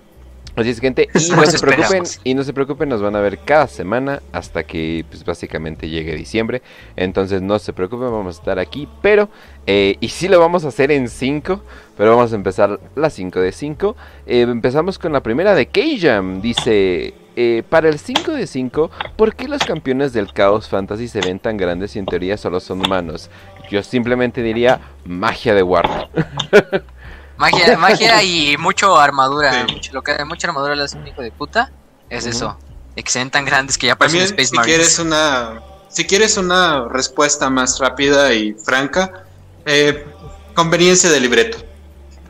Así 0.55 0.69
es, 0.69 0.79
gente, 0.79 1.09
y 1.13 1.31
no 1.31 1.45
se 1.45 1.57
preocupen, 1.57 2.03
y 2.23 2.33
no 2.35 2.43
se 2.43 2.53
preocupen, 2.53 2.87
nos 2.87 3.01
van 3.01 3.15
a 3.15 3.21
ver 3.21 3.39
cada 3.39 3.65
semana 3.65 4.21
hasta 4.31 4.63
que 4.63 5.03
pues 5.09 5.25
básicamente 5.25 5.89
llegue 5.89 6.15
diciembre. 6.15 6.61
Entonces 6.95 7.41
no 7.41 7.57
se 7.57 7.73
preocupen, 7.73 8.11
vamos 8.11 8.37
a 8.37 8.39
estar 8.39 8.59
aquí, 8.59 8.87
pero 9.01 9.29
eh, 9.65 9.97
y 9.99 10.09
sí 10.09 10.27
lo 10.27 10.39
vamos 10.39 10.63
a 10.63 10.67
hacer 10.67 10.91
en 10.91 11.09
5, 11.09 11.59
pero 11.97 12.15
vamos 12.15 12.33
a 12.33 12.35
empezar 12.35 12.79
las 12.95 13.13
5 13.13 13.39
de 13.39 13.51
5. 13.51 13.95
empezamos 14.27 14.99
con 14.99 15.11
la 15.11 15.23
primera 15.23 15.55
de 15.55 15.65
K-Jam, 15.65 16.41
dice 16.41 17.15
eh, 17.35 17.63
para 17.67 17.89
el 17.89 17.97
5 17.97 18.33
de 18.33 18.45
5, 18.45 18.91
¿por 19.15 19.35
qué 19.35 19.47
los 19.47 19.63
campeones 19.63 20.13
del 20.13 20.31
Chaos 20.31 20.69
Fantasy 20.69 21.07
se 21.07 21.19
ven 21.19 21.39
tan 21.39 21.57
grandes 21.57 21.95
y 21.95 21.99
en 21.99 22.05
teoría 22.05 22.37
solo 22.37 22.59
son 22.59 22.85
humanos? 22.85 23.31
Yo 23.71 23.81
simplemente 23.81 24.43
diría 24.43 24.81
magia 25.03 25.55
de 25.55 25.63
Warner. 25.63 26.09
Magia, 27.51 27.77
magia 27.77 28.23
y 28.23 28.57
mucho 28.57 28.97
armadura. 28.99 29.65
Sí. 29.67 29.73
mucho- 29.73 29.93
lo 29.93 30.01
que 30.01 30.23
mucha 30.25 30.47
armadura 30.47 30.75
le 30.75 30.83
hace 30.83 30.97
un 30.97 31.07
hijo 31.07 31.21
de 31.21 31.31
puta 31.31 31.71
es 32.09 32.25
eso. 32.25 32.57
De 32.95 33.03
que 33.03 33.11
se 33.11 33.19
ven 33.19 33.31
tan 33.31 33.43
grandes 33.45 33.77
que 33.77 33.87
ya 33.87 33.95
parecen 33.95 34.19
También, 34.19 34.33
Space 34.39 34.49
si 34.49 34.55
Marines. 34.55 34.75
quieres 34.77 34.99
una, 34.99 35.61
si 35.89 36.05
quieres 36.05 36.37
una 36.37 36.87
respuesta 36.89 37.49
más 37.49 37.79
rápida 37.79 38.33
y 38.33 38.53
franca, 38.53 39.23
eh, 39.65 40.05
conveniencia 40.53 41.09
de 41.09 41.19
libreto. 41.19 41.57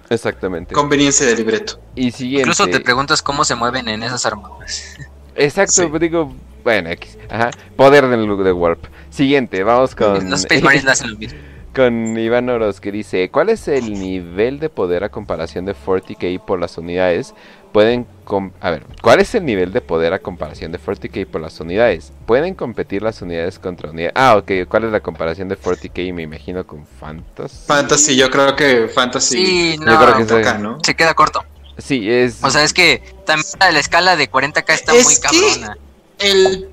Exactamente. 0.09 0.73
Conveniencia 0.73 1.25
de 1.25 1.35
libreto. 1.35 1.79
y 1.95 2.11
siguiente. 2.11 2.41
Incluso 2.49 2.67
te 2.67 2.79
preguntas 2.79 3.21
cómo 3.21 3.43
se 3.45 3.55
mueven 3.55 3.87
en 3.87 4.03
esas 4.03 4.25
armaduras. 4.25 4.95
Exacto, 5.35 5.71
Sí. 5.73 5.89
digo, 5.99 6.33
bueno, 6.63 6.89
X, 6.91 7.17
ajá, 7.29 7.49
poder 7.75 8.07
del 8.07 8.23
look 8.25 8.43
de 8.43 8.51
Warp. 8.51 8.85
Siguiente, 9.09 9.63
vamos 9.63 9.95
con, 9.95 10.29
Los 10.29 10.41
Space 10.41 10.61
Marines 10.61 10.87
hacen 10.87 11.11
lo 11.11 11.17
mismo. 11.17 11.39
Con 11.73 12.17
Iván 12.17 12.49
Oros 12.49 12.79
que 12.79 12.91
dice, 12.91 13.29
¿cuál 13.29 13.49
es 13.49 13.67
el 13.67 13.93
nivel 13.99 14.59
de 14.59 14.69
poder 14.69 15.03
a 15.03 15.09
comparación 15.09 15.65
de 15.65 15.75
40k 15.75 16.39
por 16.39 16.59
las 16.59 16.77
unidades? 16.77 17.33
Pueden, 17.71 18.05
com- 18.23 18.51
a 18.61 18.69
ver, 18.69 18.85
¿cuál 19.01 19.19
es 19.19 19.33
el 19.33 19.45
nivel 19.45 19.73
de 19.73 19.81
poder 19.81 20.13
a 20.13 20.19
comparación 20.19 20.71
de 20.71 20.79
40k 20.79 21.25
por 21.25 21.41
las 21.41 21.59
unidades? 21.59 22.13
¿Pueden 22.27 22.53
competir 22.53 23.01
las 23.01 23.21
unidades 23.23 23.57
contra 23.57 23.89
unidades? 23.89 24.13
Ah, 24.15 24.37
ok, 24.37 24.67
¿cuál 24.69 24.83
es 24.83 24.91
la 24.91 24.99
comparación 24.99 25.49
de 25.49 25.57
40k? 25.57 26.13
Me 26.13 26.21
imagino 26.23 26.65
con 26.67 26.85
Fantasy. 26.85 27.65
Fantasy, 27.65 28.15
yo 28.15 28.29
creo 28.29 28.55
que 28.55 28.87
Fantasy 28.93 29.43
Sí, 29.45 29.77
Yo 29.79 29.85
no. 29.85 29.99
creo 29.99 30.17
que 30.17 30.25
toca, 30.25 30.55
sí. 30.57 30.61
¿no? 30.61 30.77
Se 30.83 30.93
queda 30.95 31.13
corto. 31.15 31.43
Sí, 31.79 32.07
es... 32.09 32.43
O 32.43 32.51
sea, 32.51 32.63
es 32.63 32.71
que 32.73 33.01
también 33.25 33.47
la 33.59 33.79
escala 33.79 34.15
de 34.15 34.29
40k 34.29 34.73
está 34.73 34.93
Es 34.95 35.03
muy 35.05 35.15
que- 35.15 35.21
cabrona. 35.21 35.77
El 36.19 36.69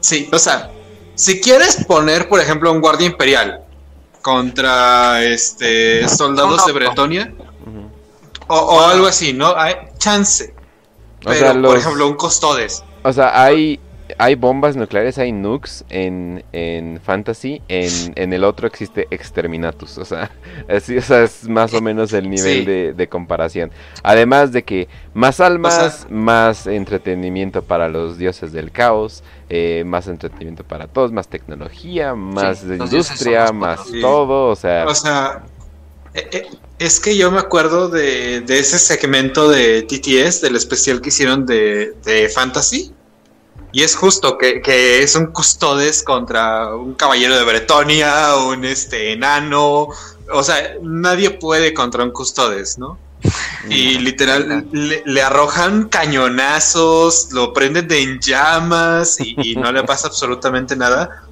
Sí, 0.00 0.28
o 0.32 0.38
sea, 0.38 0.70
si 1.20 1.40
quieres 1.40 1.84
poner, 1.84 2.28
por 2.28 2.40
ejemplo, 2.40 2.72
un 2.72 2.80
guardia 2.80 3.06
imperial 3.06 3.60
contra 4.22 5.22
este 5.22 6.08
soldados 6.08 6.64
de. 6.64 6.72
Bretonia 6.72 7.32
o, 8.48 8.56
o 8.56 8.80
algo 8.80 9.06
así, 9.06 9.32
¿no? 9.32 9.54
Hay 9.54 9.74
chance. 9.98 10.54
O 11.24 11.28
Pero, 11.28 11.62
por 11.62 11.76
ejemplo, 11.76 12.08
un 12.08 12.14
Custodes. 12.14 12.82
O 13.02 13.12
sea, 13.12 13.42
hay, 13.42 13.78
hay 14.22 14.34
bombas 14.34 14.76
nucleares, 14.76 15.18
hay 15.18 15.32
nukes 15.32 15.84
en, 15.88 16.44
en 16.52 17.00
Fantasy, 17.02 17.62
en, 17.68 18.12
en 18.16 18.32
el 18.32 18.44
otro 18.44 18.66
existe 18.66 19.08
Exterminatus, 19.10 19.98
o 19.98 20.04
sea, 20.04 20.30
así, 20.68 20.98
o 20.98 21.02
sea, 21.02 21.22
es 21.24 21.48
más 21.48 21.72
o 21.74 21.80
menos 21.80 22.12
el 22.12 22.28
nivel 22.28 22.58
Sí. 22.60 22.64
de, 22.64 22.92
de 22.92 23.08
comparación. 23.08 23.70
Además 24.02 24.52
de 24.52 24.62
que 24.62 24.88
más 25.14 25.40
almas, 25.40 25.76
O 25.76 25.80
sea- 25.80 26.06
más 26.10 26.66
entretenimiento 26.66 27.62
para 27.62 27.88
los 27.88 28.18
dioses 28.18 28.52
del 28.52 28.70
caos, 28.70 29.22
eh, 29.48 29.82
más 29.86 30.06
entretenimiento 30.06 30.64
para 30.64 30.86
todos, 30.86 31.12
más 31.12 31.28
tecnología, 31.28 32.14
más 32.14 32.62
industria, 32.64 33.52
más. 33.52 33.86
Sí. 33.86 34.00
todo, 34.00 34.48
o 34.50 34.56
sea, 34.56 34.84
O 34.86 34.94
sea, 34.94 35.44
Eh, 36.12 36.28
eh, 36.32 36.46
es 36.80 36.98
que 36.98 37.16
yo 37.16 37.30
me 37.30 37.38
acuerdo 37.38 37.88
de, 37.88 38.40
de 38.40 38.58
ese 38.58 38.78
segmento 38.80 39.48
de 39.48 39.82
TTS, 39.82 40.40
del 40.40 40.56
especial 40.56 41.00
que 41.00 41.10
hicieron 41.10 41.46
de, 41.46 41.92
de 42.04 42.28
Fantasy. 42.28 42.92
Y 43.72 43.82
es 43.82 43.94
justo 43.96 44.36
que, 44.38 44.60
que 44.62 45.02
es 45.02 45.14
un 45.14 45.26
custodes 45.26 46.02
contra 46.02 46.74
un 46.74 46.94
caballero 46.94 47.36
de 47.36 47.44
Bretonia, 47.44 48.36
un 48.36 48.64
este 48.64 49.12
enano. 49.12 49.88
O 50.32 50.42
sea, 50.42 50.74
nadie 50.82 51.30
puede 51.30 51.72
contra 51.74 52.02
un 52.04 52.10
custodes, 52.10 52.78
¿no? 52.78 52.98
Y 53.68 53.98
literal 53.98 54.66
le, 54.72 55.02
le 55.04 55.22
arrojan 55.22 55.88
cañonazos, 55.88 57.28
lo 57.32 57.52
prenden 57.52 57.86
de 57.88 58.02
en 58.02 58.18
llamas 58.20 59.20
y, 59.20 59.34
y 59.52 59.56
no 59.56 59.70
le 59.72 59.84
pasa 59.84 60.08
absolutamente 60.08 60.74
nada. 60.76 61.22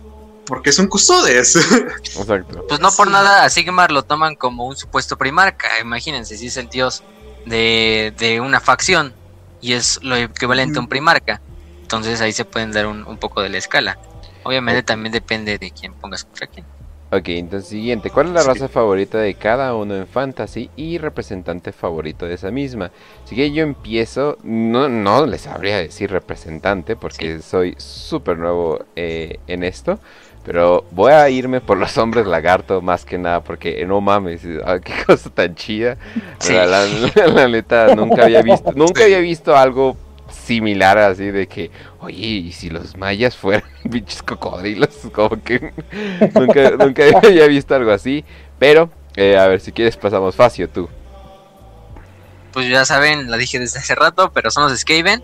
Porque 0.44 0.70
es 0.70 0.78
un 0.78 0.86
custodes. 0.86 1.57
Exacto. 2.17 2.65
Pues 2.68 2.81
no 2.81 2.91
por 2.92 3.07
Sí. 3.07 3.12
nada 3.12 3.44
a 3.44 3.50
Sigmar 3.50 3.91
lo 3.91 4.02
toman 4.05 4.34
como 4.34 4.67
un 4.67 4.76
supuesto 4.76 5.17
primarca. 5.17 5.68
Imagínense, 5.81 6.36
si 6.36 6.47
es 6.47 6.57
el 6.57 6.68
dios 6.68 7.02
de, 7.47 8.15
de 8.18 8.41
una 8.41 8.60
facción 8.60 9.12
y 9.60 9.73
es 9.73 9.99
lo 10.02 10.17
equivalente 10.17 10.78
a 10.78 10.83
un 10.83 10.89
primarca. 10.89 11.41
Entonces 11.89 12.20
ahí 12.20 12.33
se 12.33 12.44
pueden 12.44 12.73
dar 12.73 12.86
un, 12.86 13.07
un 13.07 13.18
poco 13.18 13.41
de 13.42 13.49
la 13.49 13.58
escala. 13.58 13.99
Obviamente 14.42 14.83
también 14.83 15.12
depende 15.12 15.58
de 15.58 15.70
quién 15.73 15.94
pongas 15.94 16.25
contra 16.25 16.47
quién. 16.49 16.67
Ok, 17.10 17.28
entonces 17.31 17.70
siguiente. 17.70 18.10
¿Cuál 18.10 18.26
es 18.26 18.33
la 18.34 18.44
Sí. 18.44 18.47
raza 18.47 18.68
favorita 18.68 19.17
de 19.18 19.34
cada 19.34 19.75
uno 19.75 19.97
en 19.97 20.07
Fantasy 20.07 20.70
y 20.76 20.99
representante 20.99 21.73
favorito 21.73 22.26
de 22.26 22.34
esa 22.34 22.50
misma? 22.50 22.91
Así 23.25 23.34
que 23.34 23.50
yo 23.50 23.62
empiezo, 23.62 24.36
no, 24.42 24.91
no 24.91 25.25
les 25.25 25.42
sabría 25.42 25.78
decir 25.78 26.10
representante 26.10 26.97
porque 26.97 27.41
soy 27.41 27.75
súper 27.78 28.36
nuevo 28.39 28.84
eh, 28.94 29.39
en 29.47 29.62
esto, 29.65 30.00
pero 30.44 30.84
voy 30.91 31.12
a 31.12 31.31
irme 31.31 31.62
por 31.62 31.78
los 31.78 31.97
hombres 31.97 32.26
lagarto 32.26 32.83
más 32.83 33.07
que 33.07 33.17
nada 33.17 33.42
porque 33.42 33.81
eh, 33.81 33.86
no 33.86 34.02
mames, 34.02 34.42
ah, 34.67 34.78
qué 34.78 34.92
cosa 35.07 35.31
tan 35.31 35.55
chida. 35.55 35.97
Sí. 36.41 36.52
La, 36.52 36.67
la- 36.67 36.86
la 37.26 37.49
neta, 37.49 37.91
nunca 37.91 38.25
había 38.25 38.42
visto, 38.42 38.70
nunca 38.76 39.05
había 39.05 39.20
visto 39.20 39.57
algo 39.57 39.97
similar 40.49 40.99
así 40.99 41.31
de 41.31 41.47
que, 41.47 41.70
oye, 42.01 42.17
y 42.17 42.52
si 42.52 42.70
los 42.70 42.97
mayas 42.97 43.36
fueran 43.36 43.70
pinches 43.91 44.23
cocodrilos, 44.23 44.97
como 45.12 45.41
que 45.43 45.73
nunca, 46.35 46.70
nunca 46.73 47.05
había 47.23 47.47
visto 47.47 47.75
algo 47.75 47.93
así, 47.93 48.25
pero 48.59 48.91
eh, 49.17 49.36
a 49.39 49.47
ver 49.47 49.60
si 49.60 49.73
quieres 49.73 49.97
pasamos 49.97 50.35
Facio 50.35 50.68
tú. 50.68 50.89
Pues 52.52 52.68
ya 52.68 52.85
saben, 52.85 53.31
la 53.31 53.36
dije 53.36 53.59
desde 53.59 53.78
hace 53.78 53.94
rato, 53.94 54.33
pero 54.33 54.51
son 54.51 54.65
los 54.65 54.78
Skaven. 54.81 55.23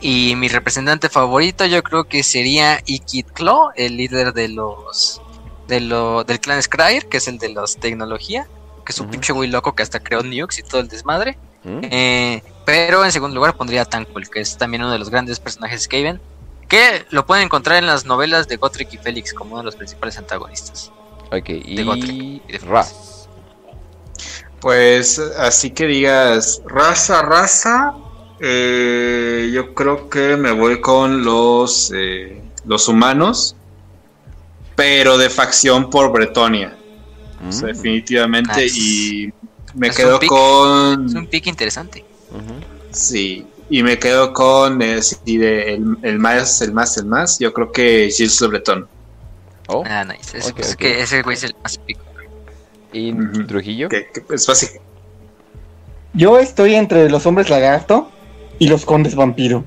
Y 0.00 0.34
mi 0.36 0.48
representante 0.48 1.08
favorito 1.08 1.64
yo 1.66 1.82
creo 1.82 2.04
que 2.04 2.22
sería 2.24 2.78
Ikit 2.88 3.30
Claw, 3.32 3.70
el 3.76 3.96
líder 3.96 4.32
de 4.32 4.48
los 4.48 5.22
de 5.68 5.80
lo, 5.80 6.24
del 6.24 6.40
clan 6.40 6.60
Scryer, 6.62 7.08
que 7.08 7.18
es 7.18 7.28
el 7.28 7.38
de 7.38 7.50
los 7.50 7.78
tecnología, 7.78 8.48
que 8.84 8.92
es 8.92 9.00
un 9.00 9.06
Ujú. 9.06 9.10
pinche 9.10 9.32
güey 9.32 9.48
loco 9.48 9.74
que 9.74 9.82
hasta 9.84 10.00
creó 10.00 10.22
nukes 10.22 10.58
y 10.58 10.62
todo 10.64 10.80
el 10.80 10.88
desmadre. 10.88 11.38
¿Mm? 11.64 11.80
Eh, 11.82 12.42
pero 12.64 13.04
en 13.04 13.12
segundo 13.12 13.36
lugar 13.36 13.56
pondría 13.56 13.82
a 13.82 13.84
Tankul, 13.84 14.28
que 14.28 14.40
es 14.40 14.56
también 14.56 14.82
uno 14.82 14.92
de 14.92 14.98
los 14.98 15.10
grandes 15.10 15.40
personajes 15.40 15.82
Skaven, 15.82 16.20
que 16.68 17.04
lo 17.10 17.26
pueden 17.26 17.44
encontrar 17.44 17.78
en 17.78 17.86
las 17.86 18.06
novelas 18.06 18.48
de 18.48 18.56
Gotrek 18.56 18.92
y 18.94 18.98
Félix 18.98 19.34
como 19.34 19.52
uno 19.52 19.60
de 19.60 19.66
los 19.66 19.76
principales 19.76 20.16
antagonistas. 20.18 20.90
Ok, 21.30 21.46
de 21.46 21.84
Gotrek 21.84 22.10
y 22.10 22.42
y 22.48 22.52
de 22.52 22.58
Raz. 22.58 23.28
Pues 24.60 25.18
así 25.18 25.70
que 25.70 25.86
digas, 25.86 26.62
raza, 26.66 27.22
raza, 27.22 27.94
eh, 28.38 29.50
yo 29.52 29.74
creo 29.74 30.08
que 30.08 30.36
me 30.36 30.52
voy 30.52 30.80
con 30.80 31.24
los, 31.24 31.92
eh, 31.94 32.40
los 32.64 32.86
humanos, 32.86 33.56
pero 34.76 35.18
de 35.18 35.28
facción 35.30 35.90
por 35.90 36.12
Bretonia, 36.12 36.76
o 37.46 37.50
sea, 37.50 37.68
Mm, 37.68 37.72
definitivamente, 37.72 38.62
Nice. 38.62 38.78
y 38.78 39.32
me 39.74 39.88
Es 39.88 39.96
quedo 39.96 40.14
un 40.14 40.20
pick. 40.20 40.28
con... 40.28 41.06
Es 41.06 41.14
un 41.14 41.26
pick 41.26 41.46
interesante. 41.46 42.04
Sí, 42.90 43.46
y 43.70 43.82
me 43.82 43.98
quedo 43.98 44.32
con 44.32 44.80
eh, 44.82 45.02
sí, 45.02 45.36
de 45.38 45.74
el, 45.74 45.96
el 46.02 46.18
más, 46.18 46.60
el 46.62 46.72
más, 46.72 46.96
el 46.98 47.06
más, 47.06 47.38
yo 47.38 47.52
creo 47.52 47.72
que 47.72 48.10
Gilles 48.14 48.40
Le 48.40 48.48
Breton. 48.48 48.88
Oh, 49.68 49.82
Ah, 49.86 50.04
nice. 50.04 50.36
Es, 50.38 50.52
que 50.76 51.00
ese 51.02 51.22
güey 51.22 51.36
es 51.36 51.44
el 51.44 51.54
más 51.62 51.78
pick. 51.78 51.98
y. 52.92 53.12
Trujillo. 53.46 53.88
Que, 53.88 54.06
que 54.12 54.34
es 54.34 54.46
fácil. 54.46 54.68
Yo 56.14 56.38
estoy 56.38 56.74
entre 56.74 57.08
los 57.08 57.24
hombres 57.24 57.48
lagarto 57.48 58.10
y 58.58 58.68
los 58.68 58.84
condes 58.84 59.14
vampiro 59.14 59.64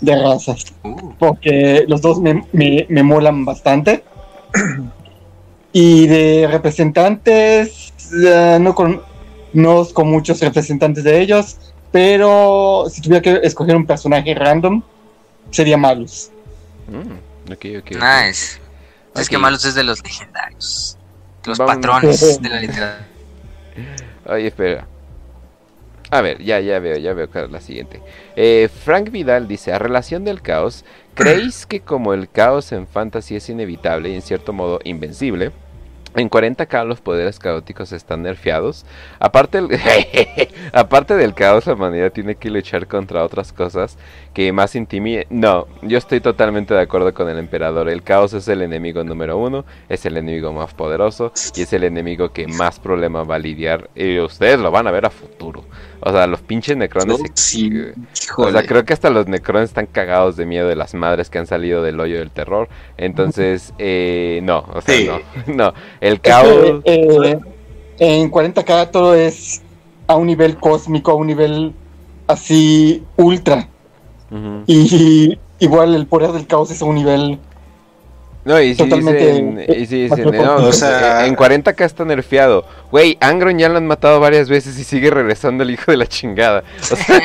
de 0.00 0.16
razas. 0.16 0.64
Uh, 0.82 1.12
porque 1.18 1.84
los 1.88 2.00
dos 2.00 2.20
me, 2.20 2.46
me, 2.52 2.86
me 2.88 3.02
molan 3.02 3.44
bastante. 3.44 4.02
Y 5.72 6.06
de 6.06 6.48
representantes, 6.50 7.92
eh, 8.24 8.56
no, 8.58 8.74
con, 8.74 9.02
no 9.56 9.86
con 9.92 10.08
muchos 10.08 10.40
representantes 10.40 11.02
de 11.02 11.20
ellos, 11.20 11.56
pero 11.90 12.86
si 12.90 13.00
tuviera 13.00 13.22
que 13.22 13.40
escoger 13.46 13.74
un 13.74 13.86
personaje 13.86 14.34
random, 14.34 14.82
sería 15.50 15.76
Malus. 15.76 16.30
Mm, 16.88 17.50
nice. 17.50 18.60
Es 19.14 19.28
que. 19.28 19.38
Malus 19.38 19.64
es 19.64 19.74
de 19.74 19.84
los 19.84 20.02
legendarios. 20.02 20.98
de 21.42 21.48
Los 21.48 21.58
Vamos. 21.58 21.76
patrones 21.76 22.42
de 22.42 22.48
la 22.48 22.60
literatura. 22.60 23.06
Oye, 24.26 24.48
espera. 24.48 24.86
A 26.10 26.20
ver, 26.20 26.42
ya, 26.42 26.60
ya 26.60 26.78
veo, 26.78 26.98
ya 26.98 27.14
veo 27.14 27.28
la 27.48 27.60
siguiente. 27.60 28.00
Eh, 28.36 28.68
Frank 28.84 29.10
Vidal 29.10 29.48
dice, 29.48 29.72
a 29.72 29.78
relación 29.78 30.24
del 30.24 30.40
caos, 30.40 30.84
¿creéis 31.14 31.66
que 31.66 31.80
como 31.80 32.14
el 32.14 32.30
caos 32.30 32.70
en 32.72 32.86
Fantasy 32.86 33.36
es 33.36 33.48
inevitable 33.48 34.10
y 34.10 34.14
en 34.14 34.22
cierto 34.22 34.52
modo 34.52 34.78
invencible, 34.84 35.50
en 36.16 36.30
40k 36.30 36.84
los 36.86 37.00
poderes 37.00 37.38
caóticos 37.38 37.92
están 37.92 38.22
nerfeados? 38.22 38.84
Aparte, 39.20 39.60
aparte 40.72 41.14
del 41.14 41.34
caos, 41.34 41.66
la 41.66 41.74
humanidad 41.74 42.12
tiene 42.12 42.34
que 42.36 42.50
luchar 42.50 42.86
contra 42.86 43.24
otras 43.24 43.52
cosas 43.52 43.98
que 44.36 44.52
más 44.52 44.76
intimiden. 44.76 45.24
No, 45.30 45.66
yo 45.80 45.96
estoy 45.96 46.20
totalmente 46.20 46.74
de 46.74 46.82
acuerdo 46.82 47.14
con 47.14 47.26
el 47.30 47.38
emperador. 47.38 47.88
El 47.88 48.02
caos 48.02 48.34
es 48.34 48.46
el 48.48 48.60
enemigo 48.60 49.02
número 49.02 49.38
uno, 49.38 49.64
es 49.88 50.04
el 50.04 50.18
enemigo 50.18 50.52
más 50.52 50.74
poderoso 50.74 51.32
y 51.56 51.62
es 51.62 51.72
el 51.72 51.84
enemigo 51.84 52.32
que 52.32 52.46
más 52.46 52.78
problema 52.78 53.22
va 53.24 53.36
a 53.36 53.38
lidiar. 53.38 53.88
Y 53.96 54.18
ustedes 54.18 54.58
lo 54.60 54.70
van 54.70 54.86
a 54.88 54.90
ver 54.90 55.06
a 55.06 55.10
futuro. 55.10 55.64
O 56.00 56.12
sea, 56.12 56.26
los 56.26 56.42
pinches 56.42 56.76
necrones. 56.76 57.16
se- 57.16 57.30
Sí, 57.32 57.72
O 58.36 58.50
sea, 58.52 58.62
creo 58.66 58.84
que 58.84 58.92
hasta 58.92 59.08
los 59.08 59.26
necrones 59.26 59.70
están 59.70 59.86
cagados 59.86 60.36
de 60.36 60.44
miedo 60.44 60.68
de 60.68 60.76
las 60.76 60.92
madres 60.92 61.30
que 61.30 61.38
han 61.38 61.46
salido 61.46 61.82
del 61.82 61.98
hoyo 61.98 62.18
del 62.18 62.30
terror. 62.30 62.68
Entonces, 62.98 63.72
eh, 63.78 64.40
no, 64.42 64.66
o 64.70 64.82
sea, 64.82 64.94
Sí. 64.94 65.08
no, 65.46 65.54
no. 65.54 65.74
El 66.02 66.20
caos. 66.20 66.82
eh, 66.84 67.38
en 68.00 68.30
40k 68.30 68.90
todo 68.90 69.14
es 69.14 69.62
a 70.06 70.14
un 70.16 70.26
nivel 70.26 70.58
cósmico, 70.58 71.12
a 71.12 71.14
un 71.14 71.26
nivel 71.26 71.72
así 72.26 73.02
ultra. 73.16 73.68
Y 74.66 75.38
igual 75.60 75.94
el 75.94 76.06
poder 76.06 76.32
del 76.32 76.46
caos 76.46 76.70
es 76.70 76.82
a 76.82 76.84
un 76.84 76.96
nivel 76.96 77.38
No, 78.44 78.60
y 78.60 78.74
si 78.74 78.78
Totalmente, 78.84 79.26
dicen, 79.26 79.64
y 79.68 79.86
si 79.86 80.02
dicen, 80.08 80.30
no, 80.36 80.56
o 80.56 80.72
sea- 80.72 81.26
en 81.26 81.34
40k 81.36 81.84
está 81.84 82.04
nerfeado. 82.04 82.64
Güey, 82.92 83.16
Angron 83.20 83.58
ya 83.58 83.68
lo 83.68 83.76
han 83.78 83.86
matado 83.86 84.20
varias 84.20 84.48
veces 84.48 84.78
y 84.78 84.84
sigue 84.84 85.10
regresando 85.10 85.62
el 85.64 85.70
hijo 85.70 85.90
de 85.90 85.96
la 85.96 86.06
chingada. 86.06 86.62
O 86.80 86.84
sea, 86.84 87.22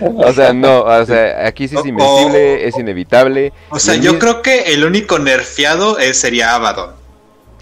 o 0.16 0.32
sea, 0.34 0.52
no, 0.52 0.80
o 0.82 1.04
sea, 1.06 1.46
aquí 1.46 1.66
sí 1.68 1.76
es 1.76 1.86
invencible, 1.86 2.54
o- 2.54 2.68
es 2.68 2.78
inevitable. 2.78 3.52
O 3.70 3.78
sea, 3.78 3.94
yo 3.94 4.12
es- 4.12 4.18
creo 4.18 4.42
que 4.42 4.72
el 4.74 4.84
único 4.84 5.18
nerfeado 5.18 5.98
eh, 5.98 6.12
sería 6.14 6.54
Abaddon, 6.54 6.90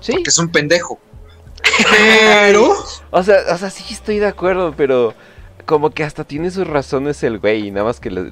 Sí, 0.00 0.14
que 0.22 0.30
es 0.30 0.38
un 0.38 0.48
pendejo. 0.50 0.98
Pero... 1.90 2.72
o 3.10 3.22
sea, 3.22 3.36
o 3.52 3.58
sea, 3.58 3.70
sí 3.70 3.84
estoy 3.92 4.18
de 4.18 4.26
acuerdo, 4.26 4.74
pero 4.76 5.14
como 5.66 5.90
que 5.90 6.02
hasta 6.04 6.24
tiene 6.24 6.50
sus 6.50 6.66
razones 6.66 7.22
el 7.22 7.38
güey, 7.38 7.70
nada 7.70 7.84
más 7.86 8.00
que 8.00 8.10
le- 8.10 8.30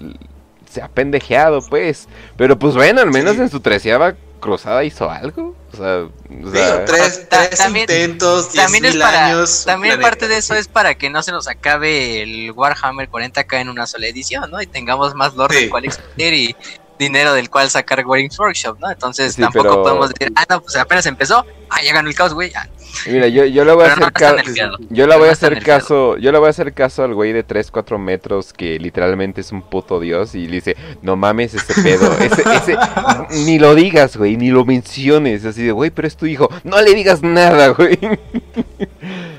se 0.70 0.83
ha 0.83 0.89
pendejeado, 0.89 1.61
pues. 1.69 2.09
Pero 2.36 2.59
pues 2.59 2.75
bueno, 2.75 3.01
al 3.01 3.11
menos 3.11 3.36
Sí. 3.36 3.43
en 3.43 3.51
su 3.51 3.61
treceava 3.61 4.15
cruzada 4.41 4.85
hizo 4.85 5.11
algo. 5.11 5.55
O 5.73 5.77
sea, 5.77 5.97
o 6.05 6.11
Digo, 6.28 6.51
sea, 6.53 6.85
tres, 6.85 7.27
tres 7.28 7.51
también- 7.59 7.83
intentos, 7.91 8.53
diez 8.53 8.65
También 8.65 8.85
es 8.86 8.93
mil 8.95 9.03
para, 9.03 9.27
años. 9.27 9.65
también 9.67 9.95
planeta, 9.95 10.09
parte 10.11 10.28
de 10.28 10.39
eso 10.39 10.55
sí. 10.55 10.61
es 10.61 10.69
para 10.69 10.95
que 10.97 11.11
no 11.11 11.23
se 11.23 11.33
nos 11.33 11.49
acabe 11.49 12.23
el 12.23 12.53
Warhammer 12.53 13.09
40k 13.11 13.61
en 13.61 13.69
una 13.69 13.86
sola 13.86 14.07
edición, 14.07 14.51
¿no? 14.51 14.61
Y 14.62 14.67
tengamos 14.67 15.15
más 15.15 15.35
lore 15.35 15.55
Sí. 15.55 15.61
del 15.62 15.70
cual 15.70 15.85
expandir 15.85 16.33
y 16.35 16.57
dinero 16.99 17.34
del 17.34 17.50
cual 17.50 17.68
sacar 17.70 18.05
Warings 18.07 18.39
Workshop, 18.39 18.78
¿no? 18.81 18.91
Entonces 18.91 19.34
Sí, 19.34 19.42
tampoco 19.42 19.68
pero- 19.68 19.83
podemos 19.83 20.08
decir, 20.10 20.33
ah, 20.36 20.44
no, 20.49 20.62
pues 20.62 20.76
apenas 20.76 21.07
empezó, 21.07 21.44
ah, 21.70 21.83
ya 21.83 21.92
ganó 21.92 22.08
el 22.08 22.15
caos, 22.15 22.33
güey, 22.34 22.52
mira, 23.07 23.28
yo, 23.28 23.44
yo 23.44 23.65
le 23.65 23.73
voy 23.73 23.84
a 23.84 23.89
Pero 23.94 24.00
no 24.00 24.10
hacer 24.15 24.36
nerfeado. 24.36 24.76
Yo 24.89 25.07
le 25.07 25.15
voy 25.16 25.25
No 25.25 25.28
a 25.28 25.33
hacer 25.33 25.62
caso, 25.62 26.16
yo 26.16 26.33
le 26.33 26.39
voy 26.39 26.47
a 26.47 26.50
hacer 26.50 26.73
caso 26.73 27.05
al 27.05 27.12
güey 27.15 27.33
de 27.33 27.42
3, 27.42 27.70
4 27.70 27.99
metros 27.99 28.52
que 28.52 28.78
literalmente 28.78 29.42
es 29.42 29.52
un 29.52 29.60
puto 29.62 30.00
dios 30.00 30.34
y 30.34 30.47
le 30.47 30.57
dice, 30.57 30.76
no 31.02 31.16
mames 31.16 31.52
ese 31.55 31.83
pedo, 31.83 32.10
ese, 32.18 32.42
ese, 32.55 32.76
ni 33.44 33.58
lo 33.58 33.75
digas, 33.75 34.16
güey, 34.16 34.36
ni 34.36 34.49
lo 34.50 34.65
menciones, 34.65 35.44
así 35.44 35.62
de, 35.65 35.73
güey, 35.73 35.91
pero 35.91 36.08
es 36.08 36.16
tu 36.16 36.26
hijo, 36.26 36.49
no 36.65 36.81
le 36.81 36.94
digas 36.94 37.23
nada, 37.23 37.68
güey. 37.68 37.99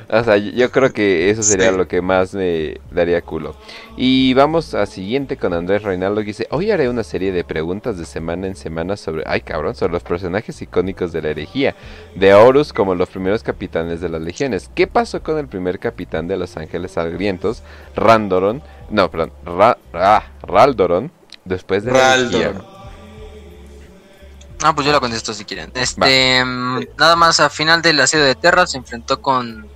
O 0.10 0.24
sea, 0.24 0.38
yo 0.38 0.72
creo 0.72 0.94
que 0.94 1.30
eso 1.30 1.44
sería 1.44 1.72
Sí. 1.72 1.78
lo 1.78 1.88
que 1.88 2.02
más 2.02 2.34
me 2.34 2.80
daría 2.92 3.22
culo. 3.22 3.56
Y 3.98 4.34
vamos 4.36 4.74
a 4.74 4.86
siguiente 4.86 5.38
con 5.38 5.54
Andrés 5.54 5.84
Reinaldo 5.84 6.22
que 6.22 6.28
dice, 6.28 6.48
hoy 6.52 6.72
haré 6.72 6.88
una 6.90 7.04
serie 7.04 7.32
de 7.32 7.44
preguntas 7.44 7.98
de 7.98 8.06
semana 8.06 8.48
en 8.48 8.56
semana 8.56 8.96
sobre, 8.98 9.24
ay 9.28 9.42
cabrón, 9.42 9.76
sobre 9.76 9.94
los 9.94 10.04
personajes 10.04 10.62
icónicos 10.62 11.12
de 11.12 11.22
la 11.22 11.30
herejía, 11.30 11.76
de 12.16 12.34
Horus 12.34 12.74
como 12.74 12.96
los 12.96 13.10
primeros 13.10 13.44
capitanes 13.44 14.00
de 14.02 14.10
las 14.10 14.22
legiones. 14.22 14.70
¿Qué 14.76 14.88
pasó 14.88 15.22
con 15.24 15.38
el 15.38 15.48
primer 15.48 15.80
capitán 15.80 16.28
de 16.28 16.38
los 16.38 16.56
ángeles 16.58 16.92
sangrientos, 16.92 17.64
Randoron? 17.96 18.62
No, 18.90 19.10
perdón, 19.12 19.32
Ra- 19.46 19.78
ah, 19.94 20.24
Raldoron, 20.44 21.12
después 21.44 21.84
de 21.84 21.92
la 21.92 22.16
herejía? 22.16 22.40
Raldoron. 22.48 22.78
Ah, 24.64 24.74
pues 24.74 24.88
yo 24.88 24.92
la 24.94 25.00
contesto 25.00 25.34
si 25.34 25.46
quieren. 25.46 25.72
Este, 25.76 26.44
mm, 26.44 26.80
nada 26.98 27.16
más 27.16 27.40
a 27.40 27.50
final 27.50 27.82
del 27.84 28.00
asedio 28.00 28.26
de 28.26 28.34
Terra 28.34 28.66
se 28.66 28.78
enfrentó 28.78 29.22
con, 29.22 29.68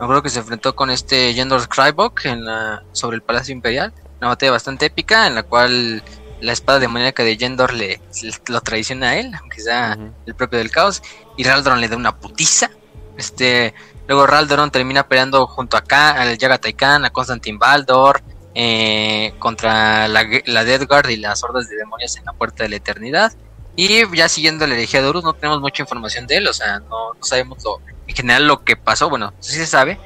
me 0.00 0.04
acuerdo 0.04 0.22
que 0.22 0.30
se 0.30 0.38
enfrentó 0.40 0.74
con 0.74 0.90
este 0.90 1.34
Yendor 1.34 1.68
Krybok 1.68 2.24
en 2.24 2.44
la, 2.44 2.82
sobre 2.92 3.16
el 3.16 3.22
Palacio 3.22 3.52
Imperial. 3.52 3.92
Una 4.18 4.28
batalla 4.28 4.52
bastante 4.52 4.86
épica 4.86 5.26
en 5.26 5.34
la 5.34 5.42
cual 5.42 6.02
la 6.40 6.52
espada 6.52 6.78
demoníaca 6.78 7.22
de 7.22 7.36
Yendor 7.36 7.74
le, 7.74 8.00
le- 8.22 8.32
lo 8.48 8.60
traiciona 8.62 9.10
a 9.10 9.16
él, 9.18 9.30
aunque 9.38 9.60
sea 9.60 9.98
el 10.26 10.34
propio 10.34 10.58
del 10.58 10.70
caos, 10.70 11.02
y 11.36 11.44
Raldoron 11.44 11.80
le 11.80 11.88
da 11.88 11.96
una 11.96 12.16
putiza. 12.16 12.70
Este, 13.18 13.74
luego 14.08 14.26
Raldoron 14.26 14.70
termina 14.70 15.06
peleando 15.06 15.46
junto 15.46 15.76
a 15.76 15.82
Khan, 15.82 16.16
al 16.16 16.38
Yaga 16.38 16.56
Taikan, 16.58 17.04
a 17.04 17.10
Constantin 17.10 17.58
Baldor, 17.58 18.22
eh, 18.54 19.34
contra 19.38 20.08
la, 20.08 20.26
la 20.46 20.64
Death 20.64 20.88
Guard 20.88 21.10
y 21.10 21.16
las 21.18 21.42
hordas 21.44 21.68
de 21.68 21.76
demonios 21.76 22.16
en 22.16 22.24
la 22.24 22.32
Puerta 22.32 22.62
de 22.64 22.70
la 22.70 22.76
Eternidad. 22.76 23.32
Y 23.76 24.04
ya 24.16 24.28
siguiendo 24.28 24.66
la 24.66 24.74
herejía 24.74 25.00
de 25.02 25.08
Horus, 25.08 25.24
no 25.24 25.34
tenemos 25.34 25.60
mucha 25.60 25.82
información 25.82 26.26
de 26.26 26.36
él, 26.38 26.48
o 26.48 26.52
sea, 26.52 26.80
no, 26.80 27.14
no 27.14 27.22
sabemos 27.22 27.62
lo, 27.64 27.80
en 28.10 28.16
general 28.16 28.46
lo 28.46 28.64
que 28.64 28.76
pasó, 28.76 29.08
bueno, 29.08 29.32
sí 29.40 29.54
se 29.54 29.66
sabe, 29.66 29.98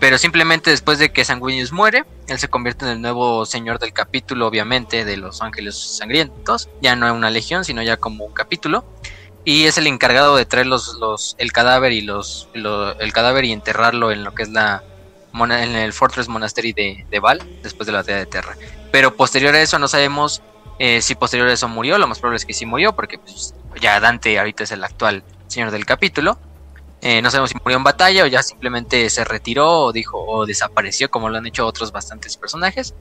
pero 0.00 0.16
simplemente 0.16 0.70
después 0.70 0.98
de 0.98 1.10
que 1.12 1.24
Sanguinius 1.24 1.72
muere, 1.72 2.04
él 2.28 2.38
se 2.38 2.48
convierte 2.48 2.84
en 2.84 2.92
el 2.92 3.00
nuevo 3.02 3.44
señor 3.46 3.78
del 3.78 3.92
capítulo, 3.92 4.46
obviamente, 4.46 5.04
de 5.04 5.16
los 5.16 5.42
ángeles 5.42 5.76
sangrientos, 5.96 6.68
ya 6.80 6.94
no 6.96 7.08
en 7.08 7.14
una 7.14 7.30
legión, 7.30 7.64
sino 7.64 7.82
ya 7.82 7.96
como 7.96 8.24
un 8.24 8.32
capítulo, 8.32 8.84
y 9.44 9.64
es 9.64 9.76
el 9.78 9.86
encargado 9.86 10.36
de 10.36 10.44
traer 10.46 10.66
los, 10.66 10.94
los, 11.00 11.34
el 11.38 11.52
cadáver 11.52 11.92
y 11.92 12.02
los, 12.02 12.48
lo- 12.54 12.98
el 12.98 13.12
cadáver 13.12 13.44
y 13.44 13.52
enterrarlo 13.52 14.12
en 14.12 14.22
lo 14.24 14.32
que 14.32 14.44
es 14.44 14.50
la 14.50 14.84
en 15.40 15.76
el 15.76 15.92
Fortress 15.92 16.28
Monastery 16.28 16.72
de, 16.72 17.06
de 17.10 17.20
Val, 17.20 17.40
después 17.62 17.86
de 17.86 17.92
la 17.92 17.98
batalla 17.98 18.18
de 18.18 18.26
Terra. 18.26 18.56
Pero 18.90 19.14
posterior 19.14 19.54
a 19.54 19.60
eso 19.60 19.78
no 19.78 19.86
sabemos 19.86 20.42
eh, 20.80 21.00
si 21.02 21.14
posterior 21.14 21.48
a 21.48 21.52
eso 21.52 21.68
murió, 21.68 21.96
lo 21.98 22.06
más 22.08 22.18
probable 22.18 22.38
es 22.38 22.44
que 22.44 22.54
sí 22.54 22.66
murió, 22.66 22.92
porque 22.94 23.18
pues, 23.18 23.54
ya 23.80 24.00
Dante 24.00 24.36
ahorita 24.38 24.64
es 24.64 24.72
el 24.72 24.82
actual 24.82 25.22
señor 25.46 25.70
del 25.70 25.86
capítulo. 25.86 26.40
Eh, 27.00 27.22
no 27.22 27.30
sabemos 27.30 27.50
si 27.50 27.56
murió 27.62 27.78
en 27.78 27.84
batalla 27.84 28.24
o 28.24 28.26
ya 28.26 28.42
simplemente 28.42 29.08
se 29.10 29.24
retiró 29.24 29.84
o 29.84 29.92
dijo 29.92 30.18
o 30.18 30.46
desapareció, 30.46 31.10
como 31.10 31.28
lo 31.28 31.38
han 31.38 31.46
hecho 31.46 31.66
otros 31.66 31.92
bastantes 31.92 32.36
personajes. 32.36 32.94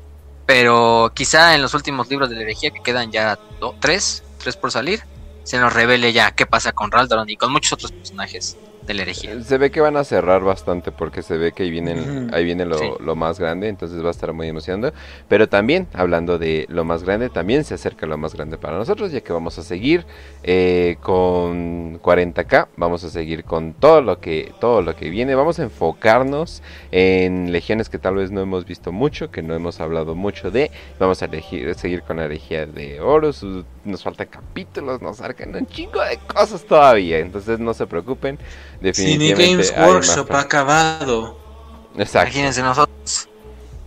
Pero 0.46 1.12
quizá 1.14 1.56
en 1.56 1.62
los 1.62 1.74
últimos 1.74 2.10
libros 2.10 2.30
de 2.30 2.36
la 2.36 2.44
herejía, 2.44 2.72
que 2.72 2.82
quedan 2.82 3.12
ya 3.12 3.38
tres, 3.80 4.24
tres 4.38 4.56
por 4.56 4.72
salir, 4.72 5.04
se 5.44 5.60
nos 5.60 5.74
revele 5.74 6.14
ya 6.14 6.32
qué 6.32 6.46
pasa 6.46 6.72
con 6.72 6.92
Raldoron 6.92 7.30
y 7.30 7.38
con 7.38 7.52
muchos 7.52 7.74
otros 7.74 7.92
personajes 7.92 8.58
de 8.88 8.94
la 8.94 9.02
herejía. 9.04 9.40
Se 9.42 9.58
ve 9.58 9.70
que 9.70 9.82
van 9.82 9.98
a 9.98 10.04
cerrar 10.04 10.42
bastante 10.44 10.92
porque 10.92 11.22
se 11.22 11.38
ve 11.38 11.52
que 11.52 11.64
ahí 11.64 11.70
viene, 11.70 11.94
Ujú. 11.94 12.34
ahí 12.36 12.44
viene 12.46 12.66
lo, 12.66 12.78
Sí. 12.78 12.90
lo 13.00 13.16
más 13.16 13.40
grande, 13.40 13.68
entonces 13.68 14.02
va 14.04 14.08
a 14.08 14.12
estar 14.12 14.32
muy 14.34 14.48
emocionante. 14.48 14.98
Pero 15.28 15.48
también, 15.50 15.88
hablando 15.94 16.38
de 16.40 16.66
lo 16.70 16.84
más 16.86 17.04
grande, 17.04 17.30
también 17.30 17.64
se 17.66 17.74
acerca 17.76 18.06
lo 18.08 18.18
más 18.18 18.34
grande 18.34 18.58
para 18.58 18.78
nosotros, 18.78 19.12
ya 19.12 19.22
que 19.22 19.34
vamos 19.34 19.60
a 19.60 19.64
seguir 19.64 20.06
eh, 20.44 20.96
con 21.02 22.00
40k, 22.02 22.68
vamos 22.78 23.04
a 23.04 23.10
seguir 23.10 23.44
con 23.44 23.74
todo 23.74 24.02
lo 24.02 24.20
que 24.20 24.54
todo 24.60 24.82
lo 24.82 24.96
que 24.96 25.10
viene, 25.10 25.36
vamos 25.36 25.60
a 25.60 25.64
enfocarnos 25.64 26.64
en 26.92 27.52
legiones 27.52 27.90
que 27.90 28.00
tal 28.00 28.16
vez 28.16 28.32
no 28.32 28.42
hemos 28.42 28.66
visto 28.66 28.92
mucho, 28.92 29.30
que 29.32 29.42
no 29.42 29.54
hemos 29.54 29.80
hablado 29.82 30.16
mucho 30.16 30.50
de, 30.52 30.72
vamos 31.00 31.22
a 31.22 31.26
elegir, 31.26 31.74
seguir 31.76 32.04
con 32.04 32.18
la 32.18 32.26
herejía 32.26 32.66
de 32.66 33.02
Horus, 33.02 33.46
nos 33.84 34.04
faltan 34.04 34.28
capítulos, 34.28 35.02
nos 35.02 35.20
arcan 35.22 35.56
un 35.56 35.66
chingo 35.68 36.02
de 36.02 36.18
cosas 36.18 36.64
todavía, 36.64 37.20
entonces 37.20 37.60
no 37.60 37.74
se 37.74 37.86
preocupen. 37.88 38.38
Cine 38.80 39.18
Definitivamente 39.18 39.52
Games 39.52 39.74
hay 39.76 39.80
más 39.80 39.90
Workshop 39.90 40.32
ha 40.32 40.40
acabado. 40.40 41.38
Exacto, 41.98 42.28
Imagínense 42.28 42.62
nosotros. 42.62 43.30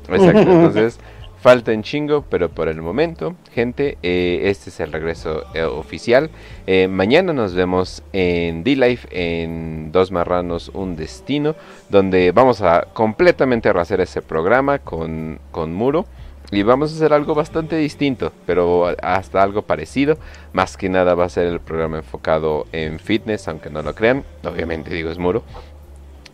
exacto. 0.09 0.41
Entonces, 0.41 0.99
falta 1.41 1.73
un 1.73 1.83
chingo, 1.83 2.25
pero 2.29 2.51
por 2.51 2.69
el 2.69 2.83
momento, 2.83 3.35
gente, 3.53 3.99
eh, 4.03 4.43
este 4.45 4.71
es 4.71 4.81
el 4.81 4.93
regreso 4.93 5.45
eh, 5.55 5.63
oficial. 5.63 6.31
Eh, 6.67 6.89
mañana 6.89 7.33
nos 7.33 7.55
vemos 7.55 8.03
en 8.13 8.63
D-Life, 8.65 9.09
en 9.11 9.93
Dos 9.93 10.11
Marranos, 10.11 10.71
Un 10.75 10.97
Destino, 10.97 11.55
donde 11.89 12.33
vamos 12.33 12.61
a 12.61 12.89
completamente 12.93 13.73
rehacer 13.73 14.01
ese 14.01 14.23
programa 14.23 14.79
con, 14.81 15.39
con 15.51 15.73
Muro. 15.73 16.07
Y 16.53 16.63
vamos 16.65 16.93
a 16.93 16.97
hacer 16.97 17.13
algo 17.13 17.35
bastante 17.35 17.77
distinto, 17.77 18.33
pero 18.45 18.87
hasta 19.03 19.43
algo 19.43 19.63
parecido. 19.63 20.19
Más 20.53 20.77
que 20.77 20.89
nada 20.89 21.15
va 21.15 21.25
a 21.25 21.29
ser 21.29 21.47
el 21.47 21.61
programa 21.61 21.99
enfocado 21.99 22.67
en 22.73 22.99
fitness, 22.99 23.47
aunque 23.47 23.71
no 23.71 23.83
lo 23.83 23.95
crean. 23.95 24.25
Obviamente 24.45 24.93
digo 24.93 25.11
es 25.11 25.19
Muro. 25.19 25.45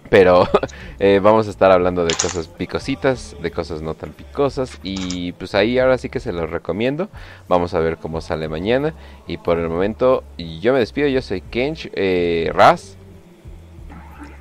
Pero 0.09 0.49
eh, 0.99 1.21
vamos 1.23 1.49
a 1.49 1.51
estar 1.51 1.71
hablando 1.71 2.05
de 2.05 2.15
cosas 2.15 2.49
picositas, 2.49 3.37
de 3.43 3.51
cosas 3.51 3.83
no 3.83 3.95
tan 3.95 4.13
picosas. 4.13 4.79
Y 4.83 5.33
pues 5.33 5.55
ahí 5.55 5.79
ahora 5.79 5.99
sí 5.99 6.09
que 6.09 6.21
se 6.21 6.33
los 6.33 6.49
recomiendo. 6.49 7.09
Vamos 7.49 7.75
a 7.75 7.81
ver 7.81 7.99
cómo 7.99 8.23
sale 8.23 8.49
mañana. 8.49 8.95
Y 9.27 9.37
por 9.37 9.59
el 9.59 9.69
momento 9.69 10.25
yo 10.39 10.73
me 10.73 10.79
despido. 10.79 11.09
Yo 11.09 11.21
soy 11.21 11.43
Kench 11.43 11.91
eh, 11.95 12.51
Raz. 12.55 12.97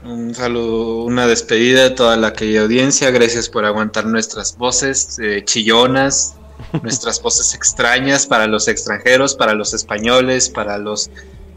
Un 0.05 0.35
saludo, 0.35 1.03
una 1.03 1.25
despedida 1.25 1.83
de 1.83 1.89
toda 1.89 2.15
la 2.15 2.33
querida 2.33 2.61
audiencia. 2.61 3.09
Gracias 3.09 3.49
por 3.49 3.65
aguantar 3.65 4.05
nuestras 4.05 4.55
voces 4.55 5.17
eh, 5.19 5.43
chillonas, 5.43 6.35
nuestras 6.83 7.19
voces 7.21 7.55
extrañas 7.55 8.27
para 8.27 8.45
los 8.45 8.67
extranjeros, 8.67 9.33
para 9.33 9.55
los 9.55 9.73
españoles, 9.73 10.47
para 10.49 10.77
los 10.77 11.09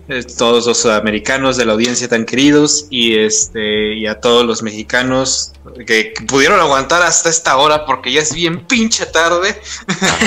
eh, 0.08 0.24
todos 0.38 0.66
los 0.66 0.78
sudamericanos 0.78 1.58
de 1.58 1.66
la 1.66 1.74
audiencia 1.74 2.08
tan 2.08 2.24
queridos 2.24 2.86
y 2.88 3.18
este 3.18 3.92
y 3.92 4.06
a 4.06 4.18
todos 4.18 4.46
los 4.46 4.62
mexicanos 4.62 5.52
que, 5.86 6.14
que 6.14 6.24
pudieron 6.26 6.58
aguantar 6.58 7.02
hasta 7.02 7.28
esta 7.28 7.58
hora 7.58 7.84
porque 7.84 8.12
ya 8.12 8.22
es 8.22 8.32
bien 8.32 8.66
pinche 8.66 9.04
tarde. 9.04 9.60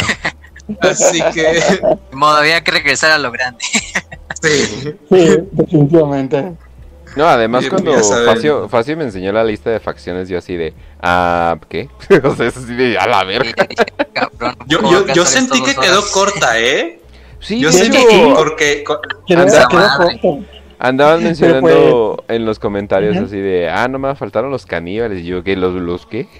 Así 0.80 1.22
que 1.33 1.41
De 1.41 1.98
modo, 2.16 2.38
había 2.38 2.64
que 2.64 2.69
regresar 2.69 3.11
a 3.11 3.17
lo 3.17 3.32
grande. 3.32 3.66
sí. 4.41 4.93
Sí, 5.09 5.38
definitivamente. 5.51 6.56
No, 7.16 7.28
además 7.28 7.66
cuando. 7.70 7.94
Facio, 8.26 8.70
Facio 8.70 8.98
me 8.98 9.04
enseñó 9.04 9.32
la 9.32 9.44
lista 9.44 9.70
de 9.70 9.80
facciones, 9.80 10.30
yo 10.30 10.38
así 10.38 10.56
de, 10.56 10.74
ah, 11.02 11.58
¿qué? 11.70 11.90
o 12.24 12.36
sea, 12.36 12.48
es 12.48 12.58
así 12.58 12.74
de, 12.74 12.98
a 12.98 13.08
la 13.08 13.24
verga. 13.24 13.68
cabrón, 14.14 14.56
Yo, 14.68 14.80
¿cómo 14.80 14.92
yo, 14.92 15.14
yo 15.14 15.26
sentí 15.26 15.62
que 15.64 15.76
quedó 15.76 16.02
corta, 16.12 16.60
¿eh? 16.60 17.02
Sí, 17.40 17.60
Yo 17.60 17.72
sentí 17.72 17.98
que 17.98 18.34
porque 18.36 18.84
Quedó, 19.28 19.46
quedó 19.46 19.70
madre. 19.72 20.22
Andaban 20.84 21.24
mencionando 21.24 21.68
Pero 21.68 22.24
en 22.27 22.43
los 22.43 22.58
comentarios 22.58 23.16
así 23.16 23.38
de, 23.38 23.69
ah, 23.69 23.88
no 23.88 24.00
me 24.00 24.16
faltaron 24.16 24.50
los 24.50 24.66
caníbales. 24.66 25.19
Y 25.19 25.26
yo, 25.26 25.43
¿qué? 25.43 25.56
¿Los, 25.56 25.76
los 25.76 26.08
qué? 26.08 26.27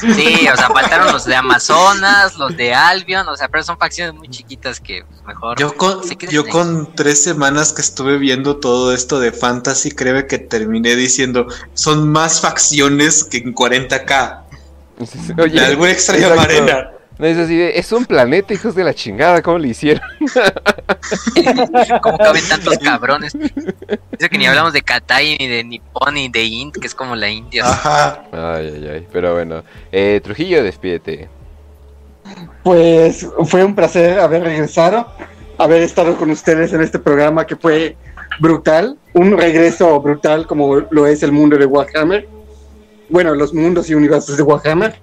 Sí, 0.00 0.48
o 0.50 0.56
sea, 0.56 0.68
faltaron 0.68 1.12
los 1.12 1.26
de 1.26 1.36
Amazonas, 1.36 2.38
los 2.38 2.56
de 2.56 2.72
Albion, 2.72 3.28
o 3.28 3.36
sea, 3.36 3.48
pero 3.48 3.62
son 3.62 3.76
facciones 3.76 4.14
muy 4.14 4.28
chiquitas 4.28 4.80
que 4.80 5.04
pues, 5.04 5.22
mejor. 5.26 5.58
Yo 5.58 5.76
con, 5.76 6.00
yo 6.30 6.44
tres 6.94 7.22
semanas 7.22 7.74
que 7.74 7.82
estuve 7.82 8.16
viendo 8.16 8.56
todo 8.56 8.94
esto 8.94 9.20
de 9.20 9.32
fantasy, 9.32 9.90
creo 9.90 10.26
que 10.26 10.38
terminé 10.38 10.96
diciendo, 10.96 11.46
son 11.74 12.10
más 12.10 12.40
facciones 12.40 13.22
que 13.22 13.38
en 13.38 13.54
40k. 13.54 14.40
Oye, 15.38 15.60
de 15.60 15.66
alguna 15.66 15.90
extraña 15.90 16.28
exacto. 16.28 16.42
manera. 16.42 16.97
No, 17.18 17.26
es 17.26 17.36
así 17.36 17.56
de, 17.56 17.76
es 17.76 17.90
un 17.90 18.04
planeta, 18.04 18.54
hijos 18.54 18.76
de 18.76 18.84
la 18.84 18.94
chingada, 18.94 19.42
¿cómo 19.42 19.58
le 19.58 19.68
hicieron? 19.68 20.02
¿Cómo 22.00 22.16
caben 22.16 22.42
tantos 22.48 22.78
cabrones? 22.82 23.32
Dice 23.32 24.28
que 24.30 24.38
ni 24.38 24.46
hablamos 24.46 24.72
de 24.72 24.82
Katai, 24.82 25.36
ni 25.38 25.48
de 25.48 25.64
Nippon, 25.64 26.14
ni 26.14 26.28
de 26.28 26.44
Int, 26.44 26.76
que 26.76 26.86
es 26.86 26.94
como 26.94 27.16
la 27.16 27.28
India. 27.28 27.64
Ajá. 27.66 28.22
Ay, 28.30 28.72
ay, 28.76 28.88
ay, 28.88 29.06
pero 29.12 29.34
bueno. 29.34 29.64
Eh, 29.90 30.20
Trujillo, 30.22 30.62
despídete. 30.62 31.28
Pues 32.62 33.26
fue 33.46 33.64
un 33.64 33.74
placer 33.74 34.20
haber 34.20 34.44
regresado, 34.44 35.12
haber 35.58 35.82
estado 35.82 36.16
con 36.16 36.30
ustedes 36.30 36.72
en 36.72 36.82
este 36.82 37.00
programa 37.00 37.46
que 37.46 37.56
fue 37.56 37.96
brutal, 38.38 38.96
un 39.14 39.36
regreso 39.36 40.00
brutal 40.00 40.46
como 40.46 40.76
lo 40.90 41.06
es 41.06 41.24
el 41.24 41.32
mundo 41.32 41.56
de 41.58 41.66
Warhammer, 41.66 42.28
bueno, 43.08 43.34
los 43.34 43.52
mundos 43.52 43.90
y 43.90 43.94
universos 43.94 44.36
de 44.36 44.42
Warhammer. 44.44 45.00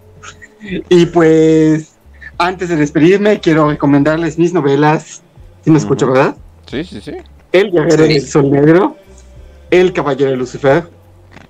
Y 0.90 1.06
pues 1.08 1.95
antes 2.38 2.70
de 2.70 2.76
despedirme 2.76 3.40
quiero 3.40 3.70
recomendarles 3.70 4.38
mis 4.38 4.54
novelas, 4.54 5.22
si 5.64 5.72
me 5.72 5.78
escucho. 5.78 6.08
¿verdad? 6.08 6.36
Sí, 6.68 6.84
sí, 6.84 7.02
sí. 7.02 7.12
El 7.52 7.72
Guerrero 7.72 8.06
Sí. 8.06 8.14
del 8.14 8.22
Sol 8.28 8.52
Negro, 8.52 8.98
El 9.72 9.94
Caballero 9.94 10.32
de 10.32 10.38
Lucifer, 10.38 10.84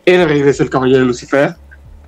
El 0.06 0.28
Regreso 0.28 0.64
del 0.64 0.70
Caballero 0.70 1.00
de 1.00 1.06
Lucifer, 1.06 1.56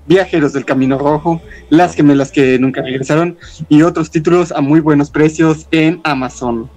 Viajeros 0.06 0.54
del 0.54 0.64
Camino 0.66 0.98
Rojo, 0.98 1.42
Las 1.70 1.96
Gemelas 1.96 2.32
que 2.32 2.58
nunca 2.60 2.82
regresaron 2.82 3.38
y 3.70 3.82
otros 3.82 4.10
títulos 4.12 4.52
a 4.52 4.62
muy 4.62 4.80
buenos 4.80 5.10
precios 5.10 5.68
en 5.72 6.00
Amazon. 6.04 6.70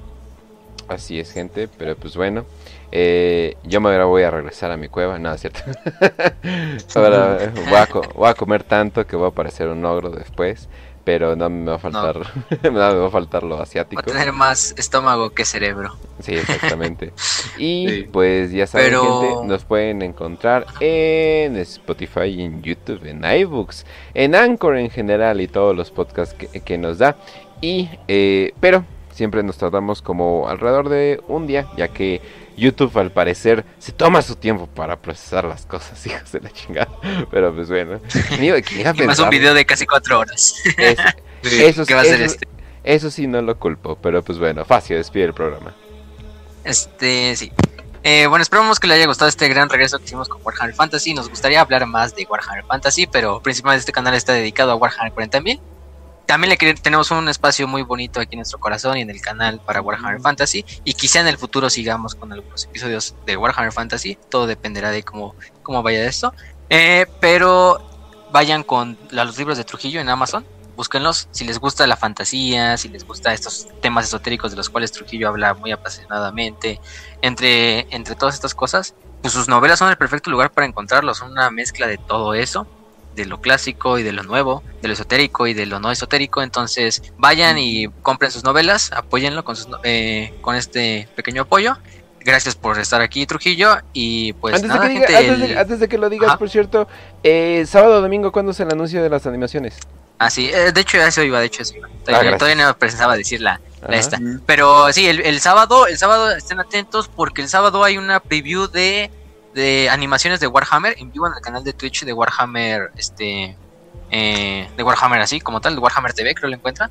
Así 0.88 1.20
es, 1.20 1.30
gente, 1.30 1.68
pero 1.78 1.94
pues 1.96 2.16
bueno. 2.16 2.44
Eh, 2.92 3.54
yo 3.62 3.80
me 3.80 4.02
voy 4.02 4.22
a 4.24 4.32
regresar 4.32 4.72
a 4.72 4.76
mi 4.76 4.88
cueva, 4.88 5.16
no, 5.20 5.32
es 5.32 5.42
cierto. 5.42 5.60
Ahora 6.96 7.52
voy 7.54 7.74
a, 7.78 7.86
co- 7.86 8.02
voy 8.16 8.28
a 8.28 8.34
comer 8.34 8.64
tanto 8.64 9.06
que 9.06 9.14
voy 9.14 9.28
a 9.28 9.30
parecer 9.30 9.68
un 9.68 9.84
ogro 9.84 10.10
después, 10.10 10.68
pero 11.04 11.34
no 11.36 11.48
me 11.50 11.70
va 11.70 11.76
a 11.76 11.78
faltar, 11.78 12.16
no, 12.62 12.70
me 12.72 12.78
va 12.78 13.06
a 13.06 13.10
faltar 13.10 13.42
lo 13.42 13.56
Va 13.56 13.62
asiático. 13.62 14.00
a 14.00 14.04
tener 14.04 14.32
más 14.32 14.74
estómago 14.76 15.30
que 15.30 15.44
cerebro. 15.44 15.96
Sí, 16.20 16.34
exactamente. 16.34 17.12
Y 17.58 17.88
Sí. 17.88 18.08
pues 18.12 18.50
ya 18.52 18.66
saben, 18.66 18.86
Pero- 18.88 19.20
gente, 19.22 19.46
nos 19.46 19.64
pueden 19.64 20.02
encontrar 20.02 20.66
en 20.80 21.56
Spotify, 21.56 22.42
en 22.42 22.62
YouTube, 22.62 23.04
en 23.06 23.24
iBooks, 23.24 23.84
en 24.14 24.34
Anchor 24.34 24.76
en 24.76 24.90
general 24.90 25.40
y 25.40 25.48
todos 25.48 25.74
los 25.76 25.90
podcasts 25.90 26.34
que, 26.34 26.60
que 26.60 26.78
nos 26.78 26.98
da. 26.98 27.16
Y, 27.60 27.88
eh, 28.08 28.52
pero 28.60 28.84
siempre 29.12 29.42
nos 29.42 29.58
tratamos 29.58 30.00
como 30.00 30.48
alrededor 30.48 30.88
de 30.88 31.20
un 31.28 31.46
día, 31.46 31.66
ya 31.76 31.88
que 31.88 32.22
YouTube 32.56 32.96
al 32.98 33.10
parecer 33.12 33.64
se 33.78 33.92
toma 33.92 34.22
su 34.22 34.36
tiempo 34.36 34.66
para 34.66 34.96
procesar 35.00 35.44
las 35.44 35.66
cosas, 35.66 36.04
hijos 36.06 36.32
de 36.32 36.40
la 36.40 36.50
chingada. 36.50 36.88
Pero 37.30 37.54
pues 37.54 37.68
bueno, 37.68 38.00
Y 38.40 39.04
más 39.04 39.18
un 39.18 39.30
video 39.30 39.54
de 39.54 39.64
casi 39.64 39.86
cuatro 39.86 40.18
horas. 40.18 40.54
Es- 40.76 40.98
Sí. 41.42 41.64
eso, 41.64 41.86
que 41.86 41.94
va 41.94 42.02
a 42.02 42.04
ser 42.04 42.20
este. 42.20 42.46
eso 42.84 43.10
sí 43.10 43.26
no 43.26 43.40
lo 43.40 43.58
culpo, 43.58 43.96
pero 43.96 44.22
pues 44.22 44.38
bueno, 44.38 44.62
fácil, 44.66 44.98
despide 44.98 45.24
el 45.24 45.32
programa. 45.32 45.72
Este, 46.64 47.34
sí. 47.34 47.50
Eh, 48.02 48.26
bueno, 48.26 48.42
esperamos 48.42 48.78
que 48.78 48.86
le 48.86 48.94
haya 48.94 49.06
gustado 49.06 49.28
este 49.30 49.48
gran 49.48 49.68
regreso 49.70 49.98
que 49.98 50.04
hicimos 50.04 50.28
con 50.28 50.40
Warhammer 50.44 50.74
Fantasy. 50.74 51.14
Nos 51.14 51.30
gustaría 51.30 51.60
hablar 51.62 51.86
más 51.86 52.14
de 52.14 52.26
Warhammer 52.28 52.64
Fantasy, 52.64 53.06
pero 53.06 53.40
principalmente 53.40 53.80
este 53.80 53.92
canal 53.92 54.14
está 54.14 54.32
dedicado 54.34 54.72
a 54.72 54.74
Warhammer 54.74 55.12
40.000. 55.12 55.60
También 56.30 56.56
le 56.56 56.74
tenemos 56.74 57.10
un 57.10 57.28
espacio 57.28 57.66
muy 57.66 57.82
bonito 57.82 58.20
aquí 58.20 58.36
en 58.36 58.38
nuestro 58.38 58.60
corazón 58.60 58.96
y 58.96 59.00
en 59.00 59.10
el 59.10 59.20
canal 59.20 59.60
para 59.66 59.82
Warhammer 59.82 60.20
Fantasy. 60.20 60.64
Y 60.84 60.94
quizá 60.94 61.18
en 61.18 61.26
el 61.26 61.36
futuro 61.36 61.68
sigamos 61.68 62.14
con 62.14 62.32
algunos 62.32 62.66
episodios 62.66 63.16
de 63.26 63.36
Warhammer 63.36 63.72
Fantasy. 63.72 64.16
Todo 64.28 64.46
dependerá 64.46 64.92
de 64.92 65.02
cómo, 65.02 65.34
cómo 65.64 65.82
vaya 65.82 66.04
esto. 66.04 66.32
Eh, 66.68 67.06
pero 67.20 67.84
vayan 68.30 68.62
con 68.62 68.96
los 69.10 69.36
libros 69.38 69.58
de 69.58 69.64
Trujillo 69.64 70.00
en 70.00 70.08
Amazon. 70.08 70.46
Búsquenlos 70.76 71.26
si 71.32 71.44
les 71.44 71.58
gusta 71.58 71.84
la 71.88 71.96
fantasía, 71.96 72.76
si 72.76 72.88
les 72.88 73.04
gusta 73.04 73.34
estos 73.34 73.66
temas 73.82 74.04
esotéricos 74.04 74.52
de 74.52 74.56
los 74.56 74.70
cuales 74.70 74.92
Trujillo 74.92 75.26
habla 75.26 75.54
muy 75.54 75.72
apasionadamente, 75.72 76.80
entre, 77.22 77.92
entre 77.92 78.14
todas 78.14 78.36
estas 78.36 78.54
cosas, 78.54 78.94
pues 79.20 79.34
sus 79.34 79.48
novelas 79.48 79.80
son 79.80 79.90
el 79.90 79.96
perfecto 79.96 80.30
lugar 80.30 80.52
para 80.52 80.68
encontrarlos, 80.68 81.18
son 81.18 81.32
una 81.32 81.50
mezcla 81.50 81.88
de 81.88 81.98
todo 81.98 82.34
eso, 82.34 82.68
de 83.14 83.26
lo 83.26 83.40
clásico 83.40 83.98
y 83.98 84.02
de 84.02 84.12
lo 84.12 84.22
nuevo, 84.22 84.62
de 84.82 84.88
lo 84.88 84.94
esotérico 84.94 85.46
y 85.46 85.54
de 85.54 85.66
lo 85.66 85.80
no 85.80 85.90
esotérico, 85.90 86.42
entonces 86.42 87.02
vayan 87.18 87.58
y 87.58 87.88
compren 88.02 88.30
sus 88.30 88.44
novelas, 88.44 88.90
apóyenlo 88.92 89.44
con, 89.44 89.56
sus, 89.56 89.68
no- 89.68 89.80
eh, 89.82 90.32
con 90.40 90.54
este 90.56 91.08
pequeño 91.16 91.42
apoyo. 91.42 91.76
Gracias 92.22 92.54
por 92.54 92.78
estar 92.78 93.00
aquí, 93.00 93.24
Trujillo, 93.26 93.78
y 93.94 94.34
pues 94.34 94.54
antes, 94.54 94.68
nada, 94.68 94.86
de 94.86 94.94
que 94.94 95.00
diga- 95.00 95.06
gente, 95.06 95.16
antes, 95.30 95.38
de, 95.40 95.46
el- 95.52 95.58
antes 95.58 95.80
de 95.80 95.88
que 95.88 95.98
lo 95.98 96.10
digas, 96.10 96.28
Ajá. 96.28 96.38
por 96.38 96.50
cierto, 96.50 96.86
eh, 97.22 97.64
sábado 97.66 97.96
o 97.96 98.00
domingo, 98.02 98.30
¿cuándo 98.30 98.52
es 98.52 98.60
el 98.60 98.70
anuncio 98.70 99.02
de 99.02 99.08
las 99.08 99.26
animaciones? 99.26 99.78
Ah, 100.18 100.28
sí, 100.28 100.50
eh, 100.52 100.70
de 100.70 100.80
hecho 100.82 100.98
eso 101.00 101.22
iba, 101.22 101.40
de 101.40 101.46
hecho 101.46 101.62
eso 101.62 101.76
iba. 101.78 101.88
Ah, 101.90 102.04
Todavía, 102.04 102.36
todavía 102.36 102.62
no 102.62 102.68
me 102.68 102.74
pensaba 102.74 103.16
decir 103.16 103.40
la, 103.40 103.58
la 103.88 103.96
esta. 103.96 104.18
Pero 104.44 104.92
sí, 104.92 105.06
el, 105.08 105.20
el 105.20 105.40
sábado, 105.40 105.86
el 105.86 105.96
sábado 105.96 106.30
estén 106.30 106.60
atentos 106.60 107.08
porque 107.08 107.40
el 107.40 107.48
sábado 107.48 107.82
hay 107.84 107.96
una 107.96 108.20
preview 108.20 108.66
de, 108.66 109.10
de 109.54 109.88
animaciones 109.90 110.40
de 110.40 110.46
Warhammer 110.46 110.94
en 110.98 111.10
vivo 111.12 111.26
en 111.26 111.32
el 111.34 111.40
canal 111.40 111.64
de 111.64 111.72
Twitch 111.72 112.04
de 112.04 112.12
Warhammer, 112.12 112.90
este, 112.96 113.56
eh, 114.10 114.70
de 114.76 114.82
Warhammer 114.82 115.20
así 115.20 115.40
como 115.40 115.60
tal, 115.60 115.74
de 115.74 115.80
Warhammer 115.80 116.12
TV 116.12 116.34
creo 116.34 116.50
lo 116.50 116.56
encuentran. 116.56 116.90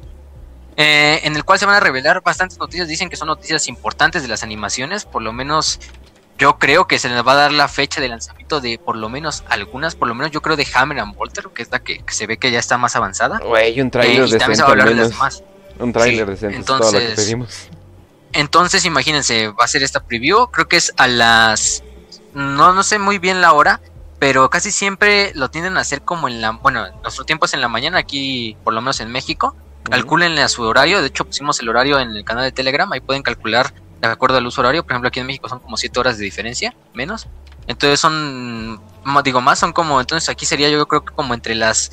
eh, 0.81 1.19
en 1.23 1.35
el 1.35 1.43
cual 1.43 1.59
se 1.59 1.65
van 1.65 1.75
a 1.75 1.79
revelar 1.81 2.21
bastantes 2.23 2.57
noticias, 2.57 2.87
dicen 2.87 3.09
que 3.09 3.17
son 3.17 3.27
noticias 3.27 3.67
importantes 3.67 4.21
de 4.21 4.29
las 4.29 4.43
animaciones, 4.43 5.03
por 5.03 5.21
lo 5.21 5.33
menos 5.33 5.79
yo 6.37 6.57
creo 6.57 6.87
que 6.87 6.99
se 6.99 7.09
les 7.09 7.21
va 7.27 7.33
a 7.33 7.35
dar 7.35 7.51
la 7.51 7.67
fecha 7.67 7.99
de 7.99 8.07
lanzamiento 8.07 8.61
de 8.61 8.79
por 8.79 8.95
lo 8.95 9.09
menos 9.09 9.43
algunas, 9.49 9.95
por 9.95 10.07
lo 10.07 10.15
menos 10.15 10.31
yo 10.31 10.41
creo 10.41 10.55
de 10.55 10.65
Hammer 10.73 10.99
and 10.99 11.15
Bolter, 11.15 11.47
que 11.53 11.63
es 11.63 11.69
la 11.71 11.79
que, 11.79 11.99
que 11.99 12.13
se 12.13 12.27
ve 12.27 12.37
que 12.37 12.49
ya 12.51 12.59
está 12.59 12.77
más 12.77 12.95
avanzada. 12.95 13.39
Güey, 13.39 13.81
un 13.81 13.87
Eh, 13.87 13.91
trailer 13.91 14.27
y 14.29 14.37
también 14.37 14.55
se 14.55 14.63
va 14.63 14.71
a 14.71 14.75
de 14.85 14.95
las 14.95 15.09
demás. 15.09 15.43
Un 15.79 15.91
trailer 15.91 16.25
Sí, 16.27 16.31
decente 16.31 16.59
es 16.59 16.65
todo 16.65 16.77
lo 16.79 16.91
que 16.91 16.97
entonces- 16.97 17.25
pedimos. 17.25 17.67
Entonces, 18.31 18.85
imagínense, 18.85 19.47
va 19.49 19.65
a 19.65 19.67
ser 19.67 19.81
esta 19.83 20.01
preview. 20.01 20.47
Creo 20.47 20.67
que 20.69 20.77
es 20.77 20.93
a 20.97 21.07
las. 21.07 21.83
No, 22.33 22.73
no 22.73 22.83
sé 22.83 22.99
muy 22.99 23.19
bien 23.19 23.41
la 23.41 23.53
hora, 23.53 23.81
pero 24.19 24.49
casi 24.49 24.71
siempre 24.71 25.31
lo 25.35 25.49
tienden 25.49 25.77
a 25.77 25.81
hacer 25.81 26.01
como 26.01 26.27
en 26.27 26.41
la. 26.41 26.51
Bueno, 26.51 26.85
nuestro 27.01 27.25
tiempo 27.25 27.45
es 27.45 27.53
en 27.53 27.61
la 27.61 27.67
mañana, 27.67 27.97
aquí, 27.97 28.57
por 28.63 28.73
lo 28.73 28.81
menos 28.81 28.99
en 28.99 29.11
México. 29.11 29.55
Calcúlenle 29.89 30.41
a 30.41 30.49
su 30.49 30.61
horario. 30.63 31.01
De 31.01 31.07
hecho, 31.07 31.25
pusimos 31.25 31.59
el 31.61 31.69
horario 31.69 31.99
en 31.99 32.15
el 32.15 32.23
canal 32.23 32.43
de 32.43 32.51
Telegram. 32.51 32.91
Ahí 32.91 32.99
pueden 32.99 33.23
calcular 33.23 33.73
de 34.01 34.07
acuerdo 34.07 34.37
al 34.37 34.45
uso 34.45 34.61
horario. 34.61 34.83
Por 34.83 34.91
ejemplo, 34.91 35.07
aquí 35.07 35.19
en 35.19 35.25
México 35.25 35.49
son 35.49 35.59
como 35.59 35.77
7 35.77 35.99
horas 35.99 36.17
de 36.17 36.25
diferencia, 36.25 36.75
menos. 36.93 37.27
Entonces 37.67 37.99
son. 37.99 38.81
Digo, 39.23 39.41
más 39.41 39.59
son 39.59 39.73
como. 39.73 39.99
Entonces 39.99 40.29
aquí 40.29 40.45
sería 40.45 40.69
yo 40.69 40.85
creo 40.87 41.05
que 41.05 41.13
como 41.13 41.33
entre 41.33 41.55
las. 41.55 41.91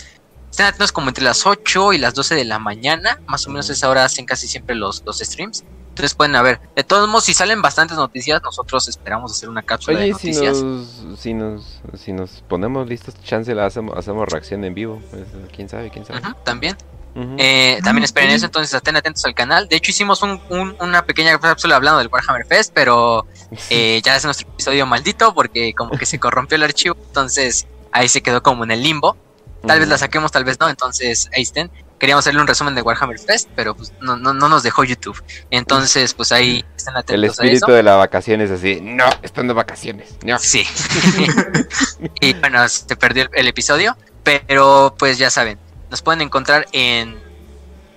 Estén 0.50 0.66
atentos 0.66 0.92
como 0.92 1.08
entre 1.08 1.24
las 1.24 1.46
8 1.46 1.92
y 1.92 1.98
las 1.98 2.14
12 2.14 2.34
de 2.34 2.44
la 2.44 2.58
mañana. 2.58 3.20
Más 3.26 3.46
o 3.46 3.50
menos 3.50 3.70
esa 3.70 3.88
hora 3.88 4.04
hacen 4.04 4.26
casi 4.26 4.48
siempre 4.48 4.74
los, 4.74 5.02
los 5.04 5.18
streams. 5.18 5.64
Entonces 5.96 6.14
pueden 6.14 6.36
haber. 6.36 6.60
De 6.76 6.84
todos 6.84 7.08
modos, 7.08 7.24
si 7.24 7.32
salen 7.32 7.62
bastantes 7.62 7.96
noticias, 7.96 8.42
nosotros 8.42 8.86
esperamos 8.86 9.32
hacer 9.32 9.48
una 9.48 9.62
cápsula 9.62 9.98
de 10.00 10.04
si 10.08 10.12
noticias. 10.12 10.62
nos, 10.62 11.18
si 11.18 11.32
nos 11.32 11.80
si 11.98 12.12
nos 12.12 12.42
ponemos 12.46 12.86
listos, 12.86 13.14
chance 13.24 13.54
la 13.54 13.64
hacemos, 13.64 13.96
hacemos 13.96 14.28
reacción 14.28 14.62
en 14.64 14.74
vivo. 14.74 15.00
Pues, 15.10 15.22
quién 15.54 15.70
sabe, 15.70 15.88
quién 15.90 16.04
sabe. 16.04 16.20
Ujú, 16.20 16.34
también. 16.44 16.76
Eh, 17.38 17.80
también 17.82 18.04
esperen 18.04 18.28
eso, 18.32 18.44
entonces 18.44 18.74
estén 18.74 18.94
atentos 18.94 19.24
al 19.24 19.34
canal. 19.34 19.68
De 19.68 19.76
hecho, 19.76 19.90
hicimos 19.90 20.20
un- 20.20 20.38
un- 20.50 20.76
una 20.80 21.06
pequeña 21.06 21.38
cápsula 21.38 21.76
hablando 21.76 21.98
del 22.00 22.08
Warhammer 22.08 22.44
Fest, 22.46 22.72
pero 22.74 23.26
eh, 23.70 24.02
ya 24.04 24.16
es 24.16 24.24
nuestro 24.26 24.46
episodio 24.50 24.84
maldito 24.84 25.32
porque 25.32 25.72
como 25.72 25.92
que 25.96 26.04
se 26.04 26.20
corrompió 26.20 26.56
el 26.56 26.64
archivo, 26.64 26.94
entonces 27.06 27.66
ahí 27.90 28.10
se 28.10 28.20
quedó 28.20 28.42
como 28.42 28.64
en 28.64 28.70
el 28.70 28.82
limbo. 28.82 29.16
Tal 29.66 29.78
vez 29.80 29.88
la 29.88 29.96
saquemos, 29.96 30.30
tal 30.30 30.44
vez 30.44 30.60
no, 30.60 30.68
entonces 30.68 31.30
ahí 31.34 31.40
estén. 31.42 31.70
Queríamos 31.98 32.22
hacerle 32.24 32.40
un 32.42 32.46
resumen 32.46 32.74
de 32.74 32.82
Warhammer 32.82 33.18
Fest, 33.18 33.48
pero 33.56 33.74
pues 33.74 33.92
no, 34.00 34.16
no, 34.16 34.34
no 34.34 34.48
nos 34.48 34.62
dejó 34.62 34.84
YouTube. 34.84 35.22
Entonces, 35.50 36.12
pues 36.14 36.30
ahí 36.32 36.64
estén 36.76 36.94
El 36.94 37.00
atentos 37.00 37.40
a 37.40 37.42
espíritu 37.44 37.66
eso. 37.66 37.74
de 37.74 37.82
la 37.82 37.96
vacación 37.96 38.40
es 38.42 38.50
así. 38.50 38.80
No, 38.82 39.04
están 39.22 39.48
de 39.48 39.54
vacaciones. 39.54 40.16
No. 40.24 40.38
Sí. 40.38 40.66
y 42.20 42.34
bueno, 42.34 42.68
se 42.68 42.96
perdió 42.96 43.24
el, 43.24 43.30
el 43.32 43.48
episodio, 43.48 43.96
pero 44.22 44.94
pues 44.98 45.16
ya 45.18 45.30
saben, 45.30 45.58
nos 45.90 46.02
pueden 46.02 46.20
encontrar 46.20 46.66
en 46.72 47.18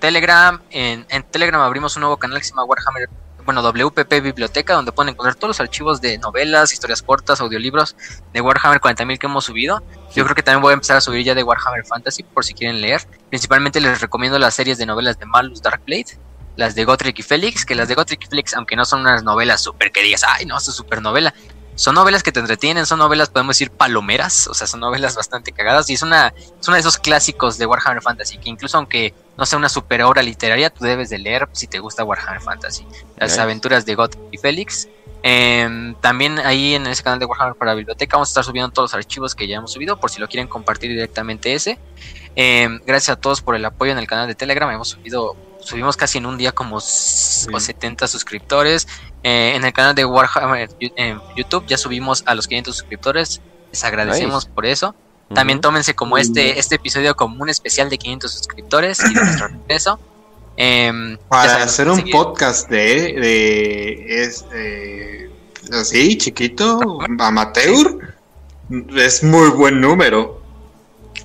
Telegram. 0.00 0.60
En, 0.70 1.06
en 1.08 1.22
Telegram 1.24 1.60
abrimos 1.60 1.96
un 1.96 2.00
nuevo 2.00 2.16
canal 2.16 2.38
que 2.38 2.44
se 2.44 2.50
llama 2.50 2.64
Warhammer, 2.64 3.08
bueno, 3.44 3.62
WPP 3.62 4.22
Biblioteca, 4.22 4.74
donde 4.74 4.92
pueden 4.92 5.10
encontrar 5.10 5.34
todos 5.34 5.48
los 5.48 5.60
archivos 5.60 6.00
de 6.00 6.18
novelas, 6.18 6.72
historias 6.72 7.02
cortas, 7.02 7.40
audiolibros 7.40 7.96
de 8.32 8.40
Warhammer 8.40 8.80
40.000 8.80 9.18
que 9.18 9.26
hemos 9.26 9.44
subido. 9.44 9.82
Yo 10.14 10.24
creo 10.24 10.34
que 10.34 10.42
también 10.42 10.62
voy 10.62 10.72
a 10.72 10.74
empezar 10.74 10.96
a 10.96 11.00
subir 11.00 11.24
ya 11.24 11.34
de 11.34 11.42
Warhammer 11.42 11.84
Fantasy 11.84 12.22
por 12.22 12.44
si 12.44 12.54
quieren 12.54 12.80
leer. 12.80 13.06
Principalmente 13.28 13.80
les 13.80 14.00
recomiendo 14.00 14.38
las 14.38 14.54
series 14.54 14.78
de 14.78 14.86
novelas 14.86 15.18
de 15.18 15.26
Malus 15.26 15.62
Darkblade, 15.62 16.18
las 16.56 16.74
de 16.74 16.84
Gotrek 16.84 17.18
y 17.18 17.22
Félix, 17.22 17.64
que 17.64 17.74
las 17.74 17.88
de 17.88 17.94
Gotrek 17.94 18.22
y 18.24 18.26
Félix, 18.26 18.54
aunque 18.54 18.76
no 18.76 18.84
son 18.84 19.00
unas 19.00 19.22
novelas 19.22 19.62
súper 19.62 19.92
que 19.92 20.02
digas, 20.02 20.24
ay, 20.26 20.46
no, 20.46 20.58
es 20.58 20.64
super 20.64 21.00
novela, 21.00 21.34
son 21.80 21.94
novelas 21.94 22.22
que 22.22 22.30
te 22.30 22.40
entretienen, 22.40 22.84
son 22.84 22.98
novelas, 22.98 23.30
podemos 23.30 23.56
decir, 23.56 23.70
palomeras, 23.70 24.48
o 24.48 24.52
sea, 24.54 24.66
son 24.66 24.80
novelas 24.80 25.16
bastante 25.16 25.50
cagadas 25.52 25.88
y 25.88 25.94
es 25.94 26.02
una, 26.02 26.28
es 26.36 26.68
uno 26.68 26.74
de 26.74 26.80
esos 26.80 26.98
clásicos 26.98 27.56
de 27.56 27.64
Warhammer 27.64 28.02
Fantasy, 28.02 28.36
que 28.36 28.50
incluso 28.50 28.76
aunque 28.76 29.14
no 29.40 29.46
sea 29.46 29.58
una 29.58 29.68
super 29.68 30.02
obra 30.02 30.22
literaria, 30.22 30.70
tú 30.70 30.84
debes 30.84 31.10
de 31.10 31.18
leer 31.18 31.48
si 31.52 31.66
te 31.66 31.80
gusta 31.80 32.04
Warhammer 32.04 32.40
Fantasy. 32.42 32.86
Las 33.16 33.36
aventuras 33.42 33.84
de 33.86 33.94
God 33.96 34.10
y 34.30 34.36
Félix. 34.38 34.86
Em, 35.22 35.94
también 35.96 36.38
ahí 36.38 36.74
en 36.74 36.86
ese 36.86 37.02
canal 37.02 37.18
de 37.18 37.26
Warhammer 37.26 37.54
para 37.56 37.74
Biblioteca 37.74 38.16
vamos 38.16 38.28
a 38.28 38.32
estar 38.32 38.44
subiendo 38.44 38.70
todos 38.70 38.90
los 38.90 38.94
archivos 38.94 39.34
que 39.34 39.46
ya 39.48 39.56
hemos 39.56 39.72
subido, 39.72 39.98
por 39.98 40.10
si 40.10 40.20
lo 40.20 40.28
quieren 40.28 40.46
compartir 40.48 40.90
directamente 40.90 41.52
ese. 41.54 41.78
Em, 42.36 42.80
gracias 42.86 43.16
a 43.16 43.20
todos 43.20 43.42
por 43.42 43.54
el 43.56 43.64
apoyo 43.64 43.92
en 43.92 43.98
el 43.98 44.06
canal 44.06 44.28
de 44.28 44.34
Telegram, 44.34 44.70
hemos 44.70 44.88
subido, 44.88 45.36
subimos 45.60 45.96
casi 45.96 46.18
en 46.18 46.26
un 46.26 46.38
día 46.38 46.52
como 46.52 46.78
s- 46.78 47.46
o 47.56 47.60
70 47.60 48.06
suscriptores. 48.08 48.86
Eh, 49.22 49.52
en 49.56 49.64
el 49.64 49.72
canal 49.72 49.94
de 49.94 50.04
Warhammer 50.06 50.68
Yu- 50.78 50.92
en 50.96 51.20
YouTube 51.36 51.64
ya 51.66 51.76
subimos 51.76 52.22
a 52.26 52.34
los 52.34 52.46
500 52.46 52.76
suscriptores. 52.76 53.40
Les 53.72 53.84
agradecemos 53.84 54.46
por 54.46 54.64
eso. 54.66 54.94
También 55.34 55.60
tómense 55.60 55.94
como 55.94 56.18
este, 56.18 56.58
este 56.58 56.76
episodio 56.76 57.14
como 57.14 57.42
un 57.42 57.50
especial 57.50 57.88
de 57.88 57.98
500 57.98 58.32
suscriptores 58.32 59.00
y 59.00 59.14
de 59.14 59.24
nuestro 59.24 59.48
regreso. 59.68 60.00
Em, 60.56 61.16
Para 61.28 61.62
hacer 61.62 61.88
un 61.88 61.96
seguir- 61.96 62.12
podcast 62.12 62.68
de, 62.68 64.28
así, 65.72 66.18
chiquito, 66.18 66.98
amateur, 67.18 68.14
es 68.96 69.22
muy 69.22 69.50
buen 69.50 69.80
número. 69.80 70.40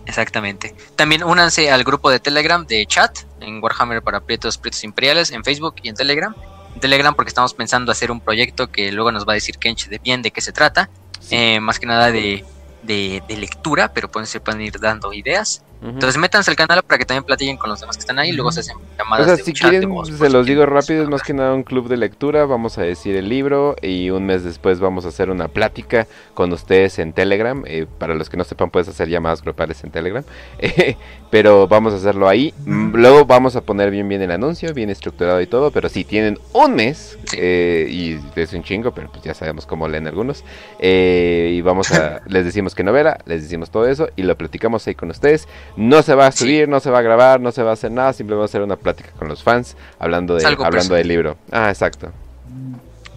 Exactamente. 0.05 0.75
También 0.95 1.23
únanse 1.23 1.71
al 1.71 1.83
grupo 1.83 2.09
de 2.11 2.19
Telegram 2.19 2.65
de 2.65 2.85
chat 2.85 3.17
en 3.41 3.61
Warhammer 3.61 4.01
para 4.01 4.19
Prietos, 4.19 4.57
Prietos 4.57 4.83
Imperiales 4.83 5.31
en 5.31 5.43
Facebook 5.43 5.75
y 5.81 5.89
en 5.89 5.95
Telegram. 5.95 6.33
En 6.75 6.79
Telegram 6.79 7.15
porque 7.15 7.29
estamos 7.29 7.53
pensando 7.53 7.91
hacer 7.91 8.11
un 8.11 8.21
proyecto 8.21 8.71
que 8.71 8.91
luego 8.91 9.11
nos 9.11 9.27
va 9.27 9.33
a 9.33 9.35
decir 9.35 9.57
Kench 9.57 9.87
de 9.87 9.97
bien 9.97 10.21
de 10.21 10.31
qué 10.31 10.41
se 10.41 10.51
trata. 10.51 10.89
Sí. 11.19 11.35
Eh, 11.35 11.59
más 11.59 11.79
que 11.79 11.87
nada 11.87 12.11
de, 12.11 12.45
de, 12.85 13.23
de 13.27 13.37
lectura, 13.37 13.91
pero 13.93 14.09
pueden, 14.09 14.27
se 14.27 14.39
pueden 14.41 14.61
ir 14.61 14.79
dando 14.79 15.13
ideas. 15.13 15.65
Entonces 15.89 16.17
métanse 16.19 16.51
al 16.51 16.57
canal 16.57 16.83
para 16.83 16.97
que 16.97 17.05
también 17.05 17.23
platiquen 17.23 17.57
con 17.57 17.69
los 17.69 17.79
demás 17.79 17.95
que 17.97 18.01
están 18.01 18.17
ahí 18.19 18.29
y 18.29 18.33
luego 18.33 18.51
se 18.51 18.61
hacen 18.61 18.77
llamadas 18.97 19.23
O 19.23 19.25
sea, 19.27 19.35
de 19.37 19.43
si 19.43 19.53
quieren, 19.53 19.89
voz, 19.89 20.07
se 20.09 20.17
si 20.17 20.29
los 20.33 20.45
digo 20.45 20.65
rápido, 20.65 21.03
es 21.03 21.09
más 21.09 21.21
que 21.23 21.33
nada 21.33 21.53
un 21.53 21.63
club 21.63 21.87
de 21.87 21.97
lectura, 21.97 22.45
vamos 22.45 22.77
a 22.77 22.81
decir 22.83 23.15
el 23.15 23.29
libro 23.29 23.75
y 23.81 24.09
un 24.09 24.25
mes 24.25 24.43
después 24.43 24.79
vamos 24.79 25.05
a 25.05 25.09
hacer 25.09 25.29
una 25.29 25.47
plática 25.47 26.07
con 26.33 26.51
ustedes 26.53 26.99
en 26.99 27.13
Telegram. 27.13 27.63
eh, 27.67 27.85
para 27.99 28.15
los 28.15 28.29
que 28.29 28.37
no 28.37 28.43
sepan, 28.43 28.69
puedes 28.69 28.87
hacer 28.87 29.07
llamadas 29.09 29.41
grupales 29.41 29.83
en 29.83 29.91
Telegram, 29.91 30.23
eh, 30.59 30.97
pero 31.29 31.67
vamos 31.67 31.93
a 31.93 31.97
hacerlo 31.97 32.27
ahí. 32.27 32.53
Mm, 32.65 32.95
Luego 32.95 33.25
vamos 33.25 33.55
a 33.55 33.61
poner 33.61 33.91
bien 33.91 34.07
bien 34.07 34.21
el 34.21 34.31
anuncio, 34.31 34.73
bien 34.73 34.89
estructurado 34.89 35.41
y 35.41 35.47
todo, 35.47 35.71
pero 35.71 35.89
si 35.89 36.03
tienen 36.03 36.39
un 36.53 36.75
mes, 36.75 37.17
Sí. 37.25 37.37
eh, 37.41 37.87
y 37.89 38.19
es 38.39 38.53
un 38.53 38.63
chingo, 38.63 38.91
pero 38.93 39.11
pues 39.11 39.23
ya 39.23 39.33
sabemos 39.33 39.65
cómo 39.65 39.87
leen 39.87 40.07
algunos, 40.07 40.43
y 40.79 41.61
vamos 41.61 41.91
a, 41.91 42.21
les 42.27 42.45
decimos 42.45 42.75
que 42.75 42.83
novela, 42.83 43.17
les 43.25 43.41
decimos 43.43 43.69
todo 43.71 43.87
eso 43.87 44.09
y 44.15 44.23
lo 44.23 44.37
platicamos 44.37 44.85
ahí 44.87 44.95
con 44.95 45.09
ustedes. 45.09 45.47
No 45.77 46.01
se 46.03 46.15
va 46.15 46.27
a 46.27 46.31
Sí. 46.31 46.39
subir, 46.39 46.69
no 46.69 46.79
se 46.79 46.89
va 46.89 46.99
a 46.99 47.01
grabar, 47.01 47.39
no 47.41 47.51
se 47.51 47.61
va 47.63 47.71
a 47.71 47.73
hacer 47.73 47.91
nada, 47.91 48.13
simplemente 48.13 48.39
va 48.39 48.45
a 48.45 48.49
ser 48.49 48.61
una 48.61 48.75
plática 48.77 49.11
con 49.17 49.27
los 49.27 49.43
fans 49.43 49.75
hablando, 49.99 50.35
de, 50.35 50.45
hablando 50.45 50.69
personal. 50.69 50.97
del 50.99 51.07
libro. 51.07 51.37
Ah, 51.51 51.69
exacto. 51.69 52.11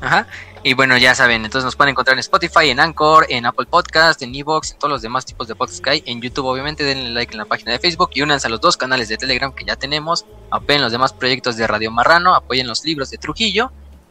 Ajá. 0.01 0.27
Y 0.65 0.75
bueno, 0.75 0.97
ya 0.99 1.15
saben, 1.15 1.45
entonces 1.45 1.65
nos 1.65 1.77
pueden 1.77 1.93
encontrar 1.93 2.15
en 2.15 2.19
Spotify, 2.21 2.71
en 2.71 2.81
Anchor, 2.81 3.27
en 3.29 3.47
Apple 3.47 3.67
Podcast, 3.71 4.21
en 4.23 4.35
Evox, 4.35 4.73
en 4.73 4.79
todos 4.79 4.91
los 4.91 5.03
demás 5.03 5.25
tipos 5.25 5.47
de 5.47 5.55
podcasts 5.55 5.81
que 5.81 5.91
hay. 5.91 6.03
En 6.05 6.21
YouTube, 6.21 6.47
obviamente, 6.47 6.83
denle 6.83 7.11
like 7.11 7.33
en 7.33 7.39
la 7.39 7.45
página 7.45 7.71
de 7.73 7.79
Facebook 7.79 8.11
y 8.15 8.23
únanse 8.23 8.49
a 8.49 8.51
los 8.51 8.61
dos 8.61 8.77
canales 8.77 9.09
de 9.09 9.17
Telegram 9.17 9.53
que 9.53 9.65
ya 9.65 9.77
tenemos. 9.77 10.27
Apoyen 10.51 10.83
los 10.83 10.91
demás 10.93 11.13
proyectos 11.13 11.57
de 11.57 11.67
Radio 11.67 11.91
Marrano, 11.93 12.35
apoyen 12.35 12.67
los 12.67 12.85
libros 12.85 13.11
de 13.11 13.19
Trujillo. 13.19 13.71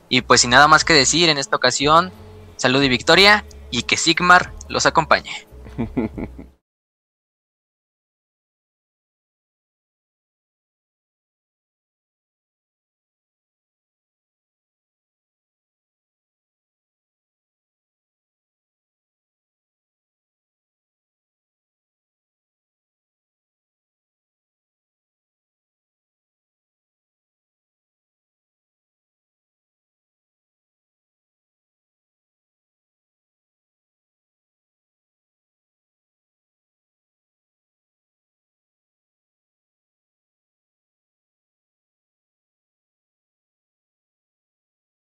Y 0.09 0.21
pues 0.21 0.41
sin 0.41 0.51
nada 0.51 0.69
más 0.69 0.85
que 0.85 0.93
decir 0.93 1.27
en 1.27 1.37
esta 1.37 1.57
ocasión, 1.57 2.11
salud 2.55 2.81
y 2.81 2.87
victoria 2.89 3.43
y 3.69 3.83
que 3.83 3.97
Sigmar 3.97 4.51
los 4.69 4.85
acompañe. 4.85 5.45